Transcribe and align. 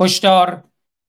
هشدار. 0.00 0.64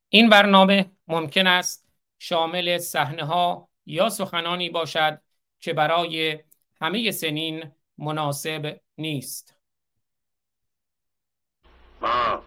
این 0.10 0.30
برنامه 0.30 0.92
ممکن 1.08 1.48
است 1.48 1.88
شامل 2.20 2.78
صحنه 2.78 3.24
ها 3.24 3.70
یا 3.86 4.10
سخنانی 4.10 4.70
باشد 4.70 5.22
که 5.60 5.74
برای 5.74 6.40
همه 6.82 7.12
سنین 7.12 7.72
مناسب 7.98 8.80
نیست. 8.98 9.56
ما 12.02 12.44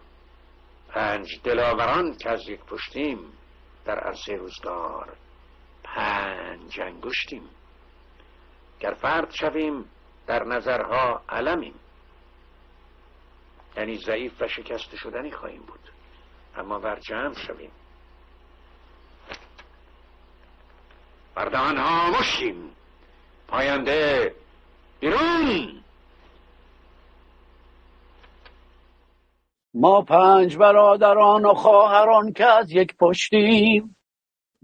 پنج 0.89 1.39
دلاوران 1.43 2.17
که 2.17 2.29
از 2.29 2.49
یک 2.49 2.59
پشتیم 2.59 3.19
در 3.85 3.99
عرصه 3.99 4.35
روزگار. 4.35 5.17
پنج 5.83 6.79
انگشتیم. 6.79 7.49
گر 8.79 8.93
فرد 8.93 9.31
شویم 9.31 9.85
در 10.27 10.43
نظرها 10.43 11.21
علمیم. 11.29 11.73
یعنی 13.77 13.97
ضعیف 13.97 14.41
و 14.41 14.47
شکست 14.47 14.95
شدنی 14.95 15.31
خواهیم 15.31 15.61
بود. 15.61 15.80
اما 16.57 16.79
بر 16.79 16.99
جمع 16.99 17.33
شویم. 17.33 17.71
بردهان 21.35 21.77
ها 21.77 22.19
مشیم 22.19 22.71
پاینده 23.47 24.35
بیرون. 24.99 25.83
ما 29.73 30.01
پنج 30.01 30.57
برادران 30.57 31.45
و 31.45 31.53
خواهران 31.53 32.33
که 32.33 32.45
از 32.45 32.71
یک 32.71 32.97
پشتیم. 32.97 33.95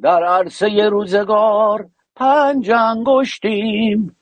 در 0.02 0.24
عرصه 0.24 0.90
روزگار 0.90 1.90
پنج 2.16 2.72
انگشتیم. 2.72 4.18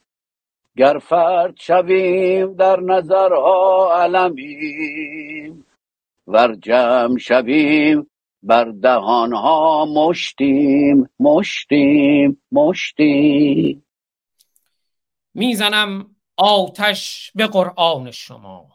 گر 0.77 0.97
فرد 0.97 1.55
شویم 1.57 2.53
در 2.53 2.79
نظرها 2.79 3.93
علمیم. 4.01 5.64
ور 6.27 6.55
جمع 6.55 7.17
شویم 7.17 8.11
بر 8.43 8.65
دهانها 8.65 9.85
مشتیم 9.85 11.09
مشتیم 11.19 12.43
مشتیم. 12.51 13.85
می‌زنم 15.33 16.15
آتش 16.37 17.31
به 17.35 17.47
قرآن 17.47 18.11
شما. 18.11 18.67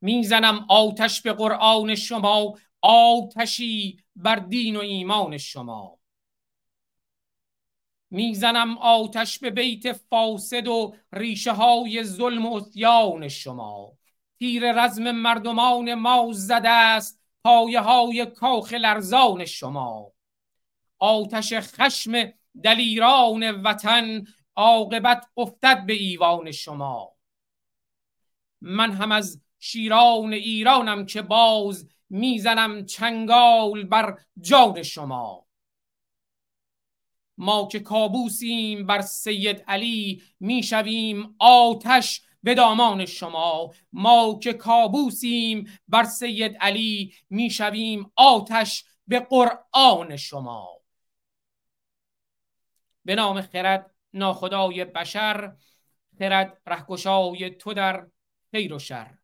می‌زنم 0.00 0.66
آتش 0.68 1.22
به 1.22 1.32
قرآن 1.32 1.94
شما 1.94 2.54
آتشی 2.82 3.98
بر 4.16 4.36
دین 4.36 4.76
و 4.76 4.80
ایمان 4.80 5.38
شما. 5.38 5.98
می‌زنم 8.10 8.78
آتش 8.78 9.38
به 9.38 9.50
بیت 9.50 9.92
فاسد 9.92 10.68
و 10.68 10.94
ریشه 11.12 11.52
های 11.52 12.04
ظلم 12.04 12.46
و 12.46 12.54
اتیان 12.54 13.28
شما. 13.28 13.92
تیر 14.42 14.84
رزم 14.84 15.10
مردمان 15.10 15.94
ما 15.94 16.28
زده 16.32 16.68
است 16.68 17.20
پایه 17.44 17.80
های 17.80 18.26
کاخ 18.26 18.72
لرزان 18.72 19.44
شما. 19.44 20.12
آتش 20.98 21.54
خشم 21.54 22.32
دلیران 22.62 23.50
وطن 23.50 24.24
عاقبت 24.56 25.28
افتد 25.36 25.86
به 25.86 25.92
ایوان 25.92 26.50
شما. 26.50 27.12
من 28.60 28.92
هم 28.92 29.12
از 29.12 29.40
شیران 29.58 30.32
ایرانم 30.32 31.06
که 31.06 31.22
باز 31.22 31.88
می‌زنم 32.10 32.86
چنگال 32.86 33.84
بر 33.84 34.18
جان 34.40 34.82
شما. 34.82 35.46
ما 37.38 37.68
که 37.72 37.80
کابوسیم 37.80 38.86
بر 38.86 39.00
سید 39.00 39.64
علی 39.68 40.22
می‌شویم 40.40 41.34
آتش 41.38 42.22
به 42.42 42.54
دامان 42.54 43.06
شما. 43.06 43.70
ما 43.92 44.38
که 44.42 44.52
کابوسیم 44.52 45.80
بر 45.88 46.04
سید 46.04 46.56
علی 46.56 47.14
می‌شویم 47.30 48.12
آتش 48.16 48.84
به 49.06 49.20
قرآن 49.20 50.16
شما. 50.16 50.68
به 53.04 53.14
نام 53.14 53.40
خرد 53.40 53.94
ناخدای 54.12 54.84
بشر 54.84 55.56
خرد 56.18 56.62
رهگشای 56.66 57.50
تو 57.50 57.74
در 57.74 58.06
خیر 58.50 58.74
و 58.74 58.78
شر. 58.78 59.14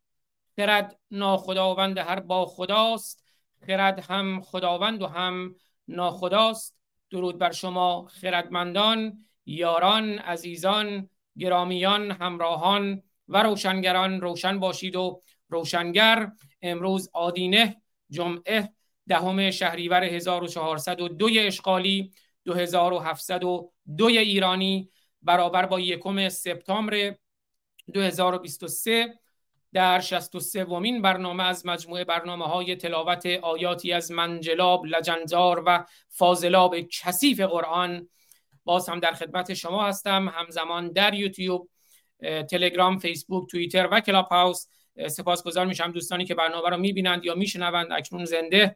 خرد 0.55 0.99
ناخداوند 1.11 1.97
هر 1.97 2.19
با 2.19 2.45
خداست 2.45 3.23
خرد 3.67 3.99
هم 3.99 4.41
خداوند 4.41 5.01
و 5.01 5.07
هم 5.07 5.55
ناخداست. 5.87 6.79
درود 7.09 7.37
بر 7.37 7.51
شما 7.51 8.07
خردمندان 8.07 9.25
یاران 9.45 10.19
عزیزان 10.19 11.09
گرامیان 11.37 12.11
همراهان. 12.11 13.03
و 13.29 13.43
روشنگران 13.43 14.21
روشن 14.21 14.59
باشید 14.59 14.95
و 14.95 15.21
روشنگر 15.49 16.31
امروز 16.61 17.09
آدینه 17.13 17.81
جمعه 18.09 18.69
دهم 19.07 19.51
شهریور 19.51 20.03
1402 20.03 21.29
اشغالی 21.39 22.11
2702 22.45 24.05
ایرانی 24.05 24.89
برابر 25.21 25.65
با 25.65 25.79
یکم 25.79 26.29
سپتامبر 26.29 27.15
2023 27.93 29.19
در 29.73 29.99
63 29.99 30.63
ومین 30.63 31.01
برنامه 31.01 31.43
از 31.43 31.65
مجموعه 31.65 32.03
برنامه 32.03 32.45
های 32.45 32.75
تلاوت 32.75 33.25
آیاتی 33.25 33.93
از 33.93 34.11
منجلاب 34.11 34.85
لجنزار 34.85 35.63
و 35.65 35.85
فاضلاب 36.09 36.75
کثیف 36.79 37.39
قرآن 37.39 38.09
باز 38.63 38.89
هم 38.89 38.99
در 38.99 39.11
خدمت 39.11 39.53
شما 39.53 39.87
هستم. 39.87 40.29
همزمان 40.29 40.91
در 40.91 41.13
یوتیوب 41.13 41.69
تلگرام 42.21 42.99
فیسبوک 42.99 43.49
توییتر 43.49 43.87
و 43.91 43.99
کلاب 43.99 44.27
هاوس 44.27 44.67
سپاسگزار 45.07 45.65
میشم 45.65 45.91
دوستانی 45.91 46.25
که 46.25 46.35
برنامه 46.35 46.69
رو 46.69 46.77
می‌بینند 46.77 47.25
یا 47.25 47.35
میشنوند. 47.35 47.91
اکنون 47.91 48.25
زنده. 48.25 48.75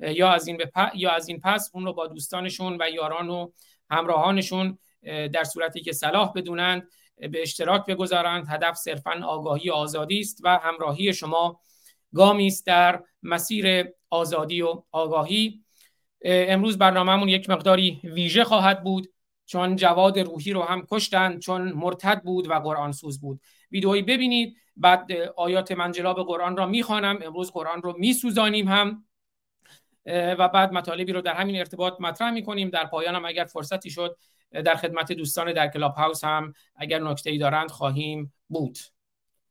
یا 0.00 0.30
از 0.30 0.48
این 0.48 0.58
یا 0.94 1.10
از 1.10 1.28
این 1.28 1.40
پس 1.40 1.70
اون 1.74 1.84
رو 1.84 1.92
با 1.92 2.06
دوستانشون 2.06 2.76
و 2.80 2.90
یاران 2.90 3.28
و 3.28 3.50
همراهانشون 3.90 4.78
در 5.02 5.44
صورتی 5.44 5.80
که 5.80 5.92
صلاح 5.92 6.32
بدونند 6.32 6.88
به 7.16 7.42
اشتراک 7.42 7.86
بگذارند. 7.86 8.46
هدف 8.48 8.74
صرفا 8.74 9.20
آگاهی 9.24 9.70
آزادی 9.70 10.20
است 10.20 10.40
و 10.44 10.58
همراهی 10.58 11.14
شما 11.14 11.60
گامی 12.14 12.46
است 12.46 12.66
در 12.66 13.02
مسیر 13.22 13.84
آزادی 14.10 14.62
و 14.62 14.82
آگاهی. 14.92 15.64
امروز 16.24 16.78
برنامهمون 16.78 17.28
یک 17.28 17.50
مقداری 17.50 18.00
ویژه 18.04 18.44
خواهد 18.44 18.82
بود. 18.82 19.12
چون 19.50 19.76
جواد 19.76 20.18
روحی 20.18 20.52
رو 20.52 20.62
هم 20.62 20.86
کشتند 20.90 21.38
چون 21.38 21.72
مرتد 21.72 22.22
بود 22.22 22.50
و 22.50 22.54
قرآن 22.54 22.92
سوز 22.92 23.20
بود. 23.20 23.40
ویدئویی 23.70 24.02
ببینید 24.02 24.56
بعد 24.76 25.12
آیات 25.36 25.72
منجلاب 25.72 26.26
قرآن 26.26 26.56
را 26.56 26.66
می‌خوانم 26.66 27.18
امروز 27.22 27.50
قرآن 27.52 27.82
رو 27.82 27.94
میسوزانیم 27.98 28.68
هم. 28.68 29.04
و 30.06 30.48
بعد 30.48 30.72
مطالبی 30.72 31.12
رو 31.12 31.20
در 31.20 31.34
همین 31.34 31.56
ارتباط 31.56 32.00
مطرح 32.00 32.30
می‌کنیم. 32.30 32.70
در 32.70 32.86
پایانم 32.86 33.24
اگر 33.24 33.44
فرصتی 33.44 33.90
شد 33.90 34.16
در 34.52 34.74
خدمت 34.74 35.12
دوستان 35.12 35.52
در 35.52 35.68
کلاب 35.68 35.94
هاوس 35.94 36.24
هم 36.24 36.52
اگر 36.76 36.98
نکته 36.98 37.30
ای 37.30 37.38
دارند 37.38 37.70
خواهیم 37.70 38.32
بود. 38.48 38.78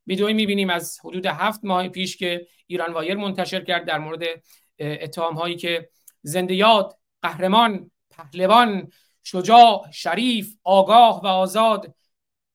ویدئویی 0.08 0.34
می‌بینیم 0.34 0.70
از 0.70 1.00
حدود 1.04 1.26
هفت 1.26 1.60
ماه 1.64 1.90
پیش 1.90 2.18
که 2.18 2.48
ایران 2.68 2.94
وایر 2.94 3.18
منتشر 3.18 3.64
کرد 3.64 3.86
در 3.86 3.98
مورد 3.98 4.24
اتهام 4.80 5.36
هایی 5.36 5.56
که 5.56 5.90
زنده 6.22 6.56
یاد 6.56 6.98
قهرمان 7.22 7.92
پهلوان 8.12 8.92
شجاع 9.32 9.92
شریف 9.92 10.58
آگاه 10.64 11.22
و 11.24 11.28
آزاد 11.28 11.96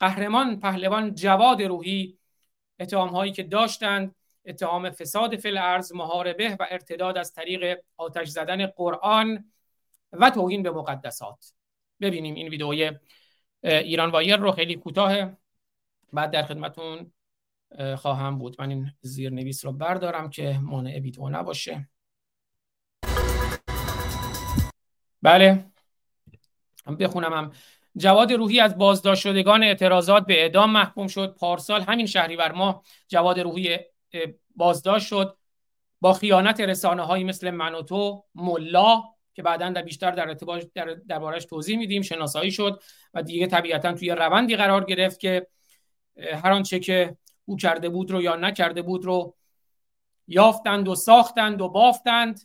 قهرمان 0.00 0.60
پهلوان 0.60 1.14
جواد 1.14 1.62
روحی 1.62 2.18
اتهام 2.80 3.08
هایی 3.08 3.32
که 3.32 3.42
داشتند 3.42 4.14
اتهام 4.46 4.90
فساد 4.90 5.36
فل 5.36 5.58
ارز 5.58 5.92
محاربه 5.92 6.56
و 6.60 6.66
ارتداد 6.70 7.18
از 7.18 7.32
طریق 7.32 7.78
آتش 7.96 8.28
زدن 8.28 8.66
قرآن 8.66 9.52
و 10.12 10.30
توهین 10.30 10.62
به 10.62 10.70
مقدسات. 10.70 11.52
ببینیم 12.00 12.34
این 12.34 12.48
ویدئوی 12.48 12.92
ایران 13.62 14.10
وایر 14.10 14.36
رو 14.36 14.52
خیلی 14.52 14.76
کوتاه 14.76 15.32
بعد 16.12 16.30
در 16.30 16.42
خدمتون 16.42 17.12
خواهم 17.96 18.38
بود. 18.38 18.60
من 18.60 18.70
این 18.70 18.90
زیرنویس 19.00 19.64
رو 19.64 19.72
بردارم 19.72 20.30
که 20.30 20.58
مانع 20.62 20.98
ویدئو 20.98 21.28
نباشه. 21.28 21.88
بله. 25.22 25.73
بخونم 27.00 27.52
جواد 27.96 28.32
روحی 28.32 28.60
از 28.60 28.78
بازداشت 28.78 29.22
شدگان 29.22 29.62
اعتراضات 29.62 30.26
به 30.26 30.42
اعدام 30.42 30.70
محکوم 30.70 31.06
شد. 31.06 31.34
پارسال 31.34 31.82
همین 31.82 32.06
شهریور 32.06 32.52
ماه 32.52 32.82
جواد 33.08 33.40
روحی 33.40 33.78
بازداشت 34.56 35.06
شد. 35.06 35.36
با 36.00 36.12
خیانت 36.12 36.60
رسانه 36.60 37.02
هایی 37.02 37.24
مثل 37.24 37.50
منوتو 37.50 38.24
ملا 38.34 39.02
که 39.34 39.42
بعدا 39.42 39.70
در 39.70 39.82
بیشتر 39.82 40.10
در 40.10 40.28
ارتباط 40.28 40.64
در 40.74 40.84
دربارش 41.08 41.44
توضیح 41.44 41.78
میدیم 41.78 42.02
شناسایی 42.02 42.50
شد 42.50 42.82
و 43.14 43.22
دیگه 43.22 43.46
طبیعتا 43.46 43.92
توی 43.92 44.10
روندی 44.10 44.56
قرار 44.56 44.84
گرفت 44.84 45.20
که 45.20 45.46
هر 46.16 46.52
آنچه 46.52 46.78
که 46.78 47.16
او 47.44 47.56
کرده 47.56 47.88
بود 47.88 48.10
رو 48.10 48.22
یا 48.22 48.36
نکرده 48.36 48.82
بود 48.82 49.04
رو 49.04 49.36
یافتند 50.26 50.88
و 50.88 50.94
ساختند 50.94 51.60
و 51.60 51.68
بافتند 51.68 52.40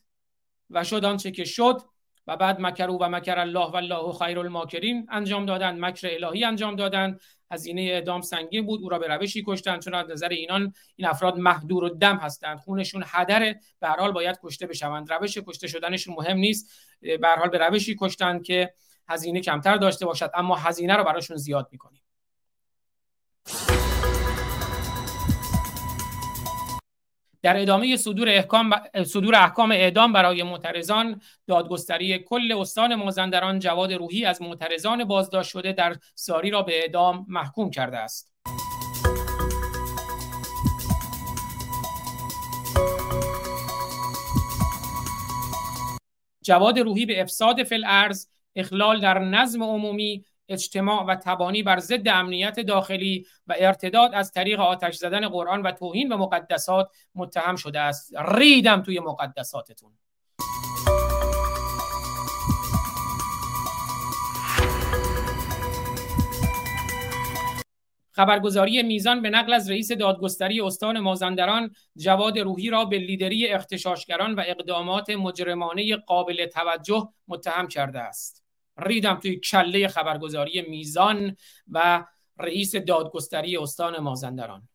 و 0.69 0.83
شد 0.83 1.05
آنچه 1.05 1.31
که 1.31 1.45
شد. 1.45 1.81
و 2.29 2.37
بعد 2.37 2.59
مکرو 2.59 2.97
و 2.97 3.09
مکر 3.09 3.39
الله 3.39 3.71
و 3.71 3.75
الله 3.75 4.13
خیر 4.13 4.39
الماکرین 4.39 5.07
انجام 5.11 5.45
دادن. 5.45 5.79
مکر 5.79 6.07
الهی 6.11 6.43
انجام 6.43 6.75
دادن. 6.75 7.19
هزینه 7.51 7.81
اعدام 7.81 8.21
سنگین 8.21 8.65
بود. 8.65 8.81
او 8.81 8.89
را 8.89 8.99
به 8.99 9.07
روشی 9.07 9.43
کشتن. 9.47 9.79
چون 9.79 9.93
از 9.93 10.09
نظر 10.09 10.29
اینان 10.29 10.73
این 10.95 11.07
افراد 11.07 11.37
محدور 11.37 11.83
و 11.83 11.89
دم 11.89 12.17
هستند. 12.17 12.57
خونشون 12.57 13.03
هدره. 13.07 13.59
به 13.79 13.87
هر 13.87 13.99
حال 13.99 14.11
باید 14.11 14.39
کشته 14.43 14.67
بشوند. 14.67 15.13
روش 15.13 15.37
کشته 15.37 15.67
شدنشون 15.67 16.15
مهم 16.15 16.37
نیست. 16.37 16.71
به 17.01 17.27
هر 17.27 17.35
حال 17.35 17.49
به 17.49 17.57
روشی 17.57 17.95
کشتن 17.99 18.41
که 18.41 18.73
هزینه 19.07 19.41
کمتر 19.41 19.77
داشته 19.77 20.05
باشد. 20.05 20.31
اما 20.33 20.55
هزینه 20.55 20.95
رو 20.95 21.03
براشون 21.03 21.37
زیاد 21.37 21.67
می‌کنیم. 21.71 22.01
در 27.41 27.61
ادامه 27.61 27.95
صدور 27.95 28.29
احکام, 28.29 28.69
صدور 29.05 29.35
احکام 29.35 29.71
اعدام 29.71 30.13
برای 30.13 30.43
معترضان 30.43 31.21
دادگستری 31.47 32.19
کل 32.19 32.51
استان 32.51 32.95
مازندران 32.95 33.59
جواد 33.59 33.93
روحی 33.93 34.25
از 34.25 34.41
معترضان 34.41 35.03
بازداشت 35.03 35.49
شده 35.49 35.73
در 35.73 35.95
ساری 36.15 36.49
را 36.49 36.61
به 36.61 36.79
اعدام 36.79 37.25
محکوم 37.29 37.69
کرده 37.69 37.97
است. 37.97 38.31
جواد 46.43 46.79
روحی 46.79 47.05
به 47.05 47.21
افساد 47.21 47.63
فل 47.63 47.83
ارز 47.87 48.27
اخلال 48.55 48.99
در 48.99 49.19
نظم 49.19 49.63
عمومی 49.63 50.25
اجتماع 50.49 51.03
و 51.03 51.15
تبانی 51.15 51.63
بر 51.63 51.79
ضد 51.79 52.07
امنیت 52.07 52.59
داخلی 52.59 53.25
و 53.47 53.55
ارتداد 53.59 54.13
از 54.13 54.31
طریق 54.31 54.59
آتش 54.59 54.95
زدن 54.95 55.27
قرآن 55.27 55.61
و 55.61 55.71
توهین 55.71 56.09
به 56.09 56.15
مقدسات 56.15 56.89
متهم 57.15 57.55
شده 57.55 57.79
است 57.79 58.11
ریدم 58.17 58.81
توی 58.81 58.99
مقدساتتون 58.99 59.91
خبرگزاری 68.19 68.83
میزان 68.83 69.21
به 69.21 69.29
نقل 69.29 69.53
از 69.53 69.69
رئیس 69.69 69.91
دادگستری 69.91 70.61
استان 70.61 70.99
مازندران 70.99 71.71
جواد 71.97 72.39
روحی 72.39 72.69
را 72.69 72.85
به 72.85 72.97
لیدری 72.97 73.47
اختشاشگران 73.47 74.35
و 74.35 74.43
اقدامات 74.47 75.09
مجرمانه 75.09 75.95
قابل 75.95 76.45
توجه 76.45 77.09
متهم 77.27 77.67
کرده 77.67 77.99
است. 77.99 78.48
ریدم 78.81 79.15
توی 79.15 79.35
کله 79.35 79.87
خبرگزاری 79.87 80.61
میزان 80.61 81.37
و 81.71 82.05
رئیس 82.39 82.75
دادگستری 82.75 83.57
استان 83.57 83.99
مازندران. 83.99 84.69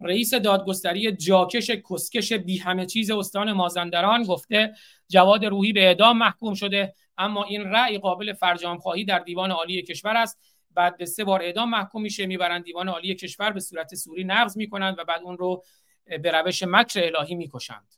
رئیس 0.00 0.34
دادگستری 0.34 1.12
جاکش 1.12 1.70
کسکش 1.70 2.32
بی 2.32 2.58
همه 2.58 2.86
چیز 2.86 3.10
استان 3.10 3.52
مازندران 3.52 4.22
گفته 4.22 4.74
جواد 5.08 5.44
روحی 5.44 5.72
به 5.72 5.86
اعدام 5.86 6.18
محکوم 6.18 6.54
شده 6.54 6.94
اما 7.18 7.44
این 7.44 7.62
رأی 7.64 7.98
قابل 7.98 8.32
فرجام 8.32 8.78
خواهی 8.78 9.04
در 9.04 9.18
دیوان 9.18 9.50
عالی 9.50 9.82
کشور 9.82 10.16
است. 10.16 10.38
بعد 10.70 10.96
به 10.96 11.06
سه 11.06 11.24
بار 11.24 11.42
اعدام 11.42 11.70
محکوم 11.70 12.02
میشه 12.02 12.26
می‌برند 12.26 12.64
دیوان 12.64 12.88
عالی 12.88 13.14
کشور 13.14 13.50
به 13.50 13.60
صورت 13.60 13.94
سوری 13.94 14.24
نقض 14.24 14.56
می‌کنند 14.56 14.98
و 14.98 15.04
بعد 15.04 15.22
اون 15.22 15.38
رو 15.38 15.62
به 16.06 16.30
روش 16.30 16.62
مکر 16.62 17.00
الهی 17.04 17.34
می‌کشند. 17.34 17.94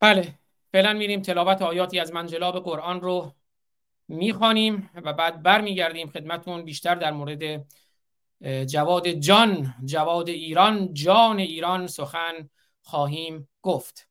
بله 0.00 0.34
فعلا 0.72 0.92
میریم 0.92 1.22
تلاوت 1.22 1.62
آیاتی 1.62 2.00
از 2.00 2.12
منجلاب 2.12 2.64
قرآن 2.64 3.00
رو 3.00 3.34
می‌خوانیم 4.08 4.90
و 4.94 5.12
بعد 5.12 5.42
برمیگردیم 5.42 6.10
خدمتون 6.10 6.64
بیشتر 6.64 6.94
در 6.94 7.10
مورد 7.12 7.66
جواد 8.66 9.08
جان 9.08 9.74
جواد 9.84 10.28
ایران 10.28 10.94
جان 10.94 11.38
ایران 11.38 11.86
سخن 11.86 12.50
خواهیم 12.82 13.48
گفت. 13.62 14.08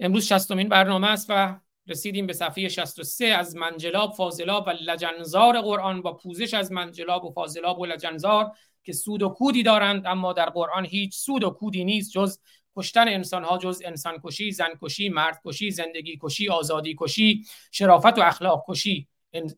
امروز 0.00 0.26
شستمین 0.26 0.68
برنامه 0.68 1.10
است 1.10 1.26
و 1.28 1.60
رسیدیم 1.88 2.26
به 2.26 2.32
صفحه 2.32 2.68
63 2.68 3.26
از 3.26 3.56
منجلاب 3.56 4.12
فاضلاب 4.12 4.66
و 4.66 4.70
لجنزار 4.70 5.60
قرآن 5.60 6.02
با 6.02 6.12
پوزش 6.12 6.54
از 6.54 6.72
منجلاب 6.72 7.24
و 7.24 7.30
فاضلاب 7.30 7.78
و 7.78 7.86
لجنزار 7.86 8.52
که 8.84 8.92
سود 8.92 9.22
و 9.22 9.28
کودی 9.28 9.62
دارند 9.62 10.06
اما 10.06 10.32
در 10.32 10.50
قرآن 10.50 10.84
هیچ 10.84 11.16
سود 11.16 11.44
و 11.44 11.50
کودی 11.50 11.84
نیست 11.84 12.10
جز 12.10 12.38
کشتن 12.76 13.08
انسان 13.08 13.44
ها 13.44 13.58
جز 13.58 13.82
انسان 13.84 14.20
کشی 14.24 14.50
زن 14.50 14.68
کشی 14.82 15.08
مرد 15.08 15.40
کشی 15.44 15.70
زندگی 15.70 16.18
کشی 16.22 16.48
آزادی 16.48 16.96
کشی 16.98 17.44
شرافت 17.72 18.18
و 18.18 18.22
اخلاق 18.22 18.64
کشی 18.68 19.08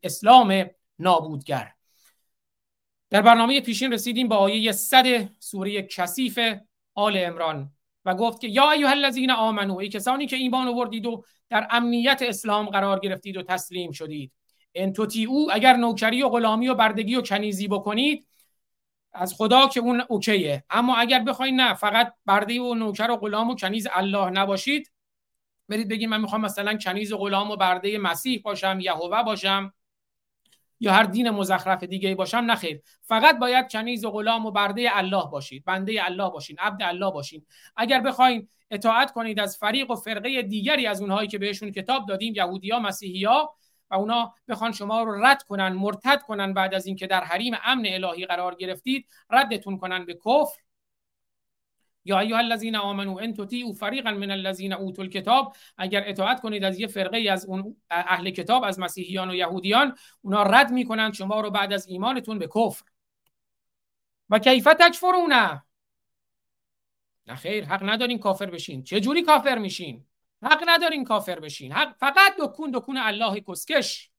اسلام 0.03 0.71
نابودگر. 0.99 1.73
در 3.11 3.23
برنامه 3.23 3.61
پیشین 3.61 3.93
رسیدیم 3.93 4.29
با 4.29 4.37
آیه 4.37 4.73
100 4.73 5.05
سوره 5.39 5.83
کثیف 5.83 6.39
آل 6.95 7.17
امران 7.17 7.73
و 8.05 8.15
گفت 8.15 8.41
که 8.41 8.49
یا 8.49 8.71
ایها 8.71 8.91
الذین 8.91 9.31
آمنو 9.31 9.77
ای 9.77 9.89
کسانی 9.89 10.27
که 10.27 10.37
ایمان 10.37 10.69
آوردید 10.69 11.07
و 11.07 11.25
در 11.49 11.67
امنیت 11.71 12.23
اسلام 12.23 12.67
قرار 12.67 12.99
گرفتید 12.99 13.37
و 13.37 13.43
تسلیم 13.43 13.91
شدید. 13.91 14.33
ان 14.75 14.95
او 15.29 15.53
اگر 15.53 15.77
نوکری 15.77 16.23
و 16.23 16.29
غلامی 16.29 16.69
و 16.69 16.75
بردگی 16.75 17.17
و 17.17 17.23
کنیزی 17.23 17.69
بکنید 17.69 18.27
از 19.13 19.35
خدا 19.35 19.67
که 19.67 19.81
اون 19.81 20.03
اوکیه. 20.09 20.65
اما 20.71 20.97
اگر 20.97 21.19
بخواید 21.19 21.55
نه 21.55 21.75
فقط 21.75 22.15
برده 22.27 22.61
و 22.61 22.75
نوکر 22.75 23.11
و 23.11 23.17
غلام 23.17 23.51
و 23.51 23.55
کنیز 23.55 23.89
الله 23.93 24.31
نباشید. 24.31 24.93
برید 25.69 25.89
بگید 25.89 26.09
من 26.09 26.21
می‌خوام 26.21 26.41
مثلا 26.41 26.75
کنیز 26.75 27.13
و 27.13 27.19
غلام 27.19 27.51
و 27.51 27.57
برده 27.57 27.99
مسیح 27.99 28.41
باشم 28.45 28.79
یهوه 28.81 29.23
باشم. 29.23 29.73
یا 30.81 30.93
هر 30.93 31.03
دین 31.03 31.31
مزخرف 31.31 31.85
دیگه 31.85 32.15
باشم 32.15 32.45
نخیر 32.47 32.81
فقط 33.03 33.39
باید 33.39 33.71
کنیز 33.71 34.05
و 34.05 34.11
غلام 34.11 34.47
و 34.47 34.51
برده 34.51 34.89
الله 34.93 35.25
باشید. 35.33 35.65
بنده 35.65 36.05
الله 36.05 36.31
باشین 36.31 36.57
عبد 36.59 36.83
الله 36.83 37.11
باشین. 37.11 37.47
اگر 37.77 38.01
بخواین 38.01 38.49
اطاعت 38.71 39.13
کنید 39.13 39.41
از 39.41 39.57
فریق 39.57 39.91
و 39.91 39.95
فرقه 39.95 40.43
دیگری 40.43 40.87
از 40.87 41.01
اونهایی 41.01 41.29
که 41.29 41.39
بهشون 41.39 41.71
کتاب 41.71 42.07
دادیم 42.07 42.35
یهودیا 42.37 42.79
مسیحیا 42.79 43.55
و 43.91 43.95
اونا 43.95 44.35
بخوان 44.49 44.73
شما 44.73 45.03
رو 45.03 45.25
رد 45.25 45.43
کنن 45.43 45.69
مرتد 45.73 46.23
کنن 46.23 46.55
بعد 46.55 46.75
از 46.75 46.87
اینکه 46.87 47.07
در 47.07 47.25
حریم 47.25 47.55
امن 47.65 47.87
الهی 47.87 48.27
قرار 48.27 48.55
گرفتید 48.55 49.07
ردتون 49.31 49.79
کنن 49.79 50.05
به 50.05 50.15
کفر. 50.15 50.61
یا 52.05 52.19
ایها 52.19 52.39
الذین 52.39 52.77
آمنو 52.77 53.19
ان 53.19 53.35
تطیعوا 53.35 53.73
فریقا 53.73 54.11
من 54.11 54.31
الذین 54.31 54.73
اوتوا 54.73 55.05
الکتاب. 55.05 55.57
اگر 55.79 56.03
اطاعت 56.07 56.41
کنید 56.41 56.65
از 56.65 56.81
یه 56.81 56.87
فرقه 56.87 57.31
از 57.31 57.47
اون 57.47 57.77
اهل 57.91 58.31
کتاب 58.31 58.65
از 58.65 58.79
مسیحیان 58.79 59.31
و 59.31 59.35
یهودیان 59.35 59.97
اونا 60.23 60.43
رد 60.43 60.71
می‌کنن 60.71 61.13
شما 61.13 61.41
رو 61.41 61.51
بعد 61.51 61.73
از 61.73 61.87
ایمانتون 61.87 62.39
به 62.39 62.47
کفر. 62.47 62.85
و 64.31 64.39
کیف 64.39 64.65
تکفرون؟ 64.65 65.33
نه 67.27 67.37
خیر 67.37 67.65
حق 67.65 67.81
ندارین 67.83 68.19
کافر 68.19 68.47
بشین. 68.47 68.83
چه 68.83 69.01
جوری 69.01 69.23
کافر 69.23 69.59
میشین؟ 69.59 70.07
حق 70.43 70.65
ندارین 70.67 71.05
کافر 71.05 71.41
بشین. 71.41 71.73
حق 71.73 71.97
فقط 71.97 72.37
دکون 72.39 72.71
دکون 72.71 72.97
الله 72.97 73.41
کسکش. 73.41 74.11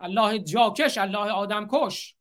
الله 0.00 0.38
جاکش 0.38 0.98
الله 0.98 1.32
آدم 1.32 1.68
کش 1.72 2.13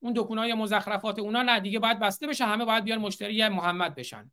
اون 0.00 0.12
دکونای 0.16 0.54
مزخرفات 0.54 1.18
اونا 1.18 1.42
نه 1.42 1.60
دیگه 1.60 1.78
باید 1.78 1.98
بسته 1.98 2.26
بشه 2.26 2.44
همه 2.44 2.64
باید 2.64 2.84
بیان 2.84 2.98
مشتری 2.98 3.48
محمد 3.48 3.94
بشن. 3.94 4.30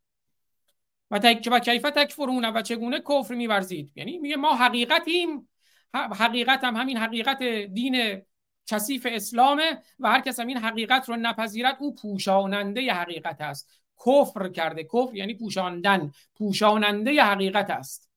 و 1.12 1.20
تک 1.20 1.50
و 1.52 1.60
کیف 1.60 1.82
تکفرون؟ 1.82 2.46
و 2.46 2.62
چگونه 2.62 3.00
کفر 3.00 3.36
میورزید؟ 3.36 3.92
یعنی 3.96 4.18
میگه 4.18 4.36
ما 4.36 4.56
حقیقتیم 4.56 5.50
حقیقت 5.94 6.64
هم 6.64 6.76
همین 6.76 6.98
حقیقت 6.98 7.44
دین 7.74 8.22
کثیف 8.68 9.08
اسلامه 9.10 9.82
و 10.00 10.10
هر 10.10 10.22
کس 10.22 10.40
هم 10.40 10.48
این 10.48 10.58
حقیقت 10.58 11.10
رو 11.10 11.16
نپذیرد 11.16 11.78
او 11.80 11.96
پوشاننده 11.96 12.94
حقیقت 12.94 13.42
است. 13.42 13.82
کفر 14.06 14.50
کرده. 14.50 14.84
کفر 14.84 15.16
یعنی 15.16 15.34
پوشاندن 15.34 16.12
پوشاننده 16.36 17.24
حقیقت 17.24 17.70
است. 17.70 18.10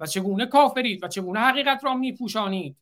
و 0.00 0.06
چگونه 0.06 0.46
کافرید؟ 0.46 1.04
و 1.04 1.08
چگونه 1.08 1.40
حقیقت 1.40 1.84
را 1.84 1.94
میپوشانید؟ 1.94 2.76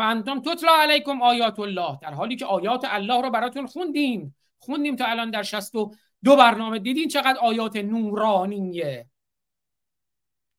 و 0.00 0.02
انتم 0.02 0.40
تطلا 0.40 0.72
علیکم 0.72 1.22
آیات 1.22 1.60
الله 1.60 1.98
در 2.02 2.14
حالی 2.14 2.36
که 2.36 2.46
آیات 2.46 2.84
الله 2.88 3.22
رو 3.22 3.30
براتون 3.30 3.66
خوندیم. 3.66 4.36
خوندیم 4.58 4.96
تا 4.96 5.04
الان 5.04 5.30
در 5.30 5.42
و 5.74 5.90
دو 6.24 6.36
برنامه. 6.36 6.78
دیدین 6.78 7.08
چقدر 7.08 7.38
آیات 7.38 7.76
نورانیه؟ 7.76 9.06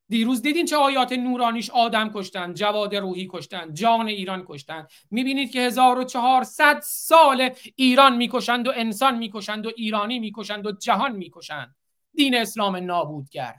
دیروز 0.10 0.42
دیدین 0.42 0.66
چه 0.66 0.76
آیات 0.76 1.14
نورانیش 1.14 1.70
آدم 1.70 2.12
کشتن 2.14 2.54
جواد 2.54 2.96
روحی 2.96 3.28
کشتن 3.32 3.74
جان 3.74 4.08
ایران 4.08 4.46
کشتن. 4.48 4.88
می‌بینید 5.12 5.52
که 5.52 5.60
1400 5.62 6.80
سال 6.84 7.50
ایران 7.76 8.16
می‌کشند 8.16 8.68
و 8.68 8.72
انسان 8.76 9.18
می‌کشند 9.18 9.66
و 9.66 9.72
ایرانی 9.76 10.20
می‌کشند 10.20 10.66
و 10.66 10.72
جهان 10.72 11.12
می‌کشند. 11.12 11.76
دین 12.14 12.36
اسلام 12.36 12.76
نابودگر. 12.76 13.56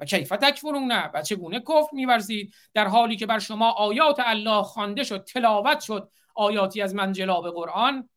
و 0.00 0.04
کیف 0.04 0.28
تکفرونه 0.28 1.10
و 1.14 1.22
چگونه 1.22 1.60
کفر 1.60 1.88
میورزید؟ 1.92 2.54
در 2.74 2.88
حالی 2.88 3.16
که 3.16 3.26
بر 3.26 3.38
شما 3.38 3.70
آیات 3.70 4.20
الله 4.24 4.62
خوانده 4.62 5.04
شد 5.04 5.24
تلاوت 5.24 5.80
شد 5.80 6.10
آیاتی 6.34 6.82
از 6.82 6.94
منجلاب 6.94 7.50
قرآن. 7.50 8.08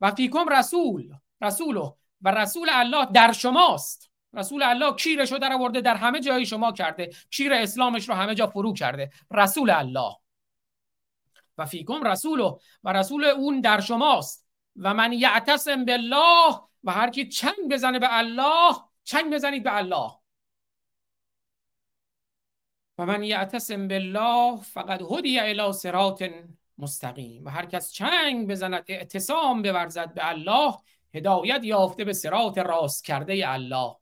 و 0.00 0.10
فیکم 0.10 0.48
رسول 0.48 1.14
رسول 1.40 1.76
و 2.22 2.30
رسول 2.30 2.68
الله 2.72 3.06
در 3.06 3.32
شماست. 3.32 4.10
رسول 4.32 4.62
الله 4.62 4.94
کیرش 4.94 5.32
رو 5.32 5.38
در 5.38 5.52
آورده 5.52 5.80
در 5.80 5.94
همه 5.94 6.20
جای 6.20 6.46
شما 6.46 6.72
کرده. 6.72 7.10
کیر 7.30 7.52
اسلامش 7.52 8.08
رو 8.08 8.14
همه 8.14 8.34
جا 8.34 8.46
فرو 8.46 8.72
کرده. 8.72 9.10
رسول 9.30 9.70
الله. 9.70 10.16
و 11.58 11.66
فیکم 11.66 12.02
رسوله 12.02 12.54
و 12.84 12.92
رسول 12.92 13.24
اون 13.24 13.60
در 13.60 13.80
شماست. 13.80 14.46
و 14.76 14.94
من 14.94 15.12
یعتصم 15.12 15.84
بالله. 15.84 16.60
و 16.84 16.92
هر 16.92 17.10
کی 17.10 17.28
چنگ 17.28 17.70
بزنه 17.70 17.98
به 17.98 18.16
الله 18.18 18.74
چنگ 19.04 19.34
بزنید 19.34 19.62
به 19.62 19.76
الله. 19.76 20.10
و 22.98 23.06
من 23.06 23.22
یعتصم 23.22 23.88
بالله 23.88 24.60
فقد 24.60 25.02
هدی 25.12 25.38
الی 25.38 25.72
صراط 25.72 26.22
مستقیم. 26.78 27.44
و 27.44 27.48
هر 27.48 27.66
کس 27.66 27.92
چنگ 27.92 28.50
بزند 28.50 28.84
اعتصام 28.88 29.62
بورزد 29.62 30.14
به 30.14 30.28
الله 30.28 30.74
هدایت 31.14 31.64
یافته 31.64 32.04
به 32.04 32.12
صراط 32.12 32.58
راست 32.58 33.04
کرده 33.04 33.42
الله. 33.46 33.96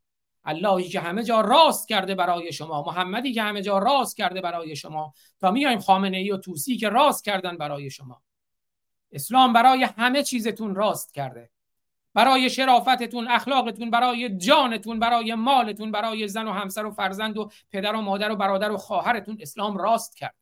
اللهی 0.44 0.88
که 0.88 1.00
همه 1.00 1.24
جا 1.24 1.40
راست 1.40 1.88
کرده 1.88 2.14
برای 2.14 2.52
شما 2.52 2.82
محمدی 2.82 3.32
که 3.32 3.42
همه 3.42 3.62
جا 3.62 3.78
راست 3.78 4.16
کرده 4.16 4.40
برای 4.40 4.76
شما. 4.76 5.14
تا 5.40 5.50
میایم 5.50 5.78
خامنه 5.78 6.16
ای 6.16 6.30
و 6.30 6.36
توسی 6.36 6.76
که 6.76 6.88
راست 6.88 7.24
کردن 7.24 7.56
برای 7.56 7.90
شما. 7.90 8.22
اسلام 9.12 9.52
برای 9.52 9.84
همه 9.84 10.22
چیزتون 10.22 10.74
راست 10.74 11.14
کرده. 11.14 11.51
برای 12.14 12.50
شرافتتون 12.50 13.28
اخلاقتون 13.28 13.90
برای 13.90 14.36
جانتون 14.36 14.98
برای 14.98 15.34
مالتون 15.34 15.90
برای 15.90 16.28
زن 16.28 16.48
و 16.48 16.52
همسر 16.52 16.86
و 16.86 16.90
فرزند 16.90 17.38
و 17.38 17.50
پدر 17.70 17.94
و 17.94 18.00
مادر 18.00 18.32
و 18.32 18.36
برادر 18.36 18.70
و 18.72 18.76
خواهرتون 18.76 19.38
اسلام 19.40 19.76
راست 19.76 20.16
کرده 20.16 20.36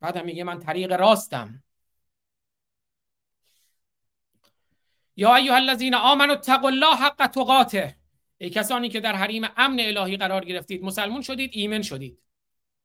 بعدم 0.00 0.24
میگه 0.24 0.44
من 0.44 0.58
طریق 0.58 0.92
راستم. 0.92 1.62
یا 5.16 5.34
ایها 5.34 5.56
الذین 5.56 5.94
آمنوا 5.94 6.34
اتقوا 6.34 6.68
الله 6.68 6.96
حق 6.96 7.26
تقاته. 7.26 7.96
ای 8.38 8.50
کسانی 8.50 8.88
که 8.88 9.00
در 9.00 9.16
حریم 9.16 9.44
امن 9.56 9.80
الهی 9.80 10.16
قرار 10.16 10.44
گرفتید 10.44 10.84
مسلمون 10.84 11.22
شدید 11.22 11.50
ایمن 11.52 11.82
شدید. 11.82 12.22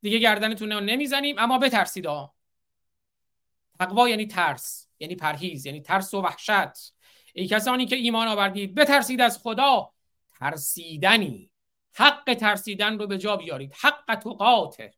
دیگه 0.01 0.17
گردنتون 0.17 0.71
رو 0.71 0.79
نمی‌زنیم 0.79 1.35
اما 1.39 1.57
بترسید 1.57 2.07
آ 2.07 2.27
تقوا 3.79 4.09
یعنی 4.09 4.27
ترس 4.27 4.87
یعنی 4.99 5.15
پرهیز 5.15 5.65
یعنی 5.65 5.81
ترس 5.81 6.13
و 6.13 6.21
وحشت. 6.21 6.93
ای 7.33 7.47
کسانی 7.47 7.85
که 7.85 7.95
ایمان 7.95 8.27
آوردید 8.27 8.75
بترسید 8.75 9.21
از 9.21 9.37
خدا. 9.37 9.93
ترسیدنی. 10.39 11.51
حق 11.93 12.33
ترسیدن 12.33 12.99
رو 12.99 13.07
به 13.07 13.17
جا 13.17 13.37
بیارید. 13.37 13.73
حق 13.79 14.15
تقاته 14.15 14.93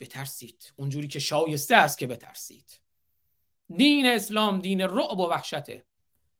بترسید. 0.00 0.72
اونجوری 0.76 1.08
که 1.08 1.18
شایسته 1.18 1.76
است 1.76 1.98
که 1.98 2.06
بترسید. 2.06 2.80
دین 3.76 4.06
اسلام 4.06 4.58
دین 4.58 4.80
رعب 4.80 5.18
و 5.18 5.28
وحشته 5.28 5.84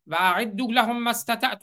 و 0.07 0.15
اعدوا 0.15 0.67
لهم 0.67 1.03
ما 1.03 1.13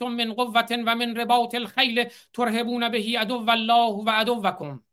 من 0.00 0.32
قوة 0.32 0.66
و 0.86 0.94
من 0.94 1.16
رباط 1.16 1.54
الخیل 1.54 2.08
ترهبون 2.32 2.88
به 2.88 2.98
عدو 3.18 3.50
الله 3.50 3.92
و 4.06 4.10
عدوکم. 4.10 4.84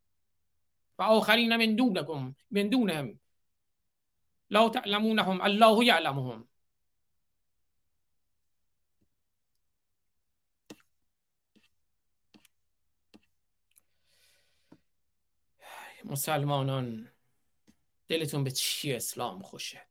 و 1.00 1.04
آخرین 1.04 1.56
من 1.56 1.76
دونکم. 1.76 2.36
من 2.52 2.70
دونهم. 2.70 3.21
لا 4.52 4.70
تعلمونهم 4.70 5.42
الله 5.42 5.86
یعلمهم 5.86 6.48
مسلمانان 16.06 17.12
دلتون 18.08 18.44
به 18.44 18.52
چی 18.52 18.94
اسلام 18.94 19.42
خوشه؟ 19.42 19.88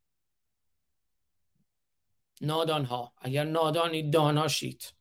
نادان 2.41 2.85
ها 2.85 3.13
اگر 3.19 3.45
نادانی 3.45 4.11
داناشید. 4.11 4.93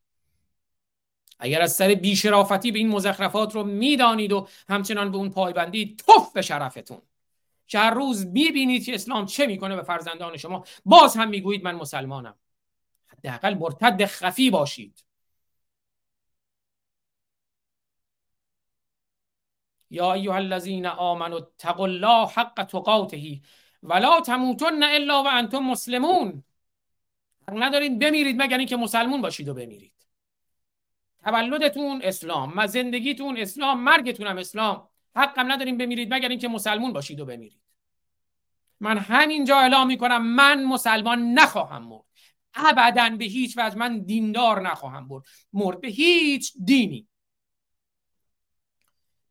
اگر 1.39 1.61
از 1.61 1.73
سر 1.73 1.87
بیشرافتی 1.87 2.71
به 2.71 2.79
این 2.79 2.89
مزخرفات 2.89 3.55
رو 3.55 3.63
می‌دانید 3.63 4.31
و 4.31 4.47
همچنان 4.69 5.11
به 5.11 5.17
اون 5.17 5.29
پایبندید 5.31 6.03
توف 6.07 6.33
به 6.33 6.41
شرفتون. 6.41 7.01
که 7.69 7.79
روز 7.79 8.25
می‌بینید 8.25 8.85
که 8.85 8.93
اسلام 8.95 9.25
چه 9.25 9.45
می‌کنه 9.47 9.75
به 9.75 9.83
فرزندان 9.83 10.37
شما 10.37 10.63
باز 10.85 11.15
هم 11.17 11.29
می‌گویید 11.29 11.63
من 11.63 11.75
مسلمانم. 11.75 12.35
حداقل 13.07 13.53
مرتد 13.53 14.05
خفی 14.05 14.49
باشید. 14.49 15.05
یا 19.89 20.13
ایها 20.13 20.35
الذین 20.35 20.85
آمنوا 20.85 21.37
اتقوا 21.37 21.85
الله 21.85 22.27
حق 22.27 22.63
تقاته 22.63 23.41
ولا 23.83 24.21
تموتن 24.21 24.83
الا 24.83 25.23
وانتم 25.23 25.59
مسلمون. 25.59 26.43
ندارید 27.51 27.99
بمیرید 27.99 28.41
مگر 28.41 28.57
اینکه 28.57 28.77
مسلمون 28.77 29.21
باشید 29.21 29.49
و 29.49 29.53
بمیرید. 29.53 29.93
تولدتون 31.23 32.01
اسلام 32.03 32.53
ما 32.53 32.67
زندگیتون 32.67 33.37
اسلام 33.37 33.79
مرگتون 33.83 34.27
هم 34.27 34.37
اسلام. 34.37 34.88
حقم 35.15 35.51
نداریم 35.51 35.77
بمیرید 35.77 36.13
مگر 36.13 36.29
اینکه 36.29 36.47
مسلمون 36.47 36.93
باشید 36.93 37.19
و 37.19 37.25
بمیرید. 37.25 37.61
من 38.79 38.97
همینجا 38.97 39.57
اعلام 39.57 39.87
می‌کنم 39.87 40.25
من 40.25 40.63
مسلمان 40.63 41.33
نخواهم 41.33 41.83
مرد. 41.83 42.03
ابدا 42.53 43.09
به 43.09 43.25
هیچ 43.25 43.57
وجه 43.57 43.75
من 43.77 43.99
دیندار 43.99 44.69
نخواهم 44.69 45.07
برد. 45.07 45.23
مرد 45.53 45.81
به 45.81 45.87
هیچ 45.87 46.53
دینی. 46.65 47.07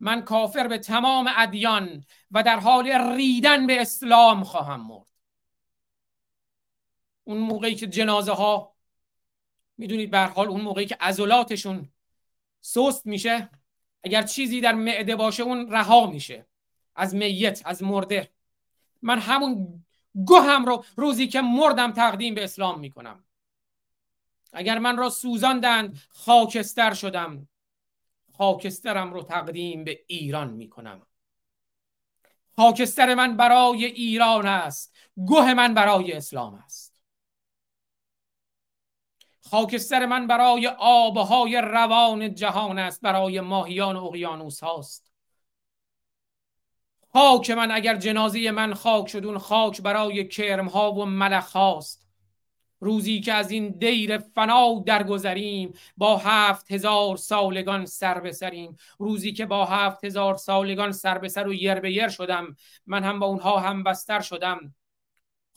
من 0.00 0.22
کافر 0.22 0.68
به 0.68 0.78
تمام 0.78 1.30
ادیان 1.36 2.04
و 2.30 2.42
در 2.42 2.60
حال 2.60 2.86
ریدن 3.16 3.66
به 3.66 3.80
اسلام 3.80 4.44
خواهم 4.44 4.86
مرد. 4.86 5.06
اون 7.24 7.38
موقعی 7.38 7.74
که 7.74 7.86
جنازه 7.86 8.32
ها 8.32 8.76
می‌دونید 9.76 10.10
به 10.10 10.18
حال 10.18 10.48
اون 10.48 10.60
موقعی 10.60 10.86
که 10.86 10.96
عضلاتشون 11.00 11.88
سست 12.60 13.06
میشه 13.06 13.50
اگر 14.02 14.22
چیزی 14.22 14.60
در 14.60 14.74
معده 14.74 15.16
باشه 15.16 15.42
اون 15.42 15.72
رها 15.72 16.06
میشه. 16.06 16.46
از 16.96 17.14
میت 17.14 17.62
از 17.64 17.82
مرده. 17.82 18.30
من 19.02 19.18
همون 19.18 19.84
گوهم 20.14 20.64
رو 20.64 20.84
روزی 20.96 21.28
که 21.28 21.40
مردم 21.40 21.92
تقدیم 21.92 22.34
به 22.34 22.44
اسلام 22.44 22.80
می‌کنم. 22.80 23.24
اگر 24.52 24.78
من 24.78 24.96
را 24.96 25.10
سوزاندند 25.10 25.98
خاکستر 26.08 26.94
شدم. 26.94 27.48
خاکسترم 28.32 29.12
رو 29.12 29.22
تقدیم 29.22 29.84
به 29.84 30.04
ایران 30.06 30.50
می‌کنم. 30.50 31.02
خاکستر 32.56 33.14
من 33.14 33.36
برای 33.36 33.84
ایران 33.84 34.46
است. 34.46 34.96
گوه 35.16 35.54
من 35.54 35.74
برای 35.74 36.12
اسلام 36.12 36.54
است. 36.54 36.87
خاکستر 39.50 40.06
من 40.06 40.26
برای 40.26 40.66
آبهای 40.78 41.56
روان 41.56 42.34
جهان 42.34 42.78
است 42.78 43.00
برای 43.00 43.40
ماهیان 43.40 43.96
و 43.96 44.04
اقیانوس 44.04 44.60
هاست. 44.60 45.12
خاک 47.12 47.50
من 47.50 47.70
اگر 47.70 47.96
جنازه 47.96 48.50
من 48.50 48.74
خاک 48.74 49.08
شد 49.08 49.24
اون 49.24 49.38
خاک 49.38 49.82
برای 49.82 50.28
کرم 50.28 50.68
ها 50.68 50.92
و 50.92 51.04
ملخ 51.04 51.52
هاست. 51.52 52.08
روزی 52.80 53.20
که 53.20 53.32
از 53.32 53.50
این 53.50 53.68
دیر 53.68 54.18
فنا 54.18 54.82
درگذریم 54.86 55.72
با 55.96 56.16
هفت 56.16 56.72
هزار 56.72 57.16
سالگان 57.16 57.86
سر 57.86 58.20
بسریم 58.20 58.76
روزی 58.98 59.32
که 59.32 59.46
با 59.46 59.64
هفت 59.64 60.04
هزار 60.04 60.36
سالگان 60.36 60.92
سر 60.92 61.18
به 61.18 61.28
سر 61.28 61.48
و 61.48 61.52
یر 61.52 61.74
به 61.74 61.92
یر 61.92 62.08
شدم 62.08 62.56
من 62.86 63.04
هم 63.04 63.18
با 63.18 63.26
اونها 63.26 63.58
هم 63.58 63.82
بستر 63.82 64.20
شدم. 64.20 64.74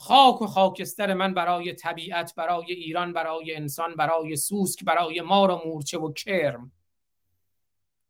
خاک 0.02 0.42
و 0.42 0.48
خاکستر 0.48 1.14
من 1.14 1.34
برای 1.34 1.74
طبیعت 1.74 2.36
برای 2.36 2.74
ایران 2.74 3.14
برای 3.14 3.56
انسان 3.56 3.96
برای 3.96 4.36
سوسک 4.36 4.84
برای 4.84 5.22
مار 5.22 5.52
و 5.52 5.62
مورچه 5.66 5.98
و 5.98 6.14
کرم. 6.14 6.72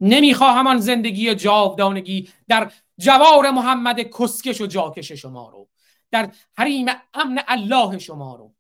نمی‌خواهم 0.02 0.68
آن 0.68 0.78
زندگی 0.78 1.36
جاودانگی 1.36 2.30
در 2.48 2.72
جوار 2.98 3.52
محمد 3.52 4.02
کسکش 4.02 4.62
و 4.62 4.66
جاکش 4.66 5.12
شما 5.12 5.50
رو 5.50 5.70
در 6.12 6.32
حریم 6.58 6.86
امن 7.14 7.44
الله 7.48 8.00
شما 8.00 8.36
رو. 8.36 8.54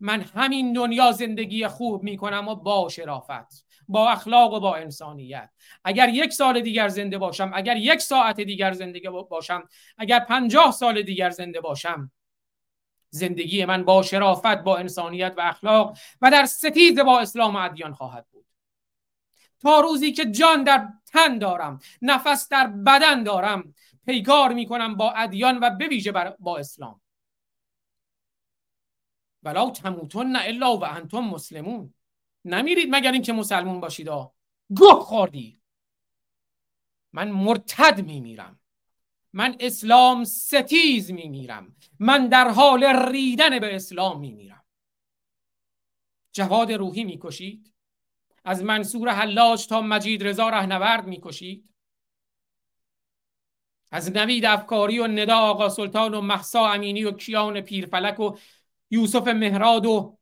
من 0.00 0.20
همین 0.20 0.72
دنیا 0.72 1.12
زندگی 1.12 1.66
خوب 1.66 2.02
می‌کنم 2.02 2.48
و 2.48 2.54
با 2.54 2.88
شرافت 2.88 3.66
با 3.88 4.10
اخلاق 4.10 4.52
و 4.52 4.60
با 4.60 4.76
انسانیت. 4.76 5.50
اگر 5.84 6.08
یک 6.08 6.32
سال 6.32 6.60
دیگر 6.60 6.88
زنده 6.88 7.18
باشم 7.18 7.50
اگر 7.54 7.76
یک 7.76 8.00
ساعت 8.00 8.40
دیگر 8.40 8.72
زندگی 8.72 9.08
باشم 9.30 9.68
اگر 9.98 10.20
پنجاه 10.20 10.72
سال 10.72 11.02
دیگر 11.02 11.30
زنده 11.30 11.60
باشم 11.60 12.10
زندگی 13.10 13.64
من 13.64 13.84
با 13.84 14.02
شرافت 14.02 14.46
با 14.46 14.76
انسانیت 14.76 15.34
و 15.36 15.40
اخلاق 15.40 15.98
و 16.20 16.30
در 16.30 16.46
ستیز 16.46 16.98
با 16.98 17.20
اسلام 17.20 17.56
و 17.56 17.58
ادیان 17.58 17.94
خواهد 17.94 18.26
بود. 18.30 18.46
تا 19.60 19.80
روزی 19.80 20.12
که 20.12 20.24
جان 20.24 20.64
در 20.64 20.88
تن 21.06 21.38
دارم 21.38 21.78
نفس 22.02 22.48
در 22.48 22.66
بدن 22.66 23.22
دارم 23.22 23.74
پیکار 24.06 24.52
می‌کنم 24.52 24.96
با 24.96 25.10
ادیان 25.10 25.58
و 25.58 25.70
بویژه 25.70 26.12
با 26.38 26.58
اسلام. 26.58 27.00
ولا 29.42 29.70
تموتن 29.70 30.36
الا 30.36 30.76
و 30.76 30.84
انتم 30.84 31.20
مسلمون. 31.20 31.94
نمیرید 32.44 32.88
مگر 32.90 33.12
اینکه 33.12 33.32
مسلمون 33.32 33.80
باشید؟ 33.80 34.08
گوه 34.76 35.00
خوردی. 35.00 35.60
من 37.12 37.30
مرتد 37.30 38.04
میمیرم. 38.04 38.57
من 39.38 39.56
اسلام 39.60 40.24
ستیز 40.24 41.10
میمیرم. 41.10 41.76
من 41.98 42.28
در 42.28 42.48
حال 42.48 42.84
ریدن 42.84 43.58
به 43.58 43.74
اسلام 43.74 44.20
میمیرم. 44.20 44.64
جواد 46.32 46.72
روحی 46.72 47.04
می‌کشید. 47.04 47.72
از 48.44 48.62
منصور 48.62 49.08
حلاج 49.08 49.66
تا 49.66 49.80
مجید 49.80 50.26
رضا 50.26 50.48
رهنورد 50.48 51.06
می‌کشید. 51.06 51.74
از 53.90 54.12
نوید 54.12 54.44
افکاری 54.44 54.98
و 54.98 55.06
ندا 55.06 55.38
آقا 55.38 55.68
سلطان 55.68 56.14
و 56.14 56.20
محسا 56.20 56.72
امینی 56.72 57.04
و 57.04 57.10
کیان 57.10 57.60
پیرفلک 57.60 58.20
و 58.20 58.36
یوسف 58.90 59.28
مهراد 59.28 59.86
و 59.86 60.18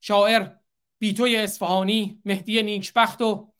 شاعر 0.00 0.50
بیتوی 0.98 1.36
اصفهانی 1.36 2.22
مهدی 2.24 2.62
نیکبخت 2.62 3.22
و 3.22 3.52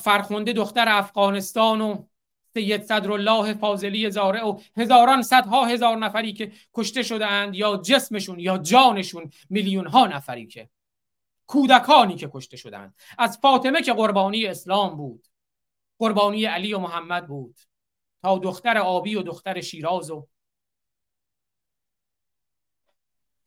فرخونده 0.00 0.52
دختر 0.52 0.88
افغانستان 0.88 1.80
و 1.80 2.06
سید 2.54 2.82
صدرالله 2.82 3.54
فاضلی 3.54 4.10
زاره 4.10 4.40
و 4.40 4.60
هزاران 4.76 5.22
صدها 5.22 5.64
هزار 5.64 5.96
نفری 5.96 6.32
که 6.32 6.52
کشته 6.74 7.02
شده 7.02 7.26
اند 7.26 7.54
یا 7.54 7.76
جسمشون 7.76 8.38
یا 8.38 8.58
جانشون 8.58 9.30
میلیون 9.50 9.86
ها 9.86 10.06
نفری 10.06 10.46
که 10.46 10.68
کودکانی 11.46 12.16
که 12.16 12.30
کشته 12.32 12.56
شدند 12.56 12.94
از 13.18 13.38
فاطمه 13.42 13.82
که 13.82 13.92
قربانی 13.92 14.46
اسلام 14.46 14.96
بود 14.96 15.26
قربانی 15.98 16.44
علی 16.44 16.74
و 16.74 16.78
محمد 16.78 17.26
بود 17.26 17.58
تا 18.22 18.38
دختر 18.38 18.78
آبی 18.78 19.14
و 19.14 19.22
دختر 19.22 19.60
شیراز 19.60 20.10
و 20.10 20.28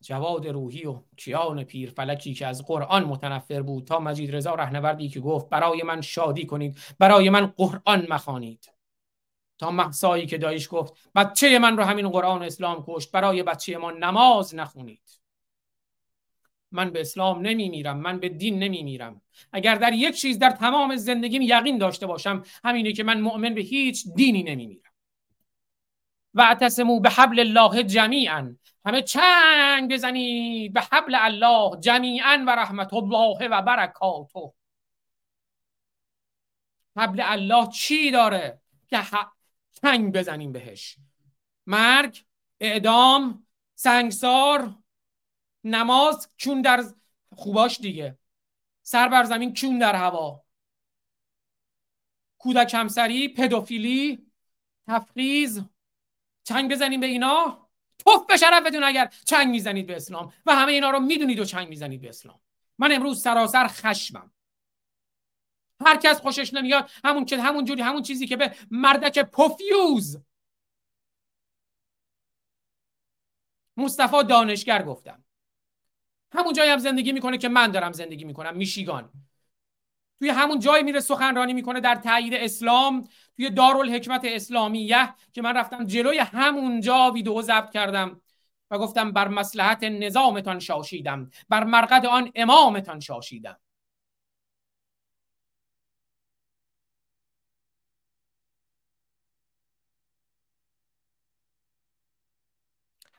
جواد 0.01 0.47
روحی 0.47 0.85
و 0.85 1.01
کیان 1.17 1.63
پیر 1.63 1.89
فلکی 1.89 2.33
که 2.33 2.47
از 2.47 2.65
قرآن 2.65 3.03
متنفر 3.03 3.61
بود. 3.61 3.87
تا 3.87 3.99
مجید 3.99 4.35
رضا 4.35 4.55
رهنوردی 4.55 5.09
که 5.09 5.19
گفت 5.19 5.49
برای 5.49 5.83
من 5.83 6.01
شادی 6.01 6.45
کنید 6.45 6.77
برای 6.99 7.29
من 7.29 7.45
قرآن 7.45 8.07
مخوانید. 8.09 8.71
تا 9.61 9.71
محسایی 9.71 10.25
که 10.25 10.37
دایش 10.37 10.67
گفت 10.71 10.93
بچه 11.15 11.59
من 11.59 11.77
رو 11.77 11.83
همین 11.83 12.09
قرآن 12.09 12.43
اسلام 12.43 12.83
کشت 12.87 13.11
برای 13.11 13.43
بچه 13.43 13.77
ما 13.77 13.91
نماز 13.91 14.55
نخونید. 14.55 15.21
من 16.71 16.89
به 16.89 17.01
اسلام 17.01 17.41
نمی 17.41 17.69
میرم 17.69 17.97
من 17.97 18.19
به 18.19 18.29
دین 18.29 18.59
نمی 18.59 18.83
میرم 18.83 19.21
اگر 19.51 19.75
در 19.75 19.93
یک 19.93 20.15
چیز 20.15 20.39
در 20.39 20.49
تمام 20.49 20.95
زندگیم 20.95 21.41
یقین 21.41 21.77
داشته 21.77 22.07
باشم 22.07 22.43
همینه 22.63 22.93
که 22.93 23.03
من 23.03 23.21
مؤمن 23.21 23.53
به 23.53 23.61
هیچ 23.61 24.07
دینی 24.15 24.43
نمی 24.43 24.67
میرم 24.67 24.91
و 26.33 26.41
اعتصمو 26.41 26.99
به 26.99 27.09
حبل 27.09 27.39
الله 27.39 27.83
جمیعا. 27.83 28.55
همه 28.85 29.01
چنگ 29.01 29.93
بزنید 29.93 30.73
به 30.73 30.81
حبل 30.81 31.15
الله 31.15 31.79
جمیعا 31.79 32.43
و 32.47 32.55
رحمت 32.55 32.93
الله 32.93 33.47
و 33.47 33.61
برکاته. 33.61 34.53
حبل 36.97 37.21
الله 37.23 37.67
چی 37.67 38.11
داره؟ 38.11 38.61
که 38.89 38.97
چنگ 39.71 40.13
بزنیم 40.13 40.51
بهش. 40.51 40.97
مرگ 41.67 42.25
اعدام 42.59 43.47
سنگسار 43.75 44.75
نماز 45.63 46.29
چون 46.37 46.61
در 46.61 46.83
خوباش 47.35 47.79
دیگه. 47.79 48.17
سر 48.81 49.07
بر 49.07 49.23
زمین 49.23 49.53
چون 49.53 49.79
در 49.79 49.95
هوا. 49.95 50.43
کودک 52.37 52.73
همسری 52.73 53.27
پدوفیلی 53.27 54.31
تفریز. 54.87 55.61
چنگ 56.43 56.71
بزنیم 56.71 56.99
به 56.99 57.07
اینا. 57.07 57.69
توف 58.05 58.25
به 58.25 58.37
شرفتون 58.37 58.83
اگر 58.83 59.13
چنگ 59.25 59.47
می‌زنید 59.47 59.87
به 59.87 59.95
اسلام. 59.95 60.33
و 60.45 60.55
همه 60.55 60.71
اینا 60.71 60.89
رو 60.89 60.99
می‌دونید 60.99 61.39
و 61.39 61.45
چنگ 61.45 61.69
می‌زنید 61.69 62.01
به 62.01 62.09
اسلام. 62.09 62.41
من 62.77 62.91
امروز 62.91 63.21
سراسر 63.21 63.67
خشمم. 63.67 64.33
هر 65.85 65.97
کس 65.97 66.21
خوشش 66.21 66.53
نمیاد 66.53 66.89
همون 67.05 67.25
که 67.25 67.41
همون 67.41 67.65
جوری 67.65 67.81
همون 67.81 68.01
چیزی 68.01 68.27
که 68.27 68.37
به 68.37 68.55
مردک 68.71 69.19
پوفیوز. 69.19 70.17
مصطفی 73.77 74.23
دانشگر 74.23 74.83
گفتم. 74.83 75.23
همون 76.33 76.53
جایی 76.53 76.71
هم 76.71 76.77
زندگی 76.77 77.11
می‌کنه 77.11 77.37
که 77.37 77.49
من 77.49 77.71
دارم 77.71 77.91
زندگی 77.91 78.25
می‌کنم 78.25 78.57
میشیگان. 78.57 79.09
توی 80.19 80.29
همون 80.29 80.59
جایی 80.59 80.83
میره 80.83 80.99
سخنرانی 80.99 81.53
می‌کنه 81.53 81.79
در 81.79 81.95
تایید 81.95 82.33
اسلام 82.33 83.07
توی 83.35 83.49
دارالحکمت 83.49 84.21
اسلامیه 84.25 85.13
که 85.33 85.41
من 85.41 85.57
رفتم 85.57 85.85
جلوی 85.85 86.17
همونجا 86.17 87.11
ویدیو 87.11 87.41
ضبط 87.41 87.71
کردم 87.71 88.21
و 88.71 88.77
گفتم 88.77 89.11
بر 89.11 89.27
مسلحت 89.27 89.83
نظامتان 89.83 90.59
شاشیدم 90.59 91.31
بر 91.49 91.63
مرقد 91.63 92.05
آن 92.05 92.31
امامتان 92.35 92.99
شاشیدم. 92.99 93.59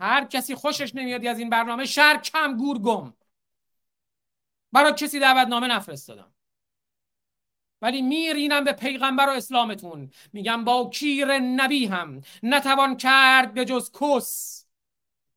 هر 0.03 0.25
کسی 0.25 0.55
خوشش 0.55 0.95
نمیاد 0.95 1.27
از 1.27 1.39
این 1.39 1.51
برنامه 1.51 1.85
شر 1.85 2.17
کم 2.17 2.57
گور 2.57 2.79
گم. 2.79 3.15
برای 4.73 4.93
کسی 4.93 5.21
دعوتنامه 5.21 5.67
نفرستادم. 5.67 6.35
ولی 7.83 8.03
میرینم 8.03 8.65
به 8.65 8.73
پیغمبر 8.73 9.27
و 9.27 9.31
اسلامتون. 9.31 10.11
میگم 10.33 10.65
با 10.65 10.91
کیر 10.91 11.39
نبی 11.39 11.87
هم 11.87 12.23
نتوان 12.43 12.97
کرد 12.97 13.55
به 13.55 13.65
جز 13.65 13.91
کس. 14.01 14.65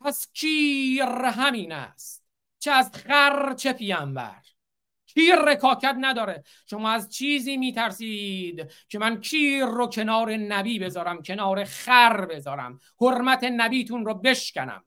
پس 0.01 0.27
کیر 0.33 1.25
همین 1.25 1.71
است. 1.71 2.25
چه 2.59 2.71
از 2.71 2.91
خر 2.93 3.53
چه 3.53 3.73
پیامبر 3.73 4.54
کیر 5.15 5.35
رکاکت 5.35 5.95
نداره؟ 5.99 6.43
شما 6.69 6.89
از 6.89 7.09
چیزی 7.09 7.57
میترسید 7.57 8.71
که 8.89 8.99
من 8.99 9.21
کیر 9.21 9.65
رو 9.65 9.87
کنار 9.87 10.31
نبی 10.31 10.79
بذارم 10.79 11.21
کنار 11.21 11.63
خر 11.63 12.25
بذارم. 12.25 12.79
حرمت 13.01 13.43
نبیتون 13.43 14.05
رو 14.05 14.13
بشکنم. 14.13 14.83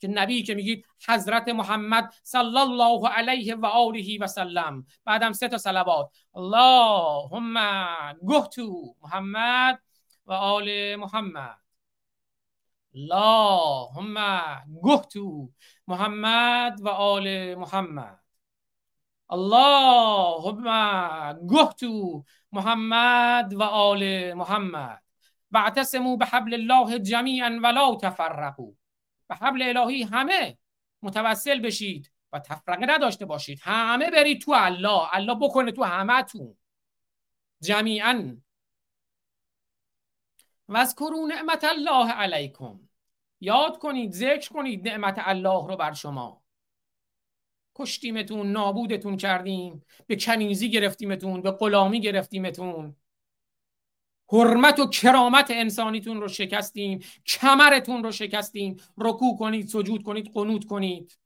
که 0.00 0.08
نبی 0.08 0.42
که 0.42 0.54
میگید 0.54 0.86
حضرت 1.08 1.48
محمد 1.48 2.14
صلی 2.22 2.58
الله 2.58 3.08
علیه 3.08 3.54
و 3.54 3.66
آله 3.66 4.18
و 4.20 4.26
سلم. 4.26 4.86
بعدم 5.04 5.32
سه 5.32 5.48
تا 5.48 5.58
صلوات. 5.58 6.10
اللهم 6.34 7.54
گهتو 8.28 8.94
محمد 9.02 9.82
و 10.26 10.32
آل 10.32 10.96
محمد. 10.96 11.58
اللهم 12.94 14.16
گهتو 14.84 15.50
محمد 15.86 16.80
و 16.80 16.88
آل 16.88 17.54
محمد. 17.54 18.27
اللهم 19.30 20.64
گهتو 21.46 22.24
محمد 22.52 23.54
و 23.54 23.62
آل 23.62 24.34
محمد 24.34 25.02
واعتصموا 25.52 26.16
بحبل 26.16 26.54
الله 26.54 26.98
جمیعا 26.98 27.60
ولا 27.62 27.96
تفرقوا 27.96 28.72
به 29.28 29.34
حبل 29.34 29.62
الهی 29.62 30.02
همه 30.02 30.58
متوسل 31.02 31.60
بشید 31.60 32.12
و 32.32 32.38
تفرقه 32.38 32.86
نداشته 32.86 33.24
باشید 33.24 33.60
همه 33.62 34.10
برید 34.10 34.40
تو 34.40 34.52
الله 34.52 35.14
الله 35.16 35.34
بکنه 35.34 35.72
تو 35.72 35.84
همه 35.84 36.22
تو 36.22 36.56
جمیعا 37.60 38.36
وذکروا 40.68 41.26
نعمت 41.26 41.64
الله 41.64 42.12
علیکم 42.12 42.80
یاد 43.40 43.78
کنید 43.78 44.12
ذکر 44.12 44.48
کنید 44.48 44.88
نعمت 44.88 45.16
الله 45.18 45.68
رو 45.68 45.76
بر 45.76 45.92
شما 45.92 46.42
کشتیمتون 47.78 48.52
نابودتون 48.52 49.16
کردیم 49.16 49.84
به 50.06 50.16
کنیزی 50.16 50.70
گرفتیمتون 50.70 51.42
به 51.42 51.50
غلامی 51.50 52.00
گرفتیمتون. 52.00 52.96
حرمت 54.32 54.78
و 54.78 54.86
کرامت 54.86 55.50
انسانیتون 55.50 56.20
رو 56.20 56.28
شکستیم 56.28 57.04
کمرتون 57.26 58.04
رو 58.04 58.12
شکستیم. 58.12 58.76
رکوع 58.98 59.38
کنید 59.38 59.68
سجود 59.68 60.02
کنید 60.02 60.30
قنوت 60.34 60.64
کنید. 60.64 61.18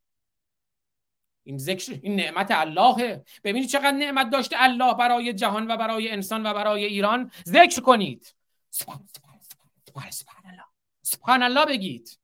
این 1.45 1.59
ذکر 1.59 1.99
این 2.03 2.17
نعمت 2.17 2.51
اللهه. 2.51 3.25
ببینید 3.45 3.69
چقدر 3.69 3.91
نعمت 3.91 4.31
داشته 4.31 4.57
الله 4.59 4.95
برای 4.95 5.33
جهان 5.33 5.71
و 5.71 5.77
برای 5.77 6.11
انسان 6.11 6.47
و 6.47 6.55
برای 6.55 6.85
ایران. 6.85 7.31
ذکر 7.47 7.81
کنید. 7.81 8.35
سبحان, 8.71 9.09
سبحان, 9.17 10.11
سبحان 10.11 10.47
الله. 10.47 10.65
سبحان 11.03 11.43
الله 11.43 11.67
بگید. 11.67 12.22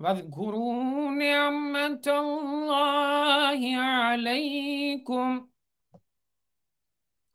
واذكروا 0.00 1.10
نعمت 1.10 2.08
الله 2.08 3.76
علیکم 3.76 5.48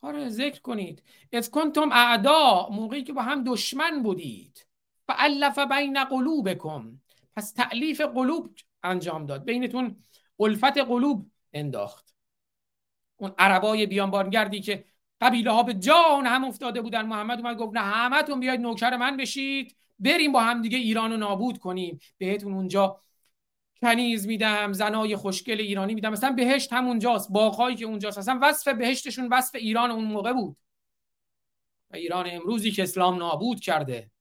آره 0.02 0.30
ذکر 0.30 0.62
کنید. 0.62 1.04
از 1.34 1.52
کنتم 1.52 1.90
اعدا 1.92 2.70
موقعی 2.70 3.04
که 3.04 3.14
با 3.14 3.22
هم 3.22 3.44
دشمن 3.44 4.04
بودید. 4.04 4.68
فالف 5.08 5.60
بین 5.60 6.04
قلوبکم. 6.04 7.02
پس 7.36 7.54
تعلیف 7.54 8.02
قلوب 8.02 8.58
انجام 8.84 9.26
داد. 9.26 9.46
بینتون 9.46 10.04
الفت 10.40 10.78
قلوب 10.78 11.32
انداخت. 11.54 12.16
اون 13.18 13.34
عربای 13.38 13.86
بیانبارگردی 13.86 14.62
که 14.62 14.86
قبیله 15.22 15.52
ها 15.52 15.64
به 15.64 15.74
جان 15.74 16.26
هم 16.26 16.44
افتاده 16.46 16.82
بودن. 16.82 17.06
محمد 17.06 17.40
اومد 17.40 17.58
گفت 17.58 17.74
نه 17.76 17.82
همتون 17.82 18.40
بیاید 18.40 18.60
نوکر 18.60 18.98
من 18.98 19.18
بشید. 19.18 19.76
بریم 20.00 20.32
با 20.32 20.42
هم 20.42 20.62
دیگه 20.62 20.78
ایران 20.78 21.12
رو 21.12 21.18
نابود 21.18 21.58
کنیم. 21.58 22.00
بهتون 22.18 22.54
اونجا 22.54 23.02
کنیز 23.82 24.28
میدم 24.28 24.74
زنای 24.74 25.16
خوشگل 25.16 25.60
ایرانی 25.60 25.96
میدم. 25.96 26.12
مثلا 26.12 26.32
بهشت 26.32 26.74
همونجاست 26.74 27.32
باغهایی 27.32 27.76
که 27.76 27.86
اونجاست. 27.86 28.18
اصلا 28.18 28.40
وصف 28.42 28.68
بهشتشون 28.68 29.28
وصف 29.32 29.56
ایران 29.56 29.92
اون 29.92 30.06
موقع 30.06 30.34
بود. 30.34 30.58
و 31.92 31.96
ایران 31.96 32.26
امروزی 32.30 32.72
که 32.72 32.84
اسلام 32.84 33.18
نابود 33.18 33.60
کرده. 33.60 34.12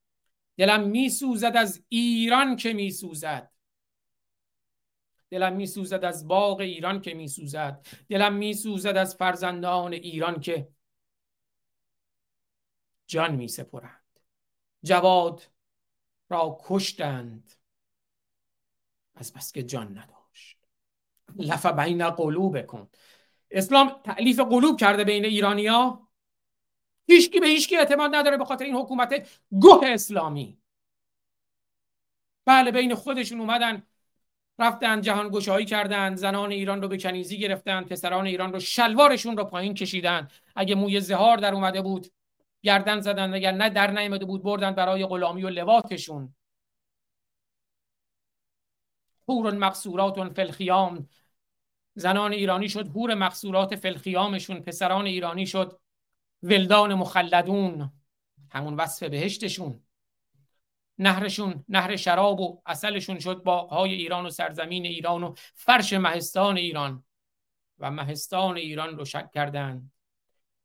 دلم 0.57 0.89
میسوزد 0.89 1.53
از 1.57 1.85
ایران 1.89 2.57
که 2.57 2.73
میسوزد. 2.73 3.51
دلم 5.31 5.57
میسوزد 5.57 6.05
از 6.05 6.29
باغ 6.29 6.61
ایران 6.61 7.01
که 7.01 7.15
میسوزد. 7.15 7.87
دلم 8.09 8.35
میسوزد 8.35 8.97
از 8.97 9.17
فرزندان 9.17 9.93
ایران 9.93 10.41
که 10.41 10.69
جان 13.07 13.35
می 13.35 13.49
سپرند 13.49 14.21
جواد 14.83 15.54
را 16.29 16.59
کشتند. 16.65 17.53
از 19.15 19.33
بس 19.33 19.53
که 19.53 19.63
جان 19.63 19.99
نداشت. 19.99 20.59
لف 21.37 21.67
بین 21.67 22.11
قلوب 22.11 22.67
کن 22.67 22.89
اسلام 23.51 24.01
تعلیف 24.05 24.41
قلوب 24.41 24.81
کرده 24.81 25.05
بین 25.05 25.25
ایرانیا؟ 25.25 26.09
هیچکی 27.07 27.41
به 27.41 27.47
هیچکی 27.47 27.77
اعتماد 27.77 28.15
نداره 28.15 28.37
به 28.37 28.45
خاطر 28.45 28.65
این 28.65 28.75
حکومت 28.75 29.41
گوه 29.51 29.87
اسلامی. 29.87 30.59
بله 32.45 32.71
بین 32.71 32.95
خودشون 32.95 33.41
اومدن 33.41 33.83
رفتن 34.59 35.01
جهان 35.01 35.29
گشایی 35.29 35.67
کردن 35.67 36.15
زنان 36.15 36.51
ایران 36.51 36.83
رو 36.83 36.89
به 36.89 36.99
کنیزی 36.99 37.39
گرفتن 37.39 37.85
پسران 37.85 38.27
ایران 38.27 38.53
رو 38.53 38.61
شلوارشون 38.61 39.37
رو 39.37 39.45
پایین 39.45 39.75
کشیدن. 39.75 40.29
اگه 40.57 40.75
موی 40.75 41.01
زهار 41.01 41.37
در 41.37 41.55
اومده 41.55 41.83
بود 41.83 42.07
گردن 42.65 43.01
زدن 43.01 43.35
اگر 43.35 43.53
نه 43.53 43.71
در 43.71 43.91
نیامده 43.91 44.25
بود 44.25 44.43
بردن 44.43 44.71
برای 44.71 45.07
غلامی 45.07 45.43
و 45.43 45.49
لواطشون 45.49 46.35
حور 49.29 49.55
مقصورات 49.55 50.33
فلخیام 50.33 51.09
زنان 51.95 52.33
ایرانی 52.33 52.69
شد 52.69 52.89
حور 52.89 53.15
مقصورات 53.15 53.77
فلخیامشون 53.77 54.61
پسران 54.61 55.07
ایرانی 55.07 55.47
شد 55.47 55.81
ولدان 56.43 56.95
مخلدون. 56.95 57.93
همون 58.51 58.75
وصف 58.75 59.03
بهشتشون. 59.03 59.81
نهرشون 60.99 61.65
نهر 61.69 61.97
شراب 61.97 62.41
و 62.41 62.63
اصلشون 62.67 63.19
شد 63.19 63.43
باغهای 63.43 63.95
ایران 63.95 64.27
و 64.27 64.31
سرزمین 64.31 64.87
ایران 64.87 65.23
و 65.23 65.35
فرش 65.55 65.93
مهستان 65.93 66.57
ایران. 66.57 67.05
و 67.79 67.91
مهستان 67.91 68.57
ایران 68.57 68.99
رو 68.99 69.05
شک 69.05 69.31
کردند. 69.33 69.93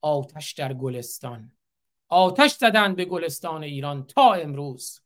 آتش 0.01 0.53
در 0.53 0.73
گلستان. 0.73 1.58
آتش 2.09 2.51
زدند 2.51 2.95
به 2.95 3.05
گلستان 3.05 3.63
ایران 3.63 4.05
تا 4.05 4.33
امروز. 4.33 5.01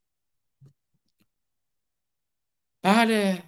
بله 2.82 3.44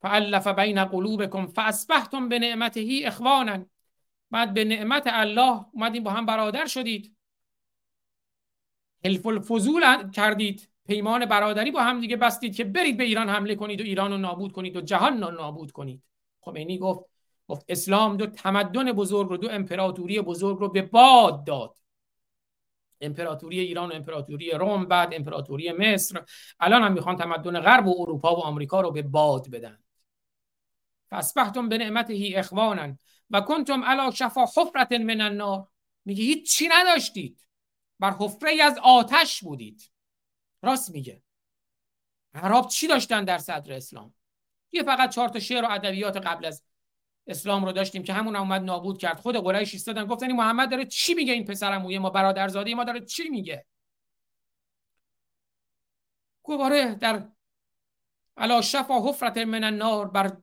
فالف 0.00 0.46
بین 0.46 0.84
قلوبکم 0.84 1.46
فاصبحتم 1.46 2.28
به 2.28 2.38
نعمته 2.38 3.00
اخوانا. 3.04 3.64
بعد 4.30 4.54
به 4.54 4.64
نعمت 4.64 5.02
الله 5.06 5.64
اومدین 5.72 6.02
با 6.02 6.10
هم 6.10 6.26
برادر 6.26 6.66
شدید. 6.66 7.16
حلف 9.04 9.26
الفضول 9.26 10.10
کردید. 10.10 10.68
پیمان 10.86 11.26
برادری 11.26 11.70
با 11.70 11.82
هم 11.82 12.00
دیگه 12.00 12.16
بستید 12.16 12.56
که 12.56 12.64
برید 12.64 12.96
به 12.96 13.04
ایران 13.04 13.28
حمله 13.28 13.54
کنید 13.54 13.80
و 13.80 13.84
ایران 13.84 14.10
رو 14.10 14.18
نابود 14.18 14.52
کنید 14.52 14.76
و 14.76 14.80
جهان 14.80 15.22
رو 15.22 15.30
نابود 15.30 15.72
کنید. 15.72 16.02
خمینی 16.40 16.78
گفت 16.78 17.04
گفت 17.48 17.64
اسلام 17.68 18.16
دو 18.16 18.26
تمدن 18.26 18.92
بزرگ 18.92 19.28
رو 19.28 19.36
دو 19.36 19.48
امپراتوری 19.50 20.20
بزرگ 20.20 20.58
رو 20.58 20.68
به 20.68 20.82
باد 20.82 21.44
داد. 21.44 21.81
امپراتوری 23.02 23.60
ایران 23.60 23.90
و 23.90 23.94
امپراتوری 23.94 24.50
روم 24.50 24.84
بعد 24.84 25.14
امپراتوری 25.14 25.72
مصر. 25.72 26.24
الان 26.60 26.82
هم 26.82 26.92
می‌خوان 26.92 27.16
تمدن 27.16 27.60
غرب 27.60 27.86
و 27.86 27.94
اروپا 27.98 28.36
و 28.36 28.38
آمریکا 28.38 28.80
رو 28.80 28.90
به 28.90 29.02
باد 29.02 29.50
بدن. 29.50 29.78
فاسبحتم 31.10 31.68
به 31.68 31.78
نعمته 31.78 32.32
اخوانا 32.34 32.96
و 33.30 33.40
کنتم 33.40 33.84
علی 33.84 34.12
شفا 34.12 34.44
حفرت 34.44 34.92
من 34.92 35.20
النار. 35.20 35.68
میگه 36.04 36.24
هیچ 36.24 36.56
چی 36.56 36.68
نداشتید. 36.72 37.46
بر 37.98 38.10
حفره 38.10 38.62
از 38.62 38.78
آتش 38.82 39.44
بودید. 39.44 39.90
راست 40.62 40.90
میگه. 40.90 41.22
عرب 42.34 42.66
چی 42.66 42.86
داشتن 42.86 43.24
در 43.24 43.38
صدر 43.38 43.72
اسلام؟ 43.72 44.14
یه 44.72 44.82
فقط 44.82 45.10
چهار 45.10 45.28
تا 45.28 45.38
شعر 45.38 45.64
و 45.64 45.68
ادبیات 45.70 46.16
قبل 46.16 46.44
از 46.44 46.62
اسلام 47.26 47.64
رو 47.64 47.72
داشتیم 47.72 48.02
که 48.02 48.12
همون 48.12 48.36
اومد 48.36 48.62
نابود 48.62 48.98
کرد. 48.98 49.20
خود 49.20 49.36
قریش 49.36 49.72
ایستادن 49.72 50.06
گفتن 50.06 50.26
این 50.26 50.36
محمد 50.36 50.70
داره 50.70 50.84
چی 50.84 51.14
میگه 51.14 51.32
این 51.32 51.44
پسرمویه 51.44 51.98
ما 51.98 52.10
برادرزاده 52.10 52.74
ما 52.74 52.84
داره 52.84 53.00
چی 53.00 53.28
میگه؟ 53.28 53.66
گواره 56.42 56.94
در 56.94 57.28
علا 58.36 58.60
شفا 58.60 59.08
حفرت 59.08 59.38
من 59.38 59.64
النار 59.64 60.08
بر 60.08 60.36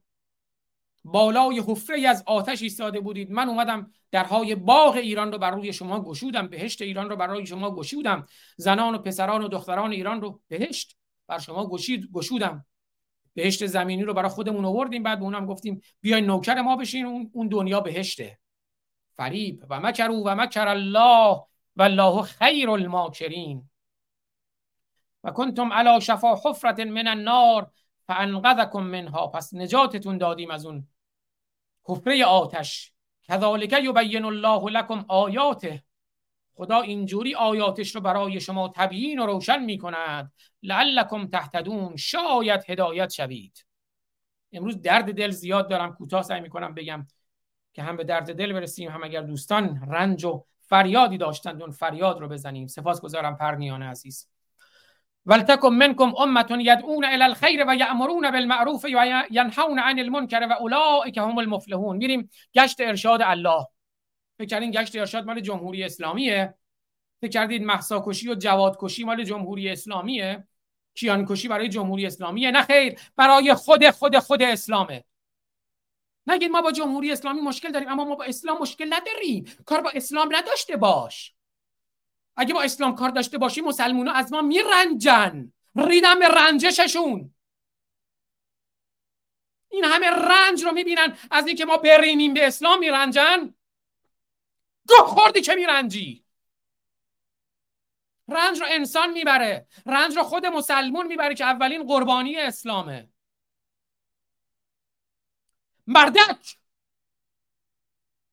بالای 1.03 1.59
حفره 1.67 2.07
از 2.07 2.23
آتش 2.25 2.61
ایستاده 2.61 2.99
بودید. 2.99 3.31
من 3.31 3.49
اومدم 3.49 3.91
درهای 4.11 4.55
باغ 4.55 4.95
ایران 4.95 5.31
رو 5.31 5.37
بر 5.37 5.51
روی 5.51 5.73
شما 5.73 6.03
گشودم 6.03 6.47
بهشت 6.47 6.81
ایران 6.81 7.09
رو 7.09 7.15
برای 7.15 7.45
شما 7.45 7.75
گشودم. 7.75 8.25
زنان 8.57 8.95
و 8.95 8.97
پسران 8.97 9.43
و 9.43 9.47
دختران 9.47 9.91
ایران 9.91 10.21
رو 10.21 10.41
بهشت 10.47 10.97
بر 11.27 11.39
شما 11.39 11.69
گشید 11.69 12.09
گشودم. 12.13 12.65
بهشت 13.39 13.65
زمینی 13.65 14.03
رو 14.03 14.13
برای 14.13 14.29
خودمون 14.29 14.65
آوردیم 14.65 15.03
بعد 15.03 15.19
به 15.19 15.25
اونم 15.25 15.45
گفتیم 15.45 15.81
بیاین 16.01 16.25
نوکر 16.25 16.61
ما 16.61 16.75
بشین 16.75 17.29
اون 17.33 17.47
دنیا 17.47 17.79
بهشته. 17.79 18.39
فریب. 19.15 19.65
و 19.69 19.79
مکرو 19.79 20.23
و 20.25 20.35
مکر 20.35 20.67
الله 20.67 21.43
و 21.75 21.81
الله 21.81 22.21
خیر 22.21 22.69
الماکرین. 22.69 23.69
و 25.23 25.31
کنتم 25.31 25.73
علی 25.73 26.01
شفا 26.01 26.35
حفرت 26.35 26.79
من 26.79 27.07
النار 27.07 27.71
فانقذکم 28.07 28.83
منها. 28.83 29.27
پس 29.27 29.53
نجاتتون 29.53 30.17
دادیم 30.17 30.51
از 30.51 30.65
اون 30.65 30.87
حفره 31.83 32.25
آتش. 32.25 32.91
کذالک 33.23 33.73
یبین 33.83 34.25
الله 34.25 34.63
لکم 34.65 35.05
آیاته. 35.07 35.83
خدا 36.59 36.81
اینجوری 36.81 37.35
آیاتش 37.35 37.95
رو 37.95 38.01
برای 38.01 38.39
شما 38.39 38.73
تبیین 38.75 39.19
و 39.19 39.25
روشن 39.25 39.63
می 39.63 39.77
کند 39.77 40.31
لعلکم 40.63 41.27
تهتدون. 41.27 41.95
شاید 41.95 42.69
هدایت 42.69 43.09
شوید. 43.09 43.65
امروز 44.51 44.81
درد 44.81 45.13
دل 45.13 45.29
زیاد 45.29 45.69
دارم. 45.69 45.93
کوتاه 45.93 46.21
سعی 46.21 46.41
می‌کنم 46.41 46.73
بگم 46.73 47.07
که 47.73 47.83
هم 47.83 47.97
به 47.97 48.03
درد 48.03 48.35
دل 48.35 48.53
برسیم 48.53 48.89
هم 48.89 49.03
اگر 49.03 49.21
دوستان 49.21 49.81
رنج 49.87 50.25
و 50.25 50.45
فریادی 50.61 51.17
داشتند 51.17 51.61
اون 51.61 51.71
فریاد 51.71 52.19
رو 52.19 52.27
بزنیم. 52.27 52.67
سپاسگزارم 52.67 53.37
پرنیان 53.37 53.83
عزیز. 53.83 54.27
ولتکم 55.25 55.69
منکم 55.69 56.13
امه 56.17 56.45
یدعون 56.63 57.05
الى 57.05 57.23
الخیر 57.23 57.65
و 57.67 57.75
یامرون 57.75 58.31
بالمعروف 58.31 58.85
و 58.85 59.23
ینهون 59.31 59.79
عن 59.79 59.99
المنکر 59.99 60.47
و 60.49 60.53
اولئک 60.53 61.17
هم 61.17 61.37
المفلحون. 61.37 61.97
میریم 61.97 62.29
گشت 62.55 62.81
ارشاد 62.81 63.21
الله. 63.23 63.65
فکر 64.39 64.47
کردین 64.47 64.71
گشت 64.71 64.95
ارشاد 64.95 65.25
مال 65.25 65.39
جمهوری 65.39 65.83
اسلامیه. 65.83 66.53
فکر 67.21 67.29
کردید 67.29 67.63
محسا 67.63 68.03
کشی 68.05 68.29
و 68.29 68.35
جواد 68.35 68.77
کشی 68.79 69.03
مال 69.03 69.23
جمهوری 69.23 69.69
اسلامیه. 69.69 70.47
کیان 70.95 71.25
کشی 71.25 71.47
برای 71.47 71.69
جمهوری 71.69 72.05
اسلامیه. 72.05 72.51
نه 72.51 72.61
خیر 72.61 72.99
برای 73.15 73.53
خود 73.53 73.89
خود 73.89 74.19
خود 74.19 74.41
اسلامه. 74.41 75.03
نگید 76.27 76.51
ما 76.51 76.61
با 76.61 76.71
جمهوری 76.71 77.11
اسلامی 77.11 77.41
مشکل 77.41 77.71
داریم 77.71 77.89
اما 77.89 78.05
ما 78.05 78.15
با 78.15 78.23
اسلام 78.23 78.61
مشکل 78.61 78.93
نداریم. 78.93 79.45
کار 79.65 79.81
با 79.81 79.91
اسلام 79.95 80.35
نداشته 80.35 80.77
باش. 80.77 81.33
اگه 82.35 82.53
با 82.53 82.61
اسلام 82.61 82.95
کار 82.95 83.09
داشته 83.09 83.37
باشی 83.37 83.61
مسلمون 83.61 84.07
از 84.07 84.33
ما 84.33 84.41
میرنجن. 84.41 85.53
ریدن 85.75 86.19
به 86.19 86.27
رنجششون. 86.27 87.33
این 89.69 89.85
همه 89.85 90.09
رنج 90.09 90.63
رو 90.63 90.71
می‌بینن. 90.71 91.17
از 91.31 91.47
اینکه 91.47 91.65
ما 91.65 91.77
برینیم 91.77 92.33
به 92.33 92.47
اسلام 92.47 92.79
میرنجن. 92.79 93.53
گوه 94.89 95.07
خوردی 95.07 95.41
که 95.41 95.55
میرنجی. 95.55 96.23
رنج 98.27 98.59
رو 98.59 98.67
انسان 98.69 99.11
می‌بره. 99.11 99.67
رنج 99.85 100.17
رو 100.17 100.23
خود 100.23 100.45
مسلمون 100.45 101.07
می‌بره 101.07 101.35
که 101.35 101.45
اولین 101.45 101.87
قربانی 101.87 102.35
اسلامه. 102.35 103.09
مردک. 105.87 106.57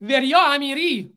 وریا 0.01 0.41
امیری. 0.41 1.17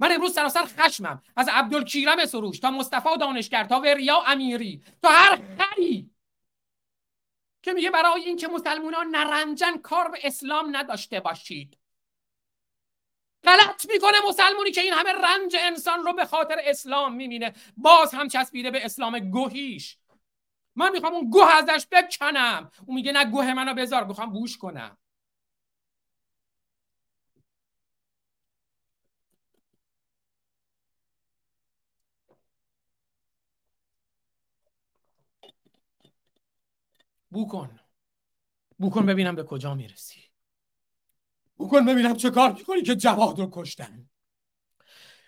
من 0.00 0.12
امروز 0.12 0.34
سراسر 0.34 0.64
خشمم. 0.64 1.22
از 1.36 1.48
عبدالکیرم 1.52 2.26
سروش 2.26 2.58
تا 2.58 2.70
مصطفی 2.70 3.16
دانشگر 3.20 3.64
تا 3.64 3.80
وریا 3.80 4.22
امیری. 4.26 4.82
تا 5.02 5.08
هر 5.08 5.40
خری. 5.58 6.10
که 7.62 7.72
میگه 7.72 7.90
برای 7.90 8.22
اینکه 8.22 8.48
مسلمانان 8.48 9.06
نرنجن 9.06 9.76
کار 9.78 10.08
به 10.08 10.18
اسلام 10.22 10.76
نداشته 10.76 11.20
باشید. 11.20 11.79
غلط 13.44 13.86
می‌کنه 13.94 14.18
مسلمونی 14.28 14.70
که 14.70 14.80
این 14.80 14.92
همه 14.92 15.12
رنج 15.12 15.56
انسان 15.60 16.04
رو 16.04 16.12
به 16.12 16.24
خاطر 16.24 16.56
اسلام 16.64 17.14
می‌بینه. 17.14 17.52
باز 17.76 18.14
هم 18.14 18.28
چسبیده 18.28 18.70
به 18.70 18.84
اسلام 18.84 19.18
گوهیش. 19.18 19.98
من 20.76 20.92
می‌خوام 20.92 21.14
اون 21.14 21.30
گوه 21.30 21.54
ازش 21.54 21.86
بکنم. 21.92 22.70
اون 22.86 22.96
میگه 22.96 23.12
نه 23.12 23.24
گوه 23.24 23.54
منو 23.54 23.74
بذار. 23.74 24.04
می‌خوام 24.04 24.32
بوش 24.32 24.58
کنم. 24.58 24.98
بو 37.30 37.46
کن. 37.48 37.80
بو 38.78 38.90
کن 38.90 39.06
ببینم 39.06 39.36
به 39.36 39.44
کجا 39.44 39.74
می‌رسی. 39.74 40.29
بو 41.60 41.68
کن 41.68 41.84
ببینم 41.84 42.16
چه 42.16 42.30
کار 42.30 42.52
می‌کنی 42.52 42.82
که 42.82 42.94
جواد 42.96 43.38
رو 43.38 43.48
کشتن. 43.52 44.08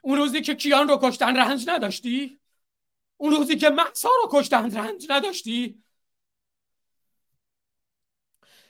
اون 0.03 0.19
روزی 0.19 0.41
که 0.41 0.55
کیان 0.55 0.89
رو 0.89 0.99
کشتن 1.03 1.37
رنج 1.37 1.69
نداشتی؟ 1.69 2.41
اون 3.17 3.33
روزی 3.37 3.57
که 3.57 3.71
محسا 3.71 4.09
رو 4.23 4.29
کشتن 4.41 4.77
رنج 4.77 5.07
نداشتی؟ 5.11 5.83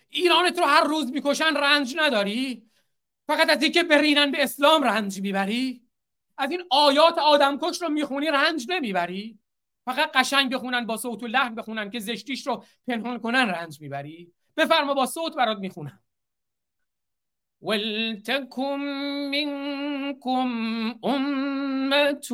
ایرانت 0.09 0.59
رو 0.59 0.64
هر 0.64 0.85
روز 0.85 1.12
می‌کشن 1.12 1.57
رنج 1.57 1.94
نداری؟ 1.96 2.70
فقط 3.27 3.51
از 3.51 3.62
اینکه 3.62 3.83
برینن 3.83 4.31
به 4.31 4.42
اسلام 4.42 4.83
رنج 4.83 5.20
می‌بری؟ 5.20 5.83
از 6.38 6.51
این 6.51 6.62
آیات 6.70 7.18
آدمکش 7.18 7.83
رو 7.83 7.88
می‌خونی 7.88 8.27
رنج 8.27 8.66
نمی‌بری؟ 8.68 9.38
فقط 9.85 10.12
قشنگ 10.12 10.55
بخونن 10.55 10.87
با 10.87 10.96
صوت 10.96 11.22
و 11.22 11.27
لحن 11.27 11.55
بخونن 11.55 11.90
که 11.90 11.98
زشتیش 11.98 12.46
رو 12.46 12.64
پنهان 12.87 13.18
کنن 13.18 13.48
رنج 13.48 13.81
می‌بری؟ 13.81 14.33
بفرما 14.57 14.94
با 14.94 15.07
صوت 15.07 15.35
برات 15.35 15.59
می‌خونم. 15.59 16.02
ولتكن 17.62 18.81
منكم 19.31 20.48
أمة 21.05 22.29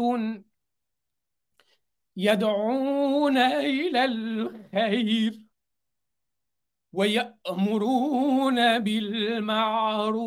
يدعون 2.17 3.37
إلى 3.39 4.05
الخير 4.05 5.43
ويأمرون 6.93 8.79
بالمعروف. 8.79 10.19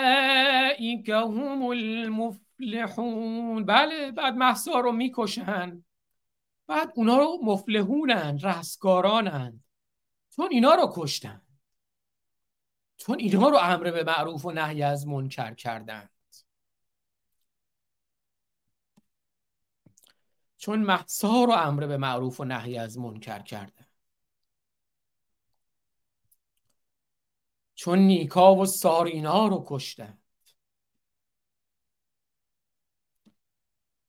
هم 1.11 1.71
المفلحون. 1.71 2.42
بله 3.65 4.11
بعد 4.11 4.33
محسا 4.33 4.79
رو 4.79 4.91
می‌کشن. 4.91 5.83
بعد 6.67 6.91
اونا 6.95 7.17
رو 7.17 7.39
مفلحونن 7.43 8.39
رستگارانند 8.39 9.63
چون 10.29 10.47
اینا 10.51 10.75
رو 10.75 10.93
کشتن. 10.95 11.41
چون 12.97 13.19
اینها 13.19 13.49
رو 13.49 13.57
امر 13.57 13.91
به 13.91 14.03
معروف 14.03 14.45
و 14.45 14.51
نهی 14.51 14.83
از 14.83 15.07
منکر 15.07 15.53
کردند. 15.53 16.09
چون 20.57 20.79
محسا 20.79 21.43
رو 21.43 21.51
امر 21.51 21.87
به 21.87 21.97
معروف 21.97 22.39
و 22.39 22.43
نهی 22.43 22.77
از 22.77 22.97
منکر 22.97 23.39
کردند. 23.39 23.89
چون 27.75 27.99
نیکا 27.99 28.55
و 28.55 28.65
سارینا 28.65 29.47
رو 29.47 29.65
کشتند 29.67 30.22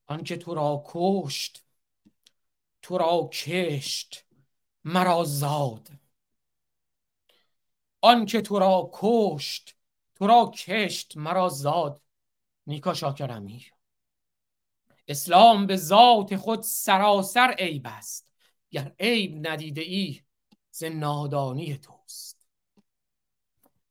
آنکه 0.06 0.36
تو 0.36 0.54
را 0.54 0.82
کشت 0.86 1.64
تو 2.82 2.98
را 2.98 3.30
کشت 3.32 4.24
مرا 4.84 5.24
زاد. 5.24 5.88
آنکه 8.00 8.40
تو 8.40 8.58
را 8.58 8.90
کشت 8.92 9.76
تو 10.14 10.26
را 10.26 10.52
کشت 10.54 11.16
مرا 11.16 11.48
زاد. 11.48 12.02
نیکا 12.66 12.94
شاکر 12.94 13.30
امیر. 13.30 13.72
اسلام 15.08 15.66
به 15.66 15.76
ذات 15.76 16.36
خود 16.36 16.62
سراسر 16.62 17.54
عیب 17.58 17.86
است. 17.86 18.30
گر 18.70 18.94
عیب 19.00 19.48
ندیده 19.48 19.80
ای 19.80 20.20
ز 20.70 20.84
نادانی 20.84 21.78
توست. 21.78 22.48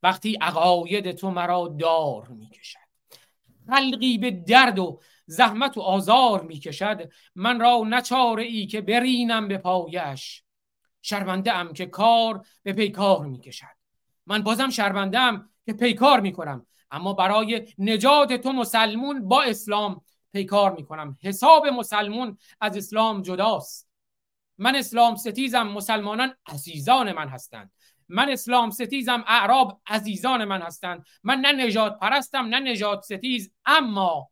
وقتی 0.03 0.37
عقاید 0.41 1.11
تو 1.11 1.31
مرا 1.31 1.67
دار 1.67 2.27
می‌کشد. 2.27 2.79
خلقی 3.67 4.17
به 4.17 4.31
درد 4.31 4.79
و 4.79 4.99
زحمت 5.25 5.77
و 5.77 5.81
آزار 5.81 6.41
می‌کشد. 6.41 7.11
من 7.35 7.59
را 7.59 7.83
نچاره 7.87 8.43
ای 8.43 8.67
که 8.67 8.81
برینم 8.81 9.47
به 9.47 9.57
پایش. 9.57 10.43
شرمنده 11.01 11.53
ام 11.53 11.73
که 11.73 11.85
کار 11.85 12.45
به 12.63 12.73
پیکار 12.73 13.25
می‌کشد. 13.25 13.75
من 14.25 14.43
بازم 14.43 14.69
شرمندم 14.69 15.49
که 15.65 15.73
پیکار 15.73 16.19
می‌کنم. 16.19 16.65
اما 16.91 17.13
برای 17.13 17.67
نجات 17.77 18.33
تو 18.33 18.51
مسلمون 18.51 19.27
با 19.27 19.43
اسلام 19.43 20.01
پیکار 20.33 20.73
می‌کنم. 20.75 21.17
حساب 21.21 21.67
مسلمون 21.67 22.37
از 22.61 22.77
اسلام 22.77 23.21
جداست. 23.21 23.89
من 24.57 24.75
اسلام 24.75 25.15
ستیزم 25.15 25.63
مسلمانان 25.63 26.35
عزیزان 26.47 27.11
من 27.11 27.27
هستند. 27.27 27.71
من 28.09 28.29
اسلام 28.29 28.69
ستیزم 28.69 29.23
اعراب 29.27 29.81
عزیزان 29.87 30.45
من 30.45 30.61
هستند. 30.61 31.05
من 31.23 31.39
نه 31.39 31.65
نجات 31.65 31.99
پرستم 31.99 32.45
نه 32.45 32.59
نجات 32.71 33.01
ستیز 33.01 33.51
اما 33.65 34.29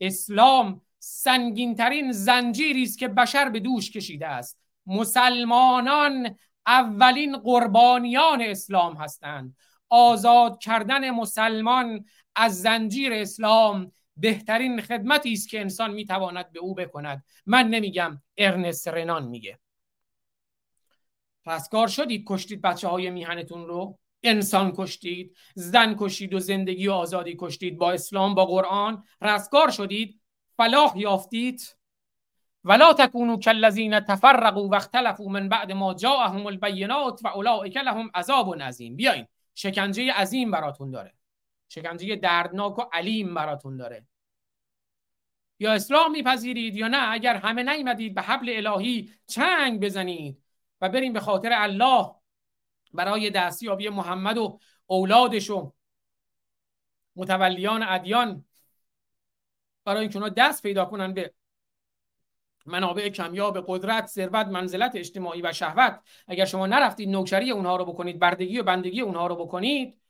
اسلام 0.00 0.80
سنگینترین 0.98 2.12
زنجیری 2.12 2.82
است 2.82 2.98
که 2.98 3.08
بشر 3.08 3.48
به 3.48 3.60
دوش 3.60 3.90
کشیده 3.90 4.26
است. 4.26 4.58
مسلمانان 4.86 6.38
اولین 6.66 7.36
قربانیان 7.36 8.42
اسلام 8.42 8.96
هستند. 8.96 9.56
آزاد 9.88 10.58
کردن 10.58 11.10
مسلمان 11.10 12.04
از 12.36 12.62
زنجیر 12.62 13.12
اسلام 13.12 13.92
بهترین 14.16 14.80
خدمتی 14.80 15.32
است 15.32 15.48
که 15.48 15.60
انسان 15.60 15.90
می‌تواند 15.90 16.52
به 16.52 16.58
او 16.58 16.74
بکند. 16.74 17.24
من 17.46 17.68
نمیگم 17.68 18.22
ارنست 18.38 18.88
رنان 18.88 19.28
میگه. 19.28 19.58
پس 21.44 21.68
کار 21.68 21.88
شدید 21.88 22.24
کشتید 22.26 22.62
بچه 22.62 22.88
های 22.88 23.10
میهنتون 23.10 23.66
رو؟ 23.66 23.98
انسان 24.24 24.72
کشتید 24.76 25.36
زن 25.54 25.96
کشتید 25.98 26.34
و 26.34 26.38
زندگی 26.38 26.88
و 26.88 26.92
آزادی 26.92 27.36
کشتید 27.40 27.78
با 27.78 27.92
اسلام 27.92 28.34
با 28.34 28.46
قرآن. 28.46 29.04
رستگار 29.22 29.70
شدید 29.70 30.20
فلاح 30.56 30.98
یافتید. 30.98 31.76
ولا 32.64 32.92
تکونوا 32.92 33.36
کالذین 33.36 34.00
تفرقوا 34.00 34.68
واختلفوا 34.68 35.28
من 35.28 35.48
بعد 35.48 35.72
ما 35.72 35.94
جاءهم 35.94 36.46
البینات 36.46 37.20
و 37.24 37.28
اولئک 37.28 37.76
لهم 37.76 38.10
عذاب 38.14 38.62
عظیم 38.62 38.96
بیاین 38.96 39.26
شکنجه 39.54 40.12
عظیم 40.12 40.50
براتون 40.50 40.90
داره. 40.90 41.14
شکنجه 41.68 42.16
دردناک 42.16 42.78
و 42.78 42.82
علیم 42.92 43.34
براتون 43.34 43.76
داره. 43.76 44.06
یا 45.58 45.72
اسلام 45.72 46.12
میپذیرید 46.12 46.76
یا 46.76 46.88
نه 46.88 47.12
اگر 47.12 47.34
همه 47.36 47.62
نیمدید 47.62 48.14
به 48.14 48.22
حبل 48.22 48.66
الهی 48.66 49.10
چنگ 49.26 49.80
بزنید 49.80 50.42
و 50.80 50.88
بریم 50.88 51.12
به 51.12 51.20
خاطر 51.20 51.50
الله 51.52 52.14
برای 52.94 53.30
دستیابی 53.30 53.88
محمد 53.88 54.38
و 54.38 54.58
اولادش 54.86 55.50
و 55.50 55.72
متولیان 57.16 57.82
ادیان. 57.82 58.44
برای 59.84 60.00
اینکه 60.00 60.30
دست 60.30 60.62
پیدا 60.62 60.84
کنن 60.84 61.14
به 61.14 61.34
منابع 62.66 63.08
کمیاب 63.08 63.64
قدرت 63.68 64.06
ثروت 64.06 64.46
منزلت 64.46 64.92
اجتماعی 64.94 65.42
و 65.42 65.52
شهوت. 65.52 66.00
اگر 66.26 66.44
شما 66.44 66.66
نرفتید 66.66 67.08
نوکری 67.08 67.50
اونها 67.50 67.76
رو 67.76 67.84
بکنید 67.84 68.18
بردگی 68.18 68.58
و 68.58 68.62
بندگی 68.62 69.00
اونها 69.00 69.26
رو 69.26 69.36
بکنید 69.36 70.00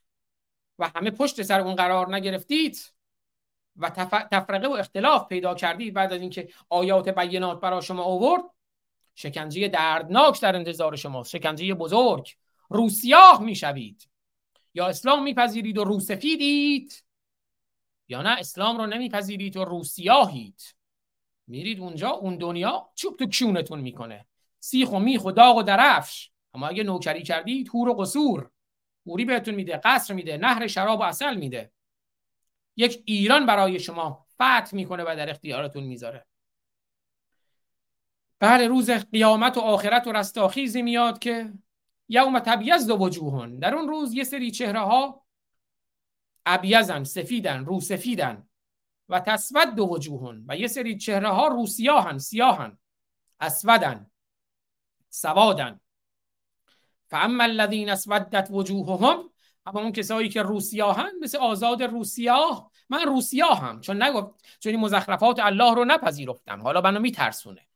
و 0.78 0.90
همه 0.96 1.10
پشت 1.10 1.42
سر 1.42 1.60
اون 1.60 1.74
قرار 1.74 2.14
نگرفتید 2.14 2.94
و 3.76 3.90
تفرقه 4.32 4.68
و 4.68 4.72
اختلاف 4.72 5.28
پیدا 5.28 5.54
کردید 5.54 5.94
بعد 5.94 6.12
از 6.12 6.20
اینکه 6.20 6.48
آیات 6.68 7.08
بینات 7.08 7.60
برای 7.60 7.82
شما 7.82 8.02
آورد 8.02 8.42
شکنجه 9.14 9.68
دردناک 9.68 10.40
در 10.40 10.56
انتظار 10.56 10.96
شماست. 10.96 11.30
شکنجه 11.30 11.74
بزرگ. 11.74 12.36
روسیاه 12.68 13.42
می‌شوید. 13.42 14.08
یا 14.74 14.86
اسلام 14.86 15.22
میپذیرید 15.22 15.78
و 15.78 15.84
روسفیدید 15.84 17.04
یا 18.08 18.22
نه 18.22 18.30
اسلام 18.38 18.78
رو 18.78 18.86
نمیپذیرید 18.86 19.56
و 19.56 19.64
روسیاهید 19.64 20.62
میرید 21.46 21.80
اونجا 21.80 22.10
اون 22.10 22.36
دنیا 22.36 22.90
چوب 22.94 23.16
تو 23.16 23.26
کیونتون 23.26 23.80
می‌کنه. 23.80 24.26
سیخ 24.60 24.92
و 24.92 24.98
میخ 24.98 25.24
و 25.24 25.32
داغ 25.32 25.56
و 25.56 25.62
درفش. 25.62 26.30
اما 26.54 26.68
اگه 26.68 26.82
نوکری 26.82 27.22
کردید 27.22 27.68
هور 27.68 27.88
و 27.88 27.94
قصور. 27.94 28.50
هوری 29.06 29.24
بهتون 29.24 29.54
میده 29.54 29.80
قصر 29.84 30.14
میده 30.14 30.36
نهر 30.36 30.66
شراب 30.66 31.00
و 31.00 31.02
اصل 31.02 31.36
میده. 31.36 31.72
یک 32.76 33.02
ایران 33.04 33.46
برای 33.46 33.80
شما 33.80 34.26
فتح 34.34 34.74
می‌کنه 34.74 35.02
و 35.02 35.14
در 35.16 35.30
اختیارتون 35.30 35.84
می‌ذاره. 35.84 36.26
بله 38.38 38.66
روز 38.66 38.90
قیامت 38.90 39.56
و 39.56 39.60
آخرت 39.60 40.06
و 40.06 40.12
رستاخیزی 40.12 40.82
میاد 40.82 41.18
که 41.18 41.52
یوم 42.08 42.38
تبیز 42.38 42.86
دو 42.86 42.96
وجوهن. 42.96 43.58
در 43.58 43.74
اون 43.74 43.88
روز 43.88 44.14
یه 44.14 44.24
سری 44.24 44.50
چهره 44.50 44.80
ها 44.80 45.24
ابیزن 46.46 47.04
سفیدن 47.04 47.64
رو 47.64 47.80
سفیدن 47.80 48.48
و 49.08 49.20
تسود 49.20 49.74
دو 49.74 49.84
وجوهن 49.84 50.44
و 50.48 50.56
یه 50.56 50.66
سری 50.66 50.98
چهره 50.98 51.28
ها 51.28 51.48
رو 51.48 51.66
سیاهن 51.66 52.18
سیاهن 52.18 52.78
اسودن 53.40 54.10
سوادن. 55.08 55.80
فاما 57.06 57.44
الذین 57.44 57.90
اسودت 57.90 58.48
وجوههم 58.50 59.30
اما 59.66 59.80
اون 59.80 59.92
کسایی 59.92 60.28
که 60.28 60.42
روسیاهن 60.42 61.10
مثل 61.20 61.38
آزاد 61.38 61.82
روسیاه 61.82 62.70
من 62.88 63.02
روسیاهم 63.02 63.80
چون 63.80 64.02
نگفت 64.02 64.44
چون 64.60 64.72
این 64.72 64.80
مزخرفات 64.80 65.38
الله 65.38 65.74
رو 65.74 65.84
نپذیرفتم. 65.84 66.62
حالا 66.62 66.80
منو 66.80 67.00
میترسونه. 67.00 67.66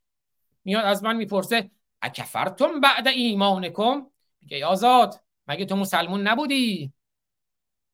میاد 0.65 0.85
از 0.85 1.03
من 1.03 1.15
می‌پرسه 1.15 1.71
اکفرتم 2.01 2.79
بعد 2.79 3.07
ایمانکم؟ 3.07 4.05
میگه 4.41 4.65
آزاد 4.65 5.23
مگه 5.47 5.65
تو 5.65 5.75
مسلمون 5.75 6.27
نبودی؟ 6.27 6.93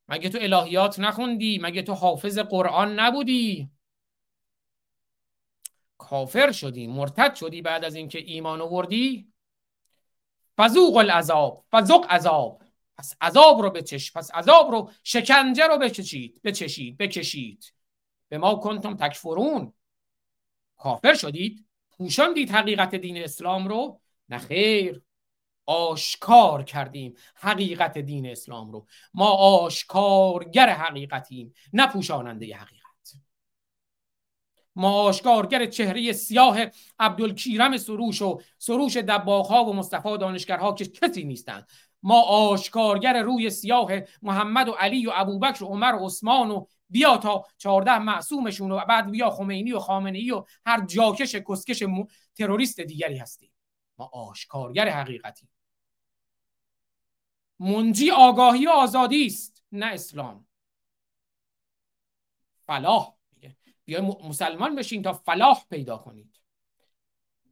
مگه 0.07 0.29
تو 0.29 0.37
الهیات 0.41 0.99
نخوندی؟ 0.99 1.59
مگه 1.61 1.81
تو 1.81 1.93
حافظ 1.93 2.39
قرآن 2.39 2.99
نبودی؟ 2.99 3.69
کافر 5.97 6.51
شدی 6.51 6.87
مرتد 6.87 7.35
شدی 7.35 7.61
بعد 7.61 7.85
از 7.85 7.95
اینکه 7.95 8.19
ایمان 8.19 8.61
آوردی؟ 8.61 9.33
فذوق 10.57 10.97
العذاب 10.97 11.65
فذوق 11.71 12.05
عذاب 12.09 12.61
پس 12.97 13.15
عذاب 13.21 13.61
رو 13.61 13.69
بچش 13.69 14.13
پس 14.13 14.31
عذاب 14.31 14.71
رو 14.71 14.91
شکنجه 15.03 15.67
رو 15.67 15.77
بچشید 15.77 16.41
بچشید 16.43 16.97
بکشید 16.97 17.73
به 18.29 18.37
ما 18.37 18.55
کنتم 18.55 18.95
تکفرون. 18.95 19.73
کافر 20.77 21.13
شدید 21.13 21.65
پوشاندید 21.91 22.51
حقیقت 22.51 22.95
دین 22.95 23.23
اسلام 23.23 23.67
رو؟ 23.67 24.01
نه 24.29 24.37
خیر. 24.37 25.04
آشکار 25.65 26.63
کردیم 26.63 27.13
حقیقت 27.35 27.97
دین 27.97 28.25
اسلام 28.25 28.71
رو. 28.71 28.87
ما 29.13 29.29
آشکارگر 29.29 30.69
حقیقتیم 30.69 31.53
نه 31.73 31.87
پوشاننده 31.87 32.55
حقیقت. 32.55 32.85
ما 34.75 34.91
آشکارگر 34.91 35.65
چهره 35.65 36.11
سیاه 36.11 36.57
عبدالکیرم 36.99 37.77
سروش 37.77 38.21
و 38.21 38.41
سروش 38.57 38.97
دباغها 38.97 39.65
و 39.65 39.73
مصطفی 39.73 40.17
دانشگرها 40.17 40.73
که 40.73 40.85
کسی 40.85 41.23
نیستند 41.23 41.67
ما 42.03 42.21
آشکارگر 42.21 43.21
روی 43.21 43.49
سیاه 43.49 43.91
محمد 44.21 44.69
و 44.69 44.71
علی 44.71 45.07
و 45.07 45.11
ابوبکر 45.15 45.63
و 45.63 45.67
عمر 45.67 45.95
و 45.95 46.05
عثمان 46.05 46.51
و 46.51 46.65
بیا 46.89 47.17
تا 47.17 47.45
چهارده 47.57 47.99
معصومشون 47.99 48.71
و 48.71 48.85
بعد 48.85 49.11
بیا 49.11 49.29
خمینی 49.29 49.71
و 49.71 49.79
خامنه 49.79 50.17
ای 50.17 50.31
و 50.31 50.43
هر 50.65 50.85
جاکش 50.85 51.35
کسکش 51.35 51.83
تروریست 52.37 52.79
دیگری 52.79 53.17
هستیم. 53.17 53.51
ما 53.97 54.05
آشکارگر 54.13 54.89
حقیقتی 54.89 55.47
منجی 57.59 58.11
آگاهی 58.11 58.67
و 58.67 58.69
آزادی 58.69 59.25
است 59.25 59.63
نه 59.71 59.85
اسلام. 59.85 60.47
فلاح 62.67 63.15
بیا 63.85 64.01
مسلمان 64.01 64.75
بشین 64.75 65.01
تا 65.01 65.13
فلاح 65.13 65.65
پیدا 65.69 65.97
کنید. 65.97 66.41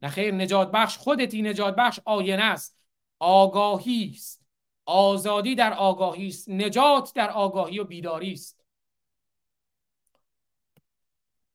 نه 0.02 0.08
خیر 0.08 0.34
نجات 0.34 0.70
بخش 0.70 0.98
خودتی 0.98 1.42
نجات 1.42 1.74
بخش 1.76 2.00
آینه 2.04 2.42
است. 2.42 2.78
آگاهی 3.18 4.12
است. 4.14 4.44
آزادی 4.84 5.54
در 5.54 5.74
آگاهی 5.74 6.28
است. 6.28 6.48
نجات 6.48 7.12
در 7.14 7.30
آگاهی 7.30 7.78
و 7.78 7.84
بیداری 7.84 8.32
است. 8.32 8.63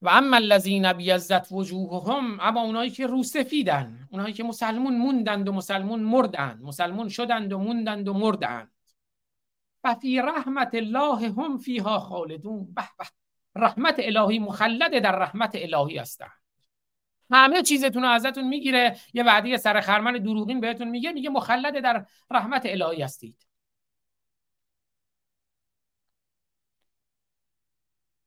و 0.02 0.10
اما 0.10 0.36
الذین 0.36 0.94
بیزت 0.94 1.52
وجوههم 1.52 2.40
اما 2.40 2.62
اونایی 2.62 2.90
که 2.90 3.08
روسفیدن 3.08 4.08
اونایی 4.12 4.34
که 4.34 4.44
مسلمون 4.44 4.98
موندند 4.98 5.50
و 5.50 5.52
مسلمون 5.52 6.00
مردند 6.00 6.62
مسلمون 6.62 7.10
شدند 7.10 7.54
و 7.54 7.58
موندند 7.58 8.08
و 8.08 8.14
مردند. 8.14 8.72
و 9.84 9.96
رحمت 10.04 10.76
الله 10.76 11.34
هم 11.34 11.58
فیها 11.58 12.00
خالدون. 12.00 12.74
به 12.74 12.84
به 12.98 13.06
رحمت 13.56 13.96
الهی 14.00 14.40
مخلد 14.40 15.00
در 15.00 15.16
رحمت 15.16 15.52
الهی 15.54 15.98
هستن 15.98 16.32
همه 17.32 17.62
چیزتون 17.62 18.04
رو 18.04 18.10
ازتون 18.10 18.48
می‌گیره 18.48 18.98
یه 19.14 19.24
وعده 19.24 19.58
سر 19.58 19.82
خرمن 19.82 20.14
دروغین 20.14 20.60
بهتون 20.60 20.88
میگه 20.88 21.12
میگه 21.12 21.30
مخلد 21.30 21.84
در 21.84 22.06
رحمت 22.32 22.62
الهی 22.66 23.02
هستید. 23.02 23.48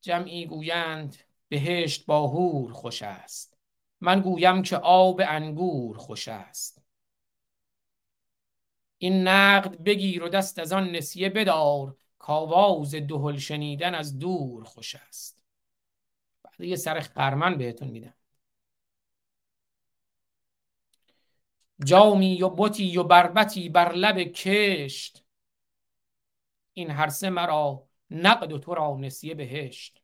جمعی 0.01 0.47
گویند 0.47 1.17
بهشت 1.53 2.07
با 2.07 2.27
هور 2.27 2.73
خوش 2.73 3.03
است. 3.03 3.59
من 4.01 4.21
گویم 4.21 4.63
که 4.63 4.77
آب 4.77 5.21
انگور 5.25 5.99
خوش 5.99 6.29
است. 6.29 6.83
این 8.99 9.29
نقد 9.29 9.83
بگیر 9.83 10.23
و 10.23 10.29
دست 10.29 10.59
از 10.59 10.73
آن 10.73 10.91
نسیه 10.91 11.29
بدار 11.29 11.97
کاواز 12.19 12.95
دهل 12.95 13.37
شنیدن 13.37 13.95
از 13.95 14.19
دور 14.19 14.65
خوش 14.65 14.95
است. 14.95 15.43
بعد 16.43 16.61
یه 16.61 16.77
سر 16.77 17.01
خرمن 17.01 17.59
بهتون 17.59 17.89
میدم. 17.89 18.15
جامی 21.85 22.43
و 22.43 22.49
بطی 22.49 22.99
و 22.99 23.05
بربتی 23.05 23.69
بر 23.69 23.93
لب 23.93 24.19
کشت. 24.23 25.25
این 26.73 26.91
هر 26.91 27.09
سه 27.09 27.31
مرا 27.31 27.89
نقد 28.11 28.53
و 28.53 28.59
تو 28.59 28.75
را 28.75 28.97
نسیه 28.97 29.35
بهشت. 29.35 30.02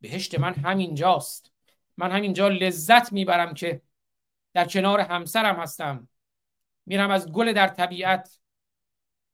بهشت 0.00 0.38
من 0.38 0.54
همینجاست. 0.54 1.52
من 1.96 2.10
همینجا 2.10 2.48
لذت 2.48 3.12
می‌برم 3.12 3.54
که 3.54 3.82
در 4.52 4.64
کنار 4.64 5.00
همسرم 5.00 5.56
هستم. 5.56 6.08
میرم 6.86 7.10
از 7.10 7.32
گل 7.32 7.52
در 7.52 7.68
طبیعت 7.68 8.40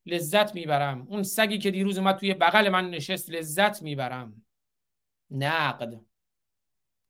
لذت 0.06 0.54
می‌برم. 0.54 1.06
اون 1.08 1.22
سگی 1.22 1.58
که 1.58 1.70
دیروز 1.70 1.98
اومد 1.98 2.16
توی 2.16 2.34
بغل 2.34 2.68
من 2.68 2.90
نشست 2.90 3.30
لذت 3.30 3.82
می‌برم. 3.82 4.46
نقد. 5.30 6.00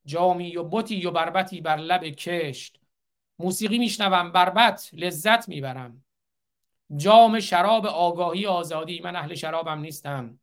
جامی 0.05 0.57
و 0.57 0.63
بطی 0.63 1.05
و 1.05 1.11
بربتی 1.11 1.61
بر 1.61 1.77
لب 1.77 2.03
کشت. 2.03 2.79
موسیقی 3.39 3.77
میشنوم 3.77 4.31
بربت 4.31 4.89
لذت 4.93 5.49
می‌برم. 5.49 6.03
جام 6.95 7.39
شراب 7.39 7.85
آگاهی 7.85 8.45
آزادی 8.45 9.01
من 9.03 9.15
اهل 9.15 9.35
شرابم 9.35 9.79
نیستم. 9.79 10.39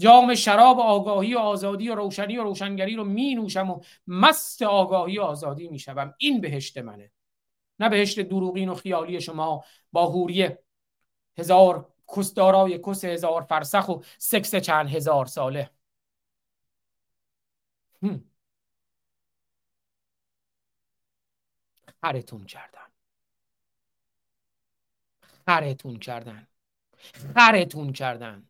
جام 0.00 0.34
شراب 0.34 0.80
آگاهی 0.80 1.34
و 1.34 1.38
آزادی 1.38 1.88
و 1.88 1.94
روشنی 1.94 2.38
و 2.38 2.42
روشنگری 2.42 2.96
رو 2.96 3.04
می 3.04 3.34
نوشم 3.34 3.70
و 3.70 3.80
مست 4.06 4.62
آگاهی 4.62 5.18
و 5.18 5.22
آزادی 5.22 5.68
می 5.68 5.78
شوم 5.78 6.14
این 6.18 6.40
بهشت 6.40 6.78
منه. 6.78 7.12
نه 7.80 7.88
بهشت 7.88 8.20
دروغین 8.20 8.68
و 8.68 8.74
خیالی 8.74 9.20
شما 9.20 9.64
با 9.92 10.06
هوریه 10.06 10.58
هزار 11.38 11.92
کسدارای 12.16 12.78
کس 12.78 13.04
هزار 13.04 13.42
فرسخ 13.42 13.88
و 13.88 14.02
سکس 14.18 14.54
چند 14.54 14.88
هزار 14.88 15.26
ساله. 15.26 15.70
خرتون 22.02 22.44
کردن. 22.44 22.88
خرتون 25.46 25.98
کردن. 25.98 26.46
خرتون 27.34 27.92
کردن. 27.92 28.49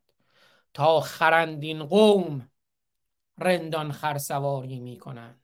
تا 0.75 1.01
خرندین 1.01 1.85
قوم 1.85 2.51
رندان 3.39 3.93
خرسواری 3.93 4.81
می‌کنند. 4.81 5.41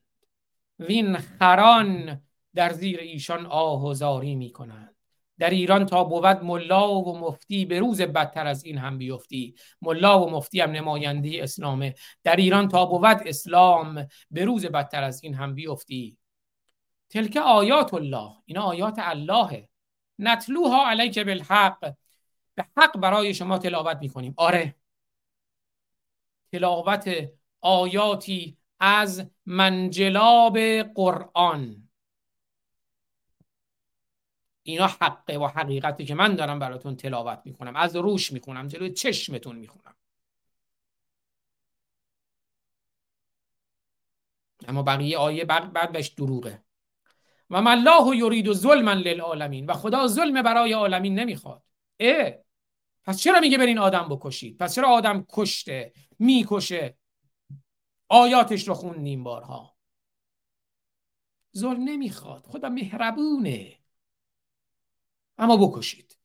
وین 0.78 1.16
خران 1.16 2.22
در 2.54 2.72
زیر 2.72 3.00
ایشان 3.00 3.46
آه 3.46 3.84
و 3.84 3.94
زاری 3.94 4.34
می‌کنند. 4.34 4.96
در 5.38 5.50
ایران 5.50 5.86
تا 5.86 6.04
بود 6.04 6.24
ملا 6.26 6.94
و 6.94 7.18
مفتی 7.18 7.64
به 7.64 7.78
روز 7.78 8.00
بدتر 8.00 8.46
از 8.46 8.64
این 8.64 8.78
هم 8.78 8.98
بیفتی. 8.98 9.54
ملا 9.82 10.24
و 10.24 10.30
مفتی 10.30 10.60
هم 10.60 10.70
نماینده 10.70 11.30
اسلامه 11.42 11.94
در 12.24 12.36
ایران 12.36 12.68
تا 12.68 12.86
بود 12.86 13.04
اسلام 13.04 14.06
به 14.30 14.44
روز 14.44 14.66
بدتر 14.66 15.02
از 15.02 15.24
این 15.24 15.34
هم 15.34 15.54
بیفتی. 15.54 16.18
تلک 17.10 17.36
آیات 17.36 17.94
الله 17.94 18.30
اینا 18.44 18.62
آیات 18.62 18.94
اللهه. 18.98 19.68
نتلوها 20.18 20.90
علیک 20.90 21.18
بالحق. 21.18 21.94
به 22.54 22.66
حق 22.76 22.98
برای 22.98 23.34
شما 23.34 23.58
تلاوت 23.58 23.98
می‌کنیم. 24.00 24.34
آره. 24.36 24.74
تلاوت 26.52 27.30
آیاتی 27.60 28.56
از 28.80 29.30
منجلاب 29.46 30.58
قرآن. 30.94 31.88
اینا 34.62 34.86
حقه 34.86 35.38
و 35.38 35.46
حقیقتی 35.46 36.04
که 36.04 36.14
من 36.14 36.34
دارم 36.34 36.58
براتون 36.58 36.96
تلاوت 36.96 37.42
می‌کنم 37.44 37.76
از 37.76 37.96
روش 37.96 38.32
می‌کنم 38.32 38.68
جلوی 38.68 38.92
چشمتون 38.92 39.56
می‌خونم. 39.56 39.94
اما 44.68 44.82
بقیه 44.82 45.18
آیه 45.18 45.44
بعد, 45.44 45.72
بعد 45.72 45.92
بهش 45.92 46.08
دروغه. 46.08 46.62
و 47.50 47.62
من 47.62 47.70
الله 47.70 48.16
یرید 48.16 48.52
ظلما 48.52 48.92
للعالمین 48.92 49.66
و 49.66 49.72
خدا 49.72 50.06
ظلم 50.06 50.42
برای 50.42 50.72
عالمین 50.72 51.18
نمی‌خواد. 51.18 51.62
اه! 52.00 52.45
پس 53.06 53.18
چرا 53.18 53.40
میگه 53.40 53.58
برین 53.58 53.78
آدم 53.78 54.08
بکشید؟ 54.08 54.58
پس 54.58 54.74
چرا 54.74 54.88
آدم 54.88 55.26
کشته 55.28 55.92
می‌کشه 56.18 56.98
آیاتش 58.08 58.68
رو 58.68 58.74
خوندیم 58.74 59.24
بارها؟ 59.24 59.76
ظلم 61.56 61.84
نمی‌خواد 61.84 62.44
خدا 62.46 62.68
مهربونه. 62.68 63.78
اما 65.38 65.56
بکشید. 65.56 66.18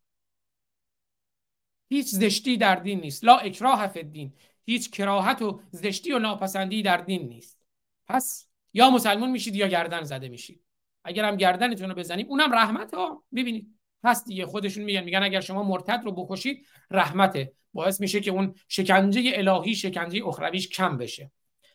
هیچ 1.90 2.08
زشتی 2.08 2.58
در 2.58 2.76
دین 2.76 3.00
نیست. 3.00 3.24
لا 3.24 3.38
اکراه 3.38 3.88
فی 3.88 4.00
الدین. 4.00 4.34
هیچ 4.66 4.92
کراهت 4.92 5.42
و 5.42 5.62
زشتی 5.72 6.12
و 6.12 6.20
ناپسندی 6.20 6.82
در 6.82 6.98
دین 6.98 7.28
نیست. 7.28 7.66
پس 8.08 8.48
یا 8.74 8.90
مسلمون 8.90 9.32
میشید 9.32 9.56
یا 9.56 9.68
گردن 9.68 10.04
زده 10.04 10.30
میشید. 10.30 10.64
اگر 11.04 11.26
هم 11.26 11.36
گردنتون 11.36 11.90
رو 11.90 11.96
بزنیم 11.96 12.28
اونم 12.30 12.54
رحمت 12.54 12.94
ها. 12.94 13.24
ببینید. 13.36 13.81
هست 14.04 14.26
دیگه. 14.26 14.46
خودشون 14.46 14.84
میگن 14.84 15.04
میگن 15.04 15.24
اگر 15.24 15.42
شما 15.42 15.64
مرتد 15.64 16.02
رو 16.04 16.12
بکشید 16.12 16.68
رحمته. 16.92 17.54
باعث 17.74 18.02
میشه 18.02 18.20
که 18.20 18.32
اون 18.32 18.56
شکنجه 18.68 19.32
الهی 19.36 19.76
شکنجه 19.76 20.28
اخرویش 20.28 20.70
کم 20.70 20.98
بشه. 20.98 21.32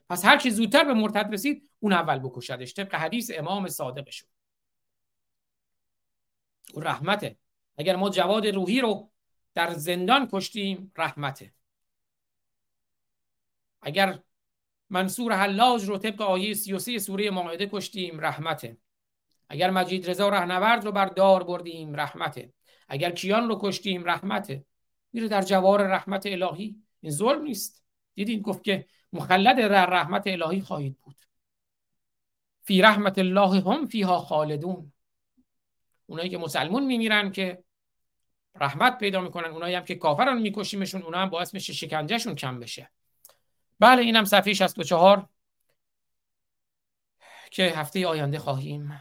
پس 0.08 0.24
هر 0.24 0.36
کی 0.36 0.50
زودتر 0.50 0.84
به 0.84 0.94
مرتد 0.94 1.32
رسید 1.32 1.70
اون 1.80 1.92
اول 1.92 2.18
بکشدش. 2.18 2.74
طبق 2.74 2.94
حدیث 2.94 3.30
امام 3.34 3.68
صادقشون 3.68 4.28
اون 6.74 6.84
رحمته. 6.84 7.36
اگر 7.78 7.96
ما 7.96 8.10
جواد 8.10 8.46
روحی 8.46 8.80
رو 8.80 9.10
در 9.54 9.74
زندان 9.74 10.28
کشتیم 10.32 10.92
رحمته. 10.96 11.52
اگر 13.82 14.18
منصور 14.90 15.32
حلاج 15.32 15.84
رو 15.84 15.98
طبق 15.98 16.22
آیه 16.22 16.54
33 16.54 16.98
سوره 16.98 17.30
ماعده 17.30 17.66
کشتیم 17.66 18.20
رحمته. 18.20 18.76
اگر 19.48 19.70
مجید 19.70 20.10
رضا 20.10 20.28
رهنورد 20.28 20.84
رو 20.84 20.92
بر 20.92 21.06
دار 21.06 21.44
بردیم 21.44 21.96
رحمته. 21.96 22.52
اگر 22.88 23.10
کیان 23.10 23.48
رو 23.48 23.58
کشتیم 23.62 24.04
رحمته. 24.04 24.64
میره 25.12 25.28
در 25.28 25.42
جوار 25.42 25.82
رحمت 25.82 26.26
الهی. 26.26 26.76
این 27.00 27.12
ظلم 27.12 27.42
نیست. 27.42 27.84
دیدین 28.14 28.40
گفت 28.40 28.64
که 28.64 28.86
مخلد 29.12 29.56
در 29.56 29.86
رحمت 29.86 30.26
الهی 30.26 30.60
خواهید 30.60 30.98
بود. 30.98 31.16
فی 32.62 32.82
رحمت 32.82 33.18
الله 33.18 33.60
هم 33.60 33.86
فیها 33.86 34.18
خالدون. 34.18 34.92
اونایی 36.06 36.30
که 36.30 36.38
مسلمون 36.38 36.86
میمیرن 36.86 37.32
که 37.32 37.64
رحمت 38.60 38.98
پیدا 38.98 39.20
می‌کنن 39.20 39.50
اونایی 39.50 39.74
هم 39.74 39.84
که 39.84 39.94
کافران 39.94 40.42
میکشیمشون 40.42 41.02
اونا 41.02 41.18
هم 41.18 41.30
باعث 41.30 41.54
میشه 41.54 41.72
شکنجهشون 41.72 42.34
کم 42.34 42.60
بشه. 42.60 42.90
بله 43.80 44.02
اینم 44.02 44.24
صفحه 44.24 44.54
64 44.54 45.28
که 47.50 47.62
هفته 47.62 48.06
آینده 48.06 48.38
خواهیم. 48.38 49.00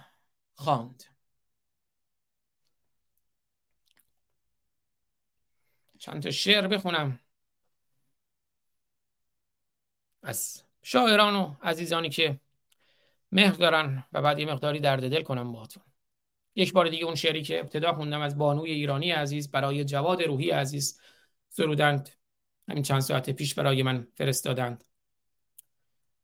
خواند. 0.55 1.03
چند 5.99 6.23
تا 6.23 6.31
شعر 6.31 6.67
بخونم. 6.67 7.19
از 10.23 10.63
شاعران 10.83 11.35
و 11.35 11.55
عزیزانی 11.61 12.09
که 12.09 12.39
مهر 13.31 13.53
دارن 13.53 14.05
و 14.13 14.21
بعد 14.21 14.39
یه 14.39 14.45
مقداری 14.45 14.79
درد 14.79 15.11
دل 15.11 15.23
کنم 15.23 15.51
باهاتون. 15.51 15.83
یک 16.55 16.73
بار 16.73 16.89
دیگه 16.89 17.05
اون 17.05 17.15
شعری 17.15 17.43
که 17.43 17.59
ابتدا 17.59 17.93
خوندم 17.93 18.21
از 18.21 18.37
بانوی 18.37 18.71
ایرانی 18.71 19.11
عزیز 19.11 19.51
برای 19.51 19.85
جواد 19.85 20.21
روحی 20.21 20.49
عزیز 20.49 20.99
سرودند. 21.49 22.09
همین 22.67 22.83
چند 22.83 22.99
ساعت 22.99 23.29
پیش 23.29 23.53
برای 23.53 23.83
من 23.83 24.07
فرستادند. 24.15 24.83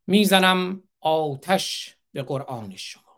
می‌زنم 0.07 0.83
آتش 0.99 1.95
به 2.11 2.23
قرآن 2.23 2.75
شما. 2.75 3.10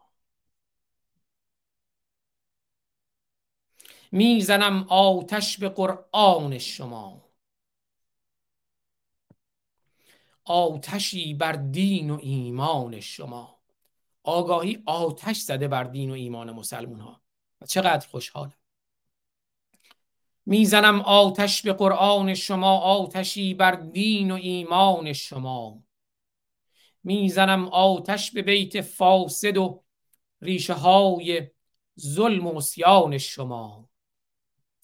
می‌زنم 4.14 4.86
آتش 4.90 5.58
به 5.58 5.70
قرآن 5.70 6.58
شما. 6.58 7.30
آتشی 10.46 11.34
بر 11.34 11.52
دین 11.52 12.10
و 12.10 12.20
ایمان 12.22 13.00
شما. 13.00 13.60
آگاهی 14.24 14.84
آتش 14.86 15.38
زده 15.38 15.68
بر 15.68 15.84
دین 15.84 16.10
و 16.10 16.14
ایمان 16.14 16.52
مسلمون 16.52 17.00
ها 17.00 17.22
چقدر 17.68 18.08
خوشحالم. 18.08 18.54
می‌زنم 20.46 21.02
آتش 21.02 21.62
به 21.62 21.74
قرآن 21.74 22.34
شما 22.34 22.78
آتشی 22.78 23.54
بر 23.54 23.72
دین 23.72 24.32
و 24.32 24.36
ایمان 24.36 25.14
شما. 25.14 25.84
می‌زنم 27.04 27.68
آتش 27.68 28.32
به 28.32 28.42
بیت 28.42 28.82
فاسد 28.82 29.58
و 29.58 29.84
ریشه 30.42 30.74
های 30.74 31.48
ظلم 32.00 32.48
و 32.48 32.62
سیان 32.62 33.18
شما. 33.18 33.93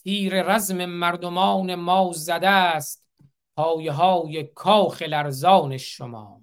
تیر 0.04 0.44
رزم 0.44 0.86
مردمان 0.86 1.76
ما 1.76 2.12
زده 2.14 2.50
است 2.50 3.06
پایه 3.56 3.92
های 3.92 4.44
کاخ 4.44 5.02
لرزان 5.02 5.78
شما. 5.78 6.42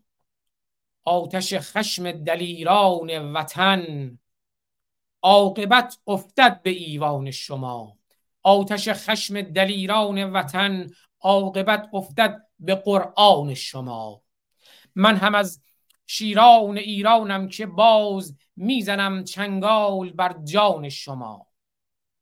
آتش 1.04 1.54
خشم 1.54 2.12
دلیران 2.12 3.32
وطن 3.32 4.18
عاقبت 5.22 5.98
افتد 6.06 6.62
به 6.62 6.70
ایوان 6.70 7.30
شما. 7.30 7.98
آتش 8.42 8.88
خشم 8.88 9.40
دلیران 9.40 10.32
وطن 10.32 10.90
عاقبت 11.20 11.88
افتد 11.92 12.42
به 12.58 12.74
قرآن 12.74 13.54
شما. 13.54 14.22
من 14.94 15.16
هم 15.16 15.34
از 15.34 15.62
شیران 16.06 16.78
ایرانم 16.78 17.48
که 17.48 17.66
باز 17.66 18.36
می‌زنم 18.56 19.24
چنگال 19.24 20.10
بر 20.10 20.36
جان 20.44 20.88
شما. 20.88 21.46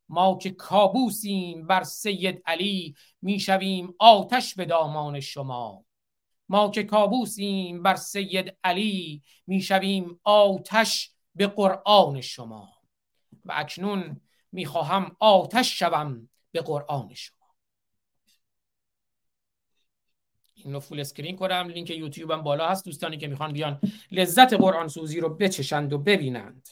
ما 0.09 0.39
که 0.39 0.51
کابوسیم 0.51 1.67
بر 1.67 1.83
سید 1.83 2.43
علی 2.47 2.95
می‌شویم 3.23 3.95
آتش 3.99 4.55
به 4.55 4.65
دامان 4.65 5.21
شما. 5.21 5.85
ما 6.49 6.71
که 6.71 6.83
کابوسیم 6.83 7.83
بر 7.83 7.97
سید 7.97 8.57
علی 8.65 9.23
می‌شویم 9.47 10.21
آتش 10.25 11.11
به 11.35 11.47
قرآن 11.47 12.21
شما. 12.21 12.69
و 13.45 13.53
اکنون 13.57 14.21
می‌خواهم 14.53 15.17
آتش 15.21 15.79
شوم 15.79 16.29
به 16.53 16.61
قرآن 16.61 17.15
شما. 17.15 17.39
این 20.55 20.75
رو 20.75 20.81
full 20.81 21.01
screen 21.01 21.37
کنم 21.37 21.69
لینک 21.75 21.91
یوتیوبم 21.91 22.43
بالا 22.43 22.69
هست. 22.69 22.85
دوستانی 22.85 23.17
که 23.17 23.29
می‌خوان 23.29 23.53
بیان 23.53 23.81
لذت 24.11 24.53
قرآن 24.53 24.89
سوزی 24.89 25.21
رو 25.21 25.29
بچشند 25.29 25.93
و 25.93 25.99
ببینند. 25.99 26.69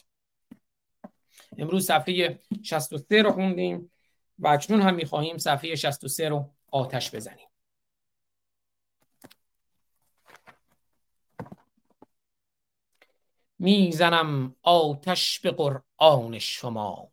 امروز 1.59 1.87
صفحه 1.87 2.41
63 2.63 3.23
رو 3.23 3.33
خوندیم 3.33 3.91
و 4.39 4.49
اکنون 4.49 4.81
هم 4.81 4.95
می‌خواهیم 4.95 5.39
صفحه 5.39 5.75
63 5.75 6.29
رو 6.29 6.51
آتش 6.71 7.15
بزنیم. 7.15 7.49
می‌زنم 13.59 14.57
آتش 14.63 15.41
به 15.41 15.51
قرآن 15.51 16.39
شما 16.39 17.13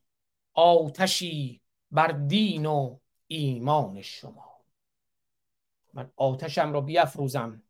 آتشی 0.54 1.62
بر 1.92 2.08
دین 2.08 2.66
و 2.66 3.00
ایمان 3.28 4.02
شما. 4.02 4.50
من 5.94 6.12
آتشم 6.16 6.74
رو 6.74 6.82
بیافروزم 6.82 7.64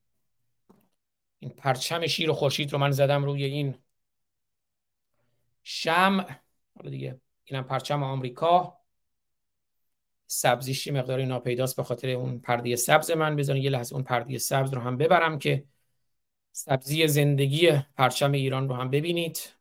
این 1.39 1.51
پرچم 1.51 2.07
شیر 2.07 2.29
و 2.29 2.33
خورشید 2.33 2.73
رو 2.73 2.77
من 2.77 2.91
زدم 2.91 3.25
روی 3.25 3.43
این 3.43 3.75
شمع. 5.63 6.39
حالا 6.79 6.91
دیگه 6.91 7.21
اینم 7.45 7.63
پرچم 7.63 8.03
آمریکا. 8.03 8.77
سبزیش 10.27 10.87
مقداری 10.87 11.25
ناپیداست 11.25 11.75
به 11.75 11.83
خاطر 11.83 12.09
اون 12.09 12.39
پرده 12.39 12.75
سبز 12.75 13.11
من. 13.11 13.35
بذارین 13.35 13.63
یه 13.63 13.69
لحظه 13.69 13.95
اون 13.95 14.03
پرده 14.03 14.37
سبز 14.37 14.73
رو 14.73 14.81
هم 14.81 14.97
ببرم 14.97 15.39
که 15.39 15.65
سبزی 16.51 17.07
زندگی 17.07 17.71
پرچم 17.97 18.31
ایران 18.31 18.69
رو 18.69 18.75
هم 18.75 18.89
ببینید. 18.89 19.58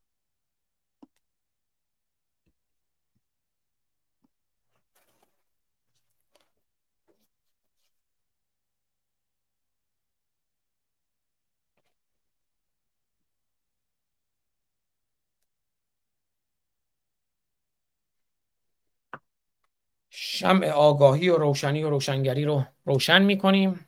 شمع 20.38 20.66
آگاهی 20.70 21.28
و 21.28 21.36
روشنی 21.36 21.84
و 21.84 21.90
روشنگری 21.90 22.44
رو 22.44 22.64
روشن 22.84 23.22
می‌کنیم. 23.22 23.86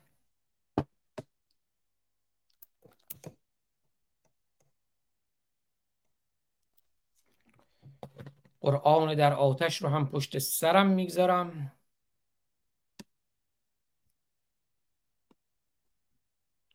قرآن 8.61 9.15
در 9.15 9.33
آتش 9.33 9.81
رو 9.81 9.89
هم 9.89 10.07
پشت 10.09 10.39
سرم 10.39 10.87
می‌گذارم. 10.87 11.71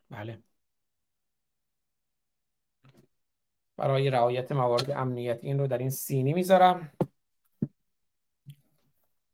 بله. 0.09 0.39
برای 3.77 4.09
رعایت 4.09 4.51
موارد 4.51 4.91
امنیت 4.91 5.39
این 5.43 5.59
رو 5.59 5.67
در 5.67 5.77
این 5.77 5.89
سینی 5.89 6.33
می‌ذارم. 6.33 6.91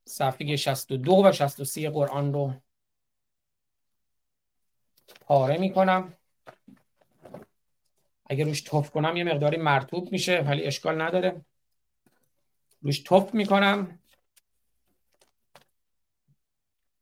صفحه 0.06 0.56
62 0.56 1.24
و 1.26 1.32
63 1.32 1.90
قرآن 1.90 2.34
رو 2.34 2.54
پاره 5.22 5.58
می‌کنم. 5.58 6.14
اگه 8.26 8.44
روش 8.44 8.62
توف 8.62 8.92
کنم 8.92 9.18
یه 9.18 9.24
مقداری 9.24 9.58
مرتوب 9.58 10.12
میشه 10.12 10.40
ولی 10.40 10.64
اشکال 10.64 11.02
نداره. 11.02 11.46
روش 12.82 13.00
توف 13.00 13.34
می‌کنم. 13.34 14.00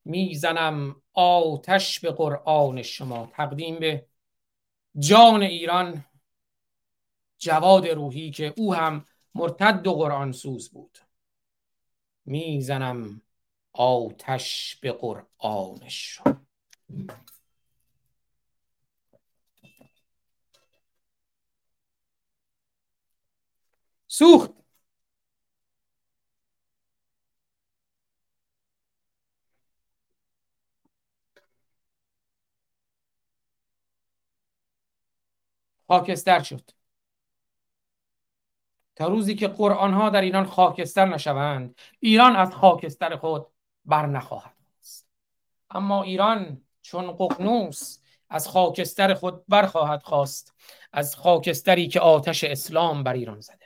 می‌زنم 0.06 1.02
آتش 1.14 2.00
به 2.00 2.12
قرآن 2.12 2.82
شما. 2.82 3.32
تقدیم 3.34 3.80
به 3.80 4.06
جان 5.00 5.42
ایران 5.42 6.06
جواد 7.38 7.88
روحی 7.88 8.32
که 8.32 8.54
او 8.58 8.74
هم 8.74 9.06
مرتد 9.36 9.88
و 9.88 9.94
قرآن 9.94 10.32
سوز 10.32 10.70
بود. 10.70 10.98
می‌زنم 12.26 13.22
آتش 13.74 14.76
به 14.82 14.92
قرآنش 14.92 16.22
سوخت! 24.08 24.52
خاکستر 35.88 36.44
شد. 36.44 36.72
تا 39.02 39.08
روزی 39.08 39.36
که 39.36 39.48
قرآن 39.48 39.94
ها 39.94 40.10
در 40.10 40.22
ایران 40.22 40.46
خاکستر 40.46 41.06
نشوند 41.06 41.80
ایران 42.00 42.36
از 42.36 42.56
خاکستر 42.56 43.16
خود 43.16 43.48
بر 43.86 44.06
نخواهد 44.06 44.56
اما 45.70 46.04
ایران 46.04 46.62
چون 46.82 47.12
ققنوس 47.12 48.00
از 48.30 48.48
خاکستر 48.48 49.14
خود 49.14 49.46
برخواهد 49.48 50.04
خواست 50.04 50.56
از 50.94 51.16
خاکستری 51.16 51.88
که 51.88 52.00
آتش 52.00 52.44
اسلام 52.44 53.04
بر 53.04 53.14
ایران 53.14 53.40
زده. 53.40 53.66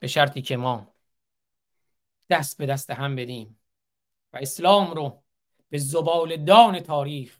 به 0.00 0.06
شرطی 0.06 0.42
که 0.42 0.56
ما 0.56 0.94
دست 2.30 2.58
به 2.58 2.66
دست 2.66 2.90
هم 2.90 3.16
بدیم 3.16 3.60
و 4.32 4.38
اسلام 4.42 4.90
رو 4.94 5.23
به 5.74 5.78
زبال 5.78 6.36
دان 6.36 6.80
تاریخ 6.80 7.38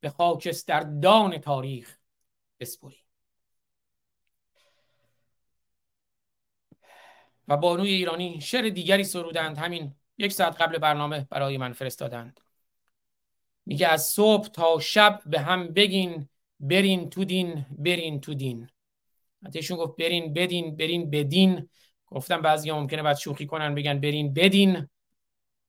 به 0.00 0.10
خاکستر 0.10 0.80
دان 0.80 1.38
تاریخ 1.38 1.98
بسپریم. 2.60 3.04
و 7.48 7.56
بانوی 7.56 7.88
ایرانی 7.88 8.40
شعر 8.40 8.68
دیگری 8.68 9.04
سرودند 9.04 9.58
همین 9.58 9.94
یک 10.18 10.32
ساعت 10.32 10.62
قبل 10.62 10.78
برنامه 10.78 11.26
برای 11.30 11.58
من 11.58 11.72
فرستادند. 11.72 12.40
میگه 13.66 13.88
از 13.88 14.06
صبح 14.06 14.48
تا 14.48 14.78
شب 14.80 15.20
به 15.26 15.40
هم 15.40 15.68
بگین 15.68 16.28
برین 16.60 17.10
تو 17.10 17.24
دین 17.24 17.66
برین 17.78 18.20
تو 18.20 18.34
دین. 18.34 18.70
حتیشون 19.46 19.76
گفت 19.76 19.96
برین 19.96 20.32
بدین 20.32 20.76
برین 20.76 21.10
بدین. 21.10 21.68
گفتم 22.06 22.42
بعضی 22.42 22.70
ممکنه 22.70 23.02
بعد 23.02 23.16
شوخی 23.16 23.46
کنن 23.46 23.74
بگن 23.74 24.00
برین 24.00 24.34
بدین. 24.34 24.88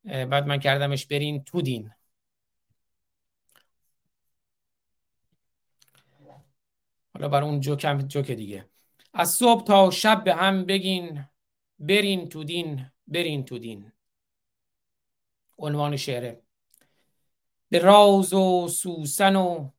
بعد 0.04 0.48
من 0.48 0.60
کردمش 0.60 1.06
برین 1.06 1.44
تو 1.44 1.62
دین. 1.62 1.92
حالا 7.14 7.30
برای 7.30 7.50
اون 7.50 7.60
جوکم 7.60 8.02
جوک 8.02 8.32
دیگه. 8.32 8.70
از 9.14 9.30
صبح 9.30 9.64
تا 9.64 9.92
شب 9.92 10.24
به 10.24 10.36
هم 10.36 10.66
بگین 10.66 11.26
برین 11.80 12.30
تو 12.30 12.44
دین 12.44 12.92
برین 13.08 13.46
تو 13.46 13.60
دین. 13.60 13.92
عنوان 15.58 15.98
شعره. 15.98 16.42
به 17.70 17.80
راز 17.80 18.34
و 18.34 18.68
سوسن 18.68 19.36
و 19.36 19.70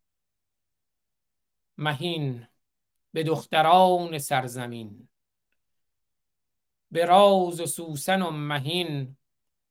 مهین 1.78 2.46
به 3.12 3.22
دختران 3.22 4.18
سرزمین. 4.18 5.08
به 6.90 7.04
راز 7.04 7.60
و 7.60 7.66
سوسن 7.66 8.22
و 8.22 8.30
مهین 8.30 9.16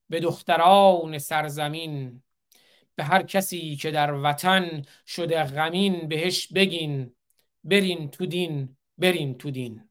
به 0.09 0.19
دختران 0.19 1.17
سرزمین 1.17 2.23
به 2.95 3.03
هر 3.03 3.23
کسی 3.23 3.75
که 3.75 3.91
در 3.91 4.13
وطن 4.13 4.85
شده 5.07 5.43
غمین 5.43 6.07
بهش 6.07 6.47
بگین 6.47 7.15
برین 7.63 8.09
تو 8.11 8.25
دین 8.25 8.77
برین 8.97 9.37
تو 9.37 9.51
دین. 9.51 9.89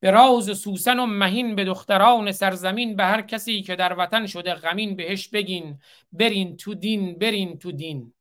به 0.00 0.10
راز 0.10 0.58
سوسن 0.58 0.98
و 0.98 1.06
مهین 1.06 1.54
به 1.54 1.64
دختران 1.64 2.32
سرزمین 2.32 2.96
به 2.96 3.04
هر 3.04 3.22
کسی 3.22 3.62
که 3.62 3.76
در 3.76 3.98
وطن 3.98 4.26
شده 4.26 4.54
غمین 4.54 4.96
بهش 4.96 5.28
بگین 5.28 5.78
برین 6.12 6.56
تو 6.56 6.74
دین 6.74 7.18
برین 7.18 7.58
تو 7.58 7.72
دین. 7.72 8.14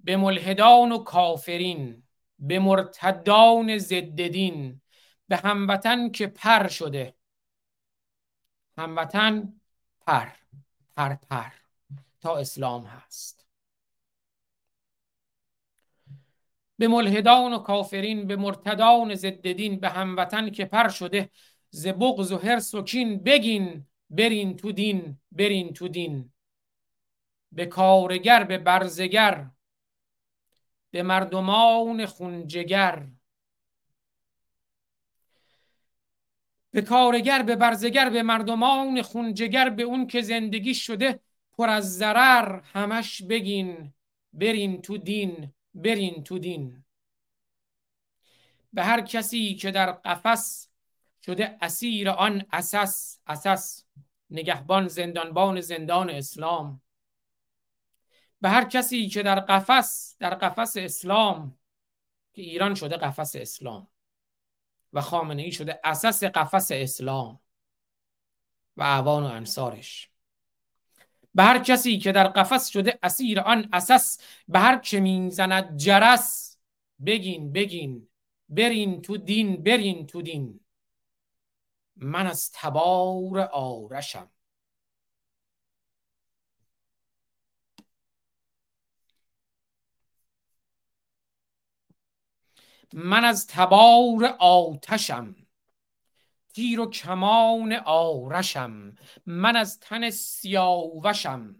به 0.00 0.16
ملحدان 0.16 0.92
و 0.92 0.98
کافرین 0.98 2.02
به 2.38 2.58
مرتدان 2.58 3.78
ضد 3.78 4.22
دین 4.26 4.80
به 5.28 5.36
هموطن 5.36 6.10
که 6.10 6.26
پر 6.26 6.68
شده 6.68 7.14
هموطن 8.78 9.60
پر 10.00 10.28
پر 10.96 11.14
پر 11.14 11.50
تا 12.20 12.36
اسلام 12.36 12.84
هست. 12.84 13.46
به 16.78 16.88
ملحدان 16.88 17.52
و 17.52 17.58
کافرین 17.58 18.26
به 18.26 18.36
مرتدان 18.36 19.14
ضد 19.14 19.52
دین 19.52 19.80
به 19.80 19.88
هموطن 19.88 20.50
که 20.50 20.64
پر 20.64 20.88
شده 20.88 21.30
ز 21.70 21.86
بغض 21.86 22.32
و 22.32 22.38
حرص 22.38 22.74
و 22.74 22.82
کین 22.82 23.18
بگین 23.18 23.86
برین 24.10 24.56
تو 24.56 24.72
دین 24.72 25.18
برین 25.32 25.72
تو 25.72 25.88
دین. 25.88 26.32
به 27.52 27.66
کارگر 27.66 28.44
به 28.44 28.58
برزگر 28.58 29.50
به 30.90 31.02
مردمان 31.02 32.06
خونجگر 32.06 33.06
به 36.76 36.82
کارگر 36.82 37.42
به 37.42 37.56
برزگر 37.56 38.10
به 38.10 38.22
مردمان 38.22 39.02
خونجگر 39.02 39.70
به 39.70 39.82
اون 39.82 40.06
که 40.06 40.22
زندگی 40.22 40.74
شده 40.74 41.20
پر 41.52 41.68
از 41.68 41.98
ضرر 41.98 42.60
همش 42.60 43.22
بگین 43.22 43.94
برین 44.32 44.82
تو 44.82 44.98
دین 44.98 45.52
برین 45.74 46.24
تو 46.24 46.38
دین. 46.38 46.84
به 48.72 48.84
هر 48.84 49.00
کسی 49.00 49.54
که 49.54 49.70
در 49.70 49.92
قفس 49.92 50.68
شده 51.26 51.58
اسیر 51.60 52.10
آن 52.10 52.42
اساس 52.52 53.18
اساس 53.26 53.84
نگهبان 54.30 54.88
زندانبان 54.88 55.60
زندان 55.60 56.10
اسلام. 56.10 56.82
به 58.40 58.48
هر 58.48 58.64
کسی 58.64 59.08
که 59.08 59.22
در 59.22 59.40
قفس 59.40 60.16
در 60.18 60.34
قفس 60.34 60.76
اسلام 60.76 61.58
که 62.32 62.42
ایران 62.42 62.74
شده 62.74 62.96
قفس 62.96 63.36
اسلام. 63.36 63.88
و 64.96 65.00
خامنه 65.00 65.42
ای 65.42 65.52
شده 65.52 65.80
اساس 65.84 66.24
قفس 66.24 66.70
اسلام 66.72 67.40
و 68.76 68.82
اعوان 68.82 69.22
و 69.22 69.26
انصارش. 69.26 70.10
به 71.34 71.42
هر 71.42 71.58
کسی 71.58 71.98
که 71.98 72.12
در 72.12 72.26
قفس 72.26 72.68
شده 72.68 72.98
اسیر 73.02 73.40
آن 73.40 73.68
اساس 73.72 74.18
به 74.48 74.58
هر 74.58 74.78
که 74.78 75.00
می‌زند 75.00 75.76
جرس 75.76 76.58
بگین 77.06 77.52
بگین 77.52 78.08
برین 78.48 79.02
تو 79.02 79.16
دین 79.16 79.62
برین 79.62 80.06
تو 80.06 80.22
دین. 80.22 80.60
من 81.96 82.26
از 82.26 82.50
تبار 82.54 83.40
آرشم. 83.40 84.30
من 92.98 93.24
از 93.24 93.46
تبار 93.46 94.24
آتشم 94.38 95.36
تیر 96.54 96.80
و 96.80 96.90
کمان 96.90 97.72
آرشم 97.72 98.94
من 99.26 99.56
از 99.56 99.80
تن 99.80 100.10
سیاوشم. 100.10 101.56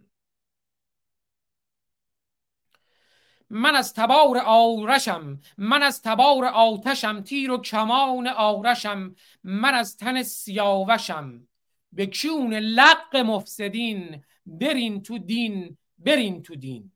من 3.49 3.75
از 3.75 3.93
تبار 3.93 4.37
آرشم 4.45 5.39
من 5.57 5.83
از 5.83 6.01
تبار 6.01 6.45
آتشم 6.45 7.21
تیر 7.21 7.51
و 7.51 7.57
کمان 7.61 8.27
آرشم 8.27 9.15
من 9.43 9.73
از 9.73 9.97
تن 9.97 10.23
سیاوشم. 10.23 11.47
به 11.91 12.07
کون 12.07 12.53
لق 12.53 13.15
مفسدین؟ 13.15 14.23
برین 14.45 15.01
تو 15.01 15.17
دین 15.17 15.77
برین 15.97 16.43
تو 16.43 16.55
دین. 16.55 16.91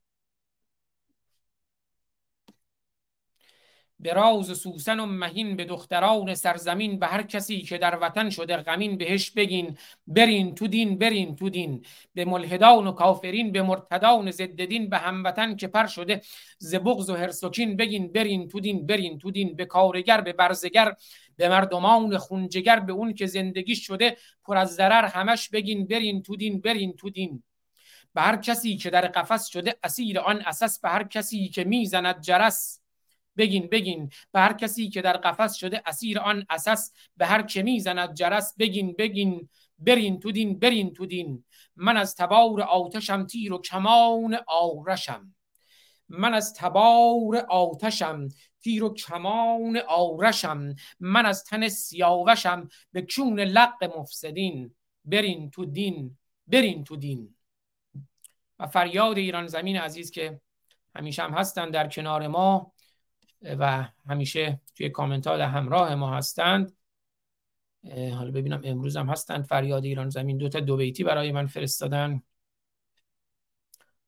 به 4.01 4.13
راز 4.13 4.57
سوسن 4.57 4.99
و 4.99 5.05
مهین 5.05 5.55
به 5.55 5.65
دختران 5.65 6.35
سرزمین 6.35 6.99
به 6.99 7.07
هر 7.07 7.23
کسی 7.23 7.61
که 7.61 7.77
در 7.77 7.97
وطن 8.01 8.29
شده 8.29 8.57
غمین 8.57 8.97
بهش 8.97 9.31
بگین. 9.31 9.77
برین 10.07 10.55
تو 10.55 10.67
دین 10.67 10.97
برین 10.97 11.35
تو 11.35 11.49
دین. 11.49 11.85
به 12.13 12.25
ملحدان 12.25 12.87
و 12.87 12.91
کافرین 12.91 13.51
به 13.51 13.61
مرتدان 13.61 14.31
ضد 14.31 14.65
دین 14.65 14.89
به 14.89 14.97
هموطن 14.97 15.55
که 15.55 15.67
پر 15.67 15.87
شده 15.87 16.21
ز 16.57 16.75
بغض 16.75 17.09
و 17.09 17.15
هرسوکین 17.15 17.75
بگین. 17.75 18.11
برین 18.11 18.47
تو 18.47 18.59
دین 18.59 18.85
برین 18.85 19.19
تو 19.19 19.31
دین. 19.31 19.55
به 19.55 19.65
کارگر 19.65 20.21
به 20.21 20.33
برزگر 20.33 20.93
به 21.37 21.49
مردمان 21.49 22.17
خونجگر 22.17 22.79
به 22.79 22.93
اون 22.93 23.13
که 23.13 23.25
زندگی 23.25 23.75
شده 23.75 24.17
پر 24.43 24.57
از 24.57 24.75
ضرر 24.75 25.05
همش 25.05 25.49
بگین 25.49 25.87
برین 25.87 26.23
تو 26.23 26.35
دین 26.35 26.61
برین 26.61 26.93
تو 26.93 27.09
دین. 27.09 27.43
به 28.13 28.21
هر 28.21 28.35
کسی 28.35 28.77
که 28.77 28.89
در 28.89 29.07
قفس 29.07 29.47
شده 29.47 29.75
اسیر 29.83 30.19
آن 30.19 30.41
اساس 30.45 30.79
به 30.79 30.89
هر 30.89 31.03
کسی 31.03 31.49
که 31.49 31.63
می‌زند 31.63 32.21
جرس. 32.21 32.80
بگین 33.37 33.67
بگین. 33.67 34.09
به 34.31 34.39
هر 34.39 34.53
کسی 34.53 34.89
که 34.89 35.01
در 35.01 35.17
قفس 35.17 35.55
شده 35.55 35.81
اسیر 35.85 36.19
آن 36.19 36.45
اساس 36.49 36.91
به 37.17 37.25
هر 37.25 37.41
که 37.41 37.63
می‌زند 37.63 38.13
جرس 38.13 38.55
بگین 38.59 38.95
بگین. 38.97 39.49
برین 39.79 40.19
تو 40.19 40.31
دین 40.31 40.59
برین 40.59 40.93
تو 40.93 41.05
دین. 41.05 41.43
من 41.75 41.97
از 41.97 42.15
تبار 42.15 42.61
آتشم 42.61 43.25
تیر 43.25 43.53
و 43.53 43.61
کمان 43.61 44.37
آرشم. 44.47 45.35
من 46.09 46.33
از 46.33 46.53
تبار 46.53 47.37
آتشم 47.37 48.27
تیر 48.61 48.83
و 48.83 48.93
کمان 48.93 49.77
آرشم. 49.77 50.75
من 50.99 51.25
از 51.25 51.43
تن 51.43 51.67
سیاوشم 51.67 52.69
به 52.91 53.01
کون 53.01 53.39
لق 53.39 53.97
مفسدین. 53.97 54.75
برین 55.05 55.49
تو 55.49 55.65
دین 55.65 56.17
برین 56.47 56.83
تو 56.83 56.95
دین. 56.95 57.35
و 58.59 58.67
فریاد 58.67 59.17
ایران 59.17 59.47
زمین 59.47 59.77
عزیز 59.77 60.11
که 60.11 60.41
همیشه 60.95 61.23
هم 61.23 61.33
هستن 61.33 61.69
در 61.69 61.87
کنار 61.87 62.27
ما. 62.27 62.73
و 63.43 63.87
همیشه 64.07 64.61
توی 64.75 64.89
کامنت 64.89 65.27
ها 65.27 65.47
همراه 65.47 65.95
ما 65.95 66.17
هستند. 66.17 66.77
حالا 67.93 68.31
ببینم 68.31 68.61
امروز 68.63 68.97
هم 68.97 69.09
هستند. 69.09 69.45
فریاد 69.45 69.85
ایران 69.85 70.09
زمین 70.09 70.37
دوتا 70.37 70.59
دو 70.59 70.77
بیتی 70.77 71.03
برای 71.03 71.31
من 71.31 71.47
فرستادن. 71.47 72.23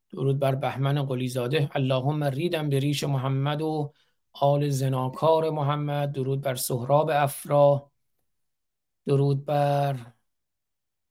درود 0.09 0.39
بر 0.39 0.55
بهمن 0.55 1.03
قلیزاده. 1.03 1.69
اللهم 1.75 2.23
ریدم 2.23 2.69
به 2.69 2.79
ریش 2.79 3.03
محمد 3.03 3.61
و 3.61 3.93
آل 4.31 4.69
زناکار 4.69 5.49
محمد. 5.49 6.11
درود 6.11 6.41
بر 6.41 6.55
سهراب 6.55 7.09
افرا. 7.13 7.91
درود 9.05 9.45
بر 9.45 10.13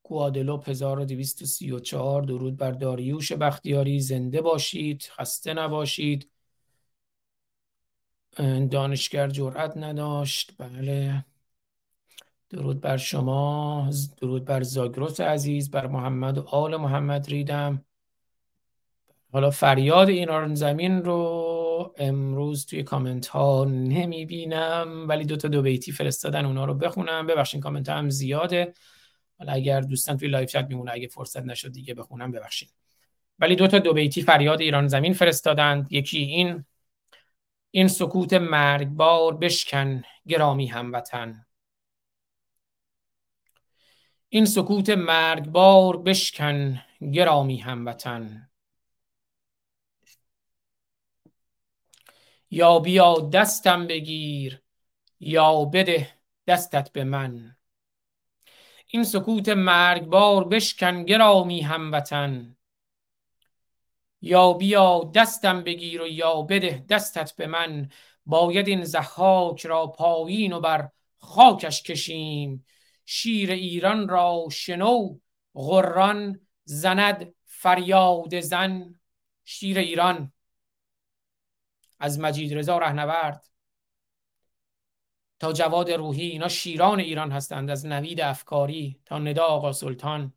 گوادلوپ 0.02 0.68
1234 0.68 2.22
درود 2.22 2.56
بر 2.56 2.70
داریوش 2.70 3.32
بختیاری. 3.32 4.00
زنده 4.00 4.40
باشید 4.40 5.02
خسته 5.02 5.54
نباشید. 5.54 6.31
دانشگر 8.70 9.28
جرأت 9.28 9.76
نداشت. 9.76 10.52
بله. 10.58 11.24
درود 12.50 12.80
بر 12.80 12.96
شما. 12.96 13.90
درود 14.20 14.44
بر 14.44 14.62
زاگرس 14.62 15.20
عزیز. 15.20 15.70
بر 15.70 15.86
محمد 15.86 16.38
و 16.38 16.42
آل 16.42 16.76
محمد 16.76 17.26
ریدم. 17.26 17.84
حالا 19.32 19.50
فریاد 19.50 20.08
ایران 20.08 20.54
زمین 20.54 21.04
رو 21.04 21.94
امروز 21.98 22.66
توی 22.66 22.82
کامنت 22.82 23.26
ها 23.26 23.64
نمی 23.64 24.26
بینم 24.26 25.08
ولی 25.08 25.24
دو 25.24 25.36
تا 25.36 25.48
دو 25.48 25.62
بیتی 25.62 25.92
فرستادن 25.92 26.44
اونا 26.44 26.64
رو 26.64 26.74
بخونم. 26.74 27.26
ببخشین 27.26 27.60
کامنت 27.60 27.88
هم 27.88 28.10
زیاده. 28.10 28.74
حالا 29.38 29.52
اگر 29.52 29.80
دوستان 29.80 30.16
توی 30.16 30.28
live 30.28 30.50
chat 30.50 30.66
میمونه 30.68 30.92
اگه 30.92 31.08
فرصت 31.08 31.42
نشد 31.42 31.72
دیگه 31.72 31.94
بخونم 31.94 32.30
ببخشید. 32.30 32.72
ولی 33.38 33.56
دو 33.56 33.66
تا 33.66 33.78
دو 33.78 33.92
بیتی 33.92 34.22
فریاد 34.22 34.60
ایران 34.60 34.88
زمین 34.88 35.12
فرستادند. 35.12 35.86
یکی 35.92 36.18
این 36.18 36.64
این 37.74 37.88
سکوت 37.88 38.32
مرگبار 38.32 39.36
بشکن 39.36 40.02
گرامی 40.28 40.66
هموطن. 40.66 41.46
این 44.28 44.44
سکوت 44.44 44.90
مرگبار 44.90 45.96
بشکن 46.02 46.82
گرامی 47.12 47.56
هموطن. 47.56 48.50
یا 52.50 52.78
بیا 52.78 53.14
دستم 53.32 53.86
بگیر 53.86 54.62
یا 55.20 55.64
بده 55.64 56.18
دستت 56.46 56.92
به 56.92 57.04
من. 57.04 57.56
این 58.86 59.04
سکوت 59.04 59.48
مرگبار 59.48 60.44
بشکن 60.48 61.04
گرامی 61.04 61.60
هموطن. 61.60 62.56
یا 64.22 64.52
بیا 64.52 65.10
دستم 65.14 65.62
بگیر 65.64 66.02
و 66.02 66.06
یا 66.06 66.42
بده 66.42 66.84
دستت 66.88 67.36
به 67.36 67.46
من. 67.46 67.90
باید 68.26 68.68
این 68.68 68.84
زحاک 68.84 69.66
را 69.66 69.86
پایین 69.86 70.52
و 70.52 70.60
بر 70.60 70.90
خاکش 71.18 71.82
کشیم. 71.82 72.66
شیر 73.04 73.50
ایران 73.50 74.08
را 74.08 74.44
شنو 74.52 75.18
غران 75.54 76.40
زند 76.64 77.34
فریاد 77.44 78.40
زن. 78.40 79.00
شیر 79.44 79.78
ایران. 79.78 80.32
از 81.98 82.20
مجید 82.20 82.54
رضا 82.54 82.78
رهنورد. 82.78 83.48
تا 85.38 85.52
جواد 85.52 85.90
روحی 85.90 86.26
اینا 86.26 86.48
شیران 86.48 87.00
ایران 87.00 87.32
هستند. 87.32 87.70
از 87.70 87.86
نوید 87.86 88.20
افکاری 88.20 89.00
تا 89.04 89.18
ندا 89.18 89.44
آقا 89.44 89.72
سلطان. 89.72 90.32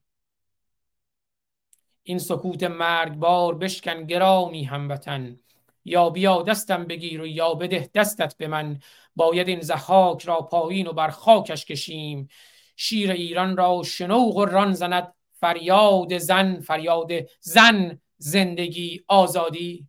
این 2.08 2.20
سکوت 2.20 2.64
مرگبار 2.64 3.56
بشکن 3.56 4.06
گرامی 4.06 4.64
هموطن. 4.64 5.40
یا 5.86 6.10
بیا 6.10 6.42
دستم 6.42 6.84
بگیر 6.86 7.22
و 7.22 7.28
یا 7.28 7.54
بده 7.54 7.90
دستت 7.94 8.38
به 8.38 8.48
من. 8.48 8.80
باید 9.16 9.48
این 9.48 9.62
زحاک 9.62 10.24
را 10.26 10.42
پایین 10.42 10.88
و 10.88 10.94
بر 10.94 11.10
خاکش 11.10 11.66
کشیم. 11.66 12.28
شیر 12.76 13.12
ایران 13.12 13.58
را 13.58 13.84
شنو 13.84 14.32
غران 14.32 14.74
زند. 14.74 15.14
فریاد 15.34 16.18
زن 16.18 16.60
فریاد 16.60 17.12
زن 17.40 18.02
زندگی 18.18 19.04
آزادی. 19.08 19.88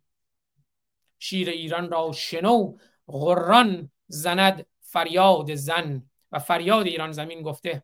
شیر 1.19 1.49
ایران 1.49 1.89
را 1.89 2.11
شنو 2.11 2.77
غران 3.07 3.91
زند 4.07 4.65
فریاد 4.81 5.55
زن. 5.55 6.09
و 6.31 6.39
فریاد 6.39 6.87
ایران 6.87 7.11
زمین 7.11 7.41
گفته 7.41 7.83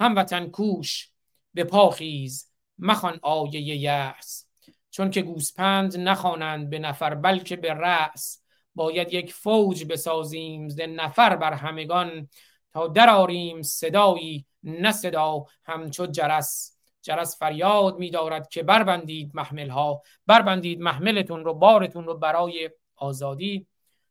هموطن 0.00 0.46
کوش 0.46 1.10
به 1.54 1.64
پاخیز 1.64 2.47
مخوان 2.78 3.18
آیه 3.22 3.60
یأس. 3.60 4.46
چون 4.90 5.10
که 5.10 5.22
گوسپند 5.22 5.96
نخوانند 5.96 6.70
به 6.70 6.78
نفر 6.78 7.14
بلکه 7.14 7.56
به 7.56 7.74
رأس. 7.74 8.42
باید 8.74 9.14
یک 9.14 9.32
فوج 9.32 9.84
بسازیم 9.84 10.68
ز 10.68 10.80
نفر 10.80 11.36
بر 11.36 11.52
همگان 11.52 12.28
تا 12.72 12.86
دراریم 12.86 13.62
صدایی 13.62 14.46
نه 14.62 14.92
صدا 14.92 15.46
همچو 15.64 16.06
جرس. 16.06 16.78
جرس 17.02 17.38
فریاد 17.38 17.98
میدارد 17.98 18.48
که 18.48 18.62
بربندید 18.62 19.30
محمل 19.34 19.68
ها 19.68 20.02
بربندید 20.26 20.80
محملتون 20.80 21.44
رو 21.44 21.54
بارتون 21.54 22.04
رو 22.04 22.14
برای 22.18 22.70
آزادی. 22.96 23.66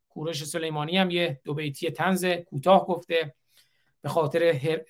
کورش 0.09 0.43
سلیمانی 0.43 0.97
هم 0.97 1.09
یه 1.09 1.41
دو 1.43 1.53
بیتی 1.53 1.91
تنز 1.91 2.25
کوتاه 2.25 2.85
گفته. 2.85 3.35
به 4.01 4.09
خاطر 4.09 4.43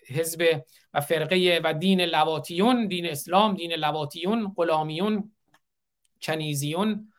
حزب 0.08 0.64
و 0.94 1.02
فرقه 1.02 1.62
و 1.64 1.74
دین 1.74 2.02
لواتیون 2.02 2.88
دین 2.88 3.06
اسلام 3.06 3.54
دین 3.54 3.74
لواتیون 3.74 4.54
غلامیون 4.58 5.32
کنیزیون 6.22 7.14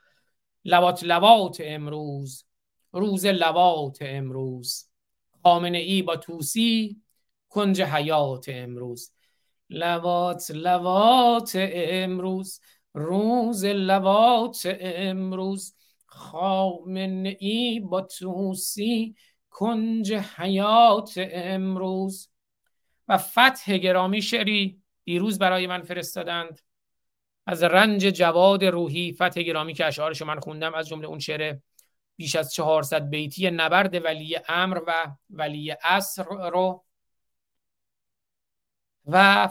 لوات 0.65 1.05
لوات 1.05 1.63
امروز 1.65 2.49
روز 2.93 3.27
لوات 3.27 3.99
امروز. 4.01 4.89
خامنه 5.43 5.79
ای 5.79 6.03
با 6.03 6.17
توسی 6.17 7.03
کنج 7.49 7.83
حیات 7.83 8.49
امروز. 8.49 9.13
لوات 9.71 10.51
لوات 10.51 11.53
امروز 11.55 12.61
روز 12.95 13.65
لوات 13.65 14.63
امروز. 14.81 15.75
خامنه 16.07 17.37
ای 17.41 17.81
با 17.81 18.01
توسی 18.01 19.15
کنج 19.59 20.13
حیات 20.13 21.15
امروز 21.17 22.29
و 23.09 23.19
فتح 23.19 23.77
گرامی 23.79 24.23
شعری 24.23 24.83
دیروز 25.05 25.39
برای 25.39 25.67
من 25.67 25.83
فرستادند. 25.83 26.61
از 27.47 27.63
رنج 27.63 28.03
جواد 28.03 28.65
روحی 28.65 29.13
فتح 29.13 29.43
گرامی 29.43 29.75
که 29.75 29.87
اشعارش 29.87 30.23
من 30.23 30.41
خوندم 30.41 30.75
از 30.75 30.89
جمله 30.89 31.07
اون 31.09 31.19
شعر 31.19 31.57
بیش 32.17 32.37
از 32.37 32.53
400 32.55 33.09
بیتی 33.09 33.51
نبرد 33.51 34.05
ولی 34.05 34.39
امر 34.49 34.81
و 34.87 35.07
ولی 35.31 35.75
اصر 35.83 36.25
رو. 36.51 36.85
و 39.07 39.49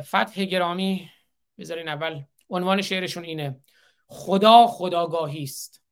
فتح 0.00 0.44
گرامی 0.44 1.10
بذارین 1.58 1.88
اول 1.88 2.22
عنوان 2.50 2.82
شعرشون 2.82 3.24
اینه 3.24 3.60
خدا 4.06 4.66
خداگاهی 4.66 5.42
است. 5.42 5.85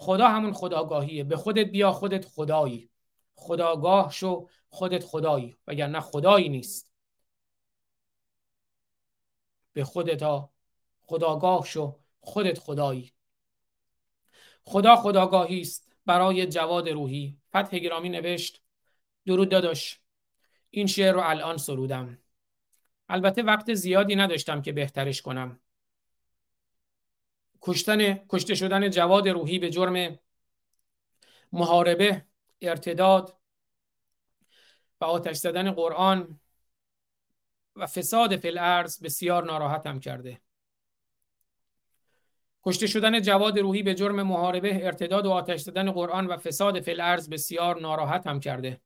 خدا 0.00 0.28
همون 0.28 0.52
خداگاهیه. 0.52 1.24
به 1.24 1.36
خودت 1.36 1.66
بیا 1.66 1.92
خودت 1.92 2.24
خدایی. 2.24 2.90
خداگاه 3.34 4.12
شو 4.12 4.48
خودت 4.68 5.04
خدایی. 5.04 5.56
وگرنه 5.66 6.00
خدایی 6.00 6.48
نیست. 6.48 6.90
به 9.72 9.84
خودتا 9.84 10.50
خداگاه 11.00 11.66
شو 11.66 11.98
خودت 12.20 12.58
خدایی. 12.58 13.12
خدا 14.64 14.96
خداگاهی 14.96 15.60
است 15.60 15.92
برای 16.06 16.46
جواد 16.46 16.88
روحی. 16.88 17.38
فتح 17.48 17.78
گرامی 17.78 18.08
نوشت 18.08 18.62
درود 19.26 19.48
داداش 19.48 20.00
این 20.70 20.86
شعر 20.86 21.12
رو 21.12 21.20
الان 21.24 21.56
سرودم. 21.56 22.18
البته 23.08 23.42
وقت 23.42 23.74
زیادی 23.74 24.16
نداشتم 24.16 24.62
که 24.62 24.72
بهترش 24.72 25.22
کنم. 25.22 25.60
کشتن 27.62 28.14
کشته 28.28 28.54
شدن 28.54 28.90
جواد 28.90 29.28
روحی 29.28 29.58
به 29.58 29.70
جرم 29.70 30.18
محاربه 31.52 32.24
ارتداد 32.62 33.36
و 35.00 35.04
آتش 35.04 35.36
زدن 35.36 35.70
قرآن 35.70 36.40
و 37.76 37.86
فساد 37.86 38.36
فی 38.36 38.48
الارض 38.48 39.02
بسیار 39.02 39.44
ناراحتم 39.44 40.00
کرده. 40.00 40.40
کشته 42.64 42.86
شدن 42.86 43.22
جواد 43.22 43.58
روحی 43.58 43.82
به 43.82 43.94
جرم 43.94 44.22
محاربه 44.22 44.86
ارتداد 44.86 45.26
و 45.26 45.30
آتش 45.30 45.60
زدن 45.60 45.90
قرآن 45.90 46.26
و 46.26 46.36
فساد 46.36 46.80
فی 46.80 46.94
بسیار 47.30 47.80
ناراحتم 47.80 48.40
کرده. 48.40 48.80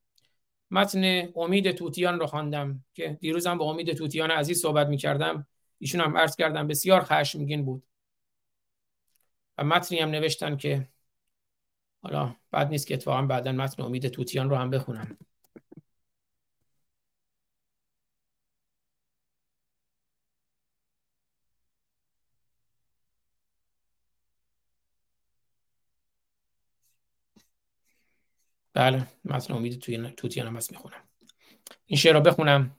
متن 0.71 1.29
امید 1.35 1.71
توتیان 1.71 2.19
رو 2.19 2.25
خواندم 2.25 2.83
که 2.93 3.17
دیروزم 3.21 3.57
با 3.57 3.65
امید 3.65 3.93
توتیان 3.93 4.31
عزیز 4.31 4.61
صحبت 4.61 4.87
می 4.87 4.97
کردم 4.97 5.47
ایشون 5.79 6.01
هم 6.01 6.17
عرض 6.17 6.35
کردم 6.35 6.67
بسیار 6.67 7.03
خشمگین 7.03 7.65
بود. 7.65 7.83
و 9.57 9.63
متنی 9.63 9.99
هم 9.99 10.09
نوشتن 10.09 10.57
که 10.57 10.89
حالا 12.03 12.35
بعد 12.51 12.69
نیست 12.69 12.87
که 12.87 12.93
اتفاقا 12.93 13.21
بعدا 13.21 13.51
متن 13.51 13.83
امید 13.83 14.07
توتیان 14.07 14.49
رو 14.49 14.55
هم 14.55 14.69
بخونم 14.69 15.17
بله 28.73 29.07
متن 29.25 29.53
امید 29.53 29.79
توتیان 30.15 30.47
هم 30.47 30.55
هست 30.57 30.71
می‌خونم. 30.71 31.03
این 31.85 31.97
شعر 31.97 32.13
رو 32.13 32.21
بخونم. 32.21 32.75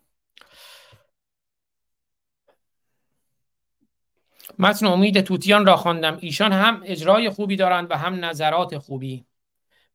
متن 4.58 4.86
امید 4.86 5.20
توتیان 5.20 5.66
را 5.66 5.76
خواندم. 5.76 6.18
ایشان 6.20 6.52
هم 6.52 6.82
اجرای 6.84 7.30
خوبی 7.30 7.56
دارند 7.56 7.90
و 7.90 7.94
هم 7.94 8.24
نظرات 8.24 8.78
خوبی. 8.78 9.26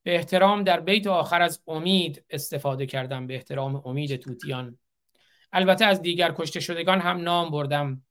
به 0.03 0.15
احترام 0.15 0.63
در 0.63 0.79
بیت 0.79 1.07
آخر 1.07 1.41
از 1.41 1.61
امید 1.67 2.25
استفاده 2.29 2.85
کردم. 2.85 3.27
به 3.27 3.35
احترام 3.35 3.81
امید 3.85 4.15
توتیان. 4.15 4.77
البته 5.53 5.85
از 5.85 6.01
دیگر 6.01 6.33
کشته 6.37 6.59
شدگان 6.59 6.99
هم 6.99 7.17
نام 7.17 7.51
بردم. 7.51 8.01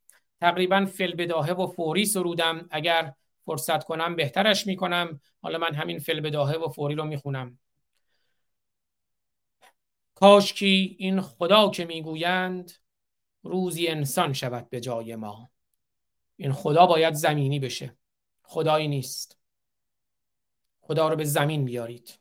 تقریبا 0.41 0.87
فل 0.87 1.15
بداهه 1.15 1.53
و 1.53 1.67
فوری 1.67 2.05
سرودم. 2.05 2.69
اگر 2.71 3.13
فرصت 3.45 3.85
کنم 3.85 4.17
بهترش 4.17 4.67
می‌کنم. 4.67 5.21
حالا 5.43 5.59
من 5.59 5.75
همین 5.75 5.99
فل 5.99 6.21
بداهه 6.21 6.57
و 6.57 6.69
فوری 6.69 6.95
رو 6.95 7.05
می‌خونم. 7.05 7.59
کاش 10.15 10.53
کی 10.53 10.97
این 10.99 11.21
خدا 11.21 11.71
که 11.71 11.85
می‌گویند 11.85 12.73
روزی 13.43 13.89
انسان 13.89 14.33
شود 14.33 14.71
به 14.71 14.81
جای 14.81 15.17
ما. 15.17 15.51
این 16.41 16.53
خدا 16.53 16.87
باید 16.87 17.15
زمینی 17.15 17.59
بشه. 17.59 17.97
خدایی 18.43 18.89
نیست. 18.89 19.39
خدا 20.81 21.09
رو 21.09 21.17
به 21.17 21.25
زمین 21.25 21.65
بیارید. 21.65 22.19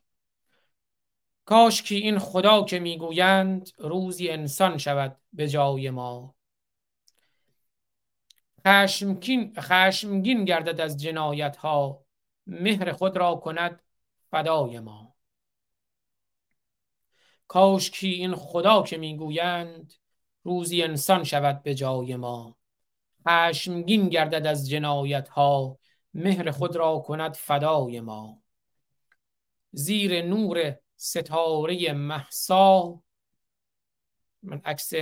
کاش 1.46 1.82
که 1.82 1.96
این 1.96 2.20
خدا 2.20 2.64
که 2.64 2.80
می‌گویند 2.80 3.70
روزی 3.78 4.30
انسان 4.30 4.78
شود 4.78 5.18
به 5.34 5.48
جای 5.48 5.90
ما. 5.90 6.36
خشمگین, 8.68 9.54
خشمگین 9.60 10.46
گردد 10.46 10.82
از 10.82 10.98
جنایت 10.98 11.58
ها 11.58 12.06
مهر 12.48 12.92
خود 12.92 13.18
را 13.18 13.36
کند 13.36 13.84
فدای 14.32 14.80
ما. 14.80 15.16
کاش 17.48 17.92
کی 17.92 18.08
این 18.08 18.36
خدا 18.36 18.84
که 18.84 18.98
می‌گویند 18.98 19.94
روزی 20.44 20.84
انسان 20.84 21.24
شود 21.24 21.64
به 21.64 21.76
جای 21.76 22.16
ما. 22.16 22.59
خشمگین 23.28 24.10
گردد 24.10 24.48
از 24.48 24.70
جنایت 24.70 25.30
ها 25.30 25.78
مهر 26.14 26.52
خود 26.52 26.76
را 26.76 27.00
کند 27.00 27.36
فدای 27.36 28.02
ما. 28.02 28.42
زیر 29.72 30.22
نور 30.22 30.76
ستاره 30.96 31.94
محسا 31.94 33.02
من 34.44 34.62
عکس 34.66 34.94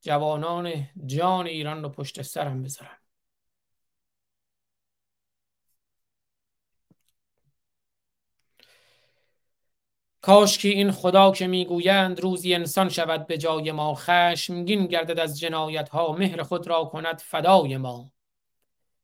جوانان 0.00 0.88
جان 1.06 1.46
ایران 1.46 1.82
رو 1.82 1.88
پشت 1.88 2.22
سرم 2.22 2.62
بذارم. 2.62 3.03
کاش 10.24 10.58
که 10.58 10.68
این 10.68 10.90
خدا 10.90 11.30
که 11.30 11.46
می‌گویند 11.46 12.20
روزی 12.20 12.54
انسان 12.54 12.88
شود 12.88 13.26
به 13.26 13.38
جای 13.38 13.72
ما 13.72 13.94
خشمگین 13.94 14.86
گردد 14.86 15.20
از 15.20 15.38
جنایت 15.38 15.88
ها 15.88 16.12
مهر 16.12 16.42
خود 16.42 16.66
را 16.66 16.84
کند 16.84 17.18
فدای 17.20 17.76
ما. 17.76 18.12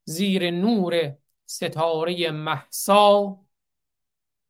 زیر 0.05 0.51
نور 0.51 1.17
ستاره 1.47 2.31
محسا 2.31 3.39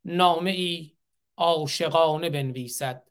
نامه 0.04 0.50
ای 0.50 0.96
عاشقانه 1.36 2.30
بنویسد. 2.30 3.02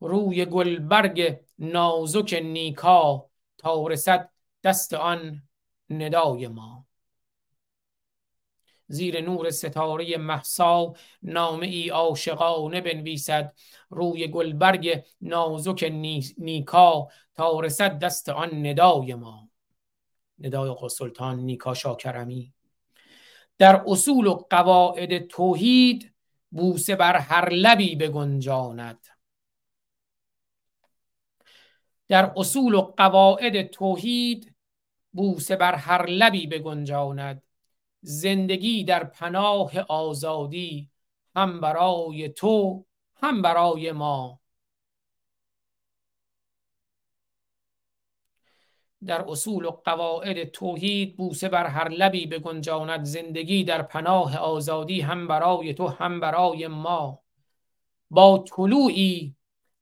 روی 0.00 0.44
گلبرگ 0.44 1.40
نازک 1.58 2.40
نیکا 2.44 3.30
تا 3.58 3.86
رسد 3.86 4.30
دست 4.64 4.94
آن 4.94 5.42
ندای 5.90 6.48
ما. 6.48 6.87
زیر 8.88 9.20
نور 9.20 9.50
ستاره 9.50 10.16
محسا 10.16 10.92
نامه 11.22 11.66
ای 11.66 11.88
عاشقانه 11.88 12.80
بنویسد. 12.80 13.54
روی 13.90 14.28
گلبرگ 14.28 15.04
نازک 15.20 15.84
نیکا 16.38 17.08
تا 17.34 17.60
رسد 17.60 17.98
دست 17.98 18.28
آن 18.28 18.66
ندای 18.66 19.14
ما. 19.14 19.48
ندای 20.38 20.88
سلطان 20.90 21.38
نیکا 21.38 21.74
شاکرمی. 21.74 22.52
در 23.58 23.84
اصول 23.86 24.26
و 24.26 24.34
قواعد 24.34 25.26
توحید 25.26 26.14
بوسه 26.50 26.96
بر 26.96 27.16
هر 27.16 27.48
لبی 27.50 27.96
بگنجاند. 27.96 29.06
در 32.08 32.32
اصول 32.36 32.74
و 32.74 32.80
قواعد 32.80 33.62
توحید 33.62 34.54
بوسه 35.12 35.56
بر 35.56 35.74
هر 35.74 36.06
لبی 36.06 36.46
بگنجاند. 36.46 37.47
زندگی 38.00 38.84
در 38.84 39.04
پناه 39.04 39.80
آزادی 39.80 40.90
هم 41.36 41.60
برای 41.60 42.28
تو 42.28 42.84
هم 43.14 43.42
برای 43.42 43.92
ما. 43.92 44.40
در 49.06 49.24
اصول 49.28 49.64
و 49.64 49.70
قواعد 49.70 50.44
توحید 50.44 51.16
بوسه 51.16 51.48
بر 51.48 51.66
هر 51.66 51.88
لبی 51.88 52.26
بگنجاند 52.26 53.04
زندگی 53.04 53.64
در 53.64 53.82
پناه 53.82 54.38
آزادی 54.38 55.00
هم 55.00 55.28
برای 55.28 55.74
تو 55.74 55.86
هم 55.86 56.20
برای 56.20 56.66
ما. 56.66 57.22
با 58.10 58.44
طلوعی 58.56 59.36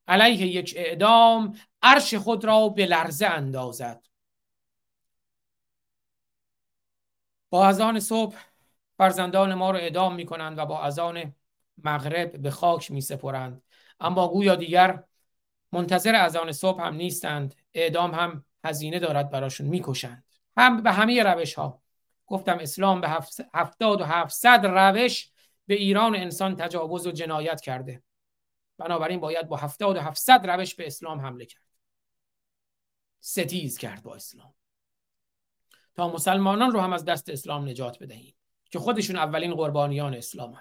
علیه 0.08 0.46
یک 0.46 0.74
اعدام 0.76 1.54
عرش 1.82 2.14
خود 2.14 2.44
را 2.44 2.68
به 2.68 2.86
لرزه 2.86 3.26
اندازد. 3.26 4.06
با 7.50 7.66
اذان 7.66 8.00
صبح 8.00 8.36
فرزندان 8.98 9.54
ما 9.54 9.70
را 9.70 9.78
اعدام 9.78 10.14
می 10.14 10.26
کنند 10.26 10.58
و 10.58 10.66
با 10.66 10.82
اذان 10.82 11.34
مغرب 11.84 12.42
به 12.42 12.50
خاک 12.50 12.90
می 12.90 13.00
سپرند 13.00 13.62
اما 14.00 14.28
گویا 14.28 14.54
دیگر 14.54 15.04
منتظر 15.72 16.14
اذان 16.14 16.52
صبح 16.52 16.82
هم 16.82 16.94
نیستند. 16.94 17.54
اعدام 17.74 18.14
هم 18.14 18.44
هزینه 18.64 18.98
دارد 18.98 19.30
براشون 19.30 19.66
می‌کشند. 19.66 20.24
هم 20.56 20.82
به 20.82 20.92
همه 20.92 21.22
روش 21.22 21.54
ها 21.54 21.82
گفتم 22.26 22.58
اسلام 22.58 23.00
به 23.00 23.08
هفتاد 23.54 24.00
و 24.00 24.04
هفتصد 24.04 24.60
روش 24.66 25.30
به 25.66 25.74
ایران 25.74 26.16
انسان 26.16 26.56
تجاوز 26.56 27.06
و 27.06 27.12
جنایت 27.12 27.60
کرده. 27.60 28.02
بنابراین 28.78 29.20
باید 29.20 29.48
با 29.48 29.56
هفتاد 29.56 29.96
و 29.96 30.00
هفتصد 30.00 30.50
روش 30.50 30.74
به 30.74 30.86
اسلام 30.86 31.20
حمله 31.20 31.46
کرد. 31.46 31.62
ستیز 33.20 33.78
کرد 33.78 34.02
با 34.02 34.14
اسلام. 34.14 34.55
تا 35.96 36.08
مسلمانان 36.08 36.70
رو 36.70 36.80
هم 36.80 36.92
از 36.92 37.04
دست 37.04 37.28
اسلام 37.28 37.68
نجات 37.68 37.98
بدهیم 37.98 38.34
که 38.70 38.78
خودشون 38.78 39.16
اولین 39.16 39.54
قربانیان 39.54 40.14
اسلام 40.14 40.60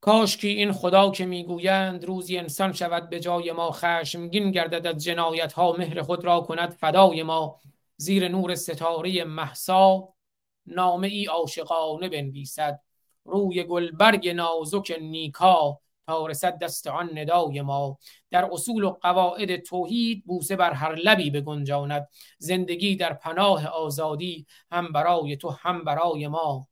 کاش 0.00 0.36
که 0.36 0.48
این 0.48 0.72
خدا 0.72 1.10
که 1.10 1.26
می‌گویند 1.26 2.04
روزی 2.04 2.38
انسان 2.38 2.72
شود 2.72 3.10
به 3.10 3.20
جای 3.20 3.52
ما 3.52 3.70
خشمگین 3.70 4.50
گردد 4.50 4.86
از 4.86 5.04
جنایت 5.04 5.52
ها 5.52 5.72
مهر 5.72 6.02
خود 6.02 6.24
را 6.24 6.40
کند 6.40 6.70
فدای 6.70 7.22
ما. 7.22 7.60
زیر 7.96 8.28
نور 8.28 8.54
ستاره 8.54 9.24
محسا 9.24 10.08
نامه 10.66 11.08
ای 11.08 11.26
عاشقانه 11.26 12.08
بنویسد. 12.08 12.80
روی 13.24 13.64
گلبرگ 13.64 14.28
نازک 14.28 14.98
نیکا 15.00 15.80
رسد 16.10 16.58
دست 16.58 16.86
آن 16.86 17.18
ندای 17.18 17.62
ما. 17.62 17.98
در 18.30 18.48
اصول 18.52 18.84
و 18.84 18.90
قواعد 18.90 19.56
توحید 19.56 20.24
بوسه 20.26 20.56
بر 20.56 20.72
هر 20.72 20.94
لبی 20.94 21.30
بگنجاند. 21.30 22.08
زندگی 22.38 22.96
در 22.96 23.12
پناه 23.12 23.66
آزادی 23.66 24.46
هم 24.72 24.92
برای 24.92 25.36
تو 25.36 25.50
هم 25.50 25.84
برای 25.84 26.28
ما. 26.28 26.68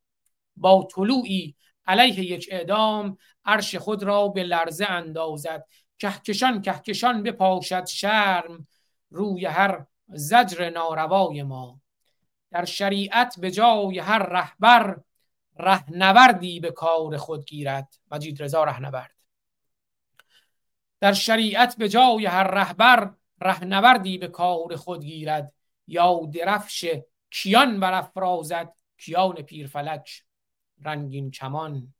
با 0.55 0.87
طلوعی 0.95 1.55
علیه 1.85 2.19
یک 2.19 2.49
اعدام 2.51 3.17
عرش 3.45 3.75
خود 3.75 4.03
را 4.03 4.27
به 4.27 4.43
لرزه 4.43 4.85
اندازد. 4.85 5.65
کهکشان 5.99 6.61
کهکشان 6.61 7.23
بپاشد 7.23 7.85
شرم 7.85 8.67
روی 9.09 9.45
هر 9.45 9.85
زجر 10.07 10.69
ناروای 10.69 11.43
ما. 11.43 11.81
در 12.51 12.65
شریعت 12.65 13.39
به 13.39 13.51
جای 13.51 13.99
هر 13.99 14.19
رهبر 14.19 14.97
رهنوردی 15.59 16.59
به 16.59 16.71
کار 16.71 17.17
خود 17.17 17.45
گیرد. 17.45 17.87
مجید 18.11 18.43
رضا 18.43 18.63
رهنورد. 18.63 19.16
در 20.99 21.13
شریعت 21.13 21.77
به 21.77 21.89
جای 21.89 22.25
هر 22.25 22.43
رهبر 22.43 23.13
رهنوردی 23.41 24.17
به 24.17 24.27
کار 24.27 24.75
خود 24.75 25.03
گیرد. 25.03 25.53
یا 25.87 26.19
درفش 26.33 26.85
کیان 27.31 27.79
برافرازد 27.79 28.73
کیان 28.97 29.33
پیرفلک 29.33 30.23
رنگین 30.81 31.31
کمان. 31.31 31.93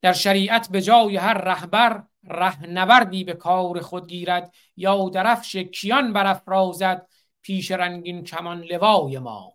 در 0.00 0.12
شریعت 0.12 0.68
به 0.68 0.82
جای 0.82 1.16
هر 1.16 1.34
رهبر 1.34 2.04
رهنوردی 2.24 3.24
به 3.24 3.32
کار 3.32 3.80
خود 3.80 4.08
گیرد. 4.08 4.54
یا 4.76 5.08
درفش 5.08 5.56
کیان 5.56 6.12
برافرازد 6.12 7.08
پیش 7.42 7.70
رنگین 7.70 8.24
کمان 8.24 8.62
لوای 8.62 9.18
ما. 9.18 9.52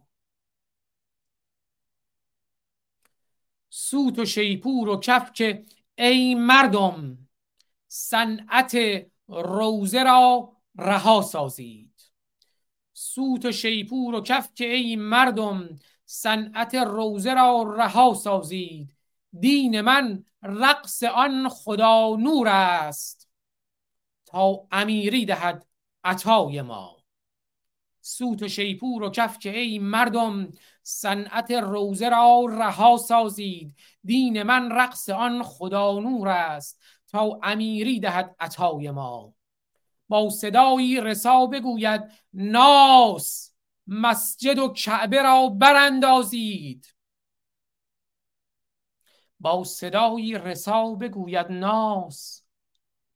سوت 3.70 4.20
و 4.20 4.26
شیپور 4.26 4.90
و 4.90 5.00
کفک 5.00 5.64
ای 5.96 6.36
مردم 6.36 7.27
صنعت 7.88 8.78
روزه 9.28 10.04
را 10.04 10.54
رها 10.76 11.22
سازید. 11.22 11.94
سوت 12.94 13.46
و 13.46 13.52
شیپور 13.52 14.16
و 14.16 14.22
کفک 14.22 14.62
ای 14.62 14.96
مردم 14.96 15.80
صنعت 16.06 16.76
روزه 16.76 17.34
را 17.34 17.76
رها 17.78 18.14
سازید. 18.14 18.98
دین 19.40 19.82
من 19.82 20.24
رقص 20.44 21.04
آن 21.04 21.50
خدا 21.50 22.16
نور 22.16 22.48
است. 22.48 23.30
تا 24.26 24.68
امیری 24.72 25.26
دهد 25.26 25.68
عطای 26.04 26.62
ما. 26.62 26.98
سوت 28.02 28.44
و 28.44 28.48
شیپور 28.48 29.04
و 29.04 29.10
کف 29.10 29.40
که 29.40 29.58
ای 29.58 29.80
مردم 29.80 30.52
صنعت 30.84 31.52
روزه 31.52 32.10
را 32.10 32.46
رها 32.50 32.98
سازید. 32.98 33.76
دین 34.04 34.44
من 34.44 34.72
رقص 34.72 35.10
آن 35.10 35.44
خدا 35.44 36.00
نور 36.00 36.28
است. 36.28 36.82
تا 37.08 37.40
امیری 37.44 38.00
دهد 38.00 38.36
عطای 38.40 38.92
ما. 38.92 39.34
با 40.10 40.30
صدایی 40.30 41.02
رسا 41.02 41.46
بگوید 41.46 42.02
ناس 42.34 43.54
مسجد 43.88 44.60
و 44.60 44.74
کعبه 44.74 45.22
را 45.22 45.50
براندازید. 45.50 46.96
با 49.40 49.64
صدایی 49.64 50.38
رسا 50.38 50.94
بگوید 50.94 51.48
ناس 51.52 52.44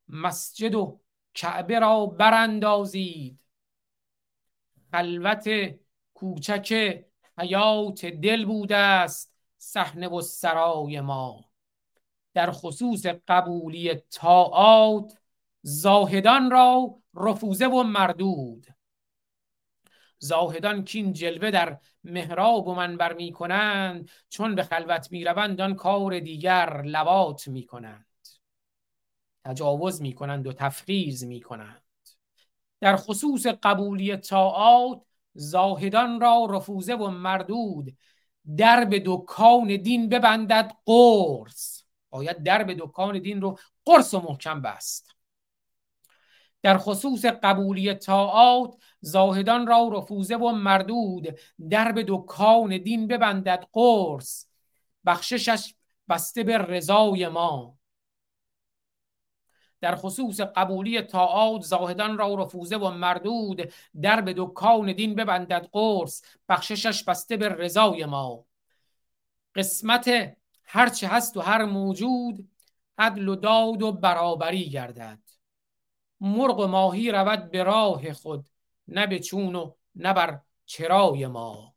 مسجد 0.08 0.76
و 0.76 1.02
کعبه 1.34 1.80
را 1.80 2.06
براندازید. 2.06 3.40
خلوت 4.92 5.50
کوچک 6.14 7.04
حیات 7.38 8.06
دل 8.06 8.46
بوده 8.46 8.78
است 8.78 9.36
صحنه 9.58 10.08
و 10.08 10.22
سرای 10.22 11.02
ما. 11.02 11.51
در 12.34 12.52
خصوص 12.52 13.06
قبولی 13.06 13.96
طاعات 13.96 15.14
زاهدان 15.62 16.52
را 16.52 16.96
رفوزه 17.14 17.68
و 17.68 17.84
مردود. 17.84 18.68
زاهدان 20.20 20.84
کین 20.84 21.14
جلوه 21.14 21.52
در 21.52 21.80
محراب 22.04 22.68
و 22.68 22.74
منبر 22.74 23.14
می 23.14 23.32
کنند 23.32 24.10
چون 24.30 24.56
به 24.56 24.64
خلوت 24.64 25.12
می 25.12 25.24
روند 25.24 25.62
آن 25.62 25.76
کار 25.76 26.20
دیگر 26.20 26.82
لوات 26.82 27.48
می 27.48 27.66
کنند 27.66 28.06
تجاوز 29.46 30.02
می 30.02 30.14
کنند 30.14 30.48
و 30.48 30.54
تفخیز 30.54 31.24
می 31.24 31.42
کنند 31.42 31.84
در 32.80 32.96
خصوص 32.96 33.46
قبولی 33.46 34.18
طاعات 34.18 35.02
زاهدان 35.34 36.22
را 36.22 36.48
رفوزه 36.50 36.94
و 36.94 37.08
مردود. 37.08 37.98
درب 38.58 38.90
دکان 39.06 39.76
دین 39.76 40.10
ببندد 40.10 40.72
قرص. 40.86 41.81
باید 42.12 42.44
درب 42.44 42.74
دکان 42.74 43.20
دین 43.20 43.42
رو 43.42 43.60
قرص 43.86 44.14
و 44.14 44.20
محکم 44.20 44.62
بست. 44.62 45.16
در 46.62 46.78
خصوص 46.78 47.26
قبولی 47.26 47.94
طاعات 47.94 48.76
زاهدان 49.02 49.68
را 49.68 49.90
رفوزه 49.94 50.36
و 50.36 50.52
مردود 50.52 51.40
درب 51.70 52.02
دکان 52.08 52.78
دین 52.78 53.08
ببندد 53.08 53.68
قرص. 53.74 54.46
بخششش 55.06 55.76
بسته 56.10 56.44
به 56.44 56.58
رضای 56.58 57.28
ما. 57.28 57.78
در 59.82 59.96
خصوص 59.96 60.42
قبولی 60.42 61.02
طاعات 61.02 61.62
زاهدان 61.62 62.18
را 62.18 62.36
رفوزه 62.36 62.78
و 62.78 62.90
مردود 62.90 63.74
در 64.02 64.22
به 64.22 64.34
دکان 64.38 64.94
دین 64.94 65.16
ببندد 65.16 65.70
قرص. 65.72 66.22
بخششش 66.50 67.04
بسته 67.04 67.38
به 67.38 67.50
رضای 67.50 68.06
ما. 68.06 68.46
قسمت 69.56 70.38
هرچه 70.74 71.08
هست 71.08 71.38
و 71.38 71.42
هر 71.42 71.66
موجود 71.66 72.52
عدل 72.98 73.28
و 73.28 73.36
داد 73.36 73.82
و 73.82 73.92
برابری 73.92 74.70
گردد. 74.70 75.20
مرغ 76.20 76.60
و 76.60 76.68
ماهی 76.68 77.12
رود 77.12 77.52
به 77.52 77.64
راه 77.64 78.14
خود 78.14 78.50
نه 78.88 79.08
به 79.08 79.20
چون 79.20 79.56
و 79.56 79.74
نه 79.96 80.14
بر 80.14 80.42
چرای 80.66 81.28
ما. 81.28 81.76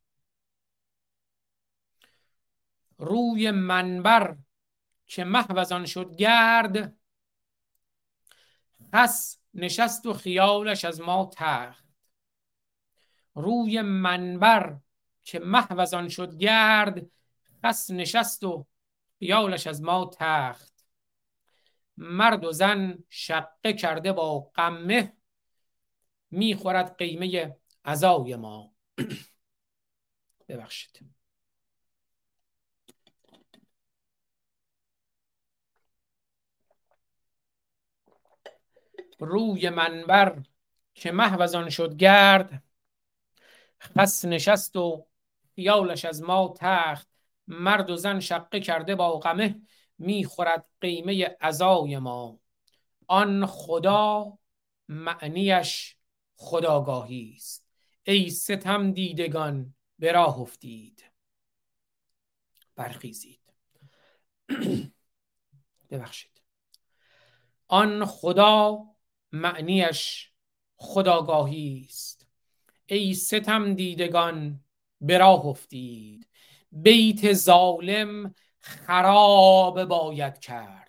روی 2.99 3.51
منبر 3.51 4.37
که 5.07 5.25
محو 5.25 5.87
شد 5.87 6.17
گرد 6.17 6.97
پس 8.93 9.41
نشست 9.55 10.07
و 10.07 10.13
خیالش 10.13 10.85
از 10.85 11.01
ما 11.01 11.31
تخت. 11.37 11.85
روی 13.35 13.83
منبر 13.83 14.79
که 15.23 15.39
محو 15.39 16.09
شد 16.09 16.37
گرد 16.37 17.07
پس 17.63 17.91
نشست 17.91 18.45
و 18.45 18.67
خیالش 19.19 19.67
از 19.67 19.83
ما 19.83 20.11
تخت. 20.19 20.75
مرد 21.97 22.45
و 22.45 22.53
زن 22.53 23.05
شقه 23.09 23.73
کرده 23.73 24.13
با 24.13 24.41
قمه 24.41 25.17
می‌خورد 26.31 26.97
قیمه 26.99 27.57
عزای 27.85 28.37
ما. 28.37 28.75
ببخشید. 30.49 31.15
روی 39.19 39.71
منبر 39.71 40.43
که 40.95 41.13
محو 41.13 41.71
شد 41.71 41.97
گرد 41.97 42.63
خس 43.81 44.25
نشست 44.25 44.77
و 44.77 45.07
خیالش 45.55 46.05
از 46.05 46.23
ما 46.23 46.55
تخت. 46.59 47.14
مرد 47.47 47.91
و 47.91 47.97
زن 47.97 48.21
شقه 48.21 48.61
کرده 48.61 48.95
با 48.95 49.19
غمه 49.19 49.61
می‌خورد 49.99 50.67
قیمه 50.81 51.37
عزای 51.41 51.99
ما. 51.99 52.41
آن 53.07 53.47
خدا 53.47 54.39
معنیش 54.89 55.97
خداگاهی 56.37 57.35
است. 57.37 57.67
ای 58.05 58.31
ستم 58.31 58.93
دیدگان 58.93 59.75
به 59.99 60.13
راه 60.13 60.41
افتید. 60.41 61.05
برخیزید. 62.77 63.41
ببخشید. 65.91 66.43
آن 67.69 68.05
خدا 68.05 68.85
معنیش 69.33 70.33
خداگاهی 70.77 71.87
است. 71.89 72.27
ای 72.87 73.15
ستم 73.15 73.75
دیدگان 73.75 74.65
به 75.01 75.19
راه 75.19 75.47
افتید. 75.47 76.29
بیت 76.75 77.33
ظالم 77.33 78.35
خراب 78.61 79.85
باید 79.85 80.39
کرد. 80.39 80.85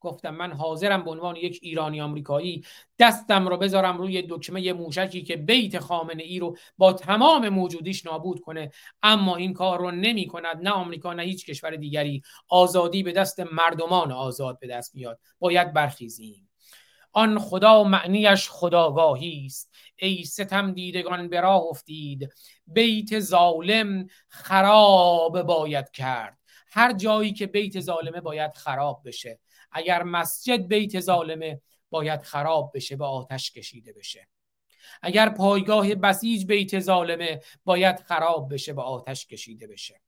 گفتم 0.00 0.30
من 0.30 0.52
حاضرم 0.52 1.04
به 1.04 1.10
عنوان 1.10 1.36
یک 1.36 1.58
ایرانی 1.62 2.00
آمریکایی 2.00 2.64
دستم 2.98 3.48
رو 3.48 3.56
بذارم 3.56 3.98
روی 3.98 4.22
دکمه 4.28 4.72
موشکی 4.72 5.22
که 5.22 5.36
بیت 5.36 5.78
خامنه 5.78 6.22
ای 6.22 6.38
رو 6.38 6.56
با 6.78 6.92
تمام 6.92 7.48
موجودیش 7.48 8.06
نابود 8.06 8.40
کنه. 8.40 8.70
اما 9.02 9.36
این 9.36 9.52
کار 9.52 9.78
رو 9.78 9.90
نمی 9.90 10.26
کند. 10.26 10.56
نه 10.62 10.70
آمریکا 10.70 11.12
نه 11.12 11.22
هیچ 11.22 11.46
کشور 11.46 11.70
دیگری. 11.70 12.22
آزادی 12.48 13.02
به 13.02 13.12
دست 13.12 13.40
مردمان 13.40 14.12
آزاد 14.12 14.58
به 14.58 14.66
دست 14.66 14.94
میاد. 14.94 15.20
باید 15.38 15.72
برخیزیم. 15.72 16.47
آن 17.12 17.38
خدا 17.38 17.84
معنیش 17.84 18.48
خداگاهی 18.50 19.42
است. 19.46 19.74
ای 19.96 20.24
ستم 20.24 20.72
دیدگان 20.72 21.28
به 21.28 21.40
راه 21.40 21.62
افتید. 21.62 22.28
بیت 22.66 23.20
ظالم 23.20 24.06
خراب 24.28 25.42
باید 25.42 25.90
کرد. 25.90 26.38
هر 26.70 26.92
جایی 26.92 27.32
که 27.32 27.46
بیت 27.46 27.80
ظالمه 27.80 28.20
باید 28.20 28.54
خراب 28.54 29.02
بشه. 29.04 29.40
اگر 29.72 30.02
مسجد 30.02 30.66
بیت 30.66 31.00
ظالمه 31.00 31.60
باید 31.90 32.22
خراب 32.22 32.72
بشه 32.74 32.96
به 32.96 33.04
آتش 33.04 33.52
کشیده 33.52 33.92
بشه. 33.92 34.28
اگر 35.02 35.28
پایگاه 35.28 35.94
بسیج 35.94 36.46
بیت 36.46 36.80
ظالمه 36.80 37.40
باید 37.64 38.00
خراب 38.00 38.54
بشه 38.54 38.72
به 38.72 38.82
آتش 38.82 39.26
کشیده 39.26 39.66
بشه. 39.66 40.00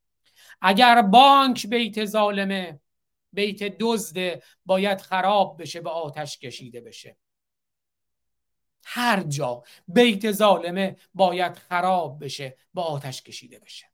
اگر 0.61 1.03
بانک 1.03 1.67
بیت 1.67 2.05
ظالمه 2.05 2.81
بیت 3.33 3.77
دزده 3.79 4.43
باید 4.67 5.01
خراب 5.01 5.63
بشه 5.63 5.81
به 5.81 5.91
آتش 5.91 6.39
کشیده 6.39 6.81
بشه. 6.81 7.17
هر 8.85 9.23
جا 9.23 9.63
بیت 9.89 10.33
ظالمه 10.33 10.97
باید 11.15 11.57
خراب 11.57 12.25
بشه 12.25 12.57
به 12.75 12.81
آتش 12.81 13.23
کشیده 13.23 13.59
بشه. 13.59 13.87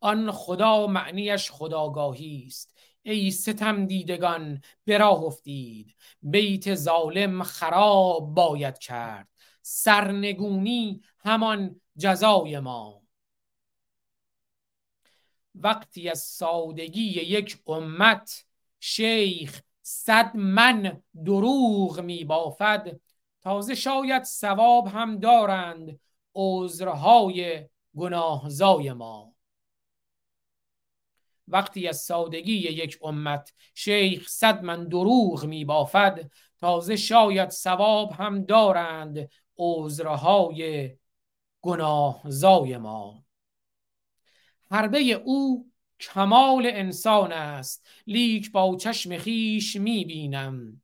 آن 0.00 0.30
خدا 0.30 0.86
معنیش 0.86 1.50
خداگاهی 1.50 2.44
است. 2.46 2.78
ای 3.02 3.30
ستم 3.30 3.86
دیدگان 3.86 4.62
به 4.84 4.98
راه 4.98 5.22
افتید. 5.22 5.94
بیت 6.22 6.74
ظالم 6.74 7.42
خراب 7.42 8.34
باید 8.34 8.78
کرد. 8.78 9.28
سرنگونی 9.62 11.02
همان 11.18 11.80
جزای 11.96 12.60
ما 12.60 13.02
وقتی 15.62 16.08
از 16.08 16.18
سادگی 16.18 17.00
یک 17.00 17.62
امت 17.66 18.44
شیخ 18.80 19.62
صد 19.82 20.36
من 20.36 21.02
دروغ 21.24 22.00
می 22.00 22.24
بافد 22.24 23.00
تازه 23.42 23.74
شاید 23.74 24.22
ثواب 24.22 24.86
هم 24.86 25.18
دارند 25.18 26.00
عذرهای 26.34 27.68
گناهزای 27.96 28.92
ما. 28.92 29.34
وقتی 31.48 31.88
از 31.88 31.96
سادگی 31.96 32.52
یک 32.52 32.98
امت 33.02 33.54
شیخ 33.74 34.28
صد 34.28 34.62
من 34.62 34.88
دروغ 34.88 35.44
می 35.44 35.64
بافد 35.64 36.30
تازه 36.60 36.96
شاید 36.96 37.50
ثواب 37.50 38.12
هم 38.12 38.44
دارند 38.44 39.30
عذرهای 39.58 40.90
گناهزای 41.60 42.76
ما. 42.76 43.27
حربه 44.70 44.98
او 44.98 45.70
کمال 46.00 46.66
انسان 46.66 47.32
است. 47.32 47.86
لیک 48.06 48.52
با 48.52 48.76
چشم 48.76 49.18
خیش 49.18 49.76
می 49.76 50.04
بینم. 50.04 50.82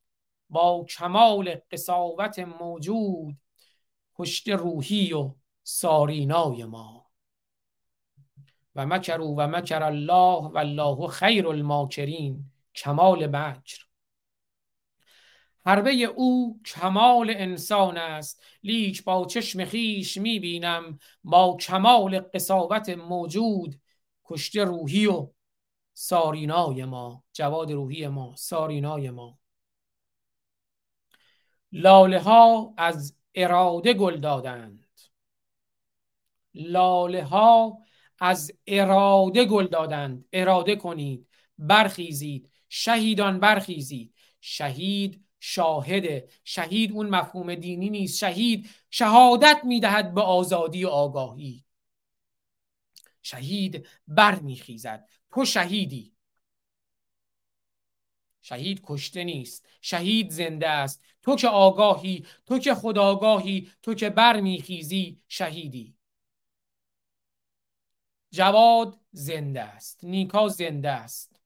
با 0.51 0.87
کمال 0.89 1.55
قصاوت 1.71 2.39
موجود 2.39 3.37
کشته 4.17 4.57
روحی 4.57 5.13
و 5.13 5.35
سارینای 5.63 6.65
ما. 6.65 7.07
و 8.75 8.87
مکرو 8.87 9.35
و 9.35 9.47
مکر 9.49 9.83
الله 9.83 10.49
و 10.49 10.59
الله 10.59 11.09
خیر 11.09 11.49
الماکرین. 11.49 12.51
کمال 12.75 13.27
مکر 13.37 13.84
حربه 15.67 15.93
او 15.93 16.61
کمال 16.67 17.31
انسان 17.31 17.97
است. 17.97 18.43
لیک 18.63 19.05
با 19.05 19.27
چشم 19.27 19.65
خیش 19.65 20.17
می‌بینم 20.17 20.99
با 21.25 21.57
کمال 21.61 22.21
قصاوت 22.21 22.89
موجود. 22.89 23.81
کشته 24.25 24.65
روحی 24.65 25.07
و 25.07 25.31
سارینای 25.95 26.85
ما 26.85 27.25
جواد 27.33 27.73
روحی 27.73 28.09
ما 28.09 28.35
سارینای 28.37 29.11
ما. 29.11 29.39
لاله 31.73 32.21
ها 32.21 32.75
از 32.77 33.17
اراده 33.35 33.95
گل 33.95 34.17
دادند. 34.17 34.87
لاله 36.55 37.25
ها 37.25 37.79
از 38.19 38.53
اراده 38.67 39.45
گل 39.45 39.67
دادند. 39.67 40.25
اراده 40.33 40.77
کنید 40.77 41.29
برخیزید. 41.59 42.51
شهیدان 42.69 43.41
برخیزید. 43.41 44.15
شهید 44.41 45.24
شاهده 45.47 46.29
شهید 46.45 46.93
اون 46.93 47.09
مفهوم 47.11 47.55
دینی 47.55 47.91
نیست. 47.91 48.19
شهید 48.19 48.71
شهادت 48.91 49.61
می‌دهد 49.65 50.15
به 50.15 50.21
آزادی 50.21 50.85
و 50.85 50.89
آگاهی. 50.89 51.65
شهید 53.23 53.89
بر 54.09 54.35
میخیزد 54.35 55.09
تو 55.33 55.45
شهیدی. 55.45 56.13
شهید 58.43 58.81
کشته 58.85 59.25
نیست. 59.25 59.67
شهید 59.81 60.31
زنده 60.31 60.69
است. 60.69 61.03
تو 61.23 61.37
که 61.37 61.49
آگاهی 61.49 62.27
تو 62.47 62.59
که 62.59 62.75
خداگاهی 62.75 63.71
تو 63.83 63.95
که 63.95 64.11
بر 64.11 64.41
میخیزی 64.41 65.23
شهیدی. 65.29 65.97
جواد 68.31 69.01
زنده 69.13 69.63
است. 69.63 70.05
نیکا 70.05 70.49
زنده 70.49 70.91
است. 70.91 71.41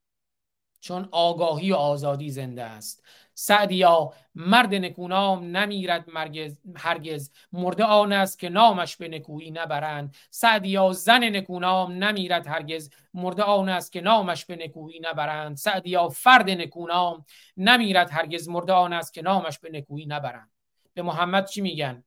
چون 0.81 1.09
آگاهی 1.13 1.73
و 1.73 1.75
آزادی 1.75 2.31
زنده 2.31 2.63
است. 2.63 3.03
سعدیا 3.41 4.13
مرد 4.35 4.75
نکونام 4.75 5.57
نمیرد 5.57 6.11
مرگز 6.11 6.59
هرگز. 6.77 7.31
مرده 7.53 7.85
آن 7.85 8.13
است 8.13 8.39
که 8.39 8.49
نامش 8.49 8.97
به 8.97 9.09
نکویی 9.09 9.51
نبرند. 9.51 10.17
سعدیا 10.31 10.93
زن 10.93 11.37
نکونام 11.37 12.05
نمیرد 12.05 12.47
هرگز. 12.47 12.91
مرده 13.15 13.43
آن 13.43 13.69
است 13.69 13.93
که 13.93 14.01
نامش 14.01 14.45
به 14.45 14.57
نکویی 14.57 15.01
نبرند. 15.03 15.57
سعدیا 15.57 16.09
فرد 16.09 16.51
نکونام 16.51 17.25
نمیرد 17.57 18.11
هرگز. 18.11 18.49
مرده 18.49 18.73
آن 18.73 18.93
است 18.93 19.15
که 19.15 19.23
نامش 19.23 19.59
به 19.59 19.71
نکویی 19.71 20.07
نبرند. 20.07 20.51
به 20.95 21.03
محمد 21.03 21.47
چی 21.47 21.61
میگن؟ 21.61 22.05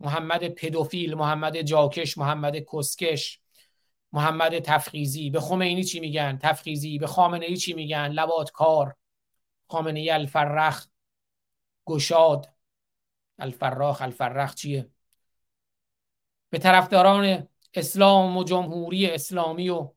محمد 0.00 0.48
پدوفیل 0.48 1.14
محمد 1.14 1.62
جاکش 1.62 2.18
محمد 2.18 2.56
کسکش 2.72 3.40
محمد 4.12 4.58
تفخیزی. 4.58 5.30
به 5.30 5.40
خمینی 5.40 5.84
چی 5.84 6.00
میگن؟ 6.00 6.38
تفخیزی. 6.42 6.98
به 6.98 7.06
خامنه 7.06 7.46
ای 7.46 7.56
چی 7.56 7.72
میگن؟ 7.72 8.08
لباتکار 8.08 8.96
خامنه 9.70 10.00
ای 10.00 10.10
الفرخ 10.10 10.86
گشاد. 11.86 12.54
الفراخ 13.38 14.02
الفرخ 14.02 14.54
چیه؟ 14.54 14.90
به 16.50 16.58
طرفداران 16.58 17.48
اسلام 17.74 18.36
و 18.36 18.44
جمهوری 18.44 19.10
اسلامی 19.10 19.68
و 19.68 19.92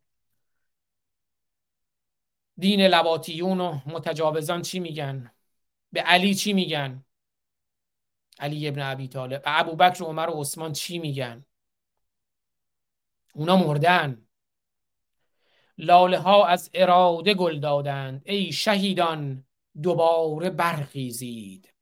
دین 2.57 2.81
لباتیون 2.81 3.61
و 3.61 3.79
متجاوزان 3.85 4.61
چی 4.61 4.79
میگن؟ 4.79 5.31
به 5.91 6.01
علی 6.01 6.35
چی 6.35 6.53
میگن؟ 6.53 7.05
علی 8.39 8.67
ابن 8.67 8.81
ابی 8.81 9.07
طالب. 9.07 9.41
به 9.41 9.59
ابوبکر 9.59 10.03
و 10.03 10.05
عمر 10.05 10.29
و 10.29 10.41
عثمان 10.41 10.73
چی 10.73 10.99
میگن؟ 10.99 11.45
اونا 13.33 13.55
مردن. 13.55 14.27
لاله 15.77 16.19
ها 16.19 16.47
از 16.47 16.69
اراده 16.73 17.33
گل 17.33 17.59
دادند. 17.59 18.21
ای 18.25 18.51
شهیدان 18.51 19.45
دوباره 19.81 20.49
برخیزید. 20.49 21.73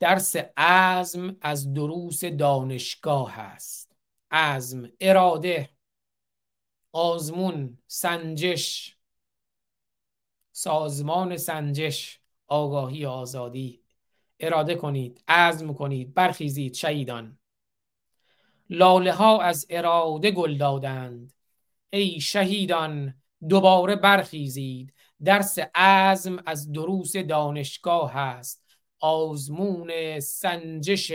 درس 0.00 0.36
عزم 0.56 1.36
از 1.40 1.74
دروس 1.74 2.24
دانشگاه 2.24 3.38
است. 3.38 3.96
عزم 4.30 4.88
اراده 5.00 5.70
آزمون 6.92 7.78
سنجش. 7.86 8.96
سازمان 10.52 11.36
سنجش 11.36 12.20
آگاهی 12.46 13.06
آزادی. 13.06 13.82
اراده 14.40 14.74
کنید 14.74 15.24
عزم 15.28 15.74
کنید 15.74 16.14
برخیزید 16.14 16.74
شهیدان. 16.74 17.38
لاله 18.70 19.12
ها 19.12 19.40
از 19.40 19.66
اراده 19.70 20.30
گل 20.30 20.56
دادند. 20.56 21.32
ای 21.90 22.20
شهیدان 22.20 23.22
دوباره 23.48 23.96
برخیزید. 23.96 24.94
درس 25.24 25.58
عزم 25.74 26.42
از 26.46 26.72
دروس 26.72 27.16
دانشگاه 27.16 28.12
هست 28.12 28.64
آزمون 29.00 30.20
سنجش 30.20 31.12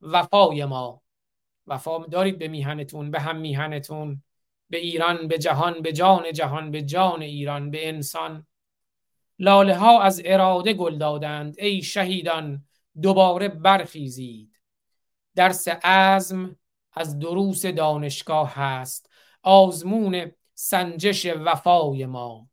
وفای 0.00 0.64
ما. 0.64 1.02
وفا 1.66 1.98
دارید 2.06 2.38
به 2.38 2.48
میهنتون 2.48 3.10
به 3.10 3.20
هم 3.20 3.36
میهنتون 3.36 4.22
به 4.70 4.78
ایران 4.78 5.28
به 5.28 5.38
جهان 5.38 5.82
به 5.82 5.92
جان 5.92 6.32
جهان 6.32 6.70
به 6.70 6.82
جان 6.82 7.22
ایران 7.22 7.70
به 7.70 7.88
انسان. 7.88 8.46
لاله 9.38 9.76
ها 9.76 10.02
از 10.02 10.22
اراده 10.24 10.72
گل 10.72 10.98
دادند. 10.98 11.54
ای 11.58 11.82
شهیدان 11.82 12.64
دوباره 13.02 13.48
برخیزید. 13.48 14.60
درس 15.34 15.68
عزم 15.68 16.56
از 16.92 17.18
دروس 17.18 17.66
دانشگاه 17.66 18.54
هست 18.54 19.10
آزمون 19.42 20.32
سنجش 20.54 21.26
وفای 21.26 22.06
ما. 22.06 22.48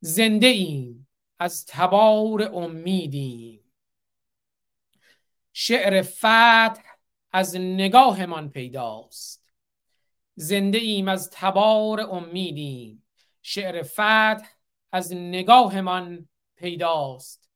زنده 0.00 0.46
ایم 0.46 1.08
از 1.38 1.66
تبار 1.66 2.42
امیدیم. 2.42 3.60
شعر 5.52 6.02
فتح 6.02 6.82
از 7.32 7.56
نگاهمان 7.56 8.50
پیداست. 8.50 9.52
زنده 10.34 10.78
ایم 10.78 11.08
از 11.08 11.30
تبار 11.32 12.00
امیدیم. 12.00 13.06
شعر 13.42 13.82
فتح 13.82 14.46
از 14.92 15.12
نگاهمان 15.12 16.28
پیداست. 16.56 17.50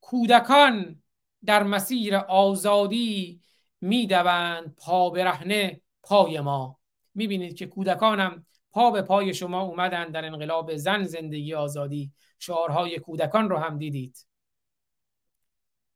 کودکان 0.00 1.02
در 1.44 1.62
مسیر 1.62 2.16
آزادی 2.16 3.40
می‌دوند 3.80 4.74
پا 4.74 5.10
برهنه 5.10 5.80
پای 6.02 6.40
ما. 6.40 6.78
می‌بینید 7.14 7.56
که 7.56 7.66
کودکانم 7.66 8.46
پا 8.72 8.90
به 8.90 9.02
پای 9.02 9.34
شما 9.34 9.62
اومدن 9.62 10.10
در 10.10 10.24
انقلاب 10.24 10.76
زن 10.76 11.04
زندگی 11.04 11.54
آزادی. 11.54 12.12
شعارهای 12.38 12.98
کودکان 12.98 13.50
رو 13.50 13.56
هم 13.56 13.78
دیدید. 13.78 14.26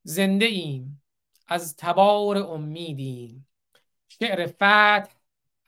زنده 0.02 0.46
ایم. 0.46 1.02
از 1.46 1.76
تبار 1.76 2.36
امیدیم. 2.38 3.48
شعر 4.08 4.46
فتح 4.46 5.06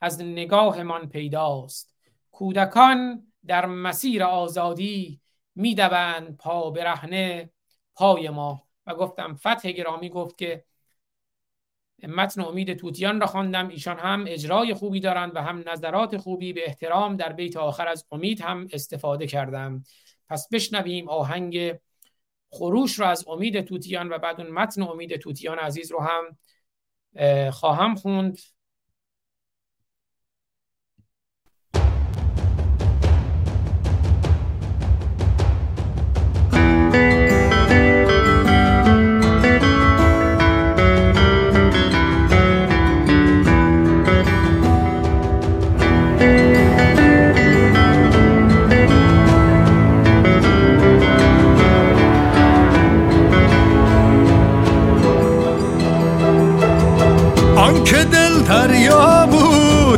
از 0.01 0.21
نگاهمان 0.21 1.09
پیداست. 1.09 1.95
کودکان 2.31 3.27
در 3.45 3.65
مسیر 3.65 4.23
آزادی 4.23 5.21
می‌دوند 5.55 6.37
پا 6.37 6.69
برهنه 6.69 7.49
پای 7.95 8.29
ما. 8.29 8.67
و 8.85 8.95
گفتم 8.95 9.33
فتح 9.33 9.71
گرامی 9.71 10.09
گفت 10.09 10.37
که 10.37 10.65
متن 12.07 12.41
امید 12.41 12.73
توتیان 12.73 13.21
را 13.21 13.27
خواندم. 13.27 13.67
ایشان 13.67 13.97
هم 13.97 14.25
اجرای 14.27 14.73
خوبی 14.73 14.99
دارند 14.99 15.35
و 15.35 15.41
هم 15.41 15.63
نظرات 15.69 16.17
خوبی 16.17 16.53
به 16.53 16.65
احترام 16.65 17.15
در 17.15 17.33
بیت 17.33 17.57
آخر 17.57 17.87
از 17.87 18.05
امید 18.11 18.41
هم 18.41 18.67
استفاده 18.73 19.27
کردم. 19.27 19.83
پس 20.29 20.47
بشنویم 20.51 21.09
آهنگ 21.09 21.79
خروش 22.51 22.99
را 22.99 23.09
از 23.09 23.25
امید 23.27 23.61
توتیان 23.61 24.09
و 24.09 24.17
بعد 24.17 24.41
اون 24.41 24.49
متن 24.49 24.81
امید 24.81 25.15
توتیان 25.15 25.57
عزیز 25.59 25.91
رو 25.91 25.99
هم 26.01 26.37
خواهم 27.51 27.95
خوند. 27.95 28.37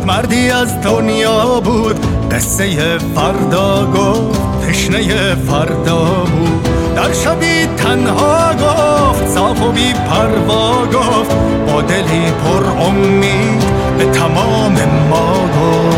مردی 0.05 0.49
از 0.49 0.81
دنیا 0.81 1.59
بود. 1.59 2.05
قصه 2.31 2.97
فردا 2.97 3.85
گفت 3.85 4.41
تشنه 4.67 5.35
فردا 5.35 6.05
بود. 6.05 6.69
در 6.95 7.13
شبی 7.13 7.65
تنها 7.77 8.53
گفت 8.53 9.27
صاف 9.27 9.61
و 9.61 9.71
بی 9.71 9.93
پروا 9.93 10.85
گفت. 10.85 11.35
با 11.67 11.81
دلی 11.81 12.25
پر 12.43 12.85
امید 12.85 13.63
به 13.97 14.05
تمام 14.05 14.73
ما 15.09 15.33
گفت. 15.33 15.97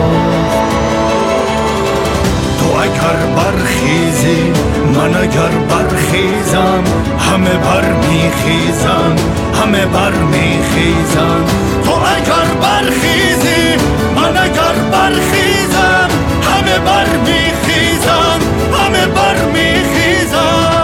تو 2.60 2.66
اگر 2.82 3.26
برخیزی 3.36 4.52
من 4.96 5.16
اگر 5.16 5.50
برخیزم 5.70 6.84
همه 7.20 7.50
بر 7.50 7.94
میخیزم. 7.94 9.43
همه 9.64 9.86
بر 9.86 10.12
میخیزم 10.12 11.46
تو 11.86 11.92
اگر 11.92 12.48
برخیزی 12.62 13.84
من 14.16 14.38
اگر 14.38 14.74
برخیزم 14.92 16.10
همه 16.42 16.80
بر 16.86 17.06
میخیزم 17.18 18.40
همه 18.74 19.06
بر 19.08 19.46
میخیزم 19.46 20.84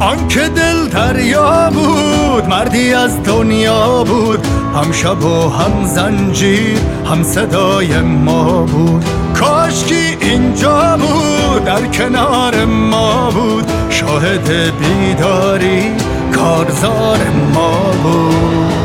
آنکه 0.00 0.40
دل 0.40 0.88
دریا 0.88 1.70
بود 1.70 2.48
مردی 2.48 2.94
از 2.94 3.22
دنیا 3.22 4.04
بود 4.04 4.46
هم 4.74 4.92
شب 4.92 5.24
و 5.24 5.48
هم 5.48 5.84
زنجیر 5.84 6.78
هم 7.10 7.22
صدای 7.22 8.00
ما 8.00 8.62
بود. 8.62 9.04
کاشکی 9.34 10.16
اینجا 10.20 10.96
بود 10.96 11.64
در 11.64 11.86
کنار 11.86 12.64
ما 12.64 13.30
بود. 13.30 13.72
شاهد 13.90 14.50
بیداری 14.78 15.99
کارزار 16.40 17.30
ما 17.54 17.92
بود. 18.02 18.80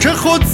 که 0.00 0.12
خود 0.12 0.44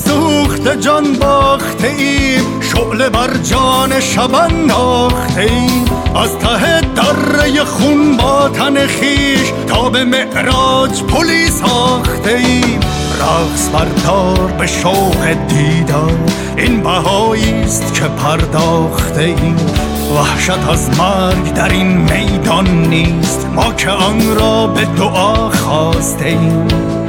سوخت 0.64 0.80
جان 0.80 1.12
باخته 1.12 1.88
ایم 1.88 2.60
شعله 2.60 3.08
بر 3.08 3.36
جان 3.36 4.00
شب 4.00 4.34
انداخته 4.34 5.40
ایم 5.40 5.84
از 6.16 6.38
ته 6.38 6.80
دره 6.80 7.64
خون 7.64 8.16
با 8.16 8.48
تن 8.48 8.86
خویش 8.86 9.52
تا 9.66 9.90
به 9.90 10.04
معراج 10.04 11.02
پلی 11.02 11.46
ساخته 11.46 12.30
ایم 12.30 12.80
رقص 13.20 13.68
بر 13.68 14.10
دار 14.10 14.52
به 14.58 14.66
شوق 14.66 15.28
دیدار 15.48 16.18
این 16.56 16.82
بهایی 16.82 17.62
است 17.62 17.94
که 17.94 18.04
پرداخته 18.04 19.20
ایم 19.20 19.56
وحشت 20.16 20.68
از 20.70 20.98
مرگ 20.98 21.54
در 21.54 21.68
این 21.70 21.96
میدان 21.96 22.68
نیست 22.68 23.46
ما 23.54 23.72
که 23.72 23.90
آن 23.90 24.36
را 24.36 24.66
به 24.66 24.84
دعا 24.84 25.48
خواسته 25.50 26.26
ایم. 26.26 27.01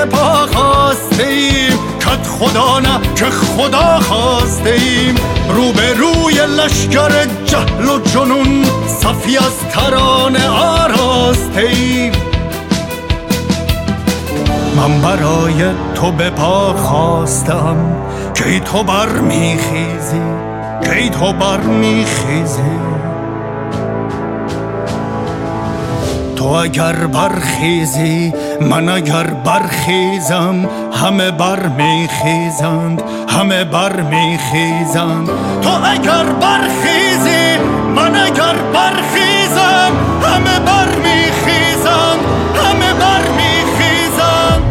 به 0.00 0.06
پا 0.06 0.46
خواسته 0.46 1.26
ایم. 1.26 1.78
کت 2.00 2.26
خدا 2.26 2.80
نه 2.80 3.00
که 3.16 3.24
خدا 3.24 4.00
خواسته 4.00 4.70
ایم. 4.70 5.14
رو 5.48 5.72
به 5.72 5.94
روی 5.94 6.34
لشکر 6.34 7.26
جهل 7.44 7.88
و 7.88 7.98
جنون 7.98 8.64
صفی 8.86 9.36
از 9.38 9.58
ترانه 9.72 10.48
آراسته 10.48 11.60
ایم. 11.60 12.12
من 14.76 15.00
برای 15.00 15.64
تو 15.94 16.10
به 16.10 16.30
پا 16.30 16.74
خواستم. 16.74 17.76
که 18.34 18.60
تو 18.60 18.82
بر 18.82 19.08
میخیزی 19.08 20.22
که 20.82 21.08
تو 21.08 21.32
بر 21.32 21.60
تو 26.40 26.46
اگر 26.46 26.92
برخیزی 26.92 28.32
من 28.60 28.88
اگر 28.88 29.24
برخیزم 29.24 30.68
همه 30.92 31.30
بر 31.30 31.66
میخیزند 31.66 33.02
همه 33.28 33.64
بر 33.64 34.00
میخیزند 34.00 35.28
تو 35.62 35.70
اگر 35.84 36.24
برخیزی 36.40 37.58
من 37.96 38.16
اگر 38.16 38.54
برخیزم 38.72 39.92
همه 40.22 40.60
بر 40.60 40.88
میخیزند 40.96 42.20
همه 42.64 42.92
بر 42.94 43.24
میخیزند 43.36 44.62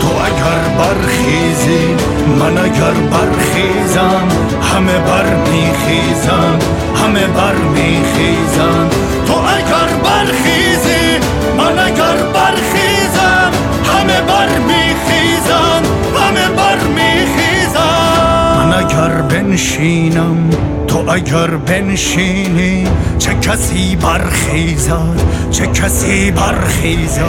تو 0.00 0.08
اگر 0.08 0.84
برخیزی 0.84 1.96
من 2.40 2.58
اگر 2.58 2.94
برخیزم 3.10 4.28
همه 4.74 4.98
بر 4.98 5.36
میخیزند 5.36 6.64
همه 7.04 7.26
بر 7.26 7.54
میخیزند 7.54 9.13
تو 9.26 9.34
اگر 9.34 9.90
برخیزی 10.04 11.18
من 11.58 11.78
اگر 11.78 12.16
برخیزم 12.34 13.52
همه 13.84 14.20
بر 14.20 14.58
میخیزم 14.58 15.82
همه 16.16 16.48
بر 16.56 16.78
میخیزم. 16.86 18.56
من 18.56 18.72
اگر 18.84 19.22
بنشینم 19.22 20.50
تو 20.86 21.10
اگر 21.10 21.46
بنشینی 21.46 22.86
چه 23.18 23.34
کسی 23.34 23.96
برخیزد 23.96 25.20
چه 25.50 25.66
کسی 25.66 26.30
برخیزد؟ 26.30 27.20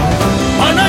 من 0.60 0.80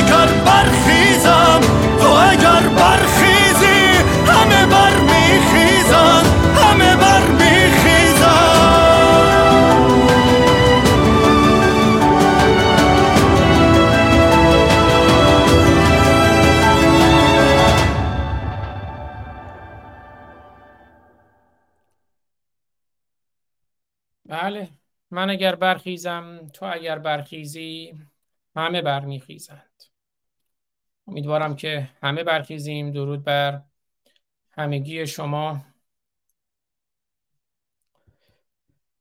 من 25.17 25.31
اگر 25.31 25.55
برخیزم 25.55 26.51
تو 26.53 26.67
اگر 26.73 26.99
برخیزی 26.99 27.95
همه 28.57 28.83
برمیخیزند. 28.83 29.83
امیدوارم 31.07 31.57
که 31.57 31.91
همه 32.03 32.25
برخیزیم. 32.25 32.93
درود 32.93 33.25
بر 33.25 33.63
همگی 34.51 35.07
شما. 35.07 35.65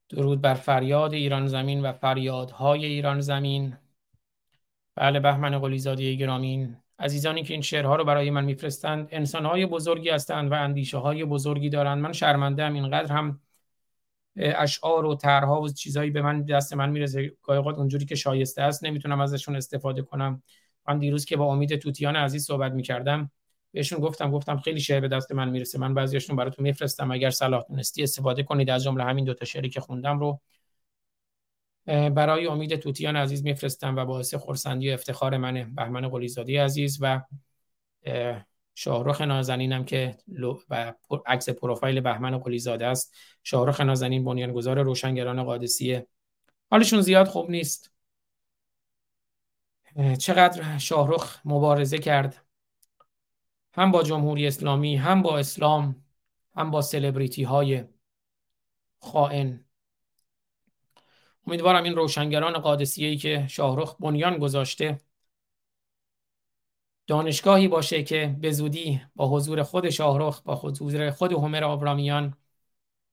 درود 0.09 0.41
بر 0.41 0.53
فریاد 0.53 1.13
ایران 1.13 1.47
زمین 1.47 1.81
و 1.81 1.91
فریادهای 1.91 2.85
ایران 2.85 3.19
زمین. 3.21 3.77
بله 4.95 5.19
بهمن 5.19 5.59
قلیزاده 5.59 6.13
گرامین. 6.15 6.77
عزیزانی 6.99 7.43
که 7.43 7.53
این 7.53 7.61
شعرها 7.61 7.95
رو 7.95 8.05
برای 8.05 8.29
من 8.29 8.45
میفرستند 8.45 9.07
انسانهای 9.11 9.65
بزرگی 9.65 10.09
هستند 10.09 10.51
و 10.51 10.53
اندیشه 10.53 10.97
های 10.97 11.25
بزرگی 11.25 11.69
دارند. 11.69 12.01
من 12.01 12.13
شرمنده 12.13 12.65
هم 12.65 12.73
اینقدر 12.73 13.13
هم 13.13 13.41
اشعار 14.37 15.05
و 15.05 15.15
طرها 15.15 15.61
و 15.61 15.69
چیزایی 15.69 16.11
به 16.11 16.21
من 16.21 16.43
دست 16.43 16.73
من 16.73 16.89
می‌رسه. 16.89 17.31
گاهی 17.43 17.57
اوقات 17.57 17.77
اونجوری 17.77 18.05
که 18.05 18.15
شایسته 18.15 18.61
است 18.61 18.83
نمی‌تونم 18.83 19.21
ازشون 19.21 19.55
استفاده 19.55 20.01
کنم. 20.01 20.43
من 20.87 20.99
دیروز 20.99 21.25
که 21.25 21.37
با 21.37 21.45
امید 21.45 21.75
توتیان 21.75 22.15
عزیز 22.15 22.45
صحبت 22.45 22.71
می‌کردم 22.71 23.31
بهشون 23.71 23.99
گفتم 23.99 24.31
گفتم 24.31 24.57
خیلی 24.57 24.79
شعر 24.79 24.99
به 24.99 25.07
دست 25.07 25.31
من 25.31 25.49
می‌رسه. 25.49 25.79
من 25.79 25.93
بعضیاشون 25.93 26.35
براتون 26.35 26.63
میفرستم. 26.63 27.11
اگر 27.11 27.29
صلاح 27.29 27.63
دونستی 27.69 28.03
استفاده 28.03 28.43
کنید 28.43 28.69
از 28.69 28.83
جمله 28.83 29.03
همین 29.03 29.25
دو 29.25 29.33
تا 29.33 29.45
شعری 29.45 29.69
که 29.69 29.79
خوندم 29.81 30.19
رو. 30.19 30.41
برای 31.85 32.47
امید 32.47 32.75
توتیان 32.75 33.15
عزیز 33.15 33.43
میفرستم 33.43 33.95
و 33.95 34.05
باعث 34.05 34.33
خورسندی 34.33 34.89
و 34.89 34.93
افتخار 34.93 35.37
منه. 35.37 35.63
بهمن 35.75 36.07
قلیزادی 36.07 36.57
عزیز 36.57 36.97
و 37.01 37.21
شاهرخ 38.75 39.21
نازنینم 39.21 39.85
که 39.85 40.17
و 40.69 40.93
عکس 41.25 41.49
پروفایل 41.49 42.01
بهمن 42.01 42.37
قلیزاده 42.37 42.85
است. 42.85 43.15
شاهرخ 43.43 43.81
نازنین 43.81 44.25
بنیانگذار 44.25 44.81
روشنگران 44.81 45.43
قادسیه. 45.43 46.07
حالشون 46.71 47.01
زیاد 47.01 47.27
خوب 47.27 47.49
نیست. 47.49 47.91
چقدر 50.19 50.77
شاهرخ 50.77 51.39
مبارزه 51.45 51.97
کرد. 51.97 52.45
هم 53.73 53.91
با 53.91 54.03
جمهوری 54.03 54.47
اسلامی 54.47 54.95
هم 54.95 55.21
با 55.21 55.37
اسلام 55.37 56.05
هم 56.55 56.71
با 56.71 56.81
سلبریتی 56.81 57.43
های 57.43 57.83
خائن. 58.99 59.65
امیدوارم 61.47 61.83
این 61.83 61.95
روشنگران 61.95 62.53
قادسیه‌ای 62.53 63.17
که 63.17 63.47
شاهرخ 63.49 63.95
بنیان 63.99 64.37
گذاشته 64.37 65.01
دانشگاهی 67.07 67.67
باشه 67.67 68.03
که 68.03 68.35
به 68.39 68.51
زودی 68.51 69.01
با 69.15 69.29
حضور 69.29 69.63
خود 69.63 69.89
شاهرخ 69.89 70.41
با 70.41 70.55
حضور 70.55 71.11
خود 71.11 71.33
همر 71.33 71.63
آبرامیان 71.63 72.37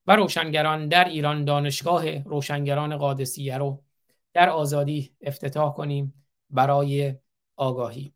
و 0.07 0.15
روشنگران 0.15 0.87
در 0.87 1.05
ایران 1.05 1.45
دانشگاه 1.45 2.19
روشنگران 2.19 2.97
قادسیه 2.97 3.57
رو 3.57 3.83
در 4.33 4.49
آزادی 4.49 5.15
افتتاح 5.21 5.73
کنیم 5.73 6.25
برای 6.49 7.15
آگاهی. 7.55 8.13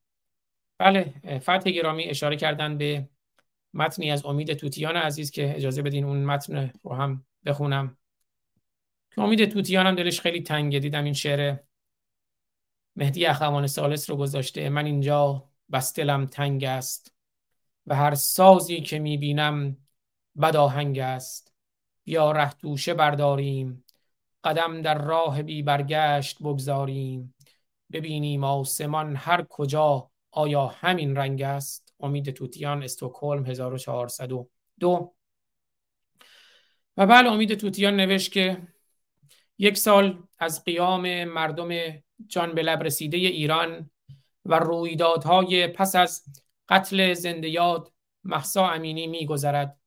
بله 0.78 1.14
فتح 1.40 1.72
گرامی 1.72 2.04
اشاره 2.04 2.36
کردن 2.36 2.78
به 2.78 3.10
متنی 3.74 4.12
از 4.12 4.26
امید 4.26 4.54
توتیان 4.54 4.96
عزیز 4.96 5.32
که 5.32 5.56
اجازه 5.56 5.82
بدین 5.82 6.04
اون 6.04 6.24
متن 6.24 6.72
رو 6.84 6.96
هم 6.96 7.26
بخونم. 7.46 7.98
که 9.16 9.22
امید 9.22 9.46
توتیان 9.46 9.88
هم 9.88 9.96
دلش 9.96 10.22
خیلی 10.22 10.42
تنگه 10.42 10.80
دیدم 10.80 11.04
این 11.04 11.14
شعر 11.14 11.58
مهدی 12.96 13.26
اخوان 13.26 13.68
سالس 13.68 14.10
رو 14.10 14.16
گذاشته. 14.16 14.70
من 14.70 14.86
اینجا 14.86 15.50
بس 15.72 15.94
دلم 15.94 16.26
تنگ 16.26 16.64
است 16.64 17.14
و 17.88 17.96
هر 17.96 18.16
سازی 18.16 18.82
که 18.82 19.00
می‌بینم 19.00 19.78
بداهنگ 20.42 21.00
است. 21.00 21.54
یا 22.06 22.32
ره 22.32 22.54
دوشه 22.54 22.94
برداریم 22.94 23.86
قدم 24.44 24.82
در 24.82 24.98
راه 24.98 25.44
بی 25.44 25.64
برگشت 25.64 26.40
بگذاریم. 26.40 27.36
ببینیم 27.92 28.44
آسمان 28.44 29.16
هر 29.16 29.46
کجا 29.50 30.12
آیا 30.32 30.68
همین 30.68 31.16
رنگ 31.16 31.42
است. 31.42 31.96
امید 32.00 32.32
توتیان 32.32 32.84
استکهلم 32.84 33.46
1402 33.46 35.14
و 36.98 37.08
بله 37.08 37.32
امید 37.32 37.54
توتیان 37.54 37.96
نوشت 37.96 38.32
که 38.32 38.68
یک 39.58 39.78
سال 39.78 40.24
از 40.40 40.64
قیام 40.64 41.24
مردم 41.24 41.70
جان 42.28 42.56
به 42.56 42.62
لب 42.64 42.84
رسیده 42.84 43.18
ایران 43.18 43.90
و 44.48 44.60
رویدادهای 44.60 45.68
پس 45.68 45.96
از 45.96 46.24
قتل 46.70 47.14
زندیات 47.14 47.92
محسا 48.24 48.70
امینی 48.70 49.08
میگذرد. 49.08 49.80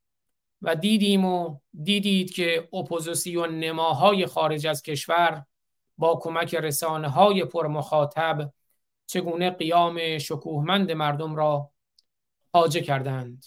و 0.61 0.75
دیدیم 0.75 1.25
و 1.25 1.59
دیدید 1.83 2.33
که 2.33 2.69
اپوزیسیون 2.73 3.59
نماهای 3.59 4.25
خارج 4.25 4.67
از 4.67 4.83
کشور 4.83 5.45
با 5.97 6.19
کمک 6.21 6.55
رسانه 6.55 7.07
های 7.07 7.45
پرمخاطب 7.45 8.53
چگونه 9.05 9.49
قیام 9.49 10.17
شکوهمند 10.17 10.91
مردم 10.91 11.35
را 11.35 11.71
حاجه 12.53 12.81
کردند. 12.81 13.45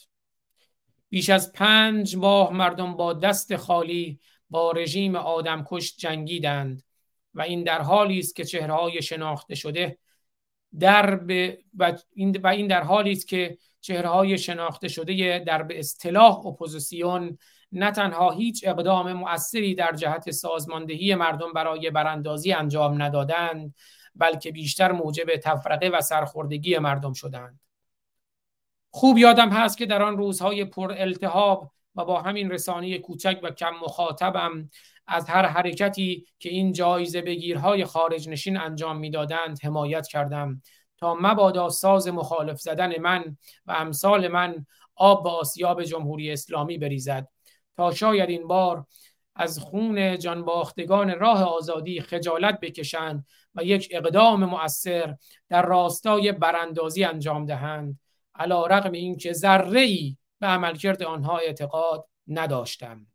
بیش 1.08 1.30
از 1.30 1.52
پنج 1.52 2.16
ماه 2.16 2.52
مردم 2.52 2.96
با 2.96 3.12
دست 3.12 3.56
خالی 3.56 4.20
با 4.50 4.72
رژیم 4.72 5.16
آدمکش 5.16 5.96
جنگیدند 5.96 6.82
و 7.34 7.42
این 7.42 7.62
در 7.62 7.82
حالی 7.82 8.18
است 8.18 8.36
که 8.36 8.44
چهرههای 8.44 9.02
شناخته 9.02 9.54
شده 9.54 9.98
در 10.80 11.20
و 12.42 12.46
این 12.46 12.66
در 12.66 12.82
حالی 12.82 13.12
است 13.12 13.28
که 13.28 13.58
چهرههای 13.80 14.38
شناخته 14.38 14.88
شده 14.88 15.44
در 15.46 15.62
به 15.62 15.78
اصطلاح 15.78 16.46
اپوزیسیون 16.46 17.38
نه 17.72 17.90
تنها 17.90 18.30
هیچ 18.30 18.64
اقدام 18.66 19.12
مؤثری 19.12 19.74
در 19.74 19.92
جهت 19.92 20.30
سازماندهی 20.30 21.14
مردم 21.14 21.52
برای 21.52 21.90
براندازی 21.90 22.52
انجام 22.52 23.02
ندادند 23.02 23.74
بلکه 24.14 24.52
بیشتر 24.52 24.92
موجب 24.92 25.36
تفرقه 25.36 25.88
و 25.88 26.00
سرخوردگی 26.00 26.78
مردم 26.78 27.12
شدند. 27.12 27.60
خوب 28.90 29.18
یادم 29.18 29.48
هست 29.48 29.78
که 29.78 29.86
در 29.86 30.02
آن 30.02 30.16
روزهای 30.16 30.64
پر 30.64 30.94
التهاب 30.98 31.72
و 31.94 32.04
با 32.04 32.22
همین 32.22 32.50
رسانه 32.50 32.98
کوچک 32.98 33.40
و 33.42 33.50
کم 33.50 33.70
مخاطبم 33.82 34.70
از 35.06 35.28
هر 35.28 35.46
حرکتی 35.46 36.26
که 36.38 36.48
این 36.48 36.72
جایزه 36.72 37.22
بگیرهای 37.22 37.84
خارج 37.84 38.28
نشین 38.28 38.56
انجام 38.56 38.96
می‌دادند 38.96 39.58
حمایت 39.62 40.06
کردم. 40.06 40.62
تا 40.98 41.14
مبادا 41.20 41.68
ساز 41.68 42.08
مخالف 42.08 42.60
زدن 42.60 43.00
من 43.00 43.36
و 43.66 43.72
امثال 43.72 44.28
من 44.28 44.66
آب 44.96 45.24
به 45.24 45.30
آسیاب 45.30 45.82
جمهوری 45.82 46.32
اسلامی 46.32 46.78
بریزد. 46.78 47.28
تا 47.76 47.92
شاید 47.92 48.30
این 48.30 48.46
بار 48.46 48.86
از 49.36 49.58
خون 49.58 50.18
جانباختگان 50.18 51.18
راه 51.18 51.42
آزادی 51.42 52.00
خجالت 52.00 52.60
بکشند 52.60 53.26
و 53.54 53.64
یک 53.64 53.88
اقدام 53.90 54.44
مؤثر 54.44 55.16
در 55.48 55.66
راستای 55.66 56.32
براندازی 56.32 57.04
انجام 57.04 57.46
دهند. 57.46 58.00
علا 58.34 58.66
رقم 58.66 58.92
این 58.92 59.16
که 59.16 59.32
ذره 59.32 59.80
ای 59.80 60.16
به 60.40 60.46
عملکرد 60.46 61.02
آنها 61.02 61.38
اعتقاد 61.38 62.06
نداشتم. 62.28 63.06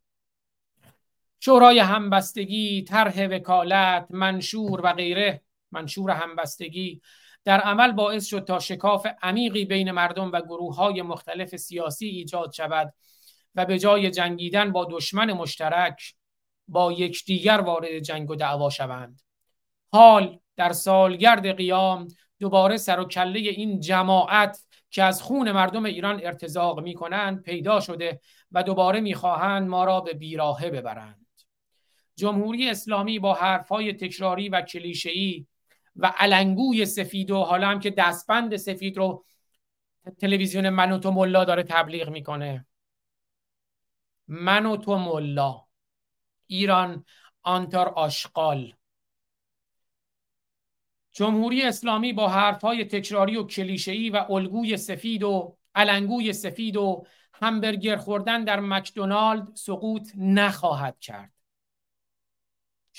شورای 1.40 1.78
همبستگی 1.78 2.82
طرح 2.82 3.26
وکالت 3.26 4.06
منشور 4.10 4.80
و 4.84 4.92
غیره. 4.92 5.42
منشور 5.72 6.10
همبستگی 6.10 7.00
در 7.44 7.60
عمل 7.60 7.92
باعث 7.92 8.26
شد 8.26 8.44
تا 8.44 8.58
شکاف 8.58 9.06
عمیقی 9.22 9.64
بین 9.64 9.90
مردم 9.90 10.32
و 10.32 10.40
گروه 10.40 10.76
های 10.76 11.02
مختلف 11.02 11.56
سیاسی 11.56 12.06
ایجاد 12.06 12.52
شود 12.52 12.94
و 13.54 13.64
به 13.64 13.78
جای 13.78 14.10
جنگیدن 14.10 14.72
با 14.72 14.88
دشمن 14.90 15.32
مشترک 15.32 16.14
با 16.68 16.92
یکدیگر 16.92 17.60
وارد 17.60 17.98
جنگ 17.98 18.30
و 18.30 18.34
دعوا 18.34 18.70
شوند. 18.70 19.20
حال 19.92 20.38
در 20.56 20.72
سالگرد 20.72 21.56
قیام 21.56 22.08
دوباره 22.38 22.76
سر 22.76 23.00
و 23.00 23.04
کله 23.04 23.38
این 23.38 23.80
جماعت 23.80 24.58
که 24.90 25.02
از 25.02 25.22
خون 25.22 25.52
مردم 25.52 25.84
ایران 25.84 26.20
ارتزاق 26.24 26.80
می 26.80 26.94
کنند 26.94 27.42
پیدا 27.42 27.80
شده 27.80 28.20
و 28.52 28.62
دوباره 28.62 29.00
می‌خواهند 29.00 29.68
ما 29.68 29.84
را 29.84 30.00
به 30.00 30.14
بیراهه 30.14 30.70
ببرند. 30.70 31.19
جمهوری 32.20 32.70
اسلامی 32.70 33.18
با 33.18 33.34
حرفهای 33.34 33.92
تکراری 33.92 34.48
و 34.48 34.60
کلیشه‌ای 34.60 35.46
و 35.96 36.12
علنگوی 36.18 36.86
سفید 36.86 37.30
و 37.30 37.36
حالا 37.36 37.68
هم 37.68 37.80
که 37.80 37.90
دستبند 37.90 38.56
سفید 38.56 38.96
رو 38.96 39.24
تلویزیون 40.18 40.68
من 40.68 40.92
و 40.92 40.98
تو 40.98 41.10
ملا 41.10 41.44
داره 41.44 41.62
تبلیغ 41.62 42.08
می‌کنه. 42.08 42.66
من 44.28 44.66
و 44.66 44.76
تو 44.76 44.98
ملا. 44.98 45.64
ایران 46.46 47.04
آنتار 47.42 47.88
آشقال 47.88 48.74
جمهوری 51.12 51.62
اسلامی 51.62 52.12
با 52.12 52.28
حرفهای 52.28 52.84
تکراری 52.84 53.36
و 53.36 53.44
کلیشه‌ای 53.44 54.10
و 54.10 54.16
الگوی 54.16 54.76
سفید 54.76 55.22
و 55.22 55.56
علنگوی 55.74 56.32
سفید 56.32 56.76
و 56.76 57.06
همبرگر 57.34 57.96
خوردن 57.96 58.44
در 58.44 58.60
مکدونالد 58.60 59.48
سقوط 59.54 60.10
نخواهد 60.16 61.00
کرد. 61.00 61.39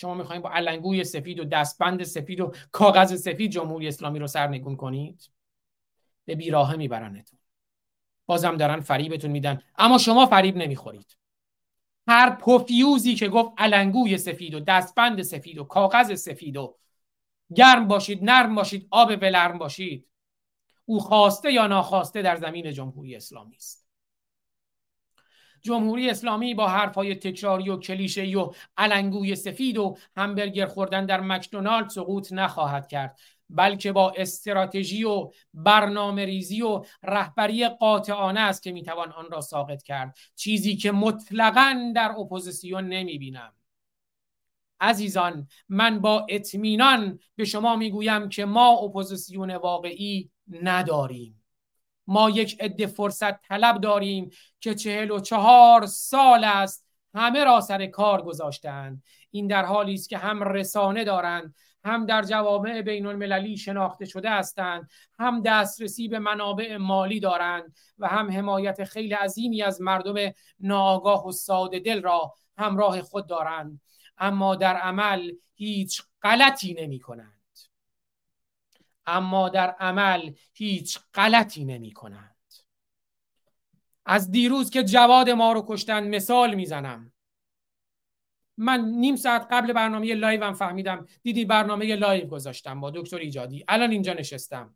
شما 0.02 0.14
می‌خواین 0.14 0.42
با 0.42 0.52
علنگوی 0.52 1.04
سفید 1.04 1.40
و 1.40 1.46
دستبند 1.46 2.04
سفید 2.04 2.40
و 2.40 2.54
کاغذ 2.72 3.22
سفید 3.22 3.52
جمهوری 3.52 3.88
اسلامی 3.88 4.20
رو 4.20 4.28
سرنگون 4.28 4.76
کنید 4.76 5.30
به 6.26 6.36
بیراهه 6.36 6.76
میبرنتون. 6.76 7.40
بازم 8.26 8.58
دارن 8.58 8.80
فریبتون 8.80 9.32
میدن. 9.32 9.62
اما 9.78 9.98
شما 9.98 10.26
فریب 10.26 10.58
نمی‌خورید. 10.58 11.18
هر 12.08 12.30
پوفیوزی 12.30 13.16
که 13.16 13.30
گفت 13.30 13.52
علنگوی 13.58 14.18
سفید 14.18 14.54
و 14.54 14.60
دستبند 14.60 15.22
سفید 15.22 15.58
و 15.58 15.64
کاغذ 15.64 16.16
سفید 16.16 16.58
و 16.58 16.78
گرم 17.56 17.88
باشید 17.88 18.24
نرم 18.24 18.56
باشید 18.56 18.88
آب 18.92 19.10
ولرم 19.10 19.58
باشید 19.58 20.08
او 20.86 21.00
خواسته 21.00 21.52
یا 21.52 21.68
ناخواسته 21.68 22.22
در 22.22 22.36
زمین 22.36 22.72
جمهوری 22.72 23.16
اسلامی 23.16 23.56
است. 23.56 23.88
جمهوری 25.62 26.10
اسلامی 26.10 26.54
با 26.54 26.68
حرفهای 26.68 27.16
تکراری 27.16 27.70
و 27.70 27.78
کلیشه‌ای 27.78 28.36
و 28.36 28.52
النگوی 28.78 29.36
سفید 29.36 29.78
و 29.78 29.98
همبرگر 30.18 30.66
خوردن 30.66 31.06
در 31.06 31.22
مکدونالد 31.22 31.90
سقوط 31.90 32.34
نخواهد 32.34 32.88
کرد 32.88 33.20
بلکه 33.50 33.92
با 33.92 34.14
استراتژی 34.18 35.04
و 35.04 35.32
برنامه 35.54 36.26
ریزی 36.26 36.62
و 36.62 36.84
رهبری 37.04 37.68
قاطعانه 37.68 38.40
است 38.40 38.64
که 38.64 38.72
می‌توان 38.72 39.12
آن 39.12 39.32
را 39.32 39.42
ساقط 39.42 39.84
کرد. 39.84 40.18
چیزی 40.36 40.76
که 40.76 40.92
مطلقا 40.92 41.92
در 41.96 42.12
اپوزیسیون 42.20 42.88
نمی‌بینم. 42.88 43.54
عزیزان 44.80 45.48
من 45.70 46.00
با 46.00 46.26
اطمینان 46.30 47.20
به 47.36 47.46
شما 47.46 47.76
می‌گویم 47.76 48.30
که 48.30 48.46
ما 48.46 48.70
اپوزیسیون 48.72 49.56
واقعی 49.56 50.30
نداریم. 50.48 51.41
ما 52.08 52.30
یک 52.30 52.58
عده 52.62 52.88
فرصت 52.88 53.42
طلب 53.42 53.82
داریم 53.82 54.30
که 54.60 54.76
چهل 54.76 55.12
و 55.12 55.20
چهار 55.20 55.86
سال 55.86 56.44
است 56.44 56.88
همه 57.14 57.44
را 57.44 57.62
سر 57.62 57.86
کار 57.86 58.22
گذاشتند 58.22 59.04
این 59.32 59.48
در 59.48 59.66
حالی 59.66 59.94
است 59.94 60.10
که 60.10 60.18
هم 60.18 60.44
رسانه 60.44 61.04
دارند 61.04 61.56
هم 61.84 62.06
در 62.06 62.22
جوامع 62.22 62.82
بین 62.82 63.06
المللی 63.06 63.58
شناخته 63.58 64.06
شده 64.06 64.30
هستند 64.30 64.90
هم 65.20 65.42
دسترسی 65.42 66.08
به 66.08 66.20
منابع 66.20 66.78
مالی 66.78 67.20
دارند 67.20 67.76
و 67.98 68.08
هم 68.08 68.32
حمایت 68.32 68.84
خیلی 68.84 69.14
عظیمی 69.14 69.62
از 69.62 69.82
مردم 69.82 70.32
ناآگاه 70.60 71.28
و 71.28 71.32
ساده 71.32 71.80
دل 71.80 72.02
را 72.02 72.34
همراه 72.58 73.02
خود 73.02 73.28
دارند. 73.28 73.82
اما 74.18 74.56
در 74.56 74.76
عمل 74.76 75.32
هیچ 75.56 76.02
غلطی 76.24 76.74
نمی 76.74 77.00
کنند 77.00 77.41
اما 79.12 79.50
در 79.50 79.70
عمل 79.70 80.34
هیچ 80.54 81.00
غلطی 81.14 81.66
نمی 81.66 81.92
کنند 81.92 82.36
از 84.06 84.32
دیروز 84.32 84.70
که 84.70 84.84
جواد 84.84 85.30
ما 85.30 85.54
رو 85.54 85.66
کشتن 85.68 86.08
مثال 86.08 86.56
می‌زنم. 86.56 87.14
من 88.58 88.86
نیم 88.86 89.16
ساعت 89.16 89.48
قبل 89.52 89.74
برنامه 89.74 90.14
لایو 90.16 90.54
فهمیدم. 90.54 91.06
دیدی 91.24 91.46
برنامه 91.46 91.96
لایو 91.96 92.28
گذاشتم 92.28 92.80
با 92.80 92.92
دکتر 92.92 93.18
ایجادی. 93.18 93.66
الان 93.68 93.92
اینجا 93.92 94.14
نشستم. 94.14 94.76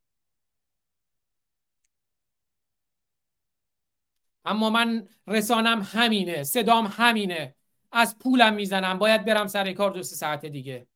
اما 4.45 4.70
من 4.70 5.07
رسانه‌م 5.27 5.82
همینه 5.82 6.44
صدام 6.44 6.88
همینه. 6.91 7.56
از 7.91 8.20
پولم 8.20 8.53
می‌زنم. 8.53 8.98
باید 8.98 9.26
برم 9.26 9.48
سر 9.48 9.74
کار 9.74 9.91
دو 9.91 10.03
ساعت 10.03 10.45
دیگه. 10.45 10.88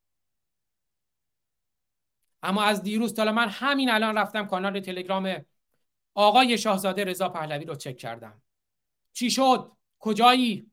اما 2.44 2.64
از 2.64 2.84
دیروز 2.84 3.14
تا 3.14 3.32
من 3.32 3.50
همین 3.50 3.90
الان 3.90 4.18
رفتم 4.18 4.48
کانال 4.48 4.80
تلگرام 4.80 5.46
آقای 6.14 6.58
شاهزاده 6.58 7.04
رضا 7.04 7.30
پهلوی 7.30 7.66
رو 7.66 7.76
چک 7.76 7.98
کردم. 7.98 8.42
چی 9.14 9.32
شد؟ 9.32 9.72
کجایی؟ 10.00 10.72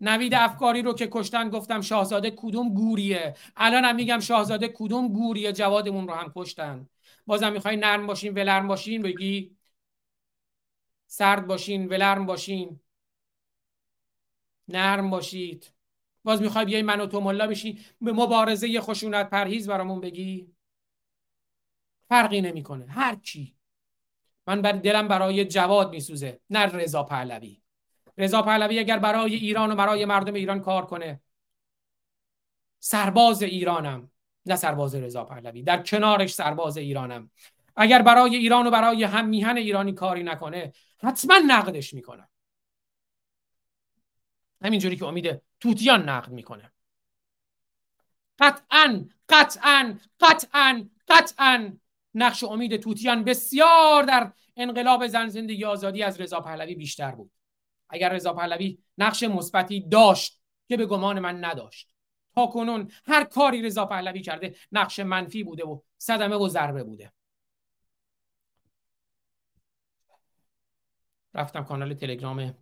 نوید 0.00 0.34
افکاری 0.34 0.82
رو 0.82 0.94
که 0.94 1.08
کشتن 1.12 1.50
گفتم 1.50 1.80
شاهزاده 1.80 2.30
کدوم 2.30 2.74
گوریه؟ 2.74 3.36
الانم 3.56 3.94
میگم 3.94 4.20
شاهزاده 4.20 4.68
کدوم 4.68 5.08
گوریه؟ 5.08 5.52
جوادمون 5.52 6.08
رو 6.08 6.14
هم 6.14 6.32
کشتن. 6.36 6.88
بازم 7.26 7.52
می‌خوای 7.52 7.76
نرم 7.76 8.06
باشین 8.06 8.34
ولرم 8.34 8.68
باشین؟ 8.68 9.02
بگی. 9.02 9.56
سرد 11.06 11.46
باشین 11.46 11.86
ولرم 11.88 12.26
باشین. 12.26 12.80
نرم 14.68 15.10
باشید. 15.10 15.72
باز 16.24 16.42
می‌خوای 16.42 16.64
بیای 16.64 16.82
من 16.82 17.00
و 17.00 17.06
تو 17.06 17.20
ملا 17.20 17.46
بشی؟ 17.46 17.78
به 18.00 18.12
مبارزه 18.12 18.80
خشونت 18.80 19.30
پرهیز 19.30 19.68
برامون 19.68 20.00
بگی. 20.00 20.52
فرقی 22.08 22.40
نمی‌کنه. 22.40 22.86
هر 22.86 23.14
کی 23.14 23.56
من 24.46 24.62
بر 24.62 24.72
دلم 24.72 25.08
برای 25.08 25.44
جواد 25.44 25.90
میسوزه 25.90 26.40
نه 26.50 26.66
رضا 26.66 27.02
پهلوی. 27.02 27.62
رضا 28.18 28.42
پهلوی 28.42 28.78
اگر 28.78 28.98
برای 28.98 29.34
ایران 29.34 29.72
و 29.72 29.76
برای 29.76 30.04
مردم 30.04 30.34
ایران 30.34 30.60
کار 30.60 30.86
کنه 30.86 31.20
سرباز 32.80 33.42
ایرانم 33.42 34.10
نه 34.46 34.56
سرباز 34.56 34.94
رضا 34.94 35.24
پهلوی. 35.24 35.62
در 35.62 35.82
کنارش 35.82 36.34
سرباز 36.34 36.76
ایرانم. 36.76 37.30
اگر 37.76 38.02
برای 38.02 38.36
ایران 38.36 38.66
و 38.66 38.70
برای 38.70 39.04
هم 39.04 39.28
میهن 39.28 39.56
ایرانی 39.56 39.92
کاری 39.92 40.22
نکنه 40.22 40.72
حتما 41.02 41.38
نقدش 41.46 41.94
می‌کنم. 41.94 42.28
همینجوری 44.62 44.96
که 44.96 45.06
امید 45.06 45.42
توتیان 45.62 46.08
نقد 46.08 46.32
می‌کنه. 46.32 46.72
قطعا 48.38 49.08
قطعا 49.28 49.98
قطعا 50.20 50.88
قطعا 51.08 51.72
نقش 52.14 52.44
امید 52.44 52.76
توتیان 52.76 53.24
بسیار 53.24 54.02
در 54.02 54.32
انقلاب 54.56 55.06
زن 55.06 55.28
زندگی 55.28 55.64
آزادی 55.64 56.02
از 56.02 56.20
رضا 56.20 56.40
پهلوی 56.40 56.74
بیشتر 56.74 57.10
بود. 57.10 57.30
اگر 57.88 58.08
رضا 58.08 58.32
پهلوی 58.32 58.78
نقش 58.98 59.22
مثبتی 59.22 59.88
داشت 59.88 60.42
که 60.68 60.76
به 60.76 60.86
گمان 60.86 61.18
من 61.18 61.44
نداشت. 61.44 61.88
تا 62.34 62.46
کنون 62.46 62.90
هر 63.06 63.24
کاری 63.24 63.62
رضا 63.62 63.86
پهلوی 63.86 64.20
کرده 64.20 64.56
نقش 64.72 65.00
منفی 65.00 65.44
بوده 65.44 65.64
و 65.64 65.80
صدمه 65.98 66.36
و 66.36 66.48
ضربه 66.48 66.84
بوده. 66.84 67.12
رفتم 71.34 71.64
کانال 71.64 71.94
تلگرام 71.94 72.54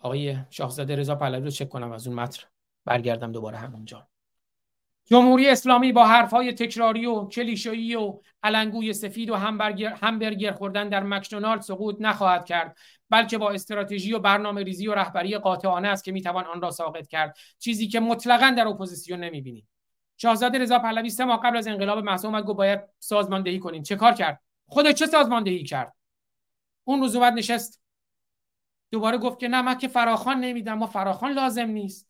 آقای 0.00 0.36
شاهزاده 0.50 0.96
رضا 0.96 1.14
پهلوی 1.14 1.44
رو 1.44 1.50
چک 1.50 1.68
کنم 1.68 1.92
از 1.92 2.06
اون 2.06 2.16
متن. 2.16 2.42
برگردم 2.84 3.32
دوباره 3.32 3.58
همونجا. 3.58 4.08
جمهوری 5.04 5.48
اسلامی 5.48 5.92
با 5.92 6.06
حرفهای 6.06 6.52
تکراری 6.52 7.06
و 7.06 7.24
کلیشه‌ای 7.24 7.94
و 7.94 8.20
النگوی 8.42 8.92
سفید 8.92 9.30
و 9.30 9.34
همبرگر, 9.34 9.94
همبرگر 9.94 10.52
خوردن 10.52 10.88
در 10.88 11.02
مکدونالد 11.02 11.60
سقوط 11.60 11.96
نخواهد 12.00 12.44
کرد 12.44 12.78
بلکه 13.10 13.38
با 13.38 13.50
استراتژی 13.50 14.12
و 14.12 14.18
برنامه 14.18 14.62
ریزی 14.62 14.88
و 14.88 14.94
رهبری 14.94 15.38
قاطعانه 15.38 15.88
است 15.88 16.04
که 16.04 16.12
می‌توان 16.12 16.44
آن 16.44 16.62
را 16.62 16.70
ساقط 16.70 17.06
کرد. 17.06 17.36
چیزی 17.58 17.88
که 17.88 18.00
مطلقا 18.00 18.54
در 18.56 18.68
اپوزیسیون 18.68 19.20
نمی‌بینیم. 19.20 19.68
شاهزاده 20.16 20.58
رضا 20.58 20.78
پهلوی 20.78 21.10
سه 21.10 21.24
ماه 21.24 21.40
قبل 21.40 21.56
از 21.56 21.66
انقلاب 21.66 21.98
مهسا 21.98 22.40
گفت 22.40 22.56
باید 22.56 22.80
سازماندهی 22.98 23.58
کنیم. 23.58 23.82
چه 23.82 23.96
کار 23.96 24.12
کرد؟ 24.12 24.40
خودش 24.66 24.94
چه 24.94 25.06
سازماندهی 25.06 25.64
کرد؟ 25.64 25.94
اون 26.84 27.00
روز 27.00 27.16
اومد 27.16 27.32
نشست 27.32 27.82
دوباره 28.90 29.18
گفت 29.18 29.38
که 29.38 29.48
نه 29.48 29.62
من 29.62 29.78
که 29.78 29.88
فراخان 29.88 30.40
نمیدم 30.40 30.74
ما 30.74 30.86
فراخان 30.86 31.32
لازم 31.32 31.66
نیست. 31.66 32.08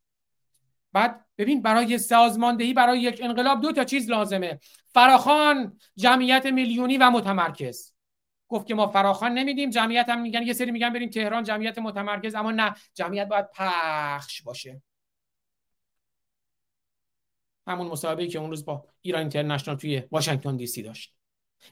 بعد 0.93 1.27
ببین 1.39 1.63
برای 1.63 1.99
سازماندهی 1.99 2.75
برای 2.75 3.01
یک 3.01 3.21
انقلاب 3.23 3.61
دو 3.61 3.73
تا 3.73 3.85
چیز 3.85 4.11
لازمه. 4.11 4.59
فراخان 4.87 5.79
جمعیت 5.97 6.47
میلیونی 6.47 6.99
و 6.99 7.11
متمرکز. 7.11 7.93
گفت 8.49 8.67
که 8.67 8.75
ما 8.75 8.87
فراخان 8.87 9.33
نمیدیم 9.33 9.71
جمعیت 9.71 10.09
هم 10.09 10.21
میگن 10.21 10.43
یه 10.43 10.53
سری 10.53 10.71
میگن 10.71 10.93
بریم 10.93 11.11
تهران 11.11 11.45
جمعیت 11.45 11.79
متمرکز 11.79 12.35
اما 12.35 12.51
نه 12.51 12.75
جمعیت 12.95 13.29
باید 13.29 13.47
پخش 13.55 14.43
باشه. 14.43 14.83
همون 17.67 17.87
مصاحبه‌ای 17.87 18.29
که 18.29 18.39
اون 18.39 18.51
روز 18.51 18.65
با 18.65 18.87
ایران 19.01 19.21
اینترنشنال 19.21 19.77
توی 19.77 20.03
واشنگتن 20.11 20.57
دی 20.57 20.67
سی 20.67 20.83
داشت. 20.83 21.15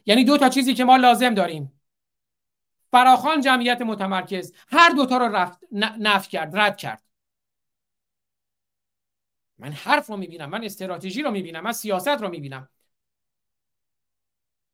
یعنی 0.06 0.24
دو 0.24 0.38
تا 0.38 0.48
چیزی 0.48 0.74
که 0.74 0.84
ما 0.84 0.96
لازم 0.96 1.34
داریم. 1.34 1.80
فراخان 2.96 3.40
جمعیت 3.40 3.80
متمرکز 3.80 4.52
هر 4.68 4.90
دوتا 4.90 5.16
رو 5.16 5.24
رفت 5.24 5.60
نف 5.98 6.28
کرد 6.28 6.56
رد 6.56 6.76
کرد. 6.76 7.02
من 9.58 9.72
حرف 9.72 10.06
رو 10.06 10.16
می‌بینم 10.16 10.50
من 10.50 10.64
استراتژی 10.64 11.22
رو 11.22 11.30
می‌بینم 11.30 11.60
من 11.60 11.72
سیاست 11.72 12.08
رو 12.08 12.28
می‌بینم. 12.28 12.68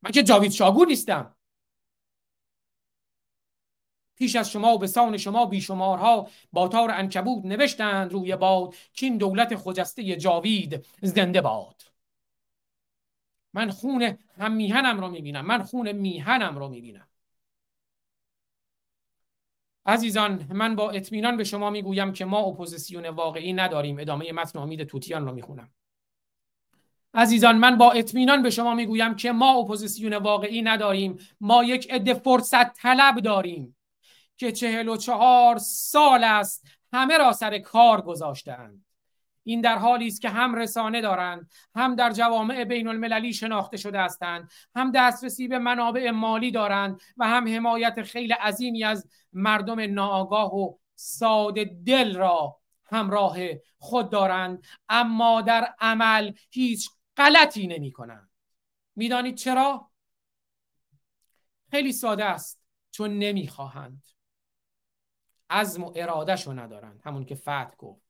من 0.03 0.11
که 0.11 0.23
جاوید 0.23 0.51
شاگور 0.51 0.89
نیستم. 0.89 1.37
پیش 4.17 4.37
از 4.37 4.51
شما 4.51 4.75
و 4.75 4.79
به 4.79 4.87
سان 4.87 5.17
شما 5.17 5.47
بیشمارها 5.47 6.29
با 6.53 6.69
تار 6.69 6.91
انکبود 6.91 7.47
نوشتند 7.47 8.13
روی 8.13 8.37
باد 8.37 8.75
که 8.93 9.07
این 9.07 9.19
دولت 9.19 9.57
خجسته 9.57 10.17
جاوید 10.17 10.87
زنده 11.03 11.41
باد. 11.41 11.83
من 13.55 13.71
خون 13.71 14.19
هم 14.39 14.53
میهنم 14.53 15.01
رو 15.01 15.09
می‌بینم 15.09 15.47
من 15.47 15.63
خون 15.63 15.93
میهنم 15.93 16.59
رو 16.59 16.69
می‌بینم. 16.69 17.09
عزیزان 19.87 20.47
من 20.51 20.77
با 20.77 20.91
اطمینان 20.91 21.37
به 21.37 21.45
شما 21.45 21.71
می‌گویم 21.71 22.13
که 22.13 22.25
ما 22.25 22.39
اپوزیسیون 22.39 23.07
واقعی 23.07 23.53
نداریم. 23.53 23.99
ادامه 23.99 24.33
متن 24.33 24.59
امید 24.59 24.85
توتیان 24.85 25.27
رو 25.27 25.33
می‌خونم. 25.33 25.71
عزیزان 27.15 27.57
من 27.57 27.77
با 27.77 27.93
اطمینان 27.93 28.43
به 28.43 28.51
شما 28.51 28.75
می‌گویم 28.75 29.15
که 29.15 29.33
ما 29.33 29.55
اپوزیسیون 29.55 30.15
واقعی 30.15 30.63
نداریم. 30.63 31.19
ما 31.41 31.65
یک 31.65 31.91
عده 31.91 32.15
فرصت 32.15 32.75
طلب 32.75 33.21
داریم 33.21 33.77
که 34.37 34.53
چهل 34.53 34.89
و 34.89 34.97
چهار 34.97 35.59
سال 35.59 36.25
است 36.25 36.67
همه 36.93 37.19
را 37.19 37.33
سر 37.33 37.59
کار 37.59 38.01
گذاشتهاند. 38.01 38.85
این 39.45 39.61
در 39.61 39.79
حالی 39.79 40.07
است 40.07 40.21
که 40.21 40.29
هم 40.29 40.55
رسانه 40.55 41.01
دارند 41.01 41.51
هم 41.75 41.95
در 41.95 42.11
جوامع 42.11 42.65
بین 42.65 42.89
المللی 42.89 43.33
شناخته 43.33 43.77
شده 43.77 44.01
هستند 44.01 44.51
هم 44.75 44.91
دسترسی 44.91 45.49
به 45.49 45.59
منابع 45.59 46.11
مالی 46.11 46.51
دارند 46.51 47.01
و 47.17 47.29
هم 47.29 47.55
حمایت 47.55 48.03
خیلی 48.03 48.33
عظیمی 48.33 48.85
از 48.85 49.09
مردم 49.33 49.95
ناآگاه 49.95 50.55
و 50.55 50.77
ساده 50.95 51.65
دل 51.65 52.17
را 52.17 52.59
همراه 52.85 53.37
خود 53.79 54.11
دارند. 54.11 54.67
اما 54.89 55.41
در 55.41 55.75
عمل 55.79 56.33
هیچ 56.51 56.91
غلطی 57.17 57.67
نمی 57.67 57.93
کنند 57.93 58.31
می‌دانید 58.97 59.35
چرا؟ 59.35 59.91
خیلی 61.71 61.93
ساده 61.93 62.25
است 62.25 62.63
چون 62.91 63.19
نمی‌خواهند. 63.19 64.05
عزم 65.51 65.85
و 65.85 65.93
ارادهشو 65.97 66.53
ندارند 66.53 67.01
همون 67.05 67.25
که 67.25 67.35
فتح 67.35 67.75
گفت. 67.79 68.02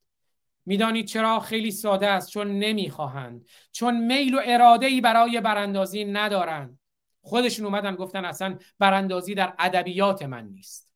می‌دانید 0.66 1.06
چرا 1.06 1.40
خیلی 1.40 1.70
ساده 1.70 2.08
است 2.08 2.30
چون 2.30 2.58
نمی‌خواهند 2.58 3.46
چون 3.72 3.96
میل 4.06 4.34
و 4.34 4.40
اراده 4.44 4.86
ای 4.86 5.00
برای 5.00 5.40
براندازی 5.40 6.04
ندارند. 6.04 6.78
خودشون 7.20 7.66
اومدن 7.66 7.94
گفتن 7.94 8.24
اصلا 8.24 8.58
براندازی 8.78 9.34
در 9.34 9.54
ادبیات 9.58 10.22
من 10.22 10.46
نیست. 10.46 10.92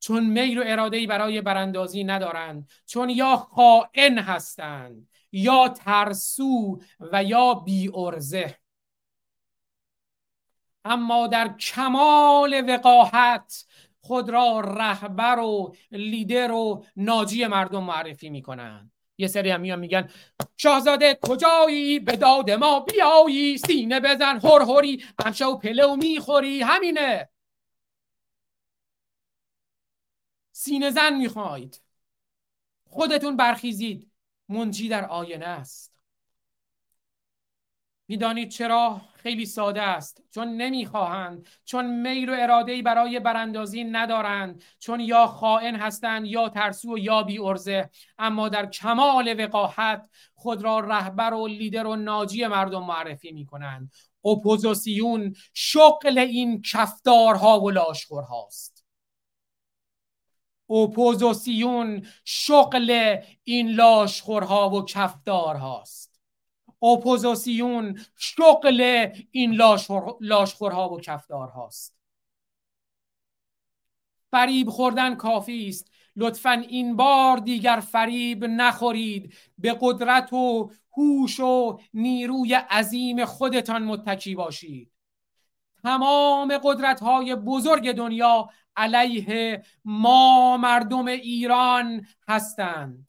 چون 0.00 0.26
میل 0.26 0.58
و 0.58 0.62
اراده 0.66 0.96
ای 0.96 1.06
برای 1.06 1.40
براندازی 1.40 2.04
ندارند 2.04 2.70
چون 2.86 3.10
یا 3.10 3.36
خائن 3.36 4.18
هستند 4.18 5.08
یا 5.32 5.68
ترسو 5.68 6.80
و 7.00 7.24
یا 7.24 7.54
بی 7.54 7.90
ارزه 7.94 8.58
اما 10.84 11.26
در 11.26 11.56
کمال 11.56 12.64
وقاحت 12.68 13.66
خود 14.00 14.30
را 14.30 14.60
رهبر 14.60 15.38
و 15.38 15.74
لیدر 15.90 16.52
و 16.52 16.84
ناجی 16.96 17.46
مردم 17.46 17.84
معرفی 17.84 18.30
می‌کنن. 18.30 18.90
یه 19.18 19.26
سری 19.26 19.50
هم 19.50 19.60
میان 19.60 19.78
میگن 19.78 20.10
شاهزاده 20.56 21.18
کجایی؟ 21.22 21.98
به 21.98 22.16
داد 22.16 22.50
ما 22.50 22.80
بیایی. 22.80 23.58
سینه 23.58 24.00
بزن 24.00 24.40
هر 24.40 24.62
هری 24.62 25.04
و 25.40 25.56
پله 25.56 25.86
و 25.86 25.96
می‌خوری. 25.96 26.62
همینه. 26.62 27.28
سینه 30.52 30.90
زن 30.90 31.14
می‌خواید. 31.14 31.82
خودتون 32.90 33.36
برخیزید. 33.36 34.10
منجی 34.48 34.88
در 34.88 35.04
آینه 35.04 35.46
است. 35.46 35.87
می‌دانید 38.08 38.48
چرا؟ 38.48 39.00
خیلی 39.14 39.46
ساده 39.46 39.82
است. 39.82 40.22
چون 40.34 40.48
نمی‌خواهند 40.48 41.48
چون 41.64 42.00
میل 42.00 42.28
و 42.30 42.36
اراده 42.38 42.82
برای 42.82 43.20
براندازی 43.20 43.84
ندارند 43.84 44.62
چون 44.78 45.00
یا 45.00 45.26
خائن 45.26 45.76
هستند 45.76 46.26
یا 46.26 46.48
ترسو 46.48 46.94
و 46.94 46.98
یا 46.98 47.22
بی 47.22 47.38
عرضه 47.38 47.90
اما 48.18 48.48
در 48.48 48.66
کمال 48.66 49.44
وقاحت 49.44 50.08
خود 50.34 50.62
را 50.62 50.80
رهبر 50.80 51.34
و 51.34 51.46
لیدر 51.46 51.86
و 51.86 51.96
ناجی 51.96 52.46
مردم 52.46 52.84
معرفی 52.84 53.32
می 53.32 53.46
کنند 53.46 53.92
اپوزیسیون 54.24 55.34
شغل 55.54 56.18
این 56.18 56.62
کفتارها 56.62 57.60
و 57.60 57.70
لاشخورهاست. 57.70 58.84
اپوزیسیون 60.70 62.06
شغل 62.24 63.16
این 63.44 63.68
لاشخورها 63.68 64.70
و 64.70 64.84
کفتارهاست 64.84 66.17
اپوزیسیون 66.82 68.00
شغل 68.16 69.06
این 69.30 69.52
لاشخورها 70.20 70.90
و 70.90 71.00
کفتارهاست. 71.00 71.98
فریب 74.30 74.70
خوردن 74.70 75.14
کافی 75.14 75.68
است. 75.68 75.90
لطفا 76.16 76.50
این 76.50 76.96
بار 76.96 77.36
دیگر 77.36 77.80
فریب 77.80 78.44
نخورید. 78.44 79.34
به 79.58 79.78
قدرت 79.80 80.32
و 80.32 80.70
هوش 80.96 81.40
و 81.40 81.80
نیروی 81.94 82.54
عظیم 82.54 83.24
خودتان 83.24 83.84
متکی 83.84 84.34
باشید. 84.34 84.92
تمام 85.82 86.58
قدرت 86.64 87.00
های 87.00 87.34
بزرگ 87.34 87.92
دنیا 87.92 88.50
علیه 88.76 89.62
ما 89.84 90.56
مردم 90.56 91.06
ایران 91.06 92.06
هستند. 92.28 93.08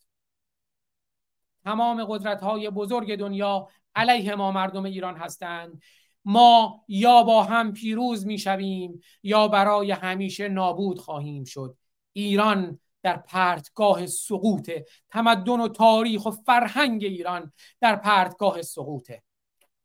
تمام 1.69 2.05
قدرت 2.05 2.41
های 2.43 2.69
بزرگ 2.69 3.15
دنیا 3.15 3.67
علیه 3.95 4.35
ما 4.35 4.51
مردم 4.51 4.85
ایران 4.85 5.17
هستند. 5.17 5.81
ما 6.25 6.83
یا 6.87 7.23
با 7.23 7.43
هم 7.43 7.73
پیروز 7.73 8.25
می‌شویم 8.25 9.01
یا 9.23 9.47
برای 9.47 9.91
همیشه 9.91 10.47
نابود 10.47 10.99
خواهیم 10.99 11.43
شد. 11.43 11.77
ایران 12.13 12.79
در 13.03 13.17
پرتگاه 13.17 14.05
سقوط 14.05 14.71
تمدن 15.09 15.59
و 15.59 15.67
تاریخ 15.67 16.25
و 16.25 16.31
فرهنگ 16.31 17.03
ایران 17.03 17.51
در 17.81 17.95
پرتگاه 17.95 18.61
سقوطه 18.61 19.23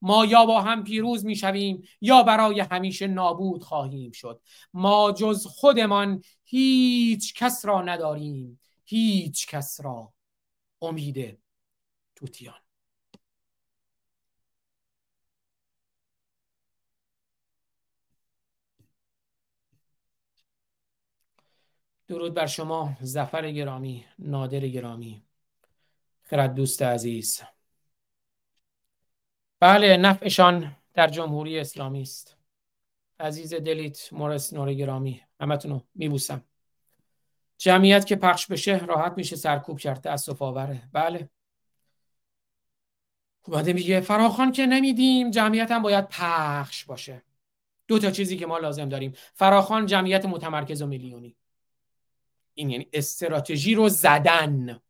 ما 0.02 0.24
یا 0.24 0.46
با 0.46 0.60
هم 0.60 0.84
پیروز 0.84 1.24
می‌شویم 1.24 1.82
یا 2.00 2.22
برای 2.22 2.60
همیشه 2.60 3.06
نابود 3.06 3.62
خواهیم 3.62 4.12
شد. 4.12 4.40
ما 4.74 5.12
جز 5.12 5.46
خودمان 5.46 6.22
هیچ 6.44 7.34
کس 7.34 7.64
را 7.64 7.82
نداریم. 7.82 8.60
هیچ 8.84 9.46
کس 9.46 9.80
را. 9.80 10.12
امید 10.82 11.43
توتیان 12.24 12.54
درود 22.08 22.34
بر 22.34 22.46
شما 22.46 22.96
زفر 23.00 23.50
گرامی 23.50 24.04
نادر 24.18 24.60
گرامی. 24.60 25.22
خرد 26.22 26.54
دوست 26.54 26.82
عزیز. 26.82 27.42
بله 29.60 29.96
نفعشان 29.96 30.76
در 30.94 31.08
جمهوری 31.08 31.58
اسلامی 31.58 32.02
است. 32.02 32.36
عزیز 33.20 33.54
دلیت 33.54 34.12
مورس 34.12 34.52
نور 34.52 34.74
گرامی 34.74 35.22
همتونو 35.40 35.80
میبوسم. 35.94 36.44
جمعیت 37.58 38.06
که 38.06 38.16
پخش 38.16 38.46
بشه 38.46 38.78
راحت 38.78 39.12
میشه 39.16 39.36
سرکوب 39.36 39.78
کرد 39.78 40.00
تاسف 40.00 40.42
آوره. 40.42 40.88
بله. 40.92 41.30
اومده 43.48 43.72
میگه 43.72 44.00
فراخان 44.00 44.52
که 44.52 44.66
نمیدیم 44.66 45.30
جمعیت 45.30 45.70
هم 45.70 45.82
باید 45.82 46.08
پخش 46.08 46.84
باشه. 46.84 47.22
دو 47.88 47.98
تا 47.98 48.10
چیزی 48.10 48.36
که 48.36 48.46
ما 48.46 48.58
لازم 48.58 48.88
داریم. 48.88 49.14
فراخان 49.34 49.86
جمعیت 49.86 50.24
متمرکز 50.24 50.82
و 50.82 50.86
میلیونی. 50.86 51.36
این 52.54 52.70
یعنی 52.70 52.88
استراتژی 52.92 53.74
رو 53.74 53.88
زدن. 53.88 54.80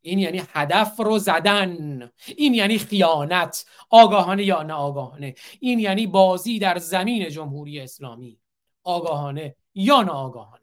این 0.00 0.18
یعنی 0.18 0.42
هدف 0.52 1.00
رو 1.00 1.18
زدن. 1.18 2.10
این 2.36 2.54
یعنی 2.54 2.78
خیانت. 2.78 3.66
آگاهانه 3.90 4.44
یا 4.44 4.62
ناآگاهانه. 4.62 5.34
این 5.60 5.78
یعنی 5.78 6.06
بازی 6.06 6.58
در 6.58 6.78
زمین 6.78 7.28
جمهوری 7.28 7.80
اسلامی. 7.80 8.38
آگاهانه 8.82 9.56
یا 9.74 10.02
ناآگاهانه. 10.02 10.59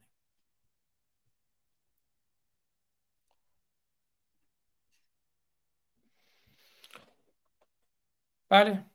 بله. 8.49 8.85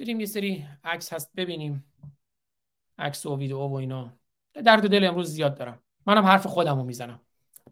بریم 0.00 0.20
یه 0.20 0.26
سری 0.26 0.66
عکس 0.84 1.12
هست 1.12 1.32
ببینیم. 1.36 1.92
عکس 2.98 3.26
و 3.26 3.36
ویدیو 3.36 3.58
و 3.58 3.74
اینا. 3.74 4.18
درد 4.54 4.90
دل 4.90 5.04
امروز 5.04 5.28
زیاد 5.30 5.58
دارم. 5.58 5.82
منم 6.06 6.24
حرف 6.24 6.46
خودم 6.46 6.76
رو 6.76 6.84
می‌زنم. 6.84 7.20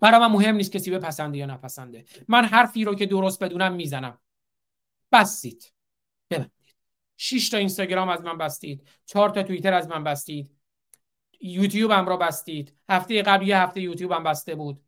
برای 0.01 0.21
من 0.21 0.27
مهم 0.27 0.57
نیست 0.57 0.73
کسی 0.73 0.91
بپسنده 0.91 1.39
یا 1.39 1.47
نپسنده. 1.47 2.05
من 2.29 2.45
حرفی 2.45 2.85
رو 2.85 2.95
که 2.95 3.07
درست 3.07 3.45
بدونم 3.45 3.73
می‌زنم. 3.73 4.19
بستید. 5.13 5.73
ببندید. 6.31 6.75
6 7.17 7.49
تا 7.49 7.57
اینستاگرام 7.57 8.09
از 8.09 8.21
من 8.21 8.39
بستید. 8.39 8.89
4 9.07 9.31
تا 9.31 9.43
توییتر 9.43 9.75
از 9.75 9.89
من 9.89 10.05
بستید. 10.05 10.57
یوتیوب 11.41 11.91
هم 11.91 12.09
را 12.09 12.17
بستید. 12.17 12.77
هفته 12.89 13.23
قبل 13.23 13.49
یه 13.49 13.59
هفته 13.59 13.81
یوتیوب 13.81 14.13
هم 14.13 14.23
بسته 14.23 14.55
بود. 14.55 14.85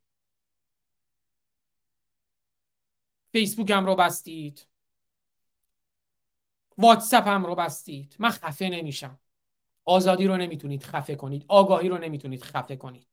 فیسبوک 3.32 3.70
هم 3.70 3.86
رو 3.86 3.94
بستید. 3.94 4.66
واتساپ 6.78 7.28
هم 7.28 7.46
رو 7.46 7.54
بستید. 7.54 8.16
من 8.18 8.30
خفه 8.30 8.68
نمیشم. 8.68 9.18
آزادی 9.84 10.26
رو 10.26 10.36
نمی‌تونید 10.36 10.82
خفه 10.82 11.14
کنید. 11.16 11.44
آگاهی 11.48 11.88
رو 11.88 11.98
نمی‌تونید 11.98 12.44
خفه 12.44 12.76
کنید. 12.76 13.06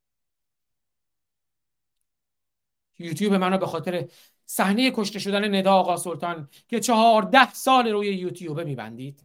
یوتیوب 2.99 3.34
منو 3.34 3.57
به 3.57 3.65
خاطر 3.68 4.10
صحنه 4.45 4.91
کشته 4.91 5.19
شدن 5.19 5.56
ندا 5.56 5.73
آقا 5.73 5.98
سلطان 5.98 6.49
که 6.68 6.80
چهارده 6.80 7.53
سال 7.53 7.88
روی 7.88 8.07
یوتیوب 8.07 8.60
میبندید. 8.60 9.23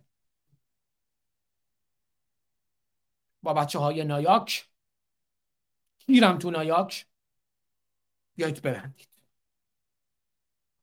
با 3.42 3.54
بچه 3.54 3.78
های 3.78 4.04
نایاک. 4.04 4.68
گیرم 6.06 6.38
تو 6.38 6.50
نایاک. 6.50 7.06
بیایید 8.34 8.62
ببندید. 8.62 9.08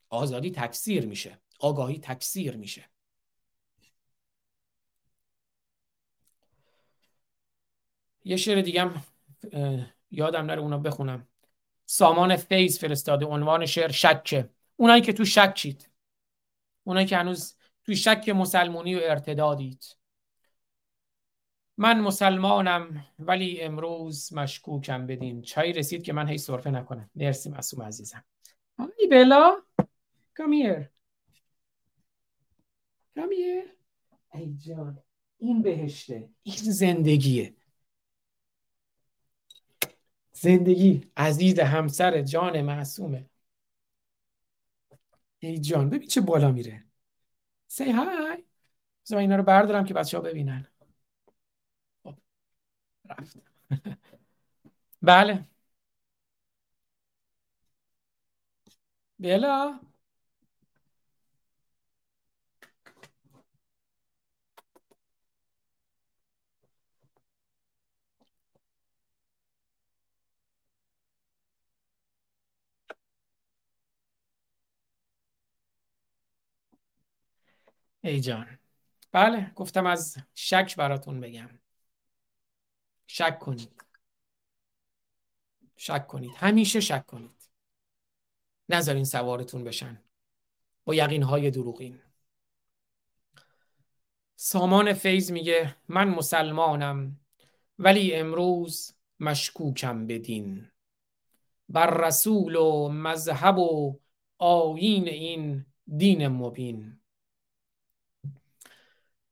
آزادی 0.10 0.52
تکثیر 0.52 1.06
میشه. 1.06 1.40
آگاهی 1.60 2.00
تکثیر 2.00 2.56
میشه. 2.56 2.90
یه 8.26 8.36
شعر 8.36 8.62
دیگم 8.62 8.92
یادم 10.12 10.46
نره 10.46 10.62
اونا 10.62 10.78
بخونم. 10.78 11.28
سامان 11.86 12.36
فیض 12.36 12.80
فرستاده 12.80 13.26
عنوان 13.26 13.66
شعر 13.66 13.92
شکه. 13.92 14.50
اونایی 14.76 15.02
که 15.02 15.14
تو 15.14 15.26
شکید. 15.26 15.90
اونایی 16.84 17.06
که 17.06 17.18
هنوز 17.18 17.56
تو 17.84 17.96
شک 17.96 18.30
مسلمونی 18.30 18.96
و 18.96 19.00
ارتدادید 19.04 19.98
من 21.78 22.00
مسلمانم 22.00 23.06
ولی 23.20 23.62
امروز 23.62 24.34
مشکوکم 24.34 25.08
بدین. 25.08 25.42
چای 25.42 25.74
رسید 25.74 26.04
که 26.04 26.14
من 26.14 26.28
هی 26.28 26.38
صرفه 26.38 26.70
نکنم. 26.70 27.10
مرسی 27.16 27.50
معصوم 27.50 27.82
عزیزم. 27.82 28.26
های 28.80 29.08
بلا. 29.12 29.62
Here. 30.38 30.90
Come 33.18 33.32
here. 33.32 33.70
ای 34.34 34.56
جان 34.58 35.04
این 35.38 35.62
بهشته. 35.62 36.30
این 36.44 36.56
زندگیه. 36.58 37.56
زندگی 40.36 41.02
عزیز 41.18 41.60
همسر 41.60 42.22
جان 42.22 42.62
معصومه. 42.62 43.30
ای 45.40 45.60
جان 45.60 45.90
ببین 45.90 46.08
چه 46.08 46.22
بالا 46.22 46.52
میره. 46.52 46.84
سی 47.68 47.92
های 47.92 48.44
بذار 49.06 49.20
اینا 49.20 49.36
رو 49.36 49.44
بردارم 49.44 49.86
که 49.86 49.94
بچه 49.94 50.18
ها 50.18 50.24
ببینن. 50.24 50.68
خب 52.04 52.16
رفت. 53.10 53.38
بله. 55.02 55.46
بلا 59.20 59.80
ای 78.06 78.20
جان. 78.20 78.60
بله 79.12 79.52
گفتم 79.56 79.86
از 79.86 80.18
شک 80.34 80.76
براتون 80.76 81.20
بگم. 81.20 81.50
شک 83.08 83.40
کنید. 83.40 83.84
شک 85.76 86.08
کنید. 86.08 86.32
همیشه 86.36 86.80
شک 86.80 87.06
کنید. 87.06 87.50
نذارین 88.70 89.04
سوارتون 89.04 89.64
بشن. 89.64 90.04
با 90.86 90.96
یقین 90.96 91.24
های 91.24 91.52
دروغین. 91.52 92.02
سامان 94.36 94.94
فیض 94.94 95.32
میگه 95.32 95.76
من 95.88 96.10
مسلمانم 96.10 97.20
ولی 97.80 98.14
امروز 98.14 98.96
مشکوکم 99.20 100.08
بدین. 100.08 100.72
بر 101.70 102.08
رسول 102.08 102.56
و 102.56 102.90
مذهب 102.90 103.58
و 103.58 104.00
آیین 104.38 105.08
این 105.08 105.66
دین 105.98 106.28
مبین. 106.28 107.00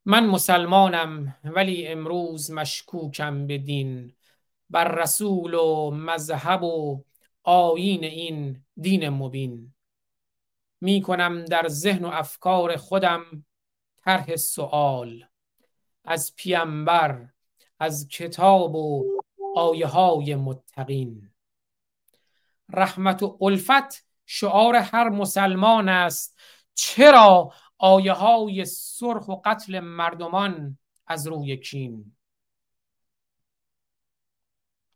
من 0.05 0.25
مسلمانم 0.25 1.35
ولی 1.43 1.87
امروز 1.87 2.51
مشکوکم 2.51 3.47
به 3.47 3.57
دین. 3.57 4.13
بر 4.69 4.87
رسول 4.87 5.53
و 5.53 5.91
مذهب 5.91 6.63
و 6.63 7.03
آیین 7.43 8.03
این 8.03 8.65
دین 8.77 9.09
مبین. 9.09 9.73
می 10.81 11.01
کنم 11.01 11.45
در 11.45 11.67
ذهن 11.67 12.05
و 12.05 12.07
افکار 12.07 12.77
خودم 12.77 13.45
طرح 14.03 14.35
سوال 14.35 15.25
از 16.05 16.35
پیامبر 16.35 17.27
از 17.79 18.07
کتاب 18.07 18.75
و 18.75 19.03
آیه 19.55 19.87
های 19.87 20.35
متقین. 20.35 21.29
رحمت 22.73 23.23
و 23.23 23.37
الفت 23.41 24.05
شعار 24.25 24.75
هر 24.75 25.09
مسلمان 25.09 25.89
است. 25.89 26.39
چرا 26.75 27.53
آیه 27.85 28.13
های 28.13 28.65
سرخ 28.65 29.27
و 29.27 29.35
قتل 29.45 29.79
مردمان 29.79 30.77
از 31.07 31.27
روی 31.27 31.57
کین 31.57 32.15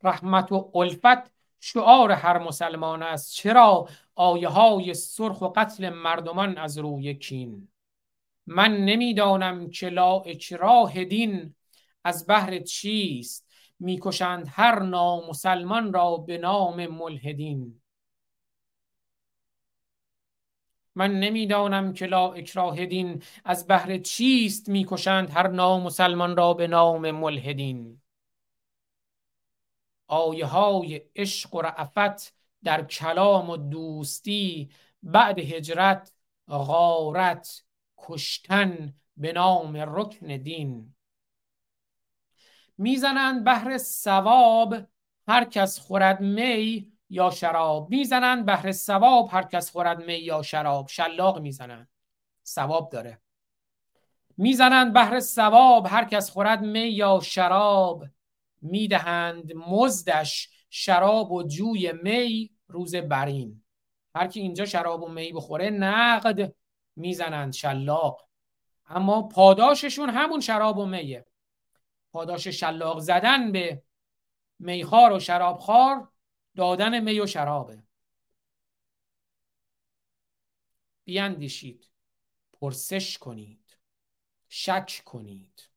رحمت 0.03 0.51
و 0.51 0.72
الفت 0.76 1.31
شعار 1.59 2.11
هر 2.11 2.38
مسلمان 2.38 3.03
است. 3.03 3.34
چرا 3.34 3.89
آیه 4.15 4.47
های 4.47 4.93
سرخ 4.93 5.41
و 5.41 5.47
قتل 5.47 5.89
مردمان 5.89 6.57
از 6.57 6.77
روی 6.77 7.14
کین 7.14 7.68
من 8.45 8.77
نمی‌دانم 8.77 9.69
که 9.69 9.89
لا 9.89 10.19
اکراه 10.19 11.03
دین 11.03 11.55
از 12.03 12.26
بهر 12.26 12.59
چیست. 12.59 13.47
می‌کشند 13.80 14.47
هر 14.49 14.80
نامسلمان 14.80 15.93
را 15.93 16.18
به 16.18 16.38
نام 16.38 16.88
ملحدین. 16.88 17.81
من 20.98 21.19
نمی‌دانم 21.19 21.94
که 21.94 22.06
لا 22.06 22.34
اکراه 22.34 22.86
دین 22.86 23.24
از 23.45 23.68
بهر 23.68 23.98
چیست 23.98 24.69
می‌کشند 24.69 25.30
هر 25.30 25.48
نامسلمان 25.48 26.38
را 26.38 26.53
به 26.53 26.68
نام 26.68 27.11
ملحدین. 27.11 28.02
آیه 30.07 30.45
های 30.45 31.02
عشق 31.15 31.56
و 31.56 31.61
رعفت 31.61 32.34
در 32.64 32.86
کلام 32.86 33.49
و 33.49 33.57
دوستی 33.57 34.69
بعد 35.03 35.40
هجرت 35.40 36.14
غارت 36.49 37.64
کشتن 37.98 38.94
به 39.18 39.34
نام 39.34 39.78
رکن 39.78 40.28
دین. 40.28 40.95
می‌زنند 42.78 43.44
بهر 43.44 43.78
ثواب 43.78 44.76
هر 45.28 45.44
کس 45.44 45.80
خورد 45.80 46.22
می 46.22 46.97
یا 47.09 47.29
شراب 47.29 47.89
می‌زنند 47.89 48.45
بهر 48.45 48.71
ثواب 48.71 49.29
هر 49.31 49.43
کس 49.43 49.71
خورد 49.71 50.03
می 50.03 50.13
یا 50.13 50.41
شراب. 50.41 50.88
شلاق 50.88 51.39
می‌زنند 51.39 51.89
ثواب 52.45 52.89
داره. 52.89 53.21
می‌زنند 54.38 54.93
بهر 54.93 55.19
ثواب 55.19 55.88
هر 55.89 56.05
کس 56.05 56.29
خورد 56.29 56.61
می 56.61 56.79
یا 56.79 57.19
شراب. 57.23 58.05
می‌دهند 58.61 59.53
مزدش 59.53 60.49
شراب 60.69 61.31
و 61.31 61.43
جوی 61.43 61.91
می 62.03 62.51
روز 62.67 62.95
برین 62.95 63.63
هر 64.15 64.27
کی 64.27 64.39
اینجا 64.39 64.65
شراب 64.65 65.03
و 65.03 65.07
می 65.07 65.34
بخوره 65.34 65.69
نقد 65.69 66.53
می‌زنند 66.95 67.53
شلاق. 67.53 68.27
اما 68.89 69.27
پاداششون 69.27 70.09
همون 70.09 70.39
شراب 70.39 70.77
و 70.77 70.85
میه. 70.85 71.25
پاداش 72.11 72.47
شلاق 72.47 72.99
زدن 72.99 73.51
به 73.51 73.84
میخار 74.59 75.13
و 75.13 75.19
شرابخوار 75.19 76.09
دادن 76.57 76.99
می 76.99 77.19
و 77.19 77.25
شرابه. 77.25 77.84
بیاندیشید. 81.03 81.88
پرسش 82.53 83.17
کنید. 83.17 83.77
شک 84.49 85.01
کنید. 85.05 85.69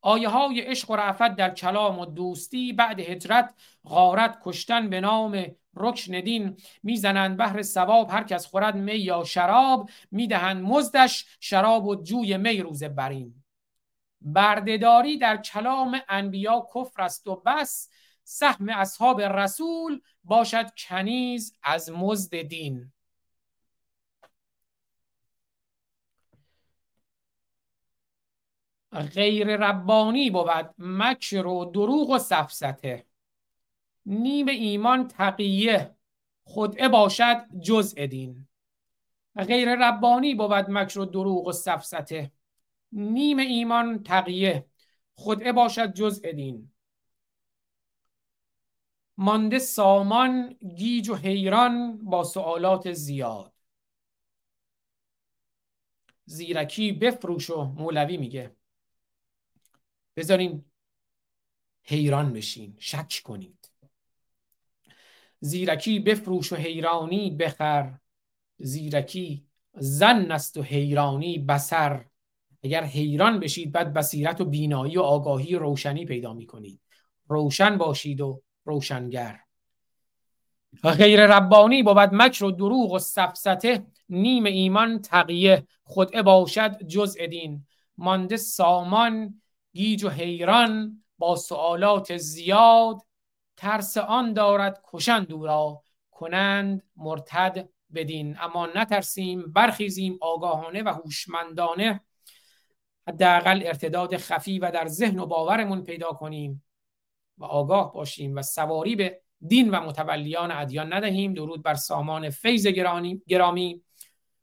آیه 0.00 0.28
های 0.28 0.60
عشق 0.60 0.90
و 0.90 0.96
رعفت 0.96 1.36
در 1.36 1.50
کلام 1.50 1.98
و 1.98 2.04
دوستی 2.06 2.72
بعد 2.72 3.00
هجرت 3.00 3.54
غارت 3.84 4.38
کشتن 4.44 4.90
به 4.90 5.00
نام 5.00 5.46
رکن 5.74 6.20
دین. 6.20 6.56
می‌زنند 6.82 7.36
بهر 7.36 7.62
ثواب 7.62 8.10
هر 8.10 8.24
کس 8.24 8.46
خورد 8.46 8.76
می 8.76 8.92
یا 8.94 9.24
شراب. 9.24 9.90
می‌دهند 10.10 10.62
مزدش 10.62 11.26
شراب 11.40 11.86
و 11.86 12.02
جوی 12.02 12.36
می 12.36 12.60
روز 12.60 12.84
برین. 12.84 13.44
بردهداری 14.20 15.18
در 15.18 15.36
کلام 15.36 16.00
انبیا 16.08 16.66
کفر 16.74 17.02
است 17.02 17.26
و 17.26 17.36
بس. 17.36 17.90
سهم 18.32 18.68
اصحاب 18.68 19.20
رسول 19.20 20.00
باشد 20.24 20.74
کنیز 20.74 21.56
از 21.62 21.90
مزد 21.90 22.42
دین. 22.42 22.92
غیر 28.92 29.56
ربانی 29.56 30.30
بود 30.30 30.74
مکر 30.78 31.46
و 31.46 31.64
دروغ 31.64 32.10
و 32.10 32.18
سفسته 32.18 33.06
نیم 34.06 34.48
ایمان 34.48 35.08
تقیه 35.08 35.94
خدعه 36.44 36.88
باشد 36.88 37.46
جزء 37.60 38.06
دین. 38.06 38.48
غیر 39.36 39.74
ربانی 39.74 40.34
بود 40.34 40.70
مکر 40.70 40.98
و 41.00 41.04
دروغ 41.04 41.46
و 41.46 41.52
سفسته 41.52 42.32
نیم 42.92 43.38
ایمان 43.38 44.02
تقیه 44.02 44.66
خدعه 45.14 45.52
باشد 45.52 45.92
جزء 45.92 46.32
دین. 46.32 46.72
مانده 49.20 49.58
سامان 49.58 50.56
گیج 50.76 51.08
و 51.08 51.14
حیران 51.14 52.04
با 52.04 52.24
سوالات 52.24 52.92
زیاد. 52.92 53.52
زیرکی 56.24 56.92
بفروش 56.92 57.50
و 57.50 57.64
مولوی 57.64 58.16
میگه. 58.16 58.56
بذارین 60.16 60.64
حیران 61.82 62.32
بشین 62.32 62.76
شک 62.78 63.20
کنید. 63.24 63.70
زیرکی 65.40 65.98
بفروش 65.98 66.52
و 66.52 66.56
حیرانی 66.56 67.30
بخر. 67.30 67.98
زیرکی 68.58 69.46
زن 69.74 70.30
است 70.30 70.56
و 70.56 70.62
حیرانی 70.62 71.38
بسر. 71.38 72.04
اگر 72.62 72.84
حیران 72.84 73.40
بشید 73.40 73.72
بعد 73.72 73.92
بصیرت 73.92 74.40
و 74.40 74.44
بینایی 74.44 74.98
و 74.98 75.02
آگاهی 75.02 75.56
روشنی 75.56 76.04
پیدا 76.04 76.34
می‌کنید. 76.34 76.80
روشن 77.28 77.78
باشید 77.78 78.20
و 78.20 78.42
روشنگر. 78.64 79.40
غیر 80.82 81.26
ربانی 81.26 81.82
بود 81.82 81.98
مکر 82.12 82.44
و 82.44 82.50
دروغ 82.50 82.92
و 82.92 82.98
سفسته 82.98 83.86
نیم 84.08 84.44
ایمان 84.44 85.02
تقیه 85.02 85.66
خود 85.84 86.22
باشد 86.22 86.82
جزء 86.82 87.26
دین. 87.26 87.66
مانده 87.98 88.36
سامان 88.36 89.42
گیج 89.72 90.04
و 90.04 90.08
حیران 90.08 91.04
با 91.18 91.36
سوالات 91.36 92.16
زیاد 92.16 92.96
ترس 93.56 93.96
آن 93.96 94.32
دارد 94.32 94.82
کشند 94.92 95.32
او 95.32 95.82
کنند 96.10 96.82
مرتد 96.96 97.68
بدین. 97.94 98.36
اما 98.40 98.66
نترسیم 98.66 99.52
برخیزیم 99.52 100.18
آگاهانه 100.20 100.82
و 100.82 100.88
هوشمندانه. 100.88 102.00
حداقل 103.08 103.62
ارتداد 103.66 104.16
خفی 104.16 104.58
و 104.58 104.70
در 104.70 104.86
ذهن 104.86 105.18
و 105.18 105.26
باورمون 105.26 105.82
پیدا 105.82 106.08
کنیم. 106.12 106.64
و 107.40 107.44
آگاه 107.44 107.92
باشیم 107.92 108.36
و 108.36 108.42
سواری 108.42 108.96
به 108.96 109.20
دین 109.46 109.70
و 109.70 109.80
متولیان 109.80 110.50
ادیان 110.50 110.92
ندهیم. 110.92 111.34
درود 111.34 111.62
بر 111.62 111.74
سامان 111.74 112.30
فیض 112.30 112.66
گرامی. 112.66 113.82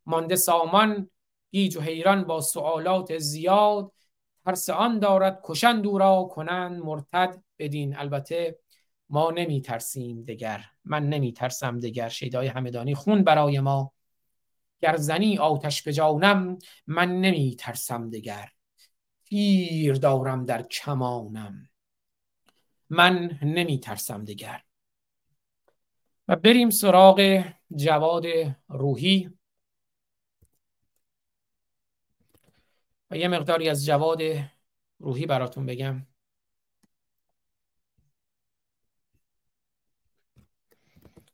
مانده 0.06 0.36
سامان 0.36 1.10
گیج 1.52 1.78
و 1.78 1.82
حیران 1.82 2.24
با 2.24 2.42
سوالات 2.42 3.18
زیاد. 3.18 3.92
ترس 4.46 4.70
آن 4.70 5.00
دارد 5.00 5.42
کشند 5.44 5.88
او 5.88 5.98
را 5.98 6.24
کنند 6.32 6.84
مرتد 6.84 7.44
بدین. 7.60 7.98
البته 7.98 8.60
ما 9.10 9.32
نمی 9.32 9.62
ترسیم 9.62 10.24
دگر. 10.24 10.62
من 10.86 11.10
نمی 11.10 11.34
ترسم 11.34 11.80
دگر. 11.80 12.10
شیدای 12.10 12.48
همدانی 12.48 12.96
خون 12.96 13.24
برای 13.24 13.60
ما. 13.60 13.94
گر 14.82 14.96
زنی 14.96 15.38
آتش 15.38 15.84
به 15.84 15.94
جانم 15.94 16.58
من 16.88 17.22
نمی 17.22 17.56
ترسم 17.56 18.10
دگر. 18.10 18.50
تیر 19.26 19.94
دارم 19.94 20.46
در 20.46 20.62
کمانم. 20.62 21.70
من 22.90 23.40
نمی 23.42 23.80
ترسم 23.80 24.26
دگر 24.26 24.64
و 26.28 26.36
بریم 26.36 26.70
سراغ 26.70 27.44
جواد 27.76 28.26
روحی. 28.70 29.30
و 33.12 33.18
یه 33.18 33.28
مقداری 33.28 33.70
از 33.70 33.86
جواد 33.86 34.22
روحی 35.00 35.26
براتون 35.26 35.66
بگم. 35.66 36.08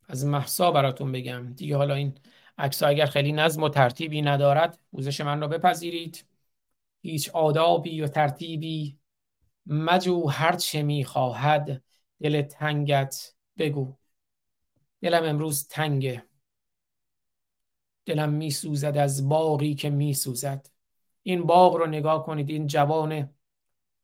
از 0.08 0.26
محسا 0.26 0.72
براتون 0.72 1.12
بگم. 1.12 1.54
دیگه 1.54 1.78
حالا 1.78 1.94
این 1.94 2.18
عکس 2.58 2.84
اگر 2.84 3.06
خیلی 3.06 3.32
نظم 3.32 3.64
و 3.64 3.70
ترتیبی 3.70 4.22
ندارد 4.22 4.80
پوزش 4.92 5.22
من 5.22 5.42
رو 5.42 5.48
بپذیرید. 5.48 6.26
هیچ 7.02 7.30
آدابی 7.30 8.02
و 8.02 8.08
ترتیبی 8.08 8.98
مجو 9.66 10.28
هر 10.28 10.56
چه 10.56 10.84
می‌خواهد 10.84 11.84
دل 12.22 12.42
تنگت 12.42 13.34
بگو. 13.58 13.96
دلم 15.02 15.24
امروز 15.24 15.68
تنگه 15.68 16.24
دلم 18.06 18.30
میسوزد 18.30 18.98
از 18.98 19.30
باقی 19.30 19.76
که 19.76 19.90
میسوزد. 19.90 20.70
این 21.24 21.44
باغ 21.44 21.76
رو 21.76 21.88
نگاه 21.88 22.26
کنید 22.26 22.50
این 22.50 22.68
جوان 22.68 23.30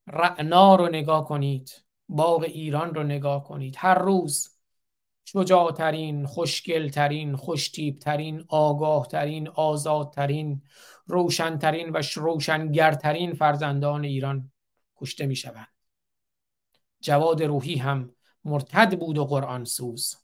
رعنا 0.07 0.75
رو 0.75 0.87
نگاه 0.87 1.27
کنید. 1.27 1.83
باغ 2.09 2.43
ایران 2.43 2.93
رو 2.93 3.03
نگاه 3.03 3.43
کنید. 3.43 3.75
هر 3.77 3.99
روز 3.99 4.49
شجاعترین 5.25 6.25
خوشگلترین 6.25 7.35
خوشتیبترین 7.35 8.45
آگاهترین 8.47 9.47
آزادترین 9.47 10.61
روشنترین 11.07 11.89
و 11.89 12.01
روشنگرترین 12.15 13.33
فرزندان 13.33 14.03
ایران. 14.03 14.51
کشته 14.99 15.25
می 15.25 15.35
شوند 15.35 15.67
جواد 17.01 17.43
روحی 17.43 17.75
هم 17.75 18.15
مرتد 18.43 18.99
بود 18.99 19.17
و 19.17 19.25
قرآن 19.25 19.65
سوز. 19.65 20.15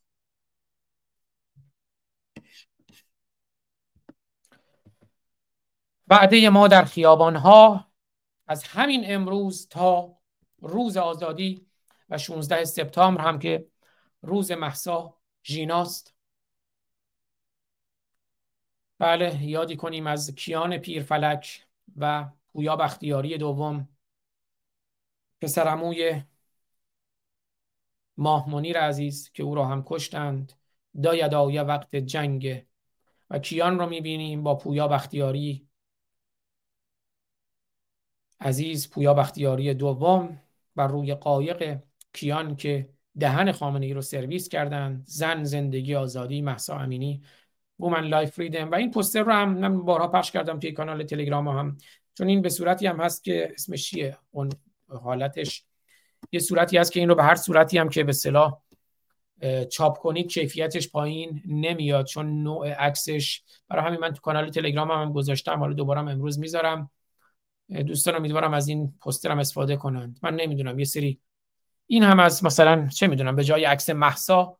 وعده 6.07 6.49
ما 6.49 6.67
در 6.67 6.85
خیابان 6.85 7.35
ها 7.35 7.91
از 8.47 8.63
همین 8.63 9.03
امروز 9.05 9.67
تا 9.67 10.17
روز 10.61 10.97
آزادی 10.97 11.67
و 12.09 12.17
16 12.17 12.65
سپتامبر 12.65 13.21
هم 13.21 13.39
که 13.39 13.67
روز 14.21 14.51
محسا 14.51 15.17
ژیناست. 15.43 16.15
بله 18.99 19.43
یادی 19.43 19.75
کنیم 19.75 20.07
از 20.07 20.35
کیان 20.35 20.77
پیرفلک 20.77 21.67
و 21.97 22.29
پویا 22.47 22.75
بختیاری 22.75 23.37
دوم 23.37 23.94
پسرموی 25.41 26.21
ماه 28.17 28.49
منیر 28.49 28.79
عزیز 28.79 29.31
که 29.33 29.43
او 29.43 29.55
را 29.55 29.65
هم 29.65 29.83
کشتند. 29.85 30.53
دایدای 31.03 31.59
وقت 31.59 31.95
جنگ 31.95 32.65
و 33.29 33.39
کیان 33.39 33.79
رو 33.79 33.89
می‌بینیم 33.89 34.43
با 34.43 34.55
پویا 34.55 34.87
بختیاری؟ 34.87 35.67
عزیز 38.39 38.89
پویا 38.89 39.13
بختیاری 39.13 39.73
دوم 39.73 40.41
بر 40.75 40.87
روی 40.87 41.15
قایق 41.15 41.79
کیان 42.13 42.55
که 42.55 42.89
دهن 43.19 43.51
خامنه 43.51 43.85
ای 43.85 43.93
رو 43.93 44.01
سرویس 44.01 44.49
کردن 44.49 45.03
زن 45.05 45.43
زندگی 45.43 45.95
آزادی 45.95 46.41
مهسا 46.41 46.79
امینی. 46.79 47.21
Woman 47.79 48.07
Life 48.07 48.29
Freedom. 48.29 48.71
و 48.71 48.75
این 48.75 48.91
پوستر 48.91 49.23
رو 49.23 49.31
هم 49.31 49.57
من 49.57 49.85
بارها 49.85 50.07
پخش 50.07 50.31
کردم 50.31 50.59
توی 50.59 50.71
کانال 50.71 51.03
تلگرام 51.03 51.47
هم. 51.47 51.77
چون 52.13 52.27
این 52.27 52.41
به 52.41 52.49
صورتی 52.49 52.87
هم 52.87 52.99
هست 52.99 53.23
که 53.23 53.51
اسمش 53.53 53.89
چیه؟ 53.89 54.17
اون 54.31 54.49
حالتش 54.97 55.63
یه 56.31 56.39
صورتی 56.39 56.77
هست 56.77 56.91
که 56.91 56.99
این 56.99 57.09
رو 57.09 57.15
به 57.15 57.23
هر 57.23 57.35
صورتی 57.35 57.77
هم 57.77 57.89
که 57.89 58.03
به 58.03 58.13
صلاح 58.13 58.61
چاپ 59.71 59.97
کنید 59.97 60.31
کیفیتش 60.31 60.89
پایین 60.89 61.41
نمیاد 61.45 62.05
چون 62.05 62.43
نوع 62.43 62.69
عکسش 62.69 63.43
برای 63.69 63.85
همین 63.85 63.99
من 63.99 64.13
تو 64.13 64.21
کانال 64.21 64.49
تلگرام 64.49 64.91
هم, 64.91 65.01
هم 65.01 65.13
گذاشتم 65.13 65.59
حالا 65.59 65.73
دوباره 65.73 65.99
امروز 65.99 66.39
می‌ذارم. 66.39 66.91
دوستان 67.87 68.15
امیدوارم 68.15 68.53
از 68.53 68.67
این 68.67 68.93
پوسترم 69.01 69.39
استفاده 69.39 69.75
کنند. 69.75 70.19
من 70.23 70.35
نمی‌دونم 70.35 70.79
یه 70.79 70.85
سری 70.85 71.19
این 71.87 72.03
هم 72.03 72.19
از 72.19 72.43
مثلا 72.43 72.87
چه 72.87 73.07
می‌دونم 73.07 73.35
به 73.35 73.43
جای 73.43 73.65
عکس 73.65 73.89
محسا 73.89 74.57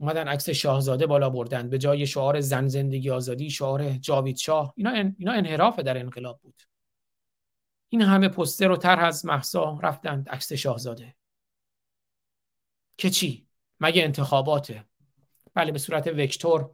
اومدن 0.00 0.28
عکس 0.28 0.50
شاهزاده 0.50 1.06
بالا 1.06 1.30
بردن 1.30 1.70
به 1.70 1.78
جای 1.78 2.06
شعار 2.06 2.40
زن 2.40 2.68
زندگی 2.68 3.10
آزادی 3.10 3.50
شعار 3.50 3.90
جاوید 3.90 4.36
شاه 4.36 4.72
اینا 4.76 4.90
اینا 5.18 5.32
انحراف 5.32 5.78
در 5.78 5.98
انقلاب 5.98 6.40
بود. 6.42 6.62
این 7.88 8.02
همه 8.02 8.28
پوستر 8.28 8.70
و 8.70 8.76
طرح 8.76 9.04
از 9.04 9.26
محسا 9.26 9.78
رفتند 9.82 10.28
عکس 10.28 10.52
شاهزاده. 10.52 11.14
که 12.96 13.10
چی؟ 13.10 13.48
مگه 13.80 14.02
انتخاباته؟ 14.02 14.84
بله 15.54 15.72
به 15.72 15.78
صورت 15.78 16.06
وکتور. 16.06 16.70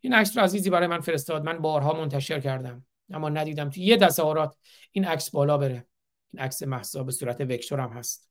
این 0.00 0.14
عکس 0.14 0.36
رو 0.36 0.42
عزیزی 0.42 0.70
برای 0.70 0.86
من 0.86 1.00
فرستاد. 1.00 1.44
من 1.44 1.58
بارها 1.58 1.92
منتشر 1.92 2.40
کردم 2.40 2.86
اما 3.10 3.28
ندیدم 3.28 3.70
تو 3.70 3.80
یه 3.80 3.96
دستاورات 3.96 4.56
این 4.92 5.04
عکس 5.04 5.30
بالا 5.30 5.58
بره. 5.58 5.86
این 6.32 6.42
عکس 6.42 6.62
محسا 6.62 7.02
به 7.04 7.12
صورت 7.12 7.40
وکتور 7.40 7.80
هم 7.80 7.90
هست. 7.90 8.30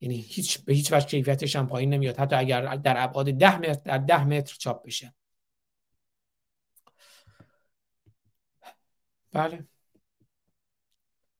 یعنی 0.00 0.16
هیچ 0.20 0.64
به 0.64 0.74
هیچ 0.74 0.92
وجه 0.92 1.06
کیفیتش 1.06 1.56
هم 1.56 1.66
پایین 1.66 1.94
نمیاد. 1.94 2.16
حتی 2.16 2.36
اگر 2.36 2.76
در 2.76 2.94
ابعاد 3.04 3.30
10 3.30 3.58
متر 3.58 3.80
در 3.84 3.98
10 3.98 4.24
متر 4.24 4.56
چاپ 4.58 4.86
بشه. 4.86 5.14
بله. 9.32 9.66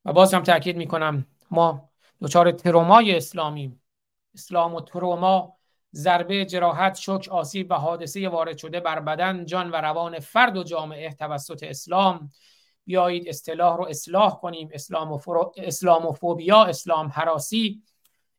و 0.07 0.13
باز 0.13 0.35
هم 0.35 0.43
تاکید 0.43 0.77
می‌کنم 0.77 1.27
ما 1.51 1.91
دچار 2.23 2.51
ترومای 2.51 3.17
اسلامیم 3.17 3.83
اسلام 4.35 4.75
و 4.75 4.81
تروما 4.81 5.57
ضربه 5.95 6.45
جراحت 6.45 6.95
شک 6.95 7.29
آسیب 7.31 7.71
و 7.71 7.75
حادثه 7.75 8.29
وارد 8.29 8.57
شده 8.57 8.81
بر 8.81 9.01
بدن 9.01 9.45
جان 9.45 9.71
و 9.71 9.77
روان 9.77 10.19
فرد 10.19 10.57
و 10.57 10.63
جامعه 10.63 11.15
توسط 11.15 11.63
اسلام. 11.63 12.31
بیایید 12.85 13.29
اصطلاح 13.29 13.77
رو 13.77 13.85
اصلاح 13.85 14.41
کنیم. 14.41 14.69
اسلام 14.73 15.13
و, 15.13 15.19
فرو... 15.19 15.53
اسلام 15.57 16.07
و 16.07 16.13
فوبیا 16.13 16.65
اسلام 16.65 17.07
حراسی. 17.07 17.83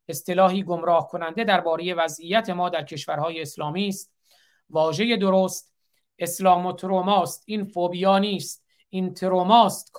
اصطلاحی 0.09 0.63
گمراه 0.63 1.07
کننده 1.07 1.43
درباره 1.43 1.93
وضعیت 1.93 2.49
ما 2.49 2.69
در 2.69 2.83
کشورهای 2.83 3.41
اسلامی 3.41 3.87
است. 3.87 4.13
واژه 4.69 5.17
درست 5.17 5.73
اسلام 6.19 6.65
و 6.65 6.73
تروماست 6.73 7.43
این 7.45 7.65
فوبیا 7.65 8.19
نیست. 8.19 8.66
این 8.89 9.13
تروماست 9.13 9.91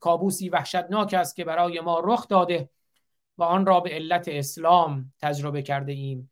کابوسی 0.00 0.48
وحشتناک 0.48 1.14
است 1.14 1.36
که 1.36 1.44
برای 1.44 1.80
ما 1.80 2.00
رخ 2.04 2.28
داده 2.28 2.70
و 3.38 3.42
آن 3.42 3.66
را 3.66 3.80
به 3.80 3.90
علت 3.90 4.28
اسلام 4.28 5.12
تجربه 5.18 5.62
کرده 5.62 5.92
ایم 5.92 6.30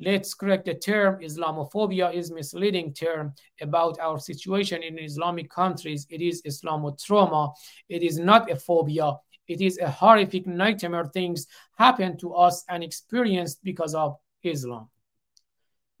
Let's 0.00 0.34
correct 0.34 0.64
the 0.64 0.74
term 0.74 1.20
Islamophobia 1.20 2.12
is 2.12 2.32
misleading 2.32 2.92
term 2.92 3.32
about 3.60 4.00
our 4.00 4.18
situation 4.18 4.82
in 4.82 4.98
Islamic 4.98 5.48
countries. 5.48 6.04
It 6.10 6.20
is 6.20 6.42
Islamotrauma. 6.42 7.54
It 7.88 8.02
is 8.02 8.18
not 8.18 8.50
a 8.50 8.56
phobia. 8.56 9.16
It 9.46 9.60
is 9.60 9.78
a 9.78 9.88
horrific 9.88 10.46
nightmare 10.46 11.04
things 11.04 11.46
happen 11.78 12.16
to 12.16 12.34
us 12.34 12.64
and 12.68 12.82
experienced 12.82 13.62
because 13.62 13.94
of 13.94 14.16
Islam. 14.42 14.90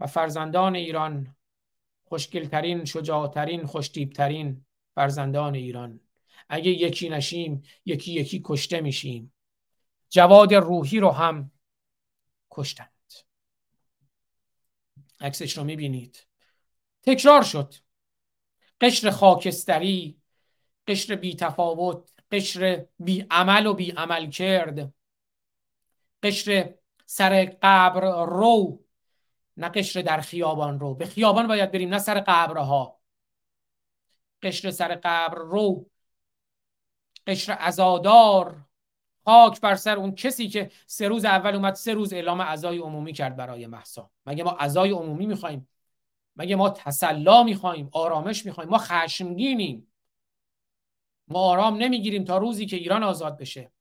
و 0.00 0.06
فرزندان 0.06 0.74
ایران 0.74 1.36
خوشگلترین 2.04 2.84
شجاعترین 2.84 3.66
خوشتیبترین 3.66 4.64
فرزندان 4.94 5.54
ایران. 5.54 6.00
اگه 6.48 6.70
یکی 6.70 7.08
نشیم 7.08 7.62
یکی 7.84 8.12
یکی 8.12 8.40
کشته 8.44 8.80
میشیم. 8.80 9.34
جواد 10.10 10.54
روحی 10.54 11.00
رو 11.00 11.10
هم 11.10 11.50
کشتند. 12.50 12.88
عکسش 15.20 15.58
رو 15.58 15.64
می‌بینید. 15.64 16.26
تکرار 17.02 17.42
شد. 17.42 17.74
قشر 18.80 19.10
خاکستری 19.10 20.20
قشر 20.86 21.14
بی 21.14 21.36
تفاوت 21.36 22.10
قشر 22.30 22.86
بی 22.98 23.26
عمل 23.30 23.66
و 23.66 23.74
بی 23.74 23.90
عمل 23.90 24.30
کرد 24.30 24.94
قشر 26.22 26.74
سر 27.06 27.56
قبر 27.62 28.24
رو 28.24 28.84
نه 29.56 29.68
قشر 29.68 30.02
در 30.02 30.20
خیابان 30.20 30.80
رو. 30.80 30.94
به 30.94 31.06
خیابان 31.06 31.46
باید 31.46 31.72
بریم 31.72 31.88
نه 31.88 31.98
سر 31.98 32.20
قبرها. 32.20 32.93
قشر 34.44 34.70
سر 34.70 34.94
قبر 34.94 35.34
رو. 35.34 35.90
قشر 37.26 37.56
ازادار 37.60 38.64
خاک 39.24 39.60
بر 39.60 39.74
سر 39.74 39.96
اون 39.96 40.14
کسی 40.14 40.48
که 40.48 40.70
سه 40.86 41.08
روز 41.08 41.24
اول 41.24 41.54
اومد 41.54 41.74
سه 41.74 41.94
روز 41.94 42.12
اعلام 42.12 42.42
عزای 42.42 42.78
عمومی 42.78 43.12
کرد 43.12 43.36
برای 43.36 43.66
محسا. 43.66 44.10
مگه 44.26 44.44
ما 44.44 44.50
عزای 44.50 44.90
عمومی 44.90 45.26
می‌خوایم؟ 45.26 45.68
مگه 46.36 46.56
ما 46.56 46.70
تسلا 46.70 47.42
می‌خوایم؟ 47.42 47.88
آرامش 47.92 48.46
می‌خوایم؟ 48.46 48.70
ما 48.70 48.78
خشمگینیم. 48.78 49.92
ما 51.28 51.38
آرام 51.38 51.76
نمی‌گیریم 51.76 52.24
تا 52.24 52.38
روزی 52.38 52.66
که 52.66 52.76
ایران 52.76 53.02
آزاد 53.02 53.38
بشه. 53.38 53.72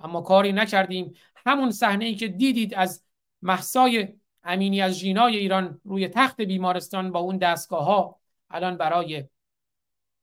اما 0.00 0.20
کاری 0.20 0.52
نکردیم. 0.52 1.14
همون 1.46 1.70
صحنه 1.70 2.04
ای 2.04 2.14
که 2.14 2.28
دیدید 2.28 2.74
از 2.74 3.04
محسای 3.42 4.08
امینی 4.42 4.82
از 4.82 4.98
جینای 4.98 5.36
ایران 5.36 5.80
روی 5.84 6.08
تخت 6.08 6.40
بیمارستان 6.40 7.12
با 7.12 7.18
اون 7.18 7.36
دستگاه 7.36 7.84
ها 7.84 8.20
الان 8.50 8.76
برای 8.76 9.24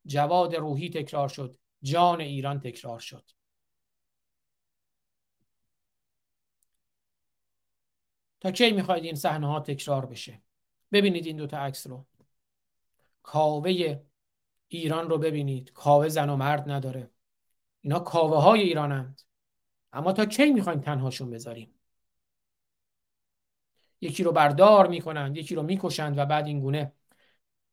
جواد 0.06 0.56
روحی 0.56 0.90
تکرار 0.90 1.28
شد 1.28 1.58
جان 1.82 2.22
ایران 2.22 2.60
تکرار 2.60 3.00
شد. 3.00 3.30
تا 8.40 8.52
کی 8.52 8.72
می‌خواید 8.72 9.04
این 9.04 9.16
صحنه 9.16 9.48
ها 9.48 9.60
تکرار 9.60 10.06
بشه؟ 10.06 10.42
ببینید 10.92 11.26
این 11.26 11.38
دوتا 11.38 11.58
عکس 11.58 11.88
رو. 11.88 12.06
کاوه 13.24 14.02
ایران 14.68 15.10
رو 15.10 15.18
ببینید. 15.18 15.72
کاوه 15.72 16.10
زن 16.10 16.30
و 16.30 16.36
مرد 16.36 16.70
نداره. 16.72 17.12
اینا 17.82 18.00
کاوه 18.00 18.38
های 18.38 18.62
ایرانند. 18.62 19.22
اما 19.94 20.14
تا 20.14 20.26
کی 20.26 20.52
می‌خوایم 20.52 20.80
تنهاشون 20.80 21.30
بذاریم؟ 21.30 21.80
یکی 24.02 24.24
رو 24.24 24.32
بردار 24.32 24.88
می‌کنند 24.88 25.38
یکی 25.38 25.56
رو 25.56 25.64
می‌کشند 25.64 26.18
و 26.18 26.26
بعد 26.26 26.48
این 26.48 26.60
گونه 26.60 26.94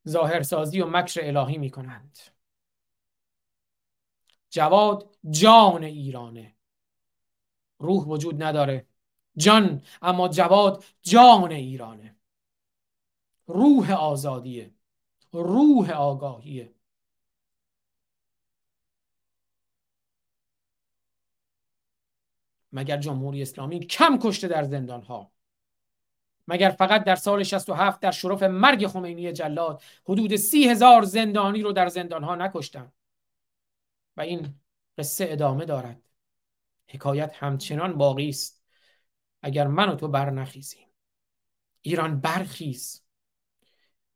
ظاهرسازی 0.08 0.80
و 0.80 0.86
مکر 0.86 1.20
الهی 1.24 1.58
می 1.58 1.70
کنند 1.70 2.18
جواد 4.50 5.16
جان 5.30 5.84
ایرانه. 5.84 6.56
روح 7.78 8.04
وجود 8.04 8.42
نداره. 8.42 8.86
جان 9.36 9.82
اما 10.02 10.28
جواد 10.28 10.84
جان 11.02 11.52
ایرانه. 11.52 12.16
روح 13.46 13.92
آزادیه. 13.92 14.74
روح 15.32 15.90
آگاهیه. 15.90 16.74
مگر 22.72 22.96
جمهوری 22.96 23.42
اسلامی 23.42 23.80
کم 23.80 24.18
کشته 24.18 24.48
در 24.48 24.64
زندان 24.64 25.02
ها 25.02 25.32
مگر 26.48 26.70
فقط 26.70 27.04
در 27.04 27.16
سال 27.16 27.42
67 27.42 28.00
در 28.00 28.10
شرف 28.10 28.42
مرگ 28.42 28.86
خمینی 28.86 29.32
جلاد 29.32 29.82
حدود 30.04 30.36
سی 30.36 30.68
هزار 30.68 31.02
زندانی 31.02 31.62
رو 31.62 31.72
در 31.72 31.88
زندان 31.88 32.24
ها 32.24 32.34
نکشتن 32.34 32.92
و 34.16 34.20
این 34.20 34.54
قصه 34.98 35.26
ادامه 35.28 35.64
دارد. 35.64 36.02
حکایت 36.86 37.32
همچنان 37.34 37.98
باقی 37.98 38.28
است. 38.28 38.64
اگر 39.42 39.66
من 39.66 39.88
و 39.88 39.94
تو 39.94 40.08
برنخیزیم 40.08 40.88
ایران 41.82 42.20
برخیز. 42.20 43.04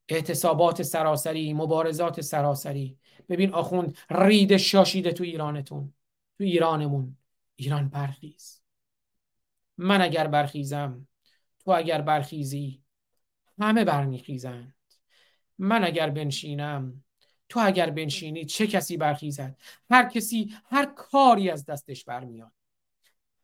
اعتصابات 0.09 0.83
سراسری 0.83 1.53
مبارزات 1.53 2.21
سراسری. 2.21 2.99
ببین 3.29 3.55
آخوند 3.55 3.99
رید 4.11 4.57
شاشیده 4.57 5.13
تو 5.13 5.25
ایرانتون 5.25 5.95
تو 6.39 6.45
ایرانمون. 6.45 7.17
ایران 7.57 7.89
برخیز. 7.89 8.63
من 9.79 10.03
اگر 10.03 10.27
برخیزم 10.27 11.07
تو 11.65 11.71
اگر 11.71 12.01
برخیزی 12.01 12.83
همه 13.59 13.85
برمیخیزند. 13.85 14.75
من 15.59 15.85
اگر 15.85 16.11
بنشینم 16.11 17.05
تو 17.49 17.61
اگر 17.63 17.91
بنشینی 17.91 18.45
چه 18.45 18.67
کسی 18.67 18.97
برخیزد؟ 18.97 19.57
هر 19.91 20.09
کسی 20.09 20.55
هر 20.65 20.85
کاری 20.85 21.51
از 21.51 21.67
دستش 21.67 22.05
برمیاد. 22.05 22.53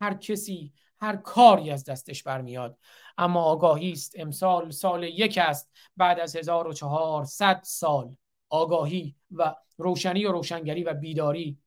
هر 0.01 0.15
کسی 0.15 0.73
هر 1.01 1.17
کاری 1.17 1.71
از 1.71 1.85
دستش 1.85 2.23
برمیاد. 2.23 2.79
اما 3.19 3.43
آگاهی 3.43 3.93
است. 3.93 4.15
امسال 4.19 4.71
سال 4.71 5.03
یک 5.05 5.39
است. 5.43 5.71
بعد 5.97 6.21
از 6.21 6.37
1400 6.37 7.61
سال. 7.65 8.17
آگاهی 8.49 9.17
و 9.31 9.55
روشنی 9.77 10.25
و 10.25 10.33
روشنگری 10.33 10.85
و 10.85 10.95
بیداری 10.95 11.59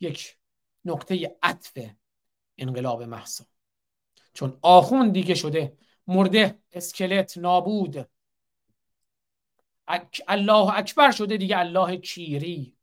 یک 0.00 0.36
نقطه 0.84 1.36
عطف 1.42 1.78
انقلاب 2.58 3.02
محسا. 3.02 3.44
چون 4.36 4.58
آخون 4.62 5.12
دیگه 5.12 5.34
شده 5.34 5.78
مرده 6.06 6.58
اسکلت 6.72 7.38
نابود. 7.38 8.10
الله 10.28 10.78
اکبر 10.78 11.10
شده 11.10 11.36
دیگه 11.36 11.58
الله 11.58 11.96
کیری. 11.96 12.76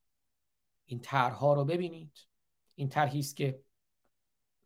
این 0.85 0.99
طرحها 0.99 1.53
رو 1.53 1.65
ببینید. 1.65 2.19
این 2.75 2.89
طرحی 2.89 3.19
است 3.19 3.35
که 3.35 3.63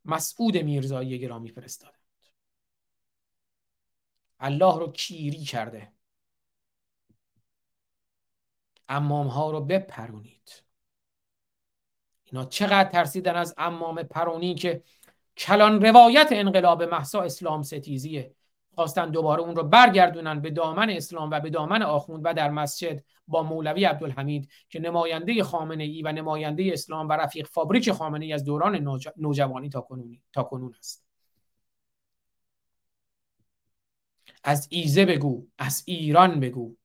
مسعود 0.05 0.57
میرزایی 0.57 1.19
گرامی 1.19 1.49
فرستادند. 1.49 1.97
الله 4.39 4.79
رو 4.79 4.91
کیری 4.91 5.43
کرده. 5.43 5.93
امام 8.89 9.27
ها 9.27 9.51
رو 9.51 9.61
بپرونید. 9.61 10.63
اینا 12.23 12.45
چقدر 12.45 12.89
ترسیدن 12.89 13.35
از 13.35 13.53
امام 13.57 14.03
پرونی 14.03 14.55
که 14.55 14.83
کلان 15.37 15.81
روایت 15.81 16.27
انقلاب 16.31 16.83
محسا 16.83 17.21
اسلام 17.21 17.63
ستیزیه. 17.63 18.33
خواستن 18.75 19.11
دوباره 19.11 19.41
اون 19.41 19.55
رو 19.55 19.63
برگردونن 19.63 20.41
به 20.41 20.49
دامن 20.49 20.89
اسلام 20.89 21.29
و 21.31 21.39
به 21.39 21.49
دامن 21.49 21.83
آخوند 21.83 22.21
و 22.23 22.33
در 22.33 22.49
مسجد 22.49 23.03
با 23.27 23.43
مولوی 23.43 23.85
عبدالحمید 23.85 24.49
که 24.69 24.79
نماینده 24.79 25.43
خامنه 25.43 25.83
ای 25.83 26.01
و 26.01 26.11
نماینده 26.11 26.69
اسلام 26.73 27.09
و 27.09 27.13
رفیق 27.13 27.47
فابریک 27.47 27.91
خامنه 27.91 28.25
ای 28.25 28.33
از 28.33 28.43
دوران 28.43 28.99
نوجوانی 29.17 29.69
تا 29.69 29.87
تا 30.33 30.43
کنون 30.43 30.73
است. 30.79 31.07
از 34.43 34.67
ایزه 34.71 35.05
بگو 35.05 35.47
از 35.57 35.83
ایران 35.85 36.39
بگو. 36.39 36.75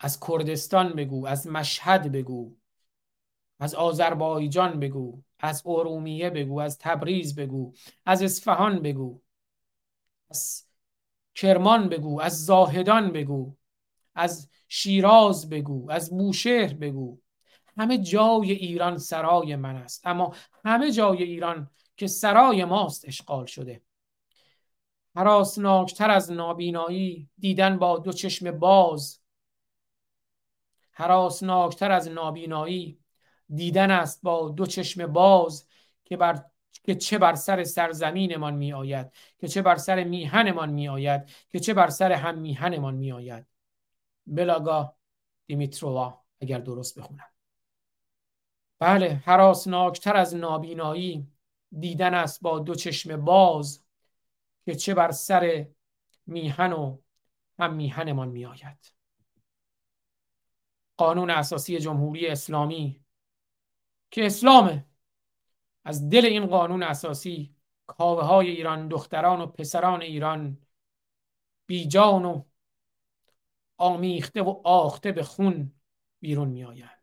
از 0.00 0.20
کردستان 0.20 0.92
بگو 0.92 1.26
از 1.26 1.46
مشهد 1.46 2.12
بگو. 2.12 2.56
از 3.60 3.74
آذربایجان 3.74 4.80
بگو. 4.80 5.22
از 5.44 5.62
ارومیه 5.66 6.30
بگو 6.30 6.60
از 6.60 6.78
تبریز 6.78 7.34
بگو 7.34 7.72
از 8.06 8.22
اصفهان 8.22 8.82
بگو 8.82 9.22
از 10.30 10.66
کرمان 11.34 11.88
بگو 11.88 12.20
از 12.20 12.44
زاهدان 12.44 13.12
بگو 13.12 13.56
از 14.14 14.50
شیراز 14.68 15.48
بگو 15.48 15.90
از 15.90 16.10
بوشهر 16.10 16.74
بگو. 16.74 17.18
همه 17.76 17.98
جای 17.98 18.52
ایران 18.52 18.98
سرای 18.98 19.56
من 19.56 19.76
است 19.76 20.06
اما 20.06 20.34
همه 20.64 20.92
جای 20.92 21.22
ایران 21.22 21.70
که 21.96 22.06
سرای 22.06 22.64
ماست 22.64 23.04
اشغال 23.08 23.46
شده. 23.46 23.82
حراسناکتر 25.16 26.10
از 26.10 26.32
نابینایی 26.32 27.28
دیدن 27.38 27.78
با 27.78 27.98
دو 27.98 28.12
چشم 28.12 28.50
باز. 28.50 29.20
حراسناکتر 30.92 31.92
از 31.92 32.08
نابینایی 32.08 33.03
دیدن 33.54 33.90
است 33.90 34.22
با 34.22 34.48
دو 34.48 34.66
چشم 34.66 35.06
باز 35.06 35.66
که 36.04 36.16
بر 36.16 36.44
که 36.84 36.94
چه 36.94 37.18
بر 37.18 37.34
سر 37.34 37.64
سرزمینمان 37.64 38.54
می 38.54 38.72
آید 38.72 39.12
که 39.38 39.48
چه 39.48 39.62
بر 39.62 39.76
سر 39.76 40.04
میهنمان 40.04 40.70
می 40.70 40.88
آید 40.88 41.30
که 41.48 41.60
چه 41.60 41.74
بر 41.74 41.90
سر 41.90 42.12
هم 42.12 42.38
میهنمان 42.38 42.94
می 42.94 43.12
آید 43.12 43.46
بلاگا 44.26 44.96
دیمیتروا 45.46 46.24
اگر 46.40 46.58
درست 46.58 46.98
بخونم. 46.98 47.30
بله 48.78 49.22
حراسناکتر 49.24 50.16
از 50.16 50.36
نابینایی 50.36 51.28
دیدن 51.80 52.14
است 52.14 52.42
با 52.42 52.58
دو 52.58 52.74
چشم 52.74 53.24
باز 53.24 53.84
که 54.64 54.74
چه 54.74 54.94
بر 54.94 55.10
سر 55.10 55.66
میهن 56.26 56.72
و 56.72 56.98
هم 57.58 57.74
میهنمان 57.74 58.28
می 58.28 58.46
آید 58.46 58.94
قانون 60.96 61.30
اساسی 61.30 61.78
جمهوری 61.78 62.26
اسلامی 62.26 63.03
که 64.14 64.26
اسلامه. 64.26 64.86
از 65.84 66.08
دل 66.08 66.24
این 66.24 66.46
قانون 66.46 66.82
اساسی 66.82 67.54
کاوه 67.86 68.22
های 68.22 68.50
ایران 68.50 68.88
دختران 68.88 69.40
و 69.40 69.46
پسران 69.46 70.02
ایران 70.02 70.58
بیجان 71.66 72.24
و 72.24 72.44
آمیخته 73.76 74.42
و 74.42 74.60
آخته 74.64 75.12
به 75.12 75.22
خون 75.22 75.72
بیرون 76.20 76.48
می 76.48 76.64
آیند 76.64 77.02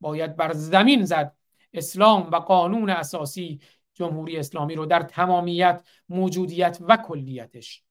باید 0.00 0.36
بر 0.36 0.52
زمین 0.52 1.04
زد 1.04 1.36
اسلام 1.72 2.30
و 2.30 2.36
قانون 2.36 2.90
اساسی 2.90 3.60
جمهوری 3.94 4.36
اسلامی 4.36 4.74
رو 4.74 4.86
در 4.86 5.02
تمامیت 5.02 5.86
موجودیت 6.08 6.78
و 6.80 6.96
کلیتش. 6.96 7.84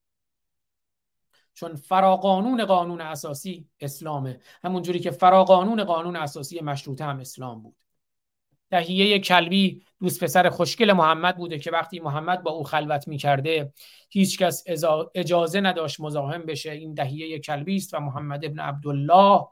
چون 1.53 1.75
فراقانون 1.75 2.65
قانون 2.65 3.01
اساسی 3.01 3.69
اسلامه. 3.79 4.39
همونجوری 4.63 4.99
که 4.99 5.11
فراقانون 5.11 5.83
قانون 5.83 6.15
اساسی 6.15 6.59
مشروطه 6.59 7.05
هم 7.05 7.19
اسلام 7.19 7.61
بود. 7.61 7.86
دهیه 8.69 9.19
کلبی 9.19 9.83
دوست 9.99 10.23
پسر 10.23 10.49
خوشگل 10.49 10.93
محمد 10.93 11.37
بوده 11.37 11.59
که 11.59 11.71
وقتی 11.71 11.99
محمد 11.99 12.43
با 12.43 12.51
او 12.51 12.63
خلوت 12.63 13.07
می‌کرده 13.07 13.73
هیچکس 14.09 14.63
اجازه 15.15 15.61
نداشت 15.61 15.99
مزاحم 15.99 16.41
بشه. 16.41 16.71
این 16.71 16.93
دهیه 16.93 17.39
کلبی 17.39 17.75
است 17.75 17.93
و 17.93 17.99
محمد 17.99 18.45
ابن 18.45 18.59
عبدالله 18.59 19.47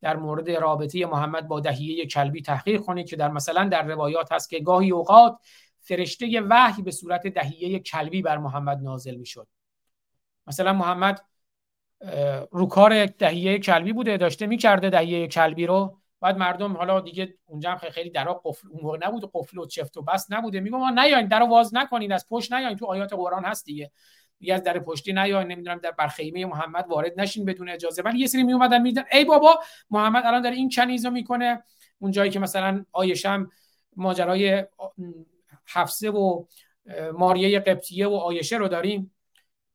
در 0.00 0.16
مورد 0.16 0.50
رابطه 0.50 1.06
محمد 1.06 1.48
با 1.48 1.60
دهیه 1.60 2.06
کلبی 2.06 2.42
تحقیق 2.42 2.80
کنید 2.80 3.08
که 3.08 3.16
در 3.16 3.28
مثلا 3.28 3.68
در 3.68 3.82
روایات 3.82 4.32
هست 4.32 4.50
که 4.50 4.60
گاهی 4.60 4.90
اوقات 4.90 5.38
فرشته 5.80 6.40
وحی 6.40 6.82
به 6.82 6.90
صورت 6.90 7.26
دهیه 7.26 7.78
کلبی 7.78 8.22
بر 8.22 8.38
محمد 8.38 8.82
نازل 8.82 9.16
می‌شد. 9.16 9.48
مثلا 10.46 10.72
محمد 10.72 11.24
رو 12.50 12.66
کار 12.66 13.06
دهیه 13.06 13.58
کلبی 13.58 13.92
بوده 13.92 14.16
داشته 14.16 14.46
می‌کرده 14.46 14.90
دهیه 14.90 15.28
کلبی 15.28 15.66
رو. 15.66 16.01
بعد 16.22 16.38
مردم 16.38 16.76
حالا 16.76 17.00
دیگه 17.00 17.34
اونجا 17.46 17.70
هم 17.70 17.76
خیلی 17.76 18.10
درا 18.10 18.34
قفل 18.44 18.68
اون 18.68 18.80
موقع 18.82 18.98
نبود 19.02 19.30
قفل 19.34 19.58
و 19.58 19.66
چفت 19.66 19.96
و 19.96 20.02
بس 20.02 20.26
نبوده. 20.30 20.60
میگم 20.60 20.78
ما 20.78 20.90
نیاین 20.90 21.26
درو 21.26 21.46
واز 21.46 21.74
نکنین 21.74 22.12
از 22.12 22.28
پشت 22.28 22.52
نیاین. 22.52 22.76
تو 22.76 22.86
آیات 22.86 23.12
قرآن 23.12 23.44
هست 23.44 23.64
دیگه. 23.64 23.90
دیگه 24.38 24.54
از 24.54 24.62
در 24.62 24.78
پشتی 24.78 25.12
نیاین. 25.12 25.48
نمی‌دونم 25.48 25.78
در 25.78 25.90
بر 25.90 26.06
خیمه 26.06 26.46
محمد 26.46 26.86
وارد 26.88 27.20
نشین 27.20 27.44
بدون 27.44 27.68
اجازه. 27.68 28.02
ولی 28.02 28.18
یه 28.18 28.26
سری 28.26 28.42
می 28.42 28.52
اومدن 28.52 28.82
میدن 28.82 29.04
ای 29.12 29.24
بابا 29.24 29.60
محمد 29.90 30.26
الان 30.26 30.42
داره 30.42 30.56
این 30.56 30.70
کنیزو 30.70 31.10
می‌کنه. 31.10 31.62
اون 31.98 32.10
جایی 32.10 32.30
که 32.30 32.38
مثلا 32.38 32.84
آیشه 32.92 33.46
ماجرای 33.96 34.64
حفصه 35.66 36.10
و 36.10 36.44
ماریه 37.12 37.60
قبطیه 37.60 38.06
و 38.06 38.14
آیشه 38.14 38.56
رو 38.56 38.68
داریم. 38.68 39.14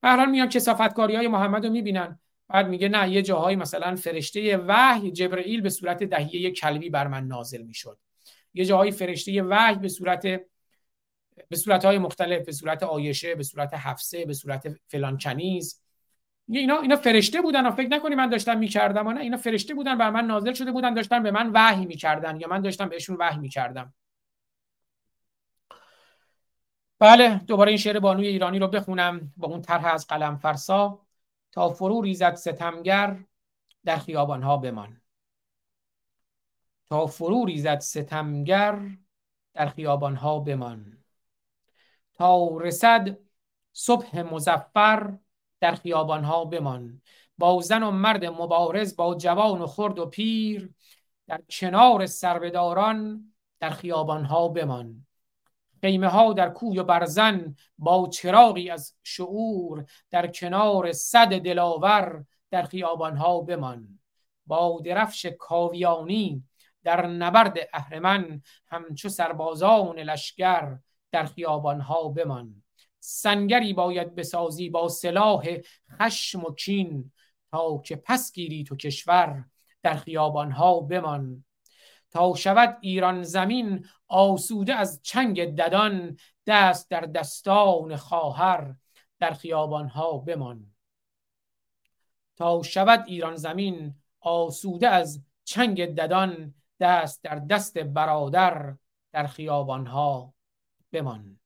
به 0.01 0.07
هر 0.07 0.17
حال 0.17 0.29
میان 0.29 0.49
کسافتکاری 0.49 1.15
های 1.15 1.27
محمد 1.27 1.65
می‌بینن. 1.65 2.19
بعد 2.49 2.67
میگه 2.67 2.89
نه 2.89 3.09
یه 3.09 3.21
جاهایی 3.21 3.55
مثلا 3.55 3.95
فرشته 3.95 4.57
وحی 4.57 5.11
جبرئیل 5.11 5.61
به 5.61 5.69
صورت 5.69 6.03
دهیه 6.03 6.51
کلبی 6.51 6.89
بر 6.89 7.07
من 7.07 7.27
نازل 7.27 7.61
می‌شد. 7.61 7.99
یه 8.53 8.65
جاهایی 8.65 8.91
فرشته 8.91 9.43
وحی 9.43 9.75
به 9.75 9.87
صورت 9.87 10.21
به 11.49 11.55
صورت 11.55 11.85
های 11.85 11.97
مختلف 11.97 12.45
به 12.45 12.51
صورت 12.51 12.83
آیشه 12.83 13.35
به 13.35 13.43
صورت 13.43 13.73
حفصه 13.73 14.25
به 14.25 14.33
صورت 14.33 14.75
فلان 14.87 15.17
کنیز. 15.17 15.81
اینا 16.49 16.79
اینا 16.79 16.95
فرشته 16.95 17.41
بودن 17.41 17.65
و 17.65 17.71
فکر 17.71 17.87
نکنی 17.87 18.15
من 18.15 18.29
داشتم 18.29 18.57
می‌کردم 18.57 19.07
و 19.07 19.11
نه 19.11 19.21
اینا 19.21 19.37
فرشته 19.37 19.73
بودن 19.73 19.97
بر 19.97 20.09
من 20.09 20.25
نازل 20.25 20.53
شده 20.53 20.71
بودن 20.71 20.93
داشتن 20.93 21.23
به 21.23 21.31
من 21.31 21.51
وحی 21.53 21.85
می‌کردن 21.85 22.39
یا 22.39 22.47
من 22.47 22.61
داشتم 22.61 22.89
بهشون 22.89 23.17
وحی 23.19 23.37
می‌کردم. 23.39 23.93
بله 26.99 27.35
دوباره 27.47 27.69
این 27.69 27.77
شعر 27.77 27.99
بانوی 27.99 28.27
ایرانی 28.27 28.59
رو 28.59 28.67
بخونم. 28.67 29.33
با 29.37 29.47
اون 29.47 29.61
طرح 29.61 29.85
از 29.85 30.07
قلم 30.07 30.37
فرسا 30.37 31.06
تا 31.51 31.69
فرو 31.69 32.01
ریزد 32.01 32.35
ستمگر 32.35 33.25
در 33.85 33.97
خیابانها 33.97 34.57
بمان. 34.57 35.01
تا 36.85 37.05
فرو 37.05 37.45
ریزد 37.45 37.79
ستمگر 37.79 38.89
در 39.53 39.67
خیابانها 39.69 40.39
بمان. 40.39 41.03
تا 42.13 42.57
رسد 42.57 43.17
صبح 43.73 44.21
مزفر 44.21 45.17
در 45.59 45.75
خیابانها 45.75 46.45
بمان. 46.45 47.01
با 47.37 47.61
زن 47.61 47.83
و 47.83 47.91
مرد 47.91 48.25
مبارز 48.25 48.95
با 48.95 49.15
جوان 49.15 49.61
و 49.61 49.67
خرد 49.67 49.99
و 49.99 50.05
پیر 50.05 50.73
در 51.27 51.41
کنار 51.49 52.05
سربداران 52.05 53.33
در 53.59 53.69
خیابانها 53.69 54.47
بمان. 54.47 55.06
خیمه 55.81 56.07
ها 56.07 56.33
در 56.33 56.49
کوی 56.49 56.79
و 56.79 56.83
برزن 56.83 57.55
با 57.77 58.07
چراغی 58.07 58.69
از 58.69 58.95
شعور 59.03 59.85
در 60.09 60.27
کنار 60.27 60.91
صد 60.91 61.39
دلاور 61.39 62.25
در 62.51 62.63
خیابانها 62.63 63.41
بمان. 63.41 63.99
با 64.45 64.81
درفش 64.85 65.25
کاویانی 65.25 66.43
در 66.83 67.07
نبرد 67.07 67.57
اهرمن 67.73 68.41
همچو 68.67 69.09
سربازان 69.09 69.99
لشگر 69.99 70.79
در 71.11 71.25
خیابانها 71.25 72.09
بمان. 72.09 72.63
سنگری 72.99 73.73
باید 73.73 74.15
بسازی 74.15 74.69
با 74.69 74.89
سلاح 74.89 75.45
خشم 76.01 76.43
و 76.43 76.53
کین 76.53 77.11
تا 77.51 77.77
که 77.77 77.95
پس 77.95 78.31
گیری 78.33 78.63
تو 78.63 78.75
کشور 78.75 79.45
در 79.83 79.95
خیابانها 79.95 80.79
بمان. 80.79 81.43
تا 82.11 82.35
شود 82.35 82.77
ایران 82.81 83.23
زمین 83.23 83.85
آسوده 84.07 84.75
از 84.75 84.99
چنگ 85.03 85.55
ددان 85.55 86.17
دست 86.47 86.89
در 86.89 87.01
دستان 87.01 87.95
خواهر 87.95 88.75
در 89.19 89.34
خیابانها 89.34 90.17
بمان. 90.17 90.73
تا 92.35 92.63
شود 92.63 93.03
ایران 93.07 93.35
زمین 93.35 93.95
آسوده 94.19 94.88
از 94.88 95.23
چنگ 95.43 95.85
ددان 95.85 96.53
دست 96.79 97.23
در 97.23 97.35
دست 97.35 97.77
برادر 97.77 98.75
در 99.11 99.27
خیابانها 99.27 100.34
بمان. 100.91 101.39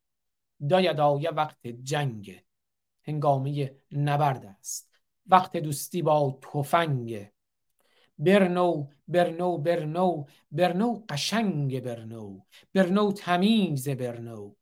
داید 0.69 0.99
آیه 0.99 1.29
وقت 1.29 1.67
جنگ. 1.67 2.43
هنگامه 3.03 3.75
نبرد 3.91 4.45
است. 4.45 4.91
وقت 5.27 5.57
دوستی 5.57 6.01
با 6.01 6.39
تفنگ. 6.41 7.31
برنو 8.21 8.87
برنو 9.07 9.57
برنو 9.57 10.25
برنو 10.51 11.03
قشنگ 11.09 11.79
برنو 11.79 12.45
برنو 12.73 13.11
تمیز 13.11 13.89
برنو 13.89 14.55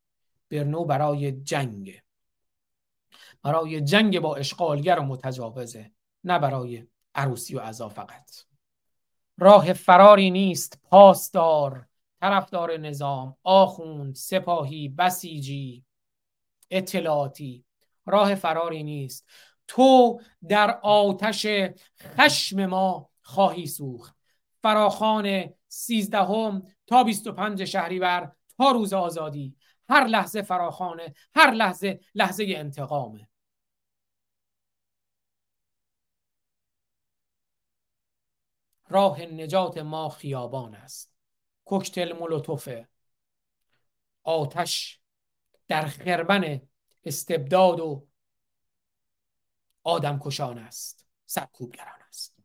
برنو 0.49 0.86
برای 0.86 1.31
جنگ. 1.31 2.02
برای 3.44 3.81
جنگ 3.81 4.19
با 4.19 4.36
اشغالگر 4.36 4.99
و 4.99 5.03
متجاوزه 5.03 5.91
نه 6.23 6.40
برای 6.40 6.88
عروسی 7.15 7.56
و 7.56 7.60
عزا 7.60 7.90
فقط. 7.90 8.31
راه 9.38 9.73
فراری 9.73 10.31
نیست 10.31 10.80
پاسدار 10.84 11.88
طرفدار 12.19 12.77
نظام 12.77 13.36
آخوند 13.44 14.15
سپاهی 14.15 14.90
بسیجی 14.90 15.86
اطلاعاتی. 16.72 17.65
راه 18.06 18.36
فراری 18.36 18.84
نیست. 18.84 19.26
تو 19.68 20.22
در 20.48 20.80
آتش 20.84 21.48
خشم 22.02 22.65
ما 22.65 23.10
خواهی 23.30 23.68
سوخت. 23.68 24.15
فراخان 24.64 25.53
سیزدهم 25.68 26.64
تا 26.88 27.03
بیست 27.03 27.27
و 27.27 27.31
پنج 27.31 27.64
شهریور 27.64 28.35
تا 28.57 28.72
روز 28.72 28.93
آزادی. 28.93 29.56
هر 29.89 30.07
لحظه 30.07 30.41
فراخانه 30.41 31.14
هر 31.35 31.51
لحظه 31.51 31.99
لحظه 32.15 32.45
انتقامه. 32.47 33.30
راه 38.89 39.22
نجات 39.22 39.77
ما 39.77 40.10
خیابان 40.10 40.76
است. 40.76 41.14
کوکتل 41.65 42.14
مولوتوفه 42.14 42.88
آتش 44.23 45.01
در 45.68 45.85
خربن 45.85 46.61
استبداد 47.03 47.80
و 47.80 48.07
آدم 49.84 50.19
کشان 50.19 50.57
است. 50.57 51.07
سرکوبگران 51.26 52.01
است. 52.07 52.38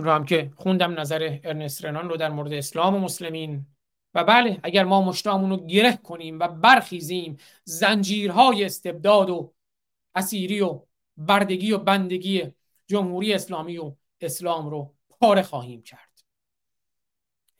این 0.00 0.06
رو 0.06 0.12
هم 0.12 0.24
که 0.24 0.50
خوندم 0.56 1.00
نظر 1.00 1.38
ارنست 1.44 1.84
رنان 1.84 2.08
رو 2.08 2.16
در 2.16 2.30
مورد 2.30 2.52
اسلام 2.52 2.94
و 2.94 2.98
مسلمین. 2.98 3.66
و 4.14 4.24
بله 4.24 4.60
اگر 4.62 4.84
ما 4.84 5.02
مشتامون 5.02 5.50
رو 5.50 5.66
گره 5.66 5.96
کنیم 5.96 6.38
و 6.38 6.48
برخیزیم 6.48 7.36
زنجیرهای 7.64 8.64
استبداد 8.64 9.30
و 9.30 9.52
اسیری 10.14 10.60
و 10.60 10.82
بردگی 11.16 11.72
و 11.72 11.78
بندگی 11.78 12.52
جمهوری 12.86 13.34
اسلامی 13.34 13.78
و 13.78 13.92
اسلام 14.20 14.70
رو 14.70 14.94
پاره 15.20 15.42
خواهیم 15.42 15.82
کرد. 15.82 16.24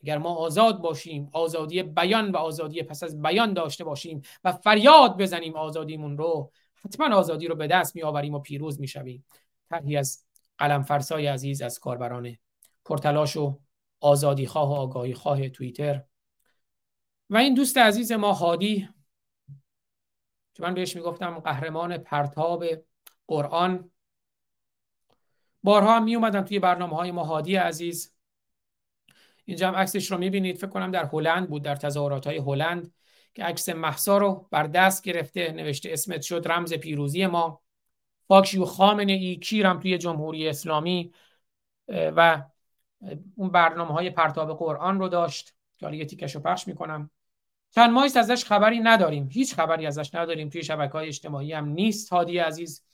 اگر 0.03 0.17
ما 0.17 0.35
آزاد 0.35 0.81
باشیم 0.81 1.29
آزادی 1.33 1.83
بیان 1.83 2.31
و 2.31 2.37
آزادی 2.37 2.83
پس 2.83 3.03
از 3.03 3.21
بیان 3.21 3.53
داشته 3.53 3.83
باشیم 3.83 4.21
و 4.43 4.51
فریاد 4.51 5.21
بزنیم 5.21 5.55
آزادیمون 5.55 6.17
رو 6.17 6.51
حتما 6.85 7.15
آزادی 7.15 7.47
رو 7.47 7.55
به 7.55 7.67
دست 7.67 7.95
می 7.95 8.03
آوریم 8.03 8.33
و 8.33 8.39
پیروز 8.39 8.79
می 8.79 8.87
شویم 8.87 9.25
از 9.97 10.25
قلم 10.61 10.83
فرسای 10.83 11.27
عزیز 11.27 11.61
از 11.61 11.79
کاربران 11.79 12.37
پرتلاش 12.85 13.37
و 13.37 13.59
آزادی 13.99 14.47
خواه 14.47 14.69
و 14.69 14.73
آگاهی 14.73 15.13
خواه 15.13 15.49
توییتر. 15.49 16.03
و 17.29 17.37
این 17.37 17.53
دوست 17.53 17.77
عزیز 17.77 18.11
ما 18.11 18.33
هادی 18.33 18.89
که 20.53 20.63
من 20.63 20.73
بهش 20.73 20.95
می‌گفتم 20.95 21.39
قهرمان 21.39 21.97
پرتاب 21.97 22.65
قرآن. 23.27 23.91
بارها 25.63 25.95
هم 25.95 26.03
می 26.03 26.31
توی 26.31 26.59
برنامه 26.59 26.95
های 26.95 27.11
ما 27.11 27.23
هادی 27.23 27.55
عزیز. 27.55 28.15
اینجا 29.45 29.67
هم 29.67 29.75
عکسش 29.75 30.11
رو 30.11 30.17
می‌بینید. 30.17 30.57
فکر 30.57 30.67
کنم 30.67 30.91
در 30.91 31.05
هلند 31.13 31.49
بود 31.49 31.63
در 31.63 31.75
تظاهرات 31.75 32.27
های 32.27 32.37
هلند 32.37 32.93
که 33.33 33.43
عکس 33.43 33.69
محسا 33.69 34.17
رو 34.17 34.47
بر 34.51 34.63
دست 34.67 35.03
گرفته 35.03 35.51
نوشته 35.51 35.89
اسمت 35.91 36.21
شد 36.21 36.43
رمز 36.45 36.73
پیروزی 36.73 37.25
ما. 37.25 37.60
فاکشیو 38.31 38.65
خامنه 38.65 39.13
ای 39.13 39.35
کیرم 39.35 39.79
توی 39.79 39.97
جمهوری 39.97 40.47
اسلامی 40.47 41.13
و 41.87 42.43
اون 43.35 43.49
برنامه 43.49 43.93
های 43.93 44.09
پرتاب 44.09 44.57
قرآن 44.57 44.99
رو 44.99 45.07
داشت 45.07 45.55
که 45.77 45.85
حالا 45.85 45.97
یه 45.97 46.05
تیکش 46.05 46.35
رو 46.35 46.41
پخش 46.41 46.67
می‌کنم. 46.67 47.09
چند 47.71 47.89
ماهیست 47.89 48.17
ازش 48.17 48.45
خبری 48.45 48.79
نداریم. 48.79 49.29
هیچ 49.31 49.55
خبری 49.55 49.85
ازش 49.85 50.15
نداریم. 50.15 50.49
توی 50.49 50.63
شبکه 50.63 50.93
های 50.93 51.07
اجتماعی 51.07 51.53
هم 51.53 51.65
نیست. 51.65 52.09
هادی 52.09 52.37
عزیز 52.37 52.85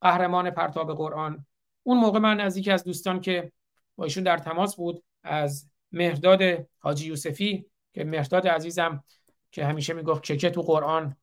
قهرمان 0.00 0.50
پرتاب 0.50 0.96
قرآن. 0.96 1.46
اون 1.82 1.98
موقع 1.98 2.18
من 2.18 2.40
از 2.40 2.56
یکی 2.56 2.70
از 2.70 2.84
دوستان 2.84 3.20
که 3.20 3.52
با 3.96 4.04
ایشون 4.04 4.22
در 4.22 4.38
تماس 4.38 4.76
بود 4.76 5.02
از 5.22 5.70
مهرداد 5.92 6.42
حاجی 6.78 7.06
یوسفی 7.06 7.66
که 7.92 8.04
مهرداد 8.04 8.48
عزیزم 8.48 9.04
که 9.52 9.64
همیشه 9.64 9.94
می‌گفت 9.94 10.22
چکه 10.22 10.50
تو 10.50 10.62
قرآن. 10.62 11.16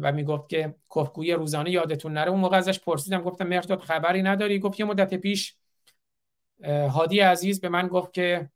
و 0.00 0.12
می‌گفت 0.12 0.48
که 0.48 0.74
کفگوی 0.96 1.32
روزانه 1.32 1.70
یادتون 1.70 2.12
نره. 2.12 2.30
اون 2.30 2.40
موقع 2.40 2.56
ازش 2.56 2.80
پرسیدم 2.80 3.22
گفتم 3.22 3.46
مهرداد 3.46 3.80
خبری 3.80 4.22
نداری؟ 4.22 4.58
گفت 4.58 4.80
یه 4.80 4.86
مدت 4.86 5.14
پیش 5.14 5.56
هادی 6.64 7.20
عزیز 7.20 7.60
به 7.60 7.68
من 7.68 7.88
گفت 7.88 8.12
که 8.12 8.50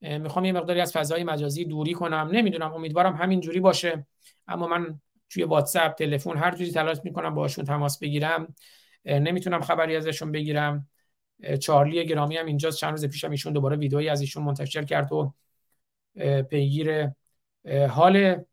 می‌خوام 0.00 0.44
یه 0.44 0.52
مقداری 0.52 0.80
از 0.80 0.92
فضای 0.92 1.24
مجازی 1.24 1.64
دوری 1.64 1.92
کنم. 1.92 2.28
نمی‌دونم 2.32 2.72
امیدوارم 2.72 3.16
همین 3.16 3.40
جوری 3.40 3.60
باشه. 3.60 4.06
اما 4.48 4.66
من 4.66 5.00
توی 5.30 5.42
واتساپ 5.42 5.94
تلفن 5.94 6.36
هر 6.36 6.54
جوری 6.56 6.70
تلاش 6.70 6.98
می‌کنم 7.04 7.34
باشون 7.34 7.64
تماس 7.64 7.98
بگیرم. 7.98 8.54
نمی‌تونم 9.04 9.60
خبری 9.60 9.96
ازشون 9.96 10.32
بگیرم. 10.32 10.88
چارلی 11.60 12.06
گرامی 12.06 12.36
هم 12.36 12.46
اینجا 12.46 12.70
چند 12.70 12.90
روز 12.90 13.04
پیشم 13.04 13.30
ایشون 13.30 13.52
دوباره 13.52 13.76
ویدئویی 13.76 14.08
از 14.08 14.20
ایشون 14.20 14.42
منتشر 14.42 14.84
کرد 14.84 15.12
و 15.12 15.34
پیگیر 16.42 17.10
حال 17.90 18.44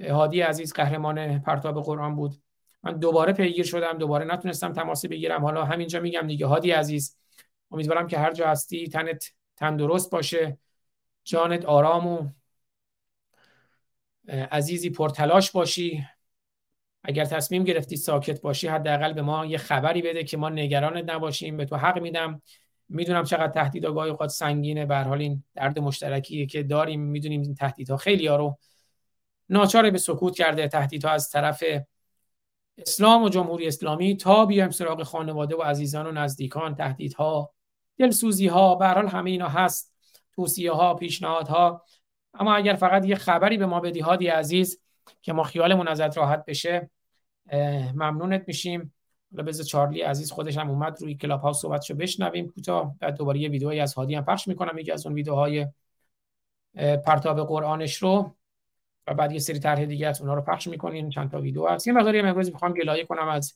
هادی 0.00 0.40
عزیز 0.40 0.72
قهرمان 0.72 1.38
پرتاب 1.38 1.82
قرآن 1.82 2.16
بود. 2.16 2.34
من 2.82 2.98
دوباره 2.98 3.32
پیگیر 3.32 3.64
شدم 3.64 3.98
دوباره 3.98 4.24
نتونستم 4.24 4.72
تماس 4.72 5.06
بگیرم. 5.06 5.44
حالا 5.44 5.64
همینجا 5.64 6.00
میگم 6.00 6.26
دیگه. 6.26 6.46
هادی 6.46 6.70
عزیز 6.70 7.16
امیدوارم 7.70 8.06
که 8.06 8.18
هر 8.18 8.32
جا 8.32 8.48
هستی 8.48 8.88
تنت 8.88 9.24
تندرست 9.56 10.10
باشه. 10.10 10.58
جانت 11.24 11.64
آرام 11.64 12.06
و 12.06 12.28
عزیزی 14.50 14.90
پرتلاش 14.90 15.50
باشی. 15.50 16.06
اگر 17.04 17.24
تصمیم 17.24 17.64
گرفتی 17.64 17.96
ساکت 17.96 18.40
باشی 18.40 18.68
حداقل 18.68 19.12
به 19.12 19.22
ما 19.22 19.46
یه 19.46 19.58
خبری 19.58 20.02
بده 20.02 20.24
که 20.24 20.36
ما 20.36 20.48
نگرانت 20.48 21.10
نباشیم. 21.10 21.56
به 21.56 21.64
تو 21.64 21.76
حق 21.76 21.98
میدم. 21.98 22.42
می‌دونم 22.88 23.24
چقدر 23.24 23.52
تهدید 23.52 23.84
گاهی 23.84 24.10
اوقات 24.10 24.30
سنگینه. 24.30 24.86
به 24.86 24.96
حال 24.96 25.20
این 25.20 25.44
درد 25.54 25.78
مشترکیه 25.78 26.46
که 26.46 26.62
داریم. 26.62 27.00
می‌دونیم 27.00 27.40
این 27.42 27.54
تهدیدها 27.54 27.96
خیلی 27.96 28.26
ها 28.26 28.58
ناچار 29.48 29.90
به 29.90 29.98
سکوت 29.98 30.36
کرده 30.36 30.68
تهدیدها 30.68 31.10
از 31.10 31.30
طرف 31.30 31.64
اسلام 32.78 33.22
و 33.22 33.28
جمهوری 33.28 33.66
اسلامی 33.66 34.16
تا 34.16 34.46
بیایم 34.46 34.70
سراغ 34.70 35.02
خانواده 35.02 35.56
و 35.56 35.62
عزیزان 35.62 36.06
و 36.06 36.12
نزدیکان. 36.12 36.74
تهدیدها 36.74 37.52
دلسوزی 37.98 38.46
ها 38.46 38.74
به 38.74 38.88
حال 38.88 39.08
همه 39.08 39.30
اینا 39.30 39.48
هست. 39.48 39.94
توصیه 40.32 40.72
ها 40.72 40.94
پیشنهادها 40.94 41.84
اما 42.34 42.54
اگر 42.54 42.74
فقط 42.74 43.04
یه 43.06 43.14
خبری 43.14 43.58
به 43.58 43.66
ما 43.66 43.80
بدی 43.80 44.00
هادی 44.00 44.28
عزیز 44.28 44.80
که 45.22 45.32
ما 45.32 45.42
خیالمون 45.42 45.88
ازت 45.88 46.18
راحت 46.18 46.44
بشه 46.44 46.90
ممنونت 47.94 48.44
میشیم. 48.46 48.94
حالا 49.32 49.44
بذار 49.44 49.66
چارلی 49.66 50.02
عزیز 50.02 50.32
خودش 50.32 50.58
هم 50.58 50.70
اومد 50.70 51.02
روی 51.02 51.14
کلاب 51.14 51.40
ها 51.40 51.52
صحبتشو 51.52 51.94
بشنویم. 51.94 52.48
کوتاه 52.48 52.94
بعد 53.00 53.16
دوباره 53.16 53.40
یه 53.40 53.48
ویدئویی 53.48 53.80
از 53.80 53.94
هادی 53.94 54.14
هم 54.14 54.24
پخش 54.24 54.48
می‌کنم. 54.48 54.78
یکی 54.78 54.92
از 54.92 55.06
اون 55.06 55.14
ویدیوهای 55.14 55.66
پرتاب 57.06 57.46
قرآنش 57.46 57.96
رو. 57.96 58.34
و 59.06 59.14
بعد 59.14 59.32
یه 59.32 59.38
سری 59.38 59.58
طرح 59.58 59.84
دیگه 59.84 60.06
از 60.06 60.20
اونها 60.20 60.34
رو 60.34 60.42
پخش 60.42 60.66
می‌کنین 60.66 61.10
چند 61.10 61.30
تا 61.30 61.40
ویدیو 61.40 61.66
هست. 61.66 61.86
یه 61.86 61.92
مقداری 61.92 62.20
امروز 62.20 62.52
می‌خوام 62.52 62.72
گلایه 62.72 63.04
کنم 63.04 63.28
از 63.28 63.54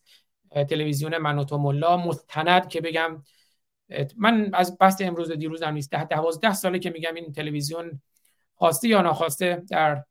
تلویزیون 0.50 1.18
من 1.18 1.44
ملا. 1.52 1.96
مستند 1.96 2.68
که 2.68 2.80
بگم 2.80 3.22
من 4.16 4.50
از 4.52 4.76
بحث 4.80 5.02
امروز 5.02 5.30
دیروز 5.30 5.62
هم 5.62 5.74
نیست. 5.74 5.90
ده 5.90 6.04
دوازده 6.04 6.54
ساله 6.54 6.78
که 6.78 6.90
میگم 6.90 7.14
این 7.14 7.32
تلویزیون 7.32 8.02
خواسته 8.54 8.88
یا 8.88 9.02
ناخواسته 9.02 9.62
در 9.70 10.04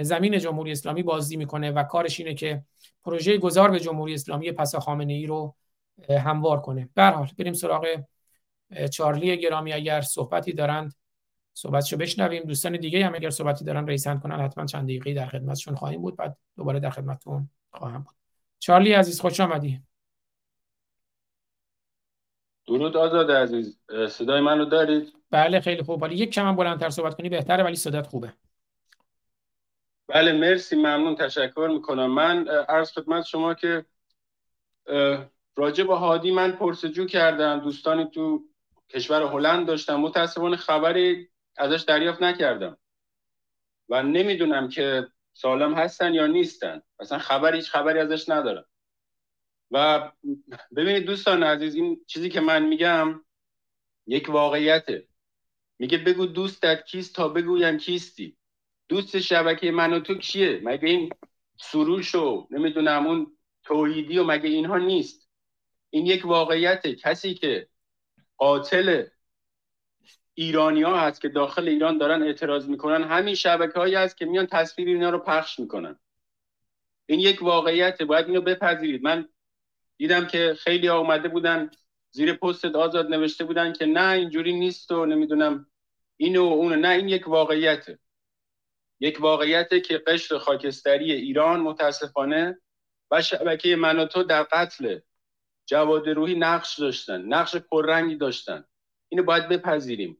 زمین 0.00 0.38
جمهوری 0.38 0.72
اسلامی 0.72 1.02
بازی 1.02 1.36
می‌کنه 1.36 1.70
و 1.70 1.82
کارش 1.82 2.20
اینه 2.20 2.34
که 2.34 2.62
پروژه 3.04 3.38
گذار 3.38 3.70
به 3.70 3.80
جمهوری 3.80 4.14
اسلامی 4.14 4.52
پسا 4.52 4.80
خامنه 4.80 5.12
ای 5.12 5.26
رو 5.26 5.56
هموار 6.10 6.60
کنه. 6.60 6.88
به 6.94 7.04
حال 7.04 7.28
بریم 7.38 7.52
سراغ 7.52 7.86
چارلی 8.92 9.36
گرامی. 9.36 9.72
اگر 9.72 10.00
صحبتی 10.00 10.52
دارند 10.52 10.94
صحبتشو 11.54 11.96
بشنویم. 11.96 12.42
دوستان 12.42 12.76
دیگه 12.76 13.06
هم 13.06 13.14
اگر 13.14 13.30
صحبتی 13.30 13.64
دارن 13.64 13.86
ریسند 13.86 14.22
کنن 14.22 14.40
حتما 14.40 14.66
چند 14.66 14.84
دقیقه 14.84 15.14
در 15.14 15.26
خدمتشون 15.26 15.74
خواهیم 15.74 16.02
بود. 16.02 16.16
بعد 16.16 16.36
دوباره 16.56 16.80
در 16.80 16.90
خدمتتون 16.90 17.48
خواهم 17.70 18.02
بود. 18.02 18.14
چارلی 18.58 18.92
عزیز 18.92 19.20
خوش 19.20 19.40
آمدی. 19.40 19.80
درود 22.66 22.96
آزاد 22.96 23.30
عزیز. 23.30 23.78
صدای 24.08 24.40
منو 24.40 24.64
دارید؟ 24.64 25.12
بله 25.30 25.60
خیلی 25.60 25.82
خوب. 25.82 26.02
ولی 26.02 26.14
یک 26.14 26.30
کم 26.30 26.56
بلندتر 26.56 26.90
صحبت 26.90 27.14
کنی 27.14 27.28
بهتره 27.28 27.64
ولی 27.64 27.76
صدات 27.76 28.06
خوبه. 28.06 28.32
بله 30.08 30.32
مرسی. 30.32 30.76
ممنون. 30.76 31.14
تشکر 31.14 31.70
می‌کنم. 31.72 32.06
من 32.06 32.48
عرض 32.48 32.92
خدمت 32.92 33.24
شما 33.24 33.54
که 33.54 33.84
راجع 35.56 35.84
به 35.84 35.94
هادی 35.94 36.30
من 36.30 36.52
پرسجو 36.52 37.06
کردم. 37.06 37.60
دوستانی 37.60 38.10
تو 38.10 38.44
کشور 38.88 39.22
هلند 39.22 39.66
داشتم. 39.66 39.96
متاسفانه 39.96 40.56
خبری 40.56 41.28
ازش 41.56 41.82
دریافت 41.82 42.22
نکردم. 42.22 42.78
و 43.88 44.02
نمی‌دونم 44.02 44.68
که 44.68 45.06
سالم 45.32 45.74
هستن 45.74 46.14
یا 46.14 46.26
نیستن. 46.26 46.82
اصلا 47.00 47.18
خبری 47.18 47.56
هیچ 47.56 47.70
خبری 47.70 47.98
ازش 47.98 48.28
ندارم. 48.28 48.64
و 49.70 50.12
ببینید 50.76 51.04
دوستان 51.04 51.42
عزیز 51.42 51.74
این 51.74 52.04
چیزی 52.06 52.28
که 52.28 52.40
من 52.40 52.66
میگم 52.66 53.24
یک 54.06 54.28
واقعیته. 54.28 55.08
میگه 55.78 55.98
بگو 55.98 56.26
دوستت 56.26 56.84
کیست 56.84 57.14
تا 57.14 57.28
بگویم 57.28 57.78
کیستی. 57.78 58.36
دوست 58.88 59.20
شبکه 59.20 59.70
من 59.70 59.92
و 59.92 60.00
تو 60.00 60.14
کیه؟ 60.14 60.60
مگه 60.64 60.88
این 60.88 61.10
سروش 61.60 62.14
و 62.14 62.48
نمی‌دونم 62.50 63.06
اون 63.06 63.36
توحیدی 63.62 64.18
و 64.18 64.24
مگه 64.24 64.48
اینها 64.48 64.78
نیست. 64.78 65.28
این 65.90 66.06
یک 66.06 66.26
واقعیته. 66.26 66.94
کسی 66.94 67.34
که 67.34 67.68
قاتل 68.36 69.06
ایرانی 70.34 70.82
ها 70.82 71.00
هست 71.00 71.20
که 71.20 71.28
داخل 71.28 71.68
ایران 71.68 71.98
دارن 71.98 72.22
اعتراض 72.22 72.68
می‌کنن. 72.68 73.04
همین 73.04 73.34
شبکه 73.34 73.78
هایی 73.78 73.94
هست 73.94 74.16
که 74.16 74.24
میان 74.24 74.46
تصویر 74.46 74.88
اینا 74.88 75.10
رو 75.10 75.18
پخش 75.18 75.58
می‌کنن. 75.58 75.98
این 77.06 77.20
یک 77.20 77.42
واقعیته. 77.42 78.04
باید 78.04 78.26
اینو 78.26 78.40
بپذیرید. 78.40 79.02
من 79.02 79.28
دیدم 79.96 80.26
که 80.26 80.56
خیلی 80.58 80.88
آمده 80.88 81.28
بودن 81.28 81.70
زیر 82.10 82.32
پست 82.32 82.64
آزاد 82.64 83.06
نوشته 83.06 83.44
بودن 83.44 83.72
که 83.72 83.86
نه 83.86 84.10
اینجوری 84.10 84.52
نیست 84.52 84.90
و 84.90 85.06
نمی‌دونم 85.06 85.66
اینو 86.16 86.48
و 86.48 86.52
اونو. 86.52 86.76
نه 86.76 86.88
این 86.88 87.08
یک 87.08 87.28
واقعیته. 87.28 87.98
یک 89.00 89.20
واقعیته 89.20 89.80
که 89.80 89.98
قشر 89.98 90.38
خاکستری 90.38 91.12
ایران 91.12 91.60
متاسفانه 91.60 92.60
و 93.10 93.22
شبکه 93.22 93.76
من 93.76 94.06
تو 94.06 94.22
در 94.22 94.42
قتل 94.42 94.98
جواد 95.66 96.08
روحی 96.08 96.34
نقش 96.34 96.78
داشتن 96.78 97.22
نقش 97.22 97.56
پررنگی 97.56 98.16
داشتن. 98.16 98.64
اینو 99.08 99.22
باید 99.22 99.48
بپذیریم. 99.48 100.18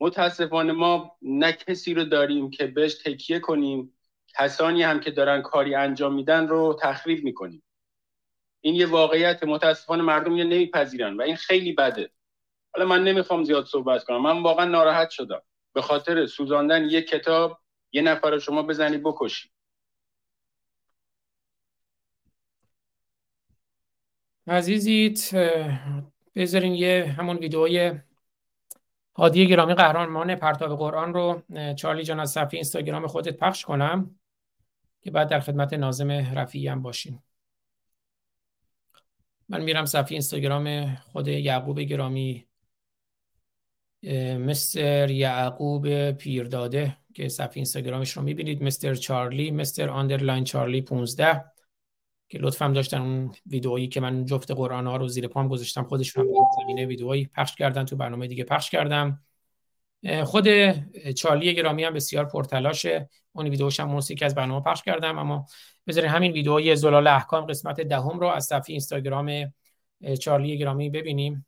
متاسفانه 0.00 0.72
ما 0.72 1.16
نه 1.22 1.52
کسی 1.52 1.94
رو 1.94 2.04
داریم 2.04 2.50
که 2.50 2.66
بهش 2.66 2.94
تکیه 2.94 3.38
کنیم 3.38 3.94
کسانی 4.38 4.82
هم 4.82 5.00
که 5.00 5.10
دارن 5.10 5.42
کاری 5.42 5.74
انجام 5.74 6.14
میدن 6.14 6.48
رو 6.48 6.78
تخریب 6.82 7.24
می‌کنیم. 7.24 7.62
این 8.60 8.74
یه 8.74 8.86
واقعیت 8.86 9.44
متاسفانه 9.44 10.02
مردم 10.02 10.36
یه 10.36 10.44
نمیپذیرن 10.44 11.16
و 11.16 11.22
این 11.22 11.36
خیلی 11.36 11.72
بده. 11.72 12.10
حالا 12.74 12.88
من 12.88 13.04
نمی‌خوام 13.04 13.44
زیاد 13.44 13.66
صحبت 13.66 14.04
کنم. 14.04 14.22
من 14.22 14.42
واقعا 14.42 14.64
ناراحت 14.64 15.10
شدم. 15.10 15.42
به 15.72 15.82
خاطر 15.82 16.26
سوزاندن 16.26 16.84
یک 16.84 17.08
کتاب 17.08 17.58
یه 17.92 18.02
نفر 18.02 18.30
رو 18.30 18.38
شما 18.38 18.62
بزنی 18.62 18.98
بکشی. 18.98 19.50
عزیزیت 24.46 25.34
بذارین 26.36 26.74
یه 26.74 27.14
همون 27.18 27.36
ویدئوی 27.36 27.92
هادی 29.20 29.46
گرامی 29.46 29.74
قهرمان 29.74 30.34
پرتاب 30.34 30.78
قرآن 30.78 31.14
رو 31.14 31.42
چارلی 31.74 32.02
جان 32.02 32.20
از 32.20 32.30
صفحه 32.30 32.54
اینستاگرام 32.54 33.06
خودت 33.06 33.36
پخش 33.36 33.64
کنم 33.64 34.18
که 35.00 35.10
بعد 35.10 35.28
در 35.28 35.40
خدمت 35.40 35.72
نازم 35.72 36.10
رفیعی 36.10 36.68
هم 36.68 36.82
باشیم. 36.82 37.22
من 39.48 39.62
میرم 39.62 39.84
صفحه 39.84 40.12
اینستاگرام 40.12 40.94
خود 40.94 41.28
یعقوب 41.28 41.80
گرامی 41.80 42.46
mister 44.38 45.10
یعقوب 45.10 46.10
پیرداده 46.10 46.96
که 47.14 47.28
صفحه 47.28 47.56
اینستاگرامش 47.56 48.10
رو 48.10 48.22
می‌بینید. 48.22 48.62
mister 48.62 48.94
Charlie 48.94 49.50
mister 49.50 49.88
underline 49.88 50.44
Charlie 50.44 50.82
15 50.82 51.44
که 52.30 52.38
لطف 52.38 52.68
داشتن 52.68 53.00
اون 53.00 53.32
ویدئویی 53.46 53.88
که 53.88 54.00
من 54.00 54.24
جفت 54.24 54.50
قرآن 54.50 54.86
ها 54.86 54.96
رو 54.96 55.08
زیر 55.08 55.28
پام 55.28 55.48
گذاشتم 55.48 55.82
خودشون 55.82 56.26
هم 56.26 56.32
زمینه 56.62 56.86
ویدئویی 56.86 57.30
پخش 57.34 57.54
کردن 57.54 57.84
تو 57.84 57.96
برنامه 57.96 58.26
دیگه 58.26 58.44
پخش 58.44 58.70
کردم. 58.70 59.20
خود 60.24 60.48
چارلی 61.16 61.54
گرامی 61.54 61.84
هم 61.84 61.94
بسیار 61.94 62.24
پرتلاشه. 62.24 63.08
اون 63.32 63.46
ویدئوش 63.46 63.80
هم 63.80 64.00
که 64.00 64.24
از 64.24 64.34
برنامه 64.34 64.64
پخش 64.64 64.82
کردم 64.82 65.18
اما 65.18 65.46
بذارید 65.86 66.10
همین 66.10 66.32
ویدئوی 66.32 66.76
زلال 66.76 67.06
احکام 67.06 67.46
قسمت 67.46 67.80
دهم 67.80 68.20
رو 68.20 68.26
از 68.26 68.44
صفحه 68.44 68.64
اینستاگرام 68.68 69.52
چارلی 70.20 70.58
گرامی 70.58 70.90
ببینیم. 70.90 71.46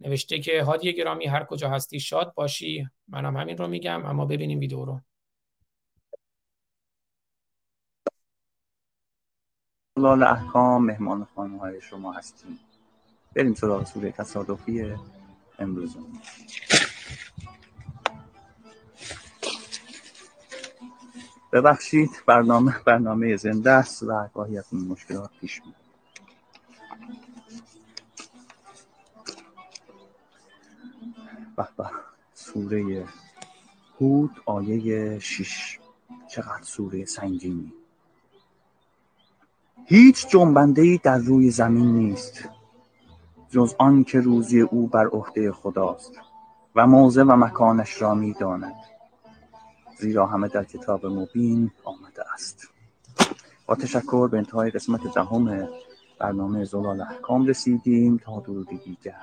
نوشته 0.00 0.38
که 0.38 0.62
هادی 0.62 0.94
گرامی 0.94 1.26
هر 1.26 1.44
کجا 1.44 1.70
هستی 1.70 2.00
شاد 2.00 2.34
باشی. 2.34 2.86
منم 3.08 3.36
همین 3.36 3.56
رو 3.56 3.68
میگم 3.68 4.06
اما 4.06 4.24
ببینیم 4.24 4.58
ویدیو 4.58 4.84
رو. 4.84 5.00
زلال 9.98 10.22
احکام 10.22 10.84
مهمان 10.84 11.26
خانم 11.34 11.56
های 11.56 11.80
شما 11.80 12.12
هستیم. 12.12 12.58
بریم 13.34 13.54
سراغ 13.54 13.86
سوره 13.86 14.12
تصادفی 14.12 14.94
امروز. 15.58 15.96
ببخشید 21.52 22.10
برنامه 22.26 22.74
برنامه 22.86 23.36
زنده 23.36 23.70
است 23.70 24.02
و 24.02 24.28
گاهی 24.34 24.58
از 24.58 24.64
این 24.72 24.88
مشکلات 24.88 25.30
پیش 25.40 25.62
میاد 25.62 25.74
به 31.56 31.68
به. 31.76 31.90
سوره 32.34 33.04
هود 34.00 34.30
آیه 34.46 35.18
6 35.18 35.78
چقدر 36.28 36.62
سوره 36.62 37.04
سنگینی. 37.04 37.83
هیچ 39.86 40.28
جنبنده 40.28 40.82
ای 40.82 41.00
در 41.02 41.18
روی 41.18 41.50
زمین 41.50 41.94
نیست 41.94 42.48
جز 43.50 43.74
آن 43.78 44.04
که 44.04 44.20
روزی 44.20 44.60
او 44.60 44.86
بر 44.86 45.06
عهده 45.06 45.52
خداست 45.52 46.12
و 46.74 46.86
موضع 46.86 47.22
و 47.22 47.36
مکانش 47.36 48.02
را 48.02 48.14
می‌داند. 48.14 48.74
زیرا 49.98 50.26
همه 50.26 50.48
در 50.48 50.64
کتاب 50.64 51.06
مبین 51.06 51.70
آمده 51.84 52.32
است. 52.34 52.68
با 53.66 53.74
تشکر 53.74 54.28
به 54.28 54.38
انتهای 54.38 54.70
قسمت 54.70 55.14
دهم 55.14 55.68
برنامه 56.18 56.64
زلال 56.64 57.00
احکام 57.00 57.46
رسیدیم. 57.46 58.16
تا 58.16 58.40
درودی 58.40 58.78
دیگر 58.78 59.16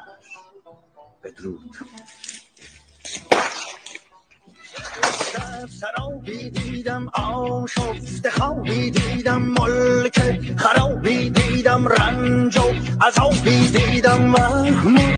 بدرود. 1.23 1.75
سرابی 5.69 6.49
دیدم 6.49 7.07
آشفت 7.07 8.29
خوابی 8.29 8.91
دیدم 8.91 9.41
ملک 9.41 10.19
خرابی 10.57 11.29
دیدم 11.29 11.87
رنج 11.87 12.57
و 12.57 12.61
عذابی 13.05 13.67
دیدم 13.67 14.21
محمود 14.21 15.15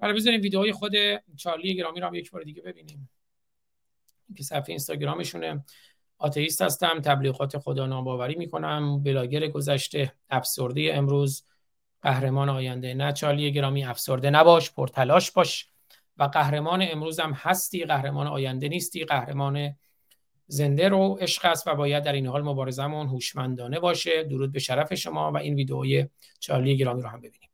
حالا 0.00 0.14
بذاریم 0.14 0.40
ویدئوی 0.40 0.72
خود 0.72 0.92
چارلی 1.36 1.76
گرامی 1.76 2.00
رو 2.00 2.06
هم 2.06 2.14
یک 2.14 2.30
بار 2.30 2.42
دیگه 2.42 2.62
ببینیم. 2.62 3.10
که 4.36 4.42
صفحه 4.42 4.64
اینستاگرامشونه. 4.68 5.64
آتئیست 6.18 6.62
هستم 6.62 7.00
تبلیغات 7.00 7.58
خدا 7.58 7.86
ناباوری 7.86 8.34
می‌کنم. 8.34 9.02
بلاگر 9.02 9.48
گذشته 9.48 10.12
افسرده 10.30 10.90
امروز. 10.94 11.44
قهرمان 12.02 12.48
آینده. 12.48 12.94
نه 12.94 13.12
چارلی 13.12 13.52
گرامی 13.52 13.84
افسرده 13.84 14.30
نباش 14.30 14.70
پرتلاش 14.72 15.30
باش. 15.30 15.71
و 16.18 16.24
قهرمان 16.24 16.86
امروز 16.90 17.20
هم 17.20 17.32
هستی 17.32 17.84
قهرمان 17.84 18.26
آینده 18.26 18.68
نیستی 18.68 19.04
قهرمان 19.04 19.76
زنده 20.46 20.88
رو 20.88 21.18
عشق 21.20 21.44
است 21.44 21.66
و 21.66 21.74
باید 21.74 22.04
در 22.04 22.12
این 22.12 22.26
حال 22.26 22.42
مبارزمون 22.42 23.06
هوشمندانه 23.06 23.80
باشه. 23.80 24.22
درود 24.22 24.52
به 24.52 24.58
شرف 24.58 24.94
شما 24.94 25.32
و 25.32 25.36
این 25.36 25.54
ویدئوی 25.54 26.08
چارلی 26.40 26.76
گرامی 26.76 27.02
رو 27.02 27.08
هم 27.08 27.18
ببینیم. 27.18 27.48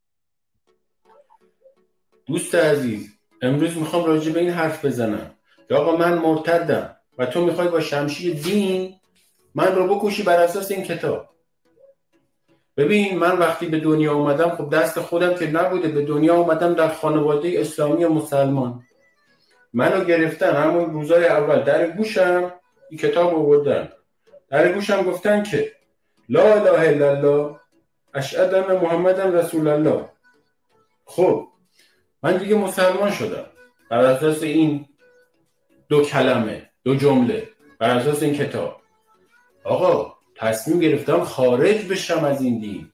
دوست 2.26 2.54
عزیز 2.54 3.18
امروز 3.42 3.76
می‌خوام 3.76 4.04
راجع 4.04 4.32
به 4.32 4.40
این 4.40 4.50
حرف 4.50 4.84
بزنم. 4.84 5.34
آقا 5.70 5.96
من 5.96 6.18
مرتدم 6.18 6.96
و 7.18 7.26
تو 7.26 7.44
می‌خوای 7.44 7.68
با 7.68 7.80
شمشیر 7.80 8.34
دین 8.34 9.00
من 9.54 9.74
رو 9.74 9.94
بکشی 9.94 10.22
بر 10.22 10.40
اساس 10.40 10.70
این 10.70 10.82
کتاب. 10.84 11.28
ببین 12.78 13.18
من 13.18 13.38
وقتی 13.38 13.66
به 13.66 13.80
دنیا 13.80 14.14
اومدم 14.14 14.50
خب 14.50 14.70
دست 14.74 15.00
خودم 15.00 15.34
که 15.34 15.46
نبوده. 15.46 15.88
به 15.88 16.02
دنیا 16.02 16.34
اومدم 16.34 16.74
در 16.74 16.88
خانواده 16.88 17.52
اسلامی 17.56 18.04
و 18.04 18.08
مسلمان. 18.08 18.82
منو 19.72 20.04
گرفتن 20.04 20.56
همون 20.56 20.92
روزای 20.92 21.26
اول. 21.26 21.62
در 21.62 21.90
گوشم 21.90 22.52
این 22.90 22.98
کتاب 22.98 23.34
آوردن 23.34 23.88
در 24.48 24.72
گوشم 24.72 25.02
گفتن 25.02 25.42
که 25.42 25.72
لا 26.28 26.54
اله 26.54 26.88
الا 26.88 27.10
الله 27.10 27.56
اشهد 28.14 28.54
ان 28.54 29.32
رسول 29.34 29.68
الله. 29.68 30.08
خب 31.04 31.48
من 32.22 32.36
دیگه 32.36 32.54
مسلمان 32.56 33.10
شدم. 33.10 33.46
بر 33.90 33.98
اساس 33.98 34.42
این 34.42 34.86
دو 35.88 36.02
کلمه 36.02 36.70
دو 36.84 36.94
جمله 36.94 37.48
بر 37.78 37.90
اساس 37.90 38.22
این 38.22 38.34
کتاب. 38.34 38.80
آقا 39.64 40.17
تصمیم 40.38 40.80
گرفتم 40.80 41.24
خارج 41.24 41.88
بشم 41.88 42.24
از 42.24 42.42
این 42.42 42.58
دین. 42.58 42.90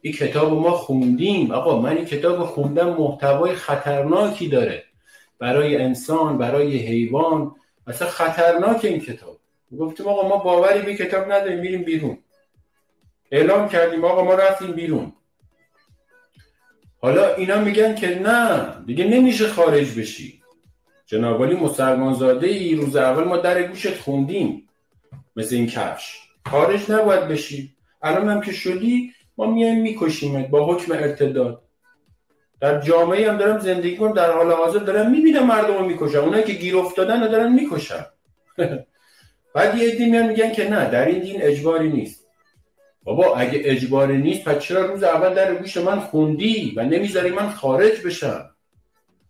این 0.00 0.12
کتاب 0.12 0.52
ما 0.52 0.70
خوندیم. 0.70 1.50
آقا 1.50 1.80
من 1.80 1.96
این 1.96 2.04
کتاب 2.04 2.44
خوندم 2.44 2.88
محتوای 2.88 3.54
خطرناکی 3.54 4.48
داره. 4.48 4.84
برای 5.38 5.76
انسان 5.76 6.38
برای 6.38 6.76
حیوان. 6.76 7.54
اصلا 7.86 8.08
خطرناک 8.08 8.84
این 8.84 9.00
کتاب. 9.00 9.38
گفتیم 9.78 10.06
آقا 10.06 10.28
ما 10.28 10.36
باوری 10.36 10.82
به 10.82 10.96
کتاب 10.96 11.32
نداریم 11.32 11.58
میریم 11.58 11.82
بیرون. 11.82 12.18
اعلام 13.32 13.68
کردیم 13.68 14.04
آقا 14.04 14.24
ما 14.24 14.34
رفتیم 14.34 14.72
بیرون. 14.72 15.12
حالا 17.00 17.34
اینا 17.34 17.60
میگن 17.60 17.94
که 17.94 18.18
نه 18.18 18.74
دیگه 18.86 19.04
نمیشه 19.04 19.48
خارج 19.48 19.98
بشی. 19.98 20.42
جناب 21.06 21.40
ولی 21.40 21.54
مسلمان 21.54 22.14
زاده 22.14 22.46
ای 22.46 22.74
روز 22.74 22.96
اول 22.96 23.24
ما 23.24 23.36
در 23.36 23.62
گوشت 23.62 24.00
خوندیم. 24.00 24.68
مثل 25.36 25.54
این 25.54 25.66
کفش. 25.66 26.27
خارج 26.50 26.90
نباید 26.90 27.28
بشی. 27.28 27.74
الان 28.02 28.28
هم 28.28 28.40
که 28.40 28.52
شدی 28.52 29.12
ما 29.38 29.46
میایم 29.46 29.82
میکشیمت 29.82 30.48
با 30.48 30.74
حکم 30.74 30.92
ارتداد. 30.92 31.62
در 32.60 32.80
جامعه 32.80 33.30
هم 33.30 33.38
دارم 33.38 33.58
زندگی 33.58 33.96
کنم 33.96 34.12
در 34.12 34.32
حال 34.32 34.52
حاضر 34.52 34.78
دارم 34.78 35.10
می‌بینم 35.10 35.46
مردم 35.46 35.74
رو 35.74 35.86
می‌کشم 35.86 36.18
اونایی 36.18 36.44
که 36.44 36.52
گیر 36.52 36.76
افتادن 36.76 37.22
رو 37.22 37.28
دارن 37.28 37.52
می‌کشن. 37.52 38.06
بعد 39.54 39.78
یه 39.78 39.88
عده 39.88 40.06
میان 40.06 40.26
میگن 40.26 40.52
که 40.52 40.70
نه 40.70 40.90
در 40.90 41.06
این 41.06 41.18
دین 41.18 41.42
اجباری 41.42 41.88
نیست. 41.88 42.26
بابا 43.04 43.36
اگه 43.36 43.60
اجباری 43.64 44.18
نیست 44.18 44.44
پس 44.44 44.62
چرا 44.62 44.86
روز 44.86 45.02
اول 45.02 45.34
در 45.34 45.54
گوش 45.54 45.76
من 45.76 46.00
خوندی 46.00 46.72
و 46.76 46.82
نمی‌ذاری 46.82 47.30
من 47.30 47.50
خارج 47.50 48.06
بشم؟ 48.06 48.50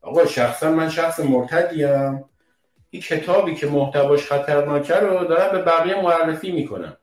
آقا 0.02 0.26
شخصا 0.26 0.70
من 0.70 0.90
شخص 0.90 1.20
مرتدیم. 1.20 2.24
این 2.90 3.02
کتابی 3.02 3.54
که 3.54 3.66
محتواش 3.66 4.26
خطرناکه 4.32 4.94
رو 4.94 5.24
دارم 5.24 5.52
به 5.52 5.62
بقیه 5.62 6.02
معرفی 6.02 6.52
می‌کنم. 6.52 6.96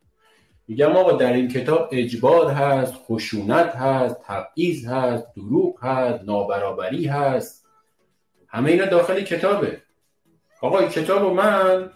میگم 0.67 0.95
آقا 0.97 1.11
در 1.11 1.33
این 1.33 1.47
کتاب 1.47 1.89
اجبار 1.91 2.51
هست 2.51 2.93
خشونت 2.93 3.75
هست 3.75 4.15
تبعیض 4.23 4.85
هست 4.85 5.25
دروغ 5.35 5.83
هست 5.83 6.23
نابرابری 6.23 7.05
هست. 7.05 7.65
همه 8.47 8.71
اینا 8.71 8.85
داخل 8.85 9.21
کتابه. 9.21 9.81
آقا 10.61 10.79
این 10.79 10.89
کتاب 10.89 11.21
رو 11.21 11.33
من 11.33 11.91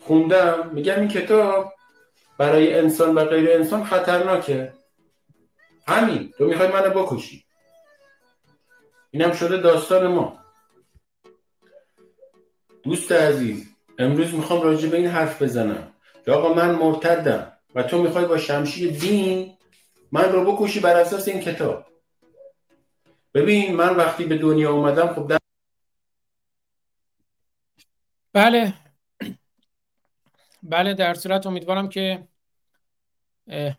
خوندم. 0.00 0.70
میگم 0.72 0.98
این 0.98 1.08
کتاب 1.08 1.72
برای 2.38 2.78
انسان 2.78 3.14
و 3.14 3.24
غیر 3.24 3.50
انسان 3.50 3.84
خطرناکه. 3.84 4.72
همین. 5.88 6.32
تو 6.38 6.44
می‌خوای 6.44 6.68
منو 6.68 6.90
بکشی. 6.90 7.44
اینم 9.10 9.32
شده 9.32 9.56
داستان 9.56 10.06
ما. 10.06 10.38
دوست 12.82 13.12
عزیز 13.12 13.68
امروز 13.98 14.34
می‌خوام 14.34 14.62
راجع 14.62 14.88
به 14.88 14.96
این 14.96 15.06
حرف 15.06 15.42
بزنم. 15.42 15.92
که 16.24 16.32
آقا 16.32 16.54
من 16.54 16.74
مرتدم. 16.74 17.51
و 17.74 17.82
تو 17.82 18.02
می‌خوای 18.02 18.24
با 18.24 18.38
شمشیر 18.38 18.92
دین 18.92 19.56
من 20.12 20.32
رو 20.32 20.52
بکشی 20.52 20.80
بر 20.80 21.00
اساس 21.00 21.28
این 21.28 21.40
کتاب. 21.40 21.86
ببین 23.34 23.74
من 23.74 23.96
وقتی 23.96 24.24
به 24.24 24.38
دنیا 24.38 24.72
اومدم 24.72 25.14
خب 25.14 25.28
در... 25.28 25.38
بله. 28.32 28.74
بله 30.62 30.94
در 30.94 31.14
صورت 31.14 31.46
امیدوارم 31.46 31.88
که 31.88 32.28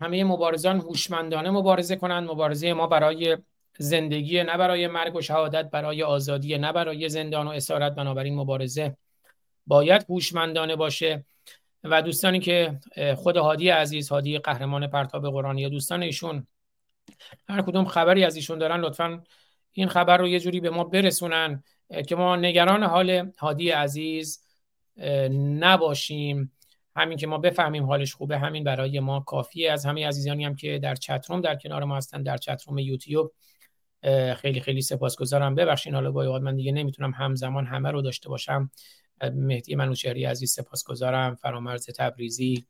همه 0.01 0.23
مبارزان 0.23 0.79
هوشمندانه 0.79 1.49
مبارزه 1.49 1.95
کنند. 1.95 2.29
مبارزه 2.29 2.73
ما 2.73 2.87
برای 2.87 3.37
زندگی 3.77 4.43
نه 4.43 4.57
برای 4.57 4.87
مرگ 4.87 5.15
و 5.15 5.21
شهادت 5.21 5.69
برای 5.69 6.03
آزادی 6.03 6.57
نه 6.57 6.73
برای 6.73 7.09
زندان 7.09 7.47
و 7.47 7.49
اسارت. 7.49 7.95
بنابراین 7.95 8.35
مبارزه 8.35 8.97
باید 9.67 10.05
هوشمندانه 10.09 10.75
باشه. 10.75 11.25
و 11.83 12.01
دوستانی 12.01 12.39
که 12.39 12.79
خود 13.15 13.37
هادی 13.37 13.69
عزیز 13.69 14.09
هادی 14.09 14.37
قهرمان 14.37 14.87
پرتاب 14.87 15.29
قرآن 15.29 15.57
یا 15.57 15.69
دوستان 15.69 16.03
ایشون 16.03 16.47
هر 17.49 17.61
کدوم 17.61 17.85
خبری 17.85 18.23
از 18.23 18.35
ایشون 18.35 18.57
دارن 18.57 18.79
لطفا 18.79 19.23
این 19.71 19.87
خبر 19.87 20.17
رو 20.17 20.27
یه 20.27 20.39
جوری 20.39 20.59
به 20.59 20.69
ما 20.69 20.83
برسونن 20.83 21.63
که 22.07 22.15
ما 22.15 22.35
نگران 22.35 22.83
حال 22.83 23.31
هادی 23.39 23.69
عزیز 23.69 24.45
نباشیم. 25.59 26.51
همین 26.95 27.17
که 27.17 27.27
ما 27.27 27.37
بفهمیم 27.37 27.85
حالش 27.85 28.13
خوبه 28.13 28.37
همین 28.37 28.63
برای 28.63 28.99
ما 28.99 29.19
کافیه. 29.19 29.71
از 29.71 29.85
همه 29.85 30.07
عزیزانی 30.07 30.45
هم 30.45 30.55
که 30.55 30.79
در 30.79 30.95
چتروم 30.95 31.41
در 31.41 31.55
کنار 31.55 31.83
ما 31.83 31.97
هستن 31.97 32.23
در 32.23 32.37
چتروم 32.37 32.77
یوتیوب. 32.77 33.33
خیلی 34.35 34.59
خیلی 34.59 34.81
سپاسگزارم. 34.81 35.55
ببخشید 35.55 35.93
حالا 35.93 36.11
با 36.11 36.39
من 36.39 36.55
دیگه 36.55 36.71
نمی‌تونم 36.71 37.11
همزمان 37.11 37.65
همه 37.65 37.91
رو 37.91 38.01
داشته 38.01 38.29
باشم. 38.29 38.71
مهدی 39.23 39.75
منوچهری 39.75 40.25
عزیز 40.25 40.51
سپاسگزارم. 40.51 41.35
فرامرز 41.35 41.85
تبریزی 41.85 42.65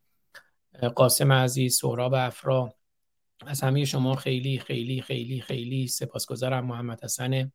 قاسم 0.96 1.32
عزیز 1.32 1.78
سهراب 1.78 2.14
افرا. 2.14 2.74
از 3.46 3.62
همه 3.62 3.86
شما 3.86 4.16
خیلی 4.16 4.60
خیلی 4.60 5.02
خیلی 5.02 5.42
خیلی 5.42 5.88
سپاسگزارم. 5.88 6.66
محمد 6.66 7.04
حسن 7.04 7.52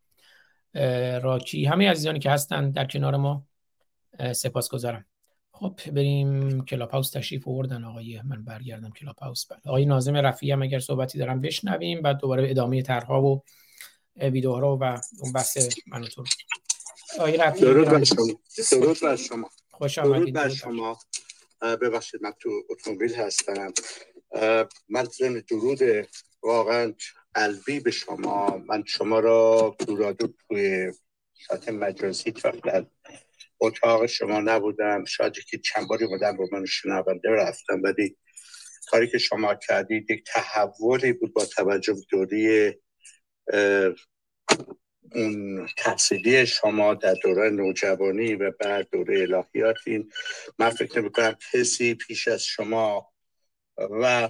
راکی 1.22 1.64
همه 1.64 1.90
عزیزانی 1.90 2.18
که 2.18 2.30
هستن 2.30 2.70
در 2.70 2.84
کنار 2.84 3.16
ما 3.16 3.46
سپاسگزارم. 4.32 5.04
خب 5.52 5.80
بریم 5.92 6.64
کلاب 6.64 6.90
هاوس 6.90 7.10
تشریف 7.10 7.48
آوردن. 7.48 7.84
آقای 7.84 8.22
من 8.22 8.44
برگردم 8.44 8.90
کلاب 8.90 9.18
هاوس. 9.18 9.46
بله. 9.46 9.60
آقای 9.66 9.86
ناظم 9.86 10.16
رفیعی 10.16 10.52
هم 10.52 10.62
اگر 10.62 10.78
صحبتی 10.78 11.18
دارم 11.18 11.40
بشنویم 11.40 12.02
بعد 12.02 12.18
دوباره 12.18 12.50
ادامه 12.50 12.82
طرحها 12.82 13.22
و 13.22 13.42
ویدیوها 14.16 14.76
و 14.76 14.84
اون 15.22 15.32
بحث 15.34 15.78
من 15.86 16.04
تو 17.16 17.26
درود 17.60 17.89
بر 17.89 18.05
شما. 18.05 18.26
درود 18.70 19.01
بر 19.01 19.16
شما. 19.16 19.51
خوش 19.70 19.98
آمدید 19.98 20.18
درود 20.18 20.32
بر 20.32 20.48
شما. 20.48 20.98
ببخشید 21.62 22.22
من 22.22 22.32
تو 22.40 22.62
اتومبیل 22.70 23.14
هستم. 23.14 23.72
من 24.89 25.05
ضمن 25.05 25.43
درود 25.51 26.09
واقعا 26.43 26.94
قلبی 27.35 27.80
به 27.80 27.90
شما. 27.90 28.59
من 28.66 28.85
شما 28.86 29.20
را 29.20 29.76
دورادو 29.86 30.28
توی 30.48 30.93
ساعت 31.48 31.68
مجازی 31.68 32.30
در 32.30 32.86
اتاق 33.60 34.06
شما 34.06 34.40
نبودم. 34.40 35.05
شاید 35.05 35.32
که 35.32 35.59
چند 35.59 35.89
باری 35.89 36.06
بودم 36.06 36.36
با 36.36 36.48
من 36.52 36.66
شنونده 36.66 37.30
رفتم 37.30 37.82
ولی 37.82 38.16
کاری 38.90 39.10
که 39.10 39.18
شما 39.18 39.55
کردید 39.55 40.10
یک 40.10 40.24
تحولی 40.26 41.12
بود 41.12 41.32
با 41.32 41.44
توجه 41.44 41.93
به 41.93 42.01
دوری 42.10 42.74
اون 45.14 45.68
تحصیلی 45.76 46.47
شما 46.47 46.94
در 46.94 47.14
دوران 47.22 47.56
نوجوانی 47.56 48.35
و 48.35 48.51
بعد 48.51 48.89
دوره 48.93 49.20
الهیات 49.20 49.76
این 49.86 50.12
من 50.59 50.70
فکر 50.70 51.01
می‌کنم 51.01 51.36
کسی 51.52 51.94
پیش 51.94 52.28
از 52.28 52.44
شما 52.44 53.12
و 53.78 54.28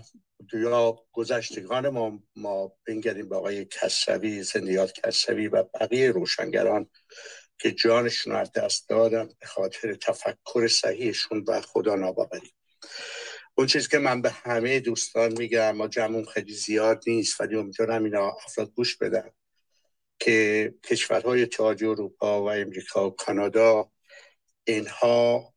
یا 0.52 0.98
گذشتگان 1.12 1.88
ما 1.88 2.22
ما 2.36 2.72
بنگریم 2.86 3.28
به 3.28 3.36
آقای 3.36 3.64
کسوی 3.64 4.42
زندیات 4.42 4.92
کسوی 4.92 5.48
و 5.48 5.62
بقیه 5.62 6.10
روشنگران 6.10 6.90
که 7.58 7.72
جانشون 7.72 8.32
رو 8.32 8.46
دست 8.54 8.88
دادن 8.88 9.28
به 9.40 9.46
خاطر 9.46 9.94
تفکر 9.94 10.68
صحیحشون 10.68 11.44
و 11.48 11.60
خدا 11.60 11.94
ناباوری 11.94 12.52
اون 13.54 13.66
چیزی 13.66 13.88
که 13.88 13.98
من 13.98 14.22
به 14.22 14.30
همه 14.30 14.80
دوستان 14.80 15.32
میگم 15.38 15.76
ما 15.76 15.88
جمعون 15.88 16.24
خیلی 16.24 16.52
زیاد 16.52 17.04
نیست 17.06 17.40
ولی 17.40 17.56
امیدوارم 17.56 18.04
اینا 18.04 18.28
افراد 18.28 18.70
گوش 18.70 18.96
بدن. 18.96 19.30
که 20.18 20.74
کشورهای 20.84 21.46
تاج 21.46 21.84
اروپا 21.84 22.42
و 22.42 22.50
امریکا 22.50 23.06
و 23.06 23.16
کانادا 23.16 23.90
اینها 24.64 25.54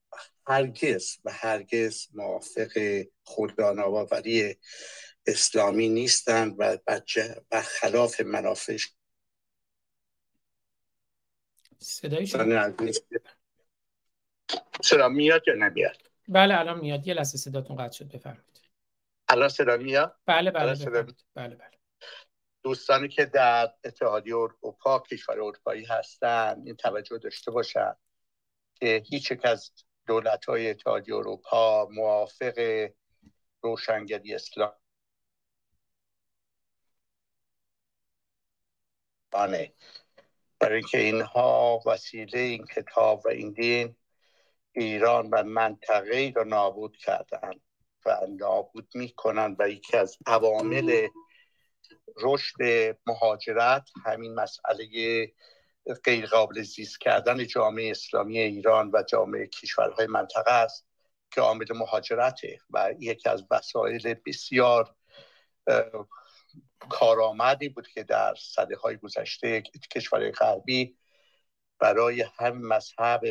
هرگز 0.48 1.18
و 1.26 1.32
هرگز 1.32 2.08
موافق 2.14 3.04
خوددانآوری 3.24 4.56
اسلامی 5.28 5.90
نیستند 5.90 6.56
و 6.58 6.78
برخلاف 7.50 8.22
منافع 8.22 8.78
صدای 11.80 12.26
صدا 14.84 15.10
میاد 15.10 15.48
یا 15.48 15.54
نمیاد؟ 15.54 15.98
بله 16.28 16.60
الان 16.60 16.80
میاد. 16.80 17.08
یه 17.08 17.14
لحظه 17.14 17.38
صداتون 17.38 17.76
قطع 17.78 17.98
شد 17.98 18.12
بفرمایید. 18.12 18.62
الان 19.28 19.50
صدا 19.50 19.78
میاد؟ 19.78 20.16
بله 20.26 20.52
بله 20.52 20.76
بله 21.36 21.56
بله. 21.56 21.81
دوستانی 22.64 23.08
که 23.08 23.26
در 23.26 23.74
اتحادیه 23.84 24.36
اروپا 24.36 25.00
کشور 25.00 25.34
اروپایی 25.34 25.86
هستن 25.86 26.62
این 26.66 26.76
توجه 26.76 27.18
داشته 27.18 27.52
باشن 27.52 27.96
که 28.76 29.04
هیچ 29.10 29.32
یک 29.32 29.46
از 29.46 29.72
دولت 30.08 30.46
های 30.46 30.70
اتحادیه 30.70 31.16
اروپا 31.16 31.88
موافق 31.92 32.88
روشنگری 33.62 34.36
اسلام. 34.36 34.74
برای 40.60 40.78
اینکه 40.78 40.98
اینها 40.98 41.80
وسیله 41.86 42.40
این 42.40 42.66
کتاب 42.66 43.22
و 43.26 43.30
این 43.30 43.52
دین 43.52 43.96
ایران 44.72 45.30
و 45.30 45.44
منطقه 45.44 46.34
را 46.36 46.44
نابود 46.44 46.98
کردن 46.98 47.52
و 48.06 48.18
نابود 48.40 48.88
می‌کنن 48.96 49.56
و 49.60 49.70
یکی 49.70 49.98
از 49.98 50.18
عوامل 50.26 51.08
رشد 52.18 52.58
مهاجرت 53.06 53.90
همین 54.06 54.36
مسئله 54.36 54.86
غیر 56.04 56.26
قابل 56.26 56.62
زیست 56.62 57.02
کردن 57.02 57.48
جامعه 57.48 57.92
اسلامی 57.92 58.40
ایران 58.40 58.92
و 58.94 59.04
جامعه 59.04 59.48
کشورهای 59.48 60.08
منطقه 60.08 60.52
است 60.52 60.88
که 61.32 61.42
عامل 61.42 61.66
مهاجرته 61.76 62.58
و 62.70 62.94
یکی 63.00 63.30
از 63.30 63.46
وسایل 63.52 64.16
بسیار 64.26 64.96
کارآمدی 66.90 67.70
بود 67.70 67.88
که 67.88 68.04
در 68.04 68.36
صده 68.36 68.76
های 68.76 68.98
گذشته 68.98 69.62
کشورهای 69.96 70.32
غربی 70.32 70.98
برای 71.80 72.26
هم 72.40 72.68
مذهب 72.68 73.22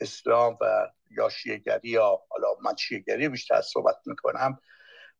اسلام 0.00 0.58
و 0.60 0.90
یا 1.10 1.28
شیعگری 1.28 1.88
یا 1.88 2.22
حالا 2.30 2.48
من 2.64 2.76
شیعگری 2.76 3.28
بیشتر 3.28 3.60
صحبت 3.60 3.96
می‌کنم 4.06 4.60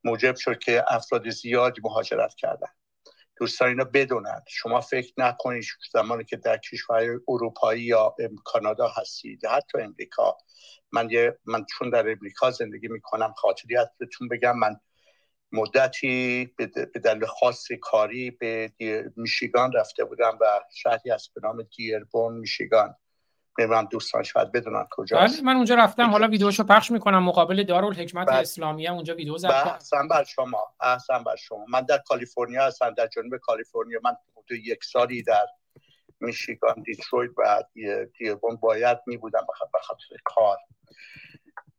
موجب 0.07 0.37
شد 0.37 0.59
که 0.59 0.85
افراد 0.89 1.31
زیادی 1.31 1.81
مهاجرت 1.85 2.35
کردن. 2.35 2.69
دوستان 3.37 3.69
اینو 3.69 3.85
بدونند 3.85 4.43
شما 4.49 4.81
فکر 4.81 5.12
نکنید 5.16 5.65
زمانی 5.93 6.24
که 6.24 6.37
در 6.37 6.57
کشور 6.57 7.20
اروپایی 7.28 7.83
یا 7.83 8.15
کانادا 8.45 8.89
هستید 8.89 9.47
حتی 9.47 9.78
امریکا. 9.81 10.37
من 10.93 11.11
یه 11.11 11.39
من 11.45 11.65
چون 11.65 11.91
در 11.91 12.11
امریکا 12.11 12.51
زندگی 12.51 12.89
می‌کنم 12.89 13.33
خاطری 13.33 13.77
بهتون 13.99 14.28
بگم. 14.28 14.59
من 14.59 14.77
مدتی 15.53 16.45
به 16.57 16.66
دلیل 17.05 17.27
خاص 17.27 17.66
کاری 17.81 18.31
به 18.31 18.73
میشیگان 19.16 19.73
رفته 19.73 20.05
بودم 20.05 20.39
و 20.41 20.61
شهری 20.74 21.11
است 21.11 21.35
به 21.35 21.41
نام 21.45 21.62
دیربون 21.77 22.35
میشیگان. 22.35 22.95
من 23.59 23.85
دوستان 23.85 24.23
شاید 24.23 24.53
بدونن 24.53 24.87
کجا 24.91 25.19
بله 25.19 25.43
من 25.43 25.57
اونجا 25.57 25.74
رفتم 25.74 26.11
حالا 26.11 26.28
ویدیوشو 26.28 26.65
پخش 26.65 26.91
می‌کنم. 26.91 27.23
مقابل 27.23 27.62
دارالحکمت 27.62 28.27
بله. 28.27 28.37
اسلامی 28.37 28.87
هم 28.87 28.95
اونجا 28.95 29.15
ویدیو 29.15 29.39
زدم 29.39 29.51
احسن 29.51 30.09
بر 30.09 30.24
شما 30.24 30.74
احسن 30.81 31.24
بر 31.24 31.37
شما. 31.37 31.65
من 31.69 31.81
در 31.81 31.99
کالیفرنیا 31.99 32.66
هستم 32.66 32.91
در 32.91 33.07
جنوب 33.07 33.37
کالیفرنیا. 33.37 34.01
من 34.05 34.16
یک 34.51 34.85
سالی 34.85 35.23
در 35.23 35.47
میشیگان 36.20 36.83
دیترویت 36.83 37.31
و 37.37 37.65
دیربون 38.19 38.57
باید 38.57 38.99
میبودم 39.07 39.47
به 39.73 39.78
خاطر 39.81 40.16
کار. 40.24 40.57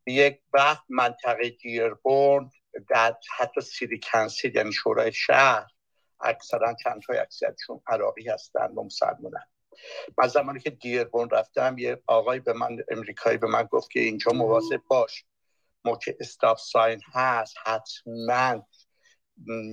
یک 0.07 0.39
وقت 0.53 0.83
منطقه 0.89 1.49
دیربون 1.49 2.51
در 2.89 3.15
حتی 3.37 3.61
سیری 3.61 3.99
کنسیل 3.99 4.55
یعنی 4.55 4.71
شورای 4.71 5.13
شهر 5.13 5.67
اکثرا 6.21 6.75
چند 6.83 7.01
تای 7.01 7.17
اکثرشون 7.17 7.81
عراقی 7.87 8.29
هستن 8.29 8.71
و 8.75 8.83
مسلمانن. 8.83 9.45
من 10.17 10.27
زمانی 10.27 10.59
که 10.59 10.69
دیربورن 10.69 11.29
رفتم 11.29 11.77
یه 11.77 12.01
آقای 12.07 12.39
به 12.39 12.53
من 12.53 12.77
امریکایی 12.91 13.37
به 13.37 13.47
من 13.47 13.63
گفت 13.63 13.91
که 13.91 13.99
اینجا 13.99 14.31
مواظب 14.31 14.81
باش. 14.87 15.25
موقع 15.85 16.11
stop 16.19 16.57
sign 16.57 17.01
هست 17.13 17.55
حتما. 17.65 18.67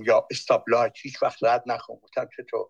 یا 0.05 0.27
stop 0.31 0.63
light 0.67 0.93
هیچ 1.01 1.23
وقت 1.23 1.43
رد 1.43 1.63
نکن. 1.65 1.95
گفتم 1.95 2.29
چطور 2.37 2.69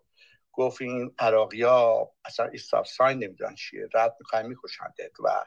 گفت 0.52 0.82
این 0.82 1.14
عراقی 1.18 1.62
ها 1.62 2.12
اصلا 2.24 2.50
stop 2.54 2.84
sign 2.84 3.18
نمی‌دونن 3.18 3.54
چیه. 3.54 3.88
رد 3.94 4.16
می‌خواین 4.20 4.46
میکشندت. 4.46 5.20
و 5.24 5.44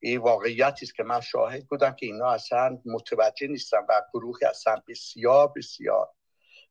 این 0.00 0.18
واقعیتی 0.18 0.86
است 0.86 0.94
که 0.94 1.02
من 1.02 1.20
شاهد 1.20 1.66
بودم 1.66 1.92
که 1.92 2.06
اینا 2.06 2.30
اصلا 2.30 2.78
متوجه 2.84 3.46
نیستن 3.46 3.86
و 3.88 4.02
گروهی 4.14 4.46
هستن 4.46 4.82
بسیار 4.88 5.52
بسیار. 5.56 6.08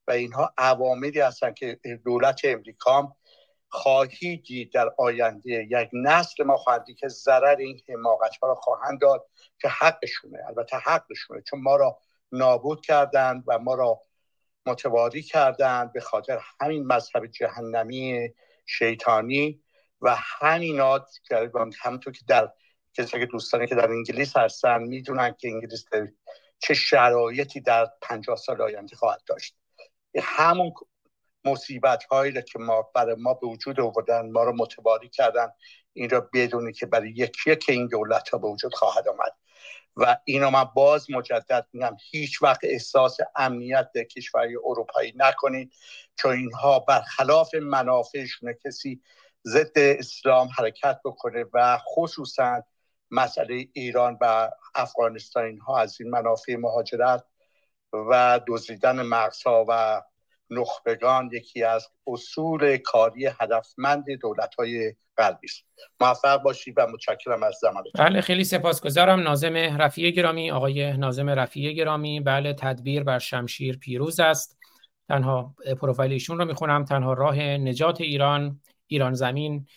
و 0.07 0.11
اینها 0.11 0.53
عواملی 0.57 1.19
هستن 1.19 1.53
که 1.53 1.79
دولت 2.05 2.41
امریکا 2.43 3.15
خواهی 3.69 4.37
دید 4.37 4.73
در 4.73 4.93
آینده 4.97 5.67
یک 5.69 5.89
نسل 5.93 6.43
ما 6.43 6.57
خواهد 6.57 6.85
که 6.99 7.07
ضرر 7.07 7.55
این 7.55 7.81
حماقت 7.89 8.37
ها 8.37 8.47
را 8.47 8.55
خواهند 8.55 9.01
داد 9.01 9.27
که 9.59 9.67
حقشونه 9.67 10.39
البته 10.47 10.77
حقشونه 10.77 11.41
چون 11.41 11.61
ما 11.61 11.75
را 11.75 11.99
نابود 12.31 12.81
کردند 12.81 13.43
و 13.47 13.59
ما 13.59 13.75
را 13.75 14.01
متواری 14.65 15.21
کردند 15.21 15.93
به 15.93 16.01
خاطر 16.01 16.39
همین 16.61 16.87
مذهب 16.87 17.25
جهنمی 17.25 18.29
شیطانی 18.65 19.61
و 20.01 20.15
همینات 20.19 21.09
همونطور 21.81 22.13
که 22.13 22.25
در 22.27 22.51
کسی 22.93 23.19
که 23.19 23.25
دوستانی 23.25 23.67
که 23.67 23.75
در 23.75 23.89
انگلیس 23.89 24.37
هستن 24.37 24.83
می‌دونن 24.83 25.35
که 25.39 25.47
انگلیس 25.47 25.85
چه 26.59 26.73
شرایطی 26.73 27.61
در 27.61 27.87
پنجاه 28.01 28.35
سال 28.35 28.61
آینده 28.61 28.95
خواهد 28.95 29.21
داشت. 29.27 29.55
همون 30.21 30.73
مصیبت 31.45 32.03
هایی 32.03 32.41
که 32.41 32.59
ما 32.59 32.81
برای 32.95 33.15
ما 33.15 33.33
به 33.33 33.47
وجود 33.47 33.79
آوردن 33.79 34.31
ما 34.31 34.43
رو 34.43 34.53
متباری 34.55 35.09
کردن 35.09 35.47
این 35.93 36.09
را 36.09 36.29
بدونی 36.33 36.73
که 36.73 36.85
برای 36.85 37.09
یکی 37.09 37.55
که 37.55 37.71
این 37.73 37.87
دولت 37.87 38.29
ها 38.29 38.37
به 38.37 38.47
وجود 38.47 38.73
خواهد 38.73 39.07
آمد. 39.07 39.33
و 39.97 40.17
اینو 40.25 40.49
من 40.49 40.63
باز 40.63 41.11
مجدد 41.11 41.67
میگم 41.73 41.97
هیچ 42.11 42.41
وقت 42.43 42.59
احساس 42.63 43.17
امنیت 43.35 43.91
در 43.95 44.03
کشوری 44.03 44.55
اروپایی 44.55 45.13
نکنید 45.15 45.73
چون 46.15 46.31
اینها 46.31 46.79
برخلاف 46.79 47.55
منافعشونه 47.55 48.57
کسی 48.65 49.01
ضد 49.47 49.71
اسلام 49.75 50.49
حرکت 50.57 50.99
بکنه 51.05 51.45
و 51.53 51.77
خصوصا 51.77 52.63
مسئله 53.11 53.67
ایران 53.73 54.17
و 54.21 54.51
افغانستان. 54.75 55.45
اینها 55.45 55.79
از 55.79 56.01
این 56.01 56.09
منافع 56.09 56.55
مهاجرت 56.55 57.23
و 57.93 58.39
دزدیدن 58.47 59.01
مغزها 59.01 59.65
و 59.67 60.01
نخبگان 60.49 61.29
یکی 61.33 61.63
از 61.63 61.87
اصول 62.07 62.77
کاری 62.77 63.25
هدفمند 63.25 64.05
دولت 64.21 64.55
های 64.55 64.95
غربی 65.17 65.47
است. 65.47 65.65
موفق 66.01 66.41
باشید 66.41 66.73
و 66.77 66.87
متشکرم 66.87 67.43
از 67.43 67.55
زمانتون. 67.61 67.91
بله 68.05 68.21
خیلی 68.21 68.43
سپاسگزارم. 68.43 69.19
نازم 69.19 69.55
رفیع 69.55 70.11
گرامی 70.11 70.51
آقای 70.51 70.97
نازم 70.97 71.29
رفیع 71.29 71.71
گرامی. 71.71 72.19
بله 72.19 72.53
تدبیر 72.53 73.03
بر 73.03 73.19
شمشیر 73.19 73.77
پیروز 73.77 74.19
است. 74.19 74.57
تنها 75.07 75.55
پروفایل 75.81 76.11
ایشون 76.11 76.37
رو 76.37 76.45
می‌خونم. 76.45 76.85
تنها 76.85 77.13
راه 77.13 77.39
نجات 77.39 78.01
ایران 78.01 78.61
ایران 78.87 79.13
زمین 79.13 79.67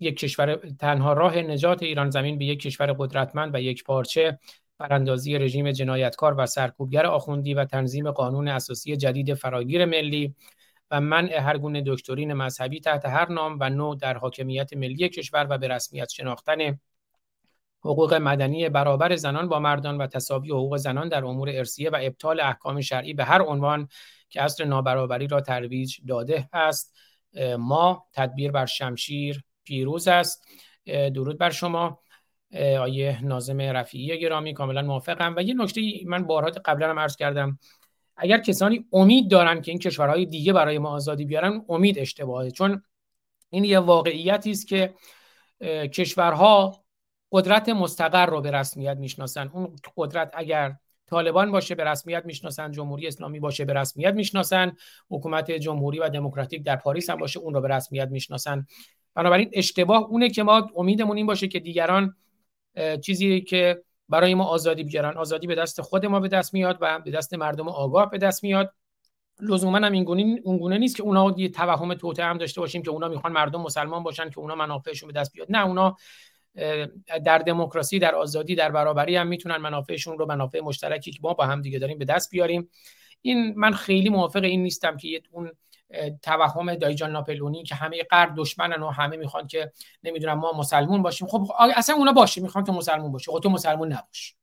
یک 0.00 0.18
کشور 0.18 0.56
تنها 0.56 1.12
راه 1.12 1.38
نجات 1.38 1.82
ایران 1.82 2.10
زمین 2.10 2.38
به 2.38 2.44
یک 2.44 2.60
کشور 2.60 2.92
قدرتمند 2.92 3.54
و 3.54 3.60
یک 3.60 3.84
پارچه 3.84 4.38
براندازی 4.78 5.38
رژیم 5.38 5.72
جنایتکار 5.72 6.34
و 6.38 6.46
سرکوبگر 6.46 7.06
آخوندی 7.06 7.54
و 7.54 7.64
تنظیم 7.64 8.10
قانون 8.10 8.48
اساسی 8.48 8.96
جدید 8.96 9.34
فراگیر 9.34 9.84
ملی 9.84 10.34
و 10.90 11.00
منع 11.00 11.38
هر 11.40 11.58
گونه 11.58 11.82
دکترین 11.86 12.32
مذهبی 12.32 12.80
تحت 12.80 13.06
هر 13.06 13.32
نام 13.32 13.56
و 13.60 13.70
نوع 13.70 13.96
در 13.96 14.18
حاکمیت 14.18 14.72
ملی 14.72 15.08
کشور 15.08 15.46
و 15.50 15.58
به 15.58 15.68
رسمیت 15.68 16.08
شناختن 16.08 16.78
حقوق 17.80 18.14
مدنی 18.14 18.68
برابر 18.68 19.16
زنان 19.16 19.48
با 19.48 19.58
مردان 19.58 19.98
و 19.98 20.06
تساوی 20.06 20.50
حقوق 20.50 20.76
زنان 20.76 21.08
در 21.08 21.24
امور 21.24 21.48
ارسیه 21.48 21.90
و 21.90 21.98
ابطال 22.02 22.40
احکام 22.40 22.80
شرعی 22.80 23.14
به 23.14 23.24
هر 23.24 23.42
عنوان 23.42 23.88
که 24.28 24.42
اصل 24.42 24.64
نابرابری 24.64 25.26
را 25.26 25.40
ترویج 25.40 25.98
داده 26.08 26.48
است. 26.52 26.94
ما 27.58 28.06
تدبیر 28.12 28.50
بر 28.50 28.66
شمشیر 28.66 29.44
پیروز 29.64 30.08
است. 30.08 30.44
درود 30.86 31.38
بر 31.38 31.50
شما. 31.50 32.00
آیه 32.54 33.24
نازم 33.24 33.60
رفیعی 33.60 34.20
گرامی 34.20 34.54
کاملا 34.54 34.82
موافقم. 34.82 35.34
و 35.36 35.42
یه 35.42 35.54
نکته 35.54 35.80
من 36.06 36.24
بارها 36.24 36.50
قبلا 36.64 36.90
هم 36.90 36.98
عرض 36.98 37.16
کردم. 37.16 37.58
اگر 38.16 38.38
کسانی 38.38 38.84
امید 38.92 39.30
دارن 39.30 39.60
که 39.60 39.70
این 39.70 39.78
کشورهای 39.78 40.26
دیگه 40.26 40.52
برای 40.52 40.78
ما 40.78 40.90
آزادی 40.90 41.24
بیارن 41.24 41.64
امید 41.68 41.98
اشتباهه. 41.98 42.50
چون 42.50 42.82
این 43.50 43.64
یه 43.64 43.78
واقعیتی 43.78 44.50
است 44.50 44.68
که 44.68 44.94
کشورها 45.92 46.84
قدرت 47.32 47.68
مستقر 47.68 48.26
رو 48.26 48.40
به 48.40 48.50
رسمیت 48.50 48.96
می‌شناسن. 48.96 49.50
اون 49.52 49.76
قدرت 49.96 50.30
اگر 50.34 50.76
طالبان 51.06 51.52
باشه 51.52 51.74
به 51.74 51.84
رسمیت 51.84 52.22
می‌شناسن. 52.26 52.72
جمهوری 52.72 53.06
اسلامی 53.06 53.40
باشه 53.40 53.64
به 53.64 53.72
رسمیت 53.72 54.14
می‌شناسن. 54.14 54.72
حکومت 55.10 55.50
جمهوری 55.50 55.98
و 55.98 56.08
دموکراتیک 56.08 56.62
در 56.62 56.76
پاریس 56.76 57.10
هم 57.10 57.16
باشه 57.16 57.40
اون 57.40 57.54
رو 57.54 57.60
به 57.60 57.68
رسمیت 57.68 58.08
می‌شناسن. 58.08 58.66
بنابراین 59.14 59.50
اشتباه 59.52 60.02
اونه 60.02 60.30
که 60.30 60.42
ما 60.42 60.70
امیدمون 60.76 61.16
این 61.16 61.26
باشه 61.26 61.48
که 61.48 61.60
دیگران 61.60 62.16
چیزی 63.04 63.40
که 63.40 63.82
برای 64.08 64.34
ما 64.34 64.44
آزادی 64.44 64.84
بیارن 64.84 65.16
آزادی 65.16 65.46
به 65.46 65.54
دست 65.54 65.80
خود 65.80 66.06
ما 66.06 66.20
به 66.20 66.28
دست 66.28 66.54
میاد 66.54 66.78
و 66.80 66.98
به 66.98 67.10
دست 67.10 67.34
مردم 67.34 67.68
آگاه 67.68 68.10
به 68.10 68.18
دست 68.18 68.44
میاد. 68.44 68.74
لزوما 69.40 69.78
هم 69.78 69.92
این 69.92 70.04
گونه 70.44 70.78
نیست 70.78 70.96
که 70.96 71.02
اونا 71.02 71.34
یه 71.36 71.48
توهم 71.48 71.94
توته 71.94 72.24
هم 72.24 72.38
داشته 72.38 72.60
باشیم 72.60 72.82
که 72.82 72.90
اونا 72.90 73.08
می‌خوان 73.08 73.32
مردم 73.32 73.60
مسلمان 73.60 74.02
باشن 74.02 74.30
که 74.30 74.38
اونا 74.38 74.54
منافعشون 74.54 75.06
به 75.06 75.20
دست 75.20 75.32
بیاد. 75.32 75.46
نه 75.50 75.66
اونا 75.66 75.96
در 77.24 77.38
دموکراسی 77.38 77.98
در 77.98 78.14
آزادی 78.14 78.54
در 78.54 78.70
برابری 78.70 79.16
هم 79.16 79.26
می‌تونن 79.26 79.56
منافعشون 79.56 80.18
رو 80.18 80.26
منافع 80.26 80.60
مشترکی 80.60 81.10
که 81.10 81.18
ما 81.22 81.34
با 81.34 81.46
هم 81.46 81.62
دیگه 81.62 81.78
داریم 81.78 81.98
به 81.98 82.04
دست 82.04 82.30
بیاریم. 82.30 82.68
این 83.22 83.54
من 83.56 83.72
خیلی 83.72 84.08
موافق 84.08 84.44
این 84.44 84.62
نیستم 84.62 84.96
که 84.96 85.22
اون 85.30 85.50
توهم 86.22 86.74
دایجان 86.74 87.12
ناپلونی 87.12 87.62
که 87.62 87.74
همه 87.74 88.02
غرب 88.10 88.34
دشمنن 88.36 88.82
و 88.82 88.90
همه 88.90 89.16
می‌خوان 89.16 89.46
که 89.46 89.72
نمی‌دونم 90.02 90.38
ما 90.38 90.52
مسلمون 90.52 91.02
باشیم. 91.02 91.28
خب 91.28 91.52
اصلا 91.76 91.96
اونا 91.96 92.12
باشه 92.12 92.40
می‌خوان 92.40 92.64
تو 92.64 92.72
مسلمون 92.72 93.12
باشی 93.12 93.30
خب 93.30 93.40
تو 93.40 93.50
مسلمون 93.50 93.92
نباش. 93.92 94.34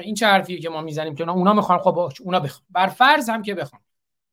این 0.00 0.14
چه 0.14 0.26
حرفیه 0.26 0.60
که 0.60 0.68
ما 0.68 0.80
می‌زنیم 0.80 1.14
که 1.14 1.30
اونا 1.30 1.52
می‌خوان 1.52 1.78
خب 1.78 2.10
اونا 2.20 2.40
بخوان. 2.40 2.66
بر 2.70 2.86
فرض 2.86 3.28
هم 3.28 3.42
که 3.42 3.54
بخوان. 3.54 3.82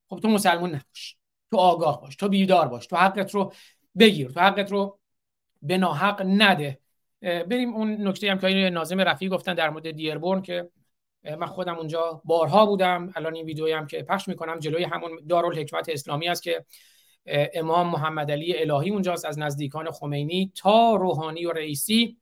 خب 0.10 0.20
تو 0.20 0.28
مسلمون 0.28 0.70
نباش. 0.70 1.18
تو 1.52 1.58
آگاه 1.58 2.02
باش 2.02 2.16
تو 2.16 2.30
بیدار 2.30 2.68
باش. 2.68 2.88
تو 2.88 2.96
حقت 2.96 3.36
رو 3.36 3.54
بگیر. 4.00 4.32
تو 4.32 4.40
حقت 4.40 4.72
رو 4.72 5.00
به 5.62 5.78
ناحق 5.78 6.22
نده. 6.26 6.80
بریم 7.22 7.74
اون 7.74 8.08
نکته 8.08 8.32
هم 8.32 8.40
که 8.40 8.48
ناظم 8.48 9.02
رفیع 9.02 9.30
گفتن 9.30 9.54
در 9.54 9.70
مورد 9.70 9.92
دیربورن 9.92 10.42
که 10.42 10.70
من 11.40 11.48
خودم 11.48 11.78
اونجا 11.78 12.22
بارها 12.26 12.66
بودم. 12.66 13.12
الان 13.16 13.36
این 13.36 13.46
ویدیویی 13.46 13.74
هم 13.74 13.88
که 13.88 14.04
پخش 14.04 14.28
می‌کنم 14.28 14.60
جلوی 14.60 14.84
همون 14.84 15.12
دارالحکمت 15.30 15.90
اسلامی 15.90 16.28
است 16.28 16.44
که 16.44 16.66
امام 17.54 17.88
محمد 17.88 18.32
علی 18.32 18.58
الهی 18.58 18.90
اونجاست 18.90 19.26
از 19.26 19.40
نزدیکان 19.40 19.92
خمینی 19.92 20.52
تا 20.56 20.96
روحانی 20.96 21.46
و 21.46 21.52
رئیسی. 21.52 22.18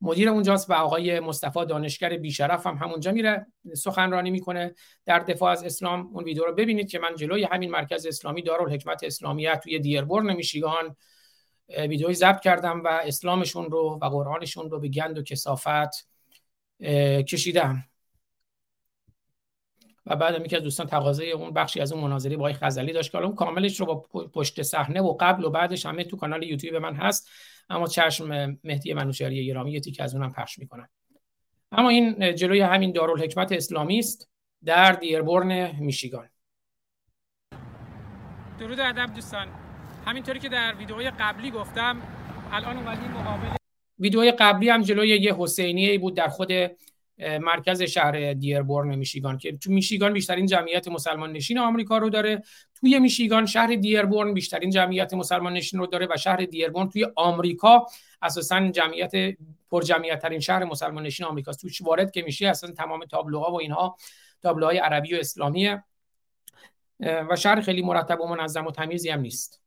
مدیر 0.00 0.28
اونجاست 0.28 0.70
و 0.70 0.72
آقای 0.72 1.20
مصطفی 1.20 1.66
دانشگر 1.66 2.16
بیشرف 2.16 2.66
هم 2.66 2.76
همونجا 2.76 3.12
میره 3.12 3.46
سخنرانی 3.74 4.30
می‌کنه. 4.30 4.74
در 5.06 5.18
دفاع 5.18 5.52
از 5.52 5.64
اسلام 5.64 6.10
اون 6.12 6.24
ویدیو 6.24 6.44
رو 6.44 6.54
ببینید 6.54 6.90
که 6.90 6.98
من 6.98 7.14
جلوی 7.16 7.44
همین 7.44 7.70
مرکز 7.70 8.06
اسلامی 8.06 8.42
دارالحکمت 8.42 9.04
اسلامیه 9.04 9.56
توی 9.56 9.78
دیربورن 9.78 10.32
میشیگان 10.32 10.96
ویدیوی 11.78 12.14
ضبط 12.14 12.40
کردم 12.40 12.82
و 12.84 13.00
اسلامشون 13.04 13.70
رو 13.70 13.98
و 14.02 14.08
قرآنشون 14.08 14.70
رو 14.70 14.80
به 14.80 14.88
گند 14.88 15.18
و 15.18 15.22
کسافت 15.22 16.07
کشیدم. 17.22 17.84
و 20.06 20.16
بعد 20.16 20.44
یکی 20.44 20.56
از 20.56 20.62
دوستان 20.62 20.86
تقاضای 20.86 21.32
اون 21.32 21.50
بخشی 21.50 21.80
از 21.80 21.92
اون 21.92 22.04
مناظره 22.04 22.36
با 22.36 22.52
خزلی 22.52 22.92
داشت 22.92 23.12
که 23.12 23.18
اون 23.18 23.34
کاملش 23.34 23.80
رو 23.80 23.86
با 23.86 23.94
پشت 24.32 24.62
صحنه 24.62 25.00
و 25.00 25.16
قبل 25.20 25.44
و 25.44 25.50
بعدش 25.50 25.86
همه 25.86 26.04
تو 26.04 26.16
کانال 26.16 26.42
یوتیوب 26.42 26.76
من 26.76 26.94
هست 26.94 27.30
اما 27.70 27.86
چشم 27.86 28.58
مهدی 28.64 28.94
منوشری 28.94 29.46
گرامی 29.46 29.72
یه 29.72 29.80
تیک 29.80 30.00
از 30.00 30.14
اونم 30.14 30.32
پخش 30.32 30.58
می‌کنم 30.58 30.88
اما 31.72 31.88
این 31.88 32.34
جلوی 32.34 32.60
همین 32.60 32.92
دارالحکمت 32.92 33.52
اسلامی 33.52 33.98
است 33.98 34.30
در 34.64 34.92
دیربورن 34.92 35.76
میشیگان. 35.80 36.28
درود 38.58 38.80
ادب 38.80 39.14
دوستان. 39.14 39.48
همینطوری 40.06 40.38
که 40.38 40.48
در 40.48 40.74
ویدئوی 40.74 41.10
قبلی 41.10 41.50
گفتم 41.50 42.02
الان 42.52 42.76
اومدیم 42.76 43.10
مقابل 43.10 43.57
ویدئوی 43.98 44.32
قبلی 44.32 44.68
هم 44.68 44.82
جلوی 44.82 45.08
یه 45.08 45.34
حسینیه 45.38 45.98
بود 45.98 46.14
در 46.14 46.28
خود 46.28 46.52
مرکز 47.18 47.82
شهر 47.82 48.32
دیربورن 48.32 48.94
میشیگان 48.94 49.38
که 49.38 49.56
تو 49.56 49.72
میشیگان 49.72 50.12
بیشترین 50.12 50.46
جمعیت 50.46 50.88
مسلمان 50.88 51.32
نشین 51.32 51.58
آمریکا 51.58 51.98
رو 51.98 52.10
داره. 52.10 52.42
توی 52.80 52.98
میشیگان 52.98 53.46
شهر 53.46 53.74
دیربورن 53.74 54.34
بیشترین 54.34 54.70
جمعیت 54.70 55.14
مسلمان 55.14 55.52
نشین 55.52 55.80
رو 55.80 55.86
داره 55.86 56.08
و 56.10 56.16
شهر 56.16 56.36
دیربورن 56.36 56.88
توی 56.88 57.06
آمریکا 57.16 57.86
اساسا 58.22 58.68
جمعیت 58.70 59.36
پر 59.70 59.82
جمعیت 59.82 60.22
ترین 60.22 60.40
شهر 60.40 60.64
مسلمان 60.64 61.02
نشین 61.02 61.26
آمریکا 61.26 61.52
توش 61.52 61.82
وارد 61.82 62.10
که 62.10 62.22
میشه 62.22 62.48
اصلا 62.48 62.70
تمام 62.70 63.04
تابلوها 63.04 63.52
و 63.52 63.60
اینها 63.60 63.96
تابلوهای 64.42 64.78
عربی 64.78 65.14
و 65.14 65.18
اسلامیه. 65.18 65.84
و 67.00 67.36
شهر 67.36 67.60
خیلی 67.60 67.82
مرتب 67.82 68.20
و 68.20 68.26
منظم 68.26 68.66
و 68.66 68.70
تمیزی 68.70 69.10
هم 69.10 69.20
نیست. 69.20 69.62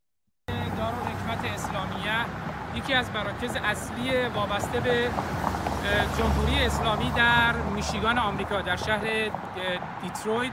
یکی 2.75 2.93
از 2.93 3.11
مراکز 3.11 3.55
اصلی 3.55 4.25
وابسته 4.35 4.79
به 4.79 5.09
جمهوری 6.17 6.65
اسلامی 6.65 7.11
در 7.11 7.53
میشیگان 7.53 8.17
آمریکا 8.17 8.61
در 8.61 8.75
شهر 8.75 9.31
دیترویت 10.01 10.51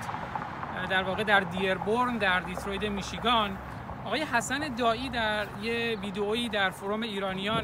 در 0.90 1.03
واقع 1.03 1.24
در 1.24 1.40
دیربورن 1.40 2.19
در 2.19 2.40
دیترویت 2.40 2.82
میشیگان. 2.82 3.57
آقای 4.05 4.23
حسن 4.23 4.59
داعی 4.59 5.09
در 5.09 5.47
یه 5.62 5.99
ویدئویی 6.01 6.49
در 6.49 6.70
Forum 6.70 7.03
ایرانیان 7.03 7.62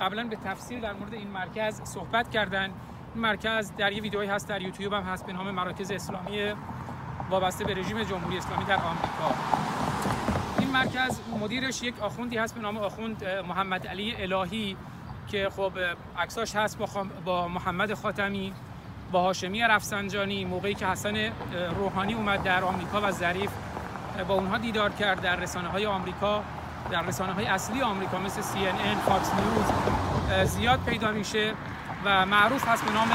قبلا 0.00 0.24
به 0.24 0.36
تفسیر 0.36 0.80
در 0.80 0.92
مورد 0.92 1.14
این 1.14 1.28
مرکز 1.28 1.80
صحبت 1.84 2.30
کردن. 2.30 2.70
این 3.14 3.22
مرکز 3.22 3.72
در 3.76 3.92
یه 3.92 4.02
ویدئویی 4.02 4.28
هست 4.28 4.48
در 4.48 4.62
یوتیوب 4.62 4.92
هم 4.92 5.02
هست 5.02 5.26
به 5.26 5.32
نام 5.32 5.50
مراکز 5.50 5.90
اسلامی 5.90 6.52
وابسته 7.30 7.64
به 7.64 7.74
رژیم 7.74 8.02
جمهوری 8.02 8.38
اسلامی 8.38 8.64
در 8.64 8.76
آمریکا. 8.76 9.34
مرکز 10.72 11.20
مدیرش 11.40 11.82
یک 11.82 12.02
آخوندی 12.02 12.38
هست 12.38 12.54
به 12.54 12.60
نام 12.60 12.76
آخوند 12.76 13.24
محمد 13.24 13.86
علی 13.86 14.14
الهی 14.14 14.76
که 15.28 15.48
خب 15.56 15.72
عکساش 16.18 16.56
هست 16.56 16.78
با, 17.24 17.48
محمد 17.48 17.94
خاتمی 17.94 18.52
با 19.12 19.22
هاشمی 19.22 19.62
رفسنجانی 19.62 20.44
موقعی 20.44 20.74
که 20.74 20.86
حسن 20.86 21.32
روحانی 21.76 22.14
اومد 22.14 22.42
در 22.42 22.64
آمریکا 22.64 23.00
و 23.00 23.10
ظریف 23.10 23.50
با 24.28 24.34
اونها 24.34 24.58
دیدار 24.58 24.90
کرد 24.90 25.20
در 25.20 25.36
رسانه 25.36 25.68
های 25.68 25.86
آمریکا 25.86 26.42
در 26.90 27.02
رسانه 27.02 27.32
های 27.32 27.46
اصلی 27.46 27.82
آمریکا 27.82 28.18
مثل 28.18 28.42
CNN، 28.42 29.08
Fox 29.08 29.30
News 29.34 30.48
زیاد 30.48 30.80
پیدا 30.86 31.12
میشه 31.12 31.52
و 32.04 32.26
معروف 32.26 32.68
هست 32.68 32.84
به 32.84 32.92
نام 32.92 33.08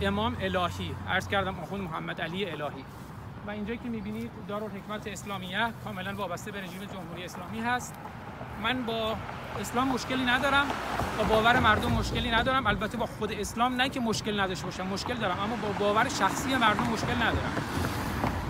امام 0.00 0.36
الهی. 0.40 0.94
عرض 1.08 1.28
کردم 1.28 1.60
آخوند 1.60 1.82
محمد 1.82 2.20
علی 2.20 2.50
الهی. 2.50 2.84
و 3.48 3.50
اینجا 3.50 3.74
که 3.74 3.88
می‌بینید 3.88 4.30
دارالحکمت 4.48 5.06
اسلامیه 5.06 5.58
کاملا 5.84 6.14
وابسته 6.14 6.50
به 6.50 6.58
رژیم 6.58 6.84
جمهوری 6.94 7.24
اسلامی 7.24 7.60
هست. 7.60 7.94
من 8.62 8.82
با 8.82 9.16
اسلام 9.60 9.88
مشکلی 9.88 10.24
ندارم 10.24 10.66
با 11.18 11.24
باور 11.24 11.60
مردم 11.60 11.92
مشکلی 11.92 12.30
ندارم. 12.30 12.66
البته 12.66 12.96
با 12.96 13.06
خود 13.06 13.32
اسلام 13.32 13.74
نه 13.74 13.88
که 13.88 14.00
مشکل 14.00 14.40
نداشته 14.40 14.64
باشم 14.64 14.86
مشکل 14.86 15.14
دارم 15.14 15.40
اما 15.40 15.56
با 15.56 15.68
باور 15.78 16.08
شخصی 16.08 16.56
مردم 16.56 16.82
مشکل 16.82 17.14
ندارم. 17.14 17.52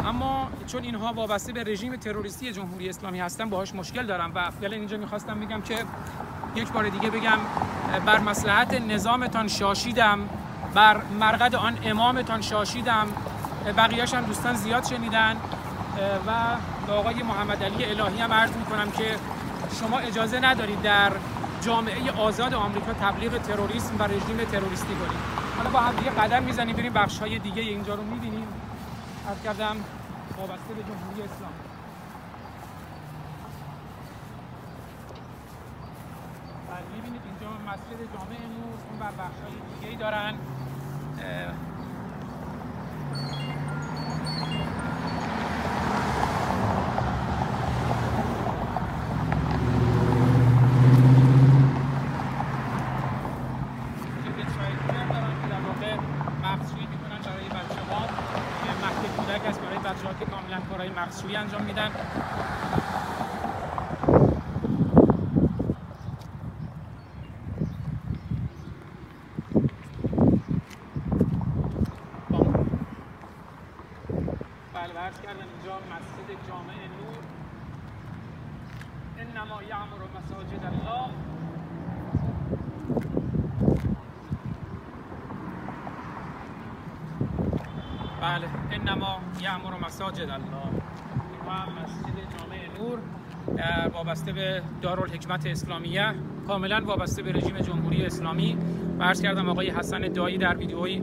اما 0.04 0.50
چون 0.66 0.82
اینها 0.82 1.12
وابسته 1.12 1.52
به 1.52 1.64
رژیم 1.64 1.96
تروریستی 1.96 2.52
جمهوری 2.52 2.88
اسلامی 2.88 3.20
هستن 3.20 3.50
باهاش 3.50 3.74
مشکل 3.74 4.06
دارم 4.06 4.32
و 4.34 4.50
فعلا 4.50 4.76
اینجا 4.76 4.96
می‌خواستم 4.96 5.40
بگم 5.40 5.60
که 5.62 5.84
یک 6.54 6.72
بار 6.72 6.88
دیگه 6.88 7.10
بگم 7.10 7.38
بر 8.06 8.18
مصلحت 8.18 8.80
نظامتان 8.80 9.48
شاشیدم 9.48 10.28
بر 10.74 11.02
مرقد 11.20 11.54
آن 11.54 11.78
امامتان 11.84 12.40
شاشیدم. 12.40 13.08
بقیهش 13.72 14.14
هم 14.14 14.24
دوستان 14.24 14.54
زیاد 14.54 14.84
شنیدن 14.84 15.36
و 16.26 16.56
به 16.86 16.92
آقای 16.92 17.22
محمد 17.22 17.62
علی 17.62 17.84
الهی 17.84 18.20
هم 18.20 18.32
عرض 18.32 18.56
می‌کنم 18.56 18.90
که 18.90 19.16
شما 19.80 19.98
اجازه 19.98 20.40
ندارید 20.40 20.82
در 20.82 21.12
جامعه 21.60 22.12
آزاد 22.12 22.54
آمریکا 22.54 22.92
تبلیغ 22.92 23.38
تروریسم 23.42 23.94
و 23.98 24.02
رژیم 24.02 24.36
تروریستی 24.52 24.94
کنید. 24.94 25.18
حالا 25.56 25.70
با 25.70 25.78
هم 25.78 25.96
دیگه 25.96 26.10
قدم 26.10 26.42
می‌زنیم 26.42 26.76
بریم 26.76 26.92
بخش 26.92 27.18
های 27.18 27.38
دیگه 27.38 27.62
اینجا 27.62 27.94
رو 27.94 28.02
می‌بینیم. 28.02 28.46
از 29.30 29.42
کردم 29.44 29.76
وابسته 30.38 30.74
به 30.74 30.82
جمهوری 30.82 31.22
اسلام. 31.22 31.52
بله، 36.70 36.96
می‌بینید 36.96 37.22
اینجا 37.24 37.48
مسجد 37.72 38.00
جامعه 38.14 38.38
نور 38.38 38.78
اون 38.90 38.98
بر 39.00 39.24
بخش 39.24 39.38
های 39.42 39.80
دیگه 39.80 39.88
ای 39.88 39.96
دارن 39.96 40.34
مغزشویی 60.98 61.36
انجام 61.36 61.62
میدن 61.62 61.90
بله 74.74 74.92
کردن 75.22 75.46
اینجا 75.54 75.76
مسجد 75.76 76.48
جامع 76.48 76.74
نور 76.98 77.22
انما 79.18 79.62
یعمر 79.62 80.02
مساجد 80.16 80.64
الله 80.64 81.10
بله 88.20 88.48
انما 89.58 89.70
یعمر 89.70 89.86
مساجد 89.86 90.30
الله. 90.30 90.68
مسجد 91.82 92.16
جامع 92.38 92.78
نور 92.78 92.98
وابسته 93.92 94.32
به 94.32 94.62
دارالحکمت 94.82 95.46
اسلامیه. 95.46 96.14
کاملا 96.46 96.82
وابسته 96.84 97.22
به 97.22 97.32
رژیم 97.32 97.58
جمهوری 97.58 98.06
اسلامی. 98.06 98.58
عرض 99.00 99.22
کردم 99.22 99.48
آقای 99.48 99.70
حسن 99.70 100.00
دایی 100.00 100.38
در 100.38 100.56
ویدیوی 100.56 101.02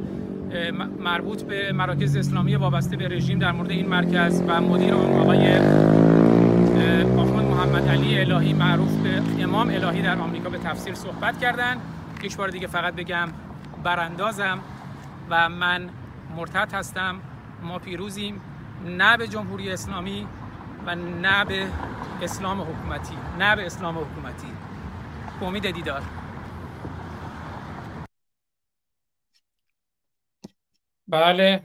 مربوط 0.99 1.43
به 1.43 1.71
مراکز 1.73 2.15
اسلامی 2.15 2.55
وابسته 2.55 2.97
به 2.97 3.07
رژیم 3.07 3.39
در 3.39 3.51
مورد 3.51 3.69
این 3.69 3.87
مرکز 3.87 4.43
و 4.47 4.61
مدیر 4.61 4.93
آن 4.93 5.13
آقای 5.13 5.57
آخوند 7.17 7.47
محمد 7.47 7.87
علی 7.87 8.19
الهی 8.19 8.53
معروف 8.53 8.95
به 8.97 9.21
امام 9.43 9.69
الهی 9.69 10.01
در 10.01 10.19
آمریکا 10.19 10.49
به 10.49 10.57
تفسیر 10.57 10.93
صحبت 10.93 11.39
کردن. 11.39 11.77
یک 12.23 12.37
بار 12.37 12.49
دیگه 12.49 12.67
فقط 12.67 12.95
بگم 12.95 13.27
براندازم 13.83 14.59
و 15.29 15.49
من 15.49 15.89
مرتد 16.37 16.73
هستم. 16.73 17.15
ما 17.65 17.79
پیروزیم 17.79 18.41
نه 18.85 19.17
به 19.17 19.27
جمهوری 19.27 19.71
اسلامی 19.71 20.27
و 20.85 20.95
نه 20.95 21.45
به 21.45 21.67
اسلام 22.21 22.61
حکومتی 22.61 23.15
نه 23.39 23.55
به 23.55 23.65
اسلام 23.65 23.97
حکومتی. 23.97 24.47
امید 25.41 25.71
دیدار. 25.71 26.01
بله 31.07 31.63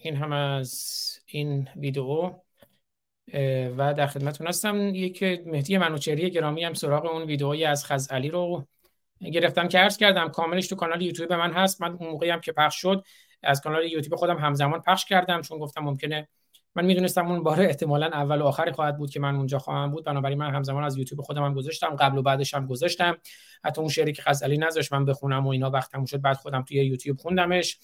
این 0.00 0.16
هم 0.16 0.32
از 0.32 1.02
این 1.26 1.68
ویدیو 1.76 2.32
و 3.76 3.94
در 3.94 4.06
خدمتتون 4.06 4.46
هستم. 4.46 4.76
یک 4.94 5.22
مهدی 5.22 5.78
منوچری 5.78 6.30
گرامی 6.30 6.64
هم 6.64 6.74
سراغ 6.74 7.06
اون 7.06 7.22
ویدئویی 7.22 7.64
از 7.64 7.84
خزعلی 7.84 8.28
رو 8.28 8.66
گرفتم 9.20 9.68
که 9.68 9.78
عرض 9.78 9.96
کردم 9.96 10.28
کاملش 10.28 10.68
تو 10.68 10.76
کانال 10.76 11.02
یوتیوب 11.02 11.32
من 11.32 11.52
هست. 11.52 11.82
من 11.82 11.92
اون 11.92 12.10
موقعی 12.10 12.30
هم 12.30 12.40
که 12.40 12.52
پخش 12.52 12.80
شد 12.80 13.04
از 13.46 13.60
کانال 13.60 13.84
یوتیوب 13.84 14.16
خودم 14.16 14.38
همزمان 14.38 14.80
پخش 14.80 15.04
کردم 15.04 15.42
چون 15.42 15.58
گفتم 15.58 15.80
ممکنه 15.80 16.28
من 16.74 16.84
می‌دونستم 16.84 17.26
اون 17.26 17.42
باره 17.42 17.64
احتمالا 17.64 18.06
اول 18.06 18.40
و 18.40 18.44
آخری 18.44 18.72
خواهد 18.72 18.98
بود 18.98 19.10
که 19.10 19.20
من 19.20 19.36
اونجا 19.36 19.58
خواهم 19.58 19.90
بود. 19.90 20.04
بنابراین 20.04 20.38
من 20.38 20.54
همزمان 20.54 20.84
از 20.84 20.96
یوتیوب 20.96 21.20
خودم 21.20 21.44
هم 21.44 21.54
گذاشتم. 21.54 21.96
قبل 21.96 22.18
و 22.18 22.22
بعدش 22.22 22.54
هم 22.54 22.66
گذاشتم. 22.66 23.16
حتی 23.64 23.80
اون 23.80 23.90
شعری 23.90 24.12
که 24.12 24.22
غزلی 24.26 24.58
نذاشت 24.58 24.92
من 24.92 25.04
بخونم 25.04 25.46
و 25.46 25.50
اینا 25.50 25.70
وقتم 25.70 26.04
شد 26.04 26.20
بعد 26.20 26.36
خودم 26.36 26.62
توی 26.62 26.76
یوتیوب 26.76 27.18
خوندمش. 27.18 27.78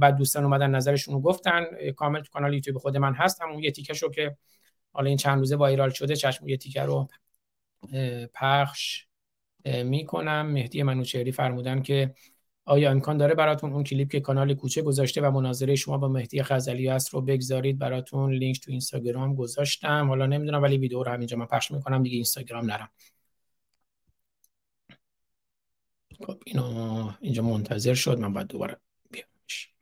بعد 0.00 0.16
دوستان 0.16 0.44
اومدن 0.44 0.70
نظرشون 0.70 1.14
رو 1.14 1.20
گفتن. 1.20 1.64
کامل 1.96 2.20
تو 2.20 2.30
کانال 2.32 2.54
یوتیوب 2.54 2.78
خود 2.78 2.96
من 2.96 3.14
هست. 3.14 3.42
همون 3.42 3.58
یه 3.58 3.70
تیکه 3.70 3.94
شو 3.94 4.10
که 4.10 4.36
حالا 4.92 5.08
این 5.08 5.16
چند 5.16 5.38
روزه 5.38 5.56
وایرال 5.56 5.90
شده 5.90 6.16
چشم 6.16 6.48
یه 6.48 6.56
تیکه 6.56 6.82
رو 6.82 7.08
پخش 8.34 9.06
می‌کنم. 9.64 10.46
مهدی 10.46 10.82
منوچهری 10.82 11.32
فرمودن 11.32 11.82
که 11.82 12.14
آیا 12.68 12.90
امکان 12.90 13.16
داره 13.16 13.34
براتون 13.34 13.72
اون 13.72 13.84
کلیپ 13.84 14.10
که 14.10 14.20
کانال 14.20 14.54
کوچه 14.54 14.82
گذاشته 14.82 15.20
و 15.20 15.30
مناظره 15.30 15.74
شما 15.76 15.98
با 15.98 16.08
مهدی 16.08 16.42
خزلی 16.42 16.88
است 16.88 17.14
رو 17.14 17.20
بگذارید؟ 17.20 17.78
براتون 17.78 18.32
لینک 18.32 18.60
تو 18.60 18.70
اینستاگرام 18.70 19.34
گذاشتم. 19.34 20.08
حالا 20.08 20.26
نمی‌دونم 20.26 20.62
ولی 20.62 20.78
ویدیو 20.78 21.02
رو 21.02 21.12
همینجا 21.12 21.36
من 21.36 21.46
پخش 21.46 21.70
می‌کنم 21.70 22.02
دیگه 22.02 22.14
اینستاگرام 22.14 22.70
نرم. 22.70 22.90
خب 26.26 26.38
اینو 26.46 27.12
اینجا 27.20 27.42
منتظر 27.42 27.94
شد 27.94 28.18
من 28.18 28.32
باید 28.32 28.46
دوباره 28.46 28.76
بیامش. 29.10 29.72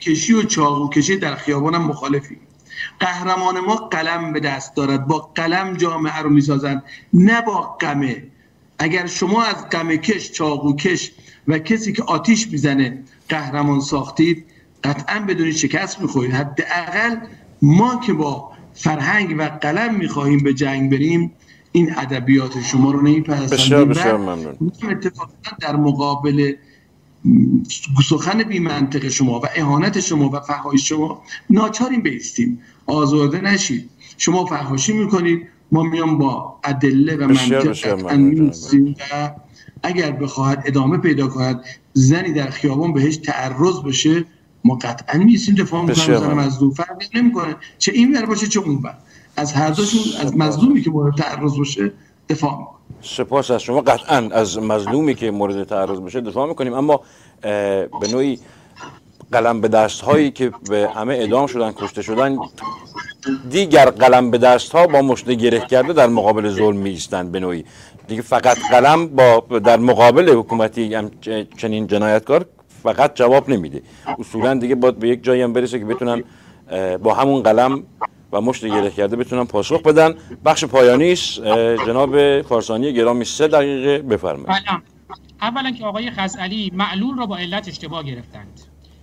کشی 0.00 0.32
و 0.32 0.42
چاقو 0.42 0.90
کشی 0.90 1.16
در 1.16 1.34
خیابانم 1.34 1.82
مخالفی. 1.82 2.41
قهرمان 3.00 3.60
ما 3.60 3.74
قلم 3.74 4.32
به 4.32 4.40
دست 4.40 4.76
دارد. 4.76 5.06
با 5.06 5.18
قلم 5.34 5.76
جامعه 5.76 6.18
رو 6.18 6.30
می‌سازند. 6.30 6.82
نه 7.14 7.40
با 7.40 7.76
قمه 7.80 8.22
اگر 8.78 9.06
شما 9.06 9.42
از 9.42 9.68
قمه 9.68 9.96
کش 9.96 10.32
چاقو 10.32 10.76
کش 10.76 11.12
و 11.48 11.58
کسی 11.58 11.92
که 11.92 12.02
آتیش 12.02 12.48
می‌زنه 12.48 13.02
قهرمان 13.28 13.80
ساختید 13.80 14.44
قطعا 14.84 15.20
بدونید 15.28 15.56
شکست 15.56 16.00
می‌خورید. 16.00 16.32
حداقل 16.32 17.16
ما 17.62 18.00
که 18.06 18.12
با 18.12 18.52
فرهنگ 18.74 19.34
و 19.38 19.42
قلم 19.42 19.94
می‌خواهیم 19.94 20.42
به 20.42 20.54
جنگ 20.54 20.90
بریم 20.90 21.32
این 21.72 21.98
ادبیات 21.98 22.62
شما 22.62 22.90
رو 22.90 23.02
نمیپرستند 23.02 23.50
بسیار 23.50 23.84
بسیار 23.84 24.16
ممنون. 24.16 24.72
در 25.60 25.76
مقابل 25.76 26.54
سخن 28.08 28.42
بی 28.42 28.58
منطق 28.58 29.08
شما 29.08 29.40
و 29.40 29.42
اهانت 29.54 30.00
شما 30.00 30.28
و 30.28 30.40
فحایش 30.40 30.88
شما 30.88 31.22
ناچاریم 31.50 32.02
بیستیم 32.02 32.60
آزرده 32.86 33.40
نشید. 33.40 33.90
شما 34.18 34.46
فحاشی 34.46 34.92
می‌کنید. 34.92 35.48
ما 35.72 35.82
میام 35.82 36.18
با 36.18 36.58
ادله 36.64 37.16
و 37.16 37.28
منطق 37.28 37.76
و 39.12 39.30
اگر 39.82 40.12
بخواهد 40.12 40.62
ادامه 40.66 40.98
پیدا 40.98 41.28
کند 41.28 41.64
زنی 41.92 42.32
در 42.32 42.50
خیابان 42.50 42.92
بهش 42.92 43.16
تعرض 43.16 43.80
بشه 43.86 44.24
ما 44.64 44.74
قطعا 44.74 45.18
میسیم 45.18 45.54
دفاع 45.54 45.84
می‌کنیم 45.84 46.16
از 46.16 46.22
مظلوم 46.22 46.70
فرقی 46.70 47.06
نمی‌کنه. 47.14 47.56
چه 47.78 47.92
این 47.92 48.16
ور 48.16 48.26
باشه 48.26 48.46
چه 48.46 48.60
اون 48.60 48.76
ور. 48.76 48.98
از 49.36 49.52
هر 49.52 49.70
دوشون 49.70 50.00
از 50.20 50.36
مظلومی 50.36 50.82
که 50.82 50.90
مورد 50.90 51.16
تعرض 51.16 51.56
باشه 51.56 51.92
دفاع 52.28 52.58
می‌کنیم 52.58 52.81
سپاس 53.02 53.50
از 53.50 53.62
شما. 53.62 53.80
قطعا 53.80 54.28
از 54.32 54.58
مظلومی 54.58 55.14
که 55.14 55.30
مورد 55.30 55.64
تعرض 55.64 56.00
بشه 56.00 56.20
دفاع 56.20 56.48
می‌کنیم. 56.48 56.74
اما 56.74 57.00
به 58.00 58.08
نوعی 58.12 58.38
قلم 59.32 59.60
به 59.60 59.68
دست 59.68 60.00
هایی 60.00 60.30
که 60.30 60.52
به 60.70 60.90
همه 60.94 61.18
ادام 61.20 61.46
شدن 61.46 61.72
کشته 61.72 62.02
شدن 62.02 62.38
دیگر 63.50 63.90
قلم 63.90 64.30
به 64.30 64.38
دست 64.38 64.72
ها 64.72 64.86
با 64.86 65.02
مشت 65.02 65.30
گره 65.30 65.60
کرده 65.60 65.92
در 65.92 66.06
مقابل 66.06 66.48
ظلم 66.48 66.76
می 66.76 66.98
به 67.32 67.40
نوعی. 67.40 67.64
دیگه 68.08 68.22
فقط 68.22 68.58
قلم 68.70 69.06
با 69.06 69.58
در 69.58 69.76
مقابل 69.76 70.34
حکومتی 70.34 70.96
چنین 71.56 71.86
جنایتکار 71.86 72.44
فقط 72.82 73.14
جواب 73.14 73.48
نمیده. 73.48 73.82
اصولا 74.18 74.54
دیگه 74.54 74.74
باید 74.74 74.98
به 74.98 75.08
یک 75.08 75.24
جایی 75.24 75.42
هم 75.42 75.52
برسه 75.52 75.78
که 75.78 75.84
بتونن 75.84 76.24
با 77.02 77.14
همون 77.14 77.42
قلم 77.42 77.82
و 78.32 78.40
مشت 78.40 78.66
گره 78.66 78.90
کرده 78.90 79.16
بتونن 79.16 79.44
پاسخ 79.44 79.82
بدن. 79.82 80.14
بخش 80.44 80.64
پایانی 80.64 81.12
است. 81.12 81.40
جناب 81.86 82.42
فارسانی 82.42 82.92
گرامی 82.92 83.24
سه 83.24 83.48
دقیقه 83.48 83.98
بفرمایید. 83.98 84.62
اولا 85.40 85.70
که 85.70 85.84
آقای 85.84 86.10
خزعلی 86.10 86.72
معلول 86.74 87.18
را 87.18 87.26
با 87.26 87.36
علت 87.36 87.68
اشتباه 87.68 88.02
گرفتند. 88.02 88.60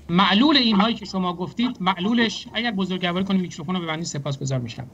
معلول 0.10 0.58
این 0.58 0.76
هایی 0.76 0.96
که 0.96 1.06
شما 1.06 1.34
گفتید 1.34 1.78
معلولش 1.80 2.48
اگر 2.54 2.72
بزرگواری 2.72 3.26
کنیم 3.26 3.42
میکروفون 3.42 3.76
رو 3.76 3.82
ببندید 3.82 4.06
سپاسگزار 4.06 4.60
میشم. 4.60 4.88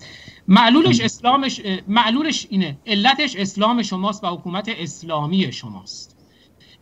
معلولش 0.48 1.02
اسلامش 1.02 1.62
معلولش 1.88 2.48
اینه 2.50 2.78
علتش 2.88 3.36
اسلام 3.36 3.82
شماست 3.82 4.24
و 4.24 4.28
حکومت 4.28 4.70
اسلامی 4.78 5.52
شماست. 5.52 6.15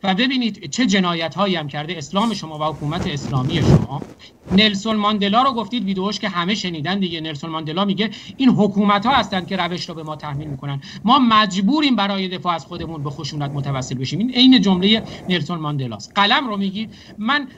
و 0.04 0.14
ببینید 0.14 0.70
چه 0.70 0.86
جنایت 0.86 1.36
هایی 1.36 1.56
هم 1.56 1.68
کرده 1.68 1.98
اسلام 1.98 2.34
شما 2.34 2.58
و 2.60 2.64
حکومت 2.64 3.08
اسلامی 3.08 3.62
شما. 3.64 4.08
نلسون 4.52 4.96
ماندلا 4.96 5.42
رو 5.42 5.52
گفتید 5.54 5.84
ویدیوش 5.84 6.20
که 6.20 6.30
همه 6.30 6.56
شنیدن 6.56 7.00
دیگه. 7.00 7.22
نلسون 7.22 7.50
ماندلا 7.50 7.86
میگه 7.86 8.10
این 8.36 8.50
حکومت 8.50 9.06
ها 9.06 9.16
هستند 9.16 9.48
که 9.48 9.56
روش 9.56 9.90
رو 9.90 9.96
به 9.96 10.04
ما 10.04 10.16
تحمیل 10.16 10.48
می‌کنن. 10.48 10.82
ما 11.04 11.20
مجبوریم 11.20 11.96
برای 11.96 12.28
دفاع 12.28 12.54
از 12.54 12.66
خودمون 12.66 13.04
به 13.04 13.10
خشونت 13.10 13.52
متوسل 13.54 13.96
بشیم. 13.98 14.20
این 14.20 14.32
عین 14.34 14.62
جمله 14.62 15.04
نلسون 15.28 15.60
ماندلاست. 15.60 16.12
قلم 16.16 16.48
رو 16.48 16.58
میگید. 16.58 16.94
من 17.18 17.48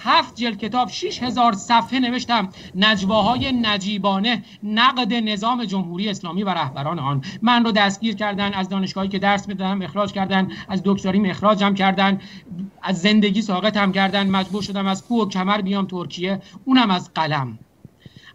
هفت 0.00 0.36
جلد 0.36 0.58
کتاب 0.58 0.88
6000 0.88 1.52
صفحه 1.52 2.00
نوشتم. 2.00 2.48
نجواهای 2.74 3.52
نجیبانه 3.52 4.42
نقد 4.62 5.14
نظام 5.14 5.64
جمهوری 5.64 6.08
اسلامی 6.08 6.42
و 6.42 6.48
رهبران 6.48 6.98
آن. 6.98 7.24
من 7.42 7.64
رو 7.64 7.72
دستگیر 7.72 8.14
کردن 8.14 8.52
از 8.52 8.68
دانشگاهی 8.68 9.08
که 9.08 9.18
درس 9.18 9.48
می‌دادم 9.48 9.82
اخراج 9.82 10.12
کردن 10.12 10.48
از 10.68 10.82
دکتریم 10.84 11.24
اخراجم 11.24 11.74
کردن 11.74 12.20
از 12.82 13.00
زندگی 13.00 13.42
ساقطم 13.42 13.92
کردن 13.92 14.30
مجبور 14.30 14.62
شدم 14.62 14.86
از 14.86 15.06
کوه 15.06 15.26
و 15.26 15.28
کمر 15.28 15.60
بیام 15.60 15.86
ترکیه. 15.86 16.40
اونم 16.64 16.90
از 16.90 17.14
قلم. 17.14 17.58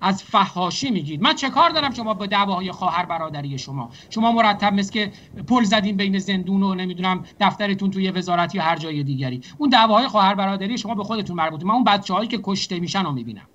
از 0.04 0.24
فحاشی 0.24 0.92
میگید. 0.92 1.22
من 1.22 1.36
چه 1.36 1.50
کار 1.50 1.70
دارم 1.70 1.94
شما 1.94 2.14
با 2.14 2.26
دعواهای 2.26 2.72
خواهر 2.72 3.06
برادری 3.06 3.58
شما؟ 3.58 3.90
شما 4.10 4.32
مرتب 4.32 4.74
مثل 4.74 4.92
که 4.92 5.12
پل 5.48 5.64
زدین 5.64 5.98
بین 5.98 6.20
زندون 6.20 6.64
و 6.64 6.76
نمی‌دونم 6.76 7.24
دفترتون 7.40 7.92
توی 7.92 8.12
وزارت 8.12 8.56
یا 8.56 8.64
هر 8.64 8.76
جای 8.76 9.04
دیگری. 9.04 9.42
اون 9.58 9.70
دعواهای 9.70 10.08
خواهر 10.08 10.36
برادری 10.36 10.78
شما 10.78 10.96
به 10.96 11.04
خودتون 11.04 11.36
مربوطه 11.36 11.66
من 11.66 11.74
اون 11.74 11.84
بچه‌هایی 11.84 12.28
که 12.28 12.40
کشته 12.44 12.80
میشن 12.80 13.04
رو 13.04 13.12
می‌بینم. 13.12 13.48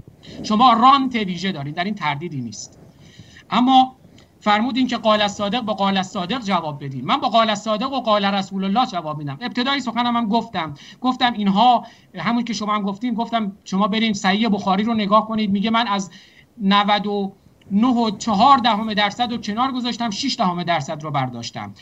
شما 0.42 0.72
رانت 0.72 1.14
ویژه 1.14 1.52
دارید 1.52 1.74
در 1.74 1.84
این 1.84 1.94
تردیدی 1.94 2.40
نیست. 2.40 2.78
اما 3.50 3.96
فرمودین 4.40 4.86
که 4.86 4.96
قال 4.96 5.28
صادق 5.28 5.60
با 5.60 5.74
قال 5.74 6.02
صادق 6.02 6.42
جواب 6.42 6.84
بدین. 6.84 7.04
من 7.04 7.16
با 7.16 7.28
قال 7.28 7.54
صادق 7.54 7.92
و 7.92 8.00
قال 8.00 8.24
رسول 8.24 8.64
الله 8.64 8.86
جواب 8.86 9.18
میدم. 9.18 9.38
ابتدای 9.40 9.80
سخنم 9.80 10.16
هم 10.16 10.28
گفتم. 10.28 10.74
گفتم 11.00 11.32
اینها 11.32 11.86
همون 12.14 12.44
که 12.44 12.52
شما 12.52 12.74
هم 12.74 12.82
گفتیم 12.82 13.14
گفتم 13.14 13.52
شما 13.64 13.88
برین 13.88 14.12
صحیح 14.12 14.48
بخاری 14.48 14.84
رو 14.84 14.94
نگاه 14.94 15.28
کنید. 15.28 15.50
میگه 15.50 15.70
من 15.70 15.86
از 15.86 16.10
99 16.60 17.86
و 17.86 18.10
4 18.10 18.58
دهم 18.58 18.94
درصد 18.94 19.32
رو 19.32 19.38
کنار 19.38 19.72
گذاشتم 19.72 20.10
6 20.10 20.36
دهم 20.38 20.62
درصد 20.62 21.02
رو 21.02 21.10
برداشتم. 21.10 21.74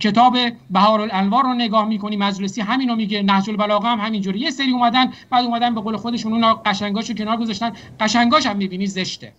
کتاب 0.00 0.36
بهار 0.70 1.00
الانوار 1.00 1.44
رو 1.44 1.54
نگاه 1.54 1.84
می‌کنی 1.84 2.16
مجلسی 2.16 2.60
همین 2.60 2.88
رو 2.88 2.96
میگه 2.96 3.22
نهج 3.22 3.50
البلاغه 3.50 3.88
هم 3.88 4.00
همینجوری. 4.00 4.38
یه 4.38 4.50
سری 4.50 4.72
اومدن 4.72 5.12
بعد 5.30 5.44
اومدن 5.44 5.74
به 5.74 5.80
قول 5.80 5.96
خودشون 5.96 6.32
اون 6.32 6.54
قشنگاش 6.64 7.10
کنار 7.10 7.36
گذاشتن 7.36 7.72
قشنگاش 8.00 8.46
هم 8.46 8.56
می‌بینی 8.56 8.86
زشته. 8.86 9.32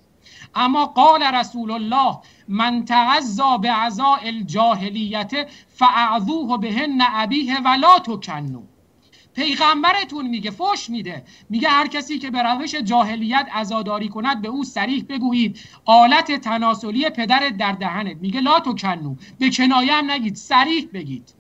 اما 0.56 0.86
قال 0.86 1.24
رسول 1.24 1.72
الله 1.72 2.18
من 2.48 2.86
تعزا 2.86 3.58
به 3.58 3.72
عزا 3.72 4.16
الجاهلیت 4.16 5.32
فاعذوه 5.68 6.58
بهن 6.58 7.02
ابیه 7.02 7.62
ولا 7.62 8.00
تکنو 8.00 8.62
پیغمبرتون 9.36 10.28
میگه 10.28 10.52
فش 10.52 10.90
میده. 10.90 11.24
میگه 11.50 11.70
هر 11.70 11.88
کسی 11.88 12.20
که 12.20 12.32
به 12.32 12.44
روش 12.44 12.76
جاهلیت 12.76 13.48
عزاداری 13.54 14.10
کند 14.10 14.42
به 14.42 14.48
او 14.48 14.64
سریح 14.64 15.06
بگویید. 15.10 15.60
آلت 15.86 16.32
تناسلی 16.32 17.10
پدرت 17.10 17.58
در 17.58 17.72
دهنت. 17.72 18.18
میگه 18.22 18.42
لا 18.42 18.60
تو 18.60 18.76
کنو 18.76 19.16
به 19.40 19.50
کنایه 19.50 19.94
هم 19.94 20.12
نگید 20.12 20.36
سریح 20.36 20.88
بگید. 20.94 21.34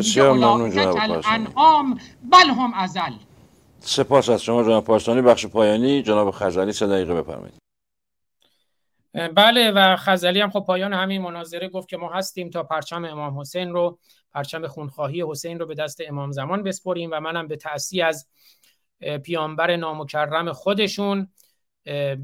انعام 1.24 1.98
بل 2.32 2.50
هم 2.50 2.74
ازل. 2.74 3.12
سپاس 3.80 4.28
از 4.28 4.42
شما 4.42 4.62
جناب 4.62 4.84
پاسانی 4.84 5.22
بخش 5.22 5.46
پایانی 5.46 6.02
جناب 6.02 6.30
خزالی 6.30 6.72
سه 6.72 6.86
دقیقه 6.86 7.22
بفرمایید. 7.22 7.54
بله 9.34 9.70
و 9.70 9.96
خزالی 9.96 10.40
هم 10.40 10.50
خب 10.50 10.60
پایان 10.60 10.92
همین 10.92 11.22
مناظره 11.22 11.68
گفت 11.68 11.88
که 11.88 11.96
ما 11.96 12.12
هستیم 12.12 12.50
تا 12.50 12.62
پرچم 12.62 13.04
امام 13.04 13.40
حسین 13.40 13.72
رو 13.72 13.98
پرچم 14.32 14.66
خونخواهی 14.66 15.24
حسین 15.28 15.58
رو 15.58 15.66
به 15.66 15.74
دست 15.74 16.00
امام 16.08 16.32
زمان 16.32 16.62
بسپریم 16.62 17.10
و 17.12 17.20
منم 17.20 17.48
به 17.48 17.56
تأسی 17.56 18.02
از 18.02 18.26
پیامبر 19.22 19.76
نامکرم 19.76 20.52
خودشون 20.52 21.28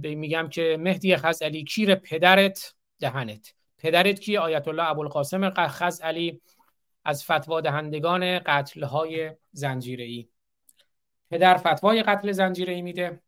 میگم 0.03 0.49
که 0.49 0.77
مهدی 0.81 1.16
خزعلی 1.16 1.65
کیر 1.65 1.95
پدرت 1.95 2.74
دهنت. 3.01 3.55
پدرت 3.78 4.20
کی؟ 4.20 4.37
آیت 4.37 4.69
الله 4.69 4.91
ابوالقاسم 4.91 5.51
خزعلی 5.51 6.41
از 7.05 7.24
فتوا 7.24 7.61
دهندگان 7.61 8.39
قتل 8.39 8.82
های 8.82 9.32
زنجیره 9.53 10.05
ای 10.05 10.28
پدر 11.31 11.57
فتوای 11.57 12.03
قتل 12.03 12.32
زنجیره 12.32 12.74
ای 12.74 12.82
میده. 12.82 13.23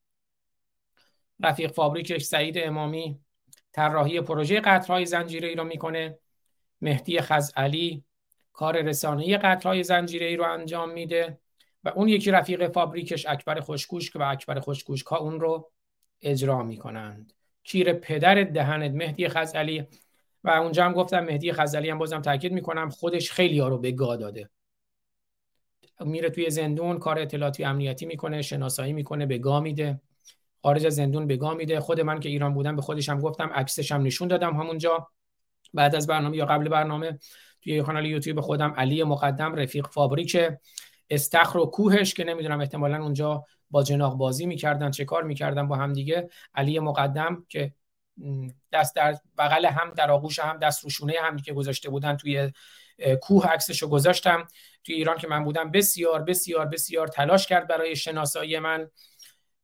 رفیق 1.41 1.73
فابریکش 1.73 2.23
سعید 2.23 2.59
امامی 2.59 3.21
طراحی 3.73 4.21
پروژه 4.21 4.61
قتل 4.61 4.93
های 4.93 5.07
زنجیره 5.07 5.49
ای 5.49 5.55
رو 5.55 5.65
می‌کنه. 5.65 6.19
مهدی 6.81 7.21
خزعلی 7.21 8.05
کار 8.53 8.83
رسانه‌ای 8.83 9.39
قتل 9.39 9.69
های 9.69 9.83
زنجیره 9.83 10.27
ای 10.27 10.37
رو 10.37 10.45
انجام 10.45 10.91
میده 10.91 11.39
و 11.85 11.89
اون 11.89 12.09
یکی 12.09 12.31
رفیق 12.31 12.69
فابریکش 12.69 13.27
اکبر 13.27 13.61
خوشگوش 13.61 14.17
و 14.17 14.23
اکبر 14.23 14.61
خوشگوش 14.61 15.05
کا 15.05 15.17
اون 15.17 15.41
رو 15.41 15.72
اجرا 16.23 16.63
می‌کنند. 16.63 17.33
کیر 17.65 17.93
پدر 17.93 18.45
دهنت 18.45 18.91
مهدی 18.91 19.29
خزعلی 19.29 19.87
و 20.45 20.51
اونجا 20.51 20.85
هم 20.85 20.93
گفتم 20.93 21.21
مهدی 21.21 21.53
خزعلی 21.53 21.91
هم 21.91 21.99
بازم 21.99 22.21
تاکید 22.21 22.53
می‌کنم 22.53 22.91
خودش 22.91 23.33
خیلی 23.33 23.59
ها 23.59 23.69
رو 23.69 23.79
به 23.79 23.93
گا 23.93 24.17
داده. 24.17 24.51
میره 26.01 26.31
توی 26.31 26.51
زندون 26.51 26.99
کار 26.99 27.19
اطلاعاتی 27.19 27.65
امنیتی 27.65 28.07
می‌کنه 28.07 28.43
شناسایی 28.43 28.93
می‌کنه 28.93 29.27
به 29.27 29.39
گا 29.39 29.61
میده. 29.61 30.01
خارج 30.63 30.87
از 30.87 30.95
زندون 30.95 31.27
به 31.27 31.37
گا 31.37 31.55
میده. 31.55 31.81
خود 31.81 32.01
من 32.01 32.21
که 32.21 32.29
ایران 32.29 32.55
بودم 32.55 32.77
به 32.77 32.83
خودشم 32.83 33.21
گفتم 33.21 33.51
عکسش 33.55 33.93
هم 33.93 34.03
نشون 34.03 34.29
دادم 34.29 34.61
همونجا. 34.61 35.09
بعد 35.75 35.95
از 35.95 36.07
برنامه 36.07 36.37
یا 36.37 36.47
قبل 36.47 36.69
برنامه 36.69 37.19
توی 37.63 37.83
کانال 37.83 38.07
یوتیوب 38.07 38.41
خودم 38.41 38.75
علی 38.77 39.05
مقدم 39.05 39.55
رفیق 39.55 39.87
فابریک 39.87 40.39
استخر 41.11 41.59
و 41.59 41.67
کوهش 41.67 42.15
که 42.15 42.25
نمی‌دونم 42.25 42.61
احتمالا 42.61 43.03
اونجا 43.03 43.45
با 43.73 43.83
جناق 43.83 44.17
بازی 44.17 44.47
می‌کردن 44.47 44.91
چه 44.91 45.05
کار 45.05 45.23
می‌کردن 45.23 45.69
با 45.69 45.77
هم 45.77 45.93
دیگه 45.93 46.29
علی 46.55 46.79
مقدم 46.79 47.47
که 47.49 47.73
دست 48.73 48.97
در 48.97 49.19
بغل 49.39 49.67
هم 49.67 49.91
در 49.97 50.11
آغوش 50.11 50.39
هم 50.39 50.59
دست 50.59 50.85
روشونه 50.85 51.15
هم 51.23 51.37
که 51.37 51.53
گذاشته 51.53 51.91
بودن 51.91 52.17
توی 52.17 52.53
کوه 53.23 53.47
عکسشو 53.47 53.89
گذاشتم. 53.89 54.47
توی 54.85 54.95
ایران 54.95 55.19
که 55.19 55.29
من 55.29 55.45
بودم 55.45 55.71
بسیار 55.71 56.23
بسیار 56.23 56.67
بسیار 56.67 57.09
تلاش 57.09 57.47
کرد 57.47 57.69
برای 57.69 57.97
شناسایی 57.97 58.59
من. 58.59 58.91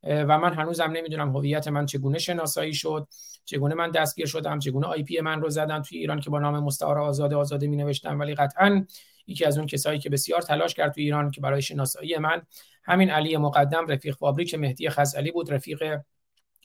و 0.03 0.39
من 0.39 0.55
هنوزم 0.55 0.91
نمی‌دونم 0.91 1.37
هویت 1.37 1.69
من 1.69 1.87
چگونه 1.87 2.19
شناسایی 2.19 2.75
شد 2.75 3.09
چگونه 3.45 3.75
من 3.75 3.91
دستگیر 3.91 4.27
شدم 4.27 4.59
چگونه 4.59 4.87
آی 4.87 5.03
پی 5.03 5.21
من 5.21 5.41
رو 5.41 5.51
زدن. 5.51 5.83
توی 5.83 5.99
ایران 5.99 6.21
که 6.21 6.31
با 6.31 6.39
نام 6.39 6.65
مستعار 6.65 6.99
آزاده 6.99 7.37
آزاده 7.37 7.67
می 7.67 7.77
نوشتم 7.77 8.21
ولی 8.21 8.35
قطعا 8.35 8.87
یکی 9.29 9.45
از 9.45 9.59
اون 9.59 9.67
کسایی 9.67 9.99
که 9.99 10.11
بسیار 10.11 10.43
تلاش 10.43 10.75
کرد 10.75 10.93
توی 10.93 11.05
ایران 11.05 11.31
که 11.31 11.41
برای 11.41 11.63
شناسایی 11.63 12.19
من 12.19 12.43
همین 12.85 13.11
علی 13.11 13.37
مقدم 13.37 13.87
رفیق 13.87 14.17
فابریک 14.17 14.55
مهدی 14.55 14.91
خزعلی 14.91 15.31
بود 15.31 15.53
رفیق 15.53 16.01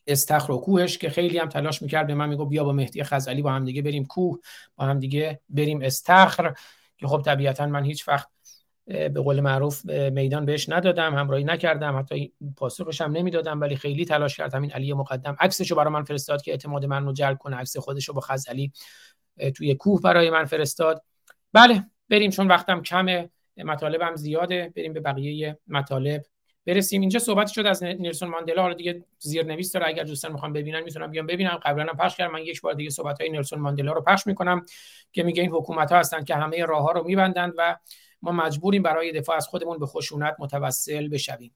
استخر 0.07 0.51
و 0.51 0.57
کوهش 0.57 0.97
که 0.97 1.09
خیلی 1.09 1.37
هم 1.37 1.49
تلاش 1.49 1.81
می‌کرد 1.81 2.07
به 2.07 2.15
من 2.15 2.29
میگو 2.29 2.45
بیا 2.45 2.63
با 2.63 2.71
مهدی 2.71 3.03
خزعلی 3.03 3.41
با 3.41 3.51
هم 3.51 3.65
دیگه 3.65 3.81
بریم 3.81 4.05
کوه 4.05 4.39
با 4.75 4.85
هم 4.85 4.99
دیگه 4.99 5.39
بریم 5.49 5.81
استخر 5.81 6.53
که 6.97 7.07
خب 7.07 7.21
طبیعتا 7.25 7.67
من 7.67 7.83
هیچ 7.83 8.07
وقت 8.07 8.27
به 8.85 9.09
قول 9.09 9.39
معروف 9.41 9.85
میدان 9.85 10.45
بهش 10.45 10.69
ندادم 10.69 11.15
همراهی 11.15 11.43
نکردم 11.43 11.99
حتی 11.99 12.33
پاسخش 12.57 13.01
هم 13.01 13.11
نمی‌دادم 13.11 13.61
ولی 13.61 13.75
خیلی 13.75 14.05
تلاش 14.05 14.37
کردم 14.37 14.61
این 14.61 14.71
علی 14.71 14.93
مقدم 14.93 15.35
عکسشو 15.39 15.75
برای 15.75 15.93
من 15.93 16.03
فرستاد 16.03 16.41
که 16.41 16.51
اعتماد 16.51 16.85
من 16.85 17.05
رو 17.05 17.13
جلب 17.13 17.37
کنه 17.37 17.55
عکس 17.55 17.77
خودش 17.77 18.07
رو 18.07 18.13
با 18.13 18.21
خزعلی 18.21 18.71
توی 19.55 19.75
کوه 19.75 20.01
برای 20.01 20.29
من 20.29 20.45
فرستاد. 20.45 21.03
بله 21.53 21.85
بریم 22.09 22.31
چون 22.31 22.47
وقتم 22.47 22.81
کمه 22.81 23.29
مطالبم 23.57 24.15
زیاده 24.15 24.73
بریم 24.75 24.93
به 24.93 24.99
بقیه 24.99 25.57
مطالب 25.67 26.23
برسیم. 26.65 27.01
اینجا 27.01 27.19
صحبت 27.19 27.47
شد 27.47 27.65
از 27.65 27.83
نیلسون 27.83 28.29
ماندلا. 28.29 28.61
حالا 28.61 28.73
دیگه 28.73 29.03
زیرنویس 29.19 29.71
داره. 29.71 29.87
اگر 29.87 30.03
دوستان 30.03 30.31
می‌خوان 30.31 30.53
ببینن 30.53 30.83
می‌تونم 30.83 31.11
بیان 31.11 31.27
ببینم 31.27 31.59
قبلا 31.63 31.83
هم 31.83 31.97
پخش 31.97 32.17
کردم. 32.17 32.33
من 32.33 32.41
یک 32.41 32.61
بار 32.61 32.73
دیگه 32.73 32.89
صحبت 32.89 33.21
های 33.21 33.29
نیلسون 33.29 33.59
ماندلا 33.59 33.91
رو 33.91 34.01
پخش 34.01 34.27
می‌کنم 34.27 34.65
که 35.11 35.23
میگه 35.23 35.41
این 35.41 35.51
حکومت 35.51 35.91
ها 35.91 35.99
هستن 35.99 36.23
که 36.23 36.35
همه 36.35 36.65
راه 36.65 36.83
ها 36.83 36.91
رو 36.91 37.07
میبندند 37.07 37.53
و 37.57 37.77
ما 38.21 38.31
مجبوریم 38.31 38.83
برای 38.83 39.11
دفاع 39.11 39.35
از 39.35 39.47
خودمون 39.47 39.79
به 39.79 39.85
خشونت 39.85 40.35
متوسل 40.39 41.07
بشویم. 41.07 41.51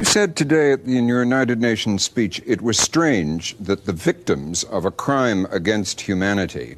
You 0.00 0.04
said 0.04 0.36
today 0.36 0.68
in 0.98 1.08
your 1.08 1.22
United 1.22 1.60
Nations 1.60 2.02
speech 2.10 2.42
it 2.54 2.60
was 2.60 2.76
strange 2.90 3.42
that 3.68 3.80
the 3.88 3.96
victims 4.10 4.64
of 4.76 4.84
a 4.84 4.90
crime 5.04 5.46
against 5.60 6.00
humanity 6.00 6.76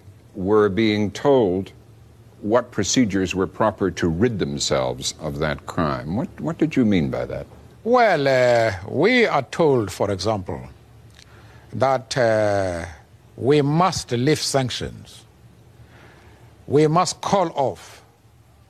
were 0.48 0.68
being 0.68 1.10
told 1.10 1.72
what 2.40 2.70
procedures 2.70 3.34
were 3.34 3.46
proper 3.46 3.90
to 3.90 4.08
rid 4.08 4.38
themselves 4.38 5.14
of 5.20 5.38
that 5.38 5.66
crime. 5.66 6.16
What, 6.16 6.28
what 6.40 6.58
did 6.58 6.76
you 6.76 6.84
mean 6.84 7.10
by 7.10 7.24
that? 7.26 7.46
Well, 7.84 8.26
uh, 8.28 8.72
we 8.88 9.26
are 9.26 9.42
told, 9.42 9.90
for 9.90 10.10
example, 10.10 10.60
that 11.72 12.16
uh, 12.16 12.84
we 13.36 13.62
must 13.62 14.12
lift 14.12 14.42
sanctions. 14.42 15.24
We 16.66 16.86
must 16.88 17.20
call 17.20 17.50
off 17.54 18.02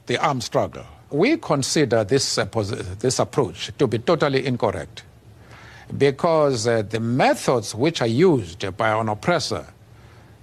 the 0.06 0.18
armed 0.18 0.43
struggle. 0.43 0.84
We 1.10 1.36
consider 1.36 2.05
this, 2.05 2.38
uh, 2.38 2.44
this 2.98 3.18
approach 3.18 3.72
to 3.78 3.86
be 3.86 3.98
totally 3.98 4.44
incorrect 4.44 5.02
because 5.97 6.66
uh, 6.66 6.82
the 6.82 7.01
methods 7.01 7.74
which 7.74 8.01
are 8.02 8.06
used 8.06 8.76
by 8.76 8.90
an 9.01 9.09
oppressor, 9.09 9.66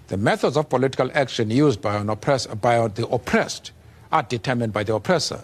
the 0.07 0.17
methods 0.17 0.57
of 0.57 0.69
political 0.69 1.09
action 1.13 1.49
used 1.49 1.81
by, 1.81 1.95
oppress- 1.95 2.47
by 2.47 2.87
the 2.87 3.07
oppressed, 3.07 3.71
are 4.11 4.23
determined 4.23 4.73
by 4.73 4.83
the 4.83 4.93
oppressor. 4.93 5.41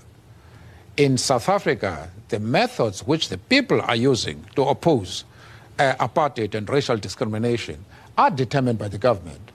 In 0.97 1.17
South 1.17 1.47
Africa, 1.49 2.09
the 2.27 2.39
methods 2.39 3.05
which 3.07 3.29
the 3.29 3.37
people 3.37 3.81
are 3.81 3.95
using 3.95 4.45
to 4.55 4.63
oppose 4.63 5.23
uh, 5.79 5.95
apartheid 5.95 6.53
and 6.55 6.69
racial 6.69 6.97
discrimination 6.97 7.85
are 8.17 8.29
determined 8.29 8.77
by 8.77 8.89
the 8.89 8.97
government. 8.97 9.51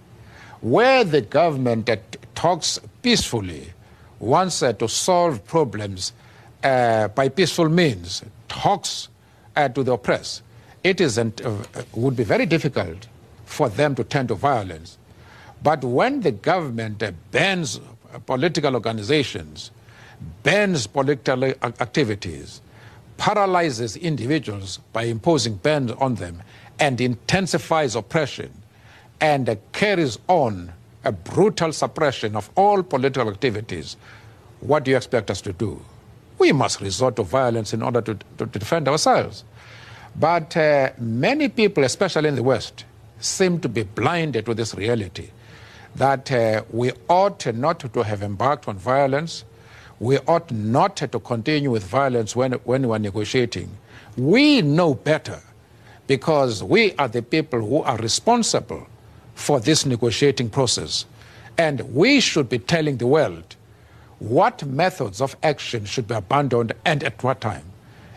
Where 0.62 1.04
the 1.04 1.20
government 1.20 1.88
uh, 1.90 1.96
talks 2.34 2.80
peacefully, 3.02 3.72
wants 4.18 4.62
uh, 4.62 4.72
to 4.72 4.88
solve 4.88 5.44
problems 5.44 6.12
uh, 6.62 7.08
by 7.08 7.28
peaceful 7.28 7.68
means, 7.68 8.24
talks 8.48 9.08
uh, 9.54 9.68
to 9.68 9.82
the 9.82 9.92
oppressed, 9.92 10.42
it 10.82 11.00
isn't, 11.00 11.44
uh, 11.44 11.54
would 11.94 12.16
be 12.16 12.24
very 12.24 12.46
difficult 12.46 13.06
for 13.46 13.68
them 13.68 13.94
to 13.94 14.04
turn 14.04 14.26
to 14.28 14.34
violence. 14.34 14.98
But 15.62 15.82
when 15.82 16.20
the 16.20 16.32
government 16.32 17.02
bans 17.30 17.80
political 18.26 18.74
organizations, 18.74 19.70
bans 20.42 20.86
political 20.86 21.44
activities, 21.44 22.60
paralyzes 23.16 23.96
individuals 23.96 24.78
by 24.92 25.04
imposing 25.04 25.56
bans 25.56 25.92
on 25.92 26.16
them, 26.16 26.42
and 26.80 27.00
intensifies 27.00 27.94
oppression, 27.94 28.52
and 29.20 29.56
carries 29.72 30.18
on 30.28 30.72
a 31.04 31.12
brutal 31.12 31.72
suppression 31.72 32.34
of 32.34 32.50
all 32.56 32.82
political 32.82 33.28
activities, 33.28 33.96
what 34.60 34.84
do 34.84 34.90
you 34.90 34.96
expect 34.96 35.30
us 35.30 35.40
to 35.42 35.52
do? 35.52 35.80
We 36.38 36.52
must 36.52 36.80
resort 36.80 37.16
to 37.16 37.22
violence 37.22 37.72
in 37.72 37.82
order 37.82 38.00
to, 38.00 38.18
to, 38.38 38.46
defend 38.46 38.88
ourselves. 38.88 39.44
But 40.18 40.56
uh, 40.56 40.90
many 40.98 41.48
people, 41.48 41.84
especially 41.84 42.28
in 42.28 42.34
the 42.34 42.42
West, 42.42 42.84
seem 43.20 43.60
to 43.60 43.68
be 43.68 43.82
blinded 43.82 44.46
to 44.46 44.54
this 44.54 44.74
reality 44.74 45.30
that 45.96 46.30
uh, 46.32 46.64
we 46.70 46.92
ought 47.08 47.46
not 47.54 47.80
to 47.80 48.02
have 48.02 48.22
embarked 48.22 48.68
on 48.68 48.76
violence. 48.76 49.44
We 50.00 50.18
ought 50.18 50.50
not 50.50 50.96
to 50.96 51.20
continue 51.20 51.70
with 51.70 51.84
violence 51.84 52.34
when, 52.34 52.52
when 52.64 52.88
we're 52.88 52.98
negotiating. 52.98 53.70
We 54.16 54.62
know 54.62 54.94
better 54.94 55.40
because 56.06 56.62
we 56.62 56.94
are 56.94 57.08
the 57.08 57.22
people 57.22 57.60
who 57.60 57.82
are 57.82 57.96
responsible 57.98 58.86
for 59.34 59.60
this 59.60 59.86
negotiating 59.86 60.50
process. 60.50 61.06
And 61.56 61.80
we 61.94 62.20
should 62.20 62.48
be 62.48 62.58
telling 62.58 62.96
the 62.96 63.06
world 63.06 63.56
what 64.18 64.64
methods 64.64 65.20
of 65.20 65.36
action 65.42 65.84
should 65.84 66.08
be 66.08 66.14
abandoned 66.14 66.72
and 66.84 67.02
at 67.04 67.22
what 67.22 67.40
time. 67.40 67.64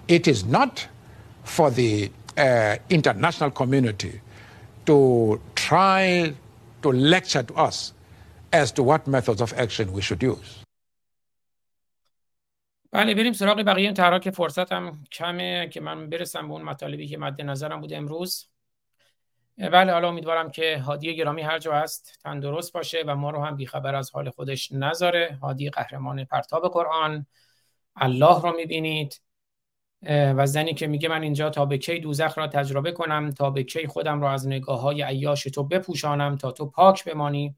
It 0.07 0.27
is 0.27 0.45
not 0.45 0.87
for 1.43 1.69
the 1.69 2.11
uh, 2.37 2.77
international 2.89 3.51
community 3.51 4.21
to 4.87 4.97
try 5.55 6.33
to 6.83 6.89
lecture 7.13 7.43
to 7.49 7.53
us 7.67 7.77
as 8.61 8.67
to 8.71 8.81
what 8.89 9.01
methods 9.15 9.41
of 9.41 9.51
action 9.63 9.85
we 9.97 10.01
should 10.01 10.23
use. 10.23 10.63
بله 12.91 13.15
بریم 13.15 13.33
سراغ 13.33 13.57
بقیه. 13.57 13.93
این 13.99 14.19
که 14.19 14.31
فرصتم 14.31 15.03
کمه 15.11 15.69
که 15.69 15.81
من 15.81 16.09
برسم 16.09 16.47
به 16.47 16.53
اون 16.53 16.61
مطالبی 16.61 17.07
که 17.07 17.17
مد 17.17 17.41
نظرم 17.41 17.81
بوده 17.81 17.97
امروز. 17.97 18.49
بله 19.57 19.93
حالا 19.93 20.09
امیدوارم 20.09 20.51
که 20.51 20.77
هادی 20.77 21.15
گرامی 21.15 21.41
هر 21.41 21.59
جا 21.59 21.73
هست 21.73 22.19
تندرست 22.23 22.73
باشه 22.73 23.03
و 23.07 23.15
ما 23.15 23.29
رو 23.29 23.43
هم 23.43 23.55
بیخبر 23.55 23.95
از 23.95 24.11
حال 24.11 24.29
خودش 24.29 24.71
نذاره. 24.71 25.37
هادی 25.41 25.69
قهرمان 25.69 26.25
پرتاب 26.25 26.71
قرآن. 26.73 27.25
الله 27.95 28.41
رو 28.41 28.55
می‌بینید. 28.55 29.21
و 30.03 30.45
زنی 30.45 30.73
که 30.73 30.87
میگه 30.87 31.09
من 31.09 31.23
اینجا 31.23 31.49
تا 31.49 31.65
به 31.65 31.77
کی 31.77 31.99
دوزخ 31.99 32.37
را 32.37 32.47
تجربه 32.47 32.91
کنم 32.91 33.31
تا 33.31 33.49
به 33.49 33.63
کی 33.63 33.87
خودم 33.87 34.21
را 34.21 34.31
از 34.31 34.47
نگاه 34.47 34.81
های 34.81 35.01
عیاش 35.01 35.43
تو 35.43 35.63
بپوشانم 35.63 36.37
تا 36.37 36.51
تو 36.51 36.65
پاک 36.65 37.05
بمانی 37.05 37.55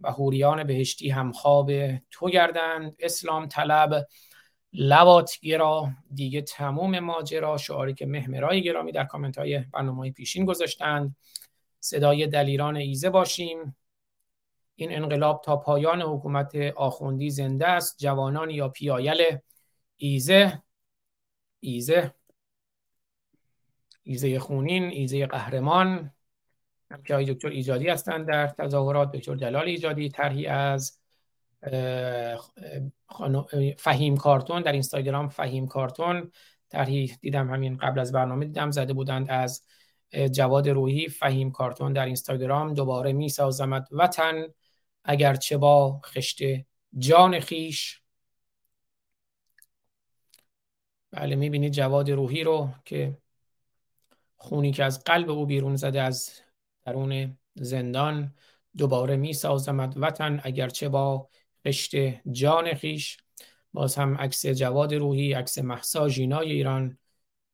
و 0.00 0.10
حوریان 0.10 0.64
بهشتی 0.64 1.10
هم 1.10 1.32
خواب 1.32 1.70
تو 2.10 2.30
گردند. 2.30 2.96
اسلام 2.98 3.46
طلب 3.46 4.06
لوات 4.72 5.38
گرا 5.42 5.90
دیگه 6.14 6.42
تموم 6.42 6.98
ماجرا 6.98 7.56
شعاری 7.56 7.94
که 7.94 8.06
مهمرای 8.06 8.62
گرامی 8.62 8.92
در 8.92 9.04
کامنت 9.04 9.38
های 9.38 9.58
برنامه 9.58 10.10
پیشین 10.10 10.44
گذاشتند. 10.44 11.16
صدای 11.80 12.26
دلیران 12.26 12.76
ایزه 12.76 13.10
باشیم. 13.10 13.76
این 14.74 14.92
انقلاب 14.92 15.42
تا 15.44 15.56
پایان 15.56 16.02
حکومت 16.02 16.54
آخوندی 16.76 17.30
زنده 17.30 17.68
است. 17.68 17.98
جوانان 17.98 18.50
یا 18.50 18.68
پیایل 18.68 19.38
ایزه 19.96 20.61
ایزه. 21.62 22.14
ایزه 24.02 24.38
خونین 24.38 24.82
ایزه 24.84 25.26
قهرمان. 25.26 26.10
که 27.04 27.14
های 27.14 27.34
دکتر 27.34 27.48
ایجادی 27.48 27.88
هستند 27.88 28.28
در 28.28 28.46
تظاهرات. 28.46 29.12
دکتر 29.12 29.34
جلال 29.34 29.64
ایجادی 29.64 30.08
طرحی 30.08 30.46
از 30.46 30.98
فهیم 33.78 34.16
کارتون 34.16 34.62
در 34.62 34.72
اینستاگرام 34.72 35.28
فهیم 35.28 35.66
کارتون. 35.66 36.32
طرحی 36.68 37.16
دیدم 37.20 37.50
همین 37.50 37.76
قبل 37.76 37.98
از 37.98 38.12
برنامه 38.12 38.44
دیدم 38.44 38.70
زده 38.70 38.92
بودند 38.92 39.30
از 39.30 39.64
جواد 40.32 40.68
روحی 40.68 41.08
فهیم 41.08 41.50
کارتون 41.50 41.92
در 41.92 42.04
اینستاگرام. 42.04 42.74
دوباره 42.74 43.12
می 43.12 43.28
سازمت 43.28 43.88
وطن 43.92 44.46
اگرچه 45.04 45.56
با 45.56 46.00
خشت 46.04 46.38
جان 46.98 47.40
خیش. 47.40 48.01
بله 51.12 51.36
می‌بینید 51.36 51.72
جواد 51.72 52.10
روحی 52.10 52.44
رو 52.44 52.70
که 52.84 53.18
خونی 54.36 54.72
که 54.72 54.84
از 54.84 55.04
قلب 55.04 55.30
او 55.30 55.46
بیرون 55.46 55.76
زده 55.76 56.02
از 56.02 56.30
درون 56.84 57.38
زندان 57.54 58.34
دوباره 58.76 59.16
می 59.16 59.32
سازمد 59.32 59.94
وطن 59.96 60.40
اگرچه 60.44 60.88
با 60.88 61.28
قشت 61.64 61.94
جان 62.32 62.74
خیش 62.74 63.16
باز 63.72 63.94
هم 63.94 64.16
عکس 64.16 64.46
جواد 64.46 64.94
روحی 64.94 65.32
عکس 65.32 65.58
محسا 65.58 66.08
جینای 66.08 66.52
ایران 66.52 66.98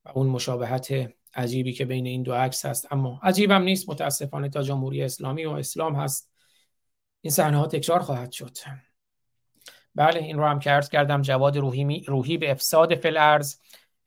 و 0.04 0.08
اون 0.14 0.26
مشابهت 0.26 1.12
عجیبی 1.34 1.72
که 1.72 1.84
بین 1.84 2.06
این 2.06 2.22
دو 2.22 2.34
عکس 2.34 2.66
هست. 2.66 2.92
اما 2.92 3.20
عجیبم 3.22 3.62
نیست 3.62 3.88
متاسفانه 3.88 4.48
تا 4.48 4.62
جمهوری 4.62 5.02
اسلامی 5.02 5.44
و 5.44 5.50
اسلام 5.50 5.96
هست. 5.96 6.30
این 7.20 7.30
صحنه 7.30 7.56
ها 7.56 7.66
تکرار 7.66 8.00
خواهد 8.00 8.32
شد. 8.32 8.56
بله 9.98 10.20
این 10.20 10.38
رو 10.38 10.44
هم 10.44 10.58
که 10.58 10.70
عرض 10.70 10.88
کردم 10.88 11.22
جواد 11.22 11.56
روحی, 11.56 12.04
روحی 12.06 12.38
به 12.38 12.50
افساد 12.50 12.94
فلارز 12.94 13.56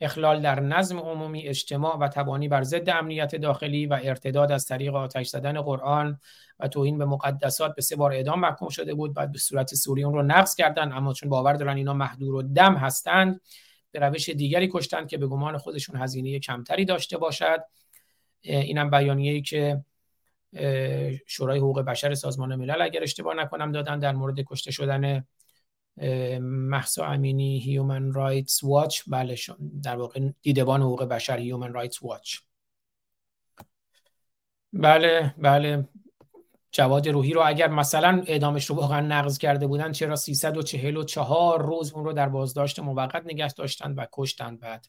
اخلال 0.02 0.42
در 0.42 0.60
نظم 0.60 1.00
عمومی 1.00 1.48
اجتماع 1.48 1.98
و 1.98 2.08
تبانی 2.08 2.48
بر 2.48 2.64
ضد 2.64 2.90
امنیت 2.90 3.36
داخلی 3.36 3.86
و 3.86 4.00
ارتداد 4.04 4.52
از 4.52 4.66
طریق 4.66 4.96
آتش 4.96 5.28
زدن 5.28 5.62
قرآن 5.62 6.20
و 6.60 6.68
توهین 6.68 6.98
به 6.98 7.06
مقدسات 7.06 7.76
به 7.76 7.82
سه 7.82 7.96
بار 7.96 8.14
اعدام 8.14 8.40
محکوم 8.40 8.70
شده 8.70 8.94
بود. 8.94 9.14
بعد 9.14 9.32
به 9.32 9.38
صورت 9.38 9.76
سوری 9.76 10.04
اون 10.04 10.14
رو 10.14 10.22
نقض 10.22 10.56
کردن 10.56 10.92
اما 10.92 11.14
چون 11.14 11.30
باور 11.30 11.54
دارن 11.54 11.78
اینا 11.78 11.94
محدور 11.94 12.36
و 12.36 12.42
دم 12.42 12.76
هستند 12.76 13.42
به 13.92 14.00
روش 14.00 14.30
دیگری 14.30 14.70
کشتند 14.74 15.10
که 15.10 15.18
به 15.18 15.28
گمان 15.28 15.58
خودشون 15.58 16.02
هزینه 16.02 16.40
کمتری 16.40 16.86
داشته 16.86 17.18
باشد. 17.18 17.60
اینم 18.42 18.90
بیانیه‌ای 18.90 19.42
که 19.42 19.84
شورای 21.28 21.60
حقوق 21.60 21.82
بشر 21.82 22.14
سازمان 22.14 22.56
ملل 22.56 22.82
اگر 22.82 23.04
اشتباه 23.04 23.36
نکنم 23.36 23.72
دادن 23.72 24.00
در 24.00 24.12
مورد 24.12 24.40
کشته 24.40 24.72
شدن 24.72 25.26
مهسا 26.42 27.06
امینی 27.06 27.60
Human 27.60 28.14
Rights 28.14 28.64
Watch 28.64 29.02
بله 29.08 29.36
در 29.84 29.98
واقع 29.98 30.30
دیدبان 30.42 30.82
حقوق 30.82 31.04
بشر 31.04 31.38
Human 31.38 31.74
Rights 31.74 32.04
Watch 32.04 32.38
بله 34.74 35.36
بله. 35.38 35.88
جواد 36.72 37.10
روحی 37.10 37.34
رو 37.34 37.42
اگر 37.46 37.68
مثلا 37.68 38.24
اعدامش 38.28 38.66
رو 38.66 38.76
واقعا 38.76 39.02
نقض 39.02 39.38
کرده 39.38 39.68
بودن 39.68 39.92
چرا 39.92 40.16
344 40.16 41.66
روز 41.66 41.94
اون 41.94 42.06
رو 42.06 42.14
در 42.14 42.30
بازداشت 42.30 42.80
موقت 42.80 43.26
نگه 43.26 43.54
داشتن 43.54 43.94
و 43.94 44.06
کشتن 44.12 44.58
بعد؟ 44.58 44.88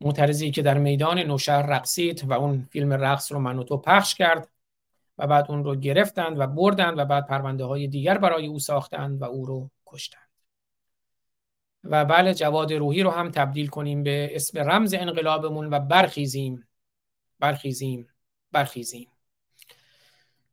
معترضی 0.00 0.50
که 0.50 0.62
در 0.62 0.78
میدان 0.78 1.18
نوشهر 1.18 1.66
رقصید 1.66 2.24
و 2.24 2.32
اون 2.32 2.68
فیلم 2.70 2.92
رقص 2.92 3.32
رو 3.32 3.38
من 3.38 3.62
تو 3.64 3.76
پخش 3.76 4.14
کرد. 4.14 4.48
و 5.20 5.26
بعد 5.26 5.50
اون 5.50 5.64
رو 5.64 5.76
گرفتند 5.76 6.38
و 6.38 6.46
بردند 6.46 6.98
و 6.98 7.04
بعد 7.04 7.26
پرونده 7.26 7.64
های 7.64 7.86
دیگر 7.88 8.18
برای 8.18 8.46
او 8.46 8.58
ساختند 8.58 9.22
و 9.22 9.24
او 9.24 9.46
رو 9.46 9.70
کشتند. 9.86 10.30
و 11.84 12.04
بله 12.04 12.34
جواد 12.34 12.72
روحی 12.72 13.02
رو 13.02 13.10
هم 13.10 13.30
تبدیل 13.30 13.66
کنیم 13.66 14.02
به 14.02 14.30
اسم 14.32 14.58
رمز 14.58 14.94
انقلابمون 14.94 15.74
و 15.74 15.80
برخیزیم. 15.80 16.68
برخیزیم. 17.38 18.08
برخیزیم. 18.52 19.08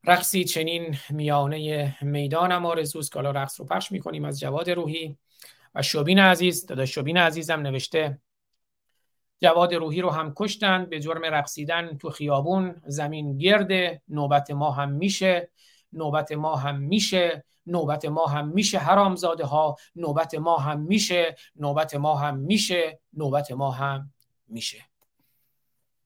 رقصی 0.03 0.43
چنین 0.43 0.97
میانه 1.09 1.95
می‌دانم 2.01 2.65
آرزوست 2.65 3.11
که 3.11 3.19
رقص 3.19 3.59
رو 3.59 3.65
پخش 3.65 3.91
می‌کنیم 3.91 4.25
از 4.25 4.39
جواد 4.39 4.69
روحی. 4.69 5.17
و 5.75 5.81
شوبین 5.81 6.19
عزیز 6.19 6.65
داداش 6.65 6.95
شوبین 6.95 7.17
عزیزم 7.17 7.59
نوشته 7.59 8.19
جواد 9.41 9.73
روحی 9.73 10.01
رو 10.01 10.09
هم 10.09 10.33
کشتن 10.35 10.85
به 10.85 10.99
جرم 10.99 11.25
رقصیدن 11.25 11.97
تو 11.97 12.09
خیابون. 12.09 12.81
زمین 12.85 13.37
گرده 13.37 14.01
نوبت 14.07 14.51
ما 14.51 14.71
هم 14.71 14.91
میشه 14.91 15.49
نوبت 15.93 16.31
ما 16.31 16.55
هم 16.55 16.79
میشه 16.79 17.45
نوبت 17.67 18.05
ما 18.05 18.25
هم 18.25 18.47
میشه 18.47 18.77
حرامزاده 18.77 19.45
ها 19.45 19.75
نوبت 19.95 20.35
ما 20.35 20.57
هم 20.57 20.79
میشه 20.79 21.35
نوبت 21.55 21.95
ما 21.95 22.15
هم 22.15 22.37
میشه 22.37 22.99
نوبت 23.13 23.51
ما 23.51 23.71
هم 23.71 24.13
میشه. 24.47 24.85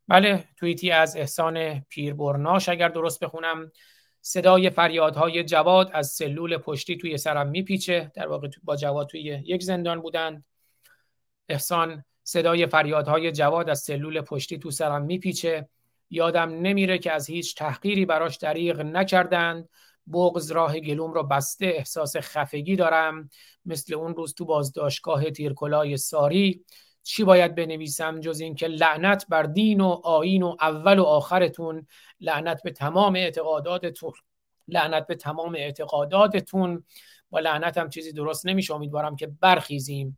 بله 0.08 0.48
توییتی 0.58 0.92
از 0.92 1.16
احسان 1.16 1.80
پیربرناش 1.80 2.70
اگر 2.70 2.90
درست 2.90 3.24
بخونم. 3.24 3.72
صدای 4.22 4.70
فریادهای 4.70 5.44
جواد 5.44 5.90
از 5.94 6.08
سلول 6.08 6.58
پشتی 6.58 6.98
توی 6.98 7.18
سرم 7.18 7.48
میپیچه. 7.48 8.12
در 8.16 8.28
واقع 8.28 8.50
با 8.64 8.76
جواد 8.76 9.08
توی 9.08 9.22
یک 9.22 9.64
زندان 9.64 10.02
بودند. 10.02 10.46
احسان 11.50 12.04
صدای 12.24 12.68
فریادهای 12.68 13.32
جواد 13.32 13.70
از 13.70 13.80
سلول 13.80 14.22
پشتی 14.22 14.60
تو 14.60 14.72
سرم 14.72 15.02
میپیچه. 15.02 15.70
یادم 16.10 16.50
نمیره 16.50 16.98
که 16.98 17.12
از 17.12 17.28
هیچ 17.30 17.56
تحقیری 17.56 18.06
براش 18.06 18.38
دریغ 18.38 18.82
نکردند. 18.82 19.70
بغز 20.14 20.52
راه 20.52 20.80
گلوم 20.80 21.14
رو 21.14 21.24
بسته 21.24 21.66
احساس 21.66 22.18
خفگی 22.18 22.76
دارم. 22.76 23.30
مثل 23.66 23.94
اون 23.94 24.16
روز 24.16 24.34
تو 24.34 24.46
بازداشتگاه 24.46 25.32
تیرکلای 25.32 25.98
ساری. 25.98 26.66
چی 27.04 27.24
باید 27.24 27.56
بنویسم 27.56 28.20
جز 28.20 28.40
اینکه 28.40 28.68
لعنت 28.68 29.26
بر 29.30 29.44
دین 29.44 29.82
و 29.82 29.88
آین 30.04 30.44
و 30.44 30.56
اول 30.62 31.00
و 31.00 31.04
آخرتون. 31.04 31.88
لعنت 32.20 32.64
به 32.64 32.72
تمام 32.72 33.16
اعتقاداتتون. 33.16 34.14
لعنت 34.68 35.08
به 35.08 35.16
تمام 35.16 35.56
اعتقاداتتون. 35.56 36.84
با 37.30 37.40
لعنت 37.40 37.78
هم 37.78 37.90
چیزی 37.90 38.14
درست 38.14 38.46
نمیشه. 38.46 38.74
امیدوارم 38.74 39.16
که 39.16 39.28
برخیزیم. 39.28 40.18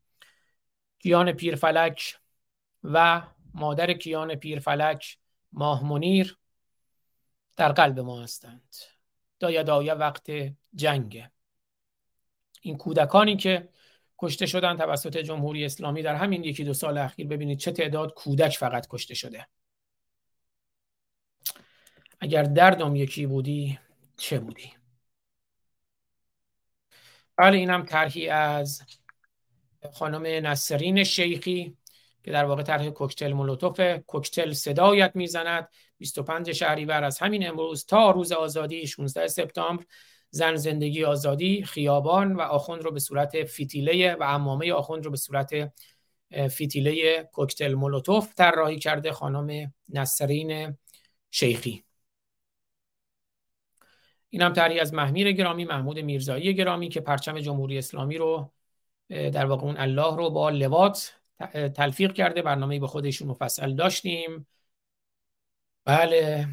کیان 1.03 1.31
پیرفلک 1.31 2.17
و 2.83 3.21
مادر 3.53 3.93
کیان 3.93 4.35
پیرفلک 4.35 5.17
ماه 5.51 5.83
منیر 5.87 6.37
در 7.57 7.71
قلب 7.71 7.99
ما 7.99 8.23
هستند. 8.23 8.75
داید 9.39 9.69
آیه 9.69 9.93
وقت 9.93 10.31
جنگه 10.75 11.31
این 12.61 12.77
کودکانی 12.77 13.37
که 13.37 13.69
کشته 14.19 14.45
شدن 14.45 14.77
توسط 14.77 15.17
جمهوری 15.17 15.65
اسلامی 15.65 16.01
در 16.01 16.15
همین 16.15 16.43
یکی 16.43 16.63
دو 16.63 16.73
سال 16.73 16.97
اخیر 16.97 17.27
ببینید 17.27 17.59
چه 17.59 17.71
تعداد 17.71 18.13
کودک 18.13 18.57
فقط 18.57 18.87
کشته 18.87 19.13
شده. 19.13 19.47
اگر 22.19 22.43
دردم 22.43 22.95
یکی 22.95 23.25
بودی 23.25 23.79
چه 24.17 24.39
بودی؟ 24.39 24.73
بله 27.35 27.57
اینم 27.57 27.85
طرحی 27.85 28.29
از 28.29 28.81
خانم 29.91 30.47
نصرین 30.47 31.03
شیخی 31.03 31.77
که 32.23 32.31
در 32.31 32.45
واقع 32.45 32.63
طرح 32.63 32.89
کوکتل 32.89 33.33
مولوتوف 33.33 33.79
کوکتل 34.07 34.53
صدایت 34.53 35.11
می‌زند. 35.15 35.69
25 35.97 36.51
شهریور 36.51 37.03
از 37.03 37.19
همین 37.19 37.47
امروز 37.47 37.85
تا 37.85 38.11
روز 38.11 38.31
آزادی 38.31 38.87
16 38.87 39.27
سپتامبر 39.27 39.85
زن 40.29 40.55
زندگی 40.55 41.03
آزادی 41.03 41.63
خیابان 41.63 42.35
و 42.35 42.41
آخوند 42.41 42.81
رو 42.81 42.91
به 42.91 42.99
صورت 42.99 43.43
فیتیله 43.43 44.15
و 44.15 44.23
امامه 44.23 44.73
آخوند 44.73 45.05
رو 45.05 45.11
به 45.11 45.17
صورت 45.17 45.73
فیتیله 46.51 47.23
کوکتل 47.23 47.73
مولوتوف 47.73 48.33
طراحی 48.33 48.79
کرده 48.79 49.11
خانم 49.11 49.73
نصرین 49.89 50.77
شیخی. 51.31 51.83
این 54.29 54.41
هم 54.41 54.53
از 54.81 54.93
محمیر 54.93 55.31
گرامی 55.31 55.65
محمود 55.65 55.99
میرزایی 55.99 56.53
گرامی 56.53 56.89
که 56.89 57.01
پرچم 57.01 57.39
جمهوری 57.39 57.77
اسلامی 57.77 58.17
رو 58.17 58.51
در 59.09 59.45
واقع 59.45 59.63
اون 59.63 59.77
الله 59.77 60.15
رو 60.15 60.29
با 60.29 60.49
لوات 60.49 61.13
تلفیق 61.75 62.13
کرده 62.13 62.41
برنامه 62.41 62.79
به 62.79 62.87
خودشون 62.87 63.27
مفصل 63.27 63.75
داشتیم. 63.75 64.47
بله. 65.85 66.47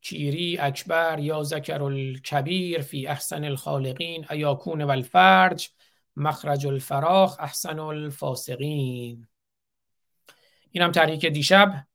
کیری 0.00 0.58
اکبر 0.58 1.18
یا 1.18 1.42
ذکر 1.42 1.82
الکبیر 1.82 2.80
فی 2.80 3.06
احسن 3.06 3.44
الخالقین 3.44 4.26
ایاکون 4.30 4.82
و 4.82 4.90
الفرج 4.90 5.70
مخرج 6.16 6.66
الفراخ 6.66 7.36
احسن 7.40 7.78
الفاسقین. 7.78 9.28
این 10.70 10.82
هم 10.82 10.92
تحریک 10.92 11.26
دیشب. 11.26 11.86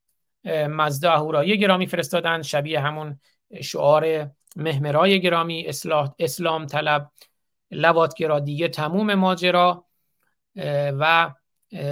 مزدا 0.45 1.14
اهورایی 1.14 1.58
گرامی 1.58 1.88
فرستادن. 1.88 2.42
شبیه 2.42 2.80
همون 2.80 3.20
شعار 3.62 4.32
مهمرای 4.56 5.22
گرامی 5.22 5.68
اسلام 6.20 6.66
طلب 6.66 7.12
لواتگرا 7.72 8.40
دیگه 8.40 8.68
تموم 8.68 9.14
ماجرا 9.14 9.85
و 11.00 11.32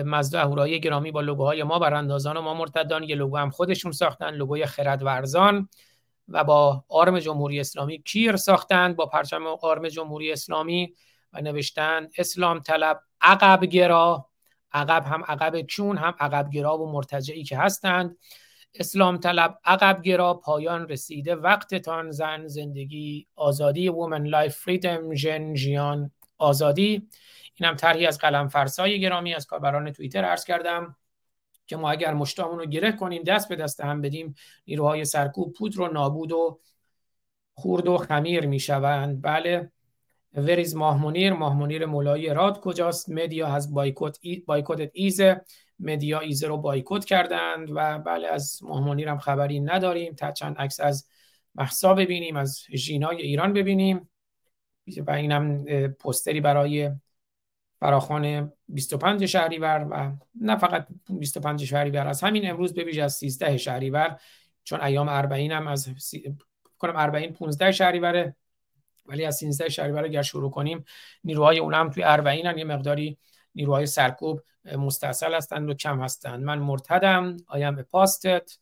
مزدا 0.06 0.40
اهورایی 0.40 0.80
گرامی 0.80 1.12
با 1.12 1.22
لوگوهای 1.22 1.64
ما 1.64 1.80
براندازان 1.80 2.38
و 2.38 2.42
ما 2.42 2.54
مرتدان 2.54 3.04
یه 3.04 3.16
لوگو 3.16 3.38
هم 3.38 3.50
خودشون 3.50 3.92
ساختن 3.92 4.30
لوگوی 4.30 4.66
خرد 4.66 5.04
ورزان 5.04 5.70
و 6.28 6.44
با 6.44 6.84
آرم 6.90 7.20
جمهوری 7.20 7.60
اسلامی 7.60 8.02
کیر 8.02 8.36
ساختند 8.36 8.96
با 8.96 9.06
پرچم 9.06 9.48
آرم 9.48 9.88
جمهوری 9.88 10.32
اسلامی 10.32 10.94
و 11.34 11.42
نوشتن 11.42 12.10
اسلام 12.18 12.60
طلب 12.60 13.00
عقب 13.22 13.66
گرا 13.66 14.30
عقب 14.72 15.04
هم 15.06 15.24
عقب 15.24 15.62
چون 15.62 15.98
هم 15.98 16.16
عقب 16.20 16.50
گرا 16.50 16.78
و 16.78 16.92
مرتجعی 16.92 17.44
که 17.44 17.58
هستند. 17.58 18.18
اسلام 18.76 19.18
طلب 19.18 19.60
عقب 19.66 20.02
گرا 20.02 20.34
پایان 20.34 20.88
رسیده 20.88 21.36
وقتتان 21.36 22.12
زن 22.12 22.48
زندگی 22.48 23.28
آزادی 23.36 23.90
Woman 23.90 24.24
Life 24.24 24.56
Freedom 24.56 25.14
ژن 25.14 25.56
ژیان 25.56 26.12
ئازادی. 26.38 27.08
اینم 27.56 27.76
طرحی 27.76 28.06
از 28.06 28.18
قلم 28.18 28.48
فرسای 28.48 29.02
گرامی 29.02 29.34
از 29.34 29.46
کاربران 29.46 29.92
توییتر 29.92 30.26
عرض 30.26 30.46
کردم 30.46 30.96
که 31.68 31.78
ما 31.78 31.92
اگر 31.92 32.14
مشتامون 32.14 32.60
رو 32.60 32.66
گره 32.66 32.92
کنیم 32.92 33.24
دست 33.24 33.50
به 33.50 33.56
دست 33.56 33.82
هم 33.82 34.02
بدیم 34.02 34.36
نیروهای 34.68 35.06
سرکوب 35.06 35.54
پودر 35.54 35.78
رو 35.78 35.88
نابود 35.88 36.32
و 36.32 36.60
خورد 37.54 37.88
و 37.88 37.98
خمیر 37.98 38.46
می‌شوند. 38.46 39.22
بله 39.22 39.72
وریز 40.34 40.76
ماهمونیر 40.76 41.34
ماهمونیر 41.34 41.86
مولای 41.86 42.34
راد 42.34 42.60
کجاست؟ 42.60 43.10
مدیا 43.10 43.48
از 43.48 43.74
بایکوت 43.74 44.90
ایزه 44.94 45.46
مدیا 45.84 46.20
ایزه 46.20 46.48
رو 46.48 46.58
بایکوت 46.58 47.06
کردند 47.06 47.70
و 47.72 48.00
بله 48.00 48.28
از 48.28 48.64
ماهمونیر 48.64 49.10
هم 49.10 49.18
خبری 49.18 49.60
نداریم. 49.60 50.14
تا 50.14 50.32
چند 50.32 50.58
عکس 50.58 50.80
از 50.80 51.08
محسا 51.56 51.94
ببینیم 51.94 52.36
از 52.36 52.64
ژینای 52.76 53.22
ایران 53.22 53.54
ببینیم. 53.54 54.10
و 55.08 55.12
اینم 55.12 55.66
پستری 55.94 56.42
برای 56.42 56.92
فراخان 57.80 58.54
25 58.68 59.26
شهریور 59.26 59.88
و 59.92 60.12
نه 60.42 60.58
فقط 60.58 60.88
25 61.10 61.66
شهریور 61.66 62.08
از 62.08 62.22
همین 62.22 62.50
امروز 62.50 62.74
به 62.74 63.04
از 63.04 63.14
13 63.14 63.58
شهریور 63.58 64.20
چون 64.64 64.82
ایام 64.82 65.10
اربعین 65.10 65.52
هم 65.52 65.68
از 65.68 65.90
سی... 65.98 66.38
کنم 66.78 66.96
اربعین 66.96 67.34
15 67.34 67.72
شهریوره. 67.72 68.36
ولی 69.06 69.26
از 69.26 69.38
13 69.38 69.70
شهریور 69.70 70.04
اگر 70.04 70.22
شروع 70.22 70.52
کنیم 70.52 70.84
نیروهای 71.24 71.60
هم 71.60 71.90
توی 71.90 72.04
اربعین 72.04 72.46
هم 72.46 72.58
یه 72.58 72.64
مقداری 72.64 73.18
نیروهای 73.56 73.86
سرکوب 73.86 74.42
مستاصل 74.78 75.34
هستند 75.34 75.70
و 75.70 75.74
کم 75.74 76.02
هستند. 76.02 76.44
من 76.44 76.60
مرتدم 76.60 77.38
آیم 77.48 77.82
پاستت. 77.82 78.58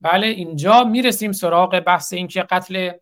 بله 0.00 0.26
اینجا 0.26 0.84
می‌رسیم 0.84 1.32
سراغ 1.32 1.80
بحث 1.80 2.12
اینکه 2.12 2.42
قتل 2.42 2.92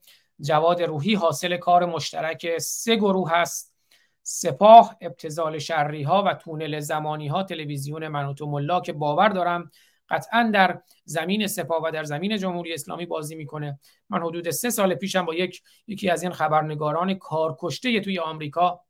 جواد 0.40 0.82
روحی 0.82 1.14
حاصل 1.14 1.56
کار 1.56 1.86
مشترک 1.86 2.58
سه 2.58 2.96
گروه 2.96 3.30
هست. 3.30 3.74
سپاه 4.22 4.96
ابتزال 5.00 5.58
شرری 5.58 6.02
ها 6.02 6.22
و 6.22 6.34
تونل 6.34 6.80
زمانی 6.80 7.28
ها 7.28 7.42
تلویزیون 7.42 8.08
منوتو 8.08 8.46
ملا 8.46 8.80
که 8.80 8.92
باور 8.92 9.28
دارم 9.28 9.70
قطعا 10.08 10.50
در 10.54 10.82
زمین 11.04 11.46
سپاه 11.46 11.82
و 11.84 11.90
در 11.90 12.04
زمین 12.04 12.38
جمهوری 12.38 12.74
اسلامی 12.74 13.06
بازی 13.06 13.34
می‌کنه. 13.34 13.78
من 14.10 14.22
حدود 14.22 14.50
سه 14.50 14.70
سال 14.70 14.94
پیشم 14.94 15.24
با 15.24 15.34
یک 15.34 15.62
یکی 15.86 16.10
از 16.10 16.22
این 16.22 16.32
خبرنگاران 16.32 17.14
کارکشته 17.14 18.00
توی 18.00 18.18
آمریکا 18.18 18.80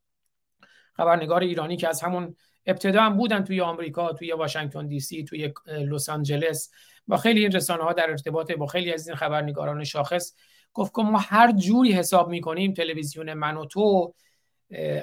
خبرنگار 0.99 1.41
ایرانی 1.41 1.77
که 1.77 1.89
از 1.89 2.03
همون 2.03 2.37
ابتدا 2.67 3.03
هم 3.03 3.17
بودن 3.17 3.45
توی 3.45 3.61
آمریکا 3.61 4.13
توی 4.13 4.33
واشنگتن 4.33 4.87
دی 4.87 5.01
سی 5.01 5.25
توی 5.25 5.53
لس 5.67 6.09
آنجلس 6.09 6.71
با 7.07 7.17
خیلی 7.17 7.41
این 7.41 7.53
رسانه 7.53 7.83
ها 7.83 7.93
در 7.93 8.11
ارتباط 8.11 8.53
با 8.53 8.67
خیلی 8.67 8.93
از 8.93 9.09
این 9.09 9.17
خبرنگاران 9.17 9.85
شاخص 9.85 10.35
گفت 10.73 10.95
که 10.95 11.03
ما 11.03 11.19
هر 11.19 11.53
جوری 11.53 11.93
حساب 11.93 12.29
می‌کنیم 12.29 12.73
تلویزیون 12.73 13.35
منوتو 13.35 14.15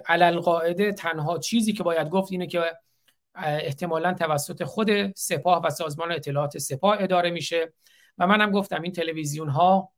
علل 0.05 0.39
قاعده 0.39 0.91
تنها 0.93 1.37
چیزی 1.37 1.73
که 1.73 1.83
باید 1.83 2.09
گفت 2.09 2.31
اینه 2.31 2.47
که 2.47 2.61
احتمالا 3.35 4.13
توسط 4.13 4.63
خود 4.63 5.15
سپاه 5.15 5.61
و 5.63 5.69
سازمان 5.69 6.11
اطلاعات 6.11 6.57
سپاه 6.57 6.97
اداره 6.99 7.31
میشه 7.31 7.73
و 8.17 8.27
منم 8.27 8.51
گفتم 8.51 8.81
این 8.81 8.91
تلویزیون 8.91 9.49
ها 9.49 9.91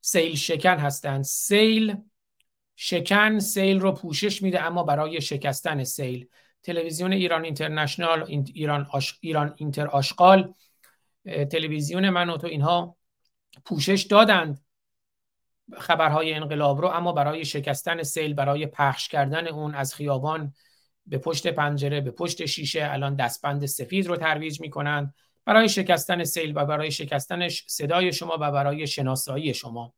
سیل 0.00 0.36
شکن 0.36 0.76
هستند 0.78 1.24
سیل 1.24 1.96
شکن 2.76 3.38
سیل 3.38 3.80
رو 3.80 3.92
پوشش 3.92 4.42
میده 4.42 4.62
اما 4.62 4.82
برای 4.82 5.20
شکستن 5.20 5.84
سیل. 5.84 6.28
تلویزیون 6.62 7.12
ایران 7.12 7.44
اینترنشنال 7.44 8.22
ایران 8.54 8.86
ایران 9.20 9.54
اینتر 9.56 9.86
آشغال 9.86 10.54
تلویزیون 11.24 12.10
من 12.10 12.30
و 12.30 12.36
تو 12.36 12.46
اینها 12.46 12.96
پوشش 13.64 14.02
دادند 14.02 14.64
خبرهای 15.78 16.34
انقلاب 16.34 16.80
رو 16.80 16.88
اما 16.88 17.12
برای 17.12 17.44
شکستن 17.44 18.02
سیل 18.02 18.34
برای 18.34 18.66
پخش 18.66 19.08
کردن 19.08 19.48
اون 19.48 19.74
از 19.74 19.94
خیابان 19.94 20.54
به 21.06 21.18
پشت 21.18 21.46
پنجره 21.46 22.00
به 22.00 22.10
پشت 22.10 22.46
شیشه 22.46 22.88
الان 22.90 23.14
دستبند 23.14 23.66
سفید 23.66 24.06
رو 24.06 24.16
ترویج 24.16 24.60
می‌کنند. 24.60 25.14
برای 25.44 25.68
شکستن 25.68 26.24
سیل 26.24 26.52
و 26.56 26.64
برای 26.64 26.90
شکستن 26.90 27.48
صدای 27.48 28.12
شما 28.12 28.38
و 28.40 28.50
برای 28.50 28.86
شناسایی 28.86 29.54
شما. 29.54 29.94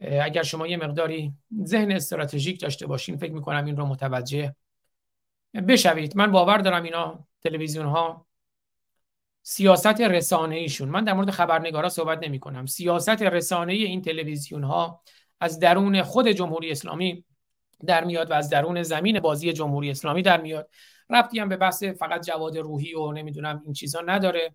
اگر 0.00 0.42
شما 0.42 0.66
یه 0.66 0.76
مقداری 0.76 1.32
ذهن 1.64 1.92
استراتژیک 1.92 2.60
داشته 2.60 2.86
باشین 2.86 3.16
فکر 3.16 3.32
می‌کنم 3.32 3.64
این 3.64 3.76
رو 3.76 3.86
متوجه 3.86 4.54
بشوید. 5.68 6.16
من 6.16 6.32
باور 6.32 6.58
دارم 6.58 6.82
اینا 6.82 7.26
تلویزیون 7.42 7.86
ها 7.86 8.26
سیاست 9.42 10.00
رسانه 10.00 10.56
ایشون 10.56 10.88
من 10.88 11.04
در 11.04 11.12
مورد 11.12 11.30
خبرنگارا 11.30 11.88
صحبت 11.88 12.18
نمی 12.22 12.38
کنم 12.38 12.66
سیاست 12.66 13.22
رسانه 13.22 13.72
این 13.72 14.02
تلویزیون 14.02 14.64
ها 14.64 15.02
از 15.40 15.58
درون 15.58 16.02
خود 16.02 16.28
جمهوری 16.28 16.70
اسلامی 16.70 17.24
در 17.86 18.04
میاد 18.04 18.30
و 18.30 18.34
از 18.34 18.50
درون 18.50 18.82
زمین 18.82 19.20
بازی 19.20 19.52
جمهوری 19.52 19.90
اسلامی 19.90 20.22
در 20.22 20.40
میاد. 20.40 20.70
ربطی 21.10 21.38
هم 21.38 21.48
به 21.48 21.56
بحث 21.56 21.82
فقط 21.84 22.26
جواد 22.26 22.58
روحی 22.58 22.94
و 22.94 23.12
نمی‌دونم 23.12 23.62
این 23.64 23.72
چیزا 23.72 24.00
نداره. 24.00 24.54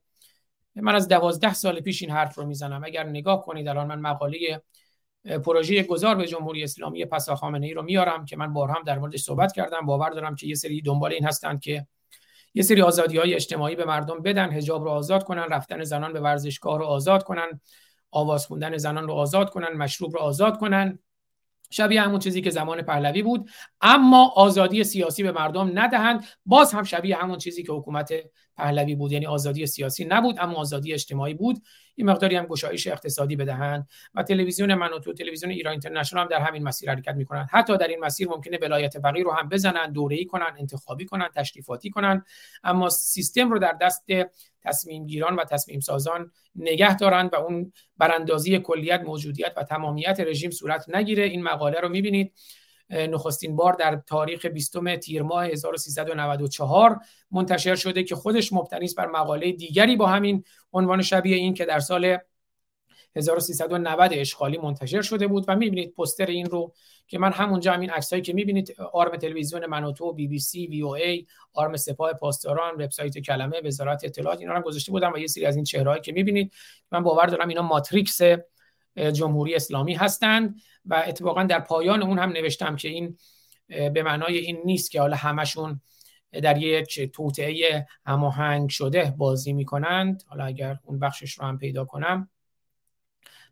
من 0.75 0.95
از 0.95 1.07
دوازده 1.07 1.53
سال 1.53 1.79
پیش 1.79 2.01
این 2.01 2.11
حرف 2.11 2.35
رو 2.35 2.45
می‌زنم. 2.45 2.83
اگر 2.83 3.03
نگاه 3.03 3.41
کنید 3.45 3.67
الان 3.67 3.87
من 3.87 3.99
مقاله 3.99 4.61
پروژه 5.25 5.83
گذار 5.83 6.15
به 6.15 6.27
جمهوری 6.27 6.63
اسلامی 6.63 7.05
پسا 7.05 7.35
خامنه 7.35 7.67
ای 7.67 7.73
رو 7.73 7.81
میارم 7.81 8.25
که 8.25 8.37
من 8.37 8.53
بارها 8.53 8.75
هم 8.75 8.83
در 8.83 8.99
موردش 8.99 9.21
صحبت 9.21 9.53
کردم. 9.53 9.85
باور 9.85 10.09
دارم 10.09 10.35
که 10.35 10.47
یه 10.47 10.55
سری 10.55 10.81
دنبال 10.81 11.13
این 11.13 11.25
هستند 11.25 11.61
که 11.61 11.87
یه 12.53 12.63
سری 12.63 12.81
آزادی 12.81 13.17
های 13.17 13.33
اجتماعی 13.33 13.75
به 13.75 13.85
مردم 13.85 14.21
بدن 14.21 14.51
حجاب 14.51 14.83
رو 14.83 14.89
آزاد 14.89 15.23
کنن 15.23 15.43
رفتن 15.43 15.83
زنان 15.83 16.13
به 16.13 16.19
ورزشگاه 16.19 16.77
رو 16.79 16.85
آزاد 16.85 17.23
کنن 17.23 17.61
آواز 18.11 18.45
خوندن 18.45 18.77
زنان 18.77 19.07
رو 19.07 19.13
آزاد 19.13 19.49
کنن 19.49 19.77
مشروب 19.77 20.13
رو 20.13 20.19
آزاد 20.19 20.57
کنن. 20.57 20.99
شبیه 21.71 22.01
همون 22.01 22.19
چیزی 22.19 22.41
که 22.41 22.49
زمان 22.49 22.81
پهلوی 22.81 23.21
بود. 23.21 23.49
اما 23.81 24.33
آزادی 24.35 24.83
سیاسی 24.83 25.23
به 25.23 25.31
مردم 25.31 25.79
ندهند. 25.79 26.25
باز 26.45 26.73
هم 26.73 26.83
شبیه 26.83 27.15
همون 27.15 27.37
چیزی 27.37 27.63
که 27.63 27.71
حکومت 27.71 28.13
پهلوی 28.57 28.95
بود. 28.95 29.11
یعنی 29.11 29.25
آزادی 29.25 29.65
سیاسی 29.65 30.05
نبود 30.05 30.35
اما 30.39 30.55
آزادی 30.55 30.93
اجتماعی 30.93 31.33
بود. 31.33 31.61
این 31.99 32.09
مقداری 32.09 32.35
هم 32.35 32.45
گشایش 32.45 32.87
اقتصادی 32.87 33.35
بدهند 33.35 33.87
و 34.13 34.23
تلویزیون 34.23 34.73
من 34.73 34.93
و 34.93 34.99
تو 34.99 35.13
تلویزیون 35.13 35.51
ایران 35.51 35.71
اینترنشنال 35.71 36.23
هم 36.23 36.29
در 36.29 36.39
همین 36.39 36.63
مسیر 36.63 36.89
حرکت 36.89 37.15
می‌کنن 37.15 37.47
حتی 37.51 37.77
در 37.77 37.87
این 37.87 37.99
مسیر 37.99 38.27
ممکنه 38.27 38.57
ولایت 38.61 38.99
فقیر 38.99 39.23
رو 39.23 39.31
هم 39.31 39.49
بزنن 39.49 39.91
دوره‌ای 39.91 40.25
کنن 40.25 40.55
انتخابی 40.59 41.05
کنن 41.05 41.29
تشریفاتی 41.35 41.89
کنن 41.89 42.25
اما 42.63 42.89
سیستم 42.89 43.51
رو 43.51 43.59
در 43.59 43.77
دست 43.81 44.05
تصمیم 44.63 45.05
گیران 45.05 45.35
و 45.35 45.43
تصمیم 45.43 45.79
سازان 45.79 46.31
نگه 46.55 46.97
دارند 46.97 47.33
و 47.33 47.35
اون 47.35 47.73
براندازی 47.97 48.59
کلیت 48.59 49.01
موجودیت 49.01 49.53
و 49.57 49.63
تمامیت 49.63 50.19
رژیم 50.19 50.51
صورت 50.51 50.85
نگیره. 50.89 51.23
این 51.23 51.43
مقاله 51.43 51.79
رو 51.79 51.89
می‌بینید. 51.89 52.33
نخستین 52.89 53.55
بار 53.55 53.73
در 53.73 54.01
تاریخ 54.07 54.45
20 54.45 54.95
تیر 54.95 55.21
ماه 55.21 55.45
1394 55.45 56.99
منتشر 57.31 57.75
شده 57.75 58.03
که 58.03 58.15
خودش 58.15 58.53
مبتنی 58.53 58.85
است 58.85 58.95
بر 58.95 59.07
مقاله 59.07 59.51
دیگری 59.51 59.95
با 59.95 60.07
همین 60.07 60.43
عنوان 60.73 61.01
شبیه 61.01 61.35
این 61.35 61.53
که 61.53 61.65
در 61.65 61.79
سال 61.79 62.17
1390 63.15 64.13
اشغالی 64.13 64.57
منتشر 64.57 65.01
شده 65.01 65.27
بود 65.27 65.45
و 65.47 65.55
می‌بینید 65.55 65.93
پستر 65.93 66.25
این 66.25 66.45
رو 66.45 66.73
که 67.07 67.19
من 67.19 67.31
همونجا 67.31 67.73
همین 67.73 67.89
عکسایی 67.89 68.21
که 68.21 68.33
می‌بینید 68.33 68.75
آرم 68.93 69.17
تلویزیون 69.17 69.65
منوتو 69.65 70.13
بی 70.13 70.27
بی 70.27 70.39
سی 70.39 70.67
وی 70.67 70.81
او 70.81 70.95
ای 70.95 71.25
آرم 71.53 71.75
سپاه 71.75 72.13
پاسداران 72.13 72.73
وبسایت 72.81 73.17
کلمه 73.17 73.61
وزارت 73.63 74.03
اطلاعات 74.03 74.39
اینا 74.39 74.53
رو 74.53 74.61
گذاشته 74.61 74.91
بودم 74.91 75.13
و 75.13 75.17
یه 75.17 75.27
سری 75.27 75.45
از 75.45 75.55
این 75.55 75.65
چهرهایی 75.65 76.01
که 76.01 76.11
می‌بینید 76.11 76.53
من 76.91 77.03
باور 77.03 77.25
دارم 77.25 77.47
اینا 77.47 77.61
ماتریکس 77.61 78.21
جمهوری 79.13 79.55
اسلامی 79.55 79.93
هستند. 79.93 80.55
و 80.89 81.03
اتفاقا 81.07 81.43
در 81.43 81.59
پایان 81.59 82.03
اون 82.03 82.19
هم 82.19 82.29
نوشتم 82.29 82.75
که 82.75 82.87
این 82.87 83.17
به 83.67 84.03
معنای 84.03 84.37
این 84.37 84.57
نیست 84.65 84.91
که 84.91 85.01
حالا 85.01 85.15
همشون 85.15 85.81
در 86.31 86.57
یک 86.57 87.11
توطعه 87.11 87.87
هماهنگ 88.05 88.69
شده 88.69 89.13
بازی 89.17 89.53
می‌کنند. 89.53 90.23
حالا 90.27 90.45
اگر 90.45 90.79
اون 90.83 90.99
بخشش 90.99 91.33
رو 91.33 91.45
هم 91.45 91.57
پیدا 91.57 91.85
کنم 91.85 92.29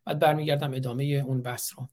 بعد 0.06 0.19
برمیگردم 0.19 0.74
ادامه 0.74 1.03
اون 1.03 1.41
بحث 1.41 1.74
رو. 1.77 1.88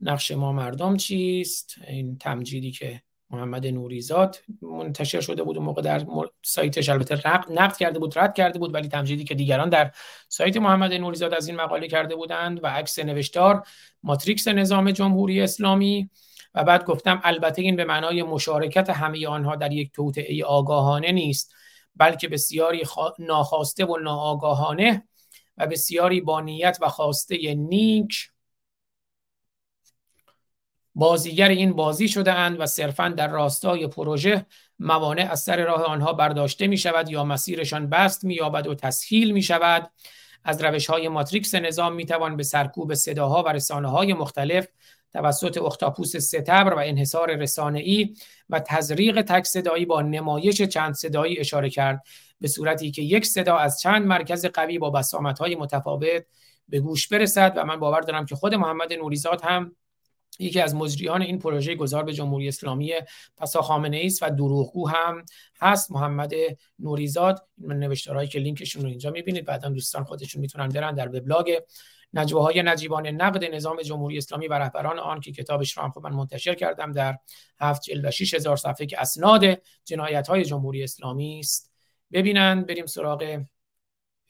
نقش 0.00 0.30
ما 0.30 0.52
مردم 0.52 0.96
چیست؟ 0.96 1.74
این 1.86 2.18
تمجیدی 2.18 2.70
که 2.70 3.02
محمد 3.30 3.66
نوریزاد 3.66 4.38
منتشر 4.62 5.20
شده 5.20 5.42
بود 5.42 5.56
اون 5.56 5.66
موقع 5.66 5.82
در 5.82 6.06
سایتش 6.42 6.88
البته 6.88 7.28
نقد 7.50 7.76
کرده 7.76 7.98
بود 7.98 8.18
رد 8.18 8.34
کرده 8.34 8.58
بود 8.58 8.74
ولی 8.74 8.88
تمجیدی 8.88 9.24
که 9.24 9.34
دیگران 9.34 9.68
در 9.68 9.90
سایت 10.28 10.56
محمد 10.56 10.92
نوریزاد 10.92 11.34
از 11.34 11.48
این 11.48 11.56
مقاله 11.56 11.88
کرده 11.88 12.16
بودند 12.16 12.64
و 12.64 12.66
عکس 12.66 12.98
نوشتار 12.98 13.62
ماتریکس 14.02 14.48
نظام 14.48 14.90
جمهوری 14.90 15.40
اسلامی 15.40 16.10
و 16.54 16.64
بعد 16.64 16.84
گفتم 16.84 17.20
البته 17.24 17.62
این 17.62 17.76
به 17.76 17.84
معنای 17.84 18.22
مشارکت 18.22 18.90
همه 18.90 19.26
آنها 19.26 19.56
در 19.56 19.72
یک 19.72 19.92
توطئه 19.92 20.44
آگاهانه 20.44 21.12
نیست 21.12 21.54
بلکه 21.96 22.28
بسیاری 22.28 22.82
ناخواسته 23.18 23.84
و 23.84 23.96
ناآگاهانه 23.96 25.04
و 25.58 25.66
بسیاری 25.66 26.20
با 26.20 26.40
نیت 26.40 26.78
و 26.80 26.88
خواسته 26.88 27.54
نیک 27.54 28.30
بازیگر 30.94 31.48
این 31.48 31.72
بازی 31.72 32.08
شده 32.08 32.32
اند 32.32 32.60
و 32.60 32.66
صرفا 32.66 33.08
در 33.08 33.28
راستای 33.28 33.86
پروژه 33.86 34.46
موانع 34.78 35.28
از 35.30 35.40
سر 35.40 35.64
راه 35.64 35.84
آنها 35.84 36.12
برداشته 36.12 36.66
می 36.66 36.78
شود 36.78 37.10
یا 37.10 37.24
مسیرشان 37.24 37.88
بست 37.88 38.24
می 38.24 38.34
یابد 38.34 38.66
و 38.66 38.74
تسهیل 38.74 39.30
می 39.30 39.42
شود 39.42 39.90
از 40.44 40.62
روش 40.62 40.86
های 40.86 41.08
ماتریکس 41.08 41.54
نظام 41.54 41.94
می 41.94 42.06
توان 42.06 42.36
به 42.36 42.42
سرکوب 42.42 42.94
صداها 42.94 43.42
و 43.42 43.48
رسانه 43.48 43.90
های 43.90 44.12
مختلف 44.12 44.66
توسط 45.12 45.58
اختاپوس 45.58 46.16
ستبر 46.16 46.74
و 46.74 46.78
انحصار 46.84 47.36
رسانه 47.36 47.78
ای 47.78 48.14
و 48.50 48.60
تزریق 48.60 49.22
تک 49.22 49.44
صدایی 49.44 49.86
با 49.86 50.02
نمایش 50.02 50.62
چند 50.62 50.94
صدایی 50.94 51.38
اشاره 51.38 51.70
کرد 51.70 52.02
به 52.40 52.48
صورتی 52.48 52.90
که 52.90 53.02
یک 53.02 53.26
صدا 53.26 53.56
از 53.56 53.80
چند 53.80 54.06
مرکز 54.06 54.46
قوی 54.46 54.78
با 54.78 55.02
های 55.40 55.54
متفاوت 55.54 56.24
به 56.68 56.80
گوش 56.80 57.08
برسد 57.08 57.52
و 57.56 57.64
من 57.64 57.80
باور 57.80 58.00
دارم 58.00 58.26
که 58.26 58.34
خود 58.34 58.54
محمد 58.54 58.92
نوریزاد 58.92 59.40
هم 59.44 59.76
یکی 60.38 60.60
از 60.60 60.74
مجریان 60.74 61.22
این 61.22 61.38
پروژه 61.38 61.74
گذار 61.74 62.02
به 62.02 62.12
جمهوری 62.12 62.48
اسلامی 62.48 62.92
پسا 63.36 63.62
خامنه 63.62 64.02
است 64.04 64.22
و 64.22 64.30
دروغگو 64.30 64.88
هم 64.88 65.24
هست. 65.60 65.90
محمد 65.90 66.32
نوریزاد 66.78 67.48
من 67.58 67.78
نوشتارهایی 67.78 68.28
که 68.28 68.38
لینکشون 68.38 68.82
رو 68.82 68.88
اینجا 68.88 69.10
می‌بینید. 69.10 69.44
بعدا 69.44 69.68
دوستان 69.68 70.04
خودشون 70.04 70.40
می‌تونن 70.40 70.68
برن 70.68 70.94
در 70.94 71.08
وبلاگ 71.08 71.58
نجواهای 72.12 72.62
نجیبان 72.62 73.06
نقد 73.06 73.44
نظام 73.44 73.82
جمهوری 73.82 74.18
اسلامی 74.18 74.48
و 74.48 74.54
رهبران 74.54 74.98
آن 74.98 75.20
که 75.20 75.32
کتابش 75.32 75.76
رو 75.76 75.82
هم 75.82 75.90
خب 75.90 76.00
من 76.06 76.12
منتشر 76.12 76.54
کردم 76.54 76.92
در 76.92 77.18
هفت 77.60 77.82
جلد 77.82 78.04
و 78.04 78.10
6000 78.10 78.56
صفحه 78.56 78.86
که 78.86 79.00
اسناد 79.00 79.62
جنایت 79.84 80.28
های 80.28 80.44
جمهوری 80.44 80.84
اسلامی 80.84 81.38
است. 81.40 81.72
ببینن 82.12 82.62
بریم 82.62 82.86
سراغ 82.86 83.44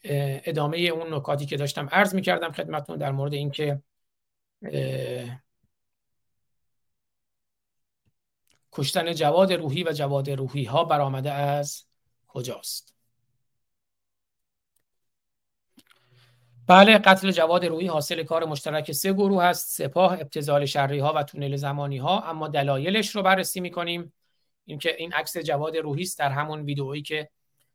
ادامه 0.04 0.76
اون 0.76 1.14
نکاتی 1.14 1.46
که 1.46 1.56
داشتم 1.56 1.88
عرض 1.92 2.14
می‌کردم 2.14 2.52
خدمتتون 2.52 2.98
در 2.98 3.12
مورد 3.12 3.34
اینکه 3.34 3.82
کشتن 8.74 9.14
جواد 9.14 9.52
روحی 9.52 9.84
و 9.84 9.92
جواد 9.92 10.30
روحی 10.30 10.64
ها 10.64 10.84
برآمده 10.84 11.32
از 11.32 11.84
کجاست؟ 12.26 12.94
بله 16.66 16.98
قتل 16.98 17.30
جواد 17.30 17.64
روحی 17.64 17.86
حاصل 17.86 18.22
کار 18.22 18.44
مشترک 18.44 18.92
سه 18.92 19.12
گروه 19.12 19.44
است 19.44 19.82
سپاه 19.82 20.12
ابتزال 20.12 20.66
شرری 20.66 20.98
ها 20.98 21.12
و 21.12 21.22
تونل 21.22 21.56
زمانی 21.56 21.98
ها 21.98 22.20
اما 22.20 22.48
دلایلش 22.48 23.16
رو 23.16 23.22
بررسی 23.22 23.60
می‌کنیم. 23.60 24.12
اینکه 24.64 24.96
این 24.98 25.12
عکس 25.12 25.38
جواد 25.38 25.76
روحی 25.76 26.02
است 26.02 26.18
در 26.18 26.30
همون 26.30 26.60
ویدئویی 26.60 27.02
که 27.02 27.30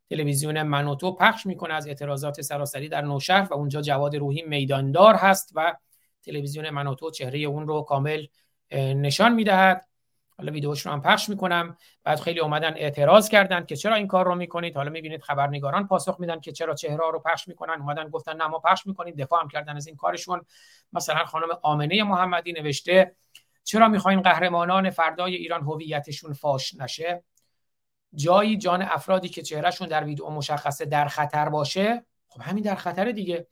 تلویزیون 0.09 0.63
منوتو 0.63 1.15
پخش 1.15 1.45
می‌کنه 1.45 1.73
از 1.73 1.87
اعتراضات 1.87 2.41
سراسری 2.41 2.89
در 2.89 3.01
نوشهر 3.01 3.47
و 3.51 3.53
اونجا 3.53 3.81
جواد 3.81 4.15
روحی 4.15 4.41
میداندار 4.41 5.15
هست 5.15 5.51
و 5.55 5.75
تلویزیون 6.23 6.69
منوتو 6.69 7.11
چهره 7.11 7.39
اون 7.39 7.67
رو 7.67 7.81
کامل 7.81 8.25
نشان 8.71 9.33
می‌دهد. 9.33 9.88
حالا 10.39 10.51
ویدیوش 10.51 10.85
رو 10.85 10.91
هم 10.91 11.01
پخش 11.01 11.29
می‌کنم. 11.29 11.77
بعد 12.03 12.19
خیلی 12.19 12.39
اومدن 12.39 12.73
اعتراض 12.73 13.29
کردن 13.29 13.65
که 13.65 13.75
چرا 13.75 13.95
این 13.95 14.07
کار 14.07 14.25
رو 14.25 14.35
می‌کنید؟ 14.35 14.75
حالا 14.75 14.89
می‌بینید 14.89 15.21
خبرنگاران 15.21 15.87
پاسخ 15.87 16.19
میدن 16.19 16.39
که 16.39 16.51
چرا 16.51 16.75
چهره 16.75 17.11
رو 17.11 17.19
پخش 17.25 17.47
می‌کنن. 17.47 17.73
اومدن 17.81 18.09
گفتن 18.09 18.35
نه 18.35 18.47
ما 18.47 18.59
پخش 18.59 18.85
می‌کنیم 18.85 19.15
دفاع 19.15 19.41
هم 19.41 19.47
کردن 19.47 19.75
از 19.75 19.87
این 19.87 19.95
کارشون. 19.95 20.45
مثلا 20.93 21.25
خانم 21.25 21.47
آمنه 21.61 22.03
محمدی 22.03 22.53
نوشته 22.53 23.15
چرا 23.63 23.87
می‌خواین 23.87 24.21
قهرمانان 24.21 24.89
فردای 24.89 25.35
ایران 25.35 25.61
هویتشون 25.61 26.33
فاش 26.33 26.73
نشه؟ 26.75 27.23
جایی 28.15 28.57
جان 28.57 28.81
افرادی 28.81 29.29
که 29.29 29.41
چهرهشون 29.41 29.87
در 29.87 30.03
ویدیو 30.03 30.29
مشخصه 30.29 30.85
در 30.85 31.07
خطر 31.07 31.49
باشه؟ 31.49 32.05
خب 32.27 32.41
همین 32.41 32.63
در 32.63 32.75
خطر 32.75 33.11
دیگه. 33.11 33.47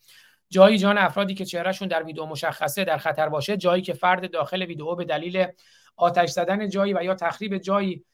جایی 0.49 0.77
جان 0.77 0.97
افرادی 0.97 1.33
که 1.33 1.45
چهرهشون 1.45 1.87
در 1.87 2.03
ویدیو 2.03 2.25
مشخصه 2.25 2.83
در 2.83 2.97
خطر 2.97 3.29
باشه 3.29 3.57
جایی 3.57 3.81
که 3.81 3.93
فرد 3.93 4.31
داخل 4.31 4.63
ویدیو 4.63 4.95
به 4.95 5.05
دلیل 5.05 5.47
آتش 5.97 6.29
زدن 6.29 6.69
جایی 6.69 6.93
و 6.93 7.03
یا 7.03 7.15
تخریب 7.15 7.57
جایی 7.57 8.05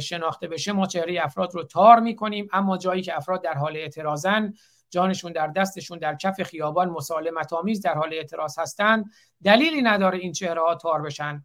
شناخته 0.00 0.48
بشه 0.48 0.72
ما 0.72 0.86
چهره 0.86 1.24
افراد 1.24 1.54
رو 1.54 1.62
تار 1.62 2.00
می‌کنیم. 2.00 2.48
اما 2.52 2.78
جایی 2.78 3.02
که 3.02 3.16
افراد 3.16 3.42
در 3.42 3.54
حال 3.54 3.76
اعتراضن 3.76 4.52
جانشون 4.90 5.32
در 5.32 5.46
دستشون 5.46 5.98
در 5.98 6.14
کف 6.14 6.42
خیابان 6.42 6.88
مسالمت 6.90 7.52
آمیز 7.52 7.80
در 7.80 7.94
حال 7.94 8.14
اعتراض 8.14 8.58
هستند 8.58 9.04
دلیلی 9.44 9.82
نداره 9.82 10.18
این 10.18 10.32
چهره 10.32 10.60
ها 10.60 10.74
تار 10.74 11.02
بشن. 11.02 11.44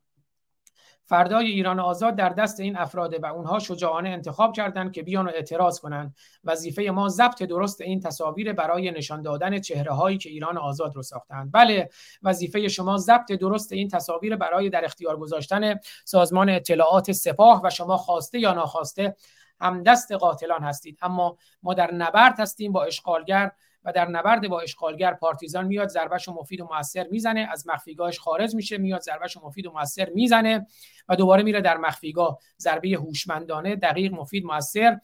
فردای 1.12 1.48
ایران 1.48 1.80
آزاد 1.80 2.16
در 2.16 2.30
دست 2.30 2.60
این 2.60 2.78
افراده 2.78 3.20
و 3.20 3.26
اونها 3.26 3.60
شجاعانه 3.60 4.10
انتخاب 4.10 4.54
کردند 4.54 4.92
که 4.92 5.04
بیان 5.04 5.26
و 5.26 5.30
اعتراض 5.30 5.80
کنند. 5.80 6.16
وظیفه 6.44 6.82
ما 6.84 7.10
ضبط 7.10 7.44
درست 7.44 7.82
این 7.82 8.00
تصاویر 8.00 8.54
برای 8.54 8.92
نشان 8.92 9.22
دادن 9.22 9.60
چهره 9.60 9.92
هایی 9.94 10.18
که 10.18 10.30
ایران 10.30 10.58
آزاد 10.58 10.96
رو 10.96 11.04
ساختند. 11.04 11.52
بله 11.52 11.90
وظیفه 12.24 12.68
شما 12.68 12.98
ضبط 12.98 13.32
درست 13.32 13.72
این 13.72 13.88
تصاویر 13.88 14.36
برای 14.36 14.70
در 14.70 14.86
اختیار 14.86 15.18
گذاشتن 15.18 15.80
سازمان 16.06 16.50
اطلاعات 16.50 17.12
سپاه 17.12 17.62
و 17.64 17.70
شما 17.70 17.98
خواسته 17.98 18.40
یا 18.40 18.54
ناخواسته 18.54 19.16
هم 19.62 19.84
دست 19.84 20.12
قاتلان 20.12 20.64
هستید. 20.64 20.98
اما 21.02 21.38
ما 21.64 21.74
در 21.74 21.94
نبرد 21.94 22.40
هستیم 22.40 22.72
با 22.72 22.84
اشغالگر 22.84 23.52
و 23.84 23.92
در 23.92 24.08
نبرد 24.08 24.48
با 24.48 24.62
اشغالگر 24.62 25.14
پارتیزان 25.14 25.66
میاد 25.66 25.88
ضربش 25.88 26.28
و 26.28 26.34
مفید 26.34 26.62
و 26.62 26.68
موثر 26.72 27.08
می‌زنه. 27.12 27.48
از 27.52 27.68
مخفیگاهش 27.68 28.20
خارج 28.20 28.56
میشه 28.56 28.78
میاد 28.78 29.02
ضربش 29.02 29.38
و 29.38 29.40
مفید 29.44 29.66
و 29.66 29.72
موثر 29.72 30.10
می‌زنه 30.10 30.68
و 31.10 31.16
دوباره 31.16 31.44
میره 31.44 31.62
در 31.62 31.78
مخفیگاه. 31.78 32.40
ضربه 32.60 32.90
هوشمندانه 32.90 33.76
دقیق 33.76 34.14
مفید 34.14 34.46
موثر. 34.46 35.00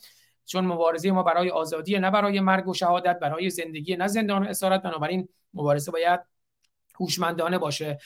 چون 0.45 0.65
مبارزه 0.65 1.11
ما 1.11 1.23
برای 1.23 1.49
آزادی 1.49 1.99
نه 1.99 2.11
برای 2.11 2.39
مرگ 2.39 2.67
و 2.67 2.73
شهادت 2.73 3.19
برای 3.19 3.49
زندگی 3.49 3.95
نه 3.95 4.07
زندان 4.07 4.43
و 4.43 4.49
اسارت. 4.49 4.81
بنابراین 4.81 5.29
مبارزه 5.53 5.91
باید 5.91 6.19
هوشمندانه 6.99 7.57
باشه. 7.57 7.97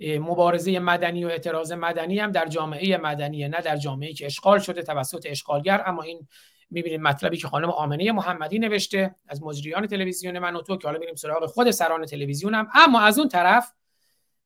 مبارزه 0.00 0.78
مدنی 0.78 1.24
و 1.24 1.28
اعتراض 1.28 1.72
مدنی 1.72 2.18
هم 2.18 2.30
در 2.30 2.46
جامعه 2.46 2.96
مدنی 2.96 3.48
نه 3.48 3.60
در 3.60 3.76
جامعه 3.76 4.12
که 4.12 4.26
اشغال 4.26 4.58
شده 4.58 4.82
توسط 4.82 5.26
اشغالگر. 5.30 5.82
اما 5.86 6.02
این 6.02 6.28
می‌بینید 6.70 7.00
مطلبی 7.00 7.36
که 7.36 7.48
خانم 7.48 7.70
آمنه 7.70 8.12
محمدی 8.12 8.58
نوشته 8.58 9.14
از 9.28 9.42
مجریان 9.42 9.86
تلویزیون 9.86 10.38
من 10.38 10.56
و 10.56 10.62
تو 10.62 10.76
که 10.76 10.88
حالا 10.88 10.98
میریم 10.98 11.14
سراغ 11.14 11.46
خود 11.46 11.70
سران 11.70 12.06
تلویزیونم 12.06 12.68
اما 12.74 13.00
از 13.00 13.18
اون 13.18 13.28
طرف 13.28 13.72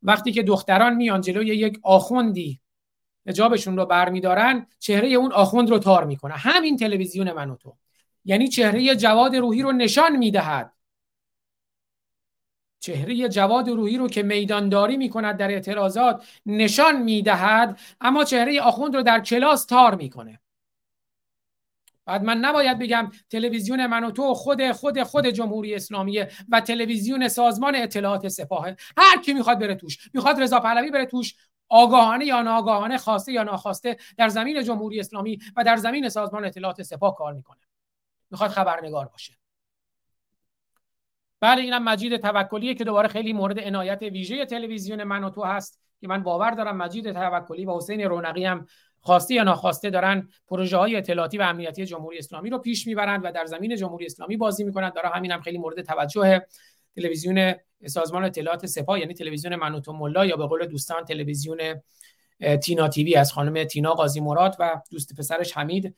وقتی 0.02 0.32
که 0.32 0.42
دختران 0.42 0.94
میان 0.94 1.20
جلوی 1.20 1.46
یک 1.46 1.78
آخوندی 1.82 2.60
حجابشون 3.26 3.76
رو 3.76 3.86
برمیدارن 3.86 4.66
چهره 4.78 5.08
اون 5.08 5.32
آخوند 5.32 5.70
رو 5.70 5.78
تار 5.78 6.04
می‌کنه. 6.04 6.34
همین 6.34 6.76
تلویزیون 6.76 7.32
من 7.32 7.50
و 7.50 7.56
تو. 7.56 7.76
یعنی 8.24 8.48
چهره 8.48 8.96
جواد 8.96 9.36
روحی 9.36 9.62
رو 9.62 9.72
نشان 9.72 10.16
می‌دهد. 10.16 10.72
چهره 12.80 13.28
جواد 13.28 13.68
روحی 13.68 13.96
رو 13.96 14.08
که 14.08 14.22
میدانداری 14.22 14.96
می‌کند 14.96 15.36
در 15.36 15.50
اعتراضات 15.50 16.26
نشان 16.46 17.02
می‌دهد 17.02 17.80
اما 18.00 18.24
چهره 18.24 18.60
آخوند 18.60 18.96
رو 18.96 19.02
در 19.02 19.20
کلاس 19.20 19.64
تار 19.64 19.94
می‌کنه. 19.94 20.40
بعد 22.08 22.24
من 22.24 22.38
نباید 22.38 22.78
بگم 22.78 23.10
تلویزیون 23.30 23.86
من 23.86 24.04
و 24.04 24.10
تو 24.10 24.34
خود 24.34 24.72
خود 24.72 25.02
خود 25.02 25.26
جمهوری 25.26 25.74
اسلامی 25.74 26.26
و 26.48 26.60
تلویزیون 26.60 27.28
سازمان 27.28 27.76
اطلاعات 27.76 28.28
سپاه 28.28 28.66
هر 28.96 29.22
کی 29.24 29.32
می‌خواد 29.32 29.58
بره 29.58 29.74
توش. 29.74 30.10
می‌خواد 30.14 30.40
رضا 30.42 30.60
پهلوی 30.60 30.90
بره 30.90 31.06
توش. 31.06 31.34
آگاهانه 31.68 32.24
یا 32.24 32.42
ناآگاهانه 32.42 32.98
خواسته 32.98 33.32
یا 33.32 33.42
ناخواسته 33.42 33.96
در 34.16 34.28
زمین 34.28 34.62
جمهوری 34.62 35.00
اسلامی 35.00 35.38
و 35.56 35.64
در 35.64 35.76
زمین 35.76 36.08
سازمان 36.08 36.44
اطلاعات 36.44 36.82
سپاه 36.82 37.14
کار 37.14 37.32
می‌کنه. 37.32 37.60
می‌خواد 38.30 38.50
خبرنگار 38.50 39.06
باشه. 39.06 39.34
بله 41.40 41.62
اینم 41.62 41.84
مجید 41.84 42.16
توکلیه 42.16 42.74
که 42.74 42.84
دوباره 42.84 43.08
خیلی 43.08 43.32
مورد 43.32 43.60
عنایت 43.60 44.02
ویژه 44.02 44.46
تلویزیون 44.46 45.04
من 45.04 45.24
و 45.24 45.30
تو 45.30 45.44
هست 45.44 45.80
که 46.00 46.08
من 46.08 46.22
باور 46.22 46.50
دارم 46.50 46.76
مجید 46.76 47.12
توکلی 47.12 47.66
و 47.66 47.76
حسین 47.76 48.00
رونقی 48.00 48.44
هم 48.44 48.66
خواسته 49.00 49.34
یا 49.34 49.42
ناخواسته 49.42 49.90
دارن 49.90 50.28
پروژه 50.48 50.76
های 50.76 50.96
اطلاعاتی 50.96 51.38
و 51.38 51.42
امنیتی 51.42 51.86
جمهوری 51.86 52.18
اسلامی 52.18 52.50
رو 52.50 52.58
پیش 52.58 52.86
می‌برند 52.86 53.20
و 53.24 53.32
در 53.32 53.44
زمین 53.44 53.76
جمهوری 53.76 54.06
اسلامی 54.06 54.36
بازی 54.36 54.64
می‌کنند 54.64 54.94
داره 54.94 55.08
همین 55.08 55.30
هم 55.30 55.40
خیلی 55.40 55.58
مورد 55.58 55.82
توجه 55.82 56.46
تلویزیون 56.96 57.54
سازمان 57.86 58.24
اطلاعات 58.24 58.66
سپاه 58.66 59.00
یعنی 59.00 59.14
تلویزیون 59.14 59.56
منوتو 59.56 59.92
ملا 59.92 60.26
یا 60.26 60.36
به 60.36 60.46
قول 60.46 60.66
دوستان 60.66 61.04
تلویزیون 61.04 61.58
تینا 62.62 62.88
تیوی 62.88 63.14
از 63.14 63.32
خانم 63.32 63.64
تینا 63.64 63.94
قاضی 63.94 64.20
مراد 64.20 64.56
و 64.58 64.82
دوست 64.90 65.14
پسرش 65.18 65.56
حمید 65.56 65.96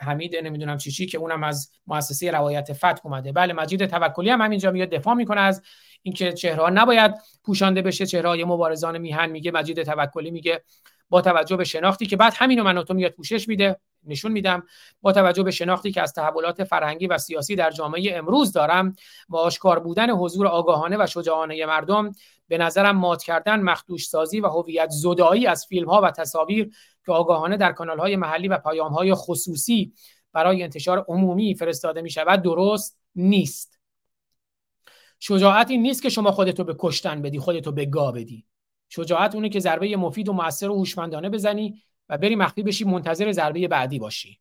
حمید 0.00 0.36
نمی‌دونم 0.36 0.76
چی 0.76 0.90
چی 0.90 1.06
که 1.06 1.18
اونم 1.18 1.44
از 1.44 1.70
مؤسسه 1.86 2.30
روایت 2.30 2.72
فتح 2.72 3.00
اومده. 3.04 3.32
بله 3.32 3.52
مجید 3.52 3.86
توکلی 3.86 4.30
هم 4.30 4.40
همینجا 4.40 4.70
میاد 4.70 4.88
دفاع 4.88 5.14
می‌کنه 5.14 5.40
از 5.40 5.62
اینکه 6.02 6.32
چهره 6.32 6.70
نباید 6.70 7.14
پوشانده 7.44 7.82
بشه. 7.82 8.06
چهره 8.06 8.44
مبارزان 8.44 8.98
میهن 8.98 9.30
میگه 9.30 9.50
مجید 9.50 9.82
توکلی 9.82 10.30
میگه 10.30 10.62
با 11.08 11.20
توجه 11.20 11.56
به 11.56 11.64
شناختی 11.64 12.06
که 12.06 12.16
بعد 12.16 12.32
همینو 12.36 12.64
من 12.64 12.82
تو 12.82 12.94
میاد 12.94 13.12
پوشش 13.12 13.48
میده 13.48 13.80
نشون 14.06 14.32
میدم. 14.32 14.62
با 15.00 15.12
توجه 15.12 15.42
به 15.42 15.50
شناختی 15.50 15.92
که 15.92 16.02
از 16.02 16.12
تحولات 16.12 16.64
فرهنگی 16.64 17.06
و 17.06 17.18
سیاسی 17.18 17.56
در 17.56 17.70
جامعه 17.70 18.16
امروز 18.16 18.52
دارم 18.52 18.92
و 19.28 19.36
آشکار 19.36 19.78
بودن 19.78 20.10
حضور 20.10 20.46
آگاهانه 20.46 20.96
و 21.00 21.06
شجاعانه 21.06 21.66
مردم 21.66 22.12
به 22.48 22.58
نظرم 22.58 22.96
مات 22.96 23.22
کردن 23.22 23.60
مخدوش 23.60 24.08
سازی 24.08 24.40
و 24.40 24.46
هویت 24.46 24.88
زدایی 24.90 25.46
از 25.46 25.66
فیلم 25.66 25.88
ها 25.88 26.00
و 26.00 26.10
تصاویر 26.10 26.70
که 27.06 27.12
آگاهانه 27.12 27.56
در 27.56 27.72
کانال 27.72 27.98
های 27.98 28.16
محلی 28.16 28.48
و 28.48 28.58
پیام 28.58 28.92
های 28.92 29.14
خصوصی 29.14 29.92
برای 30.32 30.62
انتشار 30.62 31.04
عمومی 31.08 31.54
فرستاده 31.54 32.02
می 32.02 32.10
شود 32.10 32.42
درست 32.42 32.98
نیست. 33.14 33.78
شجاعتی 35.20 35.78
نیست 35.78 36.02
که 36.02 36.08
شما 36.08 36.32
خودتو 36.32 36.64
به 36.64 36.76
کشتن 36.78 37.22
بدی 37.22 37.38
خودتو 37.38 37.72
به 37.72 37.84
گا 37.84 38.12
بدی. 38.12 38.44
شجاعت 38.88 39.34
اونه 39.34 39.48
که 39.48 39.60
ضربه 39.60 39.96
مفید 39.96 40.28
و 40.28 40.32
موثر 40.32 40.70
و 40.70 40.74
هوشمندانه 40.74 41.30
بزنی 41.30 41.82
و 42.08 42.18
بری 42.18 42.36
مخفی 42.36 42.62
بشی 42.62 42.84
منتظر 42.84 43.32
ضربه 43.32 43.68
بعدی 43.68 43.98
باشی. 43.98 44.40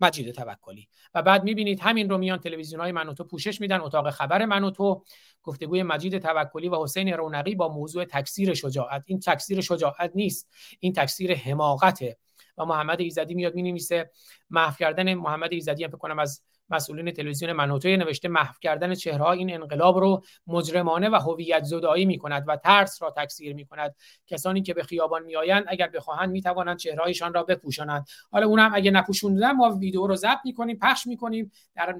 مجید 0.00 0.30
توکلی. 0.30 0.88
و 1.14 1.22
بعد 1.22 1.44
می‌بینید 1.44 1.80
همین 1.80 2.10
رو 2.10 2.18
میان 2.18 2.38
تلویزیون 2.38 2.80
های 2.80 2.92
من 2.92 3.14
تو 3.14 3.24
پوشش 3.24 3.60
میدن 3.60 3.80
اتاق 3.80 4.10
خبر 4.10 4.44
من 4.44 4.64
و 4.64 4.70
تو. 4.70 5.04
گفتگوی 5.42 5.82
مجید 5.82 6.18
توکلی 6.18 6.68
و 6.68 6.82
حسین 6.82 7.12
رونقی 7.12 7.54
با 7.54 7.68
موضوع 7.68 8.04
تکثیر 8.04 8.54
شجاعت. 8.54 9.04
این 9.06 9.20
تکثیر 9.20 9.60
شجاعت 9.60 10.12
نیست 10.14 10.50
این 10.80 10.92
تکثیر 10.92 11.34
حماقته. 11.34 12.16
و 12.58 12.64
محمد 12.64 13.00
ایزدی 13.00 13.34
میاد 13.34 13.54
می‌نویسه 13.54 14.10
محو 14.50 14.74
کردن 14.78 15.14
محمد 15.14 15.52
ایزدی 15.52 15.84
هم 15.84 15.90
فکر 15.90 15.98
کنم 15.98 16.18
از 16.18 16.42
مسئولین 16.72 17.10
تلویزیون 17.10 17.52
منوتوی 17.52 17.96
نوشته 17.96 18.28
محو 18.28 18.54
کردن 18.60 18.94
چهره 18.94 19.28
این 19.28 19.54
انقلاب 19.54 19.98
رو 19.98 20.22
مجرمانه 20.46 21.08
و 21.08 21.14
هویت 21.14 21.64
زدایی 21.64 22.04
می 22.04 22.18
کند 22.18 22.44
و 22.46 22.56
ترس 22.56 23.02
را 23.02 23.14
تکثیر 23.16 23.54
می 23.54 23.66
کند 23.66 23.94
کسانی 24.26 24.62
که 24.62 24.74
به 24.74 24.82
خیابان 24.82 25.22
میآیند 25.22 25.64
اگر 25.68 25.88
بخواهند 25.88 26.30
می 26.30 26.42
توانند 26.42 26.78
چهرهایشان 26.78 27.34
را 27.34 27.42
بپوشانند. 27.42 28.06
حالا 28.30 28.46
اونم 28.46 28.70
اگه 28.74 28.90
نپوشوندن 28.90 29.52
ما 29.52 29.70
ویدیو 29.70 30.06
رو 30.06 30.16
ضبط 30.16 30.38
می 30.44 30.54
کنیم 30.54 30.78
پخش 30.78 31.06
می 31.06 31.16
کنیم 31.16 31.52
در 31.74 31.96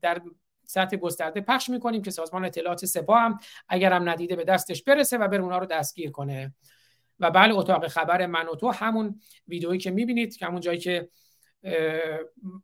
در 0.00 0.20
سطح 0.64 0.96
گسترده 0.96 1.40
پخش 1.40 1.68
می 1.68 1.80
کنیم 1.80 2.02
که 2.02 2.10
سازمان 2.10 2.44
اطلاعات 2.44 2.84
سپاه 2.84 3.20
هم 3.20 3.38
اگر 3.68 3.92
هم 3.92 4.08
ندیده 4.08 4.36
به 4.36 4.44
دستش 4.44 4.82
برسه 4.82 5.18
و 5.18 5.28
بر 5.28 5.40
اونها 5.40 5.58
رو 5.58 5.66
دستگیر 5.66 6.10
کنه. 6.10 6.54
و 7.20 7.30
بله 7.30 7.54
اتاق 7.54 7.88
خبر 7.88 8.26
من 8.26 8.48
و 8.48 8.54
تو 8.54 8.70
همون 8.70 9.20
ویدئویی 9.48 9.78
که 9.78 9.90
می‌بینید 9.90 10.36
که 10.36 10.46
همون 10.46 10.60
جایی 10.60 10.78
که 10.78 11.08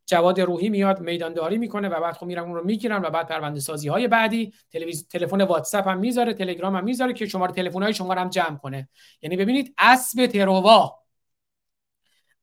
جواد 0.07 0.41
روحی 0.41 0.69
میاد 0.69 1.01
میدانداری 1.01 1.59
می‌کنه 1.59 1.89
و 1.89 2.01
بعد 2.01 2.15
خب 2.15 2.27
میرن 2.27 2.43
اون 2.43 2.55
رو 2.55 2.65
می‌گیرن 2.65 3.03
و 3.05 3.11
بعد 3.11 3.29
پرونده 3.29 3.61
سازی 3.61 3.89
های 3.89 4.09
بعدی 4.09 4.53
تلفن 5.11 5.41
واتساپ 5.41 5.89
هم 5.89 5.99
می‌ذاره 5.99 6.35
تلگرام 6.35 6.77
هم 6.77 6.85
می‌ذاره 6.85 7.13
که 7.13 7.27
شماره 7.27 7.53
تلفن 7.53 7.83
های 7.83 7.95
شما 7.95 8.15
رو 8.15 8.21
هم 8.21 8.29
جمع 8.29 8.57
کنه. 8.57 8.89
یعنی 9.23 9.37
ببینید 9.37 9.75
اسب 9.79 10.27
تروا 10.27 11.01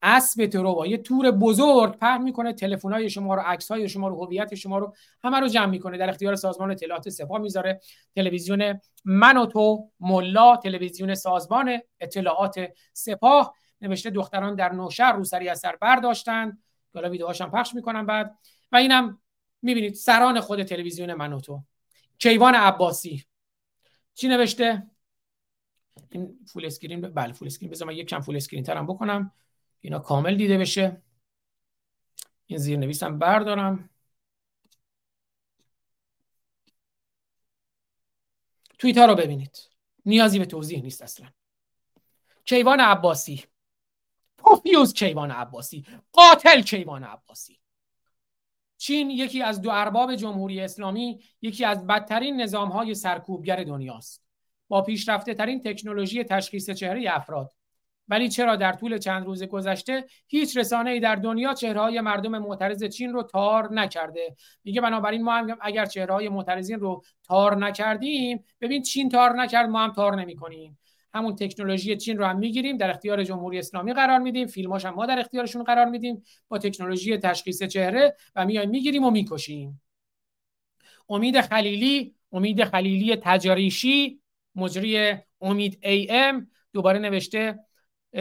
اسب 0.01 0.45
تروا 0.45 0.87
یه 0.87 0.97
تور 0.97 1.31
بزرگ 1.31 1.97
پر 1.97 2.17
می‌کنه 2.17 2.53
تلفن 2.53 2.93
های 2.93 3.09
شما 3.09 3.35
رو 3.35 3.41
عکس 3.45 3.71
های 3.71 3.89
شما 3.89 4.07
رو 4.07 4.25
هویت 4.25 4.55
شما 4.55 4.77
رو 4.77 4.95
همه 5.23 5.39
رو 5.39 5.47
جمع 5.47 5.65
می‌کنه. 5.65 5.97
در 5.97 6.09
اختیار 6.09 6.35
سازمان 6.35 6.71
اطلاعات 6.71 7.09
سپاه 7.09 7.41
می‌ذاره. 7.41 7.79
تلویزیون 8.15 8.79
من 9.05 9.37
و 9.37 9.45
تو 9.45 9.89
ملا 9.99 10.55
تلویزیون 10.55 11.15
سازمان 11.15 11.79
اطلاعات 11.99 12.67
سپاه 12.93 13.53
نوشته 13.81 14.09
دختران 14.09 14.55
در 14.55 14.71
نوشهر 14.73 15.11
روسری 15.11 15.49
از 15.49 15.59
سر 15.59 15.75
برداشتند. 15.75 16.63
حالا 16.93 17.09
ویدیوهاش 17.09 17.41
هم 17.41 17.51
پخش 17.51 17.75
می‌کنم 17.75 18.05
بعد. 18.05 18.37
و 18.71 18.75
اینم 18.75 19.21
می‌بینید 19.61 19.93
سران 19.93 20.39
خود 20.39 20.63
تلویزیون 20.63 21.13
من 21.13 21.33
و 21.33 21.39
تو 21.39 21.63
کیوان 22.19 22.55
عباسی. 22.55 23.25
چی 24.13 24.27
نوشته؟ 24.27 24.87
این 26.09 26.39
full 26.47 26.65
screen 26.65 27.01
بله 27.01 27.33
full 27.33 27.47
screen 27.47 27.71
بذار 27.71 27.87
من 27.87 27.95
یک 27.95 28.07
کم 28.07 28.19
full 28.19 28.35
screen 28.35 28.63
ترم 28.63 28.87
بکنم. 28.87 29.31
اینا 29.81 29.99
کامل 29.99 30.35
دیده 30.35 30.57
بشه. 30.57 31.01
این 32.45 32.59
زیر 32.59 32.79
نویسم 32.79 33.19
بردارم. 33.19 33.89
توییتر 38.79 39.07
رو 39.07 39.15
ببینید. 39.15 39.69
نیازی 40.05 40.39
به 40.39 40.45
توضیح 40.45 40.81
نیست 40.81 41.01
اصلا. 41.01 41.27
کیوان 42.45 42.79
عباسی. 42.79 43.45
پوفیوز 44.37 44.93
کیوان 44.93 45.31
عباسی 45.31 45.85
قاتل 46.11 46.61
کیوان 46.61 47.03
عباسی. 47.03 47.59
چین 48.77 49.09
یکی 49.09 49.41
از 49.41 49.61
دو 49.61 49.69
ارباب 49.69 50.15
جمهوری 50.15 50.61
اسلامی 50.61 51.19
یکی 51.41 51.65
از 51.65 51.87
بدترین 51.87 52.41
نظام 52.41 52.69
های 52.69 52.95
سرکوبگر 52.95 53.63
دنیاست. 53.63 54.23
با 54.67 54.81
پیشرفته 54.81 55.33
ترین 55.33 55.61
تکنولوژی 55.63 56.23
تشخیص 56.23 56.69
چهره 56.69 57.15
افراد. 57.15 57.51
ولی 58.07 58.29
چرا 58.29 58.55
در 58.55 58.73
طول 58.73 58.97
چند 58.97 59.25
روز 59.25 59.43
گذشته 59.43 60.05
هیچ 60.27 60.57
رسانه 60.57 60.89
ای 60.89 60.99
در 60.99 61.15
دنیا 61.15 61.53
چهره 61.53 61.81
های 61.81 62.01
مردم 62.01 62.37
معترض 62.37 62.83
چین 62.83 63.13
رو 63.13 63.23
تار 63.23 63.73
نکرده؟ 63.73 64.35
میگه 64.63 64.81
بنابراین 64.81 65.23
ما 65.23 65.33
هم 65.33 65.57
اگر 65.61 65.85
چهره 65.85 66.13
های 66.13 66.29
معترضین 66.29 66.79
رو 66.79 67.03
تار 67.23 67.55
نکردیم 67.55 68.43
ببین 68.61 68.81
چین 68.83 69.09
تار 69.09 69.33
نکرد 69.33 69.69
ما 69.69 69.79
هم 69.79 69.91
تار 69.91 70.15
نمی‌کنیم. 70.15 70.79
همون 71.13 71.35
تکنولوژی 71.35 71.97
چین 71.97 72.17
رو 72.17 72.25
هم 72.25 72.39
می‌گیریم 72.39 72.77
در 72.77 72.89
اختیار 72.89 73.23
جمهوری 73.23 73.59
اسلامی 73.59 73.93
قرار 73.93 74.19
میدیم. 74.19 74.47
فیلماش 74.47 74.85
هم 74.85 74.93
ما 74.93 75.05
در 75.05 75.19
اختیارشون 75.19 75.63
قرار 75.63 75.85
میدیم. 75.85 76.23
با 76.47 76.57
تکنولوژی 76.57 77.17
تشخیص 77.17 77.63
چهره 77.63 78.15
و 78.35 78.45
میایم 78.45 78.69
می‌گیریم 78.69 79.03
و 79.03 79.11
می‌کشیم. 79.11 79.81
امید 81.09 81.41
خلیلی 81.41 82.15
امید 82.31 82.63
خلیلی 82.63 83.15
تجاریشی 83.15 84.21
مجری 84.55 85.15
امید 85.41 85.79
ای 85.83 86.07
ام 86.11 86.47
دوباره 86.73 86.99
نوشته 86.99 87.59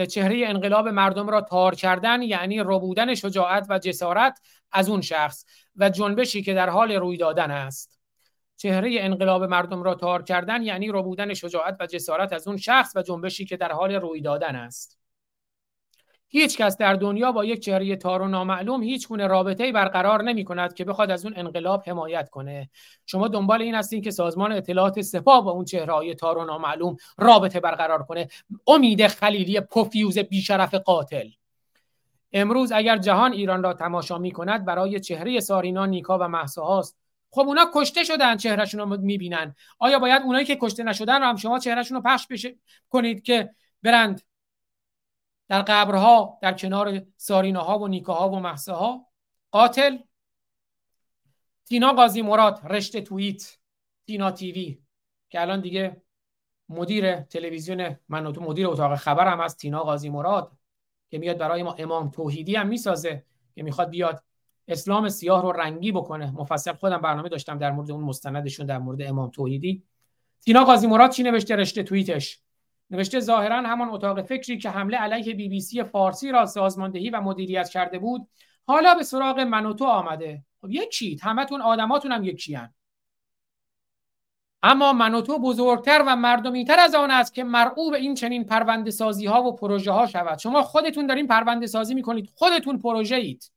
چهره 0.09 0.43
انقلاب 0.47 0.87
مردم 0.87 1.29
را 1.29 1.41
تار 1.41 1.75
کردن 1.75 2.21
یعنی 2.21 2.59
ربودن 2.59 3.15
شجاعت 3.15 3.65
و 3.69 3.79
جسارت 3.79 4.39
از 4.71 4.89
اون 4.89 5.01
شخص 5.01 5.45
و 5.75 5.89
جنبشی 5.89 6.41
که 6.41 6.53
در 6.53 6.69
حال 6.69 6.91
روی 6.91 7.17
دادن 7.17 7.51
است. 7.51 7.96
چهره 8.57 8.97
انقلاب 8.99 9.43
مردم 9.43 9.83
را 9.83 9.95
تار 9.95 10.23
کردن 10.23 10.63
یعنی 10.63 10.87
رو 10.87 11.03
بودن 11.03 11.33
شجاعت 11.33 11.77
و 11.79 11.85
جسارت 11.85 12.33
از 12.33 12.47
اون 12.47 12.57
شخص 12.57 12.95
و 12.95 13.01
جنبشی 13.01 13.45
که 13.45 13.57
در 13.57 13.71
حال 13.71 13.95
روی 13.95 14.21
دادن 14.21 14.55
است. 14.55 14.97
هیچ 16.29 16.57
کس 16.57 16.77
در 16.77 16.93
دنیا 16.93 17.31
با 17.31 17.45
یک 17.45 17.59
چهره 17.59 17.95
تار 17.95 18.21
و 18.21 18.27
نامعلوم 18.27 18.83
هیچ 18.83 19.07
گونه 19.07 19.27
رابطه 19.27 19.71
برقرار 19.71 20.23
نمی 20.23 20.43
کند 20.43 20.73
که 20.73 20.85
بخواد 20.85 21.11
از 21.11 21.25
اون 21.25 21.33
انقلاب 21.37 21.83
حمایت 21.87 22.29
کنه. 22.29 22.69
شما 23.05 23.27
دنبال 23.27 23.61
این 23.61 23.75
هستین 23.75 24.01
که 24.01 24.11
سازمان 24.11 24.51
اطلاعات 24.51 25.01
سپاه 25.01 25.43
با 25.45 25.51
اون 25.51 25.65
چهره 25.65 25.93
های 25.93 26.15
تار 26.15 26.37
و 26.37 26.45
نامعلوم 26.45 26.97
رابطه 27.17 27.59
برقرار 27.59 28.03
کنه. 28.03 28.27
امید 28.67 29.07
خلیلی 29.07 29.61
پوفیوز 29.61 30.19
بیشرف 30.19 30.73
قاتل. 30.73 31.29
امروز 32.33 32.71
اگر 32.71 32.97
جهان 32.97 33.33
ایران 33.33 33.63
را 33.63 33.73
تماشا 33.73 34.17
می 34.17 34.31
کند 34.31 34.65
برای 34.65 34.99
چهره 34.99 35.39
سارینا 35.39 35.85
نیکا 35.85 36.17
و 36.17 36.27
محساهاست. 36.27 36.97
خب 37.29 37.41
اونا 37.41 37.71
کشته 37.73 38.03
شدن 38.03 38.37
چهرهشون 38.37 38.79
رو 38.79 38.97
می‌بینن. 38.97 39.55
آیا 39.79 39.99
باید 39.99 40.21
اونایی 40.21 40.45
که 40.45 40.57
کشته 40.61 40.83
نشدن 40.83 41.21
رو 41.21 41.25
هم 41.27 41.35
شما 41.35 41.59
چهرهشون 41.59 41.97
رو 41.97 42.03
پخش 42.03 42.27
بشه 42.27 42.55
کنید 42.89 43.21
که 43.21 43.55
برند 43.83 44.21
در 45.47 45.61
قبرها 45.61 46.39
در 46.41 46.53
کنار 46.53 47.01
ساریناها 47.17 47.79
و 47.79 47.87
نیکاها 47.87 48.29
و 48.29 48.39
محساها؟ 48.39 49.07
قاتل؟ 49.51 49.97
تینا 51.65 51.93
قاضی 51.93 52.21
مراد 52.21 52.61
رشته 52.63 53.01
توییت 53.01 53.57
تینا 54.07 54.31
تیوی 54.31 54.81
که 55.29 55.41
الان 55.41 55.61
دیگه 55.61 56.01
مدیر 56.69 57.19
تلویزیون 57.21 57.99
من 58.09 58.33
تو 58.33 58.41
مدیر 58.41 58.67
اتاق 58.67 58.95
خبر 58.95 59.27
هم 59.27 59.39
از 59.39 59.57
تینا 59.57 59.83
قاضی 59.83 60.09
مراد 60.09 60.51
که 61.09 61.17
میاد 61.17 61.37
برای 61.37 61.63
ما 61.63 61.73
امام 61.73 62.09
توحیدی 62.09 62.55
هم 62.55 62.67
می‌سازه 62.67 63.25
که 63.55 63.63
می‌خواد 63.63 63.89
بیاد 63.89 64.23
اسلام 64.67 65.09
سیاه 65.09 65.41
رو 65.41 65.51
رنگی 65.51 65.91
بکنه. 65.91 66.31
مفصل 66.31 66.73
خودم 66.73 66.97
برنامه 66.97 67.29
داشتم 67.29 67.57
در 67.57 67.71
مورد 67.71 67.91
اون 67.91 68.03
مستندشون 68.03 68.65
در 68.65 68.77
مورد 68.77 69.01
امام 69.01 69.29
توحیدی. 69.29 69.83
تینا 70.45 70.63
قاضی 70.63 70.87
مراد 70.87 71.11
چی 71.11 71.23
نوشته؟ 71.23 71.55
رشته 71.55 71.83
توییتش. 71.83 72.41
نوشته 72.89 73.19
ظاهرا 73.19 73.61
همان 73.61 73.89
اتاق 73.89 74.21
فکری 74.21 74.57
که 74.57 74.69
حمله 74.69 74.97
علیه 74.97 75.33
بی 75.33 75.49
بی 75.49 75.61
سی 75.61 75.83
فارسی 75.83 76.31
را 76.31 76.45
سازماندهی 76.45 77.09
و 77.09 77.21
مدیریت 77.21 77.69
کرده 77.69 77.99
بود 77.99 78.27
حالا 78.67 78.95
به 78.95 79.03
سراغ 79.03 79.39
من 79.39 79.65
و 79.65 79.73
تو 79.73 79.85
آمده. 79.85 80.43
خب 80.61 80.69
یکیت 80.69 81.23
همتون 81.23 81.61
آدماتون 81.61 82.11
هم 82.11 82.23
یکیان 82.23 82.73
اما 84.63 84.93
من 84.93 85.13
و 85.13 85.21
تو 85.21 85.39
بزرگتر 85.39 86.03
و 86.07 86.15
مردمیتر 86.15 86.79
از 86.79 86.95
آن 86.95 87.11
است 87.11 87.33
که 87.33 87.43
مرعوب 87.43 87.93
این 87.93 88.15
چنین 88.15 88.45
پرونده 88.45 88.91
سازی 88.91 89.25
ها 89.25 89.43
و 89.43 89.55
پروژه 89.55 89.91
ها 89.91 90.05
شود. 90.05 90.37
شما 90.37 90.61
خودتون 90.61 91.07
دارین 91.07 91.27
پرونده 91.27 91.67
سازی 91.67 91.93
می‌کنید. 91.93 92.29
خودتون 92.35 92.77
پروژه 92.77 93.15
اید 93.15 93.51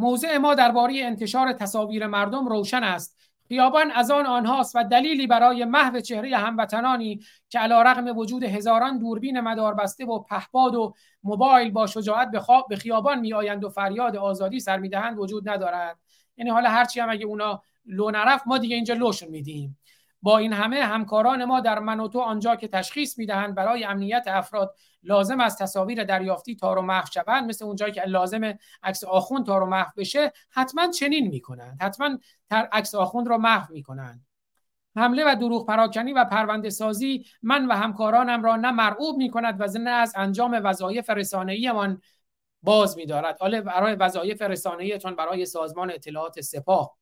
موضع 0.00 0.38
ما 0.38 0.54
درباره 0.54 1.00
انتشار 1.04 1.52
تصاویر 1.52 2.06
مردم 2.06 2.48
روشن 2.48 2.84
است. 2.84 3.16
خیابان 3.48 3.90
از 3.90 4.10
آن 4.10 4.26
آنهاست 4.26 4.76
و 4.76 4.84
دلیلی 4.84 5.26
برای 5.26 5.64
محو 5.64 6.00
چهره 6.00 6.36
هموطنانی 6.36 7.20
که 7.48 7.58
علا 7.58 7.82
رقم 7.82 8.18
وجود 8.18 8.44
هزاران 8.44 8.98
دوربین 8.98 9.40
مداربسته 9.40 10.04
و 10.06 10.18
پهپاد 10.18 10.74
و 10.74 10.94
موبایل 11.22 11.70
با 11.70 11.86
شجاعت 11.86 12.30
به, 12.30 12.40
به 12.68 12.76
خیابان 12.76 13.20
می 13.20 13.34
آیند 13.34 13.64
و 13.64 13.68
فریاد 13.68 14.16
آزادی 14.16 14.60
سر 14.60 14.78
می‌دهند 14.78 15.18
وجود 15.18 15.48
ندارد. 15.48 15.98
یعنی 16.36 16.50
حالا 16.50 16.70
هرچی 16.70 17.00
هم 17.00 17.10
اگه 17.10 17.26
اونا 17.26 17.62
لو 17.86 18.10
نرفت 18.10 18.46
ما 18.46 18.58
دیگه 18.58 18.76
اینجا 18.76 18.94
لوشون 18.94 19.28
میدیم. 19.28 19.78
با 20.22 20.38
این 20.38 20.52
همه 20.52 20.76
همکاران 20.76 21.44
ما 21.44 21.60
در 21.60 21.78
من 21.78 22.00
و 22.00 22.08
تو 22.08 22.20
آنجا 22.20 22.56
که 22.56 22.68
تشخیص 22.68 23.18
می‌دهند 23.18 23.54
برای 23.54 23.84
امنیت 23.84 24.24
افراد 24.26 24.74
لازم 25.02 25.40
از 25.40 25.58
تصاویر 25.58 26.04
دریافتی 26.04 26.56
تار 26.56 26.78
و 26.78 26.82
محو 26.82 27.06
شوند. 27.06 27.48
مثل 27.48 27.64
اونجایی 27.64 27.92
که 27.92 28.02
لازم 28.02 28.58
عکس 28.82 29.04
آخوند 29.04 29.46
تار 29.46 29.62
و 29.62 29.66
محو 29.66 29.90
بشه 29.96 30.32
حتما 30.50 30.88
چنین 30.88 31.28
می‌کنند. 31.28 31.82
حتما 31.82 32.18
عکس 32.50 32.94
آخوند 32.94 33.28
رو 33.28 33.38
محو 33.38 33.72
می‌کنند. 33.72 34.26
حمله 34.96 35.32
و 35.32 35.34
دروغ 35.34 35.66
پراکنی 35.66 36.12
و 36.12 36.24
پرونده 36.24 36.70
سازی 36.70 37.24
من 37.42 37.66
و 37.66 37.72
همکارانم 37.72 38.42
را 38.42 38.56
نه 38.56 38.70
مرعوب 38.70 39.16
می 39.16 39.30
کند 39.30 39.60
و 39.60 39.78
نه 39.78 39.90
از 39.90 40.12
انجام 40.16 40.60
وظایف 40.64 41.10
رسانه‌ایمان 41.10 42.02
باز 42.62 42.96
می‌دارد. 42.96 43.38
حالا 43.40 43.60
برای 43.60 43.94
وظایف 43.94 44.42
رسانه‌ایتون 44.42 45.16
برای 45.16 45.46
سازمان 45.46 45.90
اطلاعات 45.90 46.40
سپاه. 46.40 46.99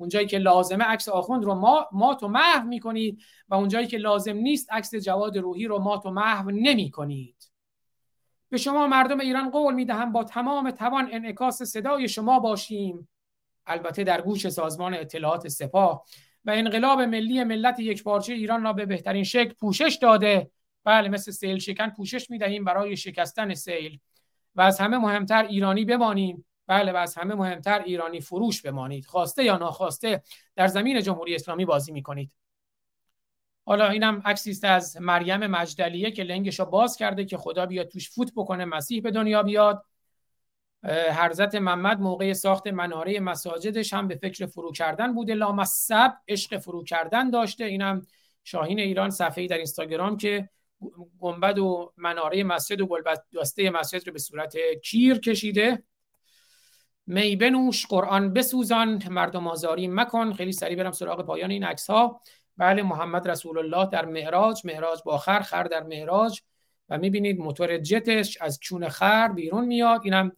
اونجایی 0.00 0.26
که 0.26 0.38
لازمه 0.38 0.84
عکس 0.84 1.08
آخوند 1.08 1.44
رو 1.44 1.54
ما 1.54 1.86
مات 1.92 2.22
و 2.22 2.28
محو 2.28 2.66
می‌کنید 2.68 3.22
و 3.48 3.54
اونجایی 3.54 3.86
که 3.86 3.98
لازم 3.98 4.36
نیست 4.36 4.72
عکس 4.72 4.94
جواد 4.94 5.38
روحی 5.38 5.66
رو 5.66 5.78
مات 5.78 6.06
و 6.06 6.10
محو 6.10 6.50
نمی 6.50 6.90
کنید 6.90 7.50
به 8.48 8.56
شما 8.56 8.86
مردم 8.86 9.20
ایران 9.20 9.50
قول 9.50 9.74
می‌دهم 9.74 10.12
با 10.12 10.24
تمام 10.24 10.70
توان 10.70 11.08
انعکاس 11.12 11.62
صدای 11.62 12.08
شما 12.08 12.38
باشیم. 12.38 13.08
البته 13.66 14.04
در 14.04 14.20
گوش 14.20 14.48
سازمان 14.48 14.94
اطلاعات 14.94 15.48
سپاه 15.48 16.04
و 16.44 16.50
انقلاب 16.50 17.00
ملی 17.00 17.44
ملت 17.44 17.80
یک 17.80 18.02
پارچه 18.02 18.32
ایران 18.32 18.62
را 18.62 18.72
به 18.72 18.86
بهترین 18.86 19.24
شکل 19.24 19.54
پوشش 19.54 19.98
داده. 20.02 20.50
بله 20.84 21.08
مثل 21.08 21.32
سیل 21.32 21.58
شکن 21.58 21.90
پوشش 21.90 22.30
می‌دهیم 22.30 22.64
برای 22.64 22.96
شکستن 22.96 23.54
سیل. 23.54 23.98
و 24.54 24.60
از 24.60 24.80
همه 24.80 24.98
مهمتر 24.98 25.46
ایرانی 25.46 25.84
بمانیم. 25.84 26.44
بله 26.70 26.92
و 26.92 26.96
از 26.96 27.18
همه 27.18 27.34
مهمتر 27.34 27.82
ایرانی 27.82 28.20
فروش 28.20 28.62
بمانید. 28.62 29.06
خواسته 29.06 29.44
یا 29.44 29.56
ناخواسته 29.56 30.22
در 30.56 30.66
زمین 30.66 31.00
جمهوری 31.00 31.34
اسلامی 31.34 31.64
بازی 31.64 31.92
می‌کنید. 31.92 32.36
حالا 33.64 33.88
اینم 33.88 34.22
عکسی 34.24 34.50
است 34.50 34.64
از 34.64 35.00
مریم 35.00 35.46
مجدلیه 35.46 36.10
که 36.10 36.22
لنگش 36.22 36.60
باز 36.60 36.96
کرده 36.96 37.24
که 37.24 37.36
خدا 37.36 37.66
بیاد 37.66 37.88
توش 37.88 38.10
فوت 38.10 38.32
بکنه 38.36 38.64
مسیح 38.64 39.02
به 39.02 39.10
دنیا 39.10 39.42
بیاد. 39.42 39.84
حضرت 41.16 41.54
محمد 41.54 42.00
موقع 42.00 42.32
ساخت 42.32 42.66
مناره 42.66 43.20
مساجدش 43.20 43.92
هم 43.92 44.08
به 44.08 44.16
فکر 44.16 44.46
فرو 44.46 44.72
کردن 44.72 45.14
بوده. 45.14 45.34
لامصب 45.34 46.12
عشق 46.28 46.58
فرو 46.58 46.84
کردن 46.84 47.30
داشته. 47.30 47.64
اینم 47.64 48.06
شاهین 48.44 48.78
ایران 48.78 49.10
صفحه‌ای 49.10 49.46
در 49.46 49.56
اینستاگرام 49.56 50.16
که 50.16 50.48
گنبد 51.20 51.58
و 51.58 51.92
مناره 51.96 52.44
مسجد 52.44 52.80
و 52.80 52.86
گلبدسته 52.86 53.70
مسجد 53.70 54.06
رو 54.06 54.12
به 54.12 54.18
صورت 54.18 54.56
کیر 54.84 55.18
کشیده. 55.18 55.82
می 57.10 57.36
بنوش 57.36 57.86
قرآن 57.86 58.32
بسوزان 58.32 59.02
مردم 59.10 59.46
آزاری 59.46 59.88
مکن. 59.88 60.32
خیلی 60.32 60.52
سریع 60.52 60.76
برم 60.76 60.92
سراغ 60.92 61.26
پایان 61.26 61.50
این 61.50 61.64
عکس 61.64 61.90
ها 61.90 62.20
بله 62.56 62.82
محمد 62.82 63.28
رسول 63.28 63.58
الله 63.58 63.88
در 63.90 64.04
معراج 64.04 64.66
معراج 64.66 65.00
با 65.04 65.18
خر 65.18 65.40
خر 65.40 65.62
در 65.62 65.82
معراج. 65.82 66.40
و 66.88 66.98
می‌بینید 66.98 67.38
موتور 67.38 67.78
جتش 67.78 68.38
از 68.40 68.58
چون 68.62 68.88
خر 68.88 69.28
بیرون 69.28 69.64
میاد. 69.64 70.00
اینم 70.04 70.32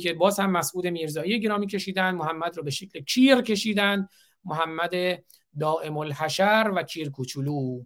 که 0.00 0.12
باز 0.12 0.40
هم 0.40 0.50
مسعود 0.50 0.86
میرزایی 0.86 1.40
گرامی 1.40 1.66
کشیدن. 1.66 2.10
محمد 2.10 2.56
رو 2.56 2.62
به 2.62 2.70
شکل 2.70 3.00
کیر 3.00 3.40
کشیدن. 3.40 4.08
محمد 4.44 4.92
دائم 5.60 5.98
الحشر 5.98 6.72
و 6.74 6.82
کیر 6.82 7.10
کوچولو. 7.10 7.80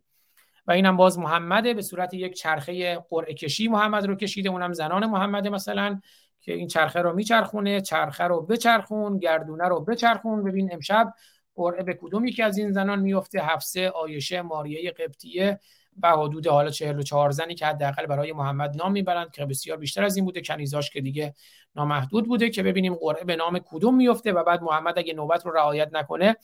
و 0.67 0.73
اینم 0.73 0.97
باز 0.97 1.19
محمد 1.19 1.77
به 1.77 1.83
صورت 1.83 2.15
یک 2.15 2.35
چرخه 2.35 2.99
قرعه 3.11 3.35
کشی 3.35 3.69
محمد 3.69 4.07
رو 4.07 4.15
کشیده. 4.15 4.49
اونم 4.49 4.73
زنان 4.73 5.07
محمد 5.07 5.49
مثلا. 5.49 6.01
که 6.49 6.55
این 6.55 6.69
چرخه 6.69 7.01
رو 7.01 7.13
میچرخونه 7.13 7.81
چرخه 7.81 8.25
رو 8.25 8.43
بچرخون 8.43 9.19
گردونه 9.19 9.69
رو 9.69 9.81
بچرخون. 9.81 10.45
ببین 10.45 10.73
امشب 10.73 11.13
قرعه 11.55 11.83
به 11.83 11.95
کدوم 11.95 12.25
یکی 12.25 12.43
از 12.43 12.59
این 12.59 12.73
زنان 12.73 13.01
میفته؟ 13.01 13.41
حفصه 13.41 13.89
آیشه 13.89 14.43
ماریه 14.43 14.91
قبطیه 14.91 15.61
و 16.03 16.11
حدود 16.17 16.47
حالا 16.47 16.71
44 16.71 17.31
زنی 17.31 17.55
که 17.55 17.67
حداقل 17.67 18.07
برای 18.07 18.33
محمد 18.33 18.77
نام 18.77 18.93
می‌برند 18.93 19.31
که 19.31 19.47
بسیار 19.47 19.79
بیشتر 19.79 20.05
از 20.05 20.17
این 20.17 20.25
بوده. 20.25 20.41
کنیزاش 20.41 20.91
که 20.91 21.01
دیگه 21.01 21.35
نامحدود 21.77 22.27
بوده 22.29 22.51
که 22.51 22.63
ببینیم 22.63 22.95
قرعه 22.95 23.25
به 23.25 23.37
نام 23.37 23.59
کدوم 23.59 23.97
میفته 23.97 24.33
و 24.33 24.45
بعد 24.45 24.63
محمد 24.63 24.99
اگه 24.99 25.15
نوبت 25.15 25.47
رو 25.47 25.53
رعایت 25.53 25.89
نکنه 25.93 26.37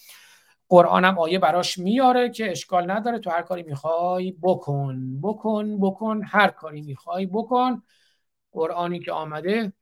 قرآن 0.68 1.04
هم 1.04 1.18
آیه 1.18 1.38
براش 1.38 1.78
میاره 1.78 2.30
که 2.30 2.50
اشکال 2.50 2.90
نداره 2.90 3.18
تو 3.18 3.30
هر 3.30 3.42
کاری 3.42 3.62
می‌خوای 3.62 4.34
بکن 4.42 5.20
بکن 5.22 5.80
بکن 5.80 6.20
هر 6.24 6.48
کاری 6.48 6.82
می‌خوای 6.82 7.26
بکن. 7.26 7.82
قرآنی 8.52 9.00
که 9.00 9.12
آمده 9.12 9.72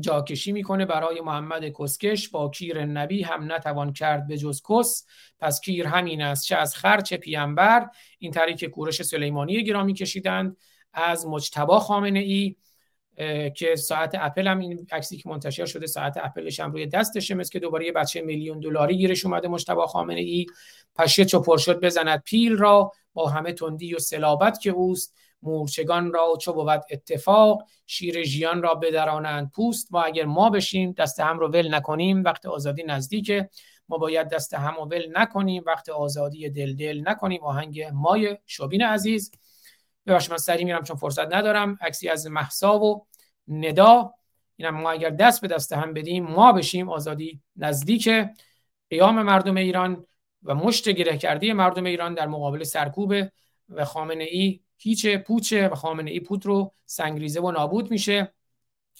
جاکشی 0.00 0.52
می‌کنه 0.52 0.84
برای 0.84 1.20
محمد 1.20 1.64
کسکش. 1.78 2.28
با 2.28 2.48
کیر 2.48 2.84
نبی 2.84 3.22
هم 3.22 3.52
نتوان 3.52 3.92
کرد 3.92 4.26
به 4.26 4.38
جز 4.38 4.62
کس. 4.70 5.06
پس 5.38 5.60
کیر 5.60 5.86
همین 5.86 6.22
است 6.22 6.44
چه 6.44 6.56
از 6.56 6.76
خر 6.76 7.00
چه 7.00 7.16
پیامبر 7.16 7.86
این 8.18 8.30
طریق 8.30 8.64
کورش 8.64 9.02
سلیمانی 9.02 9.64
گرامی 9.64 9.94
کشیدند 9.94 10.56
از 10.92 11.26
مجتبا 11.26 11.80
خامنه 11.80 12.18
ای 12.18 12.56
که 13.56 13.76
ساعت 13.76 14.10
اپل 14.14 14.48
هم 14.48 14.58
این 14.58 14.86
عکسی 14.92 15.16
که 15.16 15.28
منتشر 15.28 15.66
شده 15.66 15.86
ساعت 15.86 16.16
اپلش 16.22 16.60
هم 16.60 16.72
روی 16.72 16.86
دستشه 16.86 17.34
مثل 17.34 17.50
که 17.50 17.58
دوباره 17.58 17.86
یه 17.86 17.92
بچه 17.92 18.22
میلیون 18.22 18.60
دلاری 18.60 18.96
گیرش 18.96 19.26
اومده 19.26 19.48
مجتبا 19.48 19.86
خامنه 19.86 20.20
ای. 20.20 20.46
پشه 20.96 21.24
چو 21.24 21.56
شد 21.58 21.80
بزند 21.80 22.22
پیل 22.22 22.56
را 22.56 22.92
با 23.14 23.28
همه 23.28 23.52
تندی 23.52 23.94
و 23.94 23.98
سلابت 23.98 24.60
که 24.60 24.70
اوست. 24.70 25.14
مورچگان 25.42 26.12
را 26.12 26.36
چو 26.40 26.52
بود 26.52 26.68
اتفاق 26.90 27.62
شیر 27.86 28.22
ژیان 28.22 28.62
را 28.62 28.74
بدرانند 28.74 29.50
پوست. 29.50 29.92
ما 29.92 30.02
اگر 30.02 30.24
ما 30.24 30.50
بشیم 30.50 30.92
دست 30.92 31.20
هم 31.20 31.38
رو 31.38 31.48
ول 31.48 31.74
نکنیم. 31.74 32.24
وقت 32.24 32.46
آزادی 32.46 32.82
نزدیکه. 32.82 33.48
ما 33.88 33.98
باید 33.98 34.28
دست 34.28 34.54
هم 34.54 34.74
رو 34.76 34.84
ول 34.84 35.18
نکنیم. 35.18 35.62
وقت 35.66 35.88
آزادی 35.88 36.50
دل 36.50 36.76
دل 36.76 37.02
نکنیم. 37.06 37.42
آهنگ 37.42 37.82
مای 37.82 38.38
شوبین 38.46 38.82
عزیز. 38.82 39.32
ببخش 40.06 40.30
من 40.30 40.36
سری 40.36 40.64
میرم 40.64 40.82
چون 40.82 40.96
فرصت 40.96 41.34
ندارم. 41.34 41.78
عکسی 41.80 42.08
از 42.08 42.26
محسا 42.26 42.78
و 42.78 43.06
ندا. 43.48 44.14
اینم 44.56 44.74
ما 44.74 44.90
اگر 44.90 45.10
دست 45.10 45.40
به 45.40 45.48
دست 45.48 45.72
هم 45.72 45.92
بدیم 45.94 46.24
ما 46.24 46.52
بشیم 46.52 46.88
آزادی 46.88 47.40
نزدیک 47.56 48.10
قیام 48.90 49.22
مردم 49.22 49.56
ایران 49.56 50.06
و 50.42 50.54
مشت 50.54 50.88
گره 50.88 51.18
کردی 51.18 51.52
مردم 51.52 51.84
ایران 51.84 52.14
در 52.14 52.26
مقابل 52.26 52.62
سرکوب 52.62 53.14
و 53.68 53.84
خامنه 53.84 54.24
ای 54.24 54.60
هیچ 54.82 55.06
پوچه 55.06 55.68
و 55.68 55.74
خامنه 55.74 56.10
ای 56.10 56.20
پوت 56.20 56.46
رو 56.46 56.74
سنگریزه 56.86 57.40
و 57.40 57.50
نابود 57.50 57.90
میشه. 57.90 58.34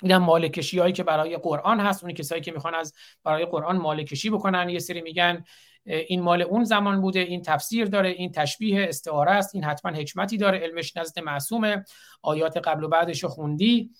این 0.03 0.13
هم 0.13 0.23
مال 0.23 0.51
هایی 0.79 0.93
که 0.93 1.03
برای 1.03 1.37
قرآن 1.37 1.81
هست 1.81 2.05
اون 2.05 2.13
کسایی 2.13 2.43
که 2.43 2.53
می‌خوان 2.53 2.75
از 2.75 2.93
برای 3.25 3.45
قرآن 3.45 3.77
مال 3.77 4.03
کشی 4.03 4.31
بکنن 4.31 4.69
یه 4.69 4.79
سری 4.79 5.01
میگن 5.01 5.45
این 5.85 6.21
مال 6.21 6.43
اون 6.43 6.65
زمان 6.65 7.01
بوده 7.01 7.19
این 7.19 7.43
تفسیر 7.43 7.85
داره 7.85 8.09
این 8.09 8.33
تشبیه 8.33 8.87
استعاره 8.89 9.31
است 9.31 9.55
این 9.55 9.65
حتما 9.65 9.93
حکمتی 9.93 10.37
داره 10.37 10.59
علمش 10.59 10.97
نزد 10.97 11.19
معصومه. 11.19 11.85
آیات 12.23 12.57
قبل 12.57 12.85
و 12.85 12.89
بعدش 12.89 13.25
خوندی. 13.25 13.91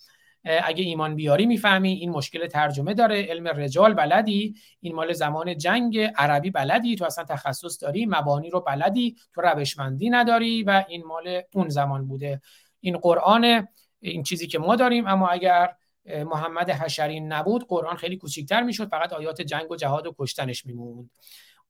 اگه 0.45 0.83
ایمان 0.83 1.15
بیاری 1.15 1.45
می‌فهمی 1.45 1.93
این 1.93 2.09
مشکل 2.09 2.47
ترجمه 2.47 2.93
داره. 2.93 3.21
علم 3.21 3.47
رجال 3.47 3.93
بلدی 3.93 4.55
این 4.81 4.95
مال 4.95 5.13
زمان 5.13 5.57
جنگ 5.57 5.99
عربی 5.99 6.51
بلدی. 6.51 6.95
تو 6.95 7.05
اصلا 7.05 7.23
تخصص 7.23 7.83
داری 7.83 8.05
مبانی 8.05 8.49
رو 8.49 8.59
بلدی 8.59 9.15
تو 9.33 9.41
روشمندی 9.41 10.09
نداری 10.09 10.63
و 10.63 10.83
این 10.87 11.03
مال 11.05 11.41
اون 11.53 11.69
زمان 11.69 12.07
بوده. 12.07 12.41
این 12.79 12.97
قرآن 12.97 13.67
این 14.01 14.23
چیزی 14.23 14.47
که 14.47 14.59
ما 14.59 14.75
داریم 14.75 15.07
اما 15.07 15.27
اگر 15.27 15.75
محمد 16.05 16.69
حشری 16.69 17.19
نبود 17.19 17.67
قرآن 17.67 17.95
خیلی 17.95 18.17
کوچیکتر 18.17 18.63
می‌شد. 18.63 18.89
فقط 18.89 19.13
آیات 19.13 19.41
جنگ 19.41 19.71
و 19.71 19.75
جهاد 19.75 20.07
و 20.07 20.15
کشتنش 20.19 20.65
میموند. 20.65 21.09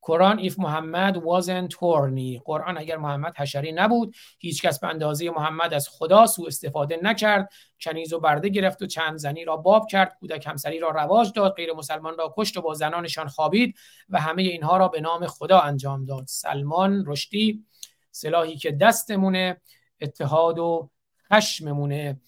قرآن 0.06 0.50
if 0.50 0.54
محمد 0.58 1.16
wasn't 1.16 1.74
horny. 1.74 2.42
قرآن 2.46 2.78
اگر 2.78 2.98
محمد 2.98 3.38
حشری 3.38 3.72
نبود 3.72 4.16
هیچکس 4.40 4.80
به 4.80 4.88
اندازه 4.88 5.30
محمد 5.30 5.74
از 5.74 5.90
خدا 5.90 6.26
سوء 6.26 6.48
استفاده 6.48 7.00
نکرد. 7.04 7.50
کنیز 7.82 8.14
و 8.14 8.20
برده 8.20 8.50
گرفت 8.50 8.82
و 8.82 8.86
چند 8.86 9.18
زنی 9.18 9.46
را 9.46 9.58
باب 9.58 9.88
کرد. 9.88 10.18
کودک 10.20 10.48
همسری 10.48 10.80
را 10.80 10.90
رواج 10.90 11.32
داد. 11.36 11.56
غیر 11.56 11.74
مسلمان 11.74 12.18
را 12.18 12.34
کشت 12.38 12.58
و 12.58 12.62
با 12.62 12.74
زنانشان 12.74 13.28
خوابید 13.28 13.76
و 14.10 14.20
همه 14.22 14.42
اینها 14.42 14.78
را 14.78 14.88
به 14.88 15.02
نام 15.02 15.28
خدا 15.28 15.60
انجام 15.60 16.06
داد. 16.06 16.26
سلمان 16.28 17.04
رشدی 17.08 17.66
سلاحی 18.12 18.56
که 18.56 18.72
دستمونه 18.72 19.62
اتحاد 20.02 20.60
و 20.60 20.90
خشممونه. 21.34 22.22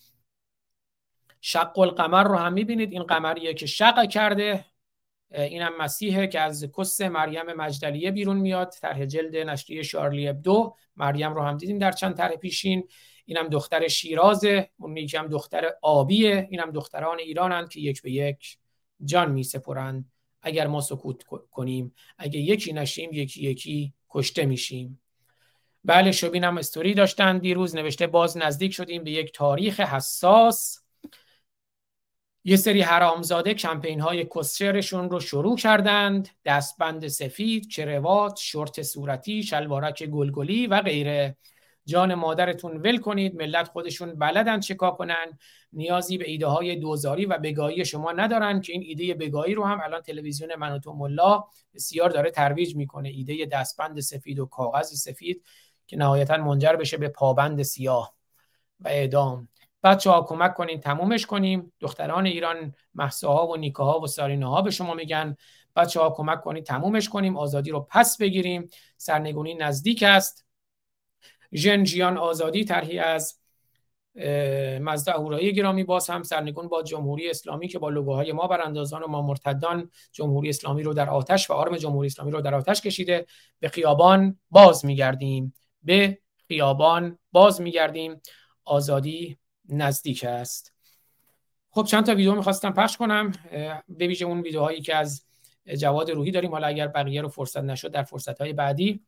شق 1.42 1.80
القمر 1.80 2.24
رو 2.24 2.36
هم 2.36 2.54
می‌بینید. 2.54 2.92
این 2.92 3.04
قمریه 3.04 3.54
که 3.54 3.66
شق 3.66 4.10
کرده. 4.10 4.66
اینم 5.42 5.78
مسیحه 5.80 6.28
که 6.28 6.40
از 6.40 6.68
کس 6.78 7.02
مریم 7.02 7.54
مجدلیه 7.54 8.12
بیرون 8.12 8.38
میاد. 8.38 8.70
طرح 8.70 9.06
جلد 9.06 9.36
نشریه 9.36 9.84
شارلی 9.84 10.34
دو 10.34 10.76
مریم 10.96 11.34
رو 11.34 11.42
هم 11.42 11.58
دیدیم 11.58 11.78
در 11.78 11.92
چند 11.92 12.18
طرح 12.18 12.36
پیشین. 12.36 12.88
اینم 13.26 13.48
دختر 13.48 13.88
شیرازه. 13.88 14.70
اون 14.78 14.98
هم 14.98 15.28
دختر 15.28 15.72
آبیه. 15.82 16.48
اینم 16.52 16.72
دختران 16.72 17.20
ایرانند 17.20 17.70
که 17.70 17.80
یک 17.80 18.02
به 18.02 18.12
یک 18.12 18.58
جان 19.06 19.32
می 19.32 19.44
سپرند 19.44 20.12
اگر 20.42 20.68
ما 20.68 20.82
سکوت 20.82 21.24
کنیم 21.52 21.94
اگه 22.18 22.40
یکی 22.40 22.74
نشیم 22.74 23.10
یکی 23.14 23.44
یکی 23.44 23.94
کشته 24.10 24.46
میشیم. 24.46 25.02
بله 25.84 26.12
شبین 26.12 26.44
هم 26.44 26.58
استوری 26.58 26.94
داشتن 26.94 27.38
دیروز. 27.38 27.76
نوشته 27.76 28.08
باز 28.08 28.38
نزدیک 28.38 28.74
شدیم 28.74 29.04
به 29.04 29.12
یک 29.12 29.34
تاریخ 29.34 29.80
حساس. 29.80 30.85
یه 32.48 32.56
سری 32.56 32.82
حرامزاده 32.82 33.54
کمپین 33.54 34.00
های 34.00 34.26
کسچرشون 34.36 35.10
رو 35.10 35.20
شروع 35.20 35.58
کردند. 35.58 36.30
دستبند 36.46 37.08
سفید، 37.08 37.68
چروات، 37.68 38.40
شورت 38.40 38.82
صورتی، 38.82 39.44
شلوارک 39.44 40.04
گلگلی 40.04 40.68
و 40.68 40.82
غیره. 40.82 41.38
جان 41.86 42.14
مادرتون 42.14 42.78
ول 42.78 42.98
کنید 42.98 43.36
ملت 43.36 43.68
خودشون 43.68 44.16
بلدن 44.16 44.60
چکا 44.60 44.92
کنن. 44.92 45.38
نیازی 45.74 46.18
به 46.18 46.30
ایده 46.30 46.48
های 46.48 46.76
دوزاری 46.76 47.26
و 47.26 47.38
بگاهی 47.38 47.86
شما 47.86 48.12
ندارن 48.12 48.62
که 48.62 48.74
این 48.74 48.84
ایده 48.86 49.14
بگاهی 49.14 49.54
رو 49.54 49.66
هم 49.66 49.80
الان 49.84 50.02
تلویزیون 50.02 50.56
منوتو 50.56 50.94
ملا 50.94 51.44
بسیار 51.74 52.10
داره 52.10 52.32
ترویج 52.32 52.76
می‌کنه. 52.76 53.10
ایده 53.10 53.46
دستبند 53.46 54.00
سفید 54.00 54.40
و 54.40 54.46
کاغذ 54.46 54.94
سفید 54.94 55.44
که 55.88 55.98
نهایتا 55.98 56.38
منجر 56.38 56.74
بشه 56.74 56.98
به 56.98 57.08
پابند 57.08 57.64
سیاه 57.64 58.16
و 58.80 58.88
اعدام. 58.88 59.48
بچه 59.86 60.10
ها 60.10 60.22
کمک 60.22 60.54
کنین 60.54 60.80
تمومش 60.80 61.26
کنیم. 61.26 61.74
دختران 61.80 62.26
ایران 62.26 62.76
محساها 62.94 63.48
و 63.48 63.56
نیکاها 63.56 64.00
و 64.00 64.08
ساریناها 64.08 64.62
به 64.62 64.72
شما 64.72 64.94
میگن. 64.94 65.36
بچه 65.76 66.00
ها 66.00 66.10
کمک 66.10 66.42
کنید 66.42 66.66
تمومش 66.66 67.10
کنیم. 67.10 67.38
آزادی 67.38 67.72
رو 67.72 67.88
پس 67.90 68.18
بگیریم. 68.18 68.70
سرنگونی 68.98 69.54
نزدیک 69.54 70.04
است. 70.04 70.46
جن 71.54 72.18
آزادی 72.18 72.66
طرحی 72.66 73.00
از 73.00 73.40
مزده 74.82 75.16
اهورایی 75.16 75.54
گرامی 75.54 75.84
باز 75.84 76.10
هم 76.10 76.24
سرنگون 76.24 76.68
با 76.68 76.84
جمهوری 76.84 77.30
اسلامی 77.30 77.68
که 77.68 77.80
با 77.80 77.90
لوگوهای 77.90 78.32
ما 78.32 78.48
براندازان 78.48 79.04
و 79.04 79.08
ما 79.08 79.22
مرتدان 79.22 79.90
جمهوری 80.12 80.50
اسلامی 80.50 80.84
رو 80.84 80.94
در 80.94 81.10
آتش 81.10 81.50
و 81.50 81.54
آرم 81.54 81.78
جمهوری 81.78 82.08
اسلامی 82.08 82.32
رو 82.32 82.42
در 82.42 82.56
آتش 82.56 82.82
کشیده. 82.82 83.26
به 83.60 83.70
خیابان 83.70 84.40
باز 84.52 84.86
میگردیم. 84.86 85.54
به 85.84 86.18
خیابان 86.48 87.20
باز 87.32 87.62
میگردیم. 87.62 88.22
آزادی 88.66 89.38
نزدیک 89.70 90.24
است. 90.24 90.74
خب 91.70 91.84
چند 91.84 92.06
تا 92.06 92.16
ویدیو 92.16 92.36
می‌خواستم 92.36 92.72
پخش 92.72 92.98
کنم. 92.98 93.32
به 93.88 94.08
ویژه 94.08 94.26
اون 94.26 94.42
ویدیوهایی 94.42 94.82
که 94.82 94.96
از 94.96 95.26
جواد 95.78 96.12
روحی 96.12 96.32
داریم. 96.32 96.52
حالا 96.52 96.68
اگر 96.68 96.88
بقیه 96.88 97.22
رو 97.22 97.30
فرصت 97.30 97.64
نشد 97.64 97.92
در 97.92 98.04
فرصت 98.04 98.42
های 98.42 98.54
بعدی 98.54 99.04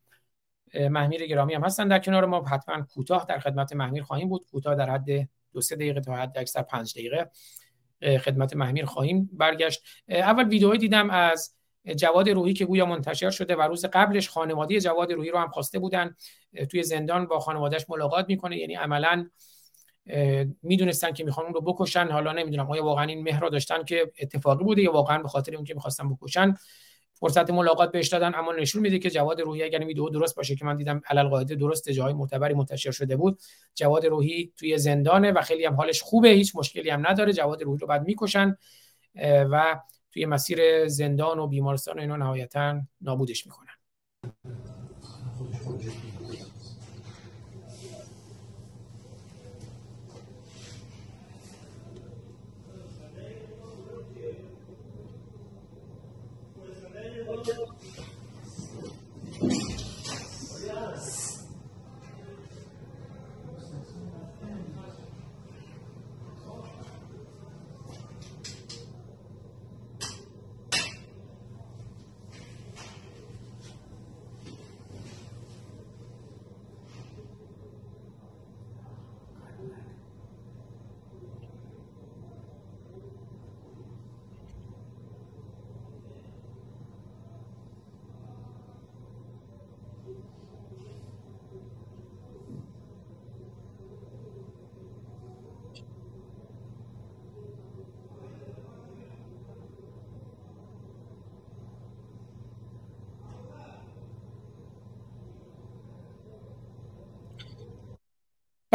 محمیر 0.74 1.26
گرامی 1.26 1.54
هم 1.54 1.64
هستن 1.64 1.88
در 1.88 1.98
کنار 1.98 2.26
ما. 2.26 2.44
حتما 2.44 2.82
کوتاه 2.82 3.26
در 3.28 3.38
خدمت 3.38 3.72
محمیر 3.72 4.02
خواهیم 4.02 4.28
بود. 4.28 4.46
کوتاه 4.50 4.74
در 4.74 4.90
حد 4.90 5.28
دو 5.52 5.60
سه 5.60 5.76
دقیقه 5.76 6.00
تا 6.00 6.16
حد 6.16 6.38
اکثر 6.38 6.62
پنج 6.62 6.92
دقیقه 6.98 7.30
خدمت 8.18 8.56
محمیر 8.56 8.84
خواهیم 8.84 9.30
برگشت. 9.32 9.82
اول 10.08 10.48
ویدیوهایی 10.48 10.80
دیدم 10.80 11.10
از 11.10 11.54
جواد 11.96 12.28
روحی 12.28 12.54
که 12.54 12.66
گویا 12.66 12.86
منتشر 12.86 13.30
شده 13.30 13.56
و 13.56 13.62
روز 13.62 13.84
قبلش 13.84 14.28
خانواده 14.28 14.80
جواد 14.80 15.12
روحی 15.12 15.30
رو 15.30 15.38
هم 15.38 15.48
خواسته 15.48 15.78
بودن. 15.78 16.16
توی 16.70 16.82
زندان 16.82 17.26
با 17.26 17.40
خانوادهش 17.40 17.84
ملاقات 17.88 18.28
می‌کنه. 18.28 18.58
یعنی 18.58 18.74
عملا 18.74 19.30
می‌دونستن 20.62 21.12
که 21.12 21.24
می‌خوان 21.24 21.46
اون 21.46 21.54
رو 21.54 21.60
بکشن. 21.60 22.08
حالا 22.08 22.32
نمی‌دونم 22.32 22.70
آیا 22.70 22.84
واقعا 22.84 23.04
این 23.04 23.22
مهر 23.22 23.48
داشتن 23.48 23.84
که 23.84 24.12
اتفاقی 24.18 24.64
بوده 24.64 24.82
یا 24.82 24.92
واقعا 24.92 25.22
به 25.22 25.28
خاطر 25.28 25.62
که 25.62 25.74
می‌خواستن 25.74 26.14
بکشن؟ 26.14 26.54
فرصت 27.14 27.50
ملاقات 27.50 27.92
بهش 27.92 28.08
دادن 28.08 28.34
اما 28.34 28.52
نشون 28.52 28.82
میده 28.82 28.98
که 28.98 29.10
جواد 29.10 29.40
روحی 29.40 29.62
اگر 29.62 29.84
ویدیو 29.84 30.08
درست 30.08 30.36
باشه 30.36 30.56
که 30.56 30.64
من 30.64 30.76
دیدم 30.76 31.00
علل 31.06 31.28
قاعده 31.28 31.54
درست 31.54 31.90
جای 31.90 32.12
معتبری 32.12 32.54
منتشر 32.54 32.90
شده 32.90 33.16
بود. 33.16 33.40
جواد 33.74 34.06
روحی 34.06 34.52
توی 34.56 34.78
زندانه 34.78 35.32
و 35.32 35.42
خیلی 35.42 35.64
هم 35.64 35.74
حالش 35.74 36.02
خوبه 36.02 36.28
هیچ 36.28 36.52
مشکلی 36.56 36.90
هم 36.90 37.06
نداره. 37.06 37.32
جواد 37.32 37.62
روحی 37.62 37.78
رو 37.78 37.86
بعد 37.86 38.06
می‌کشن 38.06 38.56
و 39.24 39.80
توی 40.12 40.26
مسیر 40.26 40.88
زندان 40.88 41.38
و 41.38 41.46
بیمارستان 41.46 41.98
و 41.98 42.00
اینا 42.00 42.16
نهایتا 42.16 42.80
نابودش 43.00 43.46
می‌کنن. 43.46 43.72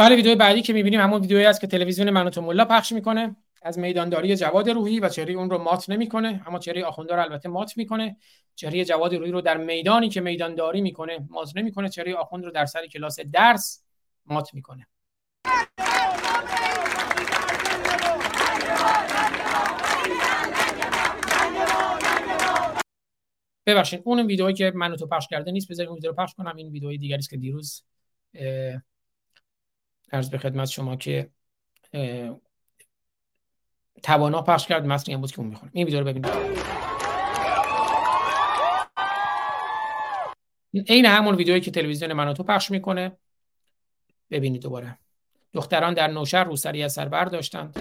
بله 0.04 0.16
ویدیو 0.16 0.36
بعدی 0.36 0.62
که 0.62 0.72
می‌بینیم 0.72 1.00
همون 1.00 1.20
ویدیویی 1.20 1.44
است 1.44 1.60
که 1.60 1.66
تلویزیون 1.66 2.10
منوتو 2.10 2.40
ملا 2.40 2.64
پخش 2.64 2.92
می‌کنه. 2.92 3.36
از 3.62 3.78
میدانداری 3.78 4.36
جواد 4.36 4.70
روحی 4.70 5.00
و 5.00 5.08
چهره 5.08 5.34
اون 5.34 5.50
رو 5.50 5.58
مات 5.58 5.90
نمی‌کنه 5.90 6.42
اما 6.46 6.58
چهره 6.58 6.84
آخونده 6.84 7.14
رو 7.14 7.22
البته 7.22 7.48
مات 7.48 7.76
می‌کنه. 7.76 8.16
چهره 8.54 8.84
جواد 8.84 9.14
روحی 9.14 9.30
رو 9.30 9.40
در 9.40 9.56
میدانی 9.56 10.08
که 10.08 10.20
میدانداری 10.20 10.80
می‌کنه 10.80 11.26
مات 11.30 11.56
نمی‌کنه 11.56 11.88
چهره 11.88 12.14
آخوند 12.14 12.44
رو 12.44 12.50
در 12.50 12.66
سر 12.66 12.86
کلاس 12.86 13.20
درس 13.20 13.84
مات 14.26 14.54
می‌کنه. 14.54 14.86
ببخشید 23.66 24.02
اون 24.04 24.26
ویدئویی 24.26 24.54
که 24.54 24.72
منو 24.74 24.96
تو 24.96 25.06
پخش 25.06 25.26
کرده 25.30 25.50
نیست 25.50 25.70
بذارید 25.70 25.88
اون 25.88 25.96
ویدیو 25.96 26.10
رو 26.10 26.16
پخش 26.16 26.34
کنم. 26.34 26.56
این 26.56 26.68
ویدئوی 26.68 26.98
دیگری 26.98 27.18
است 27.18 27.30
که 27.30 27.36
دیروز 27.36 27.82
عرض 30.14 30.30
به 30.30 30.38
خدمت 30.38 30.68
شما 30.68 30.96
که 30.96 31.30
توانا 34.02 34.42
پخش 34.42 34.66
کرد 34.66 34.86
متن 34.86 35.16
بود 35.16 35.32
که 35.32 35.40
اون 35.40 35.48
می‌خونم 35.48 35.70
این 35.74 35.84
ویدیو 35.84 36.00
رو 36.00 36.06
ببینید. 36.06 36.32
این 40.86 41.06
همون 41.06 41.34
ویدیویی 41.34 41.60
که 41.60 41.70
تلویزیون 41.70 42.12
مناتو 42.12 42.42
پخش 42.42 42.70
می‌کنه. 42.70 43.12
ببینید 44.30 44.62
دوباره. 44.62 44.98
دختران 45.52 45.94
در 45.94 46.08
نوشهر 46.08 46.44
روسری 46.44 46.82
از 46.82 46.92
سر 46.92 47.08
برداشتند. 47.08 47.78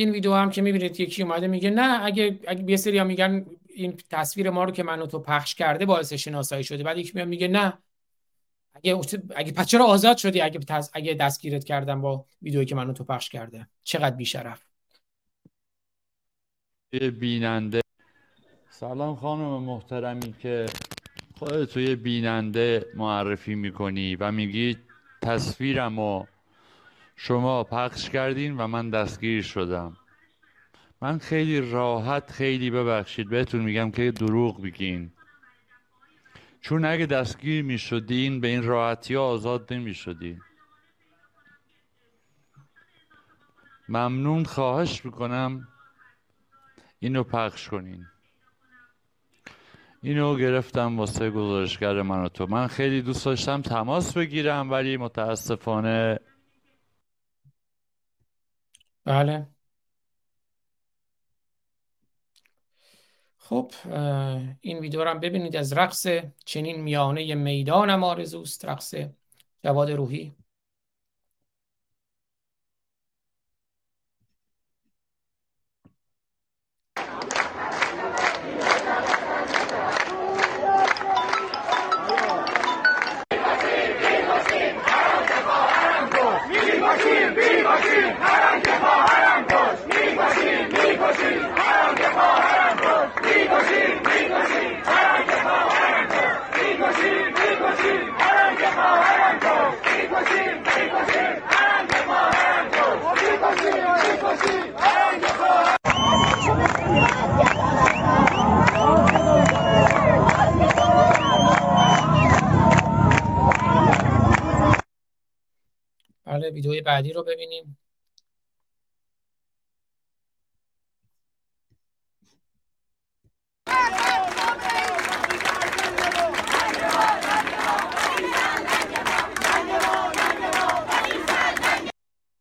این 0.00 0.10
ویدیو 0.10 0.34
هم 0.34 0.50
که 0.50 0.62
می‌بینید 0.62 1.00
یکی 1.00 1.22
اومده 1.22 1.46
میگه 1.46 1.70
نه 1.70 2.04
اگه 2.04 2.40
اگه 2.48 2.70
یه 2.70 2.76
سری 2.76 3.02
میگن 3.02 3.46
این 3.68 3.96
تصویر 4.10 4.50
ما 4.50 4.64
رو 4.64 4.70
که 4.70 4.82
منو 4.82 5.06
تو 5.06 5.18
پخش 5.18 5.54
کرده 5.54 5.86
باعث 5.86 6.12
شناسایی 6.12 6.64
شده. 6.64 6.82
بعد 6.82 6.98
یکی 6.98 7.24
میگه 7.24 7.48
نه 7.48 7.78
اگه 8.74 9.00
اگه 9.36 9.52
پس 9.52 9.66
چرا 9.66 9.84
آزاد 9.84 10.16
شدی؟ 10.16 10.40
اگه 10.40 10.60
اگه 10.92 11.14
دستگیرت 11.14 11.64
کردم 11.64 12.00
با 12.00 12.24
ویدیویی 12.42 12.66
که 12.66 12.74
منو 12.74 12.92
تو 12.92 13.04
پخش 13.04 13.28
کرده. 13.28 13.66
چقدر 13.82 14.16
بیشرف. 14.16 14.62
بیننده. 17.20 17.80
سلام 18.70 19.16
خانم 19.16 19.62
محترمی 19.62 20.34
که 20.42 20.66
خودت 21.38 21.70
توی 21.70 21.96
بیننده 21.96 22.86
معرفی 22.94 23.54
می‌کنی 23.54 24.16
و 24.16 24.32
میگی 24.32 24.76
تصویرم 25.22 25.98
و 25.98 26.24
شما 27.22 27.64
پخش 27.64 28.10
کردین 28.10 28.56
و 28.56 28.66
من 28.66 28.90
دستگیر 28.90 29.42
شدم. 29.42 29.96
من 31.02 31.18
خیلی 31.18 31.70
راحت 31.70 32.30
خیلی 32.30 32.70
ببخشید 32.70 33.28
بهتون 33.28 33.60
میگم 33.60 33.90
که 33.90 34.10
دروغ 34.10 34.62
بگین 34.62 35.12
چون 36.60 36.84
اگه 36.84 37.06
دستگیر 37.06 37.64
می‌شدین 37.64 38.40
به 38.40 38.48
این 38.48 38.62
راحتی 38.62 39.16
آزاد 39.16 39.72
نمی‌شدین. 39.72 40.40
ممنون 43.88 44.44
خواهش 44.44 45.04
می‌کنم. 45.04 45.68
اینو 46.98 47.24
پخش 47.24 47.68
کنین. 47.68 48.06
اینو 50.02 50.36
گرفتم 50.36 50.98
واسه 50.98 51.30
گزارشگر 51.30 52.02
من 52.02 52.24
و 52.24 52.28
تو. 52.28 52.46
من 52.46 52.66
خیلی 52.66 53.02
دوست 53.02 53.24
داشتم 53.24 53.62
تماس 53.62 54.16
بگیرم 54.16 54.70
ولی 54.70 54.96
متاسفانه 54.96 56.18
بله. 59.04 59.46
خب 63.36 63.72
این 64.60 64.78
ویدیو 64.78 65.04
رو 65.04 65.10
هم 65.10 65.20
ببینید. 65.20 65.56
از 65.56 65.72
رقص 65.72 66.06
چنین 66.44 66.80
میانه 66.80 67.34
می‌دانم 67.34 68.04
آرزوست. 68.04 68.64
رقص 68.64 68.94
جواد 69.64 69.90
روحی. 69.90 70.34
بعدی 117.00 117.12
رو 117.12 117.22
ببینیم. 117.22 117.78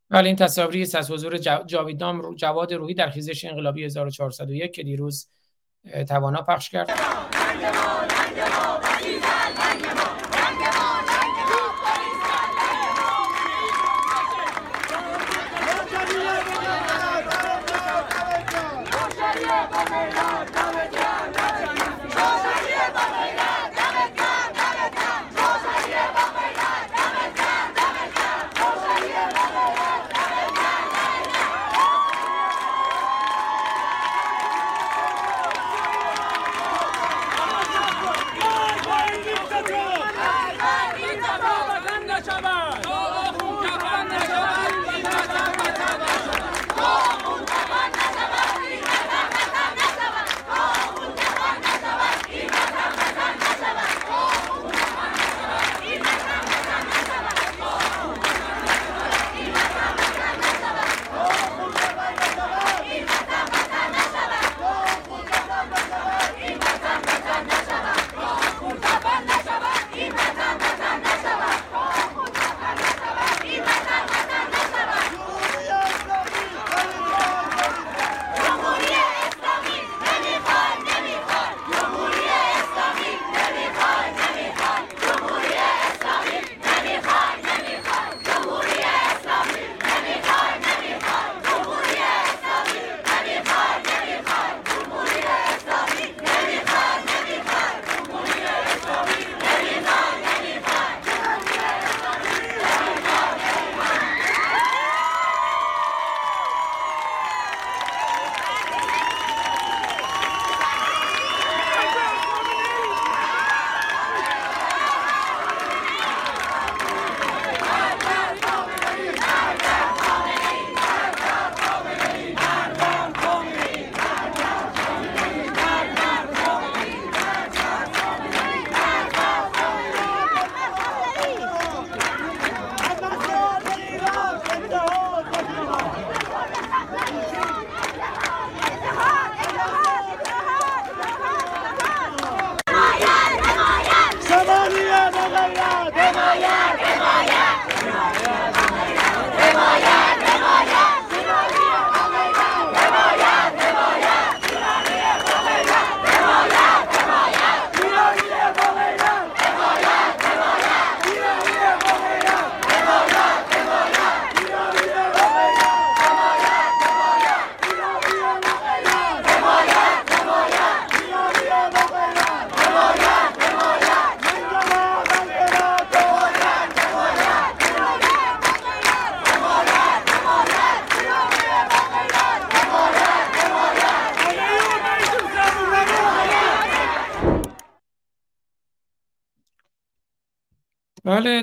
بله 0.09 0.27
این 0.27 0.35
تصاویری 0.35 0.81
است 0.81 0.95
از 0.95 1.11
حضور 1.11 1.37
جاویدنام 1.65 2.35
جواد 2.35 2.73
روحی 2.73 2.93
در 2.93 3.09
خیزش 3.09 3.45
انقلابی 3.45 3.83
1401 3.83 4.73
که 4.73 4.83
دیروز 4.83 5.29
توانا 6.07 6.41
پخش 6.41 6.69
کرد. 6.69 6.89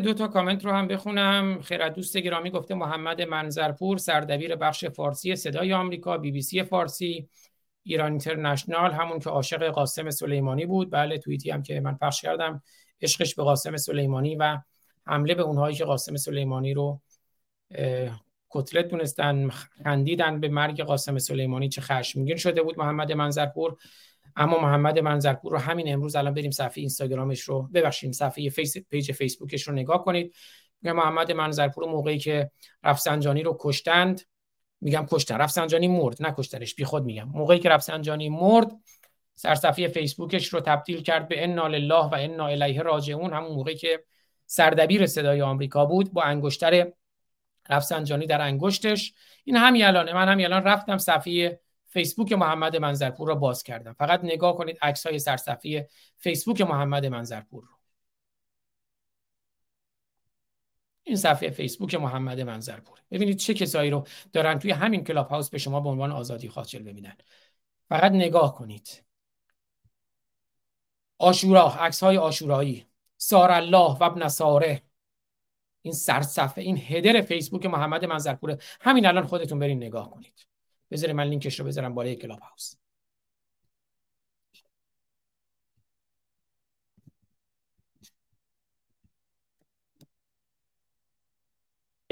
دو 0.07 0.15
تا 0.15 0.29
کامنت 0.29 0.65
رو 0.65 0.73
هم 0.73 0.89
بخونم. 0.89 1.61
خیرت 1.63 1.95
دوست 1.95 2.17
گرامی 2.17 2.51
گفته 2.51 2.75
محمد 2.75 3.23
منظرپور 3.23 3.99
سردبیر 3.99 4.57
بخش 4.57 4.85
فارسی 4.85 5.37
صدای 5.37 5.73
آمریکا 5.73 6.19
بی 6.19 6.31
بی 6.31 6.43
سی 6.43 6.63
فارسی 6.63 7.29
ایران 7.83 8.11
اینترنشنال 8.11 8.93
همون 8.93 9.19
که 9.19 9.31
عاشق 9.31 9.69
قاسم 9.69 10.11
سلیمانی 10.11 10.67
بود. 10.67 10.91
بله 10.91 11.19
توییتی 11.19 11.51
هم 11.51 11.63
که 11.63 11.81
من 11.81 11.95
پخش 11.95 12.23
کردم 12.23 12.63
عشقش 13.03 13.35
به 13.35 13.43
قاسم 13.43 13.77
سلیمانی 13.77 14.37
و 14.37 14.59
حمله 15.07 15.35
به 15.35 15.43
اونهایی 15.43 15.77
که 15.77 15.85
قاسم 15.85 16.17
سلیمانی 16.17 16.75
رو 16.75 17.01
کتلت 18.51 18.89
دونستن 18.89 19.49
خندیدن 19.49 20.41
به 20.41 20.49
مرگ 20.49 20.83
قاسم 20.83 21.19
سلیمانی 21.19 21.69
چه 21.69 21.81
خشمگین 21.81 22.37
شده 22.37 22.63
بود. 22.63 22.79
محمد 22.79 23.13
منظرپور 23.13 23.77
اما 24.37 24.59
محمد 24.59 24.99
منظرپور 24.99 25.53
رو 25.53 25.59
همین 25.59 25.93
امروز 25.93 26.17
الان 26.17 26.35
بریم 26.35 26.51
صفحه 26.51 26.81
اینستاگرامش 26.81 27.41
رو 27.41 27.63
ببخشید 27.63 28.13
صفحه 28.13 28.49
فیس 28.49 28.79
page 28.79 29.13
فیسبوکش 29.13 29.63
رو 29.63 29.75
نگاه 29.75 30.05
کنید. 30.05 30.35
میگم 30.83 30.97
محمد 30.97 31.33
منظرپور 31.33 31.85
موقعی 31.85 32.19
که 32.19 32.51
رفسنجانی 32.85 33.43
رو 33.43 33.57
کشتند 33.61 34.21
میگم 34.81 35.07
کشتن 35.11 35.39
رفسنجانی 35.39 35.89
مرد 35.89 36.17
نکشتنش 36.21 36.75
بی 36.75 36.85
خود 36.85 37.05
میگم. 37.05 37.29
موقعی 37.29 37.59
که 37.59 37.69
رفسنجانی 37.69 38.29
مرد 38.29 38.73
سرصفحه 39.35 39.89
فیسبوکش 39.89 40.49
رو 40.49 40.61
تبدیل 40.61 41.03
کرد 41.03 41.29
به 41.29 41.45
انا 41.45 41.67
لله 41.67 42.05
و 42.05 42.15
انا 42.15 42.47
الیه 42.47 42.83
راجعون 42.83 43.33
همون 43.33 43.53
موقعی 43.53 43.75
که 43.75 44.05
سردبیر 44.47 45.07
صدای 45.07 45.43
آمریکا 45.43 45.85
بود 45.85 46.13
با 46.13 46.23
انگشتر 46.23 46.93
رفسنجانی 47.71 48.27
در 48.27 48.41
انگشتش. 48.41 49.15
این 49.45 49.57
همین 49.57 49.85
الانه. 49.85 50.13
من 50.13 50.29
همین 50.29 50.47
الان 50.47 50.65
رفتم 50.65 50.99
صفحه 50.99 51.61
فیسبوک 51.97 52.33
محمد 52.33 52.77
منظرپور 52.77 53.29
رو 53.29 53.37
باز 53.37 53.63
کردم. 53.63 53.93
فقط 53.93 54.25
نگاه 54.25 54.57
کنید 54.57 54.79
عکس 54.83 55.07
های 55.07 55.19
سرصفحه 55.19 55.89
فیسبوک 56.17 56.61
محمد 56.61 57.07
منظرپور 57.07 57.65
رو. 57.65 57.71
این 61.03 61.17
صفحه 61.17 61.51
فیسبوک 61.51 61.95
محمد 61.95 62.41
منظرپور 62.41 62.99
ببینید 63.11 63.37
چه 63.37 63.55
کسایی 63.55 63.91
رو 63.91 64.07
دارن 64.33 64.59
توی 64.59 64.71
همین 64.71 65.05
کلاب 65.05 65.29
هاوس 65.29 65.51
به 65.51 65.59
شما 65.59 65.81
به 65.81 65.89
عنوان 65.89 66.13
آزادی 66.13 66.49
خواه 66.49 66.85
ببینن. 66.85 67.17
فقط 67.89 68.13
نگاه 68.13 68.55
کنید. 68.55 69.05
عاشورا 71.19 71.69
عکس 71.69 72.03
های 72.03 72.17
عاشورایی. 72.17 72.87
ثار 73.17 73.51
الله 73.51 73.99
و 73.99 74.03
ابن 74.03 74.29
ثاره. 74.29 74.83
این 75.83 75.95
سرصفحه 75.95 76.65
این 76.65 76.79
header 76.79 77.21
فیسبوک 77.21 77.67
محمد 77.67 78.05
منظرپور 78.05 78.63
همین 78.81 79.07
الان 79.07 79.27
خودتون 79.27 79.59
برین 79.59 79.79
نگاه 79.85 80.11
کنید. 80.11 80.56
بذارید 80.91 81.17
من 81.17 81.25
لینکش 81.25 81.61
رو 81.61 81.67
بذارم 81.67 81.95
بالای 81.95 82.17
کلاب 82.17 82.39
هاوس 82.41 82.77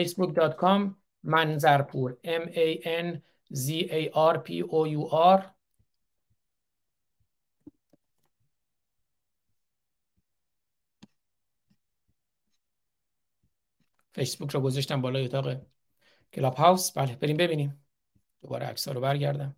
facebook.com 0.00 0.94
منظرپور 1.22 2.16
m 2.24 2.44
a 2.66 2.68
n 3.04 3.22
z 3.52 3.68
a 3.90 4.10
r 4.14 4.38
p 4.46 4.62
o 4.62 4.86
u 4.86 5.08
r. 5.36 5.54
فیسبوک 14.14 14.50
رو 14.50 14.60
گذاشتم 14.60 15.00
بالای 15.02 15.24
اتاق 15.24 15.56
Clubhouse 16.32 16.92
بله 16.92 17.16
بریم 17.16 17.36
ببینیم. 17.36 17.83
دوباره 18.44 18.66
عکس 18.66 18.88
رو 18.88 19.00
برگردم. 19.00 19.56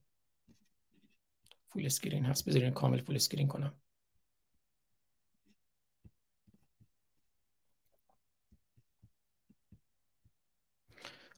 full 1.69 1.87
screen 1.87 2.25
هست. 2.25 2.49
بذارین 2.49 2.71
کامل 2.71 3.01
full 3.01 3.17
screen 3.17 3.49
کنم. 3.49 3.75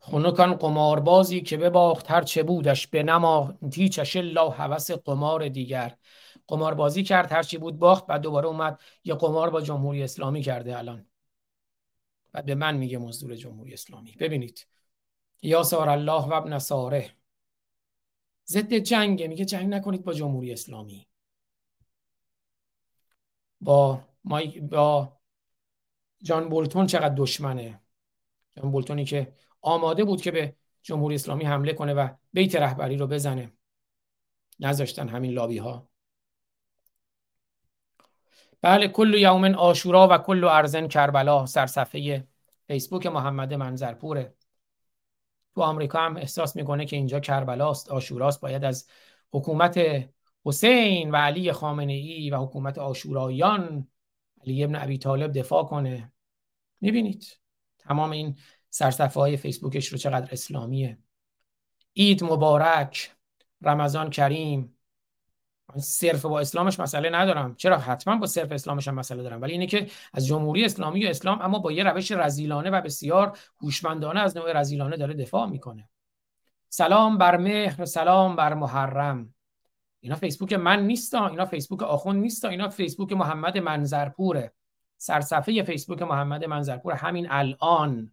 خنکان 0.01 0.55
قماربازی 0.55 1.41
که 1.41 1.57
بباخت 1.57 2.11
هر 2.11 2.23
چه 2.23 2.43
بودش 2.43 2.87
به 2.87 3.03
نما 3.03 3.59
تیچش 3.73 4.17
لا 4.17 4.49
هوس 4.49 4.91
قمار 4.91 5.49
دیگر. 5.49 5.97
قماربازی 6.47 7.03
کرد 7.03 7.33
هر 7.33 7.43
چی 7.43 7.59
بود 7.59 7.79
باخت 7.79 8.07
بعد 8.07 8.21
دوباره 8.21 8.47
اومد 8.47 8.81
یه 9.05 9.15
قمار 9.15 9.51
با 9.51 9.61
جمهوری 9.61 10.03
اسلامی 10.03 10.43
کرده 10.43 10.79
الان. 10.79 11.07
بعد 12.33 12.45
به 12.45 12.55
من 12.55 12.77
میگه 12.77 12.99
مزدور 12.99 13.35
جمهوری 13.35 13.73
اسلامی. 13.73 14.17
ببینید. 14.21 14.67
یا 15.43 15.63
سار 15.63 15.89
الله 15.89 16.23
و 16.29 16.33
ابن 16.33 16.59
ساره. 16.59 17.18
ضد 18.49 18.75
جنگه. 18.75 19.29
میگه 19.29 19.45
جنگ 19.45 19.75
نکنید 19.75 20.05
با 20.05 20.13
جمهوری 20.13 20.53
اسلامی. 20.53 21.09
با 23.61 24.01
مای... 24.25 24.61
با 24.61 25.19
جان 26.23 26.49
بولتون 26.49 26.87
چقدر 26.87 27.15
دشمنه. 27.15 27.81
جان 28.57 28.71
بولتونی 28.71 29.05
که 29.05 29.33
آماده 29.61 30.05
بود 30.05 30.23
که 30.23 30.31
به 30.31 30.57
جمهوری 30.83 31.15
اسلامی 31.15 31.45
حمله 31.45 31.73
کنه 31.73 31.95
و 31.95 32.09
بیت 32.33 32.57
رهبری 32.57 32.97
رو 32.97 33.07
بزنه. 33.07 33.53
نذاشتن 34.61 35.09
همین 35.09 35.33
لابی 35.33 35.59
ها 35.59 35.89
بله 38.61 38.89
کل 38.89 39.15
یوم 39.15 39.45
آشورا 39.45 40.09
و 40.11 40.19
کل 40.19 40.45
ارزن 40.45 40.89
کربلا 40.89 41.47
سرصفحه 41.47 42.29
فیسبوک 42.67 43.07
محمد 43.07 43.55
منظرپوره. 43.55 44.35
تو 45.59 45.65
آمریکا 45.65 45.99
هم 45.99 46.17
احساس 46.17 46.57
می‌کنه 46.57 46.87
که 46.87 46.97
اینجا 46.97 47.21
کربلاست 47.21 47.91
آشوراست. 47.91 48.41
باید 48.41 48.65
از 48.65 48.89
حکومت 49.33 49.81
حسین 50.45 51.11
و 51.11 51.17
علی 51.17 51.53
خامنه 51.53 51.93
ای 51.93 52.31
و 52.31 52.37
حکومت 52.37 52.79
آشورایان 52.79 53.89
علی 54.43 54.65
ابن 54.65 54.77
ابی 54.77 54.99
طالب 54.99 55.33
دفاع 55.33 55.65
کنه. 55.65 56.13
می‌بینید 56.81 57.39
تمام 57.79 58.11
این 58.11 58.37
سرصفحه 58.71 59.21
های 59.21 59.37
فیسبوکش 59.37 59.87
رو 59.87 59.99
چقدر 59.99 60.29
اسلامیه. 60.33 60.99
عید 61.97 62.25
مبارک 62.25 63.11
رمضان 63.63 64.11
کریم. 64.11 64.78
صرف 65.77 66.25
با 66.25 66.41
اسلامش 66.41 66.81
مسئله 66.81 67.11
ندارم. 67.11 67.55
چرا؟ 67.55 67.79
حتما 67.79 68.17
با 68.17 68.27
صرف 68.27 68.53
اسلامش 68.53 68.89
هم 68.89 68.95
مسئله 68.95 69.23
دارم. 69.23 69.43
ولی 69.43 69.53
اینه 69.53 69.67
که 69.67 69.87
از 70.13 70.27
جمهوری 70.27 70.65
اسلامی 70.65 71.07
و 71.07 71.09
اسلام 71.09 71.43
اما 71.43 71.59
با 71.59 71.73
یه 71.73 71.83
روش 71.85 72.13
رزیلانه 72.13 72.71
و 72.71 72.81
بسیار 72.81 73.39
هوشمندانه 73.63 74.21
از 74.21 74.37
نوع 74.37 74.53
رزیلانه 74.53 74.97
داره 74.97 75.15
دفاع 75.15 75.47
می‌کنه. 75.47 75.89
سلام 76.69 77.19
بر 77.19 77.37
مهر 77.37 77.85
سلام 77.85 78.37
بر 78.37 78.55
محرم. 78.55 79.35
اینا 80.01 80.17
فیسبوک 80.17 80.53
من 80.53 80.87
نیستا 80.87 81.29
اینا 81.29 81.45
فیسبوک 81.45 81.83
آخون 81.83 82.17
نیستا 82.17 82.49
اینا 82.49 82.69
فیسبوک 82.69 83.13
محمد 83.13 83.59
منظرپوره. 83.59 84.53
سرصفحه 84.97 85.63
فیسبوک 85.63 86.03
محمد 86.03 86.45
منظرپور 86.45 86.93
همین 86.93 87.27
الان. 87.31 88.13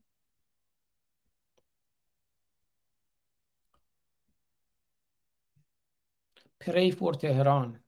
Pray 6.66 6.92
for 6.92 7.18
تهران 7.18 7.80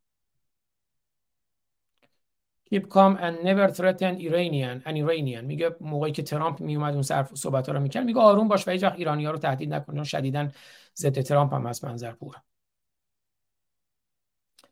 keep 2.73 2.89
calm 2.89 3.17
and 3.17 3.35
never 3.43 3.67
threaten 3.71 4.19
Iranian 4.19 4.81
and 4.87 4.97
Iranian. 4.97 5.43
میگه 5.43 5.75
موقعی 5.81 6.11
که 6.11 6.23
ترامپ 6.23 6.61
میومد 6.61 6.93
اون 6.93 7.01
صرف 7.01 7.35
صحبت 7.35 7.67
ها 7.67 7.73
رو 7.75 7.81
می‌کرد. 7.81 8.03
میگه 8.05 8.19
آروم 8.19 8.47
باش 8.47 8.67
و 8.67 8.71
هیچ 8.71 8.83
وقت 8.83 8.95
ایرانی 8.95 9.25
ها 9.25 9.31
رو 9.31 9.37
تهدید 9.37 9.73
نکن 9.73 10.03
شدیدن 10.03 10.51
ضد 10.97 11.21
ترامپ 11.21 11.53
هم 11.53 11.65
از 11.65 11.85
منظر 11.85 12.11
پور. 12.11 12.35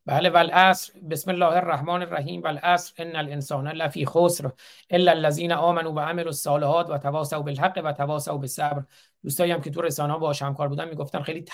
بله 0.05 0.29
والعصر. 0.29 0.93
بسم 0.99 1.31
الله 1.31 1.45
الرحمن 1.45 2.01
الرحیم. 2.01 2.41
والعصر. 2.41 2.93
ان 2.97 3.15
الانسان 3.15 3.67
لفی 3.67 4.05
خسر 4.05 4.51
الا 4.89 5.11
الذين 5.11 5.51
امنوا 5.51 5.91
وعملوا 5.91 6.29
الصالحات 6.29 6.89
وتواصوا 6.89 7.39
بالحق 7.39 7.81
وتواصوا 7.83 8.37
بالصبر. 8.37 8.83
دوستایی 9.25 9.51
هم 9.51 9.61
که 9.61 9.69
تو 9.69 9.81
رسانه 9.81 10.13
ها 10.13 10.19
باهاش 10.19 10.41
همکار 10.41 10.67
بودن 10.67 10.89
می‌گفتن 10.89 11.21
خیلی 11.21 11.45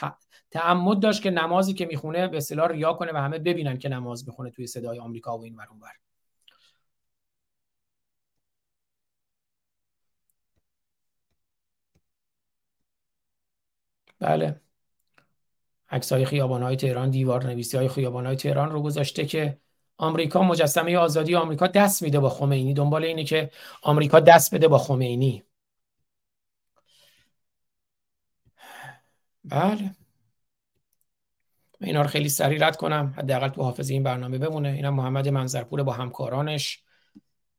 تعمد 0.51 0.99
داشت 0.99 1.23
که 1.23 1.31
نمازی 1.31 1.73
که 1.73 1.85
می‌خونه 1.85 2.27
به 2.27 2.37
اصطلاح 2.37 2.67
ریا 2.67 2.93
کنه 2.93 3.11
و 3.13 3.17
همه 3.17 3.39
ببینن 3.39 3.77
که 3.77 3.89
نماز 3.89 4.27
می‌خونه 4.27 4.51
توی 4.51 4.67
صدای 4.67 4.99
آمریکا 4.99 5.37
و 5.37 5.43
این 5.43 5.55
ور 5.55 5.67
اونور 5.71 5.91
بله. 14.19 14.61
عکس 15.89 16.11
های 16.11 16.25
خیابان 16.25 16.63
های 16.63 16.75
تهران 16.75 17.09
دیوار 17.09 17.45
نویسی 17.45 17.77
های 17.77 17.87
خیابان 17.89 18.25
های 18.25 18.35
تهران 18.35 18.71
رو 18.71 18.81
گذاشته 18.81 19.25
که 19.25 19.57
آمریکا 19.97 20.43
مجسمه 20.43 20.97
آزادی 20.97 21.35
آمریکا 21.35 21.67
دست 21.67 22.03
میده 22.03 22.19
با 22.19 22.29
خمینی. 22.29 22.73
دنبال 22.73 23.03
اینه 23.03 23.23
که 23.23 23.51
آمریکا 23.81 24.19
دست 24.19 24.55
بده 24.55 24.67
با 24.67 24.77
خمینی. 24.77 25.43
بله. 29.43 29.95
اینا 31.81 32.01
رو 32.01 32.07
خیلی 32.07 32.29
سریع 32.29 32.67
رد 32.67 32.77
کنم 32.77 33.13
حداقل 33.17 33.49
تو 33.49 33.63
حافظه 33.63 33.93
این 33.93 34.03
برنامه 34.03 34.37
بمونه. 34.37 34.69
اینا 34.69 34.91
محمد 34.91 35.27
منظرپور 35.27 35.83
با 35.83 35.93
همکارانش 35.93 36.83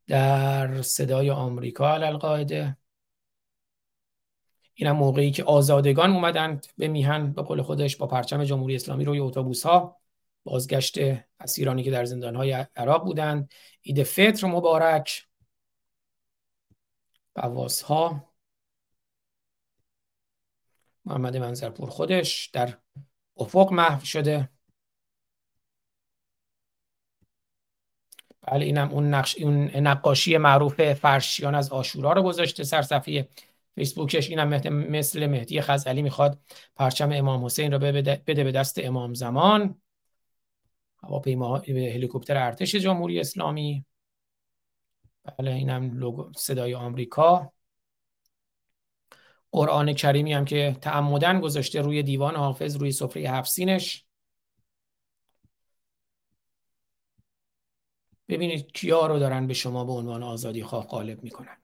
در 0.07 0.83
صدای 0.83 1.31
آمریکا 1.31 1.95
القاعده 1.95 2.77
این 4.75 4.89
هم 4.89 4.97
موقعی 4.97 5.31
که 5.31 5.45
آزادگان 5.45 6.11
اومدند 6.11 6.67
به 6.79 6.89
میهن 6.89 7.33
به 7.33 7.43
قول 7.43 7.63
خودش 7.63 7.97
با 7.97 8.07
پرچم 8.07 8.45
جمهوری 8.45 8.75
اسلامی 8.75 9.05
روی 9.05 9.19
اتوبوس 9.19 9.67
ها 9.67 10.01
بازگشت 10.45 10.99
اسیرانی 11.41 11.83
که 11.83 11.91
در 11.91 12.05
زندان 12.05 12.37
های 12.37 12.67
عراق 12.77 13.05
بودند. 13.05 13.53
عید 13.87 14.03
فطر 14.03 14.47
مبارک. 14.47 15.27
بواس 17.35 17.83
ها 17.83 18.32
محمد 21.05 21.37
منظرپور 21.37 21.91
خودش 21.91 22.47
در 22.47 22.79
افق 23.37 23.73
محو 23.73 24.05
شده. 24.05 24.49
بله 28.43 28.65
اینم 28.65 28.91
اون 28.91 29.15
نقش 29.15 29.39
اون 29.39 29.77
نقاشی 29.77 30.37
معروف 30.37 30.93
فرشیان 30.93 31.55
از 31.55 31.71
آشورا 31.71 32.13
رو 32.13 32.23
گذاشته 32.23 32.65
سر 32.65 32.83
صفحه 32.83 33.29
فیسبوکش. 33.75 34.31
اینم 34.31 34.49
مثل 34.71 35.27
مهدی 35.27 35.61
خزعلی 35.61 36.03
می‌خواد 36.03 36.39
پرچم 36.77 37.13
امام 37.13 37.45
حسین 37.45 37.73
رو 37.73 37.79
بده 37.79 38.45
به 38.45 38.53
دست 38.53 38.79
امام 38.79 39.15
زمان. 39.15 39.81
هواپیما 41.03 41.59
هلیکوپتر 41.69 42.37
ارتش 42.37 42.75
جمهوری 42.75 43.21
اسلامی. 43.21 43.85
بله 45.39 45.51
اینم 45.51 45.99
لوگو 45.99 46.33
صدای 46.37 46.75
آمریکا. 46.75 47.53
قرآن 49.53 49.93
کریمی 49.93 50.33
هم 50.33 50.45
که 50.45 50.77
تعمدن 50.81 51.41
گذاشته 51.41 51.81
روی 51.81 52.03
دیوان 52.03 52.37
حافظ 52.37 52.77
روی 52.77 52.93
سفره 52.93 53.31
هفسینش 53.31 54.05
ببینید 58.29 58.73
کیا 58.73 59.07
رو 59.07 59.19
دارن 59.19 59.47
به 59.47 59.55
شما 59.55 59.85
به 59.85 59.93
عنوان 59.93 60.23
آزادی 60.23 60.63
خواه 60.63 60.87
غالب 60.87 61.23
می‌کنن. 61.23 61.57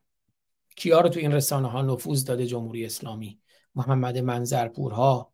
کیا 0.77 1.01
رو 1.01 1.09
تو 1.09 1.21
این 1.21 1.33
رسانه 1.33 1.69
ها 1.69 1.83
نفوذ 1.83 2.25
داده 2.25 2.47
جمهوری 2.47 2.87
اسلامی؟ 2.87 3.41
محمد 3.75 4.19
منظرپورها 4.19 5.33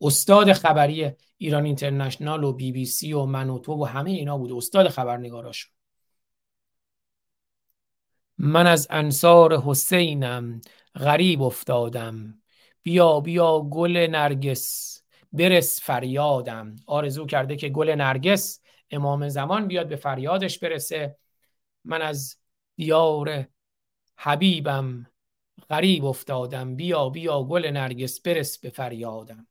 استاد 0.00 0.52
خبری 0.52 1.12
ایران 1.36 1.64
اینترنشنال 1.64 2.44
و 2.44 2.52
بی 2.52 2.72
بی 2.72 2.86
سی 2.86 3.12
و 3.12 3.24
منوتو 3.24 3.72
و 3.72 3.84
همه 3.84 4.10
اینا 4.10 4.38
بود. 4.38 4.52
استاد 4.52 4.88
خبرنگاراشون. 4.88 5.72
من 8.38 8.66
از 8.66 8.86
انصار 8.90 9.60
حسینم. 9.60 10.60
غریب 10.96 11.42
افتادم. 11.42 12.42
بیا 12.82 13.20
بیا 13.20 13.60
گل 13.60 13.96
نرگس 14.10 14.96
برس 15.32 15.80
فریادم. 15.82 16.76
آرزو 16.86 17.26
کرده 17.26 17.56
که 17.56 17.68
گل 17.68 17.90
نرگس 17.90 18.60
امام 18.90 19.28
زمان 19.28 19.68
بیاد 19.68 19.88
به 19.88 19.96
فریادش 19.96 20.58
برسه. 20.58 21.16
من 21.84 22.02
از 22.02 22.36
دیار 22.76 23.46
حبیبم 24.16 25.06
غریب 25.70 26.04
افتادم. 26.04 26.76
بیا 26.76 27.08
بیا 27.08 27.42
گل 27.42 27.66
نرگس 27.66 28.20
برس 28.20 28.58
به 28.58 28.70
فریادم. 28.70 29.46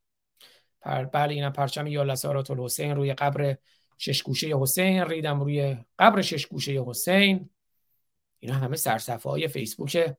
پر 0.81 1.03
بله 1.03 1.33
اینم 1.33 1.53
پرچم 1.53 1.87
یا 1.87 2.03
لسارات 2.03 2.51
الحسین 2.51 2.95
روی 2.95 3.13
قبر 3.13 3.57
ششگوشه 3.97 4.57
حسین 4.57 5.03
ریدم 5.03 5.39
روی 5.39 5.77
قبر 5.99 6.21
ششگوشه 6.21 6.83
حسین. 6.87 7.49
اینا 8.39 8.55
همه 8.55 8.75
سرصفه 8.75 9.29
های 9.29 9.47
فیسبوک 9.47 10.15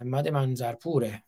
محمد 0.00 0.28
منظرپوره 0.28 1.22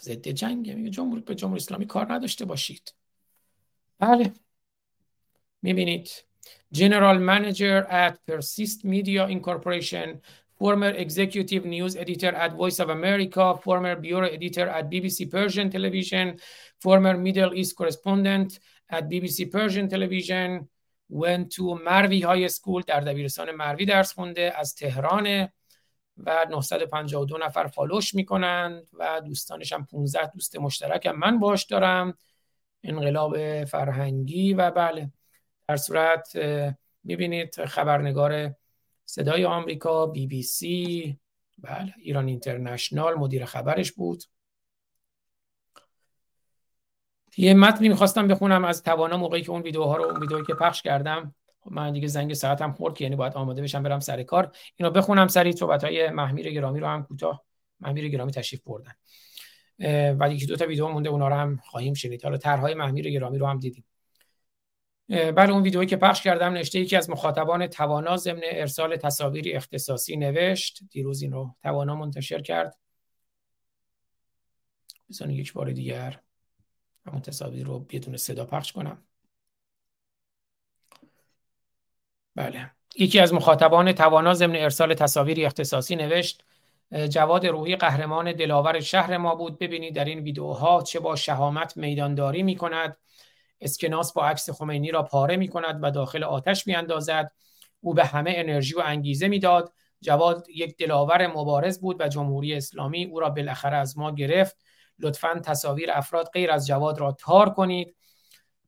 ضد 0.00 0.28
جنگ 0.28 0.72
میگه 0.72 0.90
جمهور 0.90 1.20
به 1.20 1.34
جمهوری 1.34 1.60
اسلامی 1.60 1.86
کار 1.86 2.12
نداشته 2.12 2.44
باشید 2.44 2.94
بله 3.98 4.32
می‌بینید 5.62 6.08
General 6.74 7.18
Manager 7.30 7.86
at 8.04 8.14
Persist 8.26 8.78
Media 8.84 9.28
Incorporation 9.36 10.08
former 10.62 10.92
executive 11.04 11.64
news 11.64 11.96
editor 11.96 12.32
at 12.44 12.52
Voice 12.54 12.78
of 12.78 12.88
America, 12.88 13.44
former 13.56 13.96
bureau 13.96 14.28
editor 14.28 14.68
at 14.68 14.88
BBC 14.88 15.28
Persian 15.28 15.68
Television, 15.68 16.38
former 16.80 17.14
Middle 17.16 17.52
East 17.54 17.74
correspondent 17.76 18.60
at 18.88 19.08
BBC 19.10 19.50
Persian 19.50 19.88
Television, 19.88 20.68
went 21.12 21.54
to 21.56 21.62
مروی 21.84 22.20
های 22.22 22.48
سکول 22.48 22.82
در 22.86 23.00
دبیرستان 23.00 23.50
مروی 23.50 23.86
درس 23.86 24.12
خونده 24.12 24.52
از 24.56 24.74
تهران 24.74 25.48
و 26.16 26.46
952 26.50 27.38
نفر 27.38 27.66
فالوش 27.66 28.14
می‌کنند 28.14 28.88
و 28.92 29.20
دوستانش 29.20 29.72
هم 29.72 29.84
15 29.86 30.26
دوست 30.26 30.56
مشترک 30.56 31.06
هم 31.06 31.18
من 31.18 31.38
باش 31.38 31.64
دارم. 31.64 32.14
انقلاب 32.82 33.64
فرهنگی 33.64 34.54
و 34.54 34.70
بله. 34.70 35.12
در 35.68 35.76
صورت 35.76 36.36
می‌بینید 37.04 37.64
خبرنگار 37.64 38.54
صدای 39.04 39.44
آمریکا 39.44 40.06
بی 40.06 40.26
بی 40.26 40.42
سی 40.42 41.18
بله 41.58 41.94
ایران 41.98 42.28
اینترنشنال 42.28 43.14
مدیر 43.14 43.44
خبرش 43.44 43.92
بود. 43.92 44.24
یه 47.36 47.54
متنی 47.54 47.88
می‌خواستم 47.88 48.28
بخونم 48.28 48.64
از 48.64 48.82
توانا 48.82 49.16
موقعی 49.16 49.42
که 49.42 49.50
اون 49.50 49.62
ویدیوها 49.62 49.96
رو 49.96 50.04
اون 50.04 50.20
ویدیویی 50.20 50.44
که 50.44 50.54
پخش 50.54 50.82
کردم. 50.82 51.34
خب 51.60 51.72
من 51.72 51.92
دیگه 51.92 52.08
زنگ 52.08 52.34
ساعتم 52.34 52.72
خورد 52.72 52.94
که 52.94 53.04
یعنی 53.04 53.16
باید 53.16 53.34
آماده 53.34 53.62
بشم 53.62 53.82
برم 53.82 54.00
سر 54.00 54.22
کار. 54.22 54.56
اینو 54.76 54.90
بخونم 54.90 55.28
سری 55.28 55.52
صحبت 55.52 55.84
های 55.84 56.10
محمیر 56.10 56.50
گرامی 56.50 56.80
رو 56.80 56.86
هم 56.86 57.02
کوتاه 57.02 57.44
محمیر 57.80 58.08
گرامی 58.08 58.32
تشریف 58.32 58.62
بردن. 58.66 58.92
و 60.18 60.32
یکی 60.32 60.46
دو 60.46 60.56
تا 60.56 60.66
ویدیو 60.66 60.88
مونده 60.88 61.08
اونا 61.08 61.28
رو 61.28 61.34
هم 61.34 61.60
خواهیم 61.64 61.94
شنید. 61.94 62.24
حالا 62.24 62.36
طرحهای 62.36 62.74
محمیر 62.74 63.10
گرامی 63.10 63.38
رو 63.38 63.46
هم 63.46 63.58
دیدیم. 63.58 63.84
بله 65.08 65.50
اون 65.50 65.62
ویدئویی 65.62 65.88
که 65.88 65.96
پخش 65.96 66.22
کردم 66.22 66.52
نشته 66.52 66.80
یکی 66.80 66.96
از 66.96 67.10
مخاطبان 67.10 67.66
توانا 67.66 68.16
ضمن 68.16 68.40
ارسال 68.44 68.96
تصاویری 68.96 69.52
اختصاصی 69.52 70.16
نوشت. 70.16 70.80
دیروز 70.90 71.22
این 71.22 71.32
رو 71.32 71.54
توانا 71.62 71.94
منتشر 71.94 72.40
کرد. 72.40 72.78
بزن 75.10 75.30
یک 75.30 75.52
بار 75.52 75.70
دیگر. 75.70 76.20
همون 77.06 77.22
تصاویر 77.22 77.66
رو 77.66 77.78
بدون 77.78 78.16
صدا 78.16 78.44
پخش 78.44 78.72
کنم. 78.72 79.02
بله. 82.34 82.70
یکی 82.98 83.20
از 83.20 83.34
مخاطبان 83.34 83.92
توانا 83.92 84.34
ضمن 84.34 84.56
ارسال 84.56 84.94
تصاویری 84.94 85.46
اختصاصی 85.46 85.96
نوشت 85.96 86.44
جواد 87.08 87.46
روحی 87.46 87.76
قهرمان 87.76 88.32
دلاور 88.32 88.80
شهر 88.80 89.16
ما 89.16 89.34
بود. 89.34 89.58
ببینید 89.58 89.94
در 89.94 90.04
این 90.04 90.18
ویدیوها 90.18 90.82
چه 90.82 91.00
با 91.00 91.16
شهامت 91.16 91.76
میدانداری 91.76 92.42
می 92.42 92.56
کند 92.56 92.96
اسکناس 93.60 94.12
با 94.12 94.26
عکس 94.26 94.50
خمینی 94.50 94.90
را 94.90 95.02
پاره 95.02 95.36
می 95.36 95.48
کند 95.48 95.78
و 95.82 95.90
داخل 95.90 96.24
آتش 96.24 96.66
می 96.66 96.74
اندازد 96.74 97.32
او 97.80 97.94
به 97.94 98.04
همه 98.04 98.32
انرژی 98.36 98.74
و 98.74 98.82
انگیزه 98.84 99.28
می‌داد. 99.28 99.72
جواد 100.00 100.46
یک 100.48 100.76
دلاور 100.76 101.26
مبارز 101.26 101.80
بود 101.80 102.00
و 102.00 102.08
جمهوری 102.08 102.54
اسلامی 102.54 103.04
او 103.04 103.20
را 103.20 103.30
بالاخره 103.30 103.76
از 103.76 103.98
ما 103.98 104.10
گرفت. 104.10 104.56
لطفا 104.98 105.40
تصاویر 105.44 105.90
افراد 105.90 106.30
غیر 106.32 106.50
از 106.50 106.66
جواد 106.66 106.98
را 106.98 107.12
تار 107.12 107.50
کنید. 107.50 107.96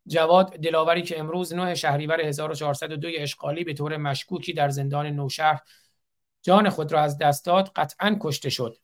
جواد 0.07 0.57
دلاوری 0.57 1.03
که 1.03 1.19
امروز 1.19 1.55
9 1.55 1.75
شهریور 1.75 2.21
1402 2.21 3.09
اشغالی 3.15 3.65
به 3.65 3.75
طور 3.75 3.97
مشکوکی 3.97 4.53
در 4.53 4.69
زندان 4.69 5.07
نوشهر 5.07 5.61
جان 6.43 6.71
خود 6.71 6.93
را 6.93 7.01
از 7.01 7.19
دست 7.19 7.47
داد 7.47 7.73
قطعا 7.77 8.17
کشته 8.21 8.51
شد. 8.51 8.77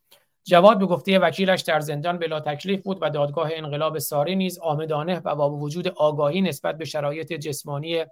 جواد 0.43 0.79
به 0.79 0.85
گفته 0.85 1.19
وکیلش 1.19 1.61
در 1.61 1.79
زندان 1.79 2.17
بلا 2.17 2.39
تکلیف 2.39 2.83
بود 2.83 2.97
و 3.01 3.09
دادگاه 3.09 3.49
انقلاب 3.53 3.99
ساری 3.99 4.35
نیز 4.35 4.59
آمدانه 4.59 5.21
و 5.25 5.35
با 5.35 5.51
وجود 5.51 5.87
آگاهی 5.87 6.41
نسبت 6.41 6.77
به 6.77 6.85
شرایط 6.85 7.33
جسمانی 7.33 8.05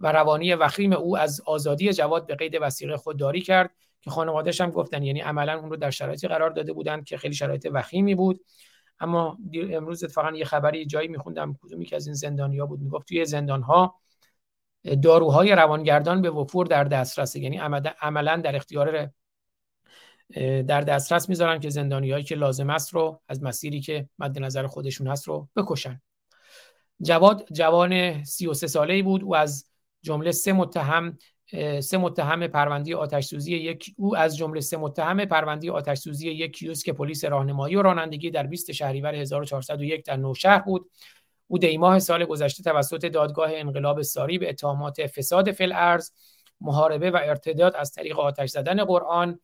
و 0.00 0.12
روانی 0.12 0.54
وخیم 0.54 0.92
او 0.92 1.18
از 1.18 1.40
آزادی 1.46 1.92
جواد 1.92 2.26
به 2.26 2.34
قید 2.34 2.58
وسیقه 2.60 2.96
خودداری 2.96 3.40
کرد. 3.40 3.70
که 4.02 4.10
خانوادهش 4.10 4.60
هم 4.60 4.70
گفتن 4.70 5.02
یعنی 5.02 5.20
عملا 5.20 5.58
اون 5.58 5.70
رو 5.70 5.76
در 5.76 5.90
شرایطی 5.90 6.28
قرار 6.28 6.50
داده 6.50 6.72
بودند 6.72 7.04
که 7.04 7.16
خیلی 7.16 7.34
شرایط 7.34 7.68
وخیمی 7.72 8.14
بود. 8.14 8.44
اما 9.00 9.38
امروز 9.70 10.04
اتفاقا 10.04 10.30
یه 10.30 10.44
خبری 10.44 10.86
جایی 10.86 11.08
میخوندم 11.08 11.54
کدومی 11.62 11.84
که 11.84 11.96
از 11.96 12.06
این 12.06 12.14
زندانیا 12.14 12.66
بود 12.66 12.80
می‌گفت 12.80 13.08
توی 13.08 13.24
زندان 13.24 13.62
ها 13.62 14.00
داروهای 15.02 15.52
روانگردان 15.52 16.22
به 16.22 16.30
وفور 16.30 16.66
در 16.66 16.84
دسترسه. 16.84 17.40
یعنی 17.40 17.58
عملا 18.00 18.36
در 18.36 18.56
اختیار 18.56 19.10
در 20.62 20.80
دسترس 20.80 21.28
می‌ذارن 21.28 21.60
که 21.60 21.70
زندانیایی 21.70 22.24
که 22.24 22.34
لازم 22.34 22.70
است 22.70 22.94
رو 22.94 23.20
از 23.28 23.42
مسیری 23.42 23.80
که 23.80 24.08
مد 24.18 24.38
نظر 24.38 24.66
خودشون 24.66 25.06
هست 25.06 25.28
رو 25.28 25.48
بکشن. 25.56 26.00
جواد 27.02 27.46
جوان 27.52 28.24
33 28.24 28.66
ساله 28.66 29.02
بود. 29.02 29.22
و 29.22 29.34
از 29.34 29.64
جمله 30.02 30.32
سه 30.32 30.52
متهم 30.52 31.18
سه 31.80 31.98
متهم 31.98 32.46
پرونده 32.46 32.96
آتش 32.96 33.24
سوزی 33.24 33.52
یک 33.56 33.94
او 33.96 34.16
از 34.16 34.36
جمله 34.36 34.60
سه 34.60 34.76
متهم 34.76 35.24
پرونده 35.24 35.72
آتش 35.72 35.98
سوزی 35.98 36.30
یک 36.30 36.52
کیوسک 36.52 36.90
پلیس 36.90 37.24
راهنمایی 37.24 37.76
و 37.76 37.82
رانندگی 37.82 38.30
در 38.30 38.46
20 38.46 38.72
شهریور 38.72 39.14
1401 39.14 40.04
در 40.04 40.16
نوشهر 40.16 40.58
بود. 40.58 40.90
او 41.48 41.58
دی 41.58 41.78
ماه 41.78 41.98
سال 41.98 42.24
گذشته 42.24 42.62
توسط 42.62 43.06
دادگاه 43.06 43.50
انقلاب 43.54 44.02
ساری 44.02 44.38
به 44.38 44.48
اتهامات 44.48 45.06
فساد 45.06 45.52
فل 45.52 45.72
ارز 45.74 46.10
محاربه 46.60 47.10
و 47.10 47.20
ارتداد 47.22 47.76
از 47.76 47.92
طریق 47.92 48.20
آتش 48.20 48.50
زدن 48.50 48.84
قرآن 48.84 49.40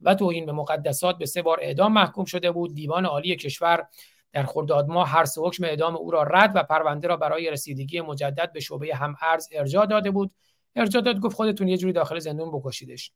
و 0.00 0.14
توهین 0.14 0.46
به 0.46 0.52
مقدسات 0.52 1.18
به 1.18 1.26
سه 1.26 1.42
بار 1.42 1.58
اعدام 1.62 1.92
محکوم 1.92 2.24
شده 2.24 2.50
بود. 2.50 2.74
دیوان 2.74 3.06
عالی 3.06 3.36
کشور 3.36 3.86
در 4.32 4.42
خرداد 4.42 4.88
ماه 4.88 5.08
هر 5.08 5.24
سه 5.24 5.40
حکم 5.40 5.64
اعدام 5.64 5.96
او 5.96 6.10
را 6.10 6.22
رد 6.22 6.52
و 6.54 6.62
پرونده 6.62 7.08
را 7.08 7.16
برای 7.16 7.50
رسیدگی 7.50 8.00
مجدد 8.00 8.52
به 8.52 8.60
شعبه 8.60 8.94
هم 8.94 9.16
ارز 9.22 9.48
ارجاع 9.52 9.86
داده 9.86 10.10
بود. 10.10 10.30
ارجاع 10.78 11.02
داد 11.02 11.20
گفت 11.20 11.36
خودتون 11.36 11.68
یه 11.68 11.76
جوری 11.76 11.92
داخل 11.92 12.18
زندون 12.18 12.50
بکشیدش. 12.50 13.12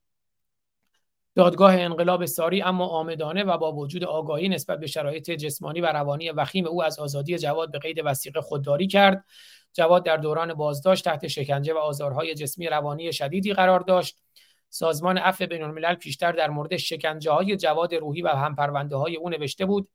دادگاه 1.35 1.75
انقلاب 1.75 2.25
ساری 2.25 2.63
اما 2.63 2.87
آمدانه 2.87 3.45
و 3.45 3.59
با 3.59 3.73
وجود 3.73 4.05
آگاهی 4.05 4.49
نسبت 4.49 4.81
به 4.81 4.87
شرایط 4.87 5.31
جسمانی 5.31 5.81
و 5.81 5.87
روانی 5.87 6.31
وخیم 6.31 6.67
او 6.67 6.83
از 6.85 6.99
آزادی 6.99 7.39
جواد 7.39 7.73
به 7.73 7.79
قید 7.79 8.01
وسیقه 8.05 8.41
خودداری 8.41 8.87
کرد. 8.87 9.25
جواد 9.73 10.05
در 10.05 10.17
دوران 10.17 10.55
بازداشت 10.55 11.05
تحت 11.05 11.27
شکنجه 11.27 11.75
و 11.75 11.79
آزارهای 11.79 12.35
جسمی 12.35 12.67
روانی 12.67 13.13
شدیدی 13.13 13.53
قرار 13.53 13.81
داشت. 13.81 14.23
سازمان 14.69 15.19
عفو 15.19 15.47
بین 15.47 15.63
الملل 15.63 15.95
پیشتر 15.95 16.33
در 16.33 16.51
مورد 16.51 16.77
شکنجه 16.77 17.31
های 17.31 17.57
جواد 17.57 17.95
روحی 17.95 18.23
و 18.23 18.29
همپرونده 18.29 18.97
های 18.97 19.17
او 19.17 19.31
نوشته 19.31 19.67
بود 19.67 19.89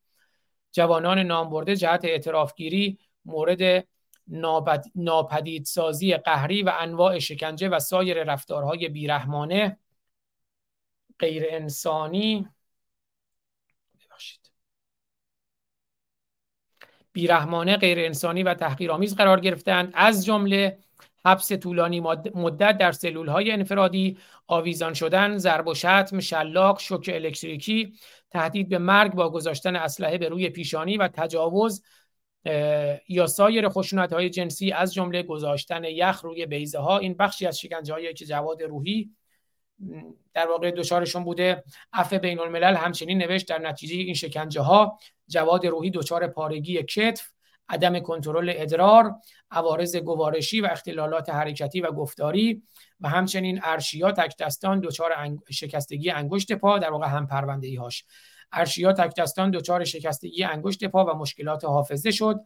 جوانان 0.72 1.20
نامبرده 1.20 1.76
جهت 1.76 2.06
اعترافگیری 2.06 2.98
مورد 3.26 3.88
ناپدیدسازی 4.96 6.18
قهری 6.18 6.64
و 6.64 6.74
انواع 6.80 7.20
شکنجه 7.20 7.70
و 7.70 7.80
سایر 7.80 8.24
رفتارهای 8.24 8.90
بیرحمانه 8.90 9.78
غیر 11.20 11.44
انسانی 11.50 12.48
بیرحمانه 17.14 17.78
غیر 17.78 18.00
انسانی 18.00 18.44
و 18.44 18.54
تحقیرآمیز 18.54 19.16
قرار 19.16 19.40
گرفتند 19.40 19.92
از 19.96 20.26
جمله 20.26 20.78
حبس 21.26 21.52
طولانی 21.52 22.00
مدت 22.36 22.78
در 22.78 22.92
سلول 22.92 23.28
های 23.28 23.52
انفرادی 23.52 24.18
آویزان 24.48 24.94
شدن 24.94 25.38
ضرب 25.38 25.68
و 25.68 25.74
شتم 25.74 26.20
شلاق 26.20 26.80
شوک 26.80 27.12
الکتریکی 27.14 27.94
تهدید 28.32 28.70
به 28.70 28.78
مرگ 28.78 29.14
با 29.14 29.30
گذاشتن 29.30 29.76
اسلحه 29.76 30.18
به 30.18 30.30
روی 30.30 30.50
پیشانی 30.50 30.98
و 30.98 31.08
تجاوز 31.08 31.84
یا 33.08 33.28
سایر 33.28 33.70
خشونت 33.70 34.14
های 34.14 34.30
جنسی 34.30 34.72
از 34.72 34.94
جمله 34.94 35.24
گذاشتن 35.24 35.84
یخ 35.84 36.22
روی 36.22 36.46
بیزه 36.46 36.80
ها 36.80 36.98
این 36.98 37.14
بخشی 37.14 37.46
از 37.46 37.60
شکنجه 37.60 37.94
هایی 37.94 38.14
که 38.14 38.26
جواد 38.26 38.64
روحی 38.64 39.12
در 40.34 40.48
واقع 40.48 40.72
دچارشون 40.72 41.24
بوده. 41.24 41.64
عفو 41.94 42.20
بین 42.20 42.40
الملل 42.40 42.76
همچنین 42.76 43.18
نوشت 43.18 43.48
در 43.48 43.60
نتیجه 43.60 43.96
این 43.96 44.14
شکنجه 44.14 44.62
ها 44.62 45.00
جواد 45.28 45.68
روحی 45.68 45.92
دچار 45.92 46.28
پارگی 46.28 46.84
کتف 46.84 47.28
عدم 47.70 48.00
کنترل 48.00 48.54
ادرار 48.56 49.16
عوارض 49.52 49.96
گوارشی 49.96 50.62
و 50.62 50.68
اختلالات 50.72 51.30
حرکتی 51.30 51.82
و 51.82 51.92
گفتاری 51.92 52.64
و 53.02 53.10
همچنین 53.10 53.60
ارشیا 53.64 54.12
تکدستان 54.12 54.80
دچار 54.80 55.12
شکستگی 55.50 56.10
انگشت 56.10 56.54
پا 56.54 56.80
در 56.80 56.92
واقع 56.92 57.08
هم 57.08 57.28
پرونده 57.28 57.68
ای 57.68 57.76
هاش 57.76 58.06
ارشیا 58.52 58.94
تکدستان 58.94 59.52
دچار 59.52 59.84
شکستگی 59.84 60.44
انگشت 60.44 60.86
پا 60.86 61.06
و 61.06 61.18
مشکلات 61.18 61.66
حافظه 61.66 62.12
شد. 62.12 62.40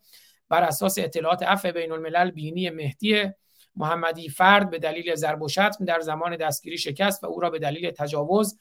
بر 0.50 0.64
اساس 0.64 1.00
اطلاعات 1.00 1.44
عفو 1.44 1.72
بین 1.72 1.92
الملل 1.92 2.32
بینی 2.32 2.70
مهدی 2.70 3.30
محمدی 3.76 4.30
فرد 4.30 4.70
به 4.70 4.80
دلیل 4.80 5.16
ضرب 5.16 5.42
و 5.42 5.50
شتم 5.50 5.86
در 5.86 6.00
زمان 6.00 6.36
دستگیری 6.36 6.78
شکست 6.78 7.24
و 7.24 7.28
او 7.28 7.40
را 7.40 7.50
به 7.50 7.60
دلیل 7.60 7.92
تجاوز 7.92 8.60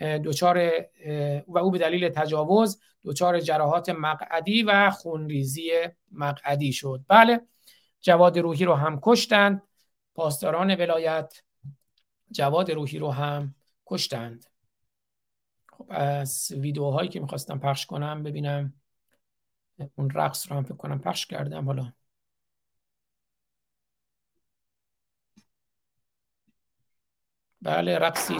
دچار 0.00 0.72
و 1.48 1.58
او 1.58 1.70
به 1.70 1.78
دلیل 1.78 2.08
تجاوز 2.08 2.80
دچار 3.04 3.40
جراحات 3.40 3.88
مقعدی 3.88 4.62
و 4.62 4.90
خونریزی 4.90 5.70
مقعدی 6.12 6.72
شد. 6.72 7.00
بله 7.08 7.40
جواد 8.00 8.38
روحی 8.38 8.64
رو 8.64 8.74
هم 8.74 8.98
کشتند. 9.02 9.62
پاسداران 10.14 10.74
ولایت 10.74 11.42
جواد 12.30 12.70
روحی 12.70 12.98
رو 12.98 13.10
هم 13.10 13.54
کشتند. 13.86 14.44
خب 15.78 15.86
از 15.90 16.52
ویدیوهایی 16.52 17.08
که 17.08 17.20
می‌خواستم 17.20 17.58
پخش 17.58 17.86
کنم 17.86 18.22
ببینم 18.22 18.74
اون 19.96 20.10
رقص 20.10 20.50
رو 20.52 20.56
هم 20.56 20.64
فکر 20.64 20.76
کنم 20.76 20.98
پخش 20.98 21.26
کردم. 21.26 21.66
حالا 21.66 21.92
بله 27.62 27.98
رقصی 27.98 28.34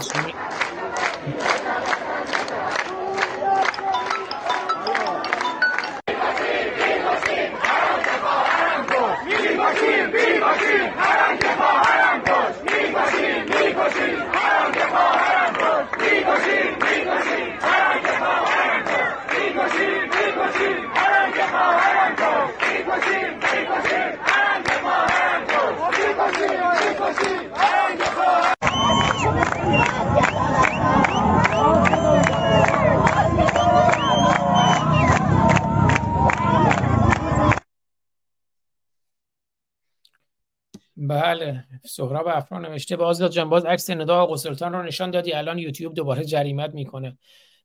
بله 40.97 41.65
سهراب 41.85 42.27
افران 42.29 42.67
نوشته 42.67 42.97
باز 42.97 43.23
جان 43.23 43.49
باز 43.49 43.65
عکس 43.65 43.91
ندا 43.91 44.17
آقا 44.23 44.37
سلطان 44.37 44.73
رو 44.73 44.83
نشان 44.83 45.11
دادی 45.11 45.33
الان 45.33 45.59
یوتیوب 45.59 45.95
دوباره 45.95 46.25
جریمت 46.25 46.75
می‌کنه. 46.75 47.19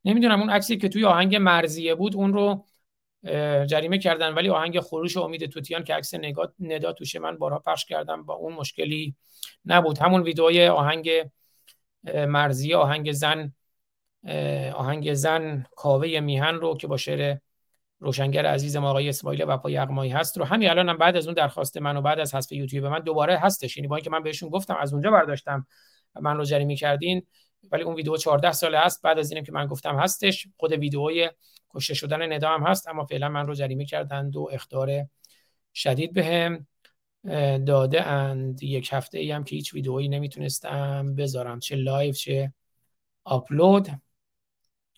نمی‌دونم 0.05 0.39
اون 0.39 0.49
عکسی 0.49 0.77
که 0.77 0.89
توی 0.89 1.05
آهنگ 1.05 1.35
مرزیه 1.35 1.95
بود 1.95 2.15
اون 2.15 2.33
رو 2.33 2.65
جریمه 3.65 3.97
کردن 3.97 4.33
ولی 4.33 4.49
آهنگ 4.49 4.79
خروش 4.79 5.17
امید 5.17 5.45
توتیان 5.45 5.83
که 5.83 5.93
عکس 5.93 6.13
ندا 6.59 6.93
توشه 6.93 7.19
من 7.19 7.37
بارها 7.37 7.59
پخش 7.59 7.85
کردم 7.85 8.23
با 8.23 8.33
اون 8.33 8.53
مشکلی 8.53 9.15
نبود. 9.65 9.97
همون 9.97 10.23
ویدئوی 10.23 10.67
آهنگ 10.67 11.09
مرزیه 12.13 12.77
آهنگ 12.77 13.11
زن 13.11 13.53
آهنگ 14.73 15.13
زن 15.13 15.65
کاوه 15.75 16.19
میهن 16.19 16.55
رو 16.55 16.77
که 16.77 16.87
با 16.87 16.97
شعر 16.97 17.37
روشنگر 17.99 18.57
ما 18.79 18.89
آقای 18.89 19.09
اسماعیل 19.09 19.43
وفا 19.43 19.69
یغمایی 19.69 20.11
هست 20.11 20.37
رو. 20.37 20.45
همین 20.45 20.69
الانم 20.69 20.89
هم 20.89 20.97
بعد 20.97 21.17
از 21.17 21.25
اون 21.25 21.33
درخواست 21.33 21.77
من 21.77 21.97
و 21.97 22.01
بعد 22.01 22.19
از 22.19 22.35
حذف 22.35 22.51
یوتیوب 22.51 22.85
من 22.85 22.99
دوباره 22.99 23.37
هستش. 23.37 23.77
یعنی 23.77 23.87
با 23.87 23.95
اینکه 23.95 24.09
من 24.09 24.23
بهشون 24.23 24.49
گفتم 24.49 24.75
از 24.75 24.93
اونجا 24.93 25.11
برداشتم 25.11 25.67
من 26.21 26.37
رو 26.37 26.45
جریمه 26.45 26.75
کردین. 26.75 27.25
ولی 27.71 27.83
اون 27.83 27.95
ویدیو 27.95 28.17
14 28.17 28.51
ساله 28.51 28.77
است. 28.77 29.01
بعد 29.01 29.19
از 29.19 29.31
اینم 29.31 29.43
که 29.43 29.51
من 29.51 29.65
گفتم 29.65 29.99
هستش. 29.99 30.47
خود 30.57 30.71
ویدیوی 30.71 31.29
کشته 31.73 31.93
شدن 31.93 32.33
ندا 32.33 32.49
هم 32.49 32.67
هست 32.67 32.87
اما 32.87 33.05
فعلا 33.05 33.29
من 33.29 33.47
رو 33.47 33.55
جریمه 33.55 33.85
کردند 33.85 34.35
و 34.35 34.49
اخطار 34.51 35.07
شدید 35.73 36.13
بهم 36.13 36.67
به 37.23 37.63
داده 37.67 38.03
اند. 38.07 38.63
یک 38.63 38.89
هفته 38.93 39.19
ای 39.19 39.31
هم 39.31 39.43
که 39.43 39.55
هیچ 39.55 39.73
ویدئویی 39.73 40.07
نمی‌تونستم 40.07 41.15
بذارم 41.15 41.59
چه 41.59 41.75
live 41.75 42.13
چه 42.13 42.53
آپلود. 43.23 43.87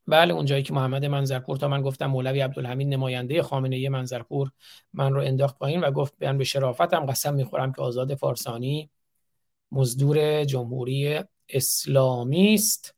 بله 0.08 0.34
اونجایی 0.34 0.64
که 0.64 0.74
محمد 0.74 1.06
منظرپور 1.06 1.58
تا 1.58 1.68
من 1.68 1.82
گفتم 1.82 2.06
مولوی 2.06 2.40
عبدالحمید 2.40 2.88
نماینده 2.88 3.42
خامنه 3.42 3.76
ای 3.76 3.90
منظرپور 3.90 4.52
من 4.93 5.14
رو 5.14 5.22
انداخت 5.22 5.58
پایین 5.58 5.82
و 5.82 5.92
گفت 5.92 6.14
بیان 6.19 6.38
به 6.38 6.43
شرافتم 6.43 7.06
قسم 7.06 7.34
می‌خورم 7.34 7.74
که 7.74 7.82
آزاد 7.82 8.16
فارسانی 8.16 8.90
مزدور 9.72 10.43
جمهوری 10.43 11.19
اسلامی 11.50 12.53
است. 12.53 12.95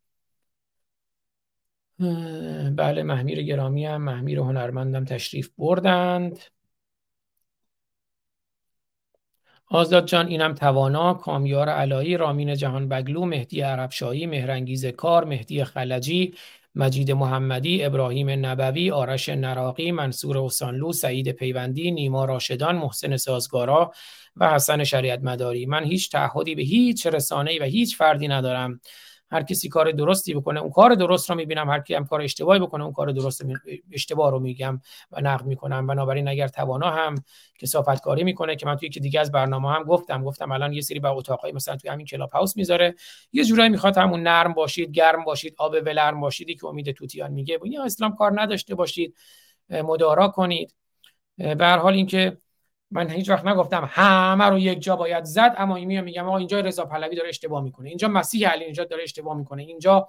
بله 2.75 3.03
محمیر 3.03 3.41
گرامی 3.41 3.85
هم 3.85 4.01
محمیر 4.01 4.39
هنرمندم 4.39 5.05
تشریف 5.05 5.49
بردند. 5.57 6.39
آزاد 9.67 10.05
جان 10.05 10.27
اینم 10.27 10.53
توانا 10.53 11.13
کامیار 11.13 11.69
علایی 11.69 12.17
رامین 12.17 12.55
جهان 12.55 12.89
بگلو 12.89 13.25
مهدی 13.25 13.61
عربشاهی 13.61 14.25
مهرنگیز 14.25 14.85
کار 14.85 15.25
مهدی 15.25 15.63
خلجی 15.63 16.33
مجید 16.75 17.11
محمدی 17.11 17.83
ابراهیم 17.83 18.45
نبوی 18.45 18.91
آرش 18.91 19.29
نراقی 19.29 19.91
منصور 19.91 20.37
حسانلو 20.45 20.93
سعید 20.93 21.31
پیوندی 21.31 21.91
نیما 21.91 22.25
راشدان 22.25 22.75
محسن 22.75 23.17
سازگارا 23.17 23.91
و 24.35 24.49
حسن 24.53 24.83
شریعت 24.83 25.19
مداری. 25.23 25.65
من 25.65 25.83
هیچ 25.83 26.11
تعهدی 26.11 26.55
به 26.55 26.61
هیچ 26.63 27.07
رسانه‌ای 27.07 27.59
و 27.59 27.63
هیچ 27.63 27.97
فردی 27.97 28.27
ندارم. 28.27 28.79
هر 29.31 29.43
کسی 29.43 29.69
کار 29.69 29.91
درستی 29.91 30.33
بکنه 30.33 30.59
اون 30.59 30.71
کار 30.71 30.95
درست 30.95 31.29
رو 31.29 31.35
می‌بینم 31.35 31.69
هر 31.69 31.79
کی 31.79 31.93
هم 31.93 32.05
کار 32.05 32.21
اشتباهی 32.21 32.59
بکنه 32.59 32.83
اون 32.83 32.93
کار 32.93 33.11
درست 33.11 33.45
اشتباه 33.91 34.31
رو 34.31 34.39
میگم 34.39 34.81
و 35.11 35.21
نقد 35.21 35.45
می‌کنم. 35.45 35.87
بنابراین 35.87 36.27
اگر 36.27 36.47
توانا 36.47 36.89
هم 36.89 37.15
کسافت 37.59 38.01
کاری 38.01 38.23
می‌کنه 38.23 38.55
که 38.55 38.65
من 38.65 38.75
توی 38.75 38.89
که 38.89 38.99
دیگه 38.99 39.19
از 39.19 39.31
برنامه 39.31 39.69
هم 39.69 39.83
گفتم 39.83 40.23
گفتم 40.23 40.51
الان 40.51 40.73
یه 40.73 40.81
سری 40.81 40.99
با 40.99 41.09
اتاقای 41.09 41.51
مثلا 41.51 41.75
توی 41.75 41.89
همین 41.89 42.05
کلاب 42.05 42.31
هاوس 42.31 42.57
می‌ذاره 42.57 42.95
یه 43.33 43.43
جورایی 43.43 43.69
می‌خواد 43.69 43.97
همون 43.97 44.23
نرم 44.23 44.53
باشید 44.53 44.91
گرم 44.91 45.23
باشید 45.23 45.55
آب 45.57 45.75
ولرم 45.85 46.19
باشیدی 46.19 46.55
که 46.55 46.65
امید 46.65 46.91
توتیان 46.91 47.31
میگه. 47.31 47.59
یا 47.63 47.83
اسلام 47.83 48.15
کار 48.15 48.41
نداشته 48.41 48.75
باشید 48.75 49.15
مدارا 49.69 50.27
کنید. 50.27 50.75
به 51.37 51.57
هر 51.65 51.77
حال 51.77 51.93
اینکه 51.93 52.37
من 52.95 53.09
هیچ 53.09 53.29
وقت 53.29 53.45
نگفتم 53.45 53.89
همه 53.91 54.45
رو 54.45 54.59
یک 54.59 54.81
جا 54.81 54.95
باید 54.95 55.23
زد 55.23 55.55
اما 55.57 55.75
میام 55.75 56.03
میگم 56.03 56.27
آقا 56.27 56.37
اینجا 56.37 56.59
رضا 56.59 56.85
پهلوی 56.85 57.15
داره 57.15 57.29
اشتباه 57.29 57.63
می‌کنه. 57.63 57.89
اینجا 57.89 58.07
مسیح 58.07 58.49
علی 58.49 58.63
اینجا 58.63 58.83
داره 58.83 59.03
اشتباه 59.03 59.37
می‌کنه. 59.37 59.63
اینجا 59.63 60.07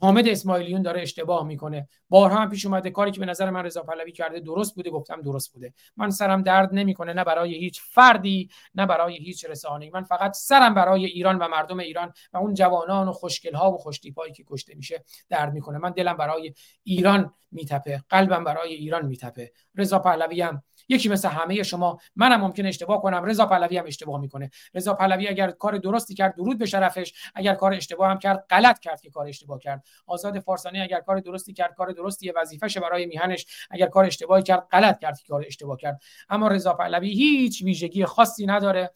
حامد 0.00 0.28
اسماعیلیون 0.28 0.82
داره 0.82 1.02
اشتباه 1.02 1.46
می‌کنه. 1.46 1.88
بارها 2.08 2.38
هم 2.38 2.50
پیش 2.50 2.66
اومده 2.66 2.90
کاری 2.90 3.10
که 3.10 3.20
به 3.20 3.26
نظر 3.26 3.50
من 3.50 3.64
رضا 3.64 3.82
پهلوی 3.82 4.12
کرده 4.12 4.40
درست 4.40 4.74
بوده 4.74 4.90
گفتم 4.90 5.22
درست 5.22 5.52
بوده. 5.52 5.74
من 5.96 6.10
سرم 6.10 6.42
درد 6.42 6.68
نمی‌کنه 6.72 7.12
نه 7.12 7.24
برای 7.24 7.54
هیچ 7.54 7.80
فردی 7.82 8.48
نه 8.74 8.86
برای 8.86 9.16
هیچ 9.16 9.44
رسانه‌ای. 9.44 9.90
من 9.90 10.02
فقط 10.02 10.34
سرم 10.34 10.74
برای 10.74 11.04
ایران 11.04 11.38
و 11.38 11.48
مردم 11.48 11.78
ایران 11.78 12.12
و 12.32 12.36
اون 12.36 12.54
جوانان 12.54 13.08
و 13.08 13.12
خوشگل 13.12 13.54
ها 13.54 13.72
و 13.72 13.78
خوشتیپایی 13.78 14.32
که 14.32 14.44
کشته 14.46 14.74
میشه 14.74 15.04
درد 15.28 15.52
می‌کنه. 15.52 15.78
من 15.78 15.90
دلم 15.90 16.16
برای 16.16 16.54
ایران 16.84 17.34
میتپه 17.52 18.02
قلبم 18.08 18.44
برای 18.44 18.74
ایران 18.74 19.06
میتپه. 19.06 19.52
رضا 19.76 19.98
پهلوی 19.98 20.40
هم 20.40 20.62
یکی 20.88 21.08
مثل 21.08 21.28
همه 21.28 21.62
شما 21.62 21.98
منم 22.16 22.40
ممکن 22.40 22.66
اشتباه 22.66 23.02
کنم. 23.02 23.24
رضا 23.24 23.46
پهلوی 23.46 23.78
هم 23.78 23.86
اشتباه 23.86 24.20
می‌کنه. 24.20 24.50
رضا 24.74 24.94
پهلوی 24.94 25.28
اگر 25.28 25.50
کار 25.50 25.78
درستی 25.78 26.14
کرد 26.14 26.36
درود 26.36 26.58
به 26.58 26.66
شرفش. 26.66 27.12
اگر 27.34 27.54
کار 27.54 27.74
اشتباه 27.74 28.10
هم 28.10 28.18
کرد 28.18 28.46
غلط 28.50 28.78
کرد 28.78 29.00
که 29.00 29.10
کار 29.10 29.26
اشتباه 29.26 29.58
کرد. 29.58 29.84
آزاد 30.06 30.38
فارسانی 30.38 30.80
اگر 30.80 31.00
کار 31.00 31.20
درستی 31.20 31.52
کرد 31.52 31.74
کار 31.74 31.92
درستی 31.92 32.30
وظیفش 32.30 32.78
برای 32.78 33.06
میهنش. 33.06 33.46
اگر 33.70 33.86
کار 33.86 34.04
اشتباهی 34.04 34.42
کرد 34.42 34.66
غلط 34.70 34.98
کرد 34.98 35.18
که 35.18 35.28
کار 35.28 35.44
اشتباه 35.46 35.76
کرد. 35.76 36.00
اما 36.28 36.48
رضا 36.48 36.72
پهلوی 36.72 37.10
هیچ 37.10 37.62
ویژگی 37.62 38.04
خاصی 38.04 38.46
نداره 38.46 38.90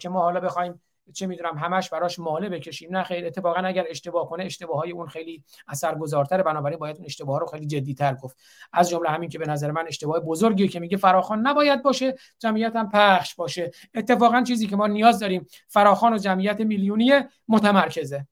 که 0.00 0.08
ما 0.08 0.20
حالا 0.20 0.40
بخوایم 0.40 0.82
چه 1.12 1.26
می‌دونم 1.26 1.58
همش 1.58 1.90
براش 1.90 2.18
ماله 2.18 2.48
بکشیم. 2.48 2.96
نه 2.96 3.02
خیر 3.02 3.26
اتفاقا 3.26 3.60
اگر 3.60 3.84
اشتباه 3.88 4.28
کنه 4.28 4.44
اشتباه 4.44 4.78
های 4.78 4.90
اون 4.90 5.08
خیلی 5.08 5.44
اثرگذارتره. 5.68 6.42
بنابراین 6.42 6.78
باید 6.78 6.96
اون 6.96 7.06
اشتباه 7.06 7.40
رو 7.40 7.46
خیلی 7.46 7.66
جدیتر 7.66 8.14
گفت. 8.14 8.36
از 8.72 8.90
جمله 8.90 9.10
همین 9.10 9.28
که 9.28 9.38
به 9.38 9.46
نظر 9.46 9.70
من 9.70 9.86
اشتباه 9.86 10.20
بزرگی 10.20 10.68
که 10.68 10.80
میگه 10.80 10.96
فراخان 10.96 11.46
نباید 11.46 11.82
باشه 11.82 12.14
جمعیت 12.38 12.76
هم 12.76 12.90
پخش 12.90 13.34
باشه. 13.34 13.70
اتفاقا 13.94 14.42
چیزی 14.42 14.66
که 14.66 14.76
ما 14.76 14.86
نیاز 14.86 15.18
داریم 15.18 15.46
فراخان 15.68 16.12
و 16.14 16.18
جمعیت 16.18 16.60
میلیونی 16.60 17.12
متمرکزه. 17.48 18.26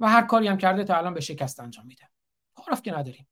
و 0.00 0.08
هر 0.08 0.22
کاری 0.22 0.48
هم 0.48 0.56
کرده 0.56 0.84
تا 0.84 0.96
الان 0.96 1.14
به 1.14 1.20
شکست 1.20 1.60
انجام 1.60 1.86
میده. 1.86 2.02
حرف 2.68 2.82
که 2.82 2.92
نداریم. 2.92 3.28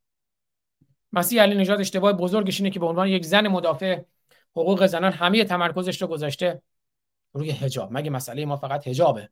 مسیح 1.12 1.42
علی 1.42 1.54
نژاد 1.54 1.80
اشتباه 1.80 2.12
بزرگش 2.12 2.60
اینه 2.60 2.70
که 2.70 2.80
به 2.80 2.86
عنوان 2.86 3.08
یک 3.08 3.24
زن 3.24 3.48
مدافع 3.48 4.02
حقوق 4.56 4.86
زنان 4.86 5.12
همه 5.12 5.44
تمرکزش 5.44 6.02
رو 6.02 6.08
گذاشته. 6.08 6.62
روی 7.36 7.50
حجاب. 7.50 7.88
مگه 7.92 8.10
مسئله 8.10 8.46
ما 8.46 8.56
فقط 8.56 8.88
حجابه؟ 8.88 9.28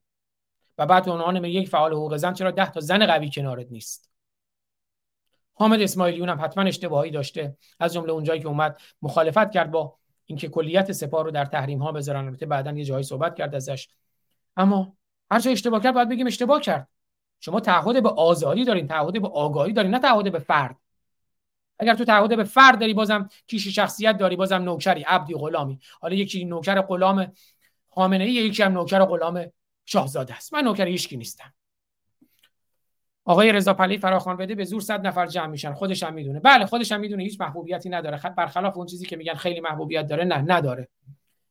و 0.79 0.87
بعد 0.87 1.09
عنوان 1.09 1.45
یک 1.45 1.69
فعال 1.69 1.93
حقوق 1.93 2.17
زن 2.17 2.33
چرا 2.33 2.51
ده 2.51 2.71
تا 2.71 2.81
زن 2.81 3.07
قوی 3.07 3.31
کنارت 3.31 3.67
نیست؟ 3.71 4.11
حامد 5.55 5.81
اسماعیلیون 5.81 6.29
هم 6.29 6.45
حتما 6.45 6.65
اشتباهی 6.65 7.11
داشته. 7.11 7.57
از 7.81 7.95
جمله 7.95 8.13
اونجایی 8.13 8.41
که 8.41 8.49
اومد 8.49 8.81
مخالفت 9.03 9.51
کرد 9.51 9.71
با 9.71 9.97
اینکه 10.25 10.49
کلیت 10.49 10.93
سپاه 10.93 11.25
رو 11.25 11.31
در 11.31 11.45
تحریم 11.45 11.83
ها 11.83 11.93
بذارن. 11.93 12.25
البته 12.25 12.47
بعدا 12.47 12.73
یه 12.73 12.85
جایی 12.85 13.05
صحبت 13.05 13.37
کرد 13.37 13.55
ازش. 13.55 13.89
اما 14.57 14.97
هر 15.31 15.41
جای 15.41 15.53
اشتباه 15.53 15.83
کرد 15.83 15.95
باید 15.95 16.09
بگیم 16.09 16.27
اشتباه 16.27 16.61
کرد. 16.61 16.89
شما 17.41 17.61
تعهد 17.61 18.03
به 18.03 18.09
آزادی 18.09 18.65
دارین 18.65 18.87
تعهد 18.87 19.23
به 19.23 19.29
آگاهی 19.29 19.73
دارین 19.73 19.91
نه 19.91 19.99
تعهد 19.99 20.33
به 20.33 20.39
فرد. 20.39 20.77
اگر 21.79 21.95
تو 21.95 22.05
تعهد 22.05 22.37
به 22.37 22.45
فرد 22.45 22.81
داری 22.81 22.95
بازم 22.95 23.29
کیش 23.47 23.69
شخصیت 23.69 24.19
داری 24.19 24.37
بازم 24.37 24.63
نوکری 24.63 25.03
عبدی 25.03 25.35
غلامی. 25.35 25.79
حالا 26.01 26.15
یکی 26.15 26.45
نوکر 26.45 26.81
غلام 26.81 27.33
خامنه 27.95 28.25
ای 28.25 28.33
یکی 28.33 28.63
هم 28.63 28.73
نوکر 28.73 29.05
غلام 29.05 29.53
شاهزاده 29.85 30.35
است. 30.35 30.55
من 30.55 30.61
نوکر 30.61 30.87
هیچکی 30.87 31.17
نیستم. 31.17 31.55
آقای 33.25 33.53
رضا 33.53 33.75
پهلوی 33.75 33.99
فراخوان 33.99 34.37
بده 34.37 34.55
به 34.55 34.65
زور 34.65 34.81
صد 34.81 35.07
نفر 35.07 35.27
جمع 35.27 35.47
میشن. 35.47 35.73
خودش 35.73 36.03
هم 36.03 36.15
می‌دونه. 36.15 36.41
بله 36.41 36.67
خودش 36.67 36.93
هم 36.93 37.01
می‌دونه. 37.01 37.23
هیچ 37.23 37.41
محبوبیتی 37.41 37.89
نداره. 37.89 38.21
برخلاف 38.37 38.77
اون 38.77 38.87
چیزی 38.87 39.07
که 39.07 39.17
میگن 39.17 39.35
خیلی 39.35 39.61
محبوبیت 39.61 40.07
داره 40.07 40.25
نه 40.25 40.37
نداره. 40.37 40.89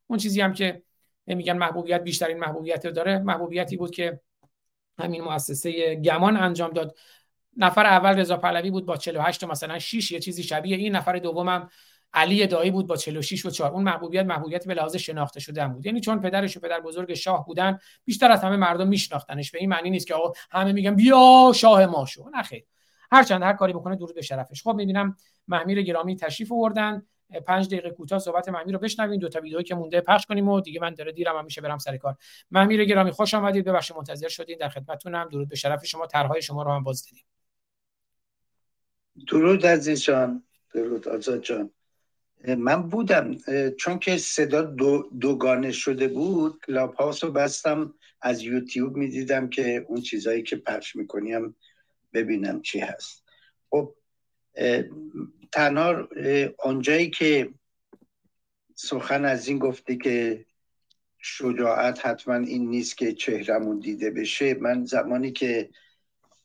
اون 0.07 0.19
چیزی 0.19 0.41
هم 0.41 0.53
که 0.53 0.83
میگن 1.25 1.57
محبوبیت 1.57 2.03
بیشترین 2.03 2.39
محبوبیت 2.39 2.87
داره 2.87 3.19
محبوبیتی 3.19 3.77
بود 3.77 3.91
که 3.91 4.19
همین 4.99 5.21
مؤسسه 5.21 5.95
گمان 5.95 6.37
انجام 6.37 6.71
داد. 6.71 6.97
نفر 7.57 7.85
اول 7.85 8.19
رضا 8.19 8.37
پهلوی 8.37 8.71
بود 8.71 8.85
با 8.85 8.97
48 8.97 9.43
مثلا 9.43 9.79
6 9.79 10.11
یه 10.11 10.19
چیزی 10.19 10.43
شبیه 10.43 10.77
این. 10.77 10.95
نفر 10.95 11.17
دومم 11.17 11.69
علی 12.13 12.47
دایی 12.47 12.71
بود 12.71 12.87
با 12.87 12.97
46 12.97 13.45
و 13.45 13.49
4 13.49 13.71
اون 13.71 13.83
محبوبیت 13.83 14.25
محبوبیت 14.25 14.67
به 14.67 14.73
لحاظ 14.73 14.95
شناخته 14.95 15.39
شده 15.39 15.67
بود. 15.67 15.85
یعنی 15.85 16.01
چون 16.01 16.21
پدرش 16.21 16.57
و 16.57 16.59
پدر 16.59 16.79
بزرگ 16.79 17.13
شاه 17.13 17.45
بودن 17.45 17.79
بیشتر 18.05 18.31
از 18.31 18.43
همه 18.43 18.55
مردم 18.57 18.87
میشناختنش. 18.87 19.51
به 19.51 19.59
این 19.59 19.69
معنی 19.69 19.89
نیست 19.89 20.07
که 20.07 20.13
آقا 20.13 20.33
همه 20.51 20.71
میگن 20.71 20.95
بیا 20.95 21.51
شاه 21.55 21.85
ما 21.85 22.05
شو. 22.05 22.29
نه 22.29 22.43
خیر. 22.43 22.63
هر 23.11 23.23
چند 23.23 23.43
هر 23.43 23.53
کاری 23.53 23.73
بکنه 23.73 23.95
درود 23.95 24.15
به 24.15 24.21
شرفش. 24.21 24.63
خب 24.63 24.75
می‌بینم 24.75 25.15
محمیر 25.47 25.81
گرامی 25.81 26.15
تشریف 26.15 26.51
آوردن. 26.51 27.05
پنج 27.47 27.67
دقیقه 27.67 27.89
کوتاه 27.91 28.19
صحبت 28.19 28.49
محمیر 28.49 28.73
رو 28.73 28.79
بشنویم 28.79 29.19
دو 29.19 29.29
تا 29.29 29.39
ویدیو 29.39 29.61
که 29.61 29.75
مونده 29.75 30.01
پخش 30.01 30.25
کنیم 30.25 30.49
و 30.49 30.61
دیگه 30.61 30.79
من 30.79 30.93
داره 30.93 31.11
دیرم 31.11 31.37
هم 31.37 31.45
میشه 31.45 31.61
برم 31.61 31.77
سر 31.77 31.97
کار. 31.97 32.15
محمیر 32.51 32.85
گرامی 32.85 33.11
خوش 33.11 33.33
آمدید. 33.33 33.65
ببخشید 33.65 33.97
منتظر 33.97 34.27
شدین. 34.27 34.57
در 34.57 34.69
خدمتتونم 34.69 35.29
درود 35.29 35.49
به 35.49 35.55
شرف 35.55 35.85
شما. 35.85 36.07
طرحهای 36.07 36.41
شما 36.41 36.63
رو 36.63 36.71
هم 36.71 36.83
باز 36.83 37.05
دیدیم 37.05 37.23
درود 39.27 39.65
عزیز 39.65 40.03
جان 40.03 40.43
درود 40.73 41.07
آزاد 41.07 41.41
جان. 41.41 41.71
من 42.47 42.89
بودم 42.89 43.37
چون 43.77 43.99
که 43.99 44.17
صدا 44.17 44.61
دو 44.61 45.09
دوگانه 45.19 45.71
شده 45.71 46.07
بود 46.07 46.59
کلاب 46.67 46.93
هاوس 46.93 47.23
رو 47.23 47.31
بستم 47.31 47.93
از 48.21 48.41
یوتیوب 48.41 48.95
می‌دیدم 48.95 49.49
که 49.49 49.85
اون 49.87 50.01
چیزهایی 50.01 50.43
که 50.43 50.55
پخش 50.55 50.95
می‌کنیم 50.95 51.55
ببینم 52.13 52.61
چی 52.61 52.79
هست. 52.79 53.23
خب 53.69 53.95
تنها 55.51 56.07
آنجایی 56.59 57.09
که 57.09 57.53
سخن 58.75 59.25
از 59.25 59.47
این 59.47 59.59
گفته 59.59 59.95
که 59.95 60.45
شجاعت 61.17 62.05
حتما 62.05 62.35
این 62.35 62.69
نیست 62.69 62.97
که 62.97 63.13
چهرمون 63.13 63.79
دیده 63.79 64.11
بشه 64.11 64.53
من 64.53 64.85
زمانی 64.85 65.31
که 65.31 65.69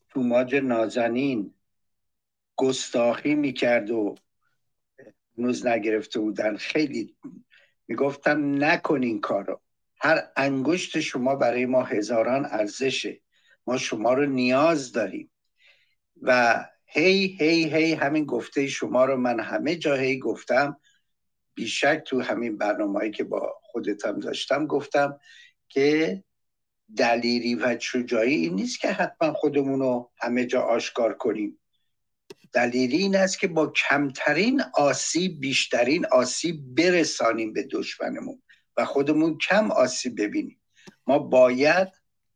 توماج 0.09 0.55
نازنین 0.55 1.55
گستاخی 2.57 3.35
می‌کرد 3.35 3.91
و 3.91 4.15
هنوز 5.39 5.67
نگرفته 5.67 6.21
بودن. 6.21 6.57
خیلی 6.57 7.17
می‌گفتم 7.89 8.65
نکن 8.65 9.03
این 9.03 9.21
کارو. 9.21 9.61
هر 10.01 10.29
انگشت 10.37 11.01
شما 11.01 11.37
برای 11.37 11.67
ما 11.67 11.83
هزاران 11.83 12.45
ارزشه. 12.45 13.21
ما 13.67 13.77
شما 13.77 14.15
رو 14.15 14.27
نیاز 14.27 14.93
داریم. 14.93 15.31
و 16.23 16.65
هی 16.87 17.37
هی 17.41 17.75
هی 17.75 17.93
همین 17.93 18.25
گفته 18.25 18.67
شما 18.67 19.05
رو 19.05 19.17
من 19.17 19.41
همه 19.41 19.77
جا 19.77 19.95
هی 19.95 20.19
گفتم. 20.19 20.81
بیشک 21.55 22.03
تو 22.07 22.21
همین 22.21 22.59
برنامه 22.59 23.11
که 23.11 23.25
با 23.25 23.55
خودتم 23.63 24.21
داشتم 24.21 24.67
گفتم 24.67 25.19
که 25.69 26.25
دلیری 26.97 27.55
و 27.55 27.79
شجاعی 27.79 28.35
این 28.35 28.55
نیست 28.55 28.81
که 28.81 28.89
حتما 28.89 29.33
خودمون 29.33 29.81
رو 29.81 30.11
همه 30.19 30.47
جا 30.47 30.63
آشکار 30.63 31.15
کنیم. 31.15 31.59
دلیلی 32.53 32.97
این 32.97 33.17
است 33.17 33.39
که 33.39 33.49
با 33.49 33.67
کمترین 33.67 34.63
آسیب 34.75 35.41
بیشترین 35.41 36.07
آسیب 36.07 36.75
برسانیم 36.75 37.53
به 37.53 37.69
دشمنمون 37.71 38.43
و 38.77 38.85
خودمون 38.85 39.39
کم 39.39 39.71
آسیب 39.71 40.23
ببینیم. 40.23 40.61
ما 41.07 41.19
باید 41.19 41.89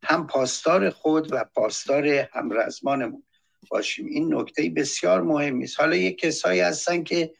هم 0.02 0.26
پاسدار 0.26 0.90
خود 0.90 1.32
و 1.32 1.44
پاسدار 1.44 2.06
همرزمانمون 2.06 3.22
باشیم. 3.70 4.06
این 4.06 4.34
نکته 4.34 4.70
بسیار 4.76 5.22
مهمی 5.22 5.64
است 5.64 5.80
حالا 5.80 5.96
یه 5.96 6.12
کسایی 6.12 6.60
هستن 6.60 7.02
که 7.02 7.32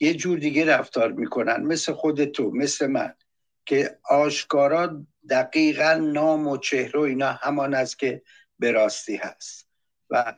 یه 0.00 0.14
جور 0.14 0.38
دیگه 0.38 0.64
رفتار 0.64 1.12
می‌کنن 1.12 1.62
مثل 1.62 1.92
خود 1.92 2.24
تو 2.24 2.50
مثل 2.50 2.86
من 2.86 3.14
که 3.66 3.98
آشکارا 4.10 5.06
دقیقا 5.30 5.94
نام 5.94 6.46
و 6.46 6.56
چهره 6.56 7.00
و 7.00 7.02
اینا 7.02 7.32
همان 7.32 7.74
است 7.74 7.98
که 7.98 8.22
به 8.58 8.70
راستی 8.70 9.16
هست. 9.16 9.68
و 10.10 10.34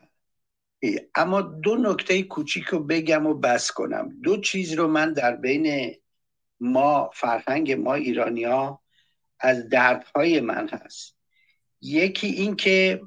اما 1.15 1.41
دو 1.41 1.75
نکته 1.75 2.23
کوچیک 2.23 2.63
رو 2.63 2.79
بگم 2.79 3.25
و 3.25 3.33
بس 3.33 3.71
کنم. 3.71 4.19
دو 4.23 4.41
چیز 4.41 4.73
رو 4.73 4.87
من 4.87 5.13
در 5.13 5.35
بین 5.35 5.95
ما 6.59 7.09
فرهنگ 7.13 7.71
ما 7.71 7.93
ایرانی 7.93 8.43
ها 8.43 8.81
از 9.39 9.69
دردهای 9.69 10.39
من 10.39 10.69
هست. 10.69 11.15
یکی 11.81 12.27
این 12.27 12.55
که 12.55 13.01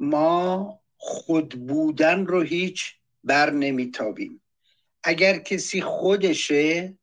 ما 0.00 0.80
خود 0.96 1.66
بودن 1.66 2.26
رو 2.26 2.42
هیچ 2.42 2.94
بر 3.24 3.50
نمیتابیم. 3.50 4.42
اگر 5.02 5.38
کسی 5.38 5.80
خودشه 5.80 6.98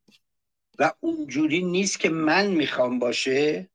و 0.78 0.92
اونجوری 1.00 1.62
نیست 1.62 2.00
که 2.00 2.08
من 2.08 2.46
می‌خوام 2.46 2.98
باشه 2.98 3.70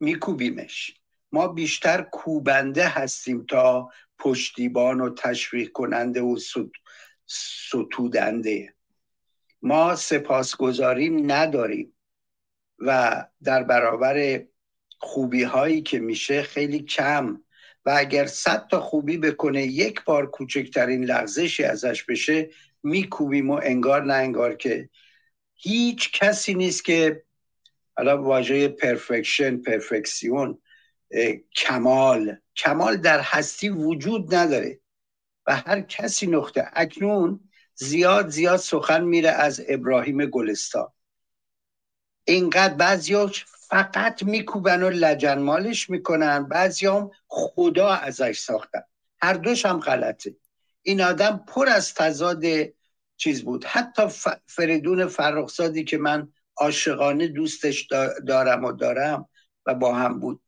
میکوبیمش. 0.00 0.94
ما 1.32 1.48
بیشتر 1.48 2.02
کوبنده 2.02 2.88
هستیم 2.88 3.44
تا 3.48 3.90
پشتیبان 4.24 5.00
و 5.00 5.14
تشویق 5.14 5.72
کننده 5.72 6.22
و 6.22 6.38
ستودنده. 7.26 8.74
ما 9.62 9.96
سپاسگزاری 9.96 11.10
نداریم 11.10 11.96
و 12.78 13.24
در 13.42 13.62
برابر 13.62 14.44
خوبی 14.98 15.42
هایی 15.42 15.82
که 15.82 15.98
میشه 15.98 16.42
خیلی 16.42 16.78
کم 16.78 17.40
و 17.84 17.94
اگر 17.96 18.26
صد 18.26 18.66
تا 18.70 18.80
خوبی 18.80 19.18
بکنه 19.18 19.62
یک 19.62 20.04
بار 20.04 20.30
کوچکترین 20.30 21.04
لغزشی 21.04 21.64
ازش 21.64 22.04
بشه 22.04 22.50
میکوبیم 22.82 23.50
و 23.50 23.60
انگار 23.62 24.04
نه 24.04 24.14
انگار 24.14 24.54
که 24.54 24.88
هیچ 25.54 26.12
کسی 26.12 26.54
نیست 26.54 26.84
که 26.84 27.22
حالا 27.96 28.22
واژه 28.22 28.68
پرفکشن 28.68 29.56
پرفکسیون 29.56 30.58
کمال. 31.56 32.36
کمال 32.56 32.96
در 32.96 33.20
هستی 33.20 33.68
وجود 33.68 34.34
نداره. 34.34 34.80
و 35.46 35.56
هر 35.56 35.80
کسی 35.80 36.26
نقطه 36.26 36.70
اکنون 36.72 37.40
زیاد 37.74 38.28
زیاد 38.28 38.56
سخن 38.56 39.04
میره 39.04 39.30
از 39.30 39.62
ابراهیم 39.68 40.26
گلستان. 40.26 40.92
اینقدر 42.24 42.74
بعضی 42.74 43.16
فقط 43.68 44.22
میکوبن 44.22 44.82
و 44.82 44.90
لجنمالش 44.90 45.90
می‌کنن 45.90 46.44
بعضی 46.44 46.86
هم 46.86 47.10
خدا 47.26 47.88
ازش 47.88 48.38
ساختن. 48.38 48.82
هر 49.22 49.34
دوش 49.34 49.66
هم 49.66 49.80
غلطه. 49.80 50.36
این 50.82 51.00
آدم 51.00 51.44
پر 51.48 51.68
از 51.68 51.94
تضاد 51.94 52.44
چیز 53.16 53.44
بود. 53.44 53.64
حتی 53.64 54.02
فریدون 54.46 55.06
فرخزادی 55.06 55.84
که 55.84 55.98
من 55.98 56.32
عاشقانه 56.56 57.28
دوستش 57.28 57.86
دارم 58.26 58.64
و 58.64 58.72
دارم 58.72 59.28
و 59.66 59.74
با 59.74 59.94
هم 59.94 60.20
بود. 60.20 60.40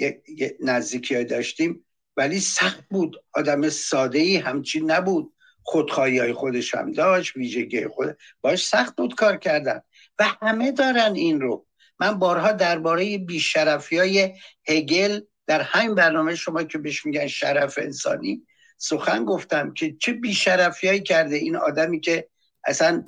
یه 0.00 0.56
نزدیکی 0.60 1.24
داشتیم 1.24 1.84
ولی 2.16 2.40
سخت 2.40 2.84
بود. 2.90 3.24
آدم 3.34 3.68
ساده 3.68 4.18
ای 4.18 4.36
همچین 4.36 4.90
نبود. 4.90 5.32
خودخواهی 5.62 6.18
های 6.18 6.32
خودش 6.32 6.74
هم 6.74 6.92
داشت 6.92 7.36
ویژگی 7.36 7.86
خود. 7.86 8.16
باش 8.40 8.66
سخت 8.66 8.96
بود 8.96 9.14
کار 9.14 9.36
کردن. 9.36 9.80
و 10.18 10.24
همه 10.42 10.72
دارن 10.72 11.14
این 11.14 11.40
رو. 11.40 11.66
من 12.00 12.18
بارها 12.18 12.52
درباره 12.52 13.18
بیشرفی 13.18 13.98
های 13.98 14.32
هگل 14.68 15.20
در 15.46 15.60
همین 15.60 15.94
برنامه 15.94 16.34
شما 16.34 16.62
که 16.62 16.78
بهش 16.78 17.06
میگن 17.06 17.26
شرف 17.26 17.78
انسانی 17.82 18.46
سخن 18.78 19.24
گفتم 19.24 19.74
که 19.74 19.96
چه 20.00 20.12
بیشرفی 20.12 21.00
کرده 21.00 21.36
این 21.36 21.56
آدمی 21.56 22.00
که 22.00 22.28
اصلا 22.64 23.04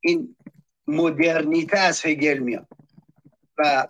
این 0.00 0.36
مدرنیته 0.86 1.78
از 1.78 2.06
هگل 2.06 2.38
میاد. 2.38 2.68
و 3.58 3.88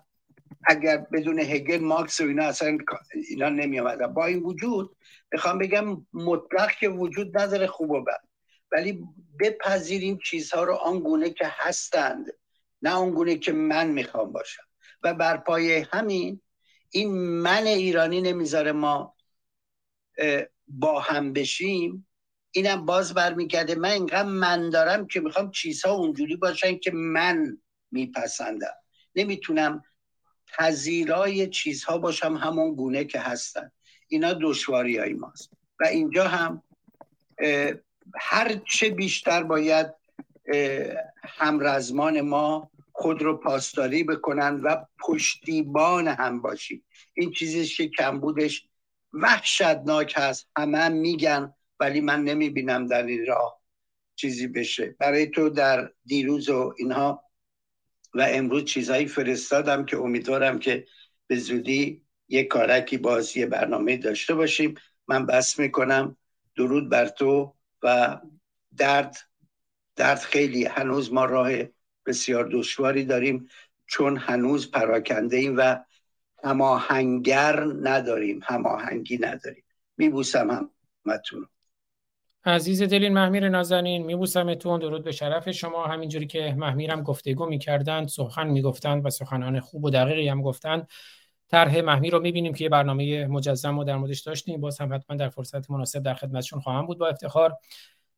اگر 0.67 0.97
بدون 0.97 1.39
هگل 1.39 1.79
مارکس 1.79 2.21
و 2.21 2.25
اینا 2.25 2.45
اصلا 2.45 2.79
اینا 3.29 3.49
نمی 3.49 3.81
با 4.15 4.27
این 4.27 4.43
وجود 4.43 4.97
می‌خوام 5.33 5.59
بگم 5.59 6.07
مطلق 6.13 6.71
که 6.71 6.89
وجود 6.89 7.39
نداره 7.39 7.67
خوب 7.67 7.91
و 7.91 8.01
بد. 8.01 8.21
ولی 8.73 9.05
بپذیریم 9.41 10.19
چیزها 10.25 10.65
رو 10.65 10.75
آنگونه 10.75 11.31
که 11.31 11.45
هستند 11.51 12.27
نه 12.83 12.91
آنگونه 12.91 13.39
که 13.39 13.53
من 13.53 13.89
می‌خوام 13.91 14.33
باشم. 14.33 14.63
و 15.03 15.15
بر 15.15 15.37
پای 15.37 15.87
همین 15.93 16.41
این 16.91 17.13
من 17.19 17.67
ایرانی 17.67 18.21
نمی‌ذاره 18.21 18.73
ما 18.73 19.15
با 20.69 21.01
هم 21.01 21.33
بشیم. 21.33 22.07
اینم 22.51 22.87
باز 22.87 23.15
برمیگرده. 23.15 23.75
من 23.75 23.91
اینقدر 23.91 24.29
من 24.29 24.71
دارم 24.71 25.07
که 25.07 25.21
می‌خوام 25.21 25.51
چیزها 25.51 25.93
اونجوری 25.93 26.37
باشن 26.37 26.79
که 26.79 26.91
من 26.91 27.59
میپسندم. 27.91 28.75
نمی‌تونم 29.15 29.83
پذیرای 30.59 31.49
چیزها 31.49 31.99
باشم 31.99 32.37
همون 32.37 32.75
گونه 32.75 33.05
که 33.05 33.21
هستن. 33.21 33.71
اینا 34.09 34.33
دشواری 34.33 34.97
های 34.99 35.13
ماست. 35.13 35.51
و 35.81 35.85
اینجا 35.85 36.29
هم 36.29 36.63
هر 38.21 38.61
چه 38.73 38.91
بیشتر 38.91 39.43
باید 39.43 39.87
همرزمان 41.25 42.21
ما 42.21 42.71
خود 42.93 43.23
رو 43.23 43.37
پاسداری 43.37 44.05
بکنن 44.05 44.61
و 44.61 44.77
پشتیبان 44.99 46.09
هم 46.09 46.43
باشیم. 46.43 46.85
این 47.15 47.33
چیزی 47.33 47.67
که 47.67 47.89
کمبودش 47.89 48.69
وحشتناک 49.13 50.15
هست. 50.17 50.49
همه 50.57 50.79
هم 50.79 50.93
میگن 50.93 51.55
ولی 51.81 52.01
من 52.01 52.25
نمی‌بینم 52.25 52.87
در 52.87 53.03
این 53.03 53.27
راه 53.27 53.61
چیزی 54.15 54.47
بشه. 54.47 54.97
برای 54.99 55.27
تو 55.27 55.49
در 55.49 55.91
دیروز 56.05 56.49
و 56.49 56.75
اینها 56.79 57.24
و 58.15 58.27
امروز 58.31 58.65
چیزهایی 58.65 59.07
فرستادم 59.07 59.85
که 59.85 59.99
امیدوارم 59.99 60.59
که 60.59 60.87
به 61.27 61.37
زودی 61.37 62.03
یک 62.29 62.49
کارکی 62.49 62.99
باز 62.99 63.35
برنامه 63.39 63.97
داشته 63.97 64.35
باشیم. 64.35 64.75
من 65.09 65.27
بس 65.27 65.59
می‌کنم. 65.59 66.17
درود 66.57 66.89
بر 66.89 67.09
تو 67.09 67.55
و 67.83 68.19
درد 68.77 69.17
درد 69.97 70.19
خیلی. 70.19 70.65
هنوز 70.65 71.13
ما 71.13 71.25
راه 71.25 71.51
بسیار 72.07 72.49
دشواری 72.53 73.05
داریم 73.05 73.49
چون 73.87 74.17
هنوز 74.17 74.71
پراکنده 74.71 75.37
ایم 75.37 75.55
و 75.57 75.85
هماهنگر 76.45 77.65
نداریم 77.83 78.41
هماهنگی 78.45 79.19
نداریم. 79.19 79.65
میبوسم 79.97 80.71
همتون. 81.07 81.49
عزیز 82.47 82.83
دلین 82.83 83.13
محمیر 83.13 83.49
نازنین 83.49 84.07
میبوسمتون 84.07 84.81
درود 84.81 85.05
به 85.05 85.13
شرف 85.13 85.51
شما. 85.51 85.87
همینجوری 85.87 86.27
که 86.27 86.55
محمیرم 86.57 87.03
گفتگو 87.03 87.47
می‌کردند 87.47 88.09
سخن 88.09 88.47
می‌گفتند 88.47 89.07
و 89.07 89.11
سخنان 89.11 89.61
خوب 89.61 89.85
و 89.85 89.91
دقیقی 89.91 90.29
هم 90.29 90.43
گفتند. 90.43 90.89
طرح 91.49 91.81
محمیر 91.81 92.13
رو 92.13 92.21
می‌بینیم 92.21 92.55
که 92.55 92.65
یه 92.65 92.71
برنامه 92.71 93.27
مجزم 93.27 93.79
رو 93.79 93.85
در 93.85 93.97
موردش 93.97 94.21
داشتیم. 94.21 94.61
باز 94.61 94.81
هم 94.81 94.95
حتما 94.95 95.17
در 95.17 95.29
فرصت 95.29 95.71
مناسب 95.71 96.03
در 96.03 96.15
خدمتشون 96.15 96.61
خواهم 96.61 96.87
بود 96.87 96.99
با 96.99 97.09
افتخار. 97.09 97.57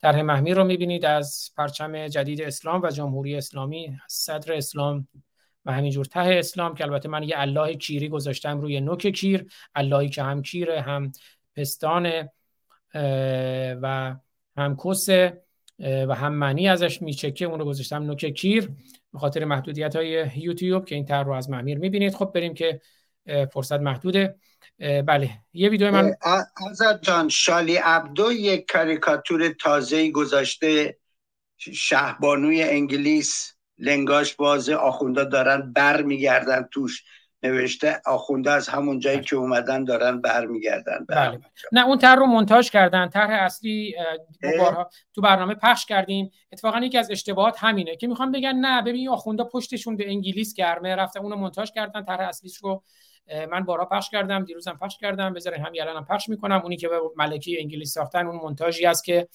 طرح 0.00 0.22
محمیر 0.22 0.56
رو 0.56 0.64
می‌بینید 0.64 1.04
از 1.04 1.50
پرچم 1.56 2.08
جدید 2.08 2.42
اسلام 2.42 2.82
و 2.82 2.90
جمهوری 2.90 3.36
اسلامی 3.36 3.98
صدر 4.08 4.52
اسلام 4.52 5.08
و 5.64 5.72
همینجور 5.72 6.04
ته 6.04 6.20
اسلام 6.20 6.74
که 6.74 6.84
البته 6.84 7.08
من 7.08 7.22
یه 7.22 7.34
الله 7.38 7.74
کیری 7.74 8.08
گذاشتم 8.08 8.60
روی 8.60 8.80
نوک 8.80 9.06
کیر. 9.06 9.46
اللهی 9.74 10.08
که 10.08 10.22
هم 10.22 10.42
کیره 10.42 10.80
هم 10.80 11.12
پستانه. 11.56 12.32
و 13.82 14.16
هم 14.56 14.76
کسه 14.84 15.42
و 15.78 16.14
هم 16.14 16.34
معنی 16.34 16.68
ازش 16.68 17.02
میچکه 17.02 17.44
اون 17.44 17.58
رو 17.58 17.64
گذاشتم 17.64 18.02
نوک 18.02 18.26
کیر 18.26 18.70
به 19.12 19.18
خاطر 19.18 19.44
محدودیت 19.44 19.96
های 19.96 20.30
یوتیوب 20.36 20.84
که 20.84 20.94
این 20.94 21.04
تر 21.04 21.24
رو 21.24 21.32
از 21.32 21.50
محمیر 21.50 21.78
می‌بینید. 21.78 22.14
خب 22.14 22.30
بریم 22.34 22.54
که 22.54 22.80
فرصت 23.52 23.80
محدوده. 23.80 24.36
بله 24.78 25.30
یه 25.52 25.68
ویدیو 25.68 25.90
من 25.90 26.14
آزاد 26.70 27.02
جان 27.02 27.28
شالی 27.28 27.76
عبدو 27.76 28.32
یک 28.32 28.72
کاریکاتور 28.72 29.48
تازه 29.48 30.10
گذاشته 30.10 30.98
شهبانوی 31.58 32.62
انگلیس 32.62 33.52
لنگاش 33.78 34.34
بازه 34.34 34.74
آخونده 34.74 35.24
دارن 35.24 35.72
بر 35.72 36.02
میگردن 36.02 36.68
توش. 36.72 37.04
نوشته 37.42 38.00
آخونده 38.06 38.50
از 38.50 38.68
همون 38.68 38.98
جایی 38.98 39.20
که 39.20 39.36
اومدن 39.36 39.84
دارن 39.84 40.20
برمیگردن. 40.20 41.06
بله, 41.08 41.30
بله. 41.30 41.40
نه 41.72 41.86
اون 41.86 41.98
طرح 41.98 42.18
رو 42.18 42.26
مونتاژ 42.26 42.70
کردن. 42.70 43.08
طرح 43.08 43.42
اصلی 43.42 43.94
تو 45.14 45.20
برنامه 45.20 45.54
پخش 45.54 45.86
کردیم. 45.86 46.30
اتفاقا 46.52 46.78
یکی 46.78 46.98
از 46.98 47.10
اشتباهات 47.10 47.56
همینه 47.58 47.96
که 47.96 48.06
می‌خوام 48.06 48.32
بگن 48.32 48.54
نه 48.54 48.82
ببین 48.82 49.08
آخونده 49.08 49.44
پشتشون 49.44 49.96
به 49.96 50.08
انگلیس 50.08 50.54
گرمه. 50.54 50.94
رفتن 50.94 51.20
اونو 51.20 51.36
مونتاژ 51.36 51.70
کردن. 51.70 52.04
طرح 52.04 52.28
اصلیش 52.28 52.56
رو 52.56 52.82
من 53.50 53.64
بارها 53.64 53.84
پخش 53.84 54.10
کردم 54.10 54.44
دیروزم 54.44 54.78
پخش 54.82 54.98
کردم. 54.98 55.34
بذارین 55.34 55.66
همین 55.66 55.82
الانم 55.82 56.04
پخش 56.04 56.28
می‌کنم. 56.28 56.60
اونی 56.62 56.76
که 56.76 56.88
به 56.88 57.00
ملکی 57.16 57.60
انگلیس 57.60 57.92
ساختن 57.92 58.26
اون 58.26 58.36
مونتاژی 58.36 58.86
است 58.86 59.04
که 59.04 59.28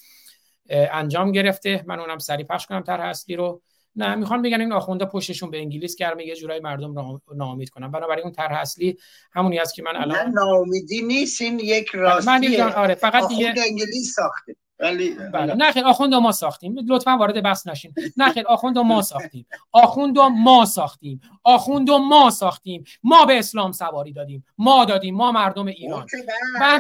انجام 0.69 1.31
گرفته. 1.31 1.83
من 1.87 1.99
اونم 1.99 2.17
سری 2.17 2.43
پخش 2.43 2.65
کنم 2.65 2.81
طرح 2.81 3.05
اصلی 3.05 3.35
رو. 3.35 3.61
نه 3.95 4.15
می‌خوان 4.15 4.41
بگن 4.41 4.61
این 4.61 4.71
آخونده 4.71 5.05
پشتشون 5.05 5.51
به 5.51 5.57
انگلیس 5.57 5.95
گرمه 5.95 6.25
یه 6.25 6.35
جورایی 6.35 6.61
مردم 6.61 6.95
را 6.95 7.21
ناامید 7.35 7.69
کنن. 7.69 7.91
بنابراین 7.91 8.23
اون 8.23 8.33
طرح 8.33 8.59
اصلی 8.59 8.97
همونی 9.31 9.59
است 9.59 9.73
که 9.73 9.83
من 9.83 9.95
الان 9.95 10.17
نه 10.17 10.33
ناامیدی 10.33 11.01
نیست 11.01 11.41
این 11.41 11.59
یک 11.59 11.89
راستیه 11.93 12.65
من 12.65 12.73
آره 12.73 12.95
فقط 12.95 13.27
دیگه 13.27 13.53
انگلیس 13.67 14.13
ساخته. 14.15 14.55
ولی 14.79 15.15
بله 15.33 15.53
نه 15.53 15.71
خیر 15.71 15.85
آخوند 15.85 16.13
ما 16.13 16.31
ساختیم. 16.31 16.75
لطفا 16.87 17.11
وارد 17.11 17.43
بحث 17.43 17.67
نشین. 17.67 17.93
نه 18.17 18.31
خیر 18.31 18.47
آخوند 18.47 18.77
ما 18.77 19.01
ساختیم. 19.01 19.45
آخوند 19.71 20.19
ما 20.19 20.65
ساختیم. 20.65 21.21
آخوند 21.43 21.91
ما 21.91 22.29
ساختیم. 22.29 22.83
ما 23.03 23.25
به 23.25 23.39
اسلام 23.39 23.71
سواری 23.71 24.13
دادیم. 24.13 24.45
ما 24.57 24.85
دادیم 24.85 25.15
ما 25.15 25.31
مردم 25.31 25.65
ایران. 25.65 26.05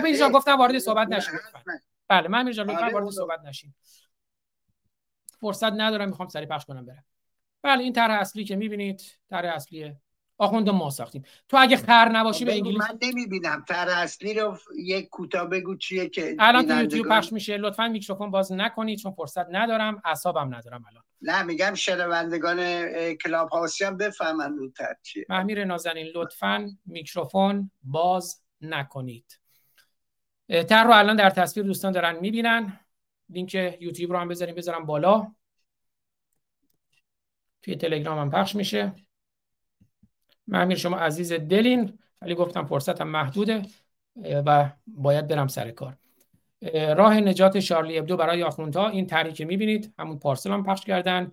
به 0.03 0.29
گفتم 0.29 0.57
وارد 0.57 0.79
صحبت 0.79 1.07
نشین 1.07 1.33
بله 2.07 2.27
من 2.27 2.45
میرجا 2.45 2.63
لطفا 2.63 2.89
وارد 2.93 3.09
صحبت 3.09 3.39
نشین. 3.45 3.73
فرصت 5.41 5.73
ندارم 5.73 6.07
می‌خوام 6.09 6.27
سری 6.29 6.45
پخش 6.45 6.65
کنم 6.65 6.85
برم. 6.85 7.05
بله 7.63 7.83
این 7.83 7.93
طرح 7.93 8.19
اصلی 8.19 8.43
که 8.43 8.55
می‌بینید 8.55 9.01
طرح 9.29 9.55
اصلیه 9.55 9.97
آخوند 10.37 10.69
ما 10.69 10.89
ساختیم. 10.89 11.23
تو 11.49 11.57
اگه 11.59 11.77
خر 11.77 12.09
نباشی 12.09 12.45
به 12.45 12.53
انگلیس 12.53 12.81
من 12.81 12.99
نمی‌بینم. 13.01 13.65
طرح 13.67 13.99
اصلی 13.99 14.33
رو 14.33 14.57
یک 14.77 15.09
کوتاه 15.09 15.47
بگو 15.47 15.75
چیه 15.75 16.09
که 16.09 16.35
الان 16.39 16.67
تو 16.67 16.81
یوتیوب 16.81 17.07
پخش 17.07 17.33
میشه. 17.33 17.57
لطفا 17.57 17.87
میکروفون 17.87 18.31
باز 18.31 18.51
نکنید 18.51 18.99
چون 18.99 19.11
فرصت 19.11 19.45
ندارم. 19.49 20.01
اعصابم 20.05 20.55
ندارم 20.55 20.85
الان. 20.87 21.03
نه 21.21 21.43
میگم 21.43 21.73
شنوندگان 21.73 22.85
کلاب 23.13 23.49
هاوسی 23.49 23.83
هم 23.83 23.97
بفهمن 23.97 24.55
زودتر 24.55 24.95
چیه. 25.03 25.25
محمیر 25.29 25.65
نازنین 25.65 26.07
لطفا 26.15 26.69
میکروفون 26.85 27.71
باز 27.83 28.41
نکنید. 28.61 29.39
تر 30.69 30.83
رو 30.83 30.91
الان 30.93 31.15
در 31.15 31.29
تصویر 31.29 31.65
دوستان 31.65 31.91
دارن 31.91 32.19
می‌بینن. 32.19 32.79
لینک 33.31 33.77
یوتیوب 33.81 34.11
رو 34.11 34.19
هم 34.19 34.27
بذاریم 34.27 34.55
بذارم 34.55 34.85
بالا. 34.85 35.27
توی 37.61 37.75
تلگرام 37.75 38.19
هم 38.19 38.29
پخش 38.29 38.55
میشه. 38.55 38.93
من 40.47 40.75
شما 40.75 40.97
عزیز 40.97 41.33
دلین. 41.33 41.99
ولی 42.21 42.35
گفتم 42.35 42.65
فرصتم 42.65 43.07
محدوده 43.07 43.61
و 44.15 44.71
باید 44.87 45.27
برم 45.27 45.47
سر 45.47 45.71
کار. 45.71 45.97
راه 46.73 47.19
نجات 47.19 47.59
شارلی 47.59 47.99
ابدو 47.99 48.17
برای 48.17 48.43
آخوندها 48.43 48.89
این 48.89 49.07
طرحی 49.07 49.33
که 49.33 49.45
می‌بینید 49.45 49.93
همون 49.99 50.19
پارسل 50.19 50.51
هم 50.51 50.63
پخش 50.63 50.85
کردن. 50.85 51.31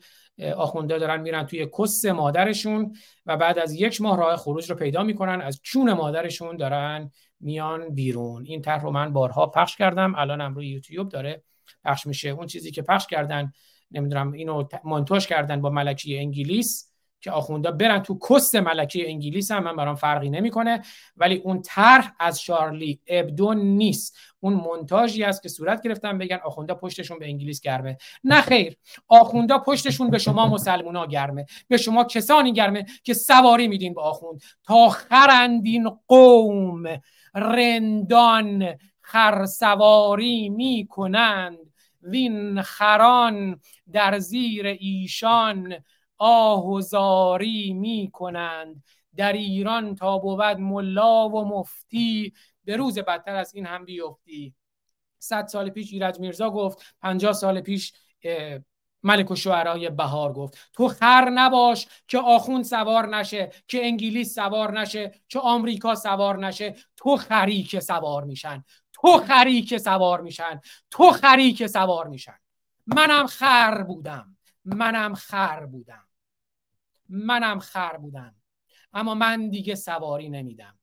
آخونده 0.56 0.98
دارن 0.98 1.20
میرن 1.20 1.46
توی 1.46 1.68
کس 1.78 2.04
مادرشون 2.04 2.96
و 3.26 3.36
بعد 3.36 3.58
از 3.58 3.74
یک 3.74 4.00
ماه 4.00 4.16
راه 4.16 4.36
خروج 4.36 4.70
رو 4.70 4.76
پیدا 4.76 5.02
می‌کنن. 5.02 5.40
از 5.40 5.60
چون 5.62 5.92
مادرشون 5.92 6.56
دارن 6.56 7.10
میان 7.40 7.88
بیرون. 7.88 8.44
این 8.44 8.62
طرح 8.62 8.82
رو 8.82 8.90
من 8.90 9.12
بارها 9.12 9.46
پخش 9.46 9.76
کردم. 9.76 10.14
الان 10.16 10.40
هم 10.40 10.54
روی 10.54 10.68
یوتیوب 10.68 11.08
داره 11.08 11.42
پخش 11.84 12.06
میشه. 12.06 12.28
اون 12.28 12.46
چیزی 12.46 12.70
که 12.70 12.82
پخش 12.82 13.06
کردن 13.06 13.52
نمی‌دونم 13.90 14.32
اینو 14.32 14.64
مونتاژ 14.84 15.26
کردن 15.26 15.60
با 15.60 15.70
ملکی 15.70 16.18
انگلیس 16.18 16.84
که 17.20 17.30
آخوندا 17.30 17.70
برن 17.70 18.02
تو 18.02 18.18
کست 18.30 18.56
ملکی 18.56 19.06
انگلیس 19.06 19.50
هم 19.50 19.64
من 19.64 19.76
برام 19.76 19.94
فرقی 19.94 20.30
نمی‌کنه. 20.30 20.82
ولی 21.16 21.36
اون 21.36 21.62
طرح 21.62 22.14
از 22.20 22.40
شارلی 22.40 23.00
ابدو 23.06 23.54
نیست. 23.54 24.16
اون 24.40 24.52
مونتاژی 24.52 25.24
است 25.24 25.42
که 25.42 25.48
صورت 25.48 25.82
گرفتن 25.82 26.18
بگن 26.18 26.38
آخوندا 26.44 26.74
پشتشون 26.74 27.18
به 27.18 27.26
انگلیس 27.26 27.60
گرمه. 27.60 27.96
نه 28.24 28.40
خیر 28.40 28.76
آخوندا 29.08 29.58
پشتشون 29.58 30.10
به 30.10 30.18
شما 30.18 30.48
مسلمونا 30.48 31.06
گرمه. 31.06 31.46
به 31.68 31.76
شما 31.76 32.04
کسانی 32.04 32.52
گرمه 32.52 32.86
که 33.02 33.14
سواری 33.14 33.68
میدین 33.68 33.94
به 33.94 34.00
آخوند. 34.00 34.42
تا 34.64 34.88
خرندین 34.88 35.90
قوم 36.08 37.00
رندان 37.34 38.74
خرسواری 39.08 40.48
می‌کنند. 40.48 41.58
وین 42.02 42.62
خران 42.62 43.60
در 43.92 44.18
زیر 44.18 44.66
ایشان 44.66 45.74
آهوزاری 46.18 47.72
می 47.72 48.10
کنند 48.12 48.84
در 49.16 49.32
ایران 49.32 49.94
تا 49.94 50.18
بود 50.18 50.42
ملا 50.42 51.28
و 51.28 51.44
مفتی. 51.44 52.32
به 52.64 52.76
روز 52.76 52.98
بدتر 52.98 53.36
از 53.36 53.54
این 53.54 53.66
هم 53.66 53.84
بیفتی. 53.84 54.54
صد 55.18 55.46
سال 55.46 55.70
پیش 55.70 55.92
ایرج 55.92 56.20
میرزا 56.20 56.50
گفت 56.50 56.94
پنجاه 57.02 57.32
سال 57.32 57.60
پیش 57.60 57.92
ملک 59.02 59.30
و 59.30 59.36
شعرهای 59.36 59.90
بهار 59.90 60.32
گفت. 60.32 60.58
تو 60.72 60.88
خر 60.88 61.30
نباش 61.34 61.86
که 62.08 62.18
آخون 62.18 62.62
سوار 62.62 63.16
نشه 63.16 63.50
که 63.68 63.86
انگلیس 63.86 64.34
سوار 64.34 64.80
نشه 64.80 65.12
که 65.28 65.40
آمریکا 65.40 65.94
سوار 65.94 66.38
نشه. 66.46 66.74
تو 66.96 67.16
خری 67.16 67.62
که 67.62 67.80
سوار 67.80 68.24
میشن. 68.24 68.64
تو 69.02 69.24
خری 69.28 69.62
که 69.62 69.78
سوار 69.78 70.20
میشن 70.20 70.60
تو 70.90 71.10
خری 71.10 71.52
که 71.52 71.66
سوار 71.66 72.08
میشن. 72.08 72.38
منم 72.86 73.26
خر 73.26 73.82
بودم 73.82 74.36
منم 74.64 75.14
خر 75.14 75.66
بودم. 75.66 76.08
منم 77.08 77.58
خر 77.58 77.96
بودم. 77.96 78.34
اما 78.92 79.14
من 79.14 79.50
دیگه 79.50 79.74
سواری 79.74 80.28
نمیدم. 80.28 80.78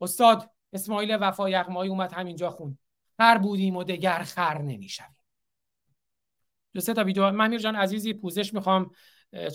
استاد 0.00 0.50
اسماعیل 0.72 1.18
وفا 1.20 1.50
یغمایی 1.50 1.90
اومد 1.90 2.12
همینجا 2.12 2.50
خون. 2.50 2.78
خر 3.16 3.38
بودیم 3.38 3.76
و 3.76 3.84
دگر 3.84 4.18
خر 4.18 4.62
نمی‌شویم. 4.62 5.16
دو 6.74 6.80
سه 6.80 6.94
تا 6.94 7.04
ویدیو. 7.04 7.30
ممیر 7.30 7.60
جان 7.60 7.76
عزیزی 7.76 8.12
پوزش 8.14 8.54
می‌خوام. 8.54 8.90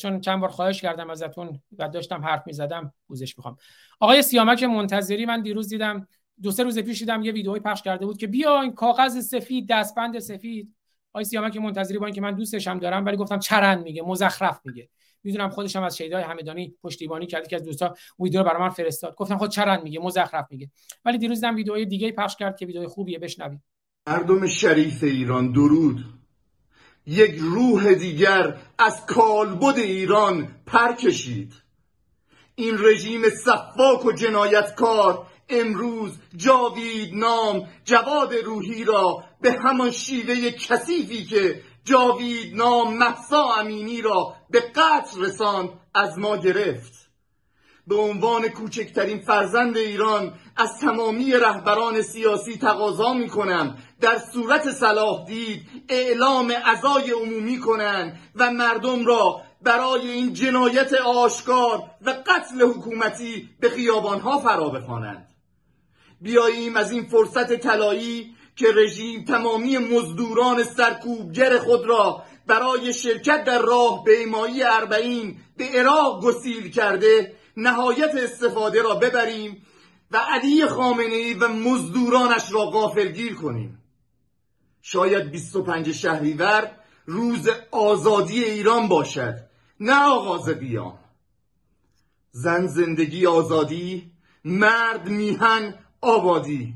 چون 0.02 0.22
چند 0.22 0.40
بار 0.40 0.50
خواهش 0.50 0.82
کردم 0.82 1.10
ازتون 1.10 1.62
و 1.78 1.90
داشتم 1.90 2.26
حرف 2.26 2.44
می‌زدم 2.46 2.94
پوزش 3.08 3.38
می‌خوام. 3.38 3.58
آقای 4.00 4.22
سیامک 4.22 4.64
منتظری 4.64 5.26
من 5.26 5.42
دیروز 5.42 5.70
دیدم 5.70 6.08
دو 6.42 6.52
سه 6.52 6.64
روز 6.64 6.80
پیش 6.80 7.00
دیدم 7.00 7.24
یه 7.24 7.32
ویدئوی 7.32 7.60
پخش 7.60 7.82
کرده 7.82 8.06
بود 8.06 8.18
که 8.18 8.28
بیا 8.28 8.62
این 8.62 8.74
کاغذ 8.74 9.28
سفید 9.28 9.68
دستبند 9.70 10.20
سفید. 10.20 10.76
آقای 11.14 11.26
سیامک 11.26 11.58
منتظری 11.58 11.98
با 11.98 12.06
اینکه 12.06 12.22
من 12.22 12.36
دوستش 12.36 12.68
هم 12.68 12.80
دارم 12.80 13.06
ولی 13.06 13.18
گفتم 13.18 13.40
چرند 13.40 13.84
میگه 13.84 14.02
مزخرف 14.02 14.60
میگه. 14.66 14.90
می‌دونم 15.24 15.50
خودش 15.50 15.76
هم 15.76 15.84
از 15.84 15.98
شیدای 15.98 16.24
همدانی 16.24 16.76
پشتیبانی 16.84 17.28
کرد 17.28 17.48
که 17.48 17.56
از 17.56 17.64
دوستا 17.64 17.96
ویدیو 18.20 18.44
رو 18.44 18.46
برای 18.46 18.70
فرستاد. 18.70 19.16
گفتم 19.16 19.38
خود 19.38 19.50
چرند 19.50 19.84
میگه 19.84 20.00
مزخرف 20.00 20.48
میگه. 20.50 20.70
ولی 21.06 21.18
دیروز 21.18 21.42
دیدم 21.42 21.56
ویدیوی 21.56 21.86
دیگه 21.86 22.12
پخش 22.12 22.36
کرد 22.36 22.58
که 22.58 22.66
ویدیو 22.66 22.88
خوبیه 22.88 23.20
بشنوید. 23.20 23.62
مردم 24.08 24.48
شریف 24.48 25.04
ایران 25.04 25.52
درود. 25.52 26.06
یک 27.06 27.36
روح 27.40 27.94
دیگر 27.94 28.58
از 28.80 29.06
کالبد 29.06 29.78
ایران 29.78 30.48
پر 30.66 30.96
کشید. 30.96 31.54
این 32.56 32.76
رژیم 32.80 33.22
صفاک 33.30 34.06
و 34.06 34.12
جنایتکار 34.12 35.28
امروز 35.60 36.12
جاوید 36.36 37.14
نام 37.14 37.68
جواد 37.86 38.34
روحی 38.34 38.84
را 38.84 39.24
به 39.42 39.52
همان 39.52 39.92
شیوه 39.92 40.52
کثیفی 40.52 41.26
که 41.26 41.62
جاوید 41.86 42.56
نام 42.56 42.98
محسا 42.98 43.44
امینی 43.54 44.02
را 44.02 44.36
به 44.50 44.60
قتل 44.60 45.22
رساند 45.22 45.70
از 45.94 46.20
ما 46.20 46.38
گرفت. 46.38 46.94
به 47.88 47.96
عنوان 47.96 48.48
کوچکترین 48.48 49.20
فرزند 49.20 49.78
ایران 49.78 50.34
از 50.56 50.80
تمامی 50.80 51.32
رهبران 51.32 52.02
سیاسی 52.02 52.58
تقاضا 52.58 53.14
می 53.14 53.30
کنم 53.30 53.78
در 54.02 54.18
صورت 54.18 54.72
صلاح 54.72 55.26
دید 55.26 55.62
اعلام 55.90 56.52
عزای 56.52 57.12
عمومی 57.12 57.60
کنند 57.60 58.20
و 58.36 58.52
مردم 58.52 59.06
را 59.06 59.42
برای 59.62 60.12
این 60.12 60.34
جنایت 60.34 60.94
آشکار 60.94 61.84
و 62.06 62.10
قتل 62.10 62.62
حکومتی 62.62 63.50
به 63.60 63.70
خیابانها 63.70 64.40
فرا 64.40 64.70
بخوانند. 64.70 65.33
بیاییم 66.24 66.78
از 66.78 66.92
این 66.92 67.04
فرصت 67.04 67.54
طلایی 67.54 68.36
که 68.56 68.68
رژیم 68.76 69.26
تمامی 69.26 69.78
مزدوران 69.78 70.64
سرکوبگر 70.64 71.58
خود 71.58 71.86
را 71.86 72.24
برای 72.48 72.94
شرکت 72.94 73.44
در 73.44 73.62
راه 73.62 74.04
به 74.04 74.20
ایمایی 74.20 74.64
اربعین 74.64 75.38
به 75.58 75.66
عراق 75.66 76.24
گسیل 76.24 76.72
کرده 76.72 77.36
نهایت 77.58 78.16
استفاده 78.16 78.82
را 78.82 78.96
ببریم 78.96 79.66
و 80.12 80.18
علی 80.18 80.66
خامنه 80.66 81.16
ای 81.16 81.34
و 81.34 81.48
مزدورانش 81.48 82.52
را 82.52 82.66
غافلگیر 82.66 83.36
کنیم. 83.36 83.84
شاید 84.82 85.32
25 85.32 85.92
شهریور 85.92 86.72
روز 87.06 87.50
آزادی 87.72 88.44
ایران 88.44 88.88
باشد. 88.88 89.36
نه 89.80 90.04
آغاز 90.04 90.50
بیام 90.50 91.00
زن 92.32 92.68
زندگی 92.68 93.26
آزادی 93.26 94.12
مرد 94.46 95.10
میهن 95.10 95.83
آبادی. 96.04 96.74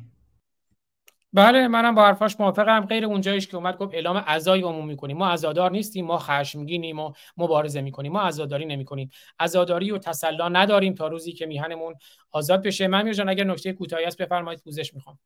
بله 1.33 1.67
منم 1.67 1.95
با 1.95 2.05
حرفاش 2.05 2.39
موافقم. 2.39 2.85
غیر 2.85 3.05
اونجایش 3.05 3.47
که 3.47 3.57
اومد 3.57 3.77
گفت 3.77 3.93
اعلام 3.93 4.17
عزای 4.17 4.61
عمومی 4.61 4.97
کنیم 4.97 5.17
ما 5.17 5.27
عزادار 5.27 5.71
نیستیم 5.71 6.05
ما 6.05 6.17
خشمگینیم 6.19 6.99
و 6.99 7.13
مبارزه 7.37 7.81
می‌کنیم. 7.81 8.11
ما 8.11 8.21
عزاداری 8.21 8.65
نمی‌کنیم. 8.65 9.09
عزاداری 9.39 9.91
و 9.91 9.97
تسلا 9.97 10.49
نداریم 10.49 10.93
تا 10.93 11.07
روزی 11.07 11.33
که 11.33 11.45
میهنمون 11.45 11.95
آزاد 12.31 12.63
بشه. 12.63 12.87
من 12.87 13.11
جان 13.11 13.29
اگر 13.29 13.43
نکته 13.43 13.73
کوتاهی 13.73 14.05
است 14.05 14.21
بفرمایید. 14.21 14.63
پوزش 14.63 14.93
می‌خوام. 14.93 15.19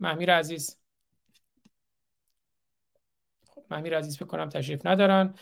محمیر 0.00 0.34
عزیز. 0.34 0.78
خب 3.54 3.62
محمیر 3.70 3.98
عزیز 3.98 4.16
فکر 4.16 4.26
کنم 4.26 4.48
تشریف 4.48 4.86
ندارن. 4.86 5.34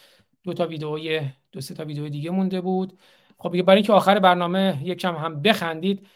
دو 0.42 0.52
تا 0.52 0.66
ویدئوی 0.66 1.20
دو 1.52 1.60
سه 1.60 1.74
تا 1.74 1.84
ویدئو 1.84 2.08
دیگه 2.08 2.30
مونده 2.30 2.60
بود. 2.60 2.98
خب 3.38 3.62
برای 3.62 3.76
اینکه 3.76 3.92
آخر 3.92 4.18
برنامه 4.18 4.80
یکم 4.82 5.14
هم 5.14 5.42
بخندید 5.42 6.06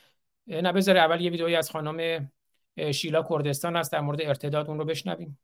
نه 0.47 0.73
بذار 0.73 0.97
اول 0.97 1.20
یه 1.20 1.31
ویدئویی 1.31 1.57
از 1.57 1.70
خانم 1.70 2.31
شیلا 2.94 3.23
کردستان 3.23 3.76
هست 3.76 3.92
در 3.92 4.00
مورد 4.00 4.23
ارتداد 4.23 4.68
اون 4.68 4.78
رو 4.78 4.84
بشنویم. 4.84 5.39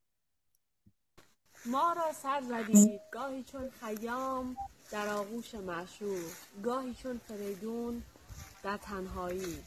ما 1.67 1.93
را 1.97 2.13
سر 2.13 2.41
زدید. 2.41 3.01
گاهی 3.13 3.43
چون 3.43 3.71
خیام 3.81 4.57
در 4.93 5.09
آغوش 5.09 5.55
معشوق 5.55 6.31
گاهی 6.63 6.95
چون 6.95 7.21
فریدون 7.29 8.03
در 8.65 8.77
تنهایی. 8.77 9.59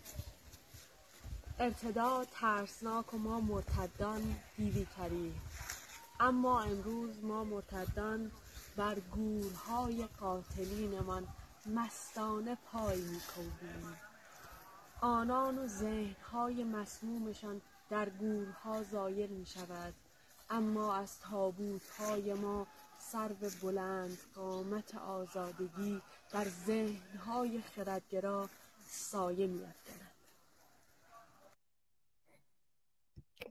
ارتداد 1.60 2.28
ترسناک 2.42 3.14
و 3.14 3.18
ما 3.18 3.40
مرتدان 3.40 4.22
دیوی 4.58 4.88
کری. 4.98 5.34
اما 6.20 6.62
امروز 6.62 7.24
ما 7.24 7.44
مرتدان 7.44 8.32
بر 8.78 8.96
گورهای 9.00 10.06
قاتلینمان 10.20 11.28
مستانه 11.68 12.58
پای 12.72 13.02
میکوبیم. 13.02 13.98
آنان 15.02 15.58
و 15.58 15.68
ذهنهای 15.68 16.64
مسمومشان 16.64 17.62
در 17.90 18.10
گورها 18.10 18.84
زایر 18.84 19.30
می 19.30 19.46
شود 19.46 19.94
اما 20.50 20.96
از 20.96 21.20
تابوتهای 21.20 22.34
ما 22.34 22.68
سر 22.98 23.30
بلند 23.64 24.18
قامت 24.36 24.96
آزادگی 24.96 26.02
در 26.34 26.46
ذهنهای 26.46 27.62
خردگرا 27.76 28.50
سایه 28.88 29.48
می 29.48 29.60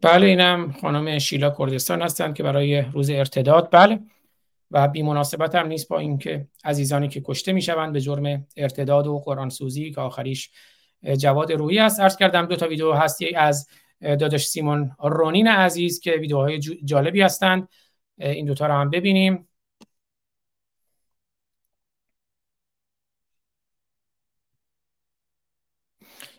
بله 0.02 0.26
اینم 0.26 0.72
خانم 0.72 1.18
شیلا 1.18 1.50
کردستان 1.58 2.02
هستند 2.02 2.34
که 2.34 2.42
برای 2.42 2.80
روز 2.80 3.10
ارتداد. 3.10 3.68
بله. 3.72 4.00
و 4.70 4.88
بی 4.88 5.02
مناسبت 5.02 5.54
هم 5.54 5.66
نیست 5.66 5.88
با 5.88 5.98
اینکه 5.98 6.48
عزیزانی 6.64 7.08
که 7.08 7.20
کشته 7.20 7.52
می‌شوند 7.52 7.92
به 7.92 8.00
جرم 8.00 8.46
ارتداد 8.56 9.06
و 9.06 9.18
قرآن 9.18 9.48
سوزی 9.48 9.90
که 9.92 10.00
آخریش 10.00 10.50
جواد 11.18 11.52
روحی 11.52 11.78
است. 11.78 12.00
عرض 12.00 12.16
کردم 12.16 12.46
دو 12.46 12.56
تا 12.56 12.68
ویدیو 12.68 12.92
هستی 12.92 13.34
از 13.34 13.68
داداش 14.00 14.46
سیمون 14.46 14.90
رونین 15.00 15.48
عزیز 15.48 16.00
که 16.00 16.12
ویدیوهای 16.12 16.58
جالبی 16.84 17.22
هستند. 17.22 17.68
این 18.18 18.46
دوتا 18.46 18.66
رو 18.66 18.74
هم 18.74 18.90
ببینیم. 18.90 19.48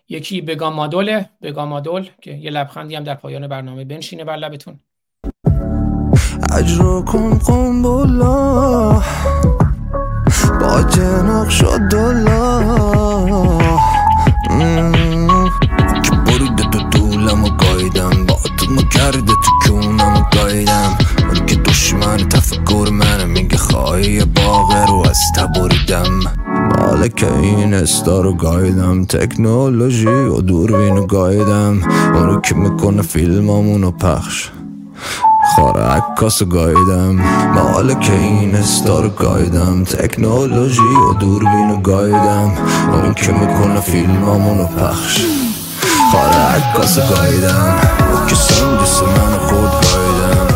یکی 0.09 0.41
بگامادوله 0.41 1.29
بگامادول 1.41 2.09
که 2.21 2.31
یه 2.31 2.51
لبخندی 2.51 2.95
هم 2.95 3.03
در 3.03 3.15
پایان 3.15 3.47
برنامه 3.47 3.85
بنشینه 3.85 4.23
بر 4.23 4.35
لبتون. 4.35 4.79
اجرکم 6.59 7.29
قنبلا 7.29 8.91
با 10.61 10.81
جناق 10.89 11.49
شد 11.49 11.79
دلا 11.91 12.59
که 16.03 16.11
بریده 16.25 16.63
تو 16.71 16.79
دولم 16.91 17.43
و 17.43 17.49
گایدم 17.49 18.25
با 18.25 18.35
تو 18.57 18.75
کرده 18.75 19.21
تو 19.21 19.67
کونم 19.67 20.17
و 20.17 20.23
گایدم. 20.33 20.97
اون 21.33 21.45
که 21.45 21.55
دشمن 21.55 22.17
تفکر 22.17 22.89
منه 22.91 23.25
میگه 23.25 23.57
خواهی 23.57 24.25
باغ 24.25 24.89
رو 24.89 25.03
از 25.09 25.19
تبریدم 25.35 26.19
مالک 26.79 27.25
این 27.41 27.73
استارو 27.73 28.33
گایدم 28.33 29.05
تکنولوژی 29.05 30.07
و 30.07 30.41
دوربینو 30.41 31.05
گایدم. 31.05 31.81
اونو 32.13 32.41
که 32.41 32.55
می‌کنه 32.55 33.01
فیلمامونو 33.01 33.91
پخش. 33.91 34.49
خاره 35.55 35.81
عکاس 35.81 36.43
گایدم 36.43 37.15
مالک 37.55 38.09
این 38.11 38.55
استار 38.55 39.09
گایدم 39.09 39.83
تکنولوژی 39.83 40.81
و 40.81 41.13
دوربینو 41.13 41.81
گایدم. 41.81 42.51
اون 42.93 43.13
که 43.13 43.31
می‌کنه 43.31 43.79
فیلمامونو 43.81 44.65
پخش. 44.65 45.21
خاره 46.11 46.35
عکاس 46.35 46.99
گایدم 46.99 47.75
او 48.13 48.25
که 48.27 48.35
سندس 48.35 49.01
من 49.01 49.37
خود 49.37 49.71
گایدم. 49.85 50.47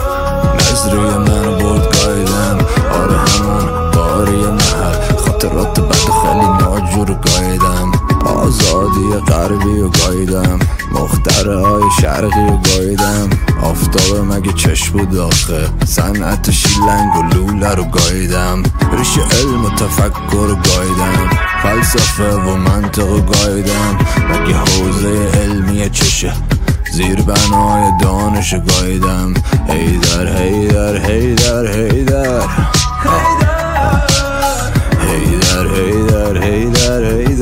نزروی 0.56 1.18
من 1.18 1.58
برد 1.58 1.98
گایدم. 1.98 2.58
آره 2.94 3.18
همون 3.18 3.92
باری 3.92 4.42
محل 4.42 5.18
خاطرات 5.26 5.80
بد 5.80 5.96
خیلی 5.96 6.48
ناجور 6.62 7.06
گایدم. 7.08 7.62
آزادی 8.44 9.26
غربی 9.28 9.80
و 9.80 9.90
گایدم 9.90 10.60
مختره 10.92 11.58
های 11.58 11.84
شرقی 12.02 12.40
و 12.40 12.58
گایدم 12.58 13.30
آفتاب 13.64 14.18
مگه 14.34 14.54
چش 14.54 14.90
بود 14.90 15.18
آخه؟ 15.18 15.70
صنعت 15.86 16.52
شیلنگ 16.52 17.16
و 17.16 17.36
لوله 17.36 17.76
رو 17.76 17.84
گایدم 17.84 18.64
ریش 18.98 19.18
علم 19.18 19.66
و 19.66 19.70
تفکر 19.70 20.48
رو 20.48 20.56
گایدم 20.56 21.30
فلسفه 21.64 22.34
و 22.36 22.56
منطق 22.56 23.12
و 23.12 23.22
گایدم 23.22 23.98
مگه 24.30 24.56
حوزه 24.56 25.32
علمی 25.34 25.90
چشه؟ 25.90 26.34
زیر 26.94 27.22
بنای 27.22 27.92
دانش 28.02 28.54
گایدم 28.54 29.34
هیدر 29.68 30.38
هیدر 30.38 30.98
هیدر. 30.98 31.68
هیدر. 31.68 32.42
هیدر 35.08 35.68
هیدر 35.76 36.44
هیدر 36.44 37.04
هیدر. 37.04 37.33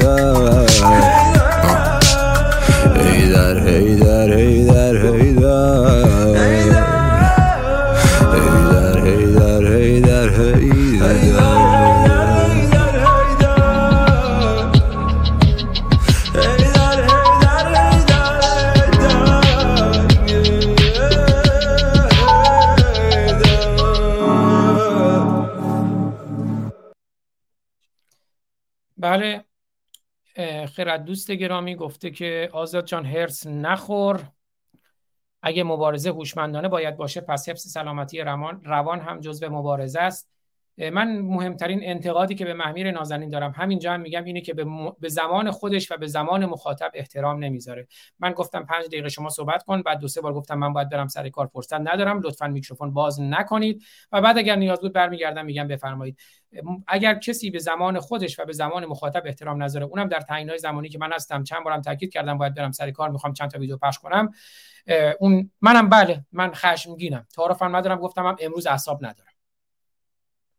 بله 29.12 29.44
خرد 30.66 31.04
دوست 31.04 31.32
گرامی 31.32 31.76
گفته 31.76 32.12
که 32.12 32.50
آزاد 32.54 32.86
جان 32.86 33.06
هرس 33.06 33.48
نخور. 33.48 34.24
اگه 35.42 35.64
مبارزه 35.64 36.10
هوشمندانه 36.10 36.68
باید 36.68 36.98
باشه 36.98 37.22
پس 37.22 37.50
حفظ 37.50 37.68
سلامتی 37.68 38.22
روان, 38.22 38.62
روان 38.64 39.00
هم 39.00 39.20
جزو 39.20 39.50
مبارزه 39.50 40.00
است. 40.00 40.32
من 40.78 41.18
مهمترین 41.18 41.80
انتقادی 41.84 42.36
که 42.36 42.46
به 42.46 42.54
محمیر 42.54 42.92
نازنین 42.92 43.30
دارم 43.30 43.52
همینجا 43.52 43.94
هم 43.94 44.02
میگم 44.02 44.24
اینه 44.24 44.42
که 44.42 44.54
به, 44.54 44.66
م... 44.66 44.92
به 45.00 45.10
زمان 45.10 45.52
خودش 45.52 45.92
و 45.92 45.98
به 45.98 46.08
زمان 46.08 46.46
مخاطب 46.46 46.92
احترام 46.94 47.44
نمی‌ذاره. 47.44 47.88
من 48.20 48.32
گفتم 48.32 48.66
پنج 48.66 48.86
دقیقه 48.86 49.10
شما 49.10 49.30
صحبت 49.30 49.64
کن 49.64 49.82
بعد 49.82 50.00
دو 50.00 50.08
سه 50.08 50.22
بار 50.22 50.34
گفتم 50.34 50.56
من 50.58 50.74
باید 50.74 50.90
برم 50.90 51.08
سر 51.08 51.30
کار 51.30 51.48
فرصت 51.48 51.74
ندارم. 51.74 52.22
لطفا 52.22 52.48
میکروفون 52.48 52.94
باز 52.94 53.22
نکنید. 53.22 53.84
و 54.12 54.22
بعد 54.22 54.38
اگر 54.38 54.56
نیاز 54.56 54.80
بود 54.82 54.94
برمیگردم 54.94 55.46
میگم 55.46 55.68
بفرمایید. 55.68 56.20
اگر 56.88 57.16
کسی 57.16 57.50
به 57.50 57.60
زمان 57.60 58.00
خودش 58.00 58.40
و 58.40 58.46
به 58.46 58.54
زمان 58.54 58.86
مخاطب 58.86 59.24
احترام 59.26 59.64
نذاره 59.64 59.86
اونم 59.86 60.08
در 60.08 60.20
تعیینات 60.20 60.58
زمانی 60.58 60.90
که 60.90 61.00
من 61.00 61.14
هستم 61.14 61.44
چند 61.44 61.64
بارم 61.64 61.82
تاکید 61.82 62.14
کردم 62.14 62.38
باید 62.38 62.56
برم 62.56 62.72
سر 62.72 62.92
کار 62.92 63.10
می‌خوام 63.10 63.34
چند 63.34 63.52
تا 63.52 63.60
ویدیو 63.60 63.78
پخش 63.78 64.00
کنم 64.00 64.34
اون 65.20 65.52
منم 65.62 65.90
بله 65.90 66.26
من 66.32 66.52
خشمگینم. 66.54 67.28
تعارفم 67.36 67.76
ندارم 67.76 67.98
گفتم 67.98 68.26
هم 68.26 68.36
امروز 68.40 68.68
اعصاب 68.68 69.06
ندارم. 69.06 69.32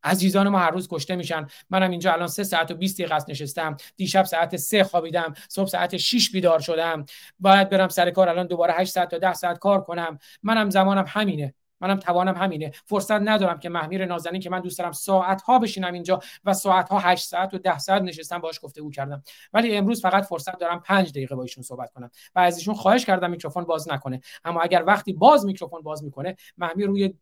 عزیزان 0.04 0.48
ما 0.48 0.58
هر 0.58 0.70
روز 0.70 0.88
کشته 0.90 1.16
میشن. 1.16 1.46
منم 1.70 1.90
اینجا 1.90 2.12
الان 2.12 2.28
سه 2.28 2.44
ساعت 2.44 2.70
و 2.70 2.74
20 2.74 2.98
دقیقه 2.98 3.14
است 3.14 3.30
نشستم. 3.30 3.76
دیشب 3.96 4.22
ساعت 4.22 4.56
سه 4.56 4.84
خوابیدم. 4.84 5.34
صبح 5.48 5.68
ساعت 5.68 5.96
6 5.96 6.30
بیدار 6.30 6.60
شدم. 6.60 7.04
باید 7.40 7.68
برم 7.68 7.88
سر 7.88 8.10
کار. 8.10 8.28
الان 8.28 8.46
دوباره 8.46 8.72
8 8.72 8.92
ساعت 8.92 9.10
تا 9.10 9.18
10 9.18 9.32
ساعت 9.34 9.58
کار 9.58 9.80
کنم. 9.80 10.18
منم 10.42 10.70
زمانم 10.70 11.04
همینه. 11.08 11.54
منم 11.82 11.96
توانم 11.96 12.34
همینه. 12.34 12.72
فرصت 12.86 13.20
ندارم 13.20 13.58
که 13.58 13.68
محمیر 13.68 14.06
نازنین 14.06 14.40
که 14.40 14.50
من 14.50 14.60
دوست 14.60 14.78
دارم 14.78 14.92
ساعت 14.92 15.42
ها 15.42 15.58
بشینم 15.58 15.92
اینجا 15.92 16.20
و 16.44 16.54
ساعت 16.54 16.88
ها 16.88 16.98
8 16.98 17.28
ساعت 17.28 17.54
و 17.54 17.58
10 17.58 17.78
ساعت 17.78 18.02
نشستم 18.02 18.38
باهاش 18.38 18.60
گفتگو 18.62 18.90
کردم. 18.90 19.22
ولی 19.52 19.76
امروز 19.76 20.02
فقط 20.02 20.24
فرصت 20.24 20.58
دارم 20.58 20.80
5 20.80 21.10
دقیقه 21.10 21.34
با 21.34 21.42
ایشون 21.42 21.62
صحبت 21.62 21.92
کنم 21.92 22.10
و 22.34 22.40
از 22.40 22.58
ایشون 22.58 22.74
خواهش 22.74 23.04
کردم 23.04 23.30
میکروفون 23.30 23.64
باز 23.64 23.88
نکنه. 23.88 24.20
اما 24.44 24.60
اگر 24.60 24.84
وقتی 24.86 25.12
باز 25.12 25.46
میکروفون 25.46 25.82
باز 25.82 26.04
می‌کنه 26.04 26.36
محمیر 26.58 26.86
روی 26.86 27.14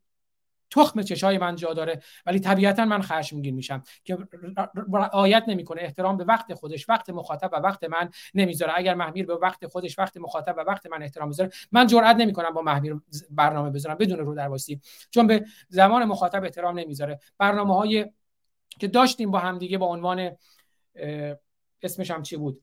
تخم 0.71 1.03
چشای 1.03 1.39
من 1.39 1.57
جا 1.57 1.73
داره 1.73 2.01
ولی 2.27 2.41
طبیعتا 2.41 2.85
من 2.85 3.03
خشمگین 3.03 3.55
میشم 3.55 3.83
که 4.05 4.19
رعایت 4.93 5.45
نمی‌کنه. 5.49 5.83
احترام 5.83 6.17
به 6.17 6.25
وقت 6.25 6.55
خودش 6.55 6.89
وقت 6.89 7.11
مخاطب 7.11 7.51
و 7.53 7.57
وقت 7.57 7.85
من 7.85 8.11
نمی‌ذاره. 8.35 8.73
اگر 8.77 8.95
محمیر 8.95 9.27
به 9.27 9.35
وقت 9.35 9.67
خودش 9.67 9.99
وقت 9.99 10.17
مخاطب 10.17 10.55
و 10.57 10.61
وقت 10.61 10.87
من 10.87 11.03
احترام 11.03 11.29
بذاره 11.29 11.51
من 11.73 11.87
جرئت 11.87 12.17
نمی‌کنم 12.17 12.51
با 12.51 12.63
محمیر 12.63 13.01
برنامه 13.31 13.71
بذارم 13.71 13.95
بدون 13.95 14.19
رو 14.19 14.35
درواسی. 14.35 14.81
چون 15.11 15.27
به 15.27 15.45
زمان 15.69 16.05
مخاطب 16.05 16.45
احترام 16.45 16.79
نمی‌ذاره. 16.79 17.19
برنامه 17.39 17.75
های 17.75 18.07
که 18.79 18.89
داشتیم 18.89 19.31
با 19.31 19.39
همدیگه 19.39 19.79
با 19.79 19.87
عنوان 19.87 20.31
اسمش 21.83 22.11
هم 22.11 22.23
چی 22.23 22.37
بود؟ 22.37 22.61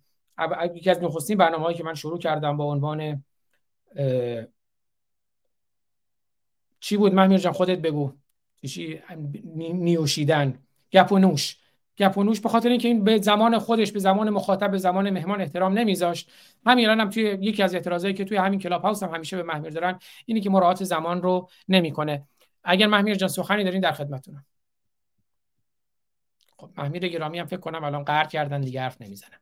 یکی 0.76 0.90
از 0.90 1.04
نخستین 1.04 1.38
برنامه‌هایی 1.38 1.78
که 1.78 1.84
من 1.84 1.94
شروع 1.94 2.20
کردم 2.20 2.58
با 2.58 2.66
عنوان 2.66 3.24
چی 6.88 6.98
بود؟ 6.98 7.14
محمیر 7.14 7.38
جان 7.38 7.54
خودت 7.54 7.78
بگو. 7.78 8.14
چی 8.68 9.02
نیوشیدن 9.56 10.60
گپ 10.92 11.12
و 11.12 11.20
نوش 11.20 11.58
گپ 11.98 12.18
و 12.18 12.24
به 12.24 12.50
خاطر 12.50 12.70
اینکه 12.70 12.88
این 12.88 13.04
به 13.04 13.22
زمان 13.22 13.60
خودش 13.60 13.92
به 13.92 14.00
زمان 14.00 14.30
مخاطب 14.30 14.72
به 14.72 14.78
زمان 14.78 15.10
مهمان 15.10 15.42
احترام 15.42 15.74
نمیذاشت. 15.74 16.32
همین 16.66 16.86
الان 16.86 17.00
هم 17.00 17.10
توی 17.10 17.24
یکی 17.24 17.64
از 17.64 17.74
اعتراضایی 17.74 18.14
که 18.14 18.26
توی 18.26 18.38
همین 18.38 18.60
کلاب 18.60 18.82
هاوس 18.82 19.04
هم 19.04 19.16
همیشه 19.16 19.38
به 19.38 19.44
محمیر 19.44 19.70
دارن 19.70 20.00
اینی 20.26 20.42
که 20.42 20.50
مراعات 20.50 20.84
زمان 20.84 21.22
رو 21.22 21.50
نمی‌کنه. 21.68 22.28
اگر 22.64 22.88
محمیر 22.88 23.16
جان 23.16 23.30
سخنی 23.30 23.64
دارین 23.64 23.82
در 23.82 23.92
خدمتتونم. 23.92 24.46
خب 26.58 26.70
محمیر 26.78 27.08
گرامی 27.08 27.40
هم 27.40 27.46
فکر 27.46 27.60
کنم 27.60 27.84
الان 27.84 28.04
قهر 28.04 28.26
کردن 28.26 28.62
دیگه 28.62 28.82
حرف 28.82 29.02
نمی‌زنم 29.02 29.40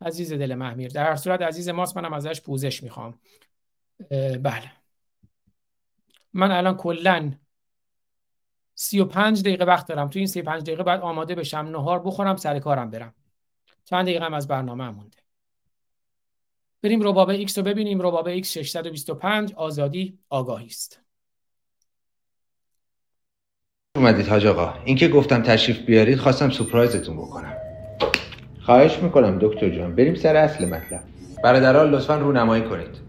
عزیز 0.00 0.32
دل 0.32 0.54
محمیر 0.54 0.90
در 0.90 1.04
هر 1.04 1.16
صورت 1.16 1.42
عزیز 1.42 1.68
ماست 1.68 1.96
منم 1.96 2.12
ازش 2.12 2.40
پوزش 2.40 2.82
می‌خوام. 2.82 3.18
بله. 4.42 4.81
من 6.32 6.50
الان 6.50 6.76
کلا 6.76 7.32
35 8.74 9.40
دقیقه 9.42 9.64
وقت 9.64 9.86
دارم. 9.86 10.08
تو 10.08 10.18
این 10.18 10.28
35 10.28 10.62
دقیقه 10.62 10.82
بعد 10.82 11.00
آماده 11.00 11.34
بشم 11.34 11.58
نهار 11.58 12.02
بخورم 12.02 12.36
سر 12.36 12.58
کارم 12.58 12.90
برم. 12.90 13.14
چند 13.84 14.04
دقیقه 14.04 14.24
هم 14.24 14.34
از 14.34 14.48
برنامه 14.48 14.84
هم 14.84 14.94
مونده. 14.94 15.18
بریم 16.82 17.02
ربات 17.02 17.28
ایکس 17.28 17.58
رو 17.58 17.64
ببینیم. 17.64 18.02
ربات 18.02 18.26
ایکس 18.26 18.52
625 18.52 19.54
آزادی 19.54 20.18
آگاهی 20.28 20.66
است. 20.66 21.00
اومدید 23.96 24.28
حاج 24.28 24.46
آقا. 24.46 24.74
این 24.84 24.96
که 24.96 25.08
گفتم 25.08 25.42
تشریف 25.42 25.78
بیارید 25.78 26.18
خواستم 26.18 26.50
surprise 26.50 26.98
تون 26.98 27.16
بکنم. 27.16 27.56
خواهش 28.60 28.98
می‌کنم 28.98 29.38
دکتر 29.42 29.70
جان 29.70 29.96
بریم 29.96 30.14
سر 30.14 30.36
اصل 30.36 30.64
مطلب. 30.68 31.02
برادران 31.44 31.90
لطفا 31.90 32.16
رونمایی 32.16 32.62
کنید. 32.62 33.02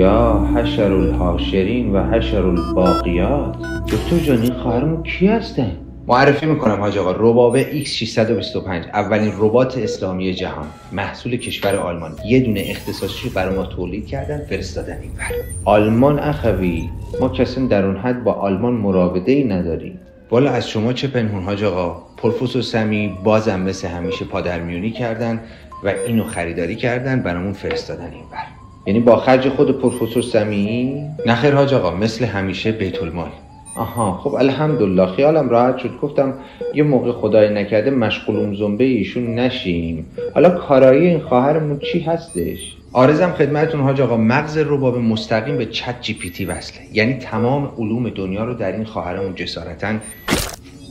یا 0.00 0.48
حشر 0.56 0.92
الحاشرین 0.92 1.92
و 1.92 2.10
حشر 2.12 2.46
الباقیات. 2.46 3.56
دکتر 3.86 4.18
جان 4.24 4.42
این 4.42 4.54
خواهرمون 4.54 5.02
کی 5.02 5.26
هستن؟ 5.26 5.72
معرفی 6.06 6.46
می‌کنم 6.46 6.80
حاج 6.80 6.98
آقا. 6.98 7.10
رباب 7.10 7.62
X625 7.62 8.68
اولین 8.92 9.32
ربات 9.38 9.78
اسلامی 9.78 10.34
جهان. 10.34 10.66
محصول 10.92 11.36
کشور 11.36 11.76
آلمان. 11.76 12.16
یه 12.26 12.40
دونه 12.40 12.62
اختصاصی 12.66 13.28
برای 13.28 13.56
ما 13.56 13.66
تولید 13.66 14.06
کردن 14.06 14.44
فرستادن 14.44 14.98
این 15.02 15.10
بر. 15.12 15.34
آلمان 15.64 16.18
اخوی 16.18 16.88
ما 17.20 17.28
کسی 17.28 17.68
در 17.68 17.86
اون 17.86 17.96
حد 17.96 18.24
با 18.24 18.32
آلمان 18.32 18.72
مراوده 18.72 19.32
ای 19.32 19.44
نداریم. 19.44 20.00
والا 20.30 20.50
از 20.50 20.68
شما 20.68 20.92
چه 20.92 21.08
پنهون 21.08 21.42
حاج 21.42 21.64
آقا؟ 21.64 22.02
پروفسور 22.16 22.62
سمی 22.62 23.18
بازم 23.24 23.60
مثل 23.60 23.88
همیشه 23.88 24.24
پادرمیونی 24.24 24.90
کردن 24.90 25.40
و 25.84 25.92
اینو 26.06 26.24
خریداری 26.24 26.76
کردن 26.76 27.22
برامون 27.22 27.52
فرستادن 27.52 28.10
این 28.12 28.24
بر. 28.32 28.59
یعنی 28.86 29.00
با 29.00 29.16
خرج 29.16 29.48
خود 29.48 29.80
پروفسور 29.80 30.22
سمی 30.22 31.02
نخیر 31.26 31.54
حاج 31.54 31.74
آقا 31.74 31.90
مثل 31.90 32.24
همیشه 32.24 32.72
بیت 32.72 33.02
المال. 33.02 33.30
آها 33.76 34.20
خب 34.24 34.34
الحمدلله 34.34 35.06
خیالم 35.06 35.48
راحت 35.48 35.78
شد. 35.78 35.90
گفتم 36.02 36.34
یه 36.74 36.82
موقع 36.82 37.12
خدای 37.12 37.54
نکرده 37.54 37.90
مشغول 37.90 38.56
زنبه 38.56 38.84
ایشون 38.84 39.34
نشیم. 39.34 40.06
حالا 40.34 40.50
کارایی 40.50 41.06
این 41.06 41.20
خواهرمون 41.20 41.78
چی 41.78 42.00
هستش؟ 42.00 42.76
آرزم 42.92 43.30
خدمتتون 43.30 43.80
حاج 43.80 44.00
آقا 44.00 44.16
مغز 44.16 44.58
رباب 44.58 44.98
مستقیم 44.98 45.58
به 45.58 45.66
چت 45.66 45.94
جی 46.00 46.14
پی 46.14 46.30
تی 46.30 46.44
وصله. 46.44 46.80
یعنی 46.92 47.14
تمام 47.14 47.72
علوم 47.78 48.08
دنیا 48.08 48.44
رو 48.44 48.54
در 48.54 48.72
این 48.72 48.84
خواهرمون 48.84 49.34
جسارتا 49.34 49.92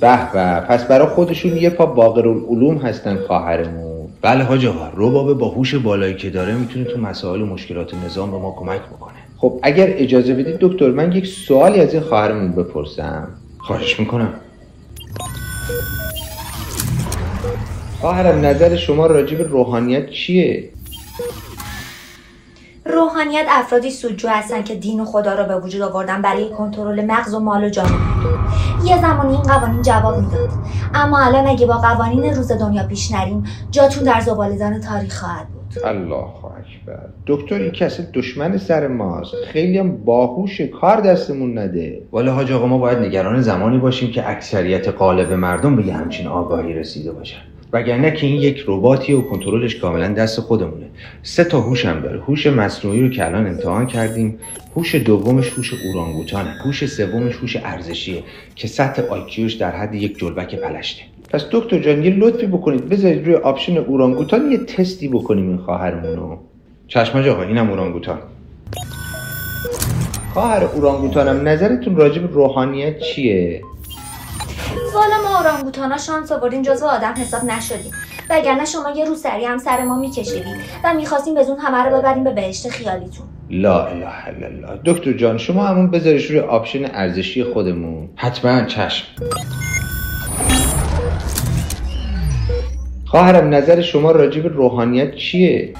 به 0.01 0.31
به 0.33 0.59
پس 0.67 0.87
برای 0.87 1.07
خودشون 1.07 1.57
یه 1.57 1.69
پا 1.69 1.85
باقر 1.85 2.27
العلوم 2.27 2.77
هستن 2.77 3.17
خواهرمون. 3.27 3.98
بله 4.21 4.43
حاج 4.43 4.65
آقا 4.65 4.91
رباب 4.97 5.37
با 5.37 5.47
هوش 5.47 5.75
بالایی 5.75 6.15
که 6.15 6.29
داره 6.29 6.55
می‌تونه 6.55 6.85
تو 6.85 6.99
مسائل 6.99 7.41
و 7.41 7.45
مشکلات 7.45 7.93
نظام 8.05 8.31
به 8.31 8.37
ما 8.37 8.55
کمک 8.59 8.81
بکنه. 8.81 9.13
خب 9.37 9.59
اگر 9.63 9.93
اجازه 9.97 10.33
بدید 10.33 10.57
دکتر 10.59 10.91
من 10.91 11.11
یک 11.11 11.27
سوالی 11.27 11.79
از 11.79 11.93
این 11.93 12.03
خواهرمون 12.03 12.51
بپرسم. 12.51 13.27
خواهش 13.57 13.99
می‌کنم. 13.99 14.33
خواهرم 18.01 18.45
نظر 18.45 18.75
شما 18.75 19.07
راجع 19.07 19.37
به 19.37 19.43
روحانیت 19.43 20.09
چیه؟ 20.09 20.69
روحانیت 22.93 23.45
افرادی 23.49 23.91
سوجو 23.91 24.27
هستن 24.27 24.63
که 24.63 24.75
دین 24.75 24.99
و 24.99 25.05
خدا 25.05 25.33
را 25.33 25.43
به 25.43 25.59
وجود 25.59 25.81
آوردن 25.81 26.21
برای 26.21 26.49
کنترل 26.49 27.05
مغز 27.05 27.33
و 27.33 27.39
مال 27.39 27.63
و 27.63 27.69
جامعه 27.69 27.91
یه 28.85 29.01
زمانی 29.01 29.33
این 29.33 29.41
قوانین 29.41 29.81
جواب 29.81 30.17
می‌داد. 30.17 30.49
اما 30.93 31.19
الان 31.19 31.47
اگه 31.47 31.65
با 31.65 31.73
قوانین 31.73 32.23
روز 32.23 32.51
دنیا 32.51 32.83
پیش 32.83 33.11
نریم 33.11 33.43
جاتون 33.71 34.03
در 34.03 34.19
زبالدان 34.19 34.81
تاریخ 34.81 35.19
خواهد 35.19 35.47
بود. 35.47 35.85
الله 35.85 36.15
اکبر. 36.15 37.09
دکتر 37.27 37.55
این 37.55 37.71
کسی 37.71 38.03
دشمن 38.13 38.57
سر 38.57 38.87
ماست. 38.87 39.33
خیلی 39.47 39.77
هم 39.77 39.97
باهوش 39.97 40.61
کار 40.61 41.01
دستمون 41.01 41.57
نده. 41.57 42.01
والا 42.11 42.33
حاج 42.33 42.51
آقا 42.51 42.67
ما 42.67 42.77
باید 42.77 42.97
نگران 42.97 43.41
زمانی 43.41 43.77
باشیم 43.77 44.11
که 44.11 44.29
اکثریت 44.29 44.87
قالب 44.87 45.33
مردم 45.33 45.75
به 45.75 45.87
یه 45.87 45.93
همچین 45.93 46.27
آگاهی 46.27 46.73
رسیده 46.73 47.11
باشن. 47.11 47.41
وگرنه 47.73 48.11
که 48.11 48.27
این 48.27 48.35
یک 48.35 48.63
رباتی 48.67 49.13
و 49.13 49.21
کنترلش 49.21 49.75
کاملا 49.75 50.07
دست 50.07 50.39
خودمونه. 50.39 50.85
سه 51.23 51.43
تا 51.43 51.61
هوش 51.61 51.85
هم 51.85 51.99
داره. 51.99 52.19
هوش 52.19 52.47
مصنوعی 52.47 53.01
رو 53.01 53.09
که 53.09 53.25
الان 53.25 53.47
امتحان 53.47 53.87
کردیم 53.87 54.39
هوش 54.75 54.95
دومش 54.95 55.49
هوش 55.49 55.73
اورانگوتانه. 55.73 56.49
هوش 56.49 56.85
سومش 56.85 57.35
هوش 57.35 57.55
ارزشیه 57.55 58.23
که 58.55 58.67
سطح 58.67 59.01
IQ 59.01 59.27
ش 59.27 59.53
در 59.53 59.71
حد 59.71 59.95
یک 59.95 60.19
جلبک 60.19 60.55
پلشته. 60.55 61.03
پس 61.29 61.45
دکتر 61.51 61.79
جان 61.79 62.03
یه 62.03 62.15
لطفی 62.15 62.45
بکنید. 62.45 62.89
بذارید 62.89 63.25
روی 63.25 63.35
option 63.35 63.77
اورانگوتان 63.77 64.51
یه 64.51 64.57
تستی 64.57 65.07
بکنیم 65.07 65.47
این 65.47 65.57
خواهرمون 65.57 66.15
رو 66.15 66.37
چشم 66.87 67.17
آقا 67.17 67.41
اینم 67.41 67.69
اورانگوتان. 67.69 68.19
خواهر 70.33 70.63
اورانگوتانم 70.63 71.47
نظرتون 71.47 71.95
راجع 71.95 72.21
به 72.21 72.27
روحانیت 72.27 72.99
چیه؟ 72.99 73.61
والا 74.93 75.21
ما 75.23 75.37
اورانگوتانا 75.37 75.97
شانس 75.97 76.31
آوردیم 76.31 76.61
جزو 76.61 76.85
آدم 76.85 77.13
حساب 77.17 77.43
نشدیم. 77.43 77.91
وگرنه 78.29 78.65
شما 78.65 78.89
یه 78.89 79.05
روسری 79.05 79.45
هم 79.45 79.57
سر 79.57 79.83
ما 79.83 79.99
میکشیدیم 79.99 80.55
و 80.83 80.93
می‌خواستیم 80.93 81.35
بزون 81.35 81.59
همه 81.59 81.89
رو 81.89 81.97
ببریم 81.97 82.23
به 82.23 82.31
بهشت 82.31 82.69
خیالیتون. 82.69 83.25
لا 83.49 83.85
اله 83.85 84.27
الا 84.27 84.47
الله. 84.47 84.79
دکتر 84.85 85.13
جان 85.13 85.37
شما 85.37 85.63
همون 85.63 85.91
بذارش 85.91 86.25
روی 86.25 86.39
آپشن 86.39 86.85
ارزشی 86.85 87.43
خودمون. 87.43 88.09
حتما 88.15 88.65
چشم. 88.65 89.05
خواهرم 93.05 93.53
نظر 93.55 93.81
شما 93.81 94.11
راجع 94.11 94.41
به 94.41 94.49
روحانیت 94.49 95.15
چیه؟ 95.15 95.73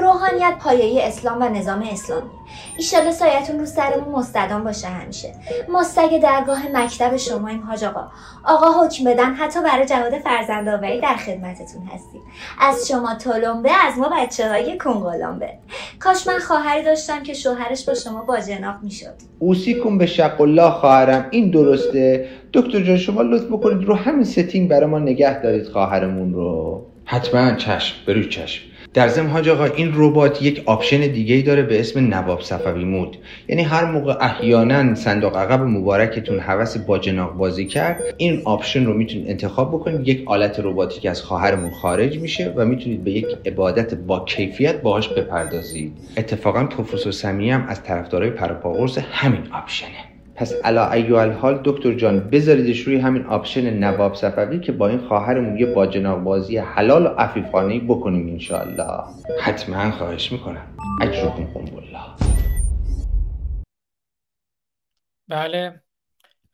روحانیت 0.00 0.58
پایه 0.60 1.06
اسلام 1.06 1.42
و 1.42 1.48
نظام 1.48 1.82
اسلامی. 1.92 2.30
ایشالا 2.76 3.12
سایتون 3.12 3.58
رو 3.60 3.66
سرمون 3.66 4.14
مستدام 4.14 4.64
باشه 4.64 4.88
همیشه. 4.88 5.32
ما 5.68 5.82
سگ 5.82 6.20
درگاه 6.22 6.68
مکتب 6.74 7.16
شما 7.16 7.48
این 7.48 7.62
حاج 7.62 7.84
آقا. 7.84 8.08
آقا 8.44 8.84
حکم 8.84 9.04
بدن 9.04 9.34
حتی 9.34 9.60
برای 9.62 9.86
جهاد 9.86 10.18
فرزندآوری 10.18 11.00
در 11.00 11.16
خدمتتون 11.16 11.82
هستیم. 11.94 12.20
از 12.60 12.88
شما 12.88 13.14
تلمبه 13.14 13.70
از 13.86 13.98
ما 13.98 14.08
بچه 14.08 14.48
های 14.48 14.78
کنگولامبه 14.78 15.48
کاش 15.98 16.26
من 16.26 16.38
خواهری 16.38 16.82
داشتم 16.82 17.22
که 17.22 17.34
شوهرش 17.34 17.84
با 17.84 17.94
شما 17.94 18.22
باجناق 18.22 18.76
می‌شد. 18.82 19.14
اوصیکم 19.38 19.98
به 19.98 20.06
شق 20.06 20.40
الله 20.40 20.70
خواهرم. 20.70 21.26
این 21.30 21.50
درسته. 21.50 22.28
دکتر 22.52 22.80
جان 22.80 22.96
شما 22.96 23.22
لطف 23.22 23.44
بکنید 23.44 23.88
رو 23.88 23.94
همین 23.94 24.24
setting 24.24 24.70
برای 24.70 24.86
ما 24.86 24.98
نگه 24.98 25.42
دارید 25.42 25.68
خواهرمون 25.68 26.34
رو. 26.34 26.86
حتما 27.04 27.54
چشم. 27.54 27.96
به 28.06 28.15
روی 28.15 28.28
چشم. 28.28 28.69
در 28.94 29.08
ضمن 29.08 29.30
حاج 29.30 29.48
آقا 29.48 29.64
این 29.64 29.92
ربات 29.94 30.42
یک 30.42 30.62
option 30.66 31.00
دیگه 31.00 31.34
ای 31.34 31.42
داره 31.42 31.62
به 31.62 31.80
اسم 31.80 32.14
نواب 32.14 32.40
صفوی 32.40 32.84
mode. 32.84 33.16
یعنی 33.48 33.62
هر 33.62 33.84
موقع 33.84 34.16
احیانا 34.20 34.94
صندوق 34.94 35.36
عقب 35.36 35.60
مبارکتون 35.60 36.40
هوس 36.40 36.76
باجناق 36.76 37.32
بازی 37.32 37.66
کرد 37.66 38.02
این 38.16 38.42
option 38.44 38.84
رو 38.86 38.94
می‌تونید 38.94 39.30
انتخاب 39.30 39.68
بکنید. 39.68 40.08
یک 40.08 40.22
آلت 40.26 40.60
رباتیک 40.60 41.06
از 41.06 41.22
خواهرمون 41.22 41.70
خارج 41.70 42.18
میشه 42.18 42.52
و 42.56 42.64
می‌تونید 42.64 43.04
به 43.04 43.10
یک 43.10 43.26
عبادت 43.46 43.94
با 43.94 44.24
کیفیت 44.24 44.82
باهاش 44.82 45.08
بپردازید. 45.08 45.92
اتفاقا 46.16 46.64
پروفسور 46.64 47.12
سمی 47.12 47.50
هم 47.50 47.66
از 47.68 47.82
طرفدارای 47.82 48.30
پرپاقرص 48.30 48.98
همین 49.12 49.42
option 49.52 49.95
ه. 49.95 50.09
پس 50.40 50.52
علی 50.52 50.92
ای 50.92 51.32
حال 51.32 51.60
دکتر 51.64 51.94
جان 51.94 52.30
بذاریدش 52.30 52.80
روی 52.80 52.96
همین 52.96 53.26
option 53.26 53.78
نواب 53.84 54.14
صفوی 54.14 54.60
که 54.60 54.72
با 54.72 54.88
این 54.88 54.98
خواهرمون 54.98 55.58
یه 55.58 55.66
با 55.66 55.86
بازی 56.24 56.56
حلال 56.56 57.06
و 57.06 57.08
عفیفانه 57.08 57.80
بکنیم 57.80 58.28
انشاءالله. 58.28 59.04
حتما 59.40 59.90
خواهش 59.90 60.32
می‌کنم. 60.32 60.76
اجرکم 61.00 61.44
قنبالله 61.44 62.00
بله. 65.28 65.82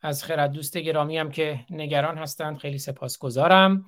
از 0.01 0.23
خیرت 0.23 0.51
دوست 0.51 0.77
گرامی 0.77 1.17
هم 1.17 1.31
که 1.31 1.59
نگران 1.69 2.17
هستند 2.17 2.57
خیلی 2.57 2.77
سپاسگزارم. 2.77 3.85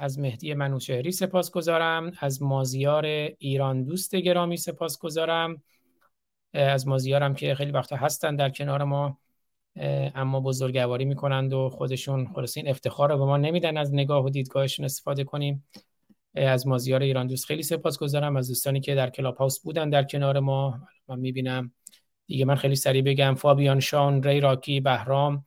از 0.00 0.18
مهدی 0.18 0.54
منوچهری 0.54 1.12
سپاسگزارم. 1.12 2.12
از 2.20 2.42
مازیار 2.42 3.04
ایران 3.38 3.84
دوست 3.84 4.16
گرامی 4.16 4.56
سپاسگزارم. 4.56 5.62
از 6.54 6.88
مازیارم 6.88 7.34
که 7.34 7.54
خیلی 7.54 7.70
وقتا 7.70 7.96
هستن 7.96 8.36
در 8.36 8.50
کنار 8.50 8.84
ما 8.84 9.18
اما 10.14 10.40
بزرگواری 10.40 11.04
می‌کنند 11.04 11.52
و 11.52 11.70
خودشون 11.70 12.32
خلاص 12.34 12.56
این 12.56 12.68
افتخار 12.68 13.12
رو 13.12 13.18
به 13.18 13.24
ما 13.24 13.36
نمیدن 13.36 13.76
از 13.76 13.94
نگاه 13.94 14.24
و 14.24 14.30
دیدگاهشون 14.30 14.84
استفاده 14.84 15.24
کنیم. 15.24 15.68
از 16.34 16.66
مازیار 16.66 17.02
ایران 17.02 17.26
دوست 17.26 17.44
خیلی 17.44 17.62
سپاسگزارم. 17.62 18.36
از 18.36 18.48
دوستانی 18.48 18.80
که 18.80 18.94
در 18.94 19.10
کلاب 19.10 19.36
هاوس 19.36 19.60
بودن 19.60 19.90
در 19.90 20.02
کنار 20.02 20.40
ما 20.40 20.80
من 21.08 21.18
می‌بینم. 21.18 21.72
دیگه 22.26 22.44
من 22.44 22.54
خیلی 22.54 22.76
سریع 22.76 23.02
بگم. 23.02 23.34
فابیان 23.34 23.80
شان 23.80 24.22
ری 24.22 24.40
راکی 24.40 24.80
بهرام 24.80 25.44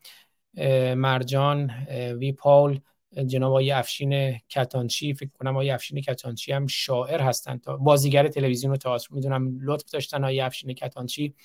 مرجان 0.95 1.71
وی 2.19 2.31
پاول 2.31 2.79
جناب 3.27 3.49
آقای 3.49 3.71
افشین 3.71 4.37
کتانچی 4.49 5.13
فکر 5.13 5.29
کنم 5.39 5.51
آقای 5.51 5.69
افشین 5.71 6.01
کتانچی 6.01 6.51
هم 6.51 6.67
شاعر 6.67 7.21
هستن 7.21 7.57
تا 7.57 7.77
بازیگر 7.77 8.27
تلویزیون 8.27 8.73
و 8.73 8.77
تئاتر. 8.77 9.07
می‌دونم 9.11 9.57
لطف 9.61 9.91
داشتن 9.91 10.23
آقای 10.23 10.39
افشین 10.39 10.73
کتانچی. 10.73 11.35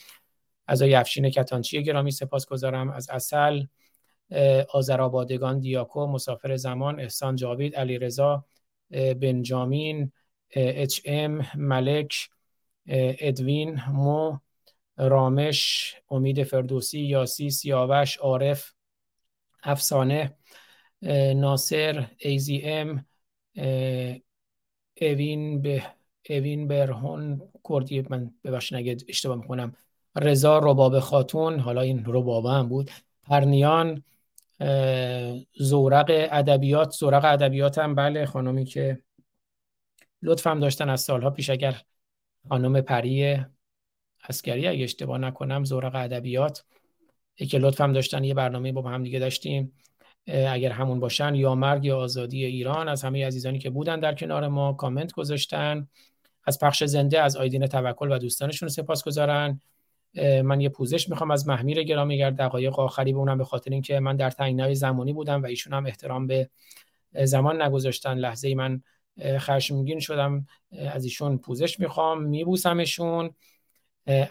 از 0.67 0.83
آقای 0.83 0.95
افشین 0.95 1.31
کتانچی 1.31 1.83
گرامی 1.83 2.11
سپاسگزارم 2.11 2.91
از 2.91 3.11
اصل 3.11 3.65
آذرآبادگان 4.73 5.61
دیاکو 5.61 6.07
مسافر 6.07 6.57
زمان 6.57 7.01
احسان 7.01 7.37
جاوید 7.37 7.77
علیرضا 7.77 8.45
بنجامین 8.91 10.13
اچ 10.51 11.01
ام 11.05 11.47
ملک 11.55 12.15
ادوین 12.87 13.81
مو 13.89 14.39
رامش 14.97 15.95
امید 16.11 16.43
فردوسی 16.43 17.01
یاسی 17.01 17.51
سیاوش 17.51 18.17
عارف 18.17 18.73
افسانه 19.63 20.37
ناصر 21.37 22.11
ایزی 22.19 22.63
ام 22.65 23.07
اوین 25.01 25.63
به 25.63 25.83
اوین 26.31 26.69
برهون 26.69 27.43
کردی. 27.69 28.05
من 28.11 28.31
ببخشید 28.45 28.79
اگه 28.79 28.97
اشتباه 29.09 29.37
می‌کنم. 29.37 29.77
رضا 30.17 30.59
رباب 30.59 30.99
خاتون 30.99 31.61
حالا 31.61 31.81
این 31.81 32.03
ربابه 32.07 32.51
هم 32.51 32.69
بود. 32.69 32.91
پرنیان 33.23 34.03
زورق 35.59 36.07
ادبیات 36.09 36.91
زورق 36.91 37.25
ادبیات 37.25 37.79
هم 37.79 37.95
بله 37.95 38.27
خانمی 38.27 38.65
که 38.65 39.03
لطفم 40.23 40.61
داشتن 40.61 40.89
از 40.89 41.01
سالها 41.01 41.31
پیش 41.31 41.51
اگر 41.51 41.83
خانم 42.49 42.81
پری 42.81 43.45
اسکری 44.29 44.67
اگه 44.67 44.85
اشتباه 44.85 45.19
نکنم 45.19 45.65
زورق 45.65 45.95
ادبیات 45.95 46.65
که 47.37 47.59
لطفم 47.59 47.93
داشتن 47.93 48.25
یه 48.25 48.35
برنامه 48.35 48.73
با 48.73 48.91
هم 48.91 49.03
دیگه 49.03 49.19
داشتیم. 49.19 49.73
اگر 50.27 50.73
همون 50.73 51.01
باشن 51.01 51.35
یا 51.35 51.55
مرگ 51.55 51.85
یا 51.85 51.99
آزادی 51.99 52.45
ایران 52.45 52.89
از 52.89 53.05
همه 53.05 53.27
عزیزانی 53.27 53.59
که 53.59 53.71
بودن 53.71 54.01
در 54.01 54.15
کنار 54.15 54.49
ما 54.49 54.73
کامنت 54.73 55.13
گذاشتن. 55.13 55.89
از 56.45 56.59
پخش 56.59 56.85
زنده 56.85 57.21
از 57.23 57.37
آیدین 57.37 57.67
توکل 57.67 58.13
و 58.13 58.19
دوستانشون 58.19 58.69
سپاس 58.69 59.05
گذارن. 59.05 59.61
من 60.45 60.61
یه 60.61 60.69
پوزش 60.69 61.09
می‌خوام 61.09 61.31
از 61.31 61.49
محمیر 61.49 61.83
گرامی 61.83 62.19
گر 62.19 62.31
دقایق 62.31 62.81
آخری 62.81 63.13
بونم 63.13 63.39
به 63.39 63.45
خاطر 63.45 63.71
اینکه 63.71 64.01
من 64.01 64.17
در 64.17 64.31
تنگنای 64.31 64.75
زمانی 64.75 65.13
بودم 65.13 65.43
و 65.43 65.47
ایشون 65.47 65.73
هم 65.73 65.87
احترام 65.87 66.27
به 66.27 66.51
زمان 67.25 67.63
نگذاشتن. 67.63 68.15
لحظه 68.15 68.49
ای 68.49 68.55
من 68.55 68.83
خشمگین 69.21 70.01
شدم. 70.01 70.47
از 70.93 71.05
ایشون 71.05 71.39
پوزش 71.39 71.81
می‌خوام. 71.81 72.23
میبوسمشون. 72.23 73.31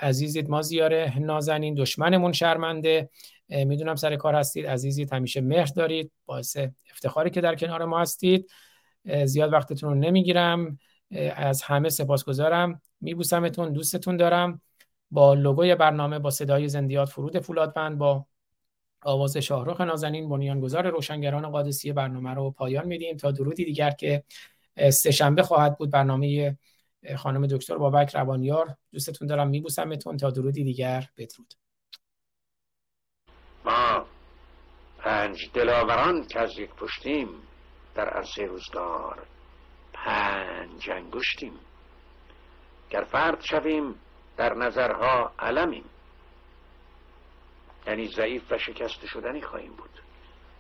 عزیزید 0.02 0.50
ما 0.50 0.62
زیاره. 0.62 1.20
نازنین 1.20 1.76
دشمنمون 1.76 2.32
شرمنده. 2.32 3.10
می‌دونم 3.50 3.96
سر 3.96 4.16
کار 4.16 4.36
هستید 4.36 4.68
عزیزید 4.68 5.14
همیشه 5.14 5.42
مهر 5.42 5.66
دارید 5.66 6.12
باعث 6.26 6.58
افتخاری 6.92 7.30
که 7.30 7.42
در 7.42 7.56
کنار 7.56 7.86
ما 7.86 8.00
هستید. 8.00 8.52
زیاد 9.26 9.54
وقتتون 9.54 9.90
رو 9.90 9.96
نمی‌گیرم. 9.96 10.80
از 11.36 11.62
همه 11.62 11.90
سپاسگزارم. 11.90 12.82
میبوسمتون 13.02 13.74
دوستتون 13.74 14.18
دارم. 14.18 14.62
با 15.12 15.34
لوگوی 15.34 15.76
برنامه 15.76 16.20
با 16.20 16.30
صدای 16.30 16.68
زندیات 16.68 17.10
فرود 17.10 17.40
فولادبند 17.40 17.98
با 17.98 18.26
آواز 19.02 19.38
شاهرخ 19.38 19.82
نازنین 19.82 20.30
بنیانگذار 20.30 20.90
روشنگران 20.90 21.50
قادسی 21.50 21.92
برنامه 21.92 22.34
رو 22.34 22.52
پایان 22.52 22.88
میدیم. 22.88 23.18
تا 23.18 23.32
درودی 23.32 23.66
دیگر 23.66 23.92
که 23.92 24.24
سهشنبه 24.90 25.44
خواهد 25.44 25.78
بود 25.78 25.92
برنامه 25.92 26.58
خانم 27.16 27.48
دکتر 27.48 27.78
بابک 27.78 28.16
روانیار. 28.16 28.78
دوستتون 28.92 29.28
دارم. 29.28 29.48
میبوسمتون. 29.48 30.18
تا 30.18 30.30
درودی 30.30 30.64
دیگر. 30.64 31.10
بدرود. 31.18 31.65
ما 33.66 34.06
پنج 34.98 35.50
دلاوران 35.53 36.27
که 36.27 36.40
از 36.40 36.60
یک 36.60 36.69
پشتیم 36.69 37.30
در 37.95 38.10
عرصه 38.10 38.45
روزگار 38.45 39.26
پنج 39.94 40.90
انگشتیم. 40.90 41.60
گر 42.90 43.03
فرد 43.03 43.42
شویم 43.42 43.95
در 44.38 44.53
نظرها 44.53 45.32
علمیم. 45.40 45.85
یعنی 47.88 48.08
ضعیف 48.08 48.52
و 48.52 48.58
شکست 48.58 49.06
شدنی 49.06 49.42
خواهیم 49.42 49.74
بود. 49.74 49.90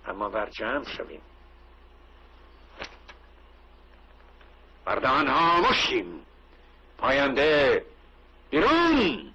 اما 0.07 0.29
بر 0.29 0.49
جمع 0.49 0.83
شویم. 0.83 1.21
بردان 4.85 5.27
ها 5.27 5.61
مشیم 5.61 6.25
پاینده 6.97 7.85
بیرون. 8.49 9.34